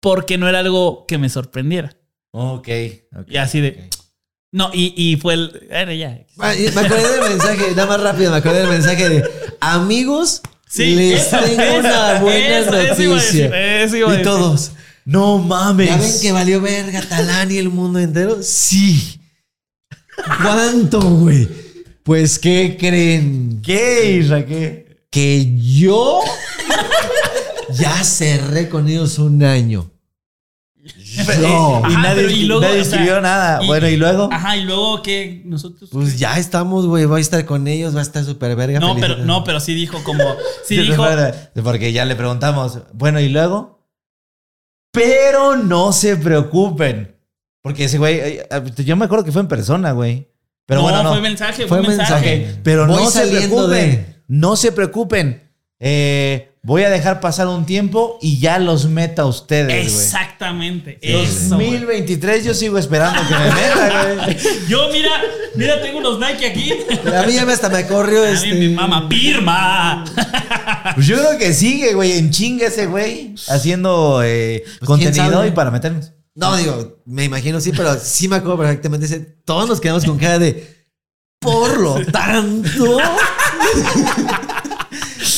porque 0.00 0.38
no 0.38 0.48
era 0.48 0.60
algo 0.60 1.04
que 1.06 1.18
me 1.18 1.28
sorprendiera. 1.28 1.96
ok. 2.30 2.68
ok, 3.16 3.26
Y 3.28 3.36
así 3.38 3.60
de-. 3.60 3.90
No, 4.52 4.70
y, 4.72 4.94
y 4.96 5.16
fue 5.16 5.34
el. 5.34 5.66
Era 5.68 5.92
ya. 5.94 6.20
Ah, 6.38 6.54
Me 6.56 6.80
acordé 6.80 7.08
del 7.20 7.28
mensaje, 7.28 7.70
nada 7.74 7.86
más 7.86 8.00
rápido, 8.02 8.30
me 8.30 8.36
acordé 8.38 8.60
del 8.60 8.68
mensaje 8.70 9.08
de 9.08 9.30
amigos, 9.60 10.40
les 10.76 11.20
esa, 11.26 11.42
tengo 11.42 11.78
una 11.80 12.20
buena 12.20 12.58
esa, 12.60 12.82
eso 12.92 13.02
iba 13.02 13.16
a 13.16 13.20
decir, 13.20 13.42
noticia. 13.42 13.82
eso 13.82 13.96
iba 13.96 14.12
a 14.12 14.20
y 14.20 14.22
todos, 14.22 14.72
No 15.04 15.38
mames. 15.38 15.88
¿ya 15.88 15.96
ven 15.98 16.12
que 16.22 16.32
valió 16.32 16.60
verga 16.62 17.02
Talán 17.02 17.50
y 17.50 17.58
el 17.58 17.68
mundo 17.68 17.98
entero? 17.98 18.38
Sí. 18.42 19.17
¿Cuánto, 20.42 21.00
güey? 21.00 21.48
Pues, 22.02 22.38
¿qué 22.38 22.76
creen? 22.78 23.60
¿Qué, 23.62 24.12
Isra? 24.18 24.44
¿Qué? 24.44 25.06
Que 25.10 25.56
yo 25.58 26.20
ya 27.74 28.02
cerré 28.04 28.68
con 28.68 28.88
ellos 28.88 29.18
un 29.18 29.42
año. 29.42 29.90
Yo. 31.40 31.82
Y 31.82 31.92
Ajá, 31.92 32.02
nadie, 32.02 32.14
pero 32.22 32.30
y 32.30 32.44
luego, 32.44 32.62
nadie 32.62 32.80
o 32.80 32.84
sea, 32.84 32.92
escribió 33.00 33.20
nada. 33.20 33.62
y- 33.62 33.66
bueno, 33.66 33.88
¿y 33.88 33.96
luego? 33.96 34.28
Ajá, 34.32 34.56
y 34.56 34.62
luego 34.64 35.02
que 35.02 35.42
nosotros. 35.44 35.90
Pues 35.92 36.18
ya 36.18 36.38
estamos, 36.38 36.86
güey. 36.86 37.04
Voy 37.04 37.18
a 37.18 37.20
estar 37.20 37.44
con 37.44 37.66
ellos, 37.68 37.94
va 37.94 37.98
a 38.00 38.02
estar 38.02 38.24
súper 38.24 38.56
verga. 38.56 38.80
no, 38.80 38.96
pero, 38.96 39.16
no, 39.18 39.44
pero 39.44 39.60
sí 39.60 39.74
dijo 39.74 40.02
como. 40.04 40.22
Sí 40.64 40.76
dijo. 40.80 41.04
Porque 41.62 41.92
ya 41.92 42.04
le 42.04 42.16
preguntamos, 42.16 42.78
bueno, 42.94 43.20
¿y 43.20 43.28
luego? 43.28 43.84
Pero 44.92 45.56
no 45.56 45.92
se 45.92 46.16
preocupen. 46.16 47.17
Porque 47.68 47.84
ese 47.84 47.98
güey, 47.98 48.16
eh, 48.18 48.46
eh, 48.50 48.62
yo 48.84 48.96
me 48.96 49.04
acuerdo 49.04 49.24
que 49.24 49.32
fue 49.32 49.42
en 49.42 49.48
persona, 49.48 49.92
güey. 49.92 50.28
Pero 50.66 50.80
no, 50.80 50.84
bueno, 50.88 51.02
no. 51.02 51.10
fue 51.10 51.20
mensaje, 51.20 51.66
Fue 51.66 51.78
fue, 51.82 51.88
mensaje. 51.96 52.56
Pero 52.62 52.86
Voy 52.86 53.02
no 53.04 53.10
se 53.10 53.26
preocupen. 53.26 53.70
de- 53.70 54.04
No 54.26 54.56
se 54.56 54.72
preocupen. 54.72 55.42
Eh, 55.80 56.52
voy 56.62 56.82
a 56.82 56.90
dejar 56.90 57.20
pasar 57.20 57.46
un 57.46 57.64
tiempo 57.64 58.18
y 58.20 58.38
ya 58.40 58.58
los 58.58 58.86
meta 58.86 59.22
a 59.22 59.26
ustedes, 59.26 59.66
güey. 59.68 59.86
Exactamente. 59.86 60.98
Eso. 61.00 61.54
güey. 61.56 61.70
2023 61.70 62.44
yo 62.44 62.52
sigo 62.54 62.78
esperando 62.78 63.20
que 63.28 63.34
me 63.34 63.44
meta, 63.44 64.14
güey. 64.24 64.36
Yo, 64.68 64.88
mira, 64.92 65.10
mira, 65.54 65.80
tengo 65.80 65.98
unos 65.98 66.18
Nike 66.18 66.46
aquí. 66.46 66.72
A 67.14 67.22
mí 67.26 67.32
ya 67.34 67.46
me 67.46 67.52
hasta 67.52 67.68
me 67.68 67.86
corrió 67.86 68.22
A 68.24 68.26
mí 68.28 68.32
este. 68.34 68.52
mi 68.54 68.68
mamá, 68.70 69.08
Pirma. 69.08 70.04
Pues 70.94 71.06
yo 71.06 71.16
creo 71.16 71.38
que 71.38 71.52
sigue, 71.52 71.92
güey, 71.94 72.12
en 72.18 72.30
chinga 72.30 72.66
ese 72.66 72.86
güey, 72.86 73.34
haciendo 73.48 74.22
eh, 74.24 74.64
Pues, 74.80 74.98
¿quién 74.98 75.12
contenido 75.12 75.46
y 75.46 75.50
para 75.52 75.70
meternos. 75.70 76.12
No, 76.38 76.56
digo, 76.56 76.98
me 77.04 77.24
imagino 77.24 77.60
sí, 77.60 77.72
pero 77.76 77.98
sí 77.98 78.28
me 78.28 78.36
acuerdo 78.36 78.58
perfectamente. 78.58 79.06
ese- 79.06 79.18
Todos 79.44 79.68
nos 79.68 79.80
quedamos 79.80 80.04
con 80.04 80.18
cara 80.18 80.38
de. 80.38 80.86
Por 81.40 81.78
lo 81.80 82.04
tanto. 82.06 82.98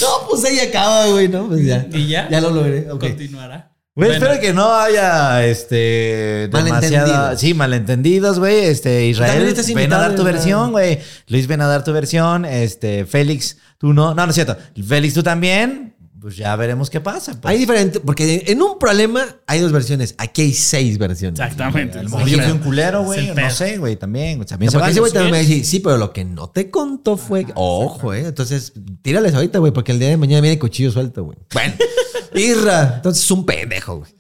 No, 0.03 0.29
pues 0.31 0.45
ahí 0.45 0.59
acaba, 0.61 1.07
güey, 1.09 1.29
¿no? 1.29 1.49
Pues 1.49 1.65
ya. 1.65 1.87
¿Y 1.93 2.09
ya? 2.09 2.29
Ya 2.31 2.41
lo 2.41 2.51
logré. 2.51 2.87
Continuará. 2.87 3.73
Güey, 3.95 4.09
Bueno. 4.11 4.25
espero 4.25 4.41
que 4.41 4.53
no 4.55 4.73
haya 4.73 5.45
este 5.45 6.49
demasiada, 6.51 6.71
Malentendidos. 6.73 7.41
sí, 7.41 7.55
malentendidos, 7.55 8.39
güey. 8.39 8.61
Este 8.67 9.07
Israel, 9.07 9.33
También 9.33 9.49
estás 9.51 9.75
ven 9.75 9.93
a 9.93 9.99
dar 9.99 10.15
tu 10.15 10.23
versión, 10.25 10.71
güey. 10.73 11.01
Luis, 11.27 11.47
ven 11.49 11.61
a 11.61 11.67
dar 11.67 11.85
tu 11.85 11.93
versión. 11.93 12.45
Este, 12.45 13.05
Félix, 13.05 13.59
tú 13.79 13.93
no. 13.93 14.15
No, 14.15 14.25
no 14.25 14.31
es 14.31 14.35
cierto. 14.35 14.57
Félix, 14.87 15.15
tú 15.15 15.23
también. 15.23 15.95
Pues 16.21 16.37
ya 16.37 16.55
veremos 16.57 16.91
qué 16.91 17.01
pasa. 17.01 17.41
pues. 17.41 17.51
Hay 17.51 17.59
diferente, 17.59 17.99
porque 18.01 18.45
en 18.47 18.61
un 18.61 18.79
problema 18.79 19.25
hay 19.47 19.61
dos 19.61 19.73
versiones. 19.73 20.15
Aquí 20.19 20.43
hay 20.43 20.53
seis 20.53 20.99
versiones. 20.99 21.41
Exactamente. 21.41 21.99
A 21.99 22.03
lo 22.03 22.11
mejor 22.11 22.29
yo 22.29 22.43
fui 22.43 22.53
un 22.53 22.59
culero, 22.59 23.05
güey. 23.05 23.33
No 23.35 23.51
sé, 23.51 23.79
güey, 23.79 23.97
también. 23.97 24.39
No, 24.39 24.45
También 24.45 24.71
se 24.71 24.77
porque 24.77 24.83
vale. 24.83 24.93
ese 24.93 25.01
güey 25.01 25.13
también 25.13 25.33
me 25.33 25.39
decir, 25.39 25.65
sí, 25.65 25.81
pero 25.81 25.97
lo 25.97 26.13
que 26.13 26.25
no 26.25 26.51
te 26.51 26.71
contó 26.71 27.17
fue. 27.17 27.47
Ojo, 27.55 28.13
eh. 28.13 28.27
Entonces, 28.27 28.75
tírales 29.03 29.35
ahorita, 29.35 29.59
güey, 29.61 29.73
porque 29.73 29.93
el 29.93 29.99
día 29.99 30.09
de 30.09 30.17
mañana 30.19 30.43
viene 30.43 30.59
cuchillo 30.59 30.91
suelto, 30.91 31.25
güey. 31.25 31.39
Bueno, 31.55 31.75
Irra. 32.35 32.95
Entonces 32.97 33.25
es 33.25 33.31
un 33.31 33.47
pendejo, 33.47 33.99
güey. 33.99 34.13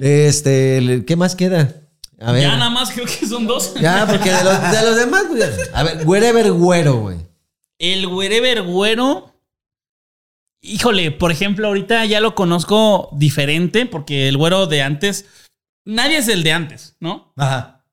Este, 0.00 1.04
¿qué 1.06 1.16
más 1.16 1.36
queda? 1.36 1.74
A 2.20 2.32
ver. 2.32 2.42
Ya 2.42 2.56
nada 2.56 2.70
más 2.70 2.90
creo 2.92 3.04
que 3.06 3.26
son 3.26 3.46
dos. 3.46 3.74
Ya, 3.80 4.06
porque 4.08 4.30
de 4.30 4.44
los, 4.44 4.60
de 4.72 4.82
los 4.86 4.96
demás, 4.96 5.24
güey. 5.28 5.42
A 5.74 5.82
ver, 5.82 6.06
wherever 6.06 6.50
güero, 6.52 6.96
güey. 7.00 7.18
El 7.78 8.06
wherever 8.06 8.62
güero. 8.62 9.31
Híjole, 10.64 11.10
por 11.10 11.32
ejemplo, 11.32 11.66
ahorita 11.66 12.04
ya 12.06 12.20
lo 12.20 12.34
conozco 12.34 13.10
diferente 13.12 13.84
porque 13.84 14.28
el 14.28 14.36
güero 14.36 14.66
de 14.66 14.82
antes. 14.82 15.26
Nadie 15.84 16.18
es 16.18 16.28
el 16.28 16.44
de 16.44 16.52
antes, 16.52 16.96
¿no? 17.00 17.32
Ajá. 17.36 17.84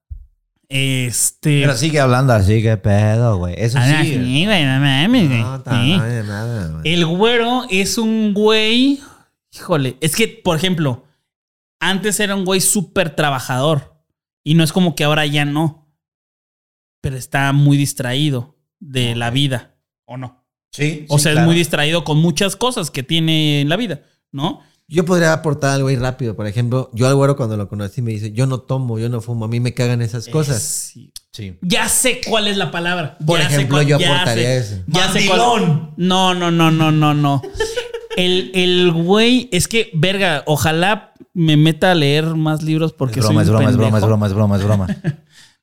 Este. 0.67 1.61
Pero 1.61 1.75
sigue 1.75 1.99
hablando 1.99 2.31
así, 2.33 2.61
qué 2.61 2.77
pedo, 2.77 3.37
güey. 3.37 3.55
Eso 3.57 3.79
Ah, 3.81 4.01
sí. 4.03 4.13
sí, 4.13 4.45
güey, 4.45 4.63
no 4.65 4.79
mames, 4.79 5.27
güey. 5.27 5.41
No, 5.41 5.61
ta 5.63 5.81
Sí. 5.83 5.95
madre, 5.97 6.23
nada, 6.23 6.67
güey. 6.73 6.93
El 6.93 7.05
güero 7.07 7.63
es 7.71 7.97
un 7.97 8.35
güey. 8.35 8.99
Híjole, 9.51 9.97
es 9.99 10.15
que, 10.15 10.27
por 10.27 10.55
ejemplo, 10.55 11.05
antes 11.79 12.19
era 12.19 12.35
un 12.35 12.45
güey 12.45 12.61
súper 12.61 13.15
trabajador. 13.15 13.95
Y 14.43 14.53
no 14.53 14.63
es 14.63 14.71
como 14.71 14.95
que 14.95 15.03
ahora 15.03 15.25
ya 15.25 15.43
no. 15.45 15.91
Pero 17.01 17.17
está 17.17 17.51
muy 17.51 17.75
distraído 17.77 18.55
de 18.79 19.15
la 19.15 19.31
vida, 19.31 19.75
¿o 20.05 20.17
no? 20.17 20.38
Sí. 20.71 21.05
O 21.09 21.17
sí, 21.17 21.23
sea, 21.23 21.31
claro. 21.33 21.45
es 21.45 21.47
muy 21.47 21.55
distraído 21.57 22.03
con 22.03 22.17
muchas 22.19 22.55
cosas 22.55 22.91
que 22.91 23.03
tiene 23.03 23.61
en 23.61 23.69
la 23.69 23.75
vida, 23.75 24.01
¿no? 24.31 24.61
Yo 24.87 25.05
podría 25.05 25.33
aportar 25.33 25.71
algo 25.75 25.89
ahí 25.89 25.95
rápido. 25.95 26.35
Por 26.35 26.47
ejemplo, 26.47 26.89
yo 26.93 27.07
al 27.07 27.13
güero 27.15 27.35
cuando 27.35 27.55
lo 27.57 27.67
conocí 27.69 28.01
me 28.01 28.11
dice, 28.11 28.31
yo 28.31 28.47
no 28.47 28.59
tomo, 28.61 28.97
yo 28.97 29.07
no 29.09 29.21
fumo, 29.21 29.45
a 29.45 29.47
mí 29.47 29.59
me 29.59 29.73
cagan 29.75 30.01
esas 30.01 30.27
cosas. 30.27 30.61
Sí. 30.63 31.11
Sí. 31.31 31.57
Ya 31.61 31.87
sé 31.87 32.21
cuál 32.27 32.47
es 32.47 32.57
la 32.57 32.71
palabra. 32.71 33.15
Por 33.23 33.39
Ya 33.39 33.47
sé 33.49 33.55
ejemplo, 33.55 33.77
cuál- 33.77 33.87
yo 33.87 33.99
ya 33.99 34.13
aportaría 34.15 34.43
sé- 34.45 34.57
ese. 34.57 34.83
Ya 34.87 35.11
sé 35.11 35.25
cuál. 35.27 35.91
No, 35.97 36.33
no, 36.33 36.49
no, 36.49 36.71
no, 36.71 36.91
no, 36.91 37.13
no. 37.13 37.41
El, 38.17 38.51
el 38.55 38.91
güey, 38.91 39.47
es 39.51 39.67
que, 39.67 39.91
verga, 39.93 40.43
ojalá 40.47 41.13
me 41.35 41.55
meta 41.55 41.91
a 41.91 41.95
leer 41.95 42.25
más 42.35 42.63
libros 42.63 42.91
porque 42.91 43.19
es 43.19 43.25
broma, 43.25 43.41
soy 43.41 43.43
es 43.43 43.49
un 43.49 43.55
broma, 43.55 43.69
es 43.69 43.77
broma, 43.77 43.97
es 43.99 44.03
broma, 44.03 44.25
es 44.27 44.33
broma, 44.33 44.55
es 44.57 44.63
broma. 44.63 44.87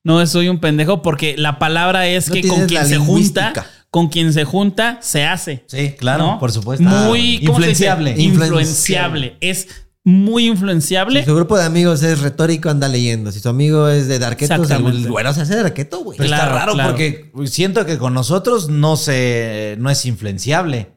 No, 0.04 0.24
soy 0.28 0.48
un 0.48 0.60
pendejo 0.60 1.02
porque 1.02 1.34
la 1.36 1.58
palabra 1.58 2.06
es 2.06 2.28
No 2.28 2.34
que 2.34 2.46
con 2.46 2.66
quien 2.66 2.86
se 2.86 2.96
junta. 2.96 3.52
Con 3.96 4.08
quien 4.08 4.30
se 4.34 4.44
junta, 4.44 4.98
se 5.00 5.24
hace. 5.24 5.64
Sí, 5.68 5.92
claro, 5.98 6.24
¿no? 6.32 6.38
por 6.38 6.52
supuesto. 6.52 6.84
Muy 6.84 7.40
¿cómo 7.46 7.58
se 7.62 7.68
dice? 7.68 7.86
influenciable. 7.86 8.14
Influenciable. 8.20 9.36
Es 9.40 9.68
muy 10.04 10.48
influenciable. 10.48 11.20
Si 11.20 11.26
su 11.26 11.34
grupo 11.34 11.56
de 11.56 11.64
amigos 11.64 12.02
es 12.02 12.20
retórico, 12.20 12.68
anda 12.68 12.88
leyendo. 12.88 13.32
Si 13.32 13.40
su 13.40 13.48
amigo 13.48 13.88
es 13.88 14.06
de 14.06 14.18
Darketos, 14.18 14.54
el, 14.54 14.62
Exactamente. 14.64 14.98
el 14.98 15.08
güero 15.10 15.32
se 15.32 15.40
hace 15.40 15.56
de 15.56 15.62
Darketo, 15.62 16.00
güey. 16.04 16.18
Pero 16.18 16.28
Claro, 16.28 16.42
está 16.44 16.54
raro 16.58 16.72
claro. 16.74 16.90
porque 16.90 17.32
siento 17.46 17.86
que 17.86 17.96
con 17.96 18.12
nosotros 18.12 18.68
no 18.68 18.96
se 18.98 19.76
no 19.78 19.88
es 19.88 20.04
influenciable. 20.04 20.90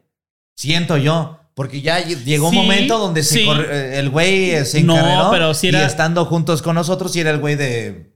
Siento 0.57 0.97
yo. 0.97 1.37
Porque 1.53 1.81
ya 1.81 1.99
llegó 2.05 2.49
un 2.49 2.55
momento 2.55 2.99
donde 2.99 3.23
se 3.23 3.39
sí. 3.39 3.45
corre- 3.45 3.67
eh, 3.69 3.99
el 3.99 4.09
güey 4.09 4.65
se 4.65 4.83
No, 4.83 4.97
encarreró 4.97 5.51
y 5.61 5.75
estando 5.75 6.25
juntos 6.25 6.61
con 6.61 6.75
nosotros, 6.75 7.13
sí 7.13 7.21
era 7.21 7.31
el 7.31 7.39
güey 7.39 7.55
de... 7.55 8.08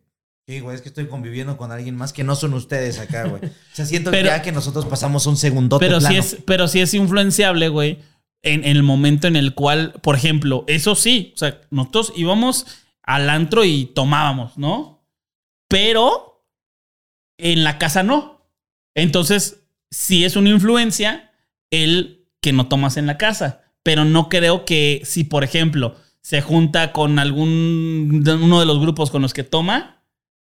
Sí, 0.47 0.59
güey, 0.59 0.75
es 0.75 0.81
que 0.81 0.89
estoy 0.89 1.07
conviviendo 1.07 1.55
con 1.55 1.71
alguien 1.71 1.95
más 1.95 2.11
que 2.11 2.23
no 2.25 2.35
son 2.35 2.53
ustedes 2.53 2.99
acá, 2.99 3.25
güey. 3.27 3.41
O 3.45 3.75
sea, 3.75 3.85
siento 3.85 4.11
Pero- 4.11 4.27
ya 4.27 4.41
que 4.41 4.51
nosotros 4.51 4.85
pasamos 4.85 5.25
un 5.25 5.37
segundote 5.37 5.85
pero 5.85 5.99
sí 6.01 6.07
plano. 6.07 6.19
es, 6.19 6.37
pero 6.45 6.67
sí 6.67 6.81
es 6.81 6.93
influenciable, 6.93 7.69
güey. 7.69 7.99
En, 8.45 8.65
en 8.65 8.75
el 8.75 8.83
momento 8.83 9.27
en 9.27 9.37
el 9.37 9.53
cual, 9.53 9.93
por 10.03 10.15
ejemplo, 10.17 10.65
eso 10.67 10.95
sí, 10.95 11.31
o 11.35 11.37
sea, 11.37 11.61
nosotros 11.71 12.11
íbamos 12.17 12.65
al 13.01 13.29
antro 13.29 13.63
y 13.63 13.85
tomábamos, 13.85 14.57
¿no? 14.57 15.05
Pero 15.69 16.45
en 17.37 17.63
la 17.63 17.77
casa 17.77 18.03
no. 18.03 18.45
Entonces, 18.95 19.61
sí 19.91 20.25
es 20.25 20.35
una 20.35 20.49
influencia 20.49 21.31
el 21.71 22.27
que 22.41 22.51
no 22.51 22.67
tomas 22.67 22.97
en 22.97 23.05
la 23.07 23.17
casa. 23.17 23.61
Pero 23.81 24.03
no 24.05 24.27
creo 24.29 24.65
que 24.65 25.01
si, 25.05 25.23
por 25.23 25.43
ejemplo, 25.45 25.95
se 26.21 26.41
junta 26.41 26.91
con 26.91 27.19
algún 27.19 28.23
uno 28.41 28.59
de 28.59 28.65
los 28.65 28.79
grupos 28.79 29.09
con 29.09 29.21
los 29.21 29.33
que 29.33 29.43
toma, 29.43 30.02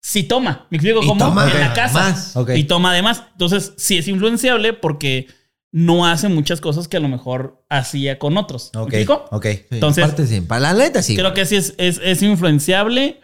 sí 0.01 0.23
toma. 0.23 0.67
¿Me 0.69 0.77
explico 0.77 1.01
cómo? 1.01 1.17
toma 1.23 1.51
en 1.51 1.59
la 1.59 1.73
casa. 1.73 2.15
Y 2.55 2.63
toma 2.65 2.91
además. 2.91 3.23
Entonces, 3.33 3.73
sí 3.77 3.97
es 3.97 4.07
influenciable 4.07 4.73
porque 4.73 5.27
no 5.71 6.05
hace 6.07 6.29
muchas 6.29 6.61
cosas 6.61 6.87
que 6.87 6.97
a 6.97 6.99
lo 6.99 7.07
mejor 7.07 7.63
hacía 7.69 8.17
con 8.17 8.37
otros. 8.37 8.71
¿Me 8.73 8.81
Ok, 8.81 8.87
explico? 8.93 9.25
ok. 9.31 9.45
Sí, 9.45 9.65
Entonces- 9.71 10.03
aparte 10.03 10.25
sí. 10.27 10.41
Para 10.41 10.61
la 10.61 10.73
neta, 10.73 11.01
sí. 11.01 11.15
Creo 11.15 11.33
que 11.33 11.45
sí 11.45 11.55
es, 11.57 11.75
es, 11.77 11.99
es 12.03 12.21
influenciable. 12.23 13.19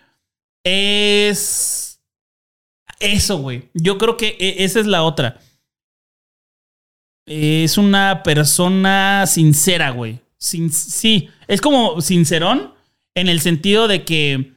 Es. 0.63 2.01
Eso, 2.99 3.39
güey. 3.39 3.69
Yo 3.73 3.97
creo 3.97 4.15
que 4.17 4.37
e- 4.39 4.63
esa 4.63 4.79
es 4.79 4.85
la 4.85 5.03
otra. 5.03 5.39
Es 7.27 7.77
una 7.77 8.21
persona 8.23 9.25
sincera, 9.27 9.89
güey. 9.91 10.19
Sin, 10.37 10.71
sí, 10.71 11.29
es 11.47 11.59
como 11.61 11.99
sincerón 12.01 12.73
en 13.15 13.29
el 13.29 13.41
sentido 13.41 13.87
de 13.87 14.05
que 14.05 14.53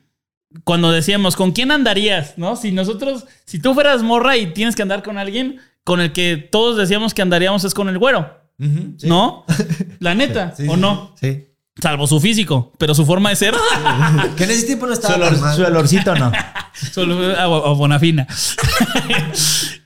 cuando 0.64 0.90
decíamos, 0.92 1.36
¿con 1.36 1.52
quién 1.52 1.70
andarías? 1.70 2.34
¿No? 2.36 2.56
Si 2.56 2.72
nosotros, 2.72 3.24
si 3.44 3.58
tú 3.58 3.74
fueras 3.74 4.02
morra 4.02 4.36
y 4.36 4.52
tienes 4.52 4.74
que 4.76 4.82
andar 4.82 5.02
con 5.02 5.18
alguien, 5.18 5.60
con 5.84 6.00
el 6.00 6.12
que 6.12 6.36
todos 6.36 6.76
decíamos 6.76 7.14
que 7.14 7.22
andaríamos 7.22 7.64
es 7.64 7.74
con 7.74 7.88
el 7.88 7.98
güero, 7.98 8.38
sí. 8.58 9.06
¿no? 9.06 9.44
La 10.00 10.14
neta, 10.14 10.54
Sí, 10.56 10.66
¿o 10.68 10.76
no? 10.76 11.14
Sí. 11.20 11.44
Salvo 11.80 12.08
su 12.08 12.18
físico, 12.20 12.72
pero 12.76 12.92
su 12.92 13.06
forma 13.06 13.30
de 13.30 13.36
ser. 13.36 13.54
Que 14.36 14.44
en 14.44 14.50
ese 14.50 14.66
tiempo 14.66 14.86
no 14.86 14.94
Su, 14.96 15.00
estaba 15.00 15.16
olor- 15.30 15.38
mal. 15.38 15.56
su 15.56 15.62
olorcito 15.62 16.14
no. 16.16 16.32
Solo 16.92 17.36
a, 17.36 17.42
a 17.44 17.46
Bonafina. 17.74 18.26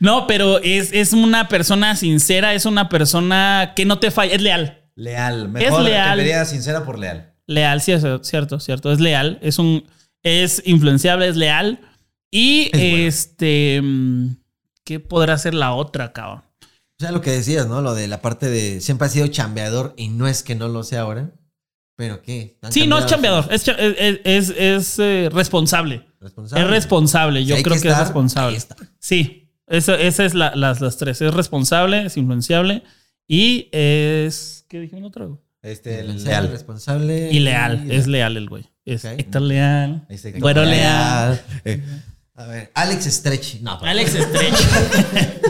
no, 0.00 0.26
pero 0.26 0.58
es, 0.62 0.91
es 0.92 1.12
una 1.12 1.49
persona 1.49 1.97
sincera, 1.97 2.55
es 2.55 2.65
una 2.66 2.89
persona 2.89 3.73
que 3.76 3.84
no 3.84 3.99
te 3.99 4.10
falla, 4.10 4.34
es 4.34 4.42
leal. 4.42 4.78
Leal. 4.94 5.49
Mejor 5.49 5.82
leal. 5.82 6.08
cambiaría 6.08 6.44
sincera 6.44 6.84
por 6.84 6.99
leal. 6.99 7.32
Leal, 7.47 7.81
sí, 7.81 7.92
es 7.92 8.02
cierto, 8.23 8.60
cierto. 8.60 8.92
Es 8.92 9.00
leal. 9.00 9.39
Es 9.42 9.58
un. 9.58 9.84
Es 10.23 10.62
influenciable, 10.65 11.28
es 11.28 11.36
leal. 11.36 11.81
Y 12.31 12.70
Es 12.73 13.17
este. 13.26 13.81
mm, 13.83 14.36
¿Qué 14.84 15.01
podrá 15.01 15.36
ser 15.39 15.55
la 15.55 15.75
otra, 15.75 16.12
cabrón? 16.12 16.42
O 16.62 17.05
sea, 17.05 17.12
lo 17.12 17.20
que 17.20 17.31
decías, 17.31 17.67
¿no? 17.68 17.83
Lo 17.83 17.94
de 17.94 18.07
la 18.09 18.20
parte 18.20 18.49
de 18.49 18.81
siempre 18.81 19.07
ha 19.07 19.10
sido 19.10 19.26
chambeador 19.28 19.94
y 19.97 20.09
no 20.09 20.26
es 20.28 20.42
que 20.42 20.55
no 20.55 20.68
lo 20.68 20.83
sea 20.84 21.02
ahora. 21.02 21.33
Pero 21.97 22.23
¿qué? 22.23 22.57
¿Tan 22.60 22.73
Sí, 22.73 22.86
no 22.86 22.99
es 22.99 23.07
chambeador? 23.07 23.47
es, 23.52 23.67
es, 23.68 24.20
es- 24.25 24.51
es, 24.57 24.99
eh, 24.99 25.28
responsable. 25.33 26.07
Responsable. 26.20 26.65
Es 26.65 26.70
responsable, 26.70 27.44
yo 27.44 27.57
Si 27.57 27.62
creo 27.62 27.75
que, 27.75 27.78
es 27.78 27.84
estar, 27.84 28.02
responsable. 28.05 28.59
Sí, 28.99 29.51
esa, 29.67 29.97
esa 29.97 30.25
es 30.25 30.34
la- 30.34 30.55
las, 30.57 30.81
las 30.81 30.97
tres. 30.97 31.20
Es 31.20 31.34
responsable, 31.34 32.07
es 32.07 32.17
influenciable 32.17 32.83
y 33.28 33.68
es. 33.73 34.65
¿Qué 34.68 34.81
dijimos 34.81 35.09
otro? 35.09 35.44
Este, 35.62 36.02
Leal, 36.02 36.25
leal. 36.25 36.49
responsable. 36.51 37.31
Y 37.31 37.41
leal, 37.41 37.91
es 37.91 38.07
leal 38.07 38.36
el 38.36 38.49
güey. 38.49 38.65
Es 38.85 39.05
Ok. 39.05 39.12
Héctor 39.19 39.43
Leal. 39.43 40.07
Este, 40.09 40.33
Güero 40.33 40.65
leal. 40.65 41.41
Eh, 41.65 41.81
A 42.35 42.47
ver, 42.47 42.70
Alex 42.75 43.05
Stretch. 43.05 43.61
No, 43.61 43.78
pero- 43.78 43.91
Alex 43.91 44.11
Stretch. 44.12 44.59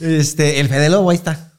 Este, 0.00 0.60
el 0.60 0.68
Fede 0.68 0.90
Lobo, 0.90 1.10
ahí 1.10 1.16
está. 1.16 1.52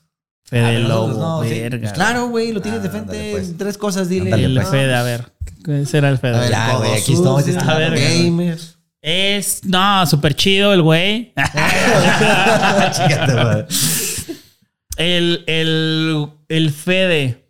Fede 0.43 0.75
Ah, 0.75 0.79
Lobo, 0.79 1.07
no, 1.19 1.43
sí. 1.43 1.49
verga. 1.59 1.79
Pues 1.79 1.93
claro, 1.93 2.27
güey, 2.27 2.51
lo 2.51 2.61
tienes 2.61 2.81
Ah, 2.81 2.83
de 2.83 2.89
frente 2.89 3.31
pues. 3.31 3.57
tres 3.57 3.77
cosas, 3.77 4.07
dile. 4.09 4.25
Ándale, 4.25 4.45
el 4.45 4.55
pues. 4.55 4.67
Fede, 4.69 4.93
a 4.93 5.03
ver. 5.03 5.31
¿Qué 5.63 5.85
será 5.85 6.09
el 6.09 6.17
Fede? 6.19 6.35
A 6.35 6.39
ver, 6.41 6.51
Ya, 6.51 6.75
güey, 6.75 6.91
aquí 6.93 7.13
estamos, 7.13 7.47
está 7.47 7.65
la 7.65 7.77
verga. 7.79 7.99
gamer. 7.99 8.59
Es. 9.01 9.61
No, 9.63 10.05
súper 10.05 10.35
chido 10.35 10.73
el 10.73 10.81
güey. 10.83 11.33
El, 14.97 15.43
el, 15.47 16.27
el 16.47 16.71
Fede. 16.71 17.44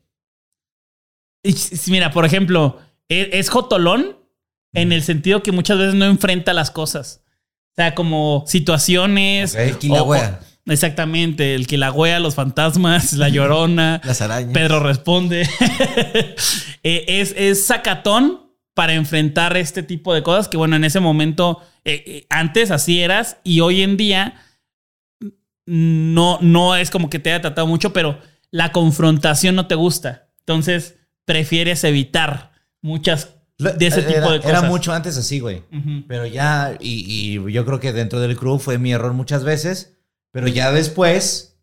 Mira, 1.88 2.12
por 2.12 2.26
ejemplo, 2.26 2.80
e- 3.10 3.30
es 3.34 3.50
jotolón 3.50 4.18
en 4.74 4.92
el 4.92 5.04
sentido 5.04 5.42
que 5.44 5.52
muchas 5.52 5.78
veces 5.78 5.94
no 5.96 6.06
enfrenta 6.06 6.54
las 6.54 6.72
cosas. 6.72 7.22
O 7.72 7.74
sea, 7.76 7.94
como 7.96 8.44
situaciones. 8.48 9.56
Ok. 9.56 9.84
Y 9.84 9.90
la 9.90 10.04
o- 10.04 10.06
wea. 10.06 10.40
o- 10.42 10.72
Exactamente, 10.72 11.54
el 11.54 11.68
que 11.68 11.78
la 11.78 11.92
wea, 11.92 12.20
los 12.20 12.34
fantasmas, 12.34 13.14
la 13.14 13.30
llorona. 13.30 14.02
Las 14.06 14.22
arañas. 14.22 14.52
Pedro 14.54 14.80
responde. 14.80 15.48
Eh, 16.88 17.20
es, 17.20 17.34
es 17.36 17.66
sacatón 17.66 18.52
para 18.76 18.94
enfrentar 18.94 19.58
este 19.58 19.82
tipo 19.82 20.14
de 20.14 20.22
cosas 20.22 20.48
que, 20.48 20.56
bueno, 20.56 20.76
en 20.76 20.84
ese 20.84 21.00
momento, 21.00 21.60
eh, 21.84 22.04
eh, 22.06 22.28
antes 22.30 22.70
así 22.70 23.02
eras 23.02 23.38
y 23.44 23.62
hoy 23.62 23.82
en 23.82 23.98
día 23.98 24.36
no, 25.66 26.38
no 26.42 26.76
es 26.76 26.92
como 26.92 27.10
que 27.10 27.18
te 27.18 27.32
haya 27.32 27.42
tratado 27.42 27.66
mucho, 27.66 27.92
pero 27.92 28.20
la 28.52 28.72
confrontación 28.72 29.56
no 29.56 29.66
te 29.68 29.74
gusta. 29.76 30.28
Entonces, 30.42 30.96
prefieres 31.26 31.84
evitar 31.84 32.52
muchas 32.82 33.30
de 33.58 33.88
ese 33.88 34.02
Era- 34.02 34.08
tipo 34.08 34.32
de 34.32 34.40
cosas. 34.42 34.60
Era 34.60 34.62
mucho 34.70 34.94
antes 34.94 35.18
así, 35.18 35.40
güey. 35.40 35.64
Pero 36.08 36.26
ya, 36.26 36.78
y, 36.80 37.38
y 37.38 37.52
yo 37.54 37.66
creo 37.66 37.80
que 37.80 37.94
dentro 37.94 38.20
del 38.20 38.36
crew 38.38 38.60
fue 38.60 38.78
mi 38.78 38.92
error 38.94 39.14
muchas 39.14 39.44
veces. 39.44 39.98
Pero 40.32 40.48
ya 40.48 40.72
después, 40.72 41.58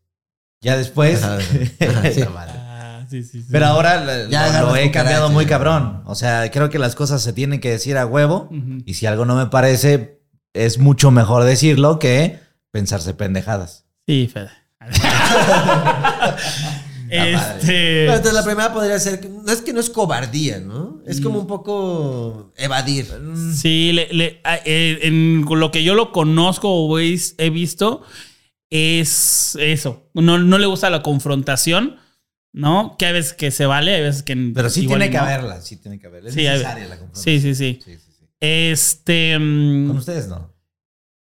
ya 0.63 0.77
después. 0.77 1.23
Ajá, 1.23 1.37
ajá, 1.81 2.11
sí. 2.13 2.21
La 2.21 2.31
madre. 2.31 2.53
Ah, 2.57 3.07
sí, 3.11 3.23
sí, 3.23 3.43
sí. 3.43 3.49
Pero 3.53 3.67
ahora 3.67 4.03
lo- 4.05 4.29
Ya 4.31 4.63
lo, 4.63 4.75
he 4.77 4.91
cambiado 4.91 5.29
muy 5.29 5.45
cabrón. 5.47 6.03
O 6.07 6.15
sea, 6.15 6.51
creo 6.51 6.71
que 6.71 6.79
las 6.79 6.95
cosas 6.95 7.23
se 7.23 7.33
tienen 7.35 7.61
que 7.61 7.71
decir 7.71 7.99
a 7.99 8.07
huevo. 8.07 8.49
Y 8.87 8.95
si 8.95 9.05
algo 9.07 9.27
no 9.27 9.37
me 9.37 9.47
parece, 9.47 10.23
es 10.55 10.79
mucho 10.79 11.11
mejor 11.11 11.45
decirlo 11.45 11.99
que 11.99 12.39
pensarse 12.71 13.13
pendejadas. 13.13 13.85
Sí, 14.07 14.31
Fede. 14.33 14.49
este. 17.17 17.67
Pero 18.07 18.13
entonces 18.15 18.33
la 18.35 18.45
primera 18.45 18.73
podría 18.73 18.99
ser, 18.99 19.21
que- 19.21 19.29
no 19.29 19.51
es 19.53 19.61
que 19.63 19.73
no 19.73 19.81
es 19.81 19.91
cobardía, 19.91 20.61
¿no? 20.61 21.01
Es 21.07 21.21
como 21.21 21.39
un 21.41 21.47
poco 21.47 22.53
evadir. 22.57 23.07
Sí, 23.55 23.93
le- 23.93 24.09
le- 24.13 24.41
a- 24.45 24.57
eh, 24.65 25.01
en 25.03 25.45
lo 25.49 25.71
que 25.71 25.83
yo 25.85 25.95
lo 25.95 26.13
conozco 26.13 26.69
o 26.71 26.99
he, 26.99 27.51
visto 27.51 28.03
es 28.71 29.57
eso. 29.61 30.09
No, 30.15 30.39
no 30.39 30.59
le 30.59 30.67
gusta 30.67 30.89
la 30.91 31.03
confrontación, 31.03 31.97
¿no? 32.53 32.97
Que 32.99 33.07
hay 33.07 33.13
veces 33.13 33.35
que 33.35 33.51
se 33.51 33.67
vale, 33.67 33.95
hay 33.95 34.03
veces 34.03 34.23
que. 34.23 34.35
Pero 34.55 34.71
sí 34.71 34.87
tiene 34.87 35.11
que 35.11 35.19
no. 35.19 35.25
haberla, 35.25 35.61
sí 35.61 35.77
tiene 35.77 35.99
que 35.99 36.07
haberla. 36.07 36.29
Es 36.31 36.35
Sí, 36.35 36.43
necesaria 36.45 36.89
la 36.89 36.99
confrontación. 36.99 37.41
Sí, 37.41 37.41
sí, 37.41 37.55
sí. 37.55 37.81
Sí, 37.85 37.93
sí, 37.99 38.13
sí. 38.19 38.27
Este. 38.41 39.39
mm, 39.39 39.89
Con 39.89 39.97
ustedes 39.99 40.29
no. 40.29 40.53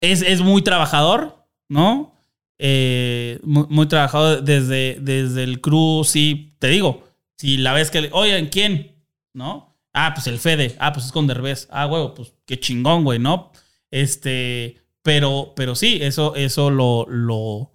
es, 0.00 0.22
es 0.22 0.40
muy 0.40 0.62
trabajador, 0.62 1.46
¿no? 1.68 2.11
Eh, 2.58 3.40
muy, 3.42 3.88
trabajador 3.88 4.42
desde, 4.42 4.98
desde 5.00 5.42
el 5.42 5.60
crew, 5.60 6.04
sí, 6.04 6.54
te 6.58 6.68
digo, 6.68 7.08
si 7.36 7.56
la 7.56 7.72
ves 7.72 7.90
que, 7.90 8.08
oigan, 8.12 8.46
¿quién? 8.46 9.04
¿No? 9.34 9.76
Ah, 9.92 10.12
pues 10.14 10.26
el 10.28 10.38
Fede, 10.38 10.76
ah, 10.78 10.92
pues 10.92 11.06
es 11.06 11.12
con 11.12 11.26
Derbez, 11.26 11.66
ah, 11.70 11.86
huevo, 11.86 12.14
pues 12.14 12.32
qué 12.46 12.60
chingón, 12.60 13.04
güey, 13.04 13.18
¿no? 13.18 13.52
Este, 13.90 14.80
pero, 15.02 15.52
pero 15.56 15.74
sí, 15.74 15.98
eso, 16.00 16.34
eso 16.34 16.70
lo, 16.70 17.06
lo, 17.08 17.72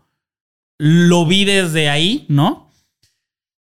lo 0.78 1.26
vi 1.26 1.46
desde 1.46 1.90
ahí, 1.90 2.26
¿no? 2.30 2.72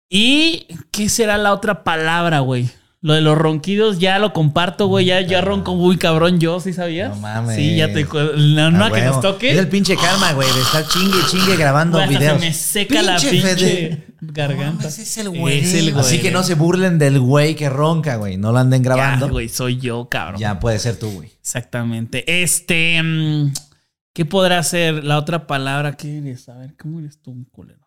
¿Y 0.09 0.67
qué 0.91 1.09
será 1.09 1.37
la 1.37 1.53
otra 1.53 1.83
palabra, 1.83 2.39
güey? 2.39 2.69
Lo 3.01 3.13
de 3.13 3.21
los 3.21 3.37
ronquidos 3.37 3.99
ya 3.99 4.17
lo 4.17 4.33
comparto, 4.33 4.87
güey. 4.87 5.05
Ya, 5.05 5.21
ya 5.21 5.41
ronco 5.41 5.75
muy 5.75 5.97
cabrón 5.97 6.39
yo, 6.39 6.59
¿sí 6.59 6.73
sabías? 6.73 7.11
No 7.11 7.21
mames. 7.21 7.55
Sí, 7.55 7.75
ya 7.75 7.93
te... 7.93 8.05
La 8.35 8.65
Ah, 8.65 8.69
una 8.69 8.91
que 8.91 9.01
nos 9.01 9.21
toque... 9.21 9.51
Es 9.51 9.59
el 9.59 9.67
pinche 9.69 9.95
karma, 9.95 10.33
güey, 10.33 10.51
de 10.51 10.61
estar 10.61 10.87
chingue, 10.87 11.17
chingue 11.29 11.55
grabando 11.57 11.99
hasta 11.99 12.09
videos. 12.09 12.39
se 12.41 12.47
me 12.47 12.53
seca 12.53 13.01
la 13.03 13.17
Pinche 13.17 13.41
Fede. 13.41 14.07
garganta. 14.19 14.83
mames, 14.83 14.97
es 14.99 15.17
el 15.19 15.29
güey. 15.29 15.59
Es 15.59 15.73
el 15.75 15.93
güey. 15.93 16.05
Así 16.05 16.19
que 16.19 16.31
no 16.31 16.41
se 16.43 16.55
burlen 16.55 16.97
del 16.97 17.19
güey 17.19 17.55
que 17.55 17.69
ronca, 17.69 18.15
güey. 18.15 18.37
No 18.37 18.51
lo 18.51 18.57
anden 18.57 18.81
grabando. 18.81 19.27
Ya, 19.27 19.31
güey, 19.31 19.47
soy 19.49 19.77
yo, 19.77 20.09
cabrón. 20.09 20.41
Ya 20.41 20.59
puede 20.59 20.79
ser 20.79 20.97
tú, 20.97 21.11
güey. 21.11 21.29
Exactamente. 21.39 22.41
Este... 22.41 23.01
mm, 23.01 23.53
¿Qué 24.13 24.25
podrá 24.25 24.63
ser 24.63 25.03
la 25.03 25.19
otra 25.19 25.45
palabra? 25.45 25.95
¿Qué 25.95 26.17
eres? 26.17 26.49
A 26.49 26.55
ver, 26.57 26.73
¿cómo 26.75 26.99
eres 26.99 27.21
tú, 27.21 27.45
culero? 27.51 27.86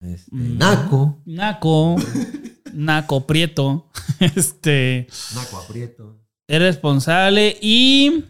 Este, 0.00 0.30
Mm. 0.34 0.58
Naco. 0.58 1.22
Naco. 1.26 1.96
Naco, 2.72 3.26
prieto. 3.26 3.90
Este... 4.20 5.06
Naco 5.34 5.58
aprieto. 5.58 6.18
Es 6.48 6.60
responsable 6.60 7.56
y. 7.60 8.24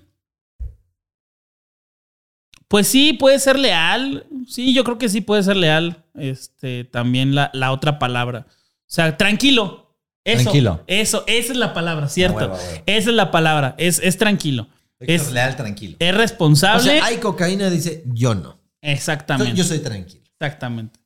Pues 2.68 2.86
sí, 2.86 3.14
puede 3.14 3.38
ser 3.40 3.58
leal. 3.58 4.26
Sí, 4.46 4.72
yo 4.72 4.84
creo 4.84 4.98
que 4.98 5.08
sí 5.08 5.20
puede 5.20 5.42
ser 5.42 5.56
leal. 5.56 6.04
Este, 6.14 6.84
también 6.84 7.34
la, 7.34 7.50
la 7.52 7.72
otra 7.72 7.98
palabra. 7.98 8.46
O 8.48 8.52
sea, 8.86 9.16
tranquilo. 9.16 9.96
Eso, 10.22 10.42
Tranquilo. 10.42 10.84
Eso, 10.86 11.24
esa 11.26 11.52
es 11.52 11.58
la 11.58 11.72
palabra, 11.72 12.08
¿cierto? 12.08 12.36
huevo, 12.36 12.54
a 12.54 12.58
huevo. 12.58 12.82
Esa 12.86 13.10
es 13.10 13.16
la 13.16 13.30
palabra. 13.30 13.74
Es, 13.78 13.98
es 14.04 14.18
tranquilo. 14.18 14.68
Es 15.00 15.22
Es, 15.22 15.32
leal, 15.32 15.56
tranquilo. 15.56 15.96
es 15.98 16.14
O 16.14 16.18
responsable. 16.18 16.82
sea, 16.82 17.04
hay 17.06 17.16
cocaína, 17.16 17.70
dice, 17.70 18.04
yo 18.06 18.34
no. 18.34 18.60
Exactamente. 18.82 19.54
Yo 19.56 19.64
soy 19.64 19.78
tranquilo. 19.78 20.22
Exactamente. 20.38 20.99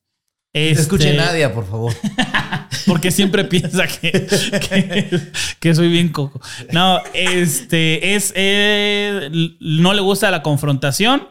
No 0.54 0.60
Este, 0.60 0.82
escuche 0.82 1.14
Nadia, 1.16 1.52
por 1.52 1.66
favor. 1.66 1.92
Porque 2.86 3.10
siempre 3.10 3.44
piensa 3.44 3.86
que, 3.88 4.12
que, 4.12 5.20
que 5.58 5.74
soy 5.74 5.88
bien 5.88 6.10
coco. 6.10 6.40
No, 6.72 7.00
este 7.12 8.14
es. 8.14 8.32
eh, 8.36 9.30
no 9.60 9.94
le 9.94 10.00
gusta 10.00 10.30
la 10.30 10.42
confrontación. 10.42 11.28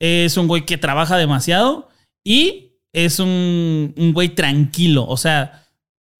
Es 0.00 0.36
un 0.36 0.48
güey 0.48 0.66
que 0.66 0.76
trabaja 0.76 1.16
demasiado. 1.16 1.88
Y 2.24 2.72
es 2.92 3.20
un, 3.20 3.94
un 3.96 4.12
güey 4.12 4.30
tranquilo. 4.34 5.06
O 5.06 5.16
sea, 5.16 5.66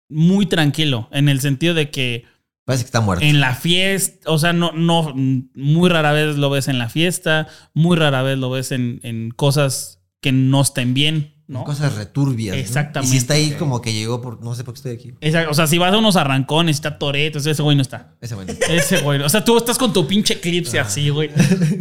muy 0.09 0.47
tranquilo. 0.47 1.09
En 1.13 1.29
el 1.29 1.41
sentido 1.41 1.75
de 1.75 1.91
que 1.91 2.25
Parece 2.65 2.85
que 2.85 2.89
está 2.89 3.01
muerto. 3.03 3.25
en 3.25 3.41
la 3.41 3.55
fiesta. 3.55 4.31
O 4.31 4.39
sea, 4.39 4.53
no, 4.55 4.73
no. 4.73 5.13
Muy 5.15 5.91
rara 5.91 6.13
vez 6.13 6.37
lo 6.37 6.49
ves 6.49 6.69
en 6.69 6.79
la 6.79 6.89
fiesta. 6.89 7.47
Muy 7.75 7.97
rara 7.99 8.23
vez 8.23 8.39
lo 8.39 8.49
ves 8.49 8.73
en, 8.73 9.01
en 9.03 9.33
cosas 9.33 10.01
que 10.23 10.33
no 10.33 10.63
estén 10.63 10.95
bien. 10.95 11.35
¿No? 11.49 11.65
Cosas 11.65 11.95
returbias. 11.97 12.55
¿no? 12.55 12.61
Exactamente. 12.61 13.09
Y 13.09 13.11
si 13.13 13.17
está 13.19 13.35
ahí 13.35 13.53
como 13.53 13.81
que 13.81 13.93
llegó 13.93 14.21
por, 14.21 14.43
no 14.45 14.55
sé 14.55 14.65
por 14.65 14.75
qué 14.75 14.79
estoy 14.79 14.93
aquí. 14.93 15.15
Esa- 15.21 15.49
o 15.49 15.55
sea, 15.55 15.67
si 15.67 15.79
vas 15.79 15.93
a 15.93 15.97
unos 15.97 16.17
arrancones, 16.17 16.77
está 16.77 16.99
Toreto, 16.99 17.39
ese 17.39 17.63
güey 17.63 17.75
no 17.75 17.81
está. 17.83 18.13
Ese 18.21 18.35
bueno. 18.35 18.53
Ese 18.69 18.99
güey. 19.01 19.21
O 19.23 19.29
sea, 19.31 19.43
tú 19.45 19.57
estás 19.57 19.79
con 19.79 19.93
tu 19.93 20.07
pinche 20.07 20.35
eclipse 20.35 20.79
así, 20.79 21.09
güey. 21.09 21.31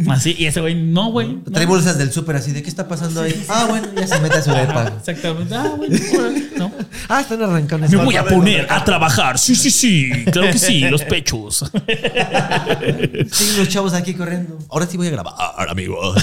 Así. 0.08 0.34
Y 0.38 0.46
ese 0.46 0.60
güey, 0.62 0.74
no, 0.74 1.10
güey. 1.12 1.34
no. 1.34 1.42
Trae 1.52 1.66
bolsas 1.66 1.98
del 1.98 2.10
súper 2.10 2.36
así 2.36 2.52
de 2.52 2.62
qué 2.62 2.68
está 2.70 2.88
pasando 2.88 3.20
ahí. 3.20 3.44
Ah, 3.48 3.66
bueno, 3.68 3.88
ya 3.94 4.06
se 4.06 4.18
mete 4.20 4.36
a 4.38 4.42
su 4.42 4.50
depa. 4.50 4.92
Exactamente. 4.98 5.54
Ah, 5.54 5.72
güey. 5.76 5.90
órale, 6.18 6.48
No. 6.56 6.72
Ah, 7.10 7.20
están 7.20 7.42
arrancando. 7.42 7.88
Me 7.88 7.96
voy 8.04 8.16
a 8.16 8.24
poner 8.24 8.66
a 8.70 8.82
trabajar. 8.84 9.38
Sí, 9.38 9.54
sí, 9.54 9.70
sí. 9.70 10.10
Claro 10.32 10.50
que 10.50 10.58
sí. 10.58 10.80
Los 10.88 11.04
pechos. 11.04 11.64
Sí, 13.30 13.54
los 13.58 13.68
chavos 13.68 13.92
aquí 13.94 14.14
corriendo. 14.14 14.58
Ahora 14.70 14.86
sí 14.86 14.96
voy 14.96 15.08
a 15.08 15.10
grabar. 15.10 15.34
amigos. 15.68 16.16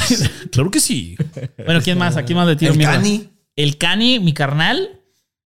Claro 0.51 0.71
que 0.71 0.79
sí. 0.79 1.15
Bueno, 1.63 1.81
¿quién 1.83 1.97
más? 1.97 2.17
Aquí 2.17 2.33
más 2.33 2.47
de 2.47 2.55
tiro 2.55 2.71
El 2.71 2.77
mierda? 2.77 2.95
Cani. 2.95 3.29
El 3.55 3.77
Cani, 3.77 4.19
mi 4.19 4.33
carnal. 4.33 5.01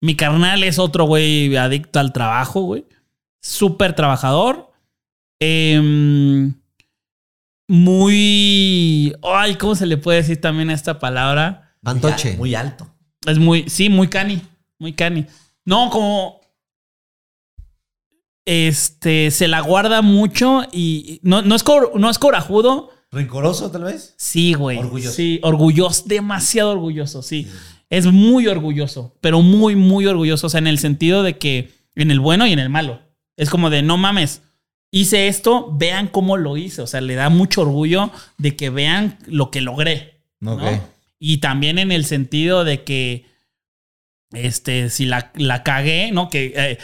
Mi 0.01 0.17
carnal 0.17 0.65
es 0.65 0.79
otro 0.79 1.05
güey 1.05 1.57
adicto 1.57 2.01
al 2.01 2.13
trabajo, 2.13 2.63
güey. 2.63 2.87
Súper 3.41 3.95
trabajador. 3.95 4.73
Em, 5.41 6.55
muy. 7.69 9.15
Ay, 9.23 9.55
¿cómo 9.57 9.75
se 9.75 9.87
le 9.87 9.97
puede 9.97 10.19
decir 10.19 10.41
también 10.41 10.71
a 10.71 10.75
esta 10.75 10.99
palabra? 10.99 11.75
Fantoche. 11.83 12.37
Muy 12.37 12.55
alto. 12.55 12.89
Es 13.27 13.39
muy, 13.39 13.69
sí, 13.69 13.89
muy 13.89 14.09
cani, 14.09 14.43
muy 14.79 14.93
cani. 14.95 15.27
No, 15.65 15.91
como 15.91 16.41
este 18.45 19.31
se 19.31 19.47
la 19.47 19.61
guarda 19.61 20.03
mucho 20.03 20.63
y 20.73 21.21
no, 21.23 21.43
no 21.43 21.55
es 21.55 21.63
cor- 21.63 21.93
no 21.99 22.11
es 22.11 22.19
corajudo. 22.19 22.91
¿Rencoroso, 23.13 23.71
tal 23.71 23.85
vez? 23.85 24.15
Sí, 24.17 24.55
güey. 24.55 24.79
Orgulloso. 24.79 25.15
Sí, 25.15 25.39
orgulloso, 25.43 26.05
demasiado 26.07 26.73
orgulloso, 26.73 27.23
sí. 27.23 27.49
Es 27.93 28.07
muy 28.07 28.47
orgulloso, 28.47 29.15
pero 29.21 29.43
muy, 29.43 29.77
muy 29.77 30.07
orgulloso. 30.07 30.47
O 30.47 30.51
sea, 30.51 30.61
en 30.61 30.67
el 30.67 30.79
sentido 30.79 31.23
de 31.23 31.37
que 31.37 31.73
en 31.95 32.11
el 32.11 32.21
bueno 32.21 32.47
y 32.47 32.53
en 32.53 32.59
el 32.59 32.71
malo. 32.71 33.03
Es 33.37 33.51
como 33.51 33.69
de 33.69 33.83
no 33.83 33.99
mames. 33.99 34.41
Hice 34.91 35.29
esto, 35.29 35.71
vean 35.77 36.09
cómo 36.09 36.39
lo 36.39 36.57
hice. 36.57 36.81
O 36.81 36.87
sea, 36.87 37.03
le 37.03 37.17
da 37.17 37.29
mucho 37.29 37.61
orgullo 37.61 38.11
de 38.39 38.57
que 38.57 38.71
vean 38.71 39.19
lo 39.27 39.51
que 39.51 39.61
logré. 39.61 40.23
¿no? 40.41 40.55
Ok. 40.55 40.63
Y 41.19 41.39
también 41.39 41.79
en 41.79 41.93
el 41.93 42.07
sentido 42.07 42.65
de 42.65 42.83
que, 42.83 43.27
este, 44.33 44.89
si 44.89 45.05
la, 45.05 45.31
la 45.35 45.63
cagué, 45.63 46.13
¿no? 46.13 46.31
Que 46.31 46.55
eh, 46.57 46.79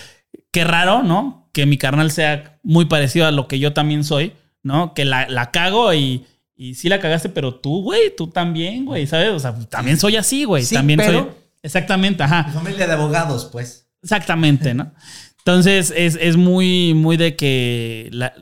qué 0.51 0.65
raro, 0.65 1.03
¿no? 1.03 1.49
Que 1.55 1.65
mi 1.65 1.79
carnal 1.79 2.11
sea 2.11 2.61
muy 2.63 2.85
parecido 2.85 3.27
a 3.27 3.33
lo 3.33 3.49
que 3.49 3.59
yo 3.59 3.73
también 3.73 4.05
soy, 4.05 4.35
¿no? 4.63 4.93
Que 4.93 5.07
la, 5.07 5.27
la 5.27 5.53
cago 5.53 5.95
y, 5.95 6.27
y 6.59 6.75
sí 6.75 6.89
la 6.89 6.99
cagaste, 7.01 7.29
pero 7.31 7.55
tú, 7.55 7.83
güey, 7.85 8.15
tú 8.17 8.27
también, 8.27 8.85
güey, 8.85 9.07
¿sabes? 9.07 9.31
O 9.31 9.39
sea, 9.39 9.55
también 9.71 9.97
soy 9.97 10.17
así, 10.17 10.45
güey. 10.45 10.65
Sí, 10.65 10.75
también 10.75 11.01
soy. 11.03 11.25
Exactamente, 11.63 12.23
ajá. 12.23 12.45
Familia 12.53 12.87
de 12.87 12.93
abogados, 12.93 13.49
pues. 13.51 13.89
Exactamente, 14.03 14.75
¿no? 14.75 14.93
Entonces 15.39 15.93
es, 15.97 16.19
es 16.21 16.37
muy, 16.37 16.93
muy 16.95 17.17
de 17.17 17.37
que 17.37 18.09
la- 18.13 18.35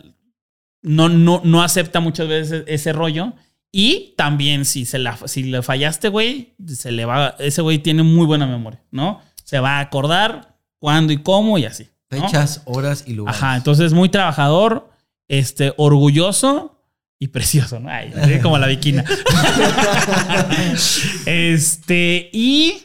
no, 0.83 1.09
no, 1.09 1.41
no 1.45 1.62
acepta 1.62 2.01
muchas 2.01 2.27
veces 2.28 2.65
ese 2.67 2.93
rollo. 2.93 3.33
Y 3.73 4.15
también 4.17 4.65
si, 4.65 4.86
se 4.86 4.99
la, 4.99 5.19
si 5.27 5.43
le 5.43 5.62
fallaste, 5.62 6.09
güey, 6.09 6.55
se 6.67 6.93
le 6.93 7.05
va, 7.05 7.36
ese 7.39 7.61
güey 7.61 7.78
tiene 7.78 8.03
muy 8.03 8.25
buena 8.27 8.47
memoria, 8.47 8.81
¿no? 8.91 9.20
Se 9.45 9.59
va 9.61 9.78
a 9.78 9.81
acordar 9.81 10.57
cuándo 10.78 11.12
y 11.12 11.19
cómo 11.23 11.59
y 11.59 11.65
así. 11.67 11.89
¿no? 12.11 12.23
Fechas, 12.23 12.62
horas 12.65 13.05
y 13.07 13.12
lugares. 13.15 13.43
Ajá, 13.43 13.57
entonces 13.57 13.93
muy 13.93 14.09
trabajador, 14.09 14.89
este, 15.28 15.75
orgulloso 15.77 16.76
y 17.19 17.28
precioso, 17.28 17.81
¿no? 17.81 17.89
Ay, 17.91 18.12
como 18.43 18.59
la 18.59 18.67
viquina. 18.67 19.05
este, 21.27 22.31
y 22.33 22.83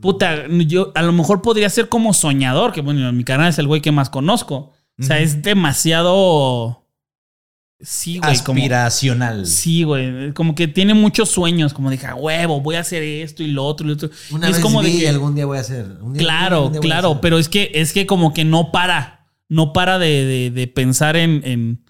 Puta, 0.00 0.48
yo 0.48 0.90
a 0.96 1.02
lo 1.02 1.12
mejor 1.12 1.42
podría 1.42 1.70
ser 1.70 1.88
como 1.88 2.12
soñador, 2.12 2.72
que 2.72 2.80
bueno, 2.80 3.12
mi 3.12 3.22
canal 3.22 3.48
es 3.50 3.58
el 3.60 3.68
güey 3.68 3.80
que 3.80 3.92
más 3.92 4.10
conozco. 4.10 4.72
O 4.98 5.02
sea, 5.04 5.20
es 5.20 5.42
demasiado. 5.42 6.86
Sí, 7.80 8.18
güey. 8.18 8.38
como- 8.40 8.58
Aspiracional. 8.58 9.46
Sí, 9.46 9.84
güey. 9.84 10.32
Como 10.34 10.54
que 10.56 10.66
tiene 10.68 10.94
muchos 10.94 11.28
sueños, 11.30 11.72
como 11.72 11.88
de 11.90 11.98
"Ja, 11.98 12.14
huevo, 12.16 12.60
voy 12.60 12.74
a 12.76 12.80
hacer 12.80 13.02
esto 13.02 13.42
y 13.44 13.48
lo 13.48 13.64
otro 13.64 13.86
y 13.86 13.90
lo 13.90 13.94
otro. 13.94 14.10
Una 14.32 14.48
y 14.48 14.50
es 14.50 14.56
vez 14.56 14.62
como 14.64 14.82
vi 14.82 14.92
de 14.92 14.98
que. 15.00 15.08
algún 15.08 15.34
día 15.36 15.46
voy 15.46 15.58
a 15.58 15.60
hacer. 15.60 15.86
Un 16.00 16.14
día- 16.14 16.22
Claro, 16.22 16.66
un 16.66 16.72
día 16.72 16.80
voy 16.80 16.90
a 16.90 16.94
claro. 16.94 17.20
Pero 17.20 17.38
es 17.38 17.48
que, 17.48 17.70
es 17.74 17.92
que 17.92 18.04
como 18.06 18.34
que 18.34 18.44
no 18.44 18.72
para. 18.72 19.28
No 19.48 19.72
para 19.72 19.98
de, 20.00 20.24
de- 20.24 20.50
de 20.50 20.66
pensar 20.66 21.14
en, 21.16 21.42
en, 21.44 21.84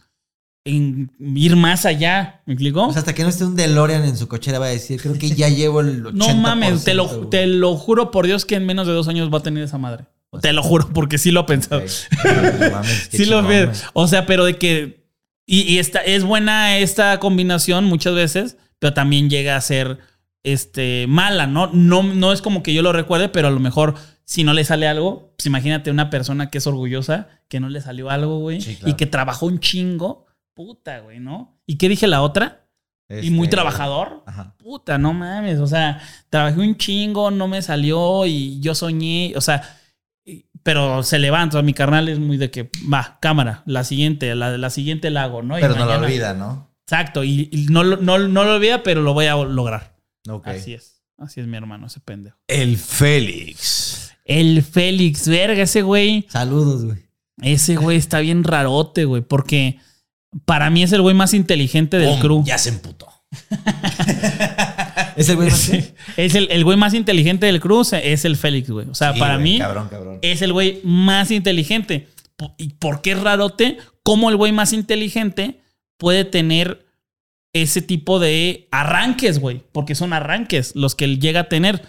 en 0.65 1.11
ir 1.19 1.57
más 1.57 1.87
allá. 1.87 2.43
¿Me 2.47 2.55
explicó? 2.55 2.87
O 2.87 2.93
sea, 2.93 3.01
hasta 3.01 3.15
que 3.15 3.23
no 3.23 3.29
esté 3.29 3.45
un 3.45 3.57
DeLorean 3.57 4.05
en 4.05 4.17
su 4.17 4.29
cochera 4.29 4.59
va 4.59 4.67
a 4.67 4.71
decir, 4.71 5.01
creo 5.01 5.19
que 5.19 5.31
ya 5.31 5.49
llevo 5.49 5.81
el 5.81 6.05
80%. 6.05 6.13
no 6.15 6.35
mames, 6.35 6.85
te 6.85 6.95
lo, 6.95 7.29
te 7.29 7.47
lo 7.47 7.77
juro 7.77 8.11
por 8.11 8.27
Dios 8.27 8.45
que 8.45 8.55
en 8.57 8.67
menos 8.67 8.87
de 8.87 8.93
dos 8.93 9.09
años 9.09 9.33
va 9.33 9.39
a 9.39 9.43
tener 9.43 9.65
esa 9.65 9.79
madre. 9.79 10.05
Te 10.41 10.53
lo 10.55 10.63
juro, 10.63 10.89
porque 10.95 11.19
sí 11.19 11.31
lo 11.31 11.41
he 11.41 11.45
pensado. 11.45 11.83
Ok. 11.83 11.91
No 12.61 12.71
mames, 12.71 13.09
Sí 13.13 13.27
lo 13.27 13.43
güey. 13.43 13.69
O 13.93 14.09
sea, 14.09 14.25
pero 14.25 14.45
de 14.45 14.57
que. 14.57 15.03
Y, 15.45 15.63
y 15.63 15.79
esta, 15.79 15.99
es 15.99 16.25
buena 16.25 16.79
esta 16.79 17.19
combinación 17.19 17.85
muchas 17.85 18.15
veces, 18.15 18.57
pero 18.79 18.95
también 18.95 19.29
llega 19.29 19.57
a 19.57 19.61
ser 19.61 19.99
este, 20.43 21.07
mala, 21.09 21.47
¿no? 21.47 21.71
¿no? 21.73 22.03
No 22.03 22.33
es 22.33 22.41
como 22.41 22.63
que 22.63 22.73
yo 22.73 22.83
lo 22.83 22.93
recuerde, 22.93 23.29
pero 23.29 23.49
a 23.49 23.51
lo 23.51 23.61
mejor 23.61 23.95
si 24.25 24.45
no 24.45 24.55
le 24.55 24.65
sale 24.65 24.87
algo, 24.87 25.35
pues 25.37 25.47
imagínate 25.47 25.91
una 25.91 26.09
persona 26.09 26.49
que 26.49 26.59
es 26.59 26.67
orgullosa, 26.67 27.29
que 27.49 27.61
no 27.61 27.69
le 27.69 27.81
salió 27.81 28.09
algo, 28.09 28.39
güey, 28.39 28.61
Sí, 28.61 28.77
claro. 28.77 28.91
y 28.91 28.95
que 28.95 29.07
trabajó 29.07 29.47
un 29.47 29.59
chingo. 29.61 30.27
Puta, 30.55 31.01
güey, 31.01 31.21
¿no? 31.21 31.59
¿Y 31.67 31.77
qué 31.77 31.89
dije 31.89 32.07
la 32.07 32.23
otra? 32.23 32.67
Y 33.09 33.31
muy 33.31 33.45
Este, 33.45 33.57
trabajador. 33.57 34.23
Ajá. 34.27 34.55
Puta, 34.59 34.97
no 34.97 35.13
mames. 35.13 35.59
O 35.59 35.67
sea, 35.67 36.01
trabajé 36.31 36.61
un 36.61 36.77
chingo, 36.77 37.31
no 37.31 37.47
me 37.47 37.61
salió 37.61 38.25
y 38.27 38.59
yo 38.61 38.75
soñé. 38.75 39.35
O 39.37 39.41
sea, 39.43 39.63
pero 40.63 41.03
se 41.03 41.19
levanta. 41.19 41.57
O 41.57 41.61
sea, 41.61 41.63
mi 41.63 41.75
carnal 41.75 42.09
es 42.09 42.19
muy 42.19 42.37
de 42.39 42.51
que 42.51 42.71
va, 42.93 43.19
cámara, 43.21 43.63
la 43.67 43.85
siguiente, 43.85 44.35
la, 44.35 44.57
la 44.57 44.71
siguiente 44.71 45.11
la 45.11 45.25
hago, 45.25 45.43
¿no? 45.43 45.59
Y 45.59 45.61
Pero 45.61 45.75
no 45.75 45.85
lo 45.85 45.95
olvida, 45.95 46.33
¿no? 46.35 46.71
Exacto. 46.87 47.23
Y, 47.25 47.49
y 47.53 47.67
no, 47.71 47.85
no, 47.85 48.19
no 48.19 48.45
lo 48.45 48.55
olvida, 48.55 48.83
pero 48.83 49.03
lo 49.03 49.13
voy 49.13 49.27
a 49.27 49.37
lograr. 49.37 49.97
Ok. 50.29 50.49
Así 50.49 50.73
es. 50.75 51.03
Así 51.19 51.41
es 51.41 51.47
mi 51.47 51.57
hermano, 51.57 51.87
ese 51.87 52.01
pendejo. 52.01 52.39
El 52.49 52.77
Félix. 52.79 54.15
El 54.25 54.63
Félix, 54.63 55.29
verga, 55.29 55.63
ese 55.63 55.83
güey. 55.83 56.27
Saludos, 56.29 56.85
güey. 56.85 56.99
Ese 57.43 57.77
güey 57.77 57.97
está 57.97 58.21
bien 58.21 58.45
rarote, 58.45 59.05
güey. 59.05 59.23
Porque 59.23 59.79
para 60.45 60.71
mí 60.71 60.83
es 60.83 60.93
el 60.93 61.03
güey 61.03 61.15
más 61.15 61.35
inteligente 61.35 61.99
del 61.99 62.11
Pum, 62.11 62.21
crew. 62.21 62.45
Ya 62.45 62.59
se 62.59 62.71
emputó. 62.71 63.09
¿Es 65.17 65.29
el 65.29 65.37
güey 65.37 65.51
más 65.51 65.59
Sí. 65.59 65.95
Es 66.17 66.35
el, 66.35 66.49
el 66.51 66.65
güey 66.65 66.77
más 66.77 66.95
inteligente 66.95 67.47
del 67.47 67.61
cruz, 67.61 67.93
es 67.93 68.25
el 68.25 68.37
Félix, 68.37 68.71
güey. 68.71 68.89
O 68.89 68.95
sea, 68.95 69.13
Sí, 69.13 69.19
para 69.21 69.35
güey, 69.37 69.45
mí 69.45 69.59
Cabrón, 69.59 69.89
cabrón. 69.89 70.19
es 70.23 70.43
el 70.43 70.53
güey 70.53 70.81
más 70.85 71.31
inteligente. 71.31 72.09
¿Y 72.59 72.71
por 72.75 73.03
qué 73.03 73.13
es 73.13 73.21
rarote? 73.21 73.79
¿Cómo 74.03 74.31
el 74.31 74.37
güey 74.37 74.53
más 74.53 74.73
inteligente 74.73 75.61
puede 75.97 76.25
tener 76.25 76.87
ese 77.53 77.83
tipo 77.83 78.19
de 78.19 78.69
arranques, 78.73 79.39
güey? 79.39 79.63
Porque 79.73 79.95
son 79.95 80.13
arranques 80.13 80.75
los 80.75 80.95
que 80.95 81.05
él 81.05 81.21
llega 81.21 81.41
a 81.41 81.49
tener 81.49 81.83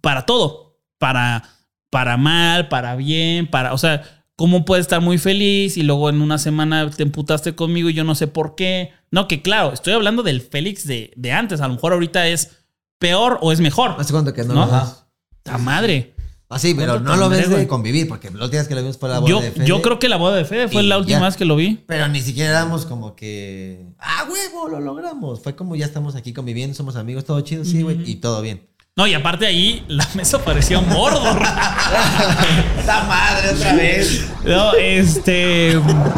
para 0.00 0.26
todo. 0.26 0.78
Para, 0.98 1.44
para 1.90 2.16
mal, 2.16 2.68
para 2.68 2.96
bien, 2.96 3.46
para... 3.46 3.74
O 3.74 3.78
sea, 3.78 4.15
¿cómo 4.36 4.64
puede 4.64 4.82
estar 4.82 5.00
muy 5.00 5.18
feliz 5.18 5.76
y 5.76 5.82
luego 5.82 6.08
en 6.10 6.20
una 6.20 6.38
semana 6.38 6.88
te 6.90 7.02
emputaste 7.02 7.54
conmigo 7.54 7.88
y 7.90 7.94
yo 7.94 8.04
no 8.04 8.14
sé 8.14 8.26
por 8.26 8.54
qué? 8.54 8.92
No, 9.10 9.26
que 9.28 9.42
claro, 9.42 9.72
estoy 9.72 9.94
hablando 9.94 10.22
del 10.22 10.40
Félix 10.42 10.86
de, 10.86 11.12
de 11.16 11.32
antes. 11.32 11.60
A 11.60 11.68
lo 11.68 11.74
mejor 11.74 11.92
ahorita 11.92 12.28
es 12.28 12.50
peor 12.98 13.38
o 13.40 13.52
es 13.52 13.60
mejor. 13.60 13.96
¿Hace 13.98 14.12
cuánto 14.12 14.32
que 14.32 14.44
no, 14.44 14.54
¿No? 14.54 14.94
¡Ta 15.42 15.58
madre! 15.58 16.14
Ah, 16.48 16.60
sí, 16.60 16.74
pero 16.74 16.92
¿Cuánto 16.92 17.10
no 17.10 17.16
lo 17.16 17.28
ves 17.28 17.50
de 17.50 17.66
convivir, 17.66 18.06
porque 18.06 18.30
la 18.30 18.44
última 18.44 18.60
vez 18.60 18.68
que 18.68 18.74
lo 18.76 18.80
vimos 18.80 18.98
fue 18.98 19.08
la 19.08 19.18
boda 19.18 19.28
Yo, 19.30 19.40
de 19.40 19.50
Fede. 19.50 19.66
yo 19.66 19.82
creo 19.82 19.98
que 19.98 20.08
la 20.08 20.16
boda 20.16 20.36
de 20.36 20.44
Fede 20.44 20.68
fue 20.68 20.84
la 20.84 20.96
última 20.96 21.18
ya. 21.18 21.24
vez 21.26 21.36
que 21.36 21.44
lo 21.44 21.56
vi. 21.56 21.82
Pero 21.88 22.06
ni 22.06 22.20
siquiera 22.20 22.50
éramos 22.50 22.86
como 22.86 23.16
que. 23.16 23.84
¡Ah, 23.98 24.28
huevo! 24.30 24.68
Lo 24.68 24.78
logramos. 24.78 25.40
Fue 25.42 25.56
como 25.56 25.74
ya 25.74 25.86
estamos 25.86 26.14
aquí 26.14 26.32
conviviendo, 26.32 26.76
somos 26.76 26.94
amigos, 26.94 27.24
todo 27.24 27.40
chido, 27.40 27.64
sí, 27.64 27.82
güey. 27.82 28.08
Y 28.08 28.16
todo 28.16 28.42
bien. 28.42 28.62
No, 28.98 29.06
y 29.06 29.12
aparte 29.12 29.44
ahí 29.46 29.84
la 29.88 30.08
mesa 30.14 30.42
parecía 30.42 30.78
un 30.78 30.88
Mordor. 30.88 31.42
¡Esta 32.78 33.04
madre 33.04 33.50
otra 33.50 33.74
vez! 33.74 34.26
no, 34.42 34.72
este. 34.72 35.72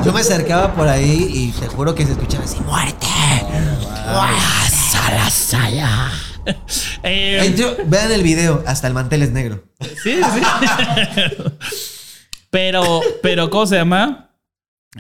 Yo 0.05 0.13
me 0.13 0.21
acercaba 0.21 0.73
por 0.75 0.87
ahí 0.87 1.29
y 1.29 1.51
te 1.61 1.67
juro 1.67 1.93
que 1.97 2.07
se 2.07 2.13
escuchaba 2.13 2.45
así: 2.45 2.61
¡Muerte! 2.61 3.05
¡Sala, 4.93 5.29
sala! 5.29 6.13
eh, 7.03 7.53
Vean 7.87 8.13
el 8.13 8.23
video, 8.23 8.63
hasta 8.65 8.87
el 8.87 8.95
mantel 8.95 9.23
es 9.25 9.33
negro. 9.33 9.65
sí, 10.01 10.21
sí. 10.23 10.41
pero, 12.51 13.01
pero, 13.25 13.51
¿cómo 13.51 13.67
se 13.67 13.75
llama? 13.75 14.31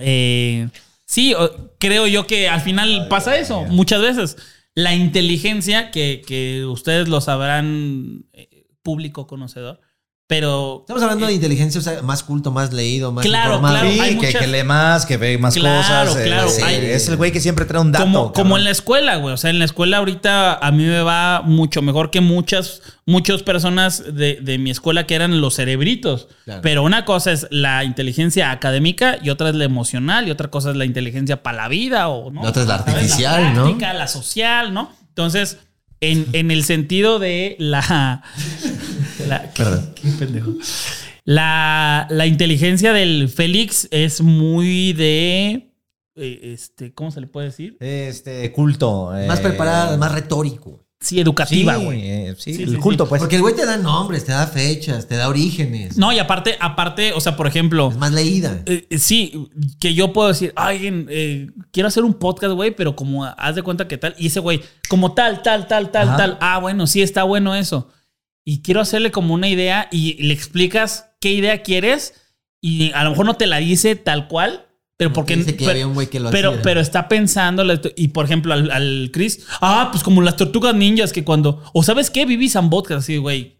Eh, 0.00 0.68
sí, 1.06 1.32
creo 1.78 2.08
yo 2.08 2.26
que 2.26 2.48
al 2.48 2.60
final 2.60 3.06
pasa 3.08 3.36
eso 3.36 3.62
muchas 3.66 4.00
veces. 4.00 4.36
La 4.78 4.94
inteligencia, 4.94 5.90
que, 5.90 6.22
que 6.24 6.64
ustedes 6.64 7.08
lo 7.08 7.20
sabrán, 7.20 8.26
eh, 8.32 8.68
público 8.84 9.26
conocedor, 9.26 9.80
pero 10.28 10.80
Estamos 10.82 11.02
hablando 11.02 11.26
de 11.26 11.32
inteligencia, 11.32 11.80
o 11.80 11.82
sea, 11.82 12.02
más 12.02 12.22
culto, 12.22 12.50
más 12.52 12.70
leído, 12.74 13.10
más 13.12 13.24
Claro, 13.24 13.54
informado. 13.54 13.78
claro. 13.80 13.90
Sí, 13.94 13.98
hay 14.00 14.10
que, 14.10 14.26
muchas- 14.26 14.34
que 14.42 14.46
lee 14.46 14.62
más, 14.62 15.06
que 15.06 15.16
ve 15.16 15.38
más 15.38 15.54
Claro, 15.54 16.10
cosas. 16.10 16.16
eh, 16.22 16.24
claro, 16.26 16.48
sí, 16.50 16.62
hay- 16.62 16.84
es 16.84 17.08
el 17.08 17.16
güey 17.16 17.32
que 17.32 17.40
siempre 17.40 17.64
trae 17.64 17.80
un 17.80 17.92
dato. 17.92 18.32
como, 18.34 18.58
en 18.58 18.64
la 18.64 18.70
escuela, 18.70 19.16
güey. 19.16 19.32
O 19.32 19.36
sea, 19.38 19.48
en 19.48 19.58
la 19.58 19.64
escuela 19.64 19.96
ahorita 19.96 20.54
a 20.58 20.70
mí 20.70 20.84
me 20.84 21.00
va 21.00 21.40
mucho 21.40 21.80
mejor 21.80 22.10
que 22.10 22.20
muchas, 22.20 22.82
muchas 23.06 23.42
personas 23.42 24.04
de, 24.14 24.38
de 24.42 24.58
mi 24.58 24.70
escuela 24.70 25.06
que 25.06 25.14
eran 25.14 25.40
los 25.40 25.54
cerebritos. 25.56 26.28
Claro. 26.44 26.60
Pero 26.60 26.82
una 26.82 27.06
cosa 27.06 27.32
es 27.32 27.46
la 27.50 27.82
inteligencia 27.84 28.50
académica 28.50 29.18
y 29.22 29.30
otra 29.30 29.48
es 29.48 29.54
la 29.54 29.64
emocional 29.64 30.28
y 30.28 30.30
otra 30.30 30.48
cosa 30.48 30.68
es 30.72 30.76
la 30.76 30.84
inteligencia 30.84 31.42
para 31.42 31.56
la 31.56 31.68
vida 31.68 32.08
o 32.08 32.30
no. 32.30 32.42
La 32.42 32.50
otra 32.50 32.60
es 32.64 32.68
la 32.68 32.74
artificial, 32.74 33.54
¿no? 33.54 33.62
práctica, 33.64 33.94
La 33.94 34.06
social, 34.06 34.74
¿no? 34.74 34.92
Entonces, 35.08 35.56
en, 36.02 36.26
en 36.34 36.50
el 36.50 36.64
sentido 36.64 37.18
de 37.18 37.56
la... 37.58 38.22
la 39.28 39.52
qué, 39.52 39.64
qué 40.02 40.08
pendejo. 40.18 40.54
La, 41.24 42.06
la 42.10 42.26
inteligencia 42.26 42.92
del 42.92 43.28
Félix 43.28 43.86
es 43.90 44.20
muy 44.22 44.92
de... 44.94 45.72
eh, 46.16 46.40
Este, 46.54 46.92
¿Cómo 46.94 47.10
se 47.10 47.20
le 47.20 47.26
puede 47.26 47.48
decir? 47.48 47.76
Este, 47.80 48.50
culto. 48.52 49.10
Más 49.26 49.38
eh, 49.40 49.42
preparado, 49.42 49.98
más 49.98 50.12
retórico. 50.12 50.84
Sí, 51.00 51.20
educativa, 51.20 51.76
Sí, 51.78 51.84
güey. 51.84 52.00
eh, 52.02 52.34
sí, 52.36 52.54
Sí, 52.54 52.62
el 52.64 52.70
sí, 52.70 52.76
culto, 52.76 53.04
sí. 53.04 53.08
pues. 53.10 53.20
Porque 53.20 53.36
el 53.36 53.42
güey 53.42 53.54
te 53.54 53.64
da 53.64 53.76
nombres, 53.76 54.24
te 54.24 54.32
da 54.32 54.48
fechas, 54.48 55.06
te 55.06 55.14
da 55.14 55.28
orígenes. 55.28 55.96
No, 55.96 56.12
y 56.12 56.18
aparte, 56.18 56.56
aparte, 56.58 57.12
o 57.12 57.20
sea, 57.20 57.36
por 57.36 57.46
ejemplo, 57.46 57.88
Es 57.90 57.96
más 57.98 58.10
leída. 58.12 58.62
eh, 58.66 58.88
sí, 58.98 59.48
que 59.78 59.94
yo 59.94 60.12
puedo 60.12 60.26
decir, 60.28 60.52
eh, 60.56 61.46
quiero 61.70 61.86
hacer 61.86 62.02
un 62.02 62.14
podcast, 62.14 62.54
güey, 62.54 62.74
pero 62.74 62.96
como 62.96 63.24
haz 63.24 63.54
de 63.54 63.62
cuenta 63.62 63.86
que 63.86 63.96
tal, 63.96 64.16
y 64.18 64.26
ese 64.26 64.40
güey, 64.40 64.60
como 64.88 65.14
tal, 65.14 65.40
tal, 65.42 65.68
tal, 65.68 65.92
tal, 65.92 66.08
Ajá. 66.08 66.16
tal, 66.16 66.38
ah, 66.40 66.58
bueno, 66.58 66.88
sí 66.88 67.00
está 67.00 67.22
bueno 67.22 67.54
eso. 67.54 67.90
Y 68.48 68.62
quiero 68.62 68.80
hacerle 68.80 69.10
como 69.10 69.34
una 69.34 69.46
idea 69.46 69.88
y 69.92 70.14
le 70.22 70.32
explicas 70.32 71.10
qué 71.20 71.32
idea 71.32 71.62
quieres 71.62 72.14
y 72.62 72.92
a 72.92 73.04
lo 73.04 73.10
mejor 73.10 73.26
no 73.26 73.34
te 73.34 73.46
la 73.46 73.58
dice 73.58 73.94
tal 73.94 74.26
cual, 74.26 74.66
pero 74.96 75.12
porque... 75.12 75.36
Dice 75.36 75.52
que 75.52 75.58
pero- 75.66 75.72
había 75.72 75.86
un 75.86 75.92
güey 75.92 76.06
que 76.06 76.18
lo 76.18 76.30
pero, 76.30 76.52
hacía. 76.52 76.62
pero 76.62 76.80
está 76.80 77.08
pensando, 77.08 77.62
y 77.94 78.08
por 78.08 78.24
ejemplo, 78.24 78.54
al, 78.54 78.70
al 78.70 79.10
Chris, 79.12 79.44
ah, 79.60 79.90
pues 79.92 80.02
como 80.02 80.22
las 80.22 80.36
tortugas 80.36 80.74
ninjas 80.74 81.12
que 81.12 81.24
cuando, 81.24 81.62
o 81.74 81.82
sabes 81.82 82.08
qué, 82.08 82.48
San 82.48 82.70
Podcast, 82.70 83.00
así, 83.00 83.18
güey. 83.18 83.58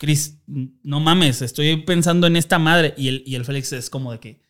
Chris, 0.00 0.38
no 0.48 0.98
mames, 0.98 1.40
estoy 1.40 1.76
pensando 1.76 2.26
en 2.26 2.34
esta 2.34 2.58
madre. 2.58 2.94
Y 2.96 3.06
el, 3.06 3.22
y 3.24 3.36
el 3.36 3.44
Félix 3.44 3.72
es 3.72 3.88
como 3.88 4.10
de 4.10 4.18
que, 4.18 4.40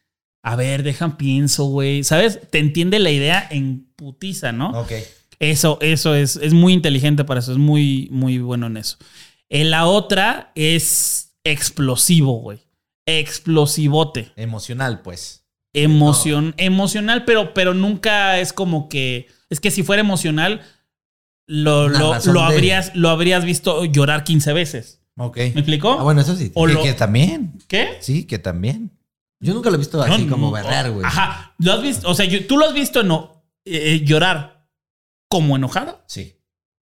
a 0.42 0.56
ver, 0.56 0.82
dejan 0.82 1.18
pienso, 1.18 1.64
güey. 1.66 2.05
¿Sabes? 2.05 2.40
Te 2.50 2.58
entiende 2.58 2.98
la 2.98 3.10
idea 3.10 3.47
en 3.50 3.86
putiza, 3.97 4.52
¿no? 4.52 4.70
Ok. 4.70 4.92
Eso, 5.40 5.76
eso 5.82 6.14
es, 6.14 6.36
es 6.36 6.55
muy 6.55 6.72
inteligente 6.72 7.24
para 7.24 7.40
eso, 7.40 7.52
es 7.52 7.58
muy, 7.58 8.08
muy 8.10 8.39
bueno 8.39 8.68
en 8.68 8.78
eso. 8.78 8.97
En 9.52 9.70
la 9.70 9.86
otra 9.86 10.50
es 10.55 11.36
explosivo, 11.44 12.40
güey. 12.40 12.66
Explosivote. 13.06 14.32
Emocional, 14.36 15.02
pues. 15.02 15.44
Emoción, 15.74 16.55
emocional, 16.58 17.24
pero, 17.24 17.55
pero 17.55 17.74
nunca 17.74 18.39
es 18.39 18.52
como 18.52 18.89
que. 18.89 19.28
Es 19.50 19.60
que 19.60 19.70
si 19.70 19.82
fuera 19.82 20.00
emocional, 20.00 20.62
lo, 21.47 21.89
lo, 21.89 22.14
lo 22.18 22.32
de- 22.32 22.40
habrías, 22.40 22.94
lo 22.94 23.08
habrías 23.10 23.44
visto 23.44 23.84
llorar 23.84 24.24
15 24.24 24.52
veces. 24.52 25.00
Ok. 25.18 25.36
¿Me 25.36 25.47
explicó? 25.60 25.92
Ah, 25.98 26.02
bueno, 26.02 26.20
eso 26.22 26.36
sí. 26.36 26.50
O 26.55 26.66
que, 26.66 26.72
lo- 26.74 26.82
que 26.82 26.94
también. 26.94 27.58
¿Qué? 27.68 27.98
Sí, 28.00 28.24
que 28.24 28.39
también. 28.39 28.90
Yo 29.40 29.55
nunca 29.55 29.70
lo 29.70 29.76
he 29.76 29.78
visto 29.78 30.00
así 30.02 30.24
No, 30.24 30.31
como 30.31 30.47
no, 30.47 30.52
berrear, 30.52 30.90
güey. 30.90 31.05
Ajá. 31.05 31.55
¿Lo 31.58 31.72
has 31.72 31.82
visto? 31.82 32.08
O 32.08 32.14
sea, 32.14 32.24
yo- 32.26 32.47
tú 32.47 32.56
lo 32.56 32.66
has 32.66 32.74
visto 32.74 33.00
eno- 33.00 33.42
eh, 33.64 33.94
eh, 33.94 34.05
llorar 34.05 34.66
como 35.28 35.56
enojado. 35.56 36.02
Sí. 36.06 36.36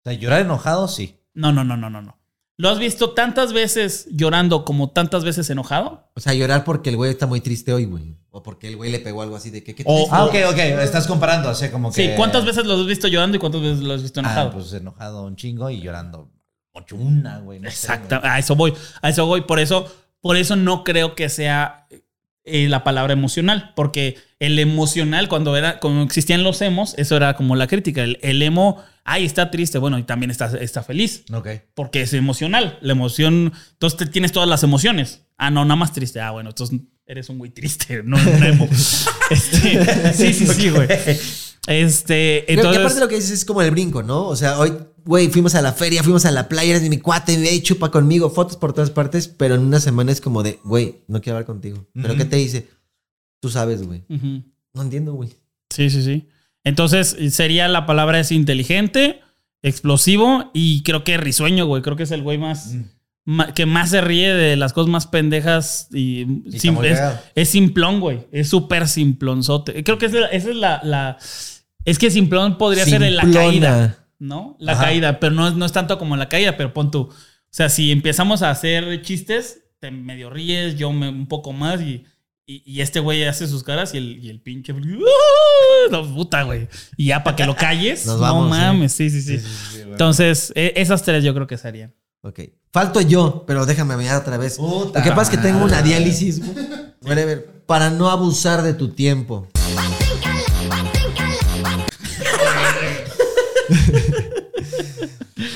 O 0.00 0.02
sea, 0.04 0.12
llorar 0.14 0.40
enojado, 0.40 0.88
sí. 0.88 1.16
No, 1.34 1.52
no, 1.52 1.64
no, 1.64 1.76
no, 1.76 1.88
no, 1.88 2.02
no. 2.02 2.19
¿Lo 2.60 2.68
has 2.68 2.78
visto 2.78 3.12
tantas 3.12 3.54
veces 3.54 4.06
llorando 4.10 4.66
como 4.66 4.90
tantas 4.90 5.24
veces 5.24 5.48
enojado? 5.48 6.10
O 6.14 6.20
sea, 6.20 6.34
llorar 6.34 6.62
porque 6.62 6.90
el 6.90 6.96
güey 6.96 7.10
está 7.10 7.26
muy 7.26 7.40
triste 7.40 7.72
hoy, 7.72 7.86
güey. 7.86 8.18
O 8.28 8.42
porque 8.42 8.68
el 8.68 8.76
güey 8.76 8.92
le 8.92 8.98
pegó 8.98 9.22
algo 9.22 9.34
así 9.34 9.48
de 9.48 9.64
que. 9.64 9.74
¿qué 9.74 9.82
O-? 9.86 10.06
Ah, 10.10 10.26
ok, 10.26 10.34
ok. 10.50 10.58
Estás 10.58 11.06
comparando, 11.06 11.48
o 11.48 11.54
sea, 11.54 11.72
como 11.72 11.90
que. 11.90 11.94
Sí, 11.94 12.10
¿cuántas 12.18 12.44
veces 12.44 12.66
lo 12.66 12.74
has 12.74 12.86
visto 12.86 13.08
llorando 13.08 13.38
y 13.38 13.40
cuántas 13.40 13.62
veces 13.62 13.80
lo 13.80 13.94
has 13.94 14.02
visto 14.02 14.20
enojado? 14.20 14.50
Ah, 14.50 14.52
pues 14.52 14.70
enojado 14.74 15.24
un 15.24 15.36
chingo 15.36 15.70
y 15.70 15.80
llorando 15.80 16.30
ocho 16.72 16.96
una, 16.96 17.38
güey. 17.38 17.60
no 17.60 17.70
sé, 17.70 17.76
Exacto, 17.76 18.20
a 18.22 18.38
eso 18.38 18.54
voy, 18.54 18.74
a 19.00 19.08
eso 19.08 19.24
voy. 19.24 19.40
Por 19.40 19.58
eso, 19.58 19.90
por 20.20 20.36
eso 20.36 20.54
no 20.54 20.84
creo 20.84 21.14
que 21.14 21.30
sea 21.30 21.86
eh, 22.44 22.68
la 22.68 22.84
palabra 22.84 23.14
emocional, 23.14 23.72
porque 23.74 24.18
el 24.40 24.58
emocional, 24.58 25.28
cuando 25.28 25.54
era, 25.56 25.78
cuando 25.80 26.02
existían 26.02 26.42
los 26.42 26.60
emos, 26.62 26.94
eso 26.96 27.14
era 27.14 27.34
como 27.34 27.56
la 27.56 27.66
crítica. 27.66 28.02
El, 28.02 28.18
el 28.22 28.42
emo, 28.42 28.82
ay, 29.04 29.26
está 29.26 29.50
triste, 29.50 29.78
bueno, 29.78 29.98
y 29.98 30.02
también 30.02 30.30
está, 30.30 30.46
está 30.58 30.82
feliz. 30.82 31.24
Ok. 31.32 31.48
Porque 31.74 32.00
es 32.02 32.14
emocional. 32.14 32.78
La 32.80 32.92
emoción. 32.92 33.52
Entonces 33.72 33.98
te 33.98 34.06
tienes 34.06 34.32
todas 34.32 34.48
las 34.48 34.62
emociones. 34.62 35.22
Ah, 35.36 35.50
no, 35.50 35.64
nada 35.64 35.76
más 35.76 35.92
triste. 35.92 36.20
Ah, 36.20 36.30
bueno, 36.30 36.50
entonces 36.50 36.80
eres 37.06 37.28
un 37.28 37.38
güey 37.38 37.50
triste, 37.50 38.02
no 38.02 38.16
un 38.16 38.42
emo. 38.42 38.68
Este, 39.30 40.12
sí, 40.14 40.32
sí, 40.32 40.46
sí, 40.46 40.70
güey. 40.70 40.88
Este, 41.66 42.44
Creo 42.46 42.56
que 42.56 42.60
aparte 42.62 42.76
entonces. 42.78 43.00
lo 43.00 43.08
que 43.08 43.16
dices 43.16 43.30
es 43.30 43.44
como 43.44 43.60
el 43.60 43.70
brinco, 43.70 44.02
¿no? 44.02 44.26
O 44.26 44.36
sea, 44.36 44.58
hoy, 44.58 44.72
güey, 45.04 45.28
fuimos 45.28 45.54
a 45.54 45.60
la 45.60 45.72
feria, 45.72 46.02
fuimos 46.02 46.24
a 46.24 46.30
la 46.30 46.48
playa, 46.48 46.76
eres 46.76 46.88
mi 46.88 46.98
cuate, 46.98 47.36
ve, 47.36 47.62
chupa 47.62 47.90
conmigo, 47.90 48.30
fotos 48.30 48.56
por 48.56 48.72
todas 48.72 48.90
partes, 48.90 49.28
pero 49.28 49.54
en 49.56 49.60
una 49.60 49.80
semana 49.80 50.10
es 50.10 50.22
como 50.22 50.42
de, 50.42 50.58
güey, 50.64 51.02
no 51.08 51.20
quiero 51.20 51.36
hablar 51.36 51.46
contigo. 51.46 51.86
¿Pero 51.92 52.16
qué 52.16 52.24
te 52.24 52.36
dice? 52.36 52.68
Tú 53.40 53.48
sabes, 53.50 53.82
güey. 53.86 54.04
No 54.72 54.82
entiendo, 54.82 55.14
güey. 55.14 55.30
Sí, 55.70 55.90
sí, 55.90 56.02
sí. 56.02 56.28
Entonces 56.64 57.16
sería 57.30 57.68
la 57.68 57.86
palabra 57.86 58.20
es 58.20 58.32
inteligente, 58.32 59.20
explosivo 59.62 60.50
y 60.52 60.82
creo 60.82 61.04
que 61.04 61.16
risueño, 61.16 61.66
güey. 61.66 61.82
Creo 61.82 61.96
que 61.96 62.02
es 62.04 62.10
el 62.10 62.22
güey 62.22 62.38
más. 62.38 62.74
ma- 63.24 63.52
que 63.54 63.66
más 63.66 63.90
se 63.90 64.00
ríe 64.00 64.32
de 64.34 64.56
las 64.56 64.72
cosas 64.72 64.90
más 64.90 65.06
pendejas 65.06 65.88
y, 65.92 66.22
Y 66.46 66.58
sim- 66.58 66.76
está 66.82 67.20
muy 67.22 67.22
es, 67.34 67.48
simplón, 67.48 68.00
güey. 68.00 68.26
Es 68.32 68.48
súper 68.48 68.88
simplonzote. 68.88 69.84
Creo 69.84 69.98
que 69.98 70.06
esa 70.06 70.26
esa 70.26 70.50
es 70.50 70.56
la, 70.56 70.80
la- 70.82 71.16
Es 71.84 71.98
que 71.98 72.10
simplón 72.10 72.58
podría 72.58 72.84
ser 72.84 73.02
en 73.02 73.16
la 73.16 73.30
caída, 73.30 74.06
¿no? 74.18 74.56
La 74.58 74.72
Ajá. 74.72 74.84
caída, 74.84 75.20
pero 75.20 75.34
no, 75.34 75.48
es- 75.48 75.54
no 75.54 75.64
es 75.64 75.72
tanto 75.72 75.98
como 75.98 76.16
la 76.16 76.28
caída, 76.28 76.56
pero 76.56 76.72
pon 76.74 76.90
tú. 76.90 77.02
O 77.02 77.12
sea, 77.52 77.68
si 77.68 77.90
empezamos 77.92 78.42
a 78.42 78.50
hacer 78.50 79.02
chistes, 79.02 79.64
te 79.78 79.90
medio 79.90 80.28
ríes, 80.30 80.76
yo 80.76 80.92
me, 80.92 81.08
un 81.08 81.26
poco 81.26 81.52
más 81.52 81.80
y, 81.80 82.04
y, 82.50 82.62
y 82.66 82.80
este 82.80 82.98
güey 82.98 83.22
hace 83.24 83.46
sus 83.46 83.62
caras 83.62 83.94
y 83.94 83.98
el, 83.98 84.24
y 84.24 84.28
el 84.28 84.40
pinche. 84.40 84.72
No, 84.72 86.14
puta, 86.14 86.42
güey. 86.42 86.66
Y 86.96 87.06
ya 87.06 87.22
para 87.22 87.36
que 87.36 87.46
lo 87.46 87.54
calles. 87.54 88.04
Nos 88.06 88.16
no 88.16 88.22
vamos, 88.22 88.46
¿eh? 88.46 88.50
mames, 88.50 88.92
sí, 88.92 89.08
sí, 89.08 89.22
sí. 89.22 89.40
Entonces, 89.82 90.52
e- 90.56 90.72
esas 90.74 91.04
tres 91.04 91.22
yo 91.22 91.32
creo 91.32 91.46
que 91.46 91.56
serían. 91.56 91.94
Ok. 92.22 92.40
Falto 92.72 93.00
yo, 93.00 93.44
pero 93.46 93.66
déjame 93.66 93.96
mirar 93.96 94.20
otra 94.20 94.36
vez. 94.36 94.56
Puta 94.56 94.98
Lo 94.98 95.04
que 95.04 95.10
pasa 95.10 95.30
es 95.30 95.38
que 95.38 95.44
tengo 95.44 95.64
una 95.64 95.80
diálisis. 95.80 96.40
Whatever. 97.02 97.62
Para 97.66 97.90
no 97.90 98.10
abusar 98.10 98.62
de 98.62 98.74
tu 98.74 98.94
tiempo. 98.94 99.46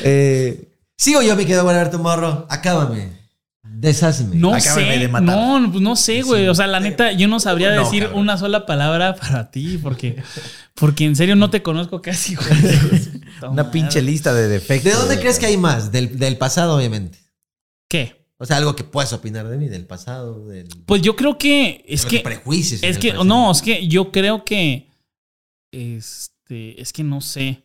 eh, 0.04 0.68
sigo 0.96 1.22
yo, 1.22 1.34
mi 1.34 1.42
querido 1.42 1.64
Whatever 1.64 1.90
Tomorrow. 1.90 2.46
Acábame. 2.48 3.23
Desháceme. 3.84 4.36
No 4.36 4.54
Acábame 4.54 4.94
sé. 4.94 4.98
de 4.98 5.08
matar. 5.08 5.36
No, 5.60 5.70
pues 5.70 5.82
no 5.82 5.94
sé, 5.96 6.22
güey. 6.22 6.48
O 6.48 6.54
sea, 6.54 6.66
la 6.66 6.80
neta, 6.80 7.12
yo 7.12 7.28
no 7.28 7.38
sabría 7.38 7.74
No, 7.74 7.84
decir 7.84 8.04
cabrón. 8.04 8.20
una 8.20 8.38
sola 8.38 8.64
palabra 8.66 9.14
para 9.14 9.50
ti, 9.50 9.78
porque, 9.82 10.22
porque 10.74 11.04
en 11.04 11.14
serio 11.16 11.36
no 11.36 11.50
te 11.50 11.62
conozco 11.62 12.00
casi, 12.00 12.34
güey. 12.34 12.48
Una 13.50 13.70
pinche 13.70 14.00
lista 14.00 14.32
de 14.32 14.48
defectos. 14.48 14.90
¿De 14.92 14.98
dónde 14.98 15.18
crees 15.20 15.38
que 15.38 15.46
hay 15.46 15.56
más? 15.58 15.92
Del, 15.92 16.18
del 16.18 16.38
pasado, 16.38 16.76
obviamente. 16.76 17.18
¿Qué? 17.88 18.24
O 18.38 18.46
sea, 18.46 18.56
algo 18.56 18.74
que 18.74 18.84
puedes 18.84 19.12
opinar 19.12 19.48
de 19.48 19.56
mí, 19.58 19.68
del 19.68 19.86
pasado, 19.86 20.46
del. 20.46 20.66
Pues 20.86 21.02
yo 21.02 21.14
creo 21.14 21.36
que 21.38 21.84
es 21.86 22.06
que 22.06 22.20
prejuicios. 22.20 22.82
es 22.82 22.96
que 22.98 23.12
no, 23.12 23.52
es 23.52 23.60
que 23.62 23.86
yo 23.86 24.10
creo 24.10 24.44
que 24.44 24.88
este 25.72 26.80
es 26.80 26.92
que 26.92 27.04
no 27.04 27.20
sé. 27.20 27.62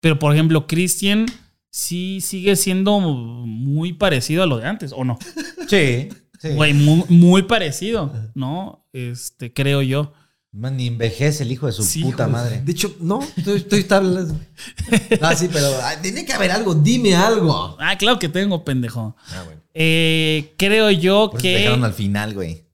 Pero 0.00 0.18
por 0.18 0.32
ejemplo, 0.34 0.66
Christian 0.66 1.26
sí 1.72 2.20
sigue 2.20 2.54
siendo 2.54 3.00
muy 3.00 3.94
parecido 3.94 4.42
a 4.42 4.46
lo 4.46 4.58
de 4.58 4.66
antes, 4.66 4.92
¿o 4.94 5.04
no? 5.04 5.18
Sí. 5.68 6.08
sí. 6.38 6.48
Güey, 6.54 6.74
muy, 6.74 7.04
muy 7.08 7.42
parecido, 7.44 8.12
¿no? 8.34 8.86
Este, 8.92 9.52
creo 9.52 9.80
yo. 9.80 10.12
Man, 10.54 10.76
ni 10.76 10.88
envejece 10.88 11.44
el 11.44 11.52
hijo 11.52 11.66
de 11.66 11.72
su 11.72 11.82
Sí, 11.82 12.02
puta 12.02 12.24
hijo 12.24 12.32
madre. 12.32 12.60
De 12.60 12.72
hecho, 12.72 12.94
no, 13.00 13.20
estoy, 13.36 13.56
estoy 13.56 13.84
tablas. 13.84 14.34
Ah, 15.22 15.34
sí, 15.34 15.48
pero 15.50 15.66
tiene 16.02 16.26
que 16.26 16.32
haber 16.34 16.50
algo. 16.50 16.74
Dime 16.74 17.14
algo. 17.14 17.74
Ah, 17.80 17.96
claro 17.96 18.18
que 18.18 18.28
tengo, 18.28 18.62
pendejo. 18.62 19.16
Ah, 19.30 19.42
bueno. 19.46 19.62
Eh, 19.72 20.52
creo 20.58 20.90
yo 20.90 21.30
Por 21.30 21.40
te 21.40 21.48
dejaron 21.48 21.80
que 21.80 21.86
al 21.86 21.94
final, 21.94 22.34
güey. 22.34 22.66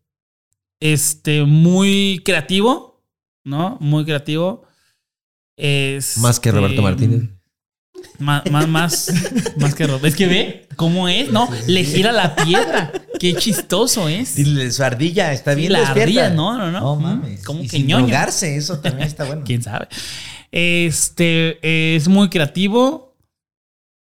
este 0.80 1.44
muy 1.44 2.20
creativo, 2.24 3.04
¿no? 3.44 3.76
Muy 3.80 4.04
creativo. 4.04 4.64
Este, 5.56 6.18
Más 6.20 6.40
que 6.40 6.50
Roberto 6.50 6.82
Martínez. 6.82 7.28
Más, 8.18 8.50
más, 8.50 8.66
más, 8.68 9.12
más 9.58 9.74
que 9.74 9.86
Roberto. 9.86 10.06
Es 10.08 10.16
que 10.16 10.26
ve 10.26 10.68
cómo 10.76 11.08
es, 11.08 11.30
¿no? 11.30 11.48
Le 11.66 11.84
gira 11.84 12.10
la 12.12 12.34
piedra. 12.34 12.92
Qué 13.20 13.34
chistoso 13.34 14.08
es. 14.08 14.34
Dile, 14.34 14.70
su 14.72 14.82
ardilla 14.82 15.32
está 15.32 15.52
Sí, 15.54 15.60
bien 15.60 15.72
la 15.72 15.80
despierta. 15.80 16.02
ardilla, 16.02 16.30
no, 16.30 16.56
no, 16.58 16.70
no. 16.72 16.80
No 16.80 16.96
mames. 16.96 17.44
¿cómo 17.44 17.60
y 17.60 17.68
que 17.68 17.76
sin 17.78 17.86
ñoño? 17.86 18.06
drogarse, 18.06 18.56
eso 18.56 18.80
también 18.80 19.06
está 19.06 19.24
bueno. 19.24 19.42
¿Quién 19.46 19.62
sabe? 19.62 19.86
Este 20.50 21.94
es 21.96 22.08
muy 22.08 22.28
creativo. 22.28 23.14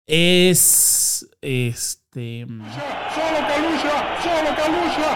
Es 0.06 1.26
este. 1.42 2.46
Solo 2.46 2.64
Calucha, 3.46 3.94
solo 4.22 4.56
Calucha, 4.56 5.07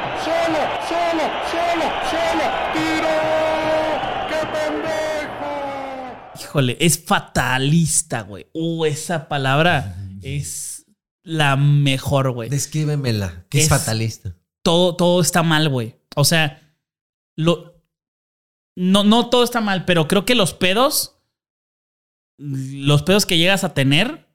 Híjole, 6.43 6.77
es 6.81 7.05
fatalista, 7.05 8.23
güey. 8.23 8.47
Uh, 8.53 8.85
esa 8.85 9.29
palabra 9.29 9.97
es 10.23 10.87
la 11.23 11.57
mejor, 11.57 12.31
güey. 12.33 12.49
Descríbemela. 12.51 13.47
Que 13.49 13.59
es, 13.59 13.65
Es- 13.65 13.71
fatalista. 13.71 14.37
Todo, 14.63 14.97
todo 14.97 15.21
está 15.21 15.43
mal, 15.43 15.69
güey. 15.69 15.97
O 16.17 16.25
sea, 16.25 16.77
lo. 17.37 17.83
No, 18.77 19.05
no 19.05 19.29
todo 19.29 19.45
está 19.45 19.61
mal, 19.61 19.85
pero 19.85 20.07
creo 20.09 20.25
que 20.25 20.35
los 20.35 20.55
pedos. 20.55 21.19
Los 22.39 23.03
pedos 23.03 23.27
que 23.27 23.39
llegas 23.39 23.65
a 23.65 23.75
tener. 23.75 24.29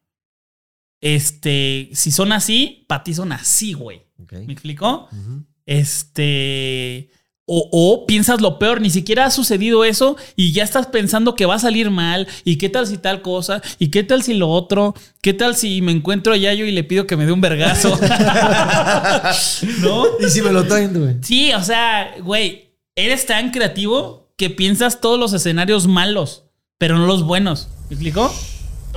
Este. 1.02 1.90
Si 1.94 2.11
son 2.11 2.32
así, 2.32 2.86
para 2.88 3.03
ti 3.03 3.14
son 3.14 3.32
así, 3.32 3.74
güey. 3.74 4.06
¿Me 4.32 4.53
explicó? 4.53 5.08
Ujú. 5.11 5.45
Este. 5.66 7.11
O, 7.50 7.69
o 7.72 8.06
piensas 8.06 8.42
lo 8.42 8.59
peor, 8.59 8.82
ni 8.82 8.90
siquiera 8.90 9.26
ha 9.26 9.32
sucedido 9.32 9.85
eso 9.85 10.17
y 10.35 10.51
ya 10.51 10.66
estás 10.66 10.88
pensando 10.88 11.34
que 11.34 11.45
va 11.45 11.56
a 11.56 11.59
salir 11.59 11.90
mal 11.90 12.27
y 12.43 12.58
qué 12.58 12.67
tal 12.67 12.85
si 12.88 12.98
tal 12.98 13.22
cosa 13.22 13.61
y 13.80 13.88
qué 13.88 14.03
tal 14.03 14.22
si 14.22 14.34
lo 14.34 14.50
otro, 14.50 14.93
qué 15.22 15.34
tal 15.34 15.56
si 15.56 15.82
me 15.82 15.93
encuentro 15.93 16.34
a 16.34 16.38
Yayo 16.38 16.66
y 16.66 16.72
le 16.72 16.84
pido 16.84 17.08
que 17.08 17.16
me 17.16 17.26
dé 17.26 17.32
un 17.32 17.40
vergazo. 17.40 17.98
¿No? 19.80 20.06
Y 20.19 20.30
si 20.30 20.42
me 20.42 20.51
lo 20.51 20.66
traen, 20.66 20.93
güey. 21.00 21.16
Sí, 21.22 21.53
o 21.53 21.64
sea, 21.64 22.16
güey, 22.22 22.72
eres 22.95 23.26
tan 23.26 23.51
creativo 23.51 24.27
que 24.38 24.50
piensas 24.50 25.01
todos 25.01 25.19
los 25.19 25.34
escenarios 25.34 25.88
malos, 25.88 26.43
pero 26.77 26.98
no 26.98 27.06
los 27.08 27.24
buenos. 27.24 27.69
¿Me 27.90 27.95
explicó? 27.95 28.34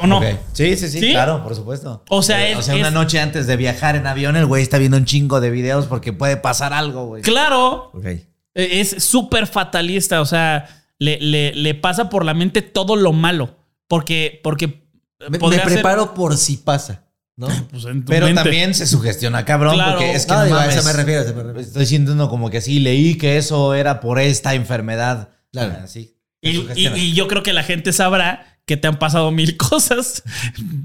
¿O 0.03 0.07
no? 0.07 0.21
Sí, 0.55 0.77
sí, 0.77 0.89
sí, 0.89 0.99
¿Sí? 1.01 1.11
claro, 1.13 1.43
por 1.45 1.55
supuesto. 1.55 2.03
O 2.09 2.23
sea, 2.23 2.49
Eh, 2.49 2.53
es- 2.53 2.59
o 2.59 2.63
sea, 2.63 2.75
una 2.75 2.89
es- 2.89 2.95
noche 2.95 3.21
antes 3.21 3.47
de 3.47 3.57
viajar 3.57 3.97
en 3.97 4.07
avión, 4.07 4.35
el 4.37 4.47
güey 4.47 4.63
está 4.63 4.79
viendo 4.79 4.97
un 4.97 5.05
chingo 5.05 5.41
de 5.41 5.51
videos 5.51 5.87
porque 5.87 6.13
puede 6.13 6.37
pasar 6.37 6.73
algo, 6.73 7.07
güey. 7.07 7.23
Claro, 7.23 7.91
Ok. 7.95 8.07
Eh, 8.55 8.81
Es 8.81 9.03
súper 9.03 9.47
fatalista, 9.47 10.21
o 10.21 10.27
sea, 10.27 10.67
le, 10.99 11.19
le- 11.21 11.55
le 11.55 11.75
pasa 11.75 12.09
por 12.11 12.25
la 12.25 12.35
mente 12.35 12.63
todo 12.63 12.97
lo 12.97 13.13
malo. 13.13 13.57
Porque, 13.89 14.41
porque 14.43 14.85
Me, 15.29 15.39
me 15.39 15.51
ser- 15.57 15.63
preparo 15.65 16.15
por 16.15 16.37
si 16.37 16.57
pasa, 16.59 17.05
¿no? 17.37 17.49
pues, 17.71 17.85
en 17.87 18.05
tu 18.05 18.11
Pero 18.11 18.27
mente. 18.27 18.43
también 18.43 18.75
se 18.75 18.87
sugestiona, 18.87 19.45
cabrón, 19.45 19.75
Claro. 19.75 19.93
porque 19.99 20.13
es 20.13 20.27
que 20.27 20.33
No, 20.33 20.39
no, 20.39 20.45
digo, 20.45 20.57
a 20.57 20.61
mames, 20.61 20.77
eso 20.77 20.85
me 20.87 20.93
refiero, 20.93 21.21
a 21.21 21.25
eso 21.25 21.35
me 21.35 21.43
refiero. 21.43 21.61
Estoy 21.61 21.87
sintiendo 21.87 22.29
como 22.29 22.51
que 22.51 22.61
sí, 22.61 22.79
leí 22.81 23.17
que 23.17 23.37
eso 23.39 23.75
era 23.75 24.01
por 24.01 24.19
esta 24.21 24.55
enfermedad. 24.55 25.31
Claro. 25.53 25.77
Ah, 25.83 25.87
sí. 25.87 26.17
se 26.43 26.51
Y, 26.51 26.87
y- 26.89 27.13
yo 27.15 27.27
creo 27.29 27.43
que 27.43 27.53
la 27.53 27.63
gente 27.65 27.93
sabrá 27.93 28.47
que 28.67 28.77
te 28.77 28.87
han 28.87 28.99
pasado 29.01 29.31
mil 29.33 29.57
cosas. 29.57 30.23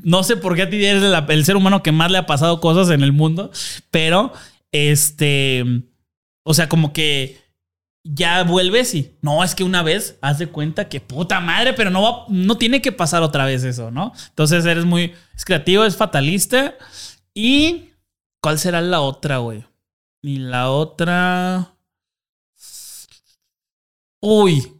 No 0.03 0.24
sé 0.24 0.35
por 0.38 0.56
qué 0.56 0.64
a 0.64 0.69
ti 0.69 0.84
eres 0.84 1.03
la- 1.03 1.26
el 1.30 1.45
ser 1.45 1.56
humano 1.58 1.84
que 1.84 1.92
más 1.92 2.10
le 2.11 2.18
ha 2.18 2.26
pasado 2.26 2.60
cosas 2.60 2.90
en 2.90 3.03
el 3.03 3.11
mundo, 3.11 3.52
pero 3.92 4.34
este, 4.72 5.64
o 6.44 6.53
sea, 6.53 6.68
como 6.69 6.94
que 6.94 7.38
ya 8.08 8.43
vuelves 8.43 8.93
y 8.93 9.17
no, 9.22 9.43
es 9.43 9.56
que 9.56 9.64
una 9.64 9.82
vez 9.82 10.17
haz 10.22 10.38
de 10.38 10.48
cuenta 10.48 10.88
que 10.88 11.01
puta 11.01 11.40
madre, 11.40 11.74
pero 11.74 11.90
no, 11.90 12.01
va- 12.03 12.25
no 12.30 12.56
tiene 12.58 12.80
que 12.82 12.92
pasar 12.92 13.24
otra 13.24 13.45
vez 13.45 13.64
eso, 13.64 13.90
¿no? 13.90 14.14
Entonces 14.30 14.64
eres 14.66 14.85
muy 14.85 15.14
es 15.35 15.43
creativo, 15.43 15.84
es 15.84 15.98
fatalista. 15.98 16.75
¿Y 17.34 17.90
cuál 18.42 18.59
será 18.59 18.80
la 18.82 19.01
otra, 19.01 19.40
güey? 19.40 19.66
Y 20.22 20.38
la 20.38 20.69
otra... 20.69 21.72
Uy, 24.22 24.72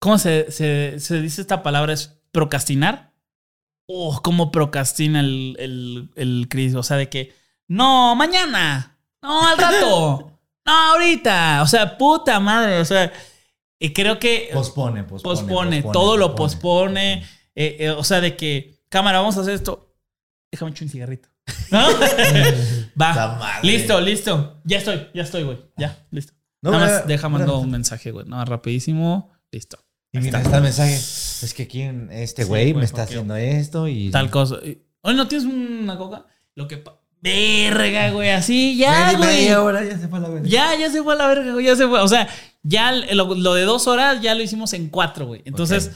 ¿Cómo 0.00 0.18
se, 0.18 0.50
se- 0.50 1.20
dice 1.20 1.40
esta 1.42 1.62
palabra? 1.62 1.92
¿Es 1.92 2.18
procrastinar? 2.32 3.12
Oh, 3.86 4.20
¿cómo 4.22 4.50
procrastina 4.50 5.20
el, 5.20 5.56
el, 5.58 6.10
el? 6.16 6.76
O 6.76 6.82
sea, 6.82 6.96
de 6.96 7.08
que, 7.10 7.34
no, 7.68 8.14
mañana, 8.16 8.98
no, 9.22 9.46
al 9.48 9.58
rato, 9.58 10.29
ahorita. 10.70 11.62
O 11.62 11.66
sea, 11.66 11.96
puta 11.98 12.38
madre. 12.40 12.78
O 12.80 12.84
sea, 12.84 13.12
y 13.78 13.92
creo 13.92 14.18
que 14.18 14.50
Pospone, 14.52 15.04
pospone. 15.04 15.34
pospone, 15.40 15.82
todo 15.92 16.16
lo 16.16 16.34
pospone. 16.34 17.24
Eh, 17.54 17.76
eh, 17.80 17.90
o 17.90 18.04
sea, 18.04 18.20
de 18.20 18.36
que, 18.36 18.82
cámara, 18.88 19.18
vamos 19.20 19.36
a 19.36 19.40
hacer 19.40 19.54
esto. 19.54 19.94
Déjame 20.50 20.70
echar 20.72 20.84
un 20.84 20.88
cigarrito. 20.90 21.28
¿No? 21.70 21.86
Va. 23.00 23.60
Listo, 23.62 24.00
listo. 24.00 24.60
Ya 24.64 24.78
estoy, 24.78 25.08
ya 25.14 25.22
estoy, 25.22 25.44
güey. 25.44 25.58
Ya, 25.76 26.06
listo. 26.10 26.32
No, 26.62 26.72
Nada 26.72 26.86
más 26.86 27.06
deja 27.06 27.28
mando 27.28 27.58
un 27.58 27.70
mensaje, 27.70 28.10
güey. 28.10 28.26
No, 28.26 28.44
rapidísimo. 28.44 29.30
Listo. 29.50 29.78
Y 30.12 30.18
Ahí 30.18 30.24
mira, 30.24 30.40
está. 30.42 30.56
el 30.58 30.62
mensaje. 30.62 30.94
Es 30.96 31.54
que 31.54 31.66
quién, 31.66 32.08
este 32.12 32.44
güey 32.44 32.74
me 32.74 32.84
está 32.84 33.02
haciendo 33.04 33.34
esto 33.36 33.88
y. 33.88 34.10
Tal 34.10 34.30
cosa. 34.30 34.56
Oye, 35.02 35.16
¿no 35.16 35.26
tienes 35.28 35.46
una 35.46 35.96
coca? 35.96 36.26
Lo 36.54 36.68
que... 36.68 36.76
pa- 36.78 36.99
Verga, 37.22 38.10
güey. 38.12 38.30
Así, 38.30 38.76
ya, 38.76 39.12
güey. 39.16 39.28
media 39.28 39.62
hora 39.62 39.84
ya 39.84 39.98
se 39.98 40.08
fue 40.08 40.18
a 40.18 40.22
la 40.22 40.28
verga. 40.30 40.48
Ya, 40.48 40.74
ya 40.78 40.90
se 40.90 41.02
fue 41.02 41.14
a 41.14 41.16
la 41.16 41.26
verga, 41.28 41.52
güey. 41.52 41.66
Ya 41.66 41.76
se 41.76 41.86
fue. 41.86 42.00
O 42.00 42.08
sea, 42.08 42.28
ya 42.62 42.92
lo, 42.92 43.34
lo 43.34 43.54
de 43.54 43.62
dos 43.64 43.86
horas 43.86 44.20
ya 44.22 44.34
lo 44.34 44.42
hicimos 44.42 44.72
en 44.72 44.88
cuatro, 44.88 45.26
güey. 45.26 45.42
Entonces, 45.44 45.90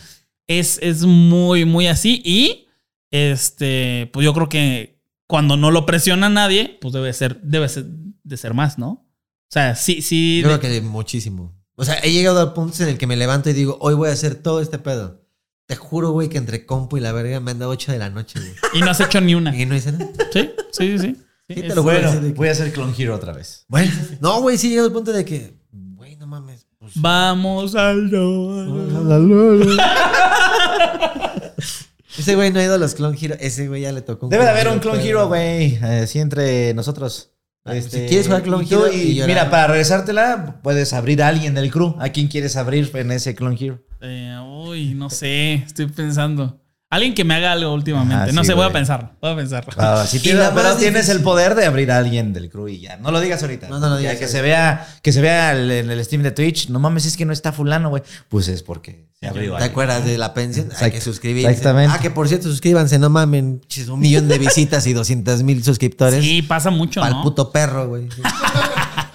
es, 0.47 0.79
es 0.83 1.03
muy, 1.05 1.65
muy 1.65 1.87
así. 1.87 2.21
Y 2.25 2.67
este, 3.11 4.11
pues 4.13 4.25
yo 4.25 4.35
creo 4.35 4.49
que 4.49 5.01
cuando 5.27 5.57
no 5.57 5.71
lo 5.71 5.87
presiona 5.87 6.29
nadie, 6.29 6.79
pues 6.81 6.93
debe 6.93 7.13
ser, 7.13 7.41
debe 7.43 7.69
ser 7.69 7.87
de 7.87 8.37
ser 8.37 8.55
más, 8.55 8.79
¿no? 8.79 8.89
O 8.91 9.51
sea, 9.51 9.75
sí, 9.77 10.03
sí. 10.03 10.41
Yo 10.43 10.49
de- 10.51 10.59
creo 10.59 10.73
que 10.73 10.81
muchísimo. 10.81 11.55
O 11.77 11.85
sea, 11.85 11.95
he 12.03 12.13
llegado 12.13 12.41
a 12.41 12.55
puntos 12.55 12.81
en 12.81 12.89
el 12.89 12.99
que 12.99 13.07
me 13.07 13.17
levanto 13.17 13.51
y 13.51 13.53
digo, 13.53 13.79
hoy 13.81 13.95
voy 13.95 14.09
a 14.09 14.13
hacer 14.13 14.37
todo 14.37 14.61
este 14.61 14.79
pedo. 14.79 15.24
Te 15.67 15.77
juro, 15.77 16.11
güey, 16.11 16.29
que 16.29 16.39
entre 16.39 16.67
compu 16.67 16.99
y 16.99 17.01
la 17.01 17.13
verga 17.13 17.41
me 17.41 17.53
han 17.53 17.59
dado 17.59 17.71
8 17.73 17.93
de 17.93 17.99
la 17.99 18.11
noche, 18.11 18.39
güey. 18.39 18.53
Y 18.75 18.81
no 18.81 18.91
has 18.91 19.01
hecho 19.01 19.21
ni 19.21 19.35
una. 19.35 19.57
Y 19.57 19.65
no 19.67 19.75
hice 19.75 19.93
nada. 19.93 20.07
Sí, 20.33 20.51
sí, 20.73 20.99
sí. 20.99 21.01
sí. 21.01 21.17
Sí, 21.49 21.55
te 21.63 21.75
lo 21.75 21.83
juro. 21.83 22.01
Bueno, 22.01 22.21
que- 22.21 22.33
voy 22.33 22.49
a 22.49 22.53
hacer 22.53 22.73
Clone 22.73 22.95
Hero 22.97 23.15
otra 23.15 23.33
vez. 23.33 23.65
Bueno, 23.69 23.93
no, 24.21 24.41
güey, 24.41 24.57
sí 24.59 24.69
he 24.69 24.71
llegado 24.71 24.89
al 24.89 24.93
punto 24.95 25.13
de 25.13 25.25
que, 25.25 25.55
güey, 25.73 26.17
no 26.17 26.27
mames. 26.27 26.67
pues, 26.79 26.93
Vamos 26.97 27.75
al 27.75 28.11
ese 32.19 32.37
güey 32.37 32.53
no 32.53 32.61
ha 32.61 32.65
ido 32.65 32.75
a 32.75 32.79
los 32.79 32.95
Clone 32.95 33.17
Hero. 33.21 33.35
Ese 33.41 33.69
güey 33.69 33.83
ya 33.83 33.93
le 33.93 34.03
tocó 34.03 34.27
un 34.27 34.31
Debe 34.31 34.45
de 34.45 34.51
haber 34.51 34.69
un 34.69 34.79
pero- 34.81 34.93
Clone 34.93 35.09
Hero, 35.09 35.29
güey. 35.29 35.77
Así 35.77 36.19
entre 36.21 36.73
nosotros. 36.75 37.31
Ah, 37.67 37.75
Este, 37.75 38.03
si 38.03 38.07
quieres 38.09 38.27
jugar 38.27 38.43
Clone 38.43 38.67
Hero 38.71 38.93
y 38.93 39.23
mira, 39.27 39.49
para 39.51 39.69
regresártela, 39.69 40.61
puedes 40.63 40.93
abrir 40.93 41.23
a 41.23 41.29
alguien 41.29 41.55
del 41.55 41.71
crew. 41.71 41.97
¿A 41.99 42.11
quién 42.11 42.29
quieres 42.29 42.57
abrir 42.57 42.91
en 42.95 43.11
ese 43.13 43.35
Clone 43.35 43.57
Hero? 43.59 43.81
Eh, 44.05 44.39
uy, 44.67 44.95
no 44.95 45.09
sé. 45.11 45.55
Estoy 45.55 45.87
pensando. 45.87 46.61
Alguien 46.91 47.13
que 47.15 47.25
me 47.25 47.35
haga 47.35 47.51
algo 47.53 47.73
últimamente. 47.75 48.15
Ajá, 48.15 48.33
no 48.33 48.43
sí, 48.43 48.49
sé, 48.49 48.55
voy 48.55 48.67
a 48.67 48.71
pensar. 48.73 49.15
Voy 49.21 49.33
a 49.33 49.35
pensar. 49.37 49.67
Ah, 49.79 50.05
sí 50.07 50.21
tienes, 50.21 50.43
la 50.43 50.55
pero 50.55 50.77
tienes 50.77 51.09
el 51.09 51.23
poder 51.23 51.57
de 51.57 51.67
abrir 51.67 51.91
a 51.91 51.99
alguien 51.99 52.33
del 52.33 52.49
crew 52.49 52.69
y 52.69 52.79
ya. 52.79 52.99
No 52.99 53.11
lo 53.11 53.21
digas 53.21 53.43
ahorita. 53.43 53.69
No, 53.69 53.81
no 53.81 53.89
lo 53.89 53.95
Ya 53.97 54.01
digas 54.11 54.19
que 54.19 54.29
se 54.29 54.41
vea, 54.43 54.87
que 55.03 55.11
se 55.13 55.21
vea 55.21 55.53
el- 55.53 55.71
en 55.73 55.91
el 55.91 56.05
Steam 56.05 56.23
de 56.23 56.31
Twitch. 56.31 56.69
No 56.69 56.79
mames, 56.79 57.05
es 57.07 57.17
que 57.17 57.25
no 57.25 57.33
está 57.33 57.51
fulano, 57.51 57.89
güey. 57.89 58.05
Pues 58.29 58.47
es 58.47 58.63
porque 58.63 59.09
se 59.19 59.27
abrió. 59.27 59.51
¿Te 59.53 59.57
alguien. 59.57 59.71
acuerdas 59.73 60.05
de 60.05 60.19
la 60.19 60.35
pensión? 60.35 60.69
Hay 60.79 60.93
que 60.93 61.01
suscribirse. 61.01 61.51
Exactamente. 61.51 61.97
Ah, 61.97 62.01
que 62.01 62.11
por 62.11 62.29
cierto, 62.29 62.47
suscríbanse, 62.49 63.01
no 63.01 63.11
mamen. 63.11 63.61
Un 63.89 63.99
millón 63.99 64.29
de 64.29 64.39
visitas 64.39 64.87
y 64.87 64.93
200 64.93 65.43
mil 65.43 65.65
suscriptores. 65.65 66.23
Sí, 66.23 66.43
pasa 66.43 66.71
mucho, 66.71 67.05
el 67.05 67.11
¿no? 67.11 67.23
puto 67.25 67.51
perro, 67.51 67.89
güey. 67.89 68.07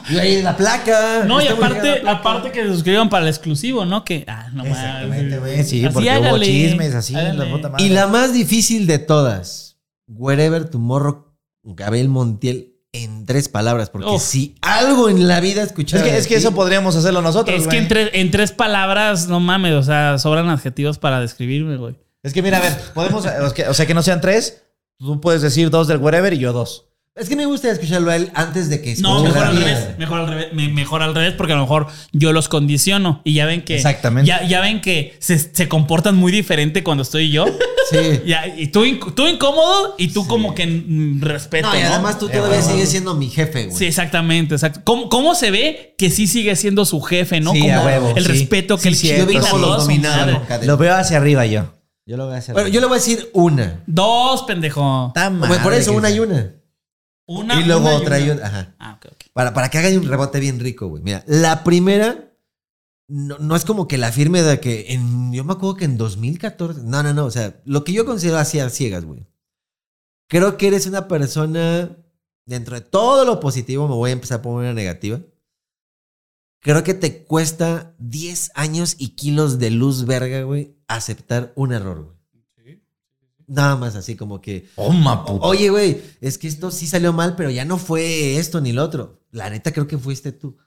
Y 0.09 0.17
ahí 0.17 0.41
la 0.41 0.55
placa. 0.57 1.23
No, 1.25 1.41
y 1.41 1.47
aparte, 1.47 2.01
aparte 2.07 2.51
que 2.51 2.63
se 2.63 2.69
suscriban 2.73 3.09
para 3.09 3.23
el 3.23 3.29
exclusivo, 3.29 3.85
¿no? 3.85 4.03
Que, 4.03 4.25
ah, 4.27 4.47
no 4.53 4.65
Exactamente, 4.65 5.37
güey. 5.39 5.63
Sí, 5.63 5.85
Así 5.85 5.93
porque 5.93 6.09
hubo 6.09 6.15
hágale, 6.25 6.45
chismes 6.45 6.95
así. 6.95 7.13
La 7.13 7.49
puta 7.49 7.69
madre. 7.69 7.85
Y 7.85 7.89
la 7.89 8.07
más 8.07 8.33
difícil 8.33 8.87
de 8.87 8.99
todas. 8.99 9.77
Wherever 10.07 10.69
Tomorrow, 10.69 11.33
Gabriel 11.63 12.09
Montiel, 12.09 12.75
en 12.91 13.25
tres 13.25 13.49
palabras. 13.49 13.89
Porque 13.91 14.09
Uf. 14.09 14.21
si 14.23 14.55
algo 14.61 15.09
en 15.09 15.27
la 15.27 15.39
vida 15.39 15.61
escuchaba. 15.61 16.03
Es 16.03 16.09
que, 16.11 16.17
es 16.17 16.27
que 16.27 16.35
eso 16.35 16.53
podríamos 16.53 16.95
hacerlo 16.95 17.21
nosotros. 17.21 17.55
Es 17.55 17.63
que 17.63 17.67
güey. 17.67 17.77
en, 17.79 17.87
tres- 17.87 18.09
en 18.13 18.31
tres 18.31 18.51
palabras, 18.51 19.27
no 19.27 19.39
mames, 19.39 19.73
o 19.73 19.83
sea, 19.83 20.17
sobran 20.17 20.49
adjetivos 20.49 20.97
para 20.97 21.19
describirme, 21.21 21.77
güey. 21.77 21.95
Es 22.23 22.33
que 22.33 22.41
mira, 22.41 22.57
a 22.57 22.61
ver, 22.61 22.73
podemos. 22.93 23.25
O 23.69 23.73
sea, 23.73 23.85
que 23.85 23.93
no 23.93 24.01
sean 24.01 24.19
tres. 24.21 24.63
Tú 24.97 25.21
puedes 25.21 25.41
decir 25.41 25.69
dos 25.69 25.87
del 25.87 25.99
wherever 25.99 26.33
y 26.33 26.39
yo 26.39 26.51
dos. 26.51 26.88
Es 27.15 27.27
que 27.27 27.35
me 27.35 27.45
gusta 27.45 27.69
escucharlo 27.69 28.11
a 28.11 28.15
él 28.15 28.31
antes 28.33 28.69
de 28.69 28.81
que 28.81 28.95
No, 28.97 29.21
mejor 29.23 29.43
al 29.43 29.57
revés, 29.57 29.97
mejor 29.97 30.19
al 30.21 30.27
revés, 30.27 30.53
me- 30.53 30.69
mejor 30.69 31.01
al 31.01 31.13
revés, 31.13 31.33
porque 31.33 31.51
a 31.51 31.55
lo 31.57 31.63
mejor 31.63 31.87
yo 32.13 32.31
los 32.31 32.47
condiciono 32.47 33.21
y 33.25 33.33
ya 33.33 33.45
ven 33.45 33.63
que. 33.63 33.75
Exactamente. 33.75 34.27
Ya, 34.27 34.43
ya 34.45 34.61
ven 34.61 34.79
que 34.79 35.17
se, 35.19 35.37
se 35.37 35.67
comportan 35.67 36.15
muy 36.15 36.31
diferente 36.31 36.81
cuando 36.83 37.03
estoy 37.03 37.29
yo. 37.31 37.45
Sí. 37.91 37.97
Ya, 38.25 38.45
y 38.47 38.67
tú, 38.67 38.83
tú 39.15 39.27
incómodo 39.27 39.95
y 39.97 40.09
tú 40.09 40.27
como 40.27 40.53
que 40.53 40.67
mm, 40.67 41.21
respeto. 41.21 41.67
No, 41.67 41.77
y 41.77 41.81
¿no? 41.81 41.87
además 41.89 42.19
tú 42.19 42.29
todavía 42.29 42.59
bueno. 42.59 42.71
sigues 42.71 42.89
siendo 42.89 43.15
mi 43.15 43.27
jefe, 43.29 43.65
güey. 43.65 43.75
Sí, 43.77 43.85
exactamente, 43.85 44.53
exacto. 44.55 44.81
¿Cómo, 44.83 45.09
cómo 45.09 45.33
se 45.35 45.49
ve 45.51 45.95
que 45.97 46.11
sí 46.11 46.27
sigue 46.27 46.55
siendo 46.55 46.85
su 46.85 47.01
jefe, 47.01 47.41
no? 47.41 47.51
Sí, 47.51 47.61
como 47.61 47.73
a 47.73 47.85
huevo, 47.85 48.13
el 48.15 48.23
sí. 48.23 48.29
respeto 48.29 48.77
que 48.77 48.83
Sí, 48.83 48.87
él 48.89 48.95
cierto, 48.95 49.31
Yo 49.33 49.39
vi 49.41 49.45
a 49.45 49.53
los. 49.57 50.65
Lo 50.67 50.77
veo 50.77 50.95
hacia 50.95 51.17
arriba 51.17 51.45
yo. 51.47 51.73
Yo 52.05 52.15
lo 52.17 52.27
veo 52.27 52.37
hacia 52.37 52.53
Bueno, 52.53 52.67
arriba. 52.67 52.75
yo 52.75 52.81
le 52.81 52.87
voy 52.87 52.95
a 52.97 52.99
decir 52.99 53.29
una. 53.33 53.83
Dos, 53.87 54.43
pendejo. 54.43 55.07
Está 55.07 55.29
Bueno, 55.29 55.57
por 55.63 55.73
eso 55.73 55.91
una 55.93 56.07
sea. 56.09 56.17
y 56.17 56.19
una. 56.19 56.53
Una 57.31 57.61
y 57.61 57.63
luego 57.63 57.81
una 57.81 57.95
otra 57.95 58.19
y 58.19 58.23
una. 58.23 58.33
otra. 58.33 58.47
Ajá. 58.47 58.75
Ah, 58.79 58.97
ok, 58.97 59.11
ok. 59.11 59.23
Para, 59.33 59.53
para 59.53 59.69
que 59.69 59.77
haga 59.77 59.89
un 59.89 60.07
rebote 60.07 60.39
bien 60.39 60.59
rico, 60.59 60.87
güey. 60.87 61.03
Mira, 61.03 61.23
la 61.27 61.63
primera 61.63 62.33
no, 63.07 63.37
no 63.37 63.55
es 63.55 63.65
como 63.65 63.87
que 63.87 63.99
la 63.99 64.11
firme 64.11 64.41
de 64.41 64.59
que 64.59 64.93
en. 64.93 65.31
Yo 65.31 65.43
me 65.43 65.53
acuerdo 65.53 65.75
que 65.75 65.85
en 65.85 65.97
2014. 65.97 66.81
No, 66.83 67.03
no, 67.03 67.13
no. 67.13 67.25
O 67.25 67.31
sea, 67.31 67.61
lo 67.65 67.83
que 67.83 67.91
yo 67.91 68.05
considero 68.05 68.37
así 68.37 68.59
a 68.59 68.69
ciegas, 68.69 69.05
güey. 69.05 69.27
Creo 70.27 70.57
que 70.57 70.67
eres 70.67 70.87
una 70.87 71.07
persona. 71.07 71.95
Dentro 72.45 72.73
de 72.73 72.81
todo 72.81 73.25
lo 73.25 73.39
positivo, 73.39 73.87
me 73.87 73.93
voy 73.93 74.09
a 74.09 74.13
empezar 74.13 74.39
a 74.39 74.41
poner 74.41 74.71
una 74.71 74.73
negativa. 74.73 75.19
Creo 76.61 76.83
que 76.83 76.95
te 76.95 77.23
cuesta 77.23 77.93
10 77.99 78.51
años 78.55 78.95
y 78.97 79.09
kilos 79.09 79.59
de 79.59 79.69
luz 79.69 80.05
verga, 80.05 80.41
güey, 80.41 80.75
aceptar 80.87 81.53
un 81.55 81.73
error, 81.73 82.05
güey. 82.05 82.18
Nada 83.49 83.75
más 83.75 83.95
así 83.95 84.15
como 84.15 84.39
que. 84.39 84.67
Toma, 84.75 85.25
puto. 85.25 85.45
Oye, 85.45 85.69
güey, 85.69 86.01
es 86.21 86.37
que 86.37 86.47
esto 86.47 86.71
sí 86.71 86.87
salió 86.87 87.11
mal, 87.13 87.35
pero 87.35 87.49
ya 87.49 87.65
no 87.65 87.77
fue 87.77 88.37
esto 88.37 88.61
ni 88.61 88.71
lo 88.71 88.83
otro. 88.83 89.19
La 89.31 89.49
neta 89.49 89.73
creo 89.73 89.87
que 89.87 89.97
fuiste 89.97 90.31
tú. 90.31 90.57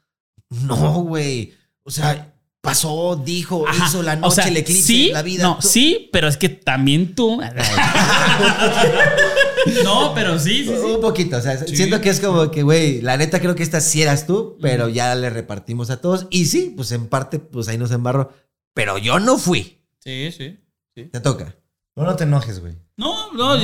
No, 0.50 1.02
güey. 1.02 1.54
O 1.84 1.90
sea, 1.90 2.34
pasó, 2.60 3.16
dijo, 3.16 3.66
Ajá. 3.66 3.86
hizo 3.86 4.02
la 4.02 4.14
O 4.14 4.16
noche, 4.16 4.34
sea, 4.36 4.48
el 4.48 4.56
eclipse, 4.56 4.82
sí, 4.82 5.10
la 5.12 5.22
vida. 5.22 5.42
No, 5.44 5.58
tú- 5.60 5.68
sí, 5.68 6.08
pero 6.12 6.28
es 6.28 6.36
que 6.36 6.48
también 6.48 7.14
tú. 7.14 7.40
no, 9.84 10.12
pero 10.14 10.38
sí, 10.38 10.64
sí, 10.64 10.74
sí. 10.74 10.90
Un 10.94 11.00
poquito, 11.00 11.36
o 11.36 11.40
sea, 11.40 11.58
siento 11.66 12.00
que 12.00 12.10
es 12.10 12.20
como 12.20 12.50
que, 12.50 12.62
güey, 12.62 13.00
la 13.00 13.16
neta 13.16 13.40
creo 13.40 13.54
que 13.54 13.62
esta 13.62 13.80
sí 13.80 14.02
eras 14.02 14.26
tú, 14.26 14.58
pero 14.60 14.88
ya 14.88 15.14
le 15.14 15.30
repartimos 15.30 15.90
a 15.90 16.00
todos. 16.00 16.26
Y 16.30 16.46
sí, 16.46 16.72
pues 16.76 16.92
en 16.92 17.06
parte, 17.08 17.38
pues 17.38 17.68
ahí 17.68 17.78
nos 17.78 17.90
embarró. 17.92 18.32
Pero 18.74 18.98
yo 18.98 19.20
no 19.20 19.38
fui. 19.38 19.78
Sí, 19.98 20.30
sí. 20.36 20.58
Te 20.94 21.20
toca. 21.20 21.54
No, 21.96 22.04
no 22.04 22.16
te 22.16 22.24
enojes, 22.24 22.60
güey. 22.60 22.74
No, 22.96 23.32
no, 23.32 23.54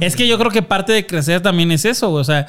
es 0.00 0.16
que 0.16 0.26
yo 0.26 0.38
creo 0.38 0.50
que 0.50 0.62
parte 0.62 0.92
de 0.92 1.06
crecer 1.06 1.40
también 1.42 1.70
es 1.72 1.84
eso, 1.84 2.10
güey. 2.10 2.20
O 2.20 2.24
sea, 2.24 2.46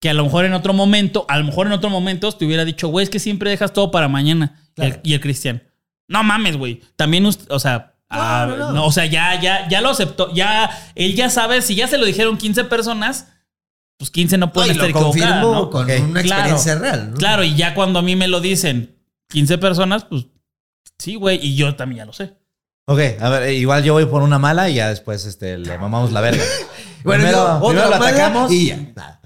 que 0.00 0.08
a 0.10 0.14
lo 0.14 0.24
mejor 0.24 0.44
en 0.44 0.52
otro 0.54 0.72
momento, 0.72 1.24
a 1.28 1.38
lo 1.38 1.44
mejor 1.44 1.66
en 1.66 1.72
otro 1.72 1.90
momento 1.90 2.30
te 2.32 2.44
hubiera 2.46 2.64
dicho, 2.64 2.88
güey, 2.88 3.04
es 3.04 3.10
que 3.10 3.18
siempre 3.18 3.50
dejas 3.50 3.72
todo 3.72 3.90
para 3.90 4.08
mañana. 4.08 4.60
Y 4.76 4.82
el- 4.82 4.88
Claro. 4.92 5.00
Y, 5.04 5.12
el, 5.14 5.20
Cristian, 5.20 5.62
no 6.08 6.22
mames, 6.22 6.56
güey. 6.56 6.82
También, 6.96 7.26
o 7.26 7.58
sea, 7.58 7.96
ah, 8.08 8.46
no, 8.48 8.56
no. 8.56 8.72
no, 8.72 8.86
o 8.86 8.92
sea, 8.92 9.06
ya, 9.06 9.40
ya, 9.40 9.68
ya 9.68 9.80
lo 9.80 9.90
aceptó. 9.90 10.32
Ya, 10.32 10.70
él 10.94 11.14
ya 11.16 11.30
sabe, 11.30 11.60
si 11.62 11.74
ya 11.74 11.88
se 11.88 11.98
lo 11.98 12.06
dijeron 12.06 12.38
15 12.38 12.64
personas, 12.64 13.26
pues 13.98 14.10
15 14.10 14.38
no 14.38 14.52
pueden 14.52 14.70
estar 14.70 14.88
equivocadas, 14.88 15.44
con 15.44 15.90
una 15.90 16.22
Claro. 16.22 16.54
experiencia 16.54 16.76
real, 16.76 17.10
¿no? 17.10 17.16
Claro, 17.16 17.42
y 17.44 17.56
ya 17.56 17.74
cuando 17.74 17.98
a 17.98 18.02
mí 18.02 18.14
me 18.14 18.28
lo 18.28 18.40
dicen 18.40 18.94
15 19.28 19.58
personas, 19.58 20.04
pues 20.04 20.26
sí, 20.98 21.16
güey, 21.16 21.38
y 21.44 21.56
yo 21.56 21.74
también 21.74 21.98
ya 21.98 22.04
lo 22.06 22.12
sé. 22.12 22.37
Ok, 22.90 23.00
a 23.20 23.28
ver, 23.28 23.52
igual 23.52 23.84
yo 23.84 23.92
voy 23.92 24.06
por 24.06 24.22
una 24.22 24.38
mala 24.38 24.70
y 24.70 24.74
ya 24.76 24.88
después 24.88 25.26
este, 25.26 25.58
le 25.58 25.76
mamamos 25.78 26.10
la 26.12 26.20
verga. 26.22 26.42
Bueno, 27.04 27.22
primero, 27.22 27.60
yo, 27.60 27.68
primero 27.68 27.86
otra 27.86 27.96
lo 27.96 28.04
mala 28.04 28.10
atacamos. 28.24 28.52
y 28.52 28.66
ya. 28.66 28.76
Nada. 28.96 29.20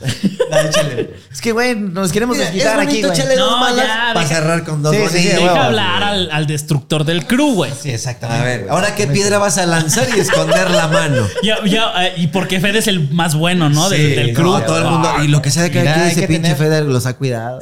Dale, 0.50 0.68
échale. 0.68 1.10
Es 1.32 1.41
que, 1.41 1.52
güey, 1.52 1.74
nos 1.74 2.12
queremos 2.12 2.36
Mira, 2.36 2.50
desquitar 2.50 2.78
es 2.82 2.86
aquí, 2.86 3.02
güey. 3.02 3.36
No, 3.36 3.57
malas 3.57 3.86
ya, 3.86 3.99
para 4.12 4.20
deja- 4.20 4.34
cerrar 4.34 4.65
con 4.65 4.82
dos 4.82 4.94
Sí, 4.94 4.99
sí, 5.00 5.02
bonitas. 5.08 5.23
sí, 5.23 5.28
Deja 5.39 5.47
huevo, 5.55 5.58
hablar 5.65 6.02
al, 6.02 6.31
al 6.31 6.47
destructor 6.47 7.05
del 7.05 7.26
crew, 7.26 7.55
güey. 7.55 7.73
Sí, 7.81 7.91
exactamente. 7.91 8.42
A 8.42 8.44
ver, 8.44 8.58
güey. 8.60 8.70
ahora 8.70 8.94
qué 8.94 9.07
piedra 9.07 9.39
vas 9.39 9.57
a 9.57 9.65
lanzar 9.65 10.07
y 10.15 10.20
esconder 10.20 10.70
la 10.70 10.86
mano. 10.89 11.26
Ya, 11.42 11.65
ya, 11.65 11.92
eh, 12.08 12.12
y 12.18 12.26
porque 12.26 12.60
Fede 12.60 12.81
es 12.81 12.89
el 12.89 13.10
más 13.10 13.34
bueno, 13.34 13.70
¿no? 13.70 13.89
Del, 13.89 14.00
Sí, 14.00 14.15
del 14.16 14.34
no, 14.34 14.39
crew. 14.39 14.66
todo 14.66 14.78
el 14.78 14.84
mundo. 14.84 15.10
Y 15.24 15.28
lo 15.28 15.41
que 15.41 15.50
sea 15.50 15.62
de 15.62 15.70
quien, 15.70 15.89
hay 15.89 16.10
ese 16.10 16.20
que 16.20 16.26
pinche 16.28 16.42
tener- 16.50 16.57
Feder 16.58 16.82
los 16.84 17.07
ha 17.07 17.15
cuidado. 17.16 17.58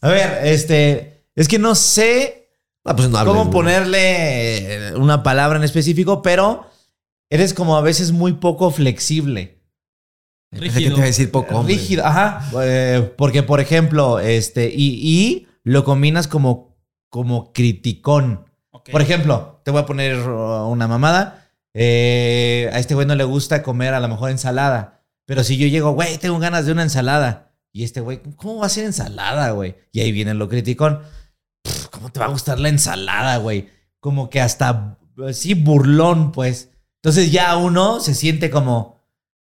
A 0.00 0.08
ver, 0.08 0.40
este. 0.42 1.22
Es 1.36 1.46
que 1.46 1.60
no 1.60 1.76
sé 1.76 2.45
Ah, 2.86 2.94
pues 2.96 3.10
no 3.10 3.18
hables, 3.18 3.34
cómo 3.34 3.50
ponerle 3.50 4.90
eh, 4.90 4.94
una 4.94 5.22
palabra 5.22 5.58
en 5.58 5.64
específico, 5.64 6.22
pero 6.22 6.66
eres 7.30 7.52
como 7.52 7.76
a 7.76 7.80
veces 7.80 8.12
muy 8.12 8.34
poco 8.34 8.70
flexible. 8.70 9.60
Pensé 10.50 10.78
que 10.78 10.86
te 10.86 10.94
iba 10.94 11.02
a 11.02 11.06
decir 11.06 11.30
poco 11.30 11.56
hombre. 11.56 11.74
Rígido, 11.74 12.06
ajá. 12.06 12.48
Eh, 12.62 13.12
porque, 13.16 13.42
por 13.42 13.60
ejemplo, 13.60 14.20
este, 14.20 14.72
y, 14.72 15.00
y 15.02 15.48
lo 15.64 15.84
combinas 15.84 16.28
como, 16.28 16.78
como 17.10 17.52
criticón. 17.52 18.46
Ok. 18.70 18.90
Por 18.90 19.02
ejemplo, 19.02 19.60
te 19.64 19.72
voy 19.72 19.80
a 19.80 19.86
poner 19.86 20.16
uh, 20.16 20.68
una 20.68 20.86
mamada. 20.86 21.50
Eh, 21.74 22.70
a 22.72 22.78
este 22.78 22.94
güey 22.94 23.06
no 23.06 23.16
le 23.16 23.24
gusta 23.24 23.62
comer 23.62 23.92
a 23.92 24.00
lo 24.00 24.08
mejor 24.08 24.30
ensalada. 24.30 25.02
Pero 25.26 25.42
si 25.42 25.56
yo 25.56 25.66
llego, 25.66 25.90
güey, 25.90 26.16
tengo 26.18 26.38
ganas 26.38 26.64
de 26.64 26.72
una 26.72 26.84
ensalada. 26.84 27.52
Y 27.72 27.82
este 27.82 28.00
güey, 28.00 28.22
¿cómo 28.36 28.58
va 28.58 28.66
a 28.66 28.70
ser 28.70 28.84
ensalada, 28.84 29.50
güey? 29.50 29.74
Y 29.92 30.00
ahí 30.00 30.12
viene 30.12 30.32
lo 30.32 30.48
criticón. 30.48 31.00
Pff, 31.66 31.86
¿Cómo 31.88 32.10
te 32.10 32.20
va 32.20 32.26
a 32.26 32.30
gustar 32.30 32.58
la 32.60 32.68
ensalada, 32.68 33.38
güey? 33.38 33.68
Como 34.00 34.30
que 34.30 34.40
hasta, 34.40 34.98
sí, 35.32 35.54
burlón, 35.54 36.32
pues. 36.32 36.70
Entonces 37.02 37.32
ya 37.32 37.56
uno 37.56 38.00
se 38.00 38.14
siente 38.14 38.50
como, 38.50 39.00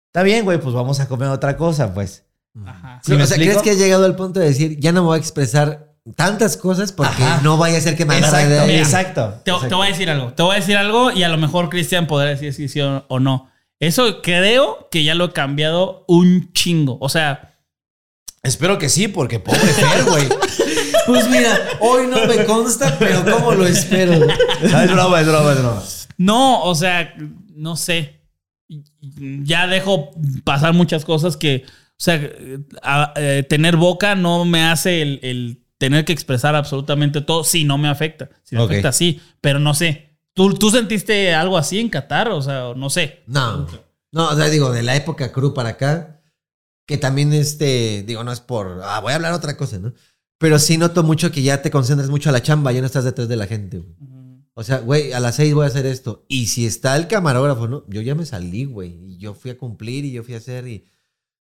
está 0.07 0.23
bien, 0.23 0.45
güey, 0.45 0.59
pues 0.59 0.73
vamos 0.75 0.99
a 0.99 1.07
comer 1.07 1.29
otra 1.29 1.57
cosa, 1.57 1.93
pues. 1.93 2.25
Ajá. 2.65 2.99
¿Sí 3.03 3.13
me 3.13 3.23
o 3.23 3.25
sea, 3.27 3.37
explico? 3.37 3.61
¿crees 3.61 3.63
que 3.77 3.81
ha 3.81 3.85
llegado 3.85 4.05
al 4.05 4.15
punto 4.15 4.39
de 4.39 4.47
decir, 4.47 4.79
ya 4.79 4.91
no 4.91 5.01
me 5.01 5.07
voy 5.07 5.15
a 5.17 5.19
expresar 5.19 5.93
tantas 6.15 6.57
cosas 6.57 6.91
porque 6.91 7.23
Ajá. 7.23 7.41
no 7.43 7.57
vaya 7.57 7.77
a 7.77 7.81
ser 7.81 7.95
que 7.95 8.05
me 8.05 8.15
agarre 8.15 8.47
de 8.47 8.55
Exacto, 8.55 8.71
ahí? 8.71 8.77
exacto. 8.77 9.41
Te, 9.61 9.67
te 9.69 9.75
voy 9.75 9.87
a 9.87 9.89
decir 9.91 10.09
algo. 10.09 10.33
Te 10.33 10.43
voy 10.43 10.53
a 10.55 10.59
decir 10.59 10.77
algo 10.77 11.11
y 11.11 11.23
a 11.23 11.29
lo 11.29 11.37
mejor 11.37 11.69
Cristian 11.69 12.07
podrá 12.07 12.29
decir 12.29 12.53
si 12.53 12.67
sí 12.67 12.81
o, 12.81 13.05
o 13.07 13.19
no. 13.19 13.49
Eso 13.79 14.21
creo 14.21 14.89
que 14.91 15.03
ya 15.03 15.15
lo 15.15 15.25
he 15.25 15.31
cambiado 15.33 16.03
un 16.07 16.51
chingo. 16.53 16.97
O 16.99 17.09
sea, 17.09 17.45
Espero 18.41 18.77
que 18.77 18.87
sí, 18.89 19.07
porque 19.09 19.39
pobre 19.39 19.59
Fer, 19.59 20.05
güey. 20.05 20.27
Pues 21.13 21.29
mira, 21.29 21.57
hoy 21.79 22.07
no 22.07 22.25
me 22.25 22.45
consta, 22.45 22.95
pero 22.99 23.23
¿cómo 23.25 23.51
lo 23.53 23.65
espero? 23.67 24.13
No, 24.17 24.81
es 24.81 24.91
broma, 24.91 25.21
es 25.21 25.27
broma, 25.27 25.51
es 25.53 25.59
broma. 25.59 25.83
no, 26.17 26.63
o 26.63 26.75
sea, 26.75 27.13
no 27.55 27.75
sé. 27.75 28.21
Ya 29.09 29.67
dejo 29.67 30.11
pasar 30.43 30.73
muchas 30.73 31.03
cosas 31.05 31.35
que, 31.37 31.63
o 31.65 31.69
sea, 31.97 32.15
eh, 32.15 32.59
a- 32.83 33.13
eh, 33.15 33.43
tener 33.49 33.75
boca 33.77 34.15
no 34.15 34.45
me 34.45 34.63
hace 34.63 35.01
el, 35.01 35.19
el 35.23 35.63
tener 35.77 36.05
que 36.05 36.13
expresar 36.13 36.55
absolutamente 36.55 37.21
todo. 37.21 37.43
Sí, 37.43 37.63
no 37.63 37.77
me 37.77 37.87
afecta. 37.89 38.29
Si 38.43 38.55
me 38.55 38.61
afecta, 38.63 38.91
sí, 38.91 39.21
pero 39.41 39.59
no 39.59 39.73
sé. 39.73 40.17
¿Tú, 40.33 40.53
¿Tú 40.53 40.69
sentiste 40.69 41.33
algo 41.33 41.57
así 41.57 41.79
en 41.79 41.89
Qatar? 41.89 42.29
O 42.29 42.41
sea, 42.41 42.73
no 42.75 42.89
sé. 42.89 43.23
No, 43.27 43.65
no, 44.11 44.29
o 44.29 44.35
sea, 44.35 44.49
digo, 44.49 44.71
de 44.71 44.83
la 44.83 44.95
época 44.95 45.31
crew 45.31 45.53
para 45.53 45.69
acá, 45.69 46.21
que 46.85 46.97
también 46.97 47.33
este, 47.33 48.03
digo, 48.05 48.23
no 48.23 48.31
es 48.31 48.39
por, 48.39 48.81
ah, 48.83 48.99
voy 48.99 49.13
a 49.13 49.15
hablar 49.15 49.33
otra 49.33 49.57
cosa, 49.57 49.79
¿no? 49.79 49.93
Pero 50.39 50.57
sí 50.57 50.77
noto 50.77 51.03
mucho 51.03 51.31
que 51.31 51.43
ya 51.43 51.61
te 51.61 51.69
concentras 51.69 52.09
mucho 52.09 52.29
a 52.29 52.31
la 52.31 52.41
chamba, 52.41 52.71
ya 52.71 52.79
no 52.81 52.87
estás 52.87 53.03
detrás 53.03 53.27
de 53.27 53.35
la 53.35 53.45
gente, 53.45 53.77
güey. 53.77 53.95
O 54.55 54.63
sea, 54.63 54.79
güey, 54.79 55.13
a 55.13 55.19
las 55.19 55.35
seis 55.35 55.53
voy 55.53 55.65
a 55.65 55.67
hacer 55.67 55.85
esto. 55.85 56.25
Y 56.27 56.47
si 56.47 56.65
está 56.65 56.95
el 56.97 57.07
camarógrafo, 57.07 57.67
¿no? 57.67 57.85
Yo 57.87 58.01
ya 58.01 58.15
me 58.15 58.25
salí, 58.25 58.65
güey. 58.65 58.97
Y 59.05 59.17
yo 59.17 59.33
fui 59.33 59.51
a 59.51 59.57
cumplir 59.57 60.03
y 60.05 60.11
yo 60.11 60.23
fui 60.23 60.33
a 60.33 60.37
hacer 60.37 60.67
y... 60.67 60.85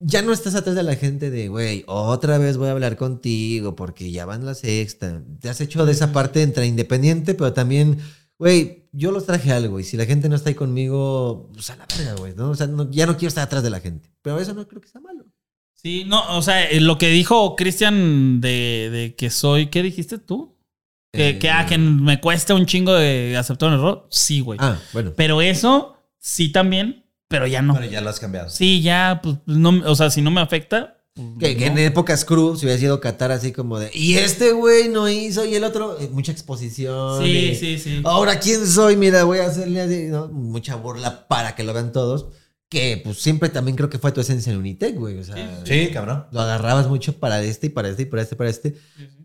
Ya 0.02 0.22
no 0.22 0.32
estás 0.32 0.56
atrás 0.56 0.76
de 0.78 0.84
la 0.84 0.96
gente 0.96 1.30
de, 1.30 1.50
güey, 1.50 1.84
otra 1.88 2.38
vez 2.38 2.56
voy 2.56 2.70
a 2.70 2.72
hablar 2.72 2.96
contigo 2.96 3.76
porque 3.76 4.12
ya 4.12 4.26
van 4.26 4.46
la 4.46 4.56
sexta. 4.56 5.22
Te 5.42 5.50
has 5.50 5.60
hecho 5.60 5.86
de 5.86 5.92
esa 5.92 6.14
parte 6.14 6.42
entre 6.42 6.66
independiente, 6.68 7.34
pero 7.36 7.52
también, 7.52 8.00
güey, 8.38 8.88
yo 8.94 9.12
los 9.12 9.26
traje 9.26 9.52
algo 9.52 9.78
y 9.80 9.84
si 9.84 9.98
la 9.98 10.06
gente 10.06 10.30
no 10.30 10.38
está 10.38 10.50
ahí 10.50 10.56
conmigo, 10.56 11.50
pues 11.54 11.70
a 11.70 11.76
la 11.76 11.86
verga, 11.86 12.16
güey, 12.16 12.34
¿no? 12.34 12.50
O 12.52 12.56
sea, 12.56 12.68
no- 12.68 12.90
ya 12.90 13.06
no 13.06 13.18
quiero 13.18 13.28
estar 13.28 13.44
atrás 13.44 13.62
de 13.62 13.70
la 13.72 13.82
gente. 13.82 14.10
Pero 14.22 14.40
eso 14.40 14.54
no 14.54 14.66
creo 14.70 14.80
que 14.82 14.88
sea 14.88 15.02
malo. 15.02 15.26
Sí, 15.82 16.04
no, 16.06 16.38
o 16.38 16.42
sea, 16.42 16.66
eh, 16.70 16.82
lo 16.82 16.98
que 16.98 17.08
dijo 17.08 17.56
Cristian 17.56 18.42
de, 18.42 18.90
de 18.92 19.16
que 19.16 19.30
soy, 19.30 19.68
¿qué 19.68 19.82
dijiste 19.82 20.18
tú? 20.18 20.58
Que, 21.14 21.30
Eh, 21.30 21.40
que, 21.40 21.50
ah, 21.50 21.66
que 21.66 21.78
me 21.78 22.20
cuesta 22.20 22.54
un 22.54 22.66
chingo 22.66 22.94
de 22.94 23.38
aceptar 23.38 23.70
un 23.70 23.76
error. 23.76 24.08
Sí, 24.12 24.42
güey. 24.42 24.60
Ah, 24.62 24.78
bueno. 24.92 25.14
Pero 25.16 25.42
eso, 25.42 25.96
sí 26.20 26.52
también, 26.52 27.06
pero 27.30 27.48
ya 27.48 27.62
no. 27.62 27.74
Pero 27.76 27.86
ya 27.86 28.02
lo 28.02 28.10
has 28.10 28.20
cambiado. 28.20 28.50
Sí, 28.50 28.82
ya, 28.82 29.22
pues, 29.24 29.38
no, 29.46 29.82
o 29.90 29.96
sea, 29.96 30.10
si 30.10 30.22
no 30.22 30.32
me 30.32 30.42
afecta. 30.42 30.98
pues, 31.14 31.56
Que, 31.56 31.66
en 31.66 31.78
épocas 31.78 32.26
crew 32.26 32.58
se 32.58 32.66
hubiera 32.66 32.80
sido 32.80 33.00
Qatar 33.00 33.32
así 33.32 33.54
como 33.54 33.80
de, 33.80 33.90
y 33.94 34.16
este 34.16 34.52
güey 34.52 34.90
no 34.90 35.08
hizo, 35.08 35.46
y 35.46 35.56
el 35.56 35.64
otro, 35.64 35.98
eh, 36.00 36.10
mucha 36.12 36.34
exposición. 36.34 37.24
Sí, 37.24 37.30
y, 37.30 37.56
sí, 37.56 37.80
sí. 37.80 38.02
Ahora, 38.04 38.38
¿quién 38.40 38.68
soy? 38.68 38.98
Mira, 38.98 39.24
voy 39.24 39.40
a 39.40 39.46
hacerle 39.46 39.82
así, 39.82 40.08
¿no? 40.08 40.28
mucha 40.28 40.76
burla 40.76 41.26
para 41.30 41.56
que 41.56 41.64
lo 41.64 41.74
vean 41.74 41.94
todos. 41.94 42.28
Que 42.70 43.02
pues 43.04 43.20
siempre 43.22 43.50
también 43.50 43.76
creo 43.76 43.90
que 43.90 43.98
fue 43.98 44.12
tu 44.12 44.22
esencia 44.22 44.52
en 44.54 44.60
Unitec, 44.60 44.96
güey. 44.96 45.18
O 45.18 45.24
sea, 45.24 45.62
Sí, 45.66 45.90
cabrón. 45.92 46.26
lo 46.32 46.42
agarrabas 46.42 46.88
mucho 46.88 47.14
para 47.14 47.42
este 47.42 47.68
y 47.68 47.70
para 47.72 47.90
este 47.90 48.04
y 48.04 48.06
para 48.06 48.22
este 48.22 48.36
y 48.36 48.38
para 48.38 48.50
este. 48.50 48.76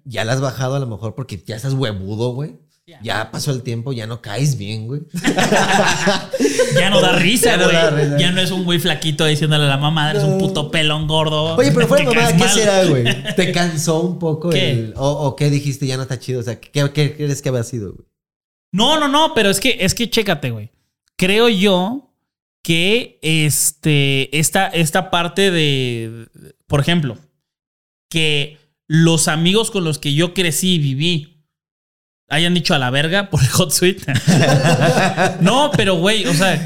Ya 0.04 0.24
la 0.24 0.32
has 0.32 0.40
bajado 0.40 0.74
a 0.76 0.78
lo 0.80 0.86
mejor 0.86 1.14
porque 1.14 1.42
ya 1.46 1.56
estás 1.56 1.74
huevudo, 1.74 2.32
güey. 2.32 2.56
Ya 3.02 3.30
pasó 3.30 3.50
el 3.50 3.62
tiempo, 3.62 3.92
ya 3.94 4.06
no 4.06 4.20
caes 4.20 4.56
bien, 4.58 4.86
güey. 4.86 5.02
Ya 6.78 6.90
no 6.90 7.00
da 7.00 7.12
risa, 7.12 7.50
Ya 7.50 7.56
no 7.56 7.64
güey. 7.64 7.74
da 7.76 7.90
risa. 7.90 8.18
Ya 8.18 8.30
no 8.32 8.40
es 8.40 8.50
un 8.50 8.64
güey 8.64 8.78
flaquito 8.78 9.24
diciéndole 9.24 9.64
a 9.64 9.68
la 9.68 9.76
mamá, 9.78 10.10
eres 10.10 10.24
un 10.24 10.38
puto 10.38 10.70
pelón 10.70 11.06
gordo. 11.06 11.54
Oye, 11.56 11.70
pero 11.72 11.86
fuera 11.86 12.04
mamá, 12.04 12.28
¿qué 12.32 12.38
mal". 12.38 12.48
será, 12.50 12.84
güey? 12.84 13.04
¿Te 13.36 13.52
cansó 13.52 14.00
un 14.00 14.18
poco 14.18 14.50
¿Qué? 14.50 14.70
el. 14.70 14.94
O, 14.96 15.08
o 15.08 15.36
qué 15.36 15.50
dijiste, 15.50 15.86
ya 15.86 15.96
no 15.96 16.02
está 16.02 16.18
chido? 16.18 16.40
O 16.40 16.42
sea, 16.42 16.60
¿qué, 16.60 16.90
qué 16.92 17.16
crees 17.16 17.40
que 17.42 17.48
había 17.48 17.62
sido, 17.62 17.92
güey? 17.92 18.06
No, 18.72 18.98
no, 18.98 19.08
no, 19.08 19.32
pero 19.34 19.50
es 19.50 19.60
que, 19.60 19.76
es 19.80 19.94
que 19.94 20.10
chécate, 20.10 20.50
güey. 20.50 20.70
Creo 21.16 21.48
yo 21.48 22.13
que 22.64 23.18
este, 23.20 24.36
esta, 24.38 24.68
esta 24.68 25.10
parte 25.10 25.50
de, 25.50 26.28
por 26.66 26.80
ejemplo, 26.80 27.18
que 28.08 28.56
los 28.88 29.28
amigos 29.28 29.70
con 29.70 29.84
los 29.84 29.98
que 29.98 30.14
yo 30.14 30.32
crecí 30.32 30.76
y 30.76 30.78
viví 30.78 31.44
hayan 32.30 32.54
dicho 32.54 32.74
a 32.74 32.78
la 32.78 32.88
verga 32.90 33.28
por 33.28 33.42
el 33.42 33.48
hot 33.50 33.70
suite. 33.70 34.02
no, 35.42 35.70
pero 35.76 35.96
güey, 35.96 36.24
o 36.26 36.32
sea, 36.32 36.56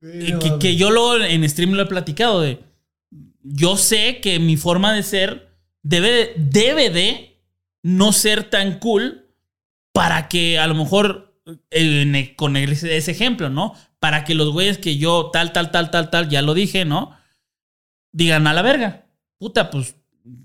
que, 0.00 0.58
que 0.60 0.76
yo 0.76 0.90
luego 0.90 1.16
en 1.24 1.48
stream 1.48 1.72
lo 1.72 1.82
he 1.82 1.86
platicado 1.86 2.40
de, 2.40 2.60
yo 3.42 3.76
sé 3.76 4.20
que 4.20 4.38
mi 4.38 4.56
forma 4.56 4.92
de 4.92 5.02
ser 5.02 5.48
debe 5.82 6.10
de, 6.10 6.32
debe 6.36 6.90
de 6.90 7.42
no 7.82 8.12
ser 8.12 8.44
tan 8.44 8.78
cool 8.78 9.26
para 9.92 10.28
que 10.28 10.58
a 10.60 10.68
lo 10.68 10.76
mejor 10.76 11.34
eh, 11.72 12.12
e- 12.14 12.36
con 12.36 12.56
el- 12.56 12.70
ese 12.72 13.10
ejemplo, 13.10 13.50
¿no? 13.50 13.74
Para 14.00 14.24
que 14.24 14.34
los 14.34 14.50
güeyes 14.50 14.78
que 14.78 14.96
yo 14.96 15.30
tal, 15.32 15.52
tal, 15.52 15.70
tal, 15.70 15.90
tal, 15.90 16.10
tal, 16.10 16.28
ya 16.28 16.42
lo 16.42 16.54
dije, 16.54 16.84
¿no? 16.84 17.16
Digan 18.12 18.46
a 18.46 18.52
la 18.54 18.62
verga. 18.62 19.06
Puta, 19.38 19.70
pues 19.70 19.94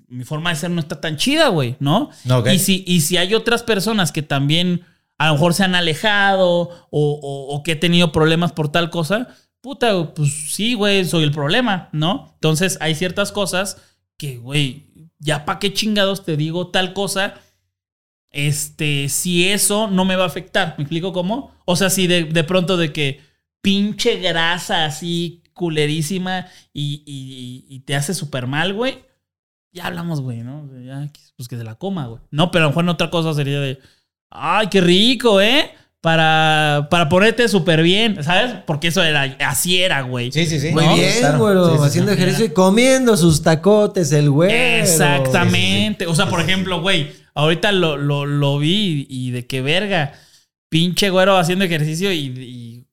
mi 0.08 0.24
forma 0.24 0.52
de 0.52 0.56
ser 0.58 0.70
no 0.70 0.80
está 0.80 1.02
tan 1.02 1.18
chida, 1.18 1.48
güey, 1.48 1.76
¿no? 1.80 2.10
Ok. 2.30 2.48
Y, 2.54 2.60
si, 2.60 2.84
y 2.88 3.02
si 3.02 3.18
hay 3.18 3.34
otras 3.34 3.64
personas 3.64 4.12
que 4.12 4.22
también 4.22 4.82
a 5.18 5.28
lo 5.28 5.34
mejor 5.34 5.54
se 5.54 5.64
han 5.64 5.74
alejado 5.76 6.48
o, 6.50 6.70
o- 6.92 7.56
o 7.56 7.64
que 7.64 7.72
he 7.74 7.76
tenido 7.76 8.12
problemas 8.12 8.52
por 8.52 8.70
tal 8.70 8.90
cosa, 8.90 9.30
puta, 9.62 10.14
pues 10.14 10.52
sí, 10.54 10.74
güey, 10.76 11.06
soy 11.06 11.24
el 11.24 11.32
problema, 11.32 11.90
¿no? 11.92 12.32
Entonces 12.36 12.78
hay 12.82 12.94
ciertas 12.96 13.32
cosas 13.32 13.78
que, 14.18 14.38
güey, 14.38 14.88
ya 15.20 15.44
pa' 15.46 15.60
qué 15.60 15.74
chingados 15.74 16.24
te 16.26 16.38
digo 16.38 16.68
tal 16.68 16.94
cosa 16.94 17.36
este, 18.32 19.08
si 19.10 19.50
eso 19.50 19.88
no 19.88 20.06
me 20.06 20.16
va 20.16 20.24
a 20.24 20.28
afectar. 20.28 20.76
¿Me 20.78 20.84
explico 20.84 21.14
cómo? 21.14 21.52
O 21.66 21.76
sea, 21.76 21.90
si 21.90 22.08
de, 22.08 22.26
de 22.26 22.44
pronto 22.44 22.78
de 22.78 22.92
que 22.92 23.22
pinche 23.66 24.18
grasa 24.20 24.86
así 24.86 25.42
culerísima 25.54 26.46
y, 26.74 27.02
y- 27.06 27.66
y 27.76 27.80
te 27.80 27.96
hace 27.96 28.14
súper 28.14 28.46
mal, 28.48 28.74
güey, 28.74 29.00
ya 29.74 29.88
hablamos, 29.88 30.22
güey, 30.22 30.42
¿no? 30.44 30.70
Ya, 30.86 31.10
pues 31.36 31.48
que 31.50 31.58
se 31.58 31.64
la 31.64 31.76
coma, 31.76 32.08
güey. 32.08 32.22
No, 32.32 32.52
pero 32.52 32.64
a 32.64 32.68
lo 32.68 32.70
mejor 32.70 32.84
en 32.86 32.90
otra 32.90 33.10
cosa 33.10 33.34
sería 33.34 33.60
de, 33.60 33.80
ay, 34.30 34.68
qué 34.70 34.82
rico, 34.82 35.42
¿eh? 35.42 35.72
Para, 36.02 36.88
para 36.92 37.10
ponerte 37.10 37.48
súper 37.48 37.82
bien, 37.82 38.24
¿sabes? 38.24 38.54
Porque 38.68 38.90
eso 38.90 39.02
era, 39.04 39.24
así 39.40 39.82
era, 39.82 40.02
güey. 40.04 40.32
Sí, 40.32 40.46
sí, 40.46 40.60
sí. 40.60 40.70
Muy 40.72 40.86
No, 40.86 40.96
bien, 40.96 41.18
claro. 41.20 41.40
güero. 41.40 41.66
Sí, 41.66 41.72
sí, 41.72 41.78
sí. 41.82 41.88
haciendo 41.88 42.12
ejercicio 42.12 42.46
y 42.46 42.50
comiendo 42.54 43.18
sus 43.18 43.42
tacotes, 43.42 44.12
el 44.12 44.30
güey. 44.30 44.52
Exactamente. 44.54 46.06
O 46.06 46.14
sea, 46.14 46.30
por 46.30 46.42
ejemplo, 46.42 46.82
güey, 46.82 47.12
ahorita 47.34 47.72
lo, 47.72 47.98
lo, 47.98 48.26
lo 48.28 48.60
vi 48.60 49.08
y 49.10 49.32
de 49.32 49.48
qué 49.48 49.62
verga. 49.62 50.14
Pinche 50.70 51.10
güero 51.10 51.38
haciendo 51.38 51.66
ejercicio 51.66 52.12
y 52.14 52.86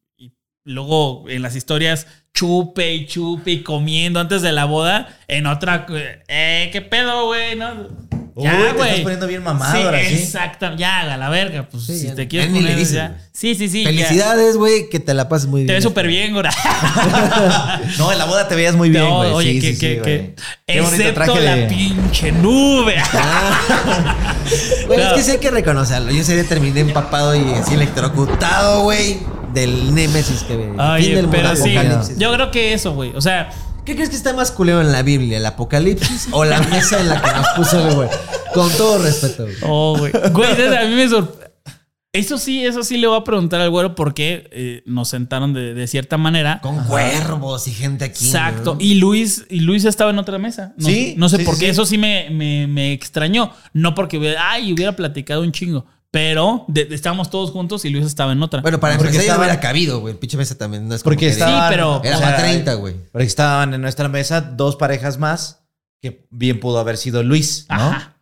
luego 0.64 1.24
en 1.28 1.42
las 1.42 1.56
historias 1.56 2.06
chupe 2.34 2.94
y 2.94 3.06
chupe 3.06 3.50
y 3.50 3.62
comiendo 3.62 4.18
antes 4.20 4.42
de 4.42 4.52
la 4.52 4.64
boda. 4.64 5.18
En 5.28 5.46
otra, 5.46 5.86
eh, 6.28 6.70
¿qué 6.72 6.80
pedo, 6.80 7.26
güey? 7.26 7.56
No. 7.56 7.88
Uy, 8.34 8.44
Ya, 8.44 8.52
te 8.52 8.58
estás 8.68 8.76
güey. 8.78 9.02
poniendo 9.02 9.26
bien 9.26 9.42
mamado 9.42 9.76
sí, 9.76 9.82
ahora, 9.82 9.98
¿sí? 10.08 10.14
Exacto. 10.14 10.74
Ya, 10.78 11.00
a 11.00 11.16
la 11.18 11.28
verga. 11.28 11.68
Pues 11.68 11.84
Sí, 11.84 11.98
si 11.98 12.06
ya- 12.06 12.14
te 12.14 12.28
quieres 12.28 12.50
le 12.50 12.60
poner, 12.60 12.76
dices, 12.78 12.94
ya. 12.94 13.08
güey. 13.08 13.20
Sí, 13.34 13.54
sí, 13.54 13.68
sí. 13.68 13.84
Felicidades, 13.84 14.56
güey, 14.56 14.88
que 14.88 15.00
te 15.00 15.12
la 15.12 15.28
pases 15.28 15.48
muy 15.48 15.60
bien. 15.60 15.66
Te 15.66 15.72
ves 15.74 15.84
súper 15.84 16.06
bien, 16.06 16.32
güey. 16.32 16.44
No, 17.98 18.10
en 18.10 18.18
la 18.18 18.24
boda 18.24 18.48
te 18.48 18.54
veías 18.54 18.74
muy 18.74 18.88
bien, 18.88 19.04
No, 19.04 19.18
güey. 19.18 19.30
oye, 19.32 19.52
Sí, 19.52 19.60
que, 19.60 19.66
sí, 19.68 19.74
sí, 19.74 19.80
que, 19.80 19.94
güey. 20.00 20.04
que- 20.04 20.34
Qué 20.66 20.80
bonito 20.80 20.96
excepto 21.02 21.24
traje 21.24 21.40
la 21.42 21.56
de- 21.56 21.66
pinche 21.66 22.32
nube. 22.32 22.94
Güey, 24.86 25.00
es 25.00 25.08
No. 25.08 25.14
que 25.14 25.22
sí 25.22 25.30
hay 25.32 25.38
que 25.38 25.50
reconocerlo. 25.50 26.10
Yo 26.10 26.24
día 26.24 26.44
terminé 26.48 26.80
empapado 26.80 27.34
y 27.36 27.52
así 27.54 27.74
electrocutado, 27.74 28.82
güey, 28.82 29.18
del 29.52 29.94
Némesis 29.94 30.42
que 30.42 30.56
ve. 30.56 30.72
Fin 30.98 31.14
del 31.14 31.28
pero 31.28 31.54
sí, 31.56 31.74
yo 32.16 32.32
creo 32.32 32.50
que 32.50 32.72
eso, 32.72 32.94
güey. 32.94 33.12
O 33.14 33.20
sea, 33.20 33.50
¿Qué 33.84 33.96
crees 33.96 34.10
que 34.10 34.16
está 34.16 34.32
más 34.32 34.52
culero 34.52 34.80
en 34.80 34.92
la 34.92 35.02
Biblia? 35.02 35.38
¿El 35.38 35.46
apocalipsis 35.46 36.28
o 36.30 36.44
la 36.44 36.60
mesa 36.60 37.00
en 37.00 37.08
la 37.08 37.20
que 37.20 37.30
nos 37.32 37.48
puso 37.56 37.88
el 37.88 37.94
güey? 37.96 38.08
Con 38.54 38.70
todo 38.76 38.98
respeto, 39.02 39.42
güey. 39.42 39.56
oh, 39.62 39.96
güey. 39.98 40.12
Güey, 40.32 40.76
a 40.76 40.84
mí 40.84 40.94
me 40.94 41.08
sorprende. 41.08 41.42
Eso 42.14 42.36
sí, 42.36 42.64
eso 42.64 42.82
sí 42.84 42.98
le 42.98 43.06
voy 43.06 43.18
a 43.18 43.24
preguntar 43.24 43.62
al 43.62 43.70
güero 43.70 43.94
por 43.94 44.12
qué 44.12 44.46
eh, 44.52 44.82
nos 44.84 45.08
sentaron 45.08 45.54
de, 45.54 45.72
de 45.72 45.86
cierta 45.86 46.18
manera. 46.18 46.60
Con 46.62 46.84
cuervos 46.84 47.66
y 47.68 47.72
gente 47.72 48.04
aquí. 48.04 48.26
Exacto. 48.26 48.76
Y 48.78 48.96
Luis, 48.96 49.46
y 49.48 49.60
Luis 49.60 49.86
estaba 49.86 50.10
en 50.10 50.18
otra 50.18 50.38
mesa. 50.38 50.74
No, 50.76 50.86
Sí, 50.86 51.14
No 51.16 51.30
sé 51.30 51.38
sí, 51.38 51.44
por 51.44 51.54
qué. 51.54 51.64
sí. 51.64 51.70
Eso 51.70 51.86
sí 51.86 51.96
me, 51.96 52.28
me, 52.30 52.66
me 52.66 52.92
extrañó. 52.92 53.50
No 53.72 53.94
porque 53.94 54.18
hubiera, 54.18 54.52
ay, 54.52 54.74
hubiera 54.74 54.94
platicado 54.94 55.40
un 55.40 55.52
chingo. 55.52 55.86
Pero 56.12 56.66
de- 56.68 56.84
de- 56.84 56.94
estábamos 56.94 57.30
todos 57.30 57.50
juntos 57.50 57.84
y 57.86 57.90
Luis 57.90 58.04
estaba 58.04 58.32
en 58.32 58.42
otra. 58.42 58.60
Bueno, 58.60 58.78
para 58.78 58.94
Porque 58.98 59.08
empezar 59.08 59.24
ya 59.26 59.32
estaba- 59.32 59.44
hubiera 59.46 59.60
cabido, 59.60 60.00
güey. 60.00 60.12
El 60.12 60.18
pinche 60.20 60.36
mesa 60.36 60.56
también 60.56 60.86
no 60.86 60.94
es 60.94 61.02
como 61.02 61.10
Porque 61.12 61.26
que 61.26 61.32
estaban, 61.32 61.70
pero- 61.70 62.02
Era 62.04 62.16
o 62.16 62.18
sea, 62.20 62.28
para 62.36 62.42
30, 62.42 62.74
güey. 62.74 62.94
Porque 63.10 63.26
estaban 63.26 63.72
en 63.72 63.80
nuestra 63.80 64.08
mesa 64.08 64.42
dos 64.42 64.76
parejas 64.76 65.18
más 65.18 65.64
que 66.02 66.26
bien 66.30 66.60
pudo 66.60 66.78
haber 66.78 66.98
sido 66.98 67.22
Luis, 67.22 67.64
¿no? 67.70 67.76
Ajá. 67.76 68.16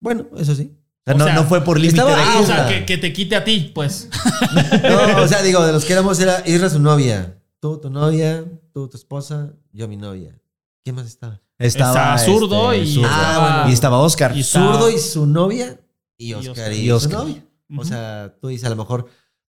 Bueno, 0.00 0.26
eso 0.38 0.54
sí. 0.54 0.72
O 0.74 1.10
sea, 1.10 1.14
O 1.14 1.18
no, 1.18 1.24
sea, 1.26 1.34
no 1.34 1.44
fue 1.44 1.60
por 1.62 1.78
límite 1.78 2.02
de 2.02 2.10
estaba- 2.10 2.32
Ah, 2.34 2.40
o 2.40 2.46
sea, 2.46 2.66
que, 2.68 2.84
que 2.86 2.96
te 2.98 3.12
quite 3.12 3.36
a 3.36 3.44
ti, 3.44 3.72
pues. 3.74 4.08
No, 4.82 5.22
o 5.22 5.28
sea, 5.28 5.42
digo, 5.42 5.64
de 5.66 5.72
los 5.72 5.84
que 5.84 5.92
éramos 5.92 6.18
era 6.20 6.42
Isra 6.46 6.70
su 6.70 6.78
novia. 6.80 7.34
Tú, 7.60 7.78
tu 7.78 7.90
novia, 7.90 8.44
tú, 8.72 8.88
tu 8.88 8.96
esposa, 8.96 9.50
yo 9.72 9.86
mi 9.86 9.96
novia. 9.98 10.38
¿Quién 10.84 10.96
más 10.96 11.06
estaba? 11.06 11.40
Estaba, 11.58 11.90
Estaba 12.14 12.18
zurdo 12.18 12.72
este, 12.72 12.84
y 12.84 12.94
zurdo. 12.94 13.08
Ah, 13.12 13.66
y 13.68 13.72
estaba 13.72 13.98
Oscar. 13.98 14.34
y 14.36 14.40
estaba- 14.40 14.72
Zurdo 14.72 14.90
y 14.90 14.98
su 14.98 15.26
novia 15.26 15.78
y 16.18 16.30
Y 16.30 16.34
Oscar 16.34 16.72
y, 16.72 16.90
Oscar. 16.90 17.26
O 17.76 17.84
sea, 17.84 18.34
tú 18.40 18.48
dices 18.48 18.66
a 18.66 18.70
lo 18.70 18.76
mejor 18.76 19.08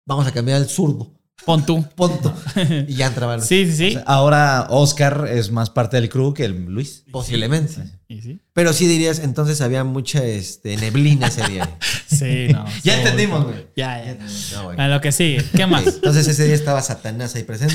vamos 0.05 0.27
a 0.27 0.33
cambiar 0.33 0.57
al 0.57 0.69
zurdo. 0.69 1.13
Pon 1.45 1.67
tú. 1.67 1.85
Punto. 1.97 2.35
y 2.89 2.95
ya 2.95 3.09
entraban. 3.09 3.43
Sí, 3.43 3.67
sí, 3.67 3.77
sí. 3.77 3.99
Ahora 4.07 4.67
Oscar 4.71 5.29
es 5.31 5.51
más 5.51 5.71
parte 5.71 5.97
del 5.97 6.09
crew 6.09 6.33
que 6.33 6.45
el 6.45 6.65
Luis. 6.67 7.05
Posiblemente. 7.11 7.83
Y 8.09 8.23
sí. 8.23 8.41
Pero 8.53 8.73
sí 8.73 8.87
dirías, 8.87 9.19
entonces 9.19 9.61
había 9.61 9.85
mucha 9.85 10.25
este, 10.25 10.77
neblina 10.77 11.29
ese 11.29 11.47
día. 11.49 11.79
Sí, 12.15 12.47
no. 12.53 12.65
Ya 12.85 12.93
sí. 12.93 13.01
entendimos, 13.01 13.43
güey. 13.43 13.67
Ya, 13.75 14.05
ya. 14.05 14.17
No, 14.53 14.65
bueno. 14.65 14.81
A 14.81 14.87
lo 14.87 15.01
que 15.01 15.11
sigue. 15.11 15.45
¿Qué 15.57 15.67
más? 15.67 15.85
Entonces 15.85 16.29
ese 16.29 16.45
día 16.45 16.55
estaba 16.55 16.81
Satanás 16.81 17.35
ahí 17.35 17.43
presente. 17.43 17.75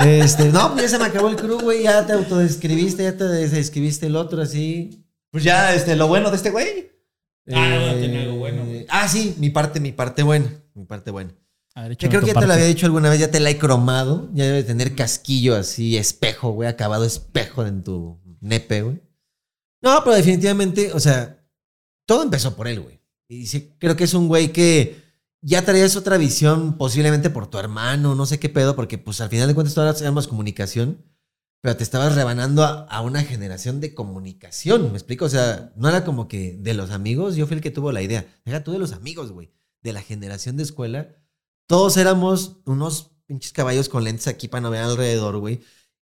Este, 0.00 0.46
no, 0.46 0.72
pues 0.72 0.84
ya 0.84 0.88
se 0.88 0.98
me 0.98 1.04
acabó 1.04 1.28
el 1.28 1.36
crew, 1.36 1.60
güey. 1.60 1.82
Ya 1.82 2.06
te 2.06 2.14
autodescribiste, 2.14 3.02
ya 3.02 3.14
te 3.14 3.24
describiste 3.24 4.06
el 4.06 4.16
otro 4.16 4.40
así. 4.40 5.04
Pues 5.30 5.44
ya, 5.44 5.74
este, 5.74 5.96
lo 5.96 6.08
bueno 6.08 6.30
de 6.30 6.36
este 6.36 6.50
güey. 6.50 6.90
Ah, 7.52 7.92
no, 7.92 8.00
tenía 8.00 8.22
algo 8.22 8.36
bueno, 8.36 8.64
güey. 8.64 8.86
Ah, 8.88 9.08
sí, 9.08 9.34
mi 9.38 9.50
parte, 9.50 9.80
mi 9.80 9.92
parte 9.92 10.22
buena. 10.22 10.50
Mi 10.74 10.84
parte 10.84 11.10
buena. 11.10 11.34
A 11.74 11.82
ver, 11.88 11.96
creo 11.96 12.20
que 12.20 12.28
ya 12.28 12.34
te 12.34 12.46
lo 12.46 12.52
había 12.52 12.64
dicho 12.64 12.86
alguna 12.86 13.08
vez, 13.08 13.20
ya 13.20 13.30
te 13.30 13.40
la 13.40 13.50
he 13.50 13.58
cromado. 13.58 14.28
Ya 14.34 14.44
debe 14.44 14.64
tener 14.64 14.94
casquillo 14.94 15.54
así, 15.54 15.96
espejo, 15.96 16.50
güey, 16.50 16.68
acabado 16.68 17.04
espejo 17.04 17.64
en 17.64 17.82
tu 17.84 18.20
nepe, 18.40 18.82
güey. 18.82 19.00
No, 19.80 20.00
pero 20.02 20.16
definitivamente, 20.16 20.92
o 20.92 21.00
sea, 21.00 21.44
todo 22.06 22.22
empezó 22.22 22.56
por 22.56 22.66
él, 22.66 22.80
güey. 22.80 23.00
Y 23.28 23.46
sí, 23.46 23.74
creo 23.78 23.94
que 23.94 24.04
es 24.04 24.14
un 24.14 24.26
güey 24.26 24.52
que 24.52 25.02
ya 25.40 25.64
traías 25.64 25.96
otra 25.96 26.16
visión, 26.16 26.76
posiblemente 26.78 27.30
por 27.30 27.48
tu 27.48 27.58
hermano, 27.58 28.14
no 28.14 28.26
sé 28.26 28.38
qué 28.38 28.48
pedo, 28.48 28.74
porque 28.74 28.98
pues 28.98 29.20
al 29.20 29.28
final 29.28 29.46
de 29.46 29.54
cuentas 29.54 29.74
todas 29.74 30.00
éramos 30.00 30.26
comunicación, 30.26 31.04
pero 31.60 31.76
te 31.76 31.82
estabas 31.82 32.14
rebanando 32.14 32.62
a, 32.64 33.00
una 33.02 33.22
generación 33.22 33.80
de 33.80 33.94
comunicación, 33.94 34.90
¿me 34.92 34.98
explico? 34.98 35.24
O 35.24 35.28
sea, 35.28 35.72
no 35.76 35.88
era 35.88 36.04
como 36.04 36.28
que 36.28 36.56
de 36.58 36.74
los 36.74 36.90
amigos, 36.90 37.36
yo 37.36 37.46
fui 37.46 37.56
el 37.56 37.62
que 37.62 37.70
tuvo 37.70 37.92
la 37.92 38.02
idea. 38.02 38.26
Deja 38.44 38.62
tú 38.62 38.72
de 38.72 38.78
los 38.78 38.92
amigos, 38.92 39.32
güey, 39.32 39.52
de 39.82 39.92
la 39.92 40.02
generación 40.02 40.56
de 40.56 40.62
escuela. 40.62 41.16
Todos 41.66 41.96
éramos 41.96 42.60
unos 42.64 43.16
pinches 43.26 43.52
caballos 43.52 43.88
con 43.88 44.04
lentes 44.04 44.28
aquí 44.28 44.48
para 44.48 44.60
no 44.60 44.70
ver 44.70 44.82
alrededor, 44.82 45.38
güey. 45.38 45.60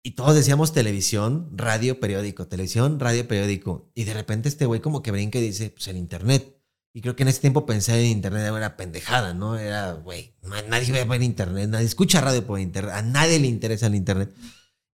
Y 0.03 0.13
todos 0.13 0.35
decíamos 0.35 0.73
televisión, 0.73 1.49
radio, 1.53 1.99
periódico, 1.99 2.47
televisión, 2.47 3.01
radio, 3.01 3.27
periódico. 3.27 3.91
Y 3.95 4.05
de 4.05 4.15
repente 4.15 4.49
este 4.49 4.67
güey 4.67 4.81
como 4.81 5.03
que 5.03 5.11
brinca 5.11 5.39
y 5.39 5.43
dice, 5.43 5.71
pues 5.71 5.89
el 5.89 5.97
internet. 5.97 6.57
Y 6.93 7.03
creo 7.03 7.15
que 7.15 7.25
en 7.25 7.29
ese 7.29 7.41
tiempo 7.41 7.67
pensé 7.67 8.01
en 8.01 8.07
internet 8.07 8.47
era 8.47 8.77
pendejada, 8.77 9.35
¿no? 9.35 9.59
Era, 9.59 9.93
güey, 9.93 10.35
na- 10.43 10.63
nadie 10.63 10.99
a 10.99 11.05
ver 11.05 11.23
internet, 11.23 11.69
nadie 11.69 11.85
escucha 11.85 12.21
radio 12.21 12.47
por 12.47 12.59
internet, 12.59 12.95
a 12.95 13.03
nadie 13.03 13.39
le 13.39 13.49
interesa 13.49 13.89
el 13.89 13.97
internet. 13.97 14.33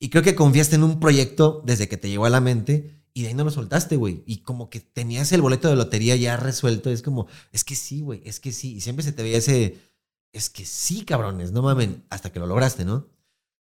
Y 0.02 0.10
creo 0.10 0.24
que 0.24 0.34
confiaste 0.34 0.74
en 0.74 0.82
un 0.82 0.98
proyecto 0.98 1.62
desde 1.64 1.88
que 1.88 1.96
te 1.96 2.08
llegó 2.10 2.26
a 2.26 2.30
la 2.30 2.40
mente 2.40 3.04
y 3.14 3.22
de 3.22 3.28
ahí 3.28 3.34
no 3.34 3.44
lo 3.44 3.52
soltaste, 3.52 3.94
güey. 3.94 4.24
Y 4.26 4.38
como 4.38 4.68
que 4.68 4.80
tenías 4.80 5.30
el 5.30 5.42
boleto 5.42 5.68
de 5.68 5.76
lotería 5.76 6.16
ya 6.16 6.36
resuelto. 6.36 6.90
Es 6.90 7.02
como, 7.02 7.28
es 7.52 7.62
que 7.62 7.76
sí, 7.76 8.00
güey, 8.00 8.20
es 8.24 8.40
que 8.40 8.50
sí. 8.50 8.74
Y 8.74 8.80
siempre 8.80 9.04
se 9.04 9.12
te 9.12 9.22
veía 9.22 9.38
ese, 9.38 9.78
es 10.32 10.50
que 10.50 10.64
sí, 10.64 11.04
cabrones, 11.04 11.52
no 11.52 11.62
mamen, 11.62 12.02
hasta 12.10 12.32
que 12.32 12.40
lo 12.40 12.48
lograste, 12.48 12.84
¿no? 12.84 13.06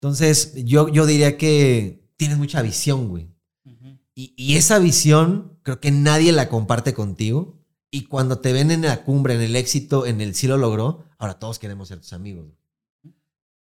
Entonces, 0.01 0.51
yo, 0.65 0.89
yo 0.89 1.05
diría 1.05 1.37
que 1.37 2.05
tienes 2.17 2.37
mucha 2.37 2.61
visión, 2.61 3.07
güey. 3.07 3.29
Ujú. 3.63 3.97
Y, 4.13 4.33
y 4.35 4.57
esa 4.57 4.77
visión 4.77 5.57
creo 5.63 5.79
que 5.79 5.91
nadie 5.91 6.33
la 6.33 6.49
comparte 6.49 6.93
contigo. 6.93 7.61
Y 7.91 8.07
cuando 8.07 8.39
te 8.39 8.51
ven 8.51 8.71
en 8.71 8.81
la 8.81 9.05
cumbre, 9.05 9.35
en 9.35 9.41
el 9.41 9.55
éxito, 9.55 10.05
en 10.05 10.19
el 10.19 10.35
sí 10.35 10.47
lo 10.47 10.57
logró, 10.57 11.05
ahora 11.17 11.39
todos 11.39 11.59
queremos 11.59 11.87
ser 11.87 11.99
tus 11.99 12.11
amigos. 12.11 12.47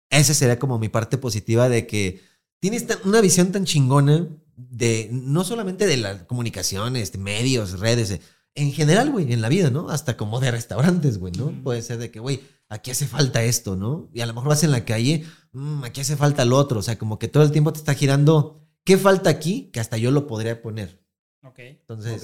Esa 0.10 0.34
sería 0.34 0.58
como 0.58 0.80
mi 0.80 0.90
parte 0.90 1.20
positiva 1.20 1.70
de 1.70 1.86
que 1.86 2.33
tienes 2.64 2.88
una 3.04 3.20
visión 3.20 3.52
tan 3.52 3.66
chingona 3.66 4.26
de 4.56 5.10
no 5.12 5.44
solamente 5.44 5.86
de 5.86 5.98
las 5.98 6.24
comunicaciones, 6.24 7.12
de 7.12 7.18
medios, 7.18 7.78
redes, 7.82 8.12
eh, 8.12 8.22
en 8.56 8.72
general, 8.72 9.12
güey, 9.12 9.34
en 9.34 9.42
la 9.42 9.50
vida, 9.50 9.70
¿no? 9.70 9.90
Hasta 9.90 10.16
como 10.16 10.40
de 10.40 10.50
restaurantes, 10.50 11.18
güey, 11.18 11.34
¿no? 11.34 11.52
Puede 11.62 11.82
ser 11.82 11.98
de 11.98 12.10
que, 12.10 12.22
güey, 12.22 12.40
aquí 12.70 12.90
hace 12.90 13.06
falta 13.06 13.44
esto, 13.44 13.76
¿no? 13.76 14.10
Y 14.14 14.22
a 14.22 14.26
lo 14.26 14.34
mejor 14.34 14.48
vas 14.48 14.64
en 14.64 14.72
la 14.72 14.86
calle, 14.86 15.26
"Mm, 15.52 15.84
aquí 15.84 16.00
hace 16.00 16.16
falta 16.16 16.46
lo 16.46 16.56
otro. 16.56 16.80
O 16.80 16.82
sea, 16.82 16.98
como 16.98 17.20
que 17.20 17.28
todo 17.28 17.44
el 17.44 17.52
tiempo 17.52 17.74
te 17.74 17.80
está 17.80 17.96
girando, 17.96 18.66
¿qué 18.86 18.98
falta 18.98 19.30
aquí? 19.30 19.70
Que 19.74 19.82
hasta 19.82 19.98
yo 19.98 20.12
lo 20.12 20.26
podría 20.26 20.62
poner. 20.62 21.04
Ok. 21.44 21.60
Entonces, 21.60 22.24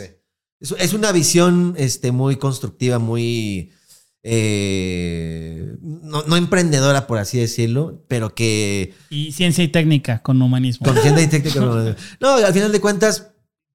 es, 0.62 0.72
es 0.72 0.94
una 0.94 1.12
visión 1.12 1.74
este, 1.78 2.14
muy 2.14 2.38
constructiva, 2.38 2.98
muy. 2.98 3.74
Eh, 4.24 5.78
no, 5.82 6.24
no 6.24 6.36
emprendedora, 6.36 7.08
por 7.08 7.20
así 7.20 7.40
decirlo, 7.40 8.04
pero 8.08 8.36
que. 8.36 8.94
Y 9.10 9.32
ciencia 9.32 9.64
y 9.64 9.70
técnica 9.70 10.22
con 10.22 10.42
humanismo. 10.42 10.86
Consciente 10.86 11.24
y 11.24 11.28
técnica. 11.30 11.60
no, 11.60 11.96
no, 12.20 12.30
al 12.36 12.54
final 12.54 12.72
de 12.72 12.82
cuentas, 12.82 13.32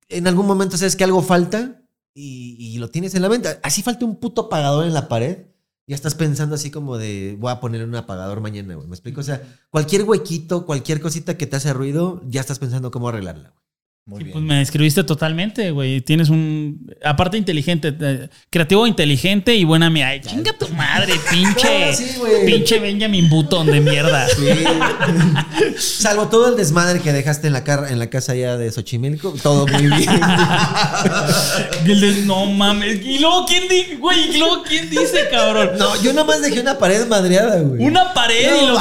en 0.08 0.26
algún 0.26 0.46
momento 0.46 0.76
sabes 0.76 0.96
que 0.96 1.04
algo 1.04 1.22
falta 1.22 1.82
y, 2.14 2.56
y 2.58 2.78
lo 2.78 2.90
tienes 2.90 3.14
en 3.14 3.22
la 3.22 3.28
mente. 3.28 3.58
Así 3.62 3.82
falta 3.82 4.04
un 4.04 4.16
puto 4.16 4.42
apagador 4.42 4.86
en 4.86 4.94
la 4.94 5.08
pared. 5.08 5.46
Ya 5.86 5.94
estás 5.94 6.14
pensando 6.14 6.54
así 6.54 6.70
como 6.70 6.96
de 6.96 7.36
voy 7.38 7.52
a 7.52 7.60
poner 7.60 7.84
un 7.84 7.94
apagador 7.94 8.40
mañana, 8.40 8.74
güey. 8.74 8.86
¿Me 8.86 8.94
explico? 8.94 9.20
O 9.20 9.24
sea, 9.24 9.42
cualquier 9.70 10.04
huequito, 10.04 10.64
cualquier 10.64 11.00
cosita 11.00 11.36
que 11.36 11.46
te 11.46 11.56
hace 11.56 11.72
ruido, 11.74 12.22
ya 12.26 12.40
estás 12.40 12.58
pensando 12.58 12.90
cómo 12.90 13.08
arreglarla, 13.08 13.50
güey. 13.50 13.63
Muy 14.06 14.18
Sí, 14.18 14.24
bien. 14.24 14.32
pues 14.34 14.44
me 14.44 14.56
describiste 14.56 15.02
totalmente, 15.02 15.70
güey. 15.70 16.02
Tienes 16.02 16.28
un. 16.28 16.92
Aparte, 17.02 17.38
inteligente. 17.38 17.94
eh, 17.98 18.28
creativo, 18.50 18.86
inteligente 18.86 19.54
y 19.54 19.64
buena 19.64 19.88
mía. 19.88 20.08
Ay, 20.08 20.20
chinga 20.20 20.52
tu 20.52 20.68
madre, 20.68 21.14
pinche. 21.30 21.90
No, 21.90 21.96
sí, 21.96 22.04
pinche 22.44 22.78
Benjamin 22.80 23.30
Button 23.30 23.66
de 23.66 23.80
mierda. 23.80 24.26
Salvo 25.78 26.28
todo 26.28 26.50
el 26.50 26.56
desmadre 26.56 27.00
que 27.00 27.14
dejaste 27.14 27.46
en 27.46 27.54
la, 27.54 27.64
car- 27.64 27.86
en 27.90 27.98
la 27.98 28.10
casa 28.10 28.34
ya 28.34 28.58
de 28.58 28.70
Xochimilco, 28.70 29.34
todo 29.42 29.66
muy 29.66 29.86
bien. 29.86 30.04
No 32.26 32.46
mames. 32.46 33.00
Y 33.04 33.18
luego, 33.20 33.46
¿quién 33.46 33.68
dice, 33.68 33.96
güey? 33.96 34.34
Y 34.34 34.38
luego, 34.38 34.62
¿quién 34.64 34.88
dice, 34.90 35.28
cabrón? 35.30 35.70
no, 35.78 36.00
yo 36.02 36.12
nada 36.12 36.26
más 36.26 36.42
dejé 36.42 36.60
una 36.60 36.78
pared 36.78 37.06
madreada, 37.06 37.60
güey. 37.60 37.82
Una 37.82 38.12
pared 38.12 38.50
y 38.62 38.66
los. 38.66 38.78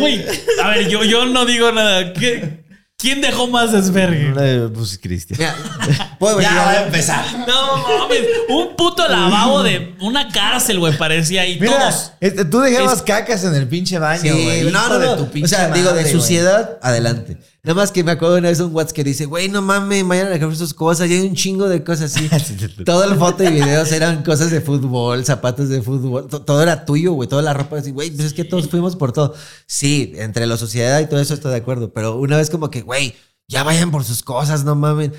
Güey, 0.00 0.24
a 0.62 0.68
ver, 0.70 0.88
yo, 0.88 1.04
yo 1.04 1.26
no 1.26 1.44
digo 1.44 1.70
nada. 1.72 2.12
¿Qué- 2.12 2.63
¿Quién 2.96 3.20
dejó 3.20 3.46
más 3.48 3.72
desvergue? 3.72 4.32
Eh, 4.38 4.68
Pues 4.72 4.98
Cristian. 5.02 5.38
Mira, 5.38 6.16
puedo 6.18 6.40
Ya 6.40 6.54
va 6.54 6.70
a 6.70 6.82
empezar. 6.86 7.24
No 7.46 7.76
mames. 7.76 8.20
Un 8.48 8.76
puto 8.76 9.06
lavabo 9.06 9.62
de 9.62 9.94
una 10.00 10.30
cárcel, 10.30 10.78
güey, 10.78 10.96
parecía. 10.96 11.46
Y 11.46 11.60
Mira, 11.60 11.78
todos. 11.90 12.12
este, 12.20 12.44
tú 12.46 12.60
dejabas 12.60 12.94
Es- 12.98 13.02
cacas 13.02 13.44
en 13.44 13.54
el 13.56 13.68
pinche 13.68 13.98
baño, 13.98 14.22
Sí, 14.22 14.30
güey. 14.30 14.62
no, 14.62 14.70
Hijo 14.70 14.88
no, 14.88 14.98
de 15.00 15.06
no. 15.06 15.16
tu 15.16 15.22
O 15.24 15.30
pinche 15.30 15.48
sea, 15.54 15.68
digo, 15.68 15.88
de 15.88 15.96
madre, 15.96 16.02
güey. 16.02 16.12
suciedad, 16.14 16.78
adelante. 16.80 17.36
Nada 17.64 17.74
más 17.74 17.90
que 17.90 18.04
me 18.04 18.12
acuerdo 18.12 18.36
una 18.36 18.50
vez 18.50 18.60
un 18.60 18.74
WhatsApp 18.74 18.94
que 18.94 19.04
dice, 19.04 19.24
güey, 19.24 19.48
no 19.48 19.62
mames, 19.62 20.06
vayan 20.06 20.26
a 20.26 20.30
dejar 20.30 20.54
sus 20.54 20.74
cosas. 20.74 21.08
Y 21.08 21.14
hay 21.14 21.26
un 21.26 21.34
chingo 21.34 21.66
de 21.66 21.82
cosas 21.82 22.14
así. 22.14 22.28
Toda 22.84 23.06
la 23.06 23.14
foto 23.16 23.42
y 23.42 23.48
videos 23.48 23.90
eran 23.90 24.22
cosas 24.22 24.50
de 24.50 24.60
fútbol, 24.60 25.24
zapatos 25.24 25.70
de 25.70 25.80
fútbol. 25.80 26.26
to- 26.28 26.42
Todo 26.42 26.62
era 26.62 26.84
tuyo, 26.84 27.12
güey. 27.14 27.26
Toda 27.28 27.40
la 27.40 27.54
ropa 27.54 27.78
así, 27.78 27.90
güey, 27.90 28.10
pues 28.10 28.26
es 28.26 28.34
que 28.34 28.44
todos 28.44 28.68
fuimos 28.68 28.96
por 28.96 29.12
todo. 29.12 29.34
Sí, 29.66 30.12
entre 30.16 30.46
la 30.46 30.58
sociedad 30.58 31.00
y 31.00 31.06
todo 31.06 31.20
eso 31.20 31.32
estoy 31.32 31.52
de 31.52 31.56
acuerdo. 31.56 31.92
Pero 31.94 32.16
una 32.18 32.36
vez 32.36 32.50
como 32.50 32.68
que, 32.70 32.82
güey, 32.82 33.14
ya 33.48 33.62
vayan 33.62 33.90
por 33.90 34.04
sus 34.04 34.22
cosas, 34.22 34.64
no 34.64 34.74
mames. 34.74 35.12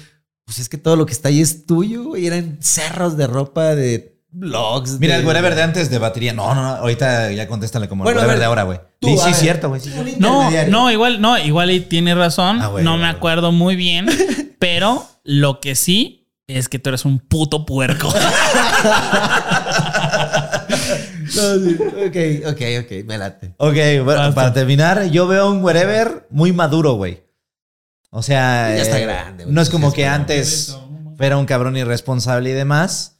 Pues 0.45 0.59
es 0.59 0.69
que 0.69 0.77
todo 0.77 0.95
lo 0.95 1.07
que 1.07 1.13
está 1.13 1.29
ahí 1.29 1.41
es 1.41 1.65
tuyo, 1.65 2.03
güey. 2.03 2.27
Eran 2.27 2.59
cerros 2.61 3.17
de 3.17 3.25
ropa, 3.25 3.73
de 3.73 4.14
blogs. 4.37 4.99
Mira, 4.99 5.15
de- 5.15 5.21
el 5.21 5.25
whatever 5.25 5.55
de 5.55 5.63
antes 5.63 5.89
de 5.89 5.97
batería. 5.97 6.33
No, 6.33 6.53
no, 6.55 6.61
no. 6.61 6.69
Ahorita 6.75 7.31
ya 7.31 7.47
contéstale 7.47 7.87
como 7.87 8.03
Bueno, 8.03 8.19
el 8.19 8.25
whatever 8.27 8.35
ver, 8.35 8.39
de 8.41 8.45
ahora, 8.45 8.63
güey. 8.63 8.79
Sí, 9.01 9.17
sí, 9.17 9.33
cierto, 9.33 9.69
güey. 9.69 9.81
sí. 9.81 9.91
No, 10.19 10.49
no, 10.67 10.91
igual, 10.91 11.21
no, 11.21 11.37
igual 11.37 11.71
y 11.71 11.79
tiene 11.81 12.13
razón. 12.15 12.61
Ah, 12.61 12.71
no 12.81 12.97
me 12.97 13.07
acuerdo 13.07 13.51
muy 13.51 13.75
bien. 13.75 14.07
pero 14.59 15.05
lo 15.23 15.59
que 15.59 15.75
sí 15.75 16.27
es 16.47 16.69
que 16.69 16.77
tú 16.79 16.89
eres 16.89 17.05
un 17.05 17.19
puto 17.19 17.65
puerco. 17.65 18.13
No, 21.35 21.55
sí. 21.59 21.75
Ok, 22.05 22.53
ok, 22.53 22.61
ok, 22.85 23.05
me 23.05 23.17
late. 23.17 23.53
Ok, 23.57 23.75
bueno, 24.03 24.33
para 24.33 24.53
terminar, 24.53 25.05
yo 25.09 25.27
veo 25.27 25.49
un 25.51 25.63
wherever 25.63 26.27
muy 26.29 26.53
maduro, 26.53 26.93
güey. 26.93 27.23
O 28.11 28.21
sea, 28.21 28.73
Ya 28.75 28.81
está 28.81 28.99
eh, 28.99 29.03
grande, 29.05 29.43
güey. 29.43 29.53
no 29.53 29.61
es 29.61 29.69
como 29.69 29.91
que 29.91 30.05
antes 30.07 30.77
fuera 31.17 31.37
un 31.37 31.45
cabrón 31.45 31.75
irresponsable 31.77 32.51
y 32.51 32.53
demás. 32.53 33.14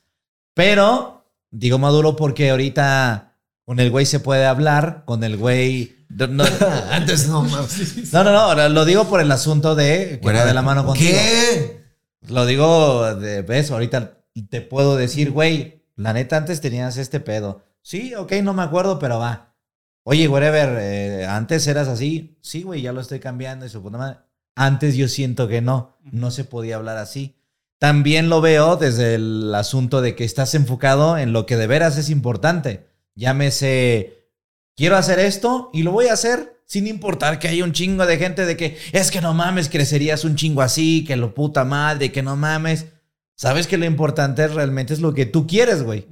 Pero 0.55 1.27
digo 1.51 1.77
maduro 1.77 2.15
porque 2.15 2.49
ahorita 2.49 3.37
con 3.65 3.79
el 3.79 3.91
güey 3.91 4.05
se 4.05 4.19
puede 4.19 4.45
hablar, 4.45 5.03
con 5.05 5.23
el 5.23 5.37
güey. 5.37 5.95
No, 6.09 6.27
no, 6.27 6.45
Antes 6.91 7.27
no 7.27 7.43
no, 7.43 8.23
no, 8.23 8.55
no, 8.55 8.69
lo 8.69 8.85
digo 8.85 9.07
por 9.07 9.21
el 9.21 9.31
asunto 9.31 9.75
de 9.75 10.19
que 10.21 10.33
va 10.33 10.45
de 10.45 10.53
la 10.53 10.61
mano 10.63 10.85
contigo. 10.85 11.11
¿Qué? 11.11 11.83
Lo 12.29 12.45
digo 12.45 13.15
de 13.15 13.41
ves, 13.41 13.69
ahorita 13.69 14.23
te 14.49 14.61
puedo 14.61 14.95
decir, 14.95 15.31
güey, 15.31 15.83
la 15.95 16.13
neta 16.13 16.37
antes 16.37 16.61
tenías 16.61 16.97
este 16.97 17.19
pedo. 17.19 17.63
Sí, 17.81 18.15
ok, 18.15 18.31
no 18.43 18.53
me 18.53 18.63
acuerdo, 18.63 18.97
pero 18.97 19.19
va. 19.19 19.55
Oye, 20.03 20.27
whatever, 20.27 20.77
eh, 20.79 21.25
antes 21.25 21.67
eras 21.67 21.87
así. 21.87 22.37
Sí, 22.41 22.63
güey, 22.63 22.81
ya 22.81 22.93
lo 22.93 23.01
estoy 23.01 23.19
cambiando 23.19 23.65
y 23.65 23.69
su 23.69 23.81
puta 23.81 23.97
madre. 23.97 24.19
Antes 24.55 24.95
yo 24.95 25.07
siento 25.07 25.47
que 25.47 25.61
no, 25.61 25.97
no 26.11 26.31
se 26.31 26.45
podía 26.45 26.77
hablar 26.77 26.97
así. 26.97 27.35
También 27.79 28.29
lo 28.29 28.41
veo 28.41 28.77
desde 28.77 29.15
el 29.15 29.53
asunto 29.53 30.01
de 30.01 30.15
que 30.15 30.23
estás 30.23 30.55
enfocado 30.55 31.17
en 31.17 31.33
lo 31.33 31.45
que 31.45 31.57
de 31.57 31.67
veras 31.67 31.97
es 31.97 32.09
importante. 32.09 32.87
Llámese, 33.15 34.29
quiero 34.75 34.95
hacer 34.95 35.19
esto 35.19 35.69
y 35.73 35.83
lo 35.83 35.91
voy 35.91 36.07
a 36.07 36.13
hacer 36.13 36.61
sin 36.65 36.87
importar 36.87 37.37
que 37.37 37.47
haya 37.47 37.63
un 37.63 37.73
chingo 37.73 38.05
de 38.05 38.17
gente 38.17 38.45
de 38.45 38.57
que 38.57 38.77
es 38.91 39.11
que 39.11 39.21
no 39.21 39.33
mames, 39.33 39.69
crecerías 39.69 40.25
un 40.25 40.35
chingo 40.35 40.61
así, 40.61 41.03
que 41.05 41.15
lo 41.15 41.33
puta 41.33 41.63
madre, 41.63 42.11
que 42.11 42.23
no 42.23 42.35
mames. 42.35 42.87
Sabes 43.35 43.67
que 43.67 43.77
lo 43.77 43.85
importante 43.85 44.47
realmente 44.47 44.93
es 44.93 45.01
lo 45.01 45.13
que 45.13 45.25
tú 45.25 45.45
quieres, 45.45 45.83
güey. 45.83 46.07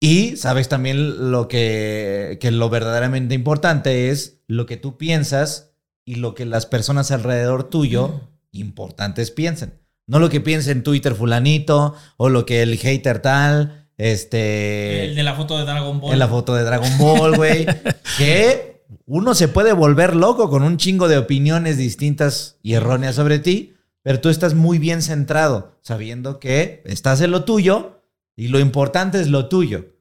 Y 0.00 0.36
sabes 0.36 0.68
también 0.68 1.30
lo 1.30 1.46
que, 1.46 2.38
que 2.40 2.50
lo 2.50 2.68
verdaderamente 2.70 3.34
importante 3.34 4.10
es 4.10 4.40
lo 4.46 4.66
que 4.66 4.76
tú 4.76 4.96
piensas 4.96 5.72
y 6.04 6.16
lo 6.16 6.34
que 6.34 6.46
las 6.46 6.66
personas 6.66 7.10
alrededor 7.10 7.64
tuyo 7.64 8.28
importantes 8.50 9.30
piensen. 9.30 9.79
No 10.10 10.18
lo 10.18 10.28
que 10.28 10.40
piense 10.40 10.72
en 10.72 10.82
Twitter 10.82 11.14
fulanito 11.14 11.94
o 12.16 12.28
lo 12.28 12.44
que 12.44 12.62
el 12.62 12.76
hater 12.78 13.20
tal, 13.22 13.86
este... 13.96 15.04
El 15.04 15.14
de 15.14 15.22
la 15.22 15.34
foto 15.34 15.56
de 15.56 15.64
Dragon 15.64 16.00
Ball. 16.00 16.12
En 16.12 16.18
la 16.18 16.26
foto 16.28 16.54
de 16.54 16.64
Dragon 16.64 16.98
Ball, 16.98 17.36
güey. 17.36 17.64
que 18.18 18.82
uno 19.06 19.34
se 19.34 19.46
puede 19.48 19.72
volver 19.72 20.16
loco 20.16 20.50
con 20.50 20.62
un 20.64 20.76
chingo 20.78 21.06
de 21.06 21.16
opiniones 21.18 21.76
distintas 21.76 22.56
y 22.62 22.74
erróneas 22.74 23.14
sobre 23.14 23.38
ti, 23.38 23.74
pero 24.02 24.20
tú 24.20 24.28
estás 24.30 24.54
muy 24.54 24.78
bien 24.78 25.00
centrado, 25.02 25.78
sabiendo 25.82 26.40
que 26.40 26.82
estás 26.86 27.20
en 27.20 27.30
lo 27.30 27.44
tuyo 27.44 28.02
y 28.34 28.48
lo 28.48 28.58
importante 28.58 29.20
es 29.20 29.28
lo 29.28 29.48
tuyo. 29.48 29.94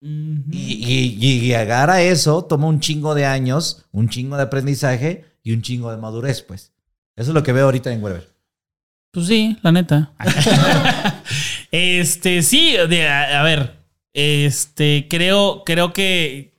Y, 0.00 0.46
y- 0.52 1.18
y 1.20 1.40
llegar 1.40 1.90
a 1.90 2.02
eso 2.02 2.44
toma 2.44 2.68
un 2.68 2.78
chingo 2.78 3.16
de 3.16 3.26
años, 3.26 3.86
un 3.90 4.08
chingo 4.08 4.36
de 4.36 4.42
aprendizaje 4.44 5.24
y 5.42 5.52
un 5.52 5.62
chingo 5.62 5.90
de 5.90 5.96
madurez, 5.96 6.42
pues. 6.42 6.72
Eso 7.16 7.30
es 7.30 7.34
lo 7.34 7.42
que 7.42 7.52
veo 7.52 7.64
ahorita 7.64 7.92
en 7.92 8.02
Weber. 8.04 8.28
Pues 9.10 9.26
sí, 9.26 9.56
la 9.62 9.72
neta. 9.72 10.12
este, 11.70 12.42
sí, 12.42 12.76
de- 12.88 13.08
a, 13.08 13.42
ver, 13.42 13.76
este, 14.12 15.06
creo, 15.08 15.62
creo 15.64 15.92
que 15.92 16.54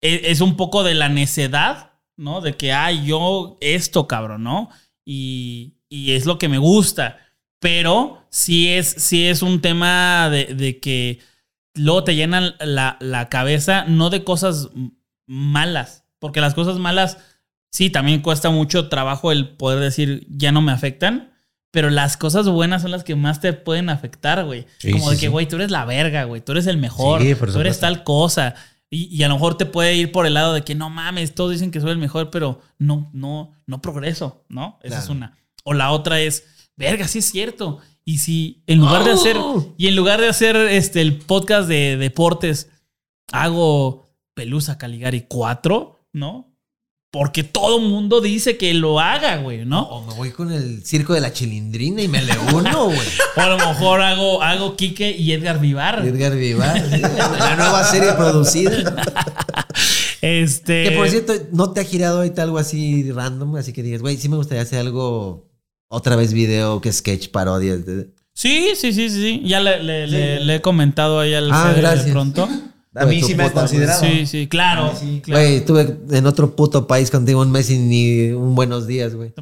e- 0.00 0.22
es 0.30 0.40
un 0.40 0.56
poco 0.56 0.84
de 0.84 0.94
la 0.94 1.08
necedad, 1.08 1.92
¿no? 2.16 2.40
De 2.40 2.56
que, 2.56 2.72
ay, 2.72 3.06
yo 3.06 3.56
esto, 3.60 4.06
cabrón, 4.06 4.42
¿no? 4.44 4.70
Y, 5.04 5.74
y 5.88 6.12
es 6.12 6.26
lo 6.26 6.38
que 6.38 6.48
me 6.48 6.58
gusta. 6.58 7.18
Pero 7.58 8.26
sí 8.30 8.68
es, 8.68 8.88
sí 8.90 9.26
es 9.26 9.40
un 9.42 9.60
tema 9.62 10.28
de, 10.30 10.54
de 10.54 10.78
que 10.80 11.20
luego 11.74 12.04
te 12.04 12.14
llenan 12.14 12.54
la, 12.60 12.98
la 13.00 13.28
cabeza, 13.30 13.84
no 13.88 14.10
de 14.10 14.22
cosas 14.24 14.68
malas, 15.26 16.04
porque 16.18 16.40
las 16.42 16.54
cosas 16.54 16.78
malas, 16.78 17.18
sí, 17.70 17.88
también 17.90 18.20
cuesta 18.20 18.50
mucho 18.50 18.88
trabajo 18.90 19.32
el 19.32 19.48
poder 19.56 19.80
decir, 19.80 20.26
ya 20.28 20.52
no 20.52 20.60
me 20.60 20.72
afectan, 20.72 21.32
pero 21.74 21.90
las 21.90 22.16
cosas 22.16 22.48
buenas 22.48 22.82
son 22.82 22.92
las 22.92 23.02
que 23.02 23.16
más 23.16 23.40
te 23.40 23.52
pueden 23.52 23.90
afectar, 23.90 24.44
güey. 24.44 24.64
Sí, 24.78 24.92
Como 24.92 25.08
sí, 25.08 25.16
de 25.16 25.20
que, 25.20 25.28
güey, 25.28 25.48
tú 25.48 25.56
eres 25.56 25.72
la 25.72 25.84
verga, 25.84 26.22
güey, 26.22 26.40
tú 26.40 26.52
eres 26.52 26.68
el 26.68 26.76
mejor, 26.76 27.20
tú 27.20 27.58
eres 27.58 27.80
tal 27.80 28.04
cosa. 28.04 28.54
Y, 28.88 29.06
y 29.06 29.24
a 29.24 29.28
lo 29.28 29.34
mejor 29.34 29.58
te 29.58 29.66
puede 29.66 29.96
ir 29.96 30.12
por 30.12 30.24
el 30.24 30.34
lado 30.34 30.54
de 30.54 30.62
que 30.62 30.76
no 30.76 30.88
mames, 30.88 31.34
todos 31.34 31.50
dicen 31.50 31.72
que 31.72 31.80
soy 31.80 31.90
el 31.90 31.98
mejor, 31.98 32.30
pero 32.30 32.60
no, 32.78 33.10
no, 33.12 33.56
no 33.66 33.82
progreso, 33.82 34.44
¿no? 34.48 34.78
Esa 34.84 35.00
es 35.00 35.08
una. 35.08 35.36
O 35.64 35.74
la 35.74 35.90
otra 35.90 36.20
es, 36.20 36.44
verga, 36.76 37.08
sí 37.08 37.18
es 37.18 37.24
cierto. 37.24 37.80
Y 38.04 38.18
si 38.18 38.62
en 38.68 38.78
lugar 38.78 39.02
de 39.02 39.10
hacer, 39.10 39.36
y 39.76 39.88
en 39.88 39.96
lugar 39.96 40.20
de 40.20 40.28
hacer 40.28 40.54
este, 40.54 41.00
el 41.00 41.18
podcast 41.18 41.66
de 41.66 41.96
deportes, 41.96 42.70
hago 43.32 44.06
Pelusa 44.34 44.78
Caligari 44.78 45.22
4, 45.22 46.06
¿no? 46.12 46.53
Porque 47.14 47.44
todo 47.44 47.78
mundo 47.78 48.20
dice 48.20 48.56
que 48.56 48.74
lo 48.74 48.98
haga, 48.98 49.36
güey, 49.36 49.64
¿no? 49.64 49.82
O 49.82 50.04
me 50.04 50.14
voy 50.14 50.30
con 50.32 50.50
el 50.50 50.84
circo 50.84 51.14
de 51.14 51.20
la 51.20 51.32
chilindrina 51.32 52.02
y 52.02 52.08
me 52.08 52.20
le 52.20 52.32
uno, 52.52 52.86
güey. 52.86 52.98
O 53.36 53.40
a 53.40 53.48
lo 53.50 53.56
mejor 53.56 54.02
hago, 54.02 54.42
hago 54.42 54.74
Quique 54.74 55.12
y 55.16 55.30
Edgar 55.30 55.60
Vivar. 55.60 56.04
Edgar 56.04 56.34
Vivar. 56.34 56.76
sí, 56.90 57.00
La 57.38 57.54
nueva 57.54 57.84
serie 57.84 58.14
producida. 58.14 58.96
Este. 60.22 60.88
Que 60.88 60.96
por 60.96 61.08
cierto, 61.08 61.34
¿no 61.52 61.70
te 61.72 61.82
ha 61.82 61.84
girado 61.84 62.16
ahorita 62.18 62.42
algo 62.42 62.58
así 62.58 63.10
random? 63.12 63.54
Así 63.56 63.72
que 63.72 63.84
digas, 63.84 64.00
güey, 64.00 64.16
sí 64.16 64.28
me 64.28 64.36
gustaría 64.36 64.62
hacer 64.62 64.80
algo, 64.80 65.48
otra 65.88 66.16
vez 66.16 66.32
video, 66.32 66.80
que 66.80 66.92
sketch, 66.92 67.28
parodias. 67.28 67.78
Sí, 68.32 68.70
sí, 68.74 68.92
sí, 68.92 69.08
sí, 69.08 69.10
sí. 69.10 69.42
Ya 69.46 69.60
le, 69.60 69.80
le- 69.84 70.08
le- 70.08 70.40
le 70.40 70.54
he 70.56 70.60
comentado 70.60 71.20
ahí 71.20 71.32
al 71.34 71.48
Ah, 71.52 71.74
gracias. 71.76 72.06
de 72.06 72.12
pronto. 72.12 72.48
A 72.94 73.06
mí 73.06 73.22
sí 73.22 73.34
me 73.34 73.44
ha 73.44 73.48
puta, 73.48 73.60
considerado. 73.62 74.00
Sí, 74.00 74.26
sí, 74.26 74.46
claro. 74.46 74.92
claro. 75.22 75.40
Güey, 75.42 75.56
estuve 75.56 75.98
en 76.10 76.26
otro 76.26 76.54
puto 76.54 76.86
país 76.86 77.10
contigo 77.10 77.40
un 77.42 77.50
mes 77.50 77.70
y 77.70 77.78
ni 77.78 78.30
un 78.30 78.54
buenos 78.54 78.86
días, 78.86 79.14
güey. 79.14 79.32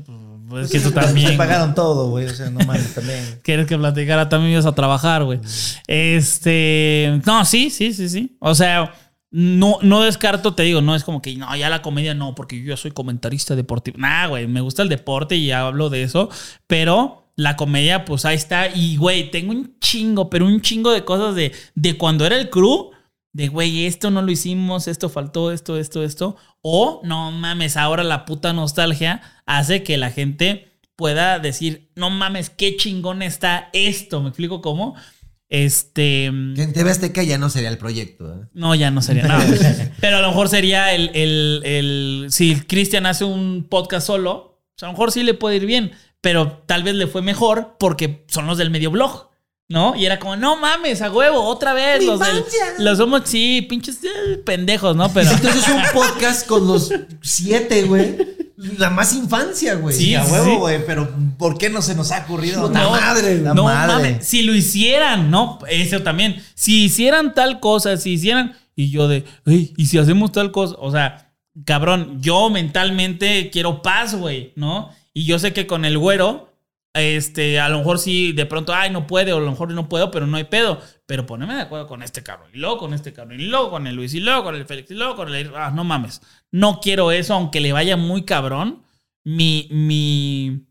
Pues 0.48 0.66
es 0.66 0.72
que 0.72 0.80
tú 0.80 0.90
Te 0.90 1.00
también. 1.00 1.36
pagaron 1.36 1.74
todo, 1.74 2.10
güey. 2.10 2.26
O 2.26 2.34
sea, 2.34 2.50
no 2.50 2.60
mames, 2.60 2.94
también. 2.94 3.40
Quieres 3.42 3.66
que 3.66 3.78
platicara 3.78 4.28
también 4.28 4.52
ibas 4.52 4.66
a 4.66 4.74
trabajar, 4.74 5.24
güey. 5.24 5.40
Este. 5.86 7.20
No, 7.26 7.44
sí, 7.44 7.70
sí, 7.70 7.92
sí, 7.92 8.08
sí. 8.08 8.36
O 8.38 8.54
sea, 8.54 8.94
no, 9.30 9.78
no 9.80 10.02
descarto, 10.02 10.54
te 10.54 10.62
digo, 10.62 10.82
no 10.82 10.94
es 10.94 11.04
como 11.04 11.22
que 11.22 11.34
no, 11.36 11.54
ya 11.56 11.70
la 11.70 11.80
comedia 11.80 12.14
no, 12.14 12.34
porque 12.34 12.60
yo 12.60 12.68
ya 12.68 12.76
soy 12.76 12.90
comentarista 12.90 13.56
deportivo. 13.56 13.96
Nah, 13.98 14.26
güey, 14.26 14.46
me 14.46 14.60
gusta 14.60 14.82
el 14.82 14.88
deporte 14.88 15.36
y 15.36 15.46
ya 15.46 15.66
hablo 15.66 15.88
de 15.88 16.02
eso. 16.02 16.28
Pero 16.66 17.32
la 17.36 17.56
comedia, 17.56 18.04
pues 18.04 18.24
ahí 18.24 18.36
está. 18.36 18.68
Y, 18.68 18.96
güey, 18.96 19.30
tengo 19.30 19.52
un 19.52 19.78
chingo, 19.80 20.28
pero 20.28 20.46
un 20.46 20.60
chingo 20.60 20.90
de 20.92 21.04
cosas 21.04 21.34
de, 21.34 21.52
de 21.74 21.96
cuando 21.96 22.26
era 22.26 22.36
el 22.36 22.50
crew. 22.50 22.91
De, 23.32 23.48
güey, 23.48 23.86
esto 23.86 24.10
no 24.10 24.20
lo 24.22 24.30
hicimos, 24.30 24.88
esto 24.88 25.08
faltó, 25.08 25.52
esto, 25.52 25.78
esto, 25.78 26.02
esto. 26.04 26.36
O, 26.60 27.00
no 27.04 27.30
mames, 27.32 27.76
ahora 27.76 28.04
la 28.04 28.24
puta 28.26 28.52
nostalgia 28.52 29.22
hace 29.46 29.82
que 29.82 29.96
la 29.96 30.10
gente 30.10 30.72
pueda 30.96 31.38
decir, 31.38 31.90
no 31.96 32.10
mames, 32.10 32.50
qué 32.50 32.76
chingón 32.76 33.22
está 33.22 33.70
esto. 33.72 34.20
¿Me 34.22 34.28
explico 34.28 34.60
cómo? 34.60 34.94
Este. 35.48 36.30
Que 36.54 36.62
en 36.62 36.72
TV 36.72 36.90
Azteca 36.90 37.22
ya 37.22 37.36
no 37.38 37.50
sería 37.50 37.68
el 37.68 37.78
proyecto. 37.78 38.32
¿eh? 38.32 38.46
No, 38.54 38.74
ya 38.74 38.90
no 38.90 39.02
sería 39.02 39.24
nada. 39.24 39.44
Pero 40.00 40.16
a 40.16 40.20
lo 40.22 40.28
mejor 40.28 40.48
sería 40.48 40.94
el. 40.94 41.10
el, 41.14 41.60
el- 41.64 42.26
si 42.30 42.56
Cristian 42.62 43.04
hace 43.06 43.24
un 43.24 43.66
podcast 43.68 44.06
solo, 44.06 44.62
pues 44.74 44.82
a 44.84 44.86
lo 44.86 44.92
mejor 44.92 45.12
sí 45.12 45.22
le 45.22 45.34
puede 45.34 45.56
ir 45.56 45.66
bien. 45.66 45.92
Pero 46.22 46.62
tal 46.66 46.82
vez 46.84 46.94
le 46.94 47.06
fue 47.06 47.20
mejor 47.20 47.76
porque 47.78 48.24
son 48.28 48.46
los 48.46 48.56
del 48.56 48.70
medio 48.70 48.90
blog. 48.90 49.28
¿No? 49.72 49.96
Y 49.96 50.04
era 50.04 50.18
como, 50.18 50.36
no 50.36 50.56
mames, 50.56 51.00
a 51.00 51.10
huevo, 51.10 51.40
otra 51.44 51.72
vez. 51.72 52.04
Los, 52.04 52.20
del- 52.20 52.44
los 52.78 52.98
somos, 52.98 53.22
sí, 53.24 53.62
pinches 53.68 54.04
eh, 54.04 54.36
pendejos, 54.44 54.94
¿no? 54.94 55.10
Pero. 55.14 55.30
Entonces 55.30 55.64
un 55.68 55.80
podcast 55.94 56.46
con 56.46 56.66
los 56.66 56.90
siete, 57.22 57.84
güey. 57.84 58.16
La 58.76 58.90
más 58.90 59.14
infancia, 59.14 59.74
güey. 59.76 59.96
Sí, 59.96 60.14
a 60.14 60.24
sí, 60.24 60.30
huevo, 60.32 60.44
sí. 60.44 60.56
güey. 60.56 60.86
Pero 60.86 61.10
¿por 61.38 61.56
qué 61.56 61.70
no 61.70 61.80
se 61.80 61.94
nos 61.94 62.12
ha 62.12 62.18
ocurrido? 62.24 62.66
Puta 62.68 62.86
madre, 62.90 63.40
la 63.40 63.54
no 63.54 63.64
madre. 63.64 64.10
mames, 64.10 64.26
si 64.26 64.42
lo 64.42 64.54
hicieran, 64.54 65.30
¿no? 65.30 65.58
Eso 65.70 66.02
también. 66.02 66.36
Si 66.54 66.84
hicieran 66.84 67.32
tal 67.34 67.58
cosa, 67.58 67.96
si 67.96 68.10
hicieran. 68.12 68.54
Y 68.76 68.90
yo 68.90 69.08
de, 69.08 69.24
"Ey, 69.46 69.72
¿y 69.78 69.86
si 69.86 69.96
hacemos 69.98 70.32
tal 70.32 70.52
cosa? 70.52 70.76
O 70.78 70.92
sea, 70.92 71.32
cabrón, 71.64 72.18
yo 72.20 72.50
mentalmente 72.50 73.50
quiero 73.50 73.80
paz, 73.82 74.14
güey, 74.14 74.52
¿no? 74.56 74.90
Y 75.14 75.24
yo 75.24 75.38
sé 75.38 75.52
que 75.52 75.66
con 75.66 75.84
el 75.84 75.98
güero, 75.98 76.51
este, 76.94 77.58
a 77.58 77.68
lo 77.70 77.78
mejor 77.78 77.98
sí, 77.98 78.32
de 78.32 78.44
pronto, 78.46 78.74
ay, 78.74 78.90
no 78.90 79.06
puede, 79.06 79.32
o 79.32 79.38
a 79.38 79.40
lo 79.40 79.50
mejor 79.50 79.70
no 79.72 79.88
puedo, 79.88 80.10
pero 80.10 80.26
no 80.26 80.36
hay 80.36 80.44
pedo. 80.44 80.80
Pero 81.06 81.26
poneme 81.26 81.54
de 81.54 81.62
acuerdo 81.62 81.86
con 81.86 82.02
este 82.02 82.22
cabrón, 82.22 82.50
y 82.54 82.58
luego 82.58 82.78
con 82.78 82.94
este 82.94 83.12
cabrón, 83.12 83.40
y 83.40 83.44
luego 83.44 83.70
con 83.70 83.86
el 83.86 83.94
Luis, 83.96 84.14
y 84.14 84.20
luego 84.20 84.44
con 84.44 84.54
el 84.54 84.66
Félix, 84.66 84.90
y 84.90 84.94
luego 84.94 85.16
con 85.16 85.34
el. 85.34 85.52
Ah, 85.54 85.70
no 85.74 85.84
mames. 85.84 86.20
No 86.50 86.80
quiero 86.80 87.10
eso, 87.12 87.34
aunque 87.34 87.60
le 87.60 87.72
vaya 87.72 87.96
muy 87.96 88.24
cabrón. 88.24 88.82
Mi, 89.24 89.68
mi, 89.70 90.66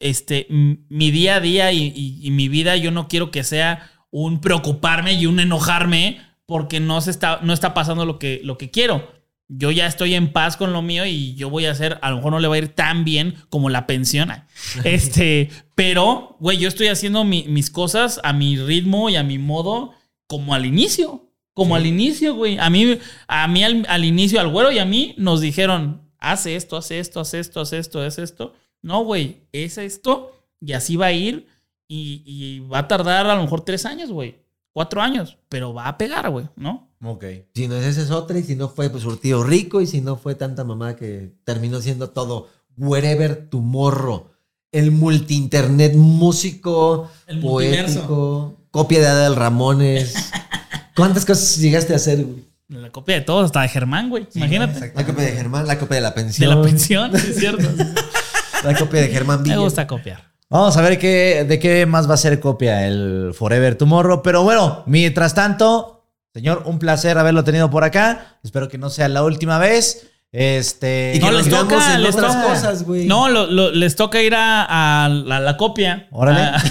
este, 0.00 0.46
mi 0.50 1.10
día 1.10 1.36
a 1.36 1.40
día 1.40 1.72
y, 1.72 1.92
y- 1.94 2.20
y 2.26 2.30
mi 2.30 2.48
vida, 2.48 2.76
yo 2.76 2.90
no 2.90 3.08
quiero 3.08 3.30
que 3.30 3.44
sea 3.44 3.90
un 4.10 4.40
preocuparme 4.40 5.14
y 5.14 5.26
un 5.26 5.40
enojarme 5.40 6.20
porque 6.46 6.80
no 6.80 7.00
se 7.00 7.10
está, 7.10 7.40
no 7.42 7.52
está 7.52 7.74
pasando 7.74 8.06
lo 8.06 8.18
que, 8.18 8.40
lo 8.44 8.56
que 8.58 8.70
quiero. 8.70 9.12
Yo 9.50 9.70
ya 9.70 9.86
estoy 9.86 10.14
en 10.14 10.32
paz 10.32 10.58
con 10.58 10.74
lo 10.74 10.82
mío 10.82 11.06
y 11.06 11.34
yo 11.34 11.48
voy 11.48 11.64
a 11.64 11.70
hacer, 11.70 11.98
a 12.02 12.10
lo 12.10 12.16
mejor 12.16 12.32
no 12.32 12.38
le 12.40 12.48
va 12.48 12.54
a 12.56 12.58
ir 12.58 12.68
tan 12.68 13.04
bien 13.04 13.34
como 13.48 13.70
la 13.70 13.86
pensión. 13.86 14.30
Este, 14.84 15.50
pero, 15.74 16.36
güey, 16.40 16.58
yo 16.58 16.68
estoy 16.68 16.88
haciendo 16.88 17.24
mi- 17.24 17.44
mis 17.48 17.70
cosas 17.70 18.20
a 18.24 18.32
mi 18.32 18.56
ritmo 18.58 19.08
y 19.10 19.16
a 19.16 19.22
mi 19.22 19.38
modo 19.38 19.92
como 20.26 20.54
al 20.54 20.66
inicio. 20.66 21.24
Como 21.54 21.74
al 21.74 21.86
inicio, 21.86 22.34
güey. 22.34 22.56
A 22.58 22.70
mí, 22.70 22.98
a 23.26 23.48
mí 23.48 23.64
al, 23.64 23.84
al 23.88 24.04
inicio, 24.04 24.38
al 24.40 24.48
güero 24.48 24.70
y 24.70 24.78
a 24.78 24.84
mí 24.84 25.14
nos 25.18 25.40
dijeron, 25.40 26.02
haz 26.18 26.46
esto, 26.46 26.76
haz 26.76 26.90
esto, 26.92 27.18
haz 27.20 27.34
esto, 27.34 27.60
haz 27.60 27.72
esto, 27.72 28.00
haz 28.00 28.18
esto. 28.18 28.54
No, 28.80 29.02
güey, 29.02 29.38
es 29.52 29.76
esto 29.78 30.32
y 30.60 30.74
así 30.74 30.94
va 30.96 31.06
a 31.06 31.12
ir 31.12 31.48
y, 31.88 32.22
y 32.24 32.60
va 32.60 32.80
a 32.80 32.88
tardar 32.88 33.26
a 33.26 33.34
lo 33.34 33.42
mejor 33.42 33.62
tres 33.64 33.86
años, 33.86 34.10
güey. 34.12 34.36
Cuatro 34.78 35.02
años, 35.02 35.38
pero 35.48 35.74
va 35.74 35.88
a 35.88 35.98
pegar, 35.98 36.30
güey, 36.30 36.46
¿no? 36.54 36.88
Ok. 37.02 37.24
Si 37.52 37.66
no 37.66 37.74
es 37.74 37.84
esa 37.84 38.00
es 38.02 38.12
otra, 38.12 38.38
y 38.38 38.44
si 38.44 38.54
no 38.54 38.68
fue 38.68 38.88
pues 38.90 39.02
surtido 39.02 39.42
rico, 39.42 39.80
y 39.80 39.88
si 39.88 40.00
no 40.00 40.14
fue 40.14 40.36
tanta 40.36 40.62
mamá 40.62 40.94
que 40.94 41.32
terminó 41.42 41.80
siendo 41.80 42.10
todo 42.10 42.46
wherever 42.76 43.48
tu 43.48 43.60
morro. 43.60 44.30
El 44.70 44.92
multi-internet 44.92 45.94
músico, 45.96 47.10
El 47.26 47.40
poético, 47.40 48.54
copia 48.70 49.00
de 49.00 49.06
Adel 49.08 49.34
Ramones. 49.34 50.14
¿Cuántas 50.94 51.24
cosas 51.24 51.56
llegaste 51.56 51.92
a 51.94 51.96
hacer, 51.96 52.24
güey? 52.24 52.44
La 52.68 52.92
copia 52.92 53.16
de 53.16 53.22
todos, 53.22 53.46
hasta 53.46 53.62
de 53.62 53.68
Germán, 53.70 54.10
güey. 54.10 54.28
Imagínate. 54.36 54.92
La 54.94 55.04
copia 55.04 55.24
de 55.24 55.32
Germán, 55.32 55.66
la 55.66 55.76
copia 55.76 55.96
de 55.96 56.02
la 56.02 56.10
De 56.10 56.14
pensión. 56.14 56.50
la 56.50 56.62
pensión, 56.62 57.10
sí, 57.18 57.30
es 57.30 57.36
cierto. 57.36 57.68
La 58.62 58.76
copia 58.76 59.00
de 59.02 59.08
Germán 59.08 59.38
Me 59.38 59.44
Villa. 59.44 59.56
gusta 59.58 59.86
copiar. 59.88 60.27
Vamos 60.50 60.76
a 60.76 60.82
ver 60.82 60.98
qué, 60.98 61.44
de 61.46 61.58
qué 61.58 61.84
más 61.86 62.08
va 62.08 62.14
a 62.14 62.18
ser 62.18 62.40
copia 62.40 62.86
el 62.86 63.32
Forever 63.34 63.74
Tomorrow. 63.76 64.22
Pero 64.22 64.42
bueno, 64.44 64.82
mientras 64.86 65.34
tanto, 65.34 66.06
señor, 66.32 66.62
un 66.64 66.78
placer 66.78 67.18
haberlo 67.18 67.44
tenido 67.44 67.70
por 67.70 67.84
acá. 67.84 68.38
Espero 68.42 68.68
que 68.68 68.78
no 68.78 68.88
sea 68.88 69.08
la 69.08 69.22
última 69.22 69.58
vez. 69.58 70.08
Este. 70.32 71.12
Y 71.14 71.20
que 71.20 71.24
No, 71.26 71.32
nos 71.32 71.46
les 71.46 71.54
toca, 71.54 71.94
en 71.94 72.02
les 72.02 72.14
otras 72.14 72.34
toca. 72.34 72.48
cosas, 72.54 72.82
güey. 72.84 73.06
No, 73.06 73.28
lo- 73.28 73.46
lo- 73.46 73.70
les 73.72 73.96
toca 73.96 74.22
ir 74.22 74.34
a, 74.34 75.04
a 75.04 75.08
la, 75.08 75.40
la 75.40 75.56
copia. 75.56 76.06
Órale. 76.10 76.40
A, 76.40 76.62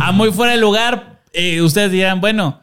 a 0.08 0.12
muy 0.12 0.30
fuera 0.32 0.52
de 0.52 0.58
lugar. 0.58 1.20
Eh, 1.32 1.60
ustedes 1.62 1.90
dirán, 1.92 2.20
bueno, 2.20 2.60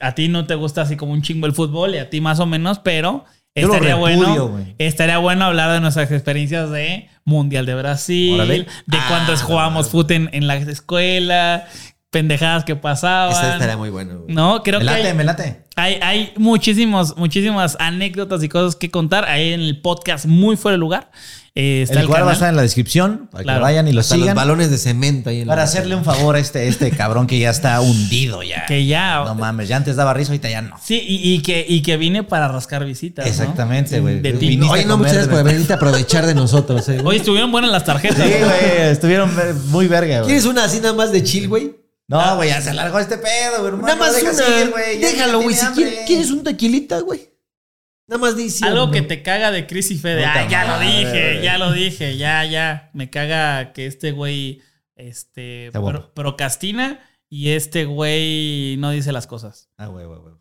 a 0.00 0.14
ti 0.14 0.28
no 0.28 0.46
te 0.46 0.54
gusta 0.54 0.82
así 0.82 0.96
como 0.96 1.12
un 1.12 1.22
chingo 1.22 1.46
el 1.46 1.52
fútbol 1.54 1.94
y 1.94 1.98
a 1.98 2.08
ti 2.10 2.20
más 2.20 2.40
o 2.40 2.46
menos, 2.46 2.78
pero 2.78 3.24
estaría 3.54 3.94
repudio, 3.94 4.48
bueno. 4.48 4.66
Estaría 4.78 5.18
bueno 5.18 5.44
hablar 5.44 5.72
de 5.72 5.80
nuestras 5.80 6.10
experiencias 6.10 6.70
de 6.70 7.08
Mundial 7.24 7.66
de 7.66 7.74
Brasil, 7.74 8.34
Órale. 8.34 8.66
de 8.86 8.98
cuando 9.08 9.32
Ah, 9.32 9.36
jugábamos 9.36 9.88
fútbol 9.90 10.12
en, 10.12 10.30
en 10.32 10.46
la 10.46 10.56
escuela, 10.56 11.66
pendejadas 12.14 12.62
que 12.64 12.76
pasaban. 12.76 13.32
Esta 13.32 13.54
estaría 13.54 13.76
muy 13.76 13.90
bueno, 13.90 14.20
güey. 14.20 14.32
No, 14.34 14.62
creo 14.62 14.78
Me 14.78 14.86
que 14.86 14.90
late, 14.92 15.08
hay- 15.08 15.14
me 15.14 15.24
late. 15.24 15.62
hay, 15.74 15.94
hay 16.00 16.32
muchísimos, 16.36 17.16
muchísimas 17.16 17.76
anécdotas 17.80 18.40
y 18.44 18.48
cosas 18.48 18.76
que 18.76 18.88
contar 18.88 19.24
ahí 19.24 19.52
en 19.52 19.60
el 19.60 19.80
podcast 19.82 20.26
muy 20.26 20.56
fuera 20.56 20.74
de 20.74 20.78
lugar. 20.78 21.10
Eh, 21.56 21.82
está 21.82 22.00
El 22.00 22.08
cual 22.08 22.24
va 22.26 22.30
a 22.30 22.32
estar 22.32 22.48
en 22.48 22.56
la 22.56 22.62
descripción 22.62 23.28
para 23.30 23.44
Claro. 23.44 23.60
que 23.60 23.62
vayan 23.62 23.86
y 23.86 23.92
lo 23.92 24.00
Hasta 24.00 24.16
los 24.16 24.22
sigan. 24.24 24.34
balones 24.36 24.70
de 24.72 24.78
cemento 24.78 25.30
ahí 25.30 25.42
en 25.42 25.46
Para 25.46 25.60
la- 25.62 25.64
hacerle 25.64 25.94
un 25.94 26.04
favor 26.04 26.34
a 26.34 26.40
este, 26.40 26.66
este 26.66 26.90
cabrón 26.90 27.28
que 27.28 27.38
ya 27.38 27.50
está 27.50 27.80
hundido 27.80 28.42
ya. 28.42 28.66
Que 28.66 28.86
ya. 28.86 29.22
No 29.24 29.36
mames, 29.36 29.68
ya 29.68 29.76
antes 29.76 29.94
daba 29.94 30.14
risa, 30.14 30.32
ahorita 30.32 30.50
ya 30.50 30.62
no. 30.62 30.76
Sí, 30.82 31.00
y, 31.06 31.32
y 31.34 31.42
que, 31.42 31.64
y 31.68 31.82
que 31.82 31.96
vine 31.96 32.24
para 32.24 32.48
rascar 32.48 32.84
visitas. 32.84 33.24
¿no? 33.24 33.30
Exactamente, 33.30 34.00
güey. 34.00 34.18
De 34.20 34.32
ti. 34.32 34.48
Viniste 34.48 34.72
Oye, 34.72 34.82
a 34.82 34.86
no, 34.86 34.94
comer 34.94 34.98
muchas 35.10 35.26
gracias 35.26 35.34
por 35.42 35.44
venirte 35.52 35.72
a 35.72 35.76
aprovechar 35.76 36.26
de 36.26 36.34
nosotros, 36.34 36.88
eh. 36.88 37.00
Oye, 37.04 37.18
estuvieron 37.18 37.52
buenas 37.52 37.70
las 37.70 37.84
tarjetas. 37.84 38.16
Sí, 38.18 38.32
¿no? 38.40 38.46
güey, 38.48 38.80
estuvieron 38.90 39.30
muy 39.70 39.86
verga, 39.86 40.16
güey. 40.18 40.26
¿Quieres 40.26 40.46
una 40.46 40.64
así 40.64 40.78
nada 40.80 40.94
más 40.94 41.12
de 41.12 41.22
chill, 41.22 41.46
güey? 41.48 41.83
No, 42.08 42.36
güey, 42.36 42.50
ya 42.50 42.60
se 42.60 42.74
largó 42.74 42.98
este 42.98 43.16
pedo, 43.16 43.58
güey. 43.60 43.66
hermano, 43.68 43.86
Nada 43.86 43.96
más 43.98 44.14
deja 44.14 44.30
una. 44.32 44.76
Déjalo, 45.00 45.40
güey. 45.40 45.54
Si 45.54 45.66
quieres, 45.68 46.00
¿quieres 46.06 46.30
un 46.30 46.44
tequilita, 46.44 47.00
güey? 47.00 47.30
Nada 48.06 48.20
más 48.20 48.36
dice. 48.36 48.66
Algo 48.66 48.90
que 48.90 49.00
te 49.02 49.22
caga 49.22 49.50
de 49.50 49.66
Chris 49.66 49.90
y 49.90 49.98
Fede. 49.98 50.18
Puta 50.26 50.40
Ay, 50.40 50.48
ya 50.50 50.64
lo 50.66 50.78
dije, 50.80 51.42
ya 51.42 51.58
lo 51.58 51.72
dije, 51.72 52.16
ya, 52.18 52.44
ya. 52.44 52.90
Me 52.92 53.08
caga 53.08 53.72
que 53.72 53.86
este 53.86 54.12
güey 54.12 54.60
este, 54.96 55.70
pro- 55.72 56.12
procrastina 56.14 57.00
y 57.30 57.50
este 57.50 57.86
güey 57.86 58.76
no 58.78 58.90
dice 58.90 59.10
las 59.12 59.26
cosas. 59.26 59.70
Ah, 59.78 59.86
güey, 59.86 60.04
güey, 60.04 60.18
güey. 60.20 60.34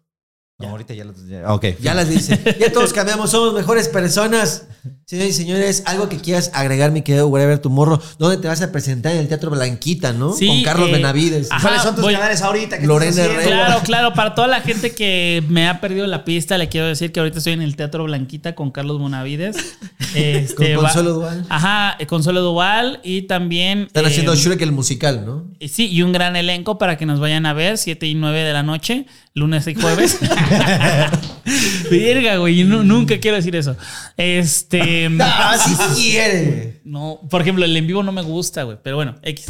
Ya. 0.60 0.68
No, 0.68 0.72
ahorita 0.74 0.94
ya 0.94 1.04
lo. 1.04 1.14
ya- 1.28 1.52
ok. 1.54 1.66
Ya 1.82 1.94
las 1.96 2.10
dice. 2.10 2.40
Ya 2.60 2.72
todos 2.72 2.94
cambiamos, 2.94 3.32
somos 3.32 3.54
mejores 3.56 3.88
personas. 3.90 4.68
Señores 5.06 5.32
y 5.32 5.38
señores, 5.38 5.84
algo 5.86 6.10
que 6.10 6.18
quieras 6.18 6.52
agregar, 6.54 6.92
mi 6.92 7.02
querido 7.02 7.28
Wherever 7.28 7.58
Tomorrow. 7.58 8.00
¿Dónde 8.20 8.38
te 8.38 8.48
vas 8.48 8.62
a 8.62 8.72
presentar? 8.72 9.14
En 9.14 9.20
el 9.20 9.28
Teatro 9.28 9.50
Blanquita, 9.50 10.14
¿no? 10.14 10.34
Sí, 10.34 10.46
Con 10.48 10.64
Carlos 10.64 10.90
eh, 10.90 10.92
Benavides. 10.94 11.52
ajá. 11.52 11.62
¿Cuáles 11.62 11.82
son 11.82 11.96
tus 11.96 12.04
voy- 12.04 12.14
canales 12.14 12.42
ahorita? 12.42 12.80
¿Qué 12.80 12.86
Lorena? 12.86 13.24
Herrera. 13.24 13.44
Claro, 13.44 13.82
claro. 13.84 14.14
Para 14.14 14.36
toda 14.36 14.48
la 14.48 14.62
gente 14.62 14.94
que 14.94 15.44
me 15.50 15.68
ha 15.68 15.80
perdido 15.82 16.06
la 16.06 16.24
pista, 16.26 16.58
le 16.58 16.70
quiero 16.70 16.88
decir 16.88 17.12
que 17.12 17.20
ahorita 17.20 17.38
estoy 17.40 17.54
en 17.54 17.62
el 17.62 17.76
Teatro 17.76 18.04
Blanquita 18.04 18.54
con 18.56 18.72
Carlos 18.72 19.00
Bonavides. 19.00 19.56
Este, 20.16 20.76
Con 20.76 20.84
Consuelo 20.84 21.14
Duval. 21.14 21.44
Ajá, 21.50 21.96
eh, 21.98 22.06
Consuelo 22.06 22.42
Duval 22.42 23.00
y 23.04 23.24
también. 23.24 23.86
Están 23.88 24.06
haciendo 24.06 24.34
eh, 24.34 24.38
Shrek 24.38 24.62
el 24.62 24.72
musical, 24.72 25.26
¿no? 25.26 25.48
y 25.60 25.70
Sí, 25.70 25.88
y 25.90 26.04
un 26.04 26.12
gran 26.12 26.36
elenco 26.36 26.78
para 26.78 26.98
que 26.98 27.08
nos 27.08 27.20
vayan 27.20 27.48
a 27.48 27.54
ver, 27.54 27.80
7 27.80 28.06
y 28.06 28.14
9 28.14 28.44
de 28.44 28.54
la 28.54 28.62
noche, 28.62 29.08
lunes 29.34 29.66
y 29.66 29.74
jueves. 29.74 30.20
Verga, 31.90 32.38
güey, 32.38 32.56
yo 32.58 32.66
nu- 32.66 32.84
nunca 32.84 33.20
quiero 33.20 33.38
decir 33.38 33.56
eso. 33.56 33.76
Este. 34.18 35.10
Ah, 35.20 35.58
sí 35.58 35.76
quiere. 36.12 36.82
No, 36.84 37.20
por 37.30 37.42
ejemplo, 37.42 37.66
el 37.66 37.76
en 37.76 37.88
vivo 37.88 38.04
no 38.04 38.12
me 38.12 38.22
gusta, 38.22 38.64
güey, 38.64 38.78
pero 38.84 38.96
bueno, 38.98 39.16
X. 39.24 39.46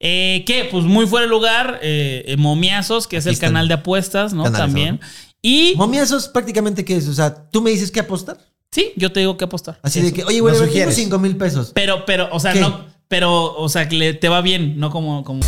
Eh, 0.00 0.42
¿Qué? 0.46 0.68
Pues 0.70 0.84
muy 0.84 1.06
fuera 1.06 1.24
de 1.26 1.30
lugar, 1.30 1.80
eh, 1.82 2.24
eh, 2.26 2.36
Momiazos, 2.36 3.06
que 3.06 3.16
es 3.16 3.24
Aquí 3.24 3.30
el 3.30 3.34
están. 3.34 3.50
canal 3.50 3.68
de 3.68 3.74
apuestas, 3.74 4.32
¿no? 4.34 4.44
Canales, 4.44 4.66
También. 4.66 5.00
¿no? 5.00 5.06
Y 5.40 5.74
Momiazos, 5.76 6.28
prácticamente, 6.28 6.84
¿qué 6.84 6.96
es? 6.96 7.08
O 7.08 7.14
sea, 7.14 7.50
tú 7.50 7.62
me 7.62 7.70
dices 7.70 7.90
que 7.90 8.00
apostar. 8.00 8.38
sí, 8.70 8.92
yo 8.96 9.12
te 9.12 9.20
digo 9.20 9.36
que 9.36 9.44
apostar. 9.44 9.78
Así 9.82 10.00
Eso. 10.00 10.08
de 10.08 10.14
que, 10.14 10.24
oye, 10.24 10.40
güey, 10.40 10.52
¿Nos 10.52 10.60
tengo 10.60 10.70
sugieres? 10.72 10.94
5 10.94 11.18
mil 11.18 11.36
pesos. 11.36 11.70
Pero, 11.74 12.04
pero, 12.04 12.28
o 12.32 12.40
sea, 12.40 12.52
¿Qué? 12.52 12.60
no. 12.60 12.84
Pero, 13.08 13.54
o 13.56 13.68
sea, 13.68 13.88
que 13.88 13.96
le- 13.96 14.14
te 14.14 14.28
va 14.28 14.40
bien, 14.40 14.78
no 14.78 14.90
como. 14.90 15.22
como 15.24 15.40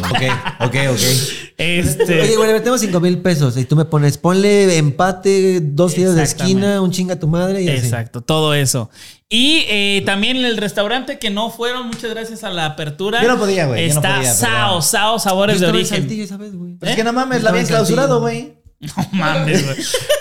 Ok, 0.00 0.66
ok, 0.66 0.74
ok. 0.92 1.00
este. 1.58 2.20
Oye, 2.22 2.36
güey, 2.36 2.62
tengo 2.62 2.78
5 2.78 3.00
mil 3.00 3.18
pesos. 3.18 3.56
Y 3.56 3.64
tú 3.64 3.76
me 3.76 3.84
pones, 3.84 4.18
ponle 4.18 4.76
empate, 4.78 5.60
dos 5.60 5.94
tiros 5.94 6.14
de 6.14 6.22
esquina, 6.22 6.80
un 6.80 6.90
chinga 6.90 7.14
a 7.14 7.18
tu 7.18 7.28
madre 7.28 7.62
y 7.62 7.68
así. 7.68 7.86
Exacto, 7.86 8.20
todo 8.20 8.54
eso. 8.54 8.90
Y 9.28 9.64
eh, 9.68 10.02
también 10.04 10.36
el 10.38 10.56
restaurante 10.56 11.18
que 11.18 11.30
no 11.30 11.50
fueron, 11.50 11.86
muchas 11.86 12.10
gracias 12.10 12.42
a 12.42 12.50
la 12.50 12.66
apertura. 12.66 13.22
Yo 13.22 13.28
no 13.28 13.38
podía, 13.38 13.66
güey, 13.66 13.88
yo 13.88 13.94
no 13.94 14.00
Está 14.00 14.16
podía, 14.16 14.34
Sao, 14.34 14.50
perdón. 14.50 14.82
Sao, 14.82 15.14
Yo 15.14 15.18
sabores 15.20 15.60
de 15.60 15.66
origen. 15.66 15.98
Saltillo 16.00 16.24
esa 16.24 16.36
vez, 16.36 16.54
güey. 16.54 16.74
Pero 16.80 16.90
es 16.90 16.96
que 16.96 17.04
no 17.04 17.12
mames, 17.12 17.38
Yo 17.38 17.44
la 17.44 17.50
habían 17.50 17.66
clausurado, 17.66 18.20
güey. 18.20 18.54
No 18.80 19.06
mames, 19.12 19.62
güey. 19.66 19.76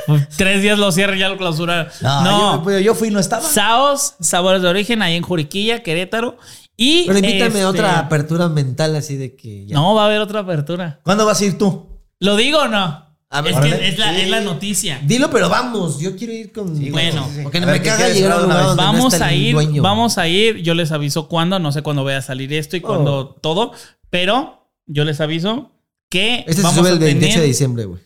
Pues, 0.06 0.28
Tres 0.36 0.62
días 0.62 0.78
lo 0.78 0.92
cierran, 0.92 1.18
ya 1.18 1.30
lo 1.30 1.38
clausuraron. 1.38 1.88
No, 2.02 2.24
No, 2.62 2.72
Yo, 2.72 2.80
yo 2.80 2.94
fui 2.94 3.08
y 3.08 3.12
no 3.12 3.20
estaba. 3.22 3.42
Saos, 3.42 4.16
sabores 4.20 4.62
de 4.62 4.68
origen, 4.68 5.02
ahí 5.02 5.16
en 5.16 5.24
Juriquilla, 5.24 5.82
Querétaro. 5.82 6.38
Y. 6.82 7.04
Pero 7.08 7.20
invítame 7.20 7.46
este, 7.48 7.62
a 7.62 7.70
otra 7.70 8.00
apertura 8.00 8.48
mental 8.48 8.96
así 8.96 9.18
de 9.18 9.36
que 9.36 9.66
ya. 9.66 9.76
No, 9.76 9.94
va 9.96 10.04
a 10.04 10.06
haber 10.06 10.22
otra 10.22 10.40
apertura. 10.40 11.00
¿Cuándo 11.04 11.26
vas 11.26 11.42
a 11.42 11.46
ir 11.46 11.58
tú? 11.58 11.86
¿Lo 12.20 12.36
digo 12.38 12.60
o 12.60 12.68
no? 12.70 13.06
A 13.32 13.42
ver, 13.42 13.54
es 13.54 13.60
que 13.60 13.88
es 13.90 13.98
la, 14.00 14.14
Sí. 14.16 14.22
es 14.22 14.30
la 14.30 14.42
noticia. 14.42 15.02
Dilo, 15.04 15.30
pero 15.30 15.50
vamos. 15.50 16.00
Yo 16.00 16.16
quiero 16.16 16.34
ir 16.34 16.52
con. 16.52 16.76
Sí, 16.78 16.90
Bueno. 16.90 17.28
sí. 17.36 17.42
Porque 17.44 17.60
no 17.60 17.68
me 17.68 17.74
¿qué 17.82 17.90
caga 17.90 18.10
llegar 18.10 18.32
a 18.32 18.38
un 18.40 18.46
una 18.46 18.58
vez? 18.58 18.66
no 18.68 18.76
Vamos 18.78 19.14
a 19.22 19.34
ir, 19.34 19.54
dueño. 19.54 19.82
vamos 19.84 20.18
a 20.18 20.28
ir. 20.28 20.58
Yo 20.64 20.74
les 20.74 20.92
aviso 20.92 21.28
cuándo, 21.28 21.60
no 21.60 21.72
sé 21.72 21.82
cuándo 21.84 22.04
vaya 22.04 22.18
a 22.20 22.22
salir 22.24 22.52
esto 22.54 22.76
y 22.78 22.82
cuándo 22.82 23.36
todo, 23.42 23.74
pero 24.10 24.72
yo 24.88 25.04
les 25.06 25.20
aviso 25.22 25.72
que 26.10 26.40
Este 26.48 26.62
se 26.64 26.72
sube 26.74 26.90
a 26.90 26.94
el 26.94 27.00
28 27.00 27.28
tener- 27.34 27.42
de 27.42 27.48
diciembre, 27.48 27.86
güey. 27.86 28.02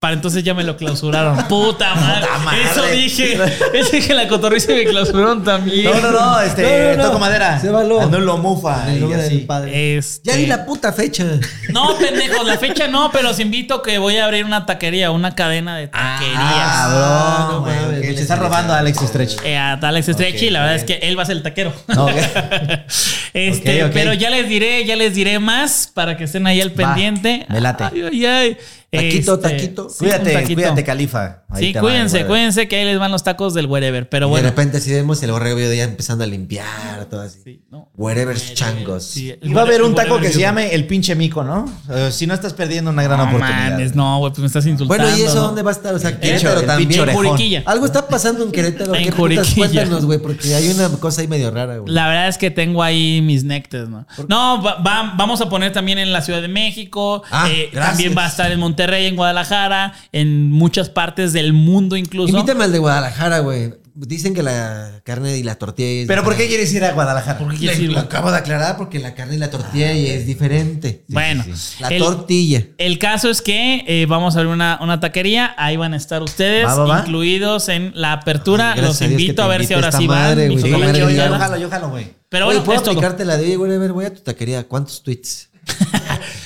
Para 0.00 0.14
entonces 0.14 0.42
ya 0.42 0.54
me 0.54 0.64
lo 0.64 0.78
clausuraron. 0.78 1.36
Puta 1.48 1.94
madre. 1.94 2.26
madre. 2.42 2.62
Eso 2.62 2.86
dije. 2.86 3.38
Eso 3.74 3.90
dije 3.92 4.12
en 4.12 4.16
la 4.16 4.28
cotorriza 4.28 4.72
y 4.72 4.76
me 4.76 4.84
clausuraron 4.86 5.44
también. 5.44 5.84
No, 5.84 6.00
no, 6.00 6.10
no, 6.10 6.40
este, 6.40 6.62
No, 6.62 6.96
no, 6.96 6.96
no. 6.96 7.08
toco 7.10 7.18
madera. 7.18 7.60
Se 7.60 7.68
való. 7.68 8.00
Anulo 8.00 8.38
mufa. 8.38 8.86
Y 8.94 9.40
padre. 9.40 9.98
Este- 9.98 10.30
Ya 10.30 10.36
di 10.38 10.46
la 10.46 10.64
puta 10.64 10.94
fecha. 10.94 11.26
No, 11.74 11.98
pendejos, 11.98 12.46
la 12.46 12.56
fecha 12.56 12.88
no, 12.88 13.10
pero 13.12 13.28
os 13.28 13.40
invito 13.40 13.82
que 13.82 13.98
voy 13.98 14.16
a 14.16 14.24
abrir 14.24 14.46
una 14.46 14.64
taquería, 14.64 15.10
una 15.10 15.34
cadena 15.34 15.76
de 15.76 15.88
taquerías. 15.88 16.38
Ah, 16.40 17.48
no 17.52 17.60
bro, 17.60 17.70
ok, 17.72 17.90
pinche 18.00 18.12
Le 18.12 18.20
está 18.22 18.36
robando 18.36 18.72
a 18.72 18.78
Alex 18.78 19.00
Stretch. 19.06 19.36
Eh, 19.44 19.58
a 19.58 19.74
Alex 19.74 20.06
Stretchy, 20.06 20.46
Ok, 20.46 20.52
la 20.52 20.60
verdad 20.60 20.76
es 20.76 20.84
que 20.84 20.94
él 21.02 21.18
va 21.18 21.24
a 21.24 21.26
ser 21.26 21.36
el 21.36 21.42
taquero. 21.42 21.74
No, 21.88 22.06
ok. 22.06 22.12
este, 23.34 23.86
pero 23.92 24.14
ya 24.14 24.30
les 24.30 24.48
diré, 24.48 24.84
ya 24.84 24.96
les 24.96 25.14
diré 25.14 25.38
más 25.38 25.90
para 25.92 26.16
que 26.16 26.24
estén 26.24 26.46
ahí 26.46 26.60
al 26.60 26.72
pendiente. 26.72 27.46
me 27.48 27.60
late. 27.60 27.84
Ay, 27.84 28.02
ay, 28.12 28.26
ay. 28.26 28.56
Taquito, 28.92 29.34
Este, 29.36 29.48
taquito. 29.50 29.88
sí, 29.88 29.96
Cuídate, 30.00 30.32
taquito. 30.32 30.54
cuídate, 30.54 30.82
Califa. 30.82 31.44
Ahí 31.48 31.66
Sí, 31.66 31.72
te 31.72 31.78
va, 31.78 31.82
cuídense, 31.88 32.26
cuídense 32.26 32.66
que 32.66 32.74
ahí 32.74 32.84
les 32.84 32.98
van 32.98 33.12
los 33.12 33.22
tacos 33.22 33.54
del 33.54 33.66
wherever. 33.66 34.08
Pero 34.08 34.26
Y 34.26 34.30
bueno. 34.30 34.42
de 34.42 34.50
repente 34.50 34.78
así 34.78 34.90
vemos 34.90 35.22
el 35.22 35.30
borrego 35.30 35.60
ya 35.60 35.84
empezando 35.84 36.24
a 36.24 36.26
limpiar, 36.26 37.04
todo 37.08 37.20
así. 37.20 37.38
Sí, 37.44 37.62
no. 37.70 37.88
Wherever 37.96 38.36
changos. 38.36 39.04
Sí, 39.04 39.32
Y 39.40 39.52
va 39.52 39.60
a 39.60 39.64
haber 39.64 39.82
un 39.84 39.94
taco 39.94 40.18
que 40.18 40.32
se 40.32 40.40
llame 40.40 40.74
El 40.74 40.88
Pinche 40.88 41.14
Mico, 41.14 41.44
¿no? 41.44 41.66
Si 42.10 42.26
no 42.26 42.34
estás 42.34 42.52
perdiendo 42.52 42.90
una 42.90 43.04
gran 43.04 43.18
No 43.18 43.24
oportunidad. 43.26 43.70
mames, 43.70 43.94
no, 43.94 44.18
güey, 44.18 44.30
pues 44.32 44.40
me 44.40 44.46
estás 44.48 44.66
insultando. 44.66 45.04
Bueno, 45.04 45.16
¿y 45.18 45.22
eso 45.22 45.36
¿no? 45.36 45.40
dónde 45.42 45.62
va 45.62 45.70
a 45.70 45.74
estar? 45.74 45.94
O 45.94 45.98
sea, 46.00 46.18
Querétaro 46.18 46.58
el 46.60 46.66
también. 46.66 47.08
Juriquilla. 47.12 47.62
Algo 47.66 47.86
está 47.86 48.08
pasando 48.08 48.42
en 48.42 48.50
Querétaro. 48.50 48.92
En 48.96 49.04
¿Qué 49.04 49.12
putas? 49.12 49.50
Juriquilla. 49.54 49.82
Cuéntanos, 49.82 50.04
güey, 50.04 50.18
porque 50.18 50.52
hay 50.52 50.68
una 50.68 50.88
cosa 50.98 51.20
ahí 51.20 51.28
medio 51.28 51.52
rara, 51.52 51.78
güey. 51.78 51.94
La 51.94 52.08
verdad 52.08 52.26
es 52.26 52.38
que 52.38 52.50
tengo 52.50 52.82
ahí 52.82 53.19
mis 53.20 53.44
nectes, 53.44 53.88
¿no? 53.88 54.06
No, 54.28 54.62
va- 54.62 54.76
va- 54.82 55.14
vamos 55.16 55.40
a 55.40 55.48
poner 55.48 55.72
también 55.72 55.98
en 55.98 56.12
la 56.12 56.22
Ciudad 56.22 56.40
de 56.42 56.48
México. 56.48 57.22
Ah, 57.30 57.48
eh, 57.50 57.68
gracias. 57.72 57.90
también 57.96 58.14
va 58.16 58.24
a 58.24 58.28
estar 58.28 58.50
en 58.52 58.60
Monterrey, 58.60 59.06
en 59.06 59.16
Guadalajara, 59.16 59.94
en 60.12 60.50
muchas 60.50 60.88
partes 60.88 61.32
del 61.32 61.52
mundo 61.52 61.96
incluso. 61.96 62.32
Invítame 62.36 62.64
al 62.64 62.72
de 62.72 62.78
Guadalajara, 62.78 63.40
güey. 63.40 63.74
Dicen 63.92 64.32
que 64.34 64.42
la 64.42 65.00
carne 65.04 65.36
y 65.36 65.42
la 65.42 65.56
tortilla 65.56 66.02
es 66.02 66.06
¿Pero 66.06 66.22
por 66.22 66.34
qué 66.36 66.46
quieres 66.46 66.72
ir 66.72 66.84
a 66.84 66.92
Guadalajara? 66.92 67.36
¿Por 67.38 67.48
qué 67.48 67.54
Le- 67.54 67.58
quieres 67.58 67.80
ir, 67.80 67.92
lo 67.92 67.98
acabo 67.98 68.30
de 68.30 68.38
aclarar 68.38 68.76
porque 68.78 68.98
la 69.00 69.14
carne 69.14 69.34
y 69.34 69.38
la 69.38 69.50
tortilla 69.50 69.92
y 69.92 70.06
es 70.06 70.26
diferente. 70.26 71.04
Bueno, 71.08 71.44
La 71.80 71.88
el, 71.88 71.98
tortilla. 72.00 72.66
el 72.78 72.98
caso 72.98 73.28
es 73.28 73.42
que 73.42 73.84
eh, 73.86 74.06
vamos 74.08 74.36
a 74.36 74.38
abrir 74.38 74.52
una, 74.54 74.78
una 74.80 75.00
taquería. 75.00 75.54
Ahí 75.58 75.76
van 75.76 75.92
a 75.92 75.96
estar 75.96 76.22
ustedes, 76.22 76.66
Va, 76.66 76.74
va, 76.76 76.84
va. 76.84 76.98
incluidos 77.00 77.68
en 77.68 77.90
la 77.94 78.12
apertura. 78.12 78.72
Ay, 78.74 78.80
Los 78.80 79.02
invito 79.02 79.42
a 79.42 79.48
ver 79.48 79.66
si 79.66 79.74
ahora 79.74 79.90
sí 79.92 80.06
van. 80.06 80.18
madre, 80.20 80.48
comadre 80.48 80.98
yo, 81.00 81.10
yo 81.10 81.16
Yara. 81.16 81.38
jalo, 81.38 81.56
yo 81.58 81.68
jalo, 81.68 81.90
güey. 81.90 82.19
Pero 82.30 82.46
Oye, 82.46 82.54
bueno, 82.56 82.64
¿puedo 82.64 82.78
es 82.78 82.82
todo. 82.84 82.92
aplicarte 82.92 83.24
la 83.26 83.36
de, 83.36 83.44
oye, 83.44 83.56
güey, 83.56 83.74
a 83.74 83.78
ver, 83.78 83.92
voy 83.92 84.06
a 84.06 84.14
tu 84.14 84.22
taquería. 84.22 84.66
¿Cuántos 84.66 85.02
tweets? 85.02 85.50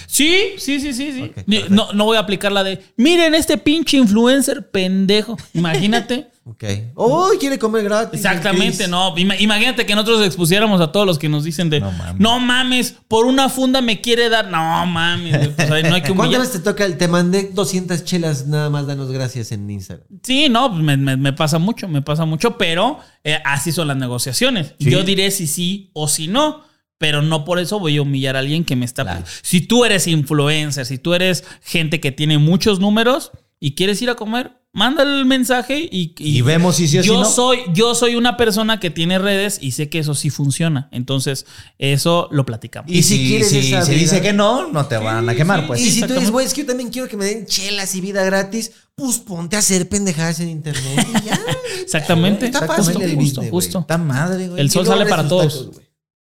Sí, 0.06 0.54
sí, 0.58 0.78
sí, 0.78 0.92
sí, 0.94 1.12
sí. 1.12 1.64
No, 1.70 1.92
no 1.92 2.04
voy 2.04 2.16
a 2.16 2.20
aplicar 2.20 2.52
la 2.52 2.62
de, 2.62 2.80
miren 2.96 3.34
este 3.34 3.58
pinche 3.58 3.96
influencer 3.96 4.70
pendejo. 4.70 5.36
Imagínate. 5.54 6.28
Ok. 6.46 6.62
¡Oh, 6.94 7.30
quiere 7.40 7.58
comer 7.58 7.84
gratis! 7.84 8.20
Exactamente, 8.20 8.86
no. 8.86 9.16
Ima- 9.16 9.40
Imagínate 9.40 9.86
que 9.86 9.94
nosotros 9.94 10.26
expusiéramos 10.26 10.78
a 10.82 10.92
todos 10.92 11.06
los 11.06 11.18
que 11.18 11.28
nos 11.30 11.42
dicen 11.44 11.70
de, 11.70 11.80
no 11.80 11.90
No 12.18 12.38
mames, 12.38 12.92
mames. 12.92 12.94
por 13.08 13.24
una 13.24 13.48
funda 13.48 13.80
me 13.80 14.02
quiere 14.02 14.28
dar. 14.28 14.50
No 14.50 14.84
mames, 14.84 15.48
pues, 15.56 15.68
no 15.88 15.94
hay 15.94 16.02
que 16.02 16.12
¿Cuántas 16.14 16.40
veces 16.40 16.52
te 16.52 16.60
toca 16.60 16.84
el 16.84 16.98
te 16.98 17.08
mandé 17.08 17.50
200 17.54 18.04
chelas? 18.04 18.46
Nada 18.46 18.68
más 18.68 18.86
danos 18.86 19.10
gracias 19.10 19.52
en 19.52 19.70
Instagram. 19.70 20.06
Sí, 20.22 20.48
no, 20.50 20.68
me, 20.68 20.98
me- 20.98 21.16
me 21.16 21.32
pasa 21.32 21.58
mucho, 21.58 21.88
me 21.88 22.02
pasa 22.02 22.26
mucho, 22.26 22.58
pero 22.58 22.98
eh, 23.24 23.38
así 23.46 23.72
son 23.72 23.88
las 23.88 23.96
negociaciones. 23.96 24.74
Sí. 24.78 24.90
Yo 24.90 25.02
diré 25.02 25.30
si 25.30 25.46
sí 25.46 25.90
o 25.94 26.08
si 26.08 26.28
no, 26.28 26.62
pero 26.98 27.22
no 27.22 27.46
por 27.46 27.58
eso 27.58 27.78
voy 27.80 27.96
a 27.96 28.02
humillar 28.02 28.36
a 28.36 28.40
alguien 28.40 28.64
que 28.64 28.76
me 28.76 28.84
está... 28.84 29.02
Claro. 29.02 29.24
Si 29.42 29.62
tú 29.62 29.86
eres 29.86 30.06
influencer, 30.06 30.84
si 30.84 30.98
tú 30.98 31.14
eres 31.14 31.42
gente 31.62 32.00
que 32.00 32.12
tiene 32.12 32.36
muchos 32.36 32.80
números 32.80 33.32
y 33.60 33.74
quieres 33.74 34.02
ir 34.02 34.10
a 34.10 34.14
comer, 34.14 34.58
manda 34.74 35.02
el 35.04 35.24
mensaje 35.24 35.88
y, 35.90 36.14
Y 36.18 36.42
vemos 36.42 36.76
si 36.76 36.86
sí 36.88 36.98
o 36.98 37.02
si 37.02 37.08
yo 37.08 37.20
no. 37.20 37.24
soy 37.24 37.60
yo 37.72 37.94
soy 37.94 38.16
una 38.16 38.36
persona 38.36 38.78
que 38.80 38.90
tiene 38.90 39.18
redes 39.18 39.58
y 39.62 39.70
sé 39.70 39.88
que 39.88 40.00
eso 40.00 40.14
sí 40.14 40.28
funciona. 40.28 40.88
Entonces, 40.92 41.46
eso 41.78 42.28
lo 42.30 42.44
platicamos. 42.44 42.90
Y, 42.90 42.98
Y 42.98 43.02
si 43.02 43.16
si, 43.18 43.26
quieres 43.28 43.48
si, 43.48 43.58
esa 43.58 43.82
si 43.82 43.92
vida- 43.92 44.00
dice 44.02 44.20
que 44.20 44.32
no, 44.34 44.70
no 44.70 44.84
te 44.86 44.96
van 44.98 45.26
a 45.28 45.34
quemar, 45.34 45.66
pues. 45.66 45.80
y 45.80 45.84
si 45.84 45.88
tú 45.88 45.94
exactamente. 45.94 46.20
dices, 46.20 46.30
güey, 46.32 46.46
es 46.46 46.52
que 46.54 46.60
yo 46.62 46.66
también 46.66 46.90
quiero 46.90 47.08
que 47.08 47.16
me 47.16 47.24
den 47.24 47.46
chelas 47.46 47.94
y 47.94 48.00
vida 48.02 48.22
gratis, 48.24 48.72
pues 48.94 49.18
ponte 49.18 49.56
a 49.56 49.60
hacer 49.60 49.88
pendejadas 49.88 50.40
en 50.40 50.50
internet 50.50 51.06
y 51.08 51.24
ya. 51.24 51.40
Exactamente. 51.82 52.46
Está 52.46 52.66
Justo, 52.66 53.00
el 53.00 53.14
justo, 53.14 53.40
business, 53.40 53.50
justo. 53.50 53.78
Está 53.80 53.96
madre, 53.98 54.48
güey. 54.48 54.60
El 54.60 54.70
sol 54.70 54.86
sale 54.86 55.06
para 55.06 55.26
todos. 55.26 55.66
tacos. 55.70 55.80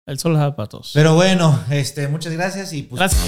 El 0.07 0.19
sol 0.19 0.35
sale 0.36 0.52
para 0.52 0.69
todos. 0.69 0.91
Pero 0.94 1.15
bueno, 1.15 1.62
este, 1.70 2.09
muchas 2.09 2.33
gracias 2.33 2.73
y 2.73 2.83
pues 2.83 2.99
Gracias. 2.99 3.23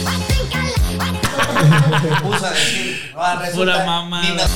Puso 2.22 2.46
a 2.46 2.50
decir, 2.50 3.12
ah, 3.16 3.38
resulta, 3.40 3.72
Pura 3.74 3.84
mamada. 3.84 4.46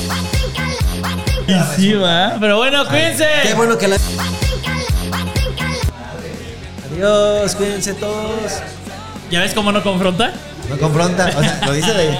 Y 1.47 1.53
sí, 1.75 1.93
va. 1.93 2.35
Pero 2.39 2.57
bueno, 2.57 2.85
cuídense. 2.87 3.27
Qué 3.43 3.53
bueno 3.53 3.77
que 3.77 3.87
la. 3.87 3.97
Adiós, 6.91 7.55
cuídense 7.55 7.93
todos. 7.93 8.51
¿Ya 9.31 9.41
ves 9.41 9.53
cómo 9.53 9.71
no 9.71 9.83
confronta? 9.83 10.33
No 10.69 10.77
confronta, 10.77 11.31
o 11.37 11.41
sea, 11.41 11.61
lo 11.65 11.73
dice 11.73 11.93
de. 11.93 12.17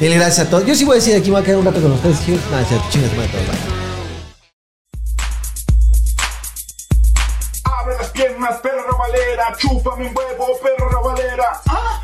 Dile 0.00 0.16
gracias 0.16 0.46
a 0.46 0.50
todos. 0.50 0.66
Yo 0.66 0.74
sí 0.74 0.84
voy 0.84 0.94
a 0.94 0.96
decir 0.96 1.14
aquí, 1.16 1.26
me 1.26 1.32
voy 1.32 1.42
a 1.42 1.44
quedar 1.44 1.58
un 1.58 1.66
rato 1.66 1.80
con 1.80 1.92
ustedes. 1.92 2.16
Nada, 2.50 2.64
chingas, 2.90 3.12
madre, 3.14 3.28
todos. 3.28 3.46
bye. 3.46 3.82
Abre 7.64 7.96
las 7.98 8.08
piernas, 8.10 8.60
perro 8.60 8.98
Valera, 8.98 9.56
chúpame 9.58 10.08
un 10.08 10.16
huevo, 10.16 10.58
perro 10.62 11.02
Valera. 11.02 11.60
Ah, 11.68 12.00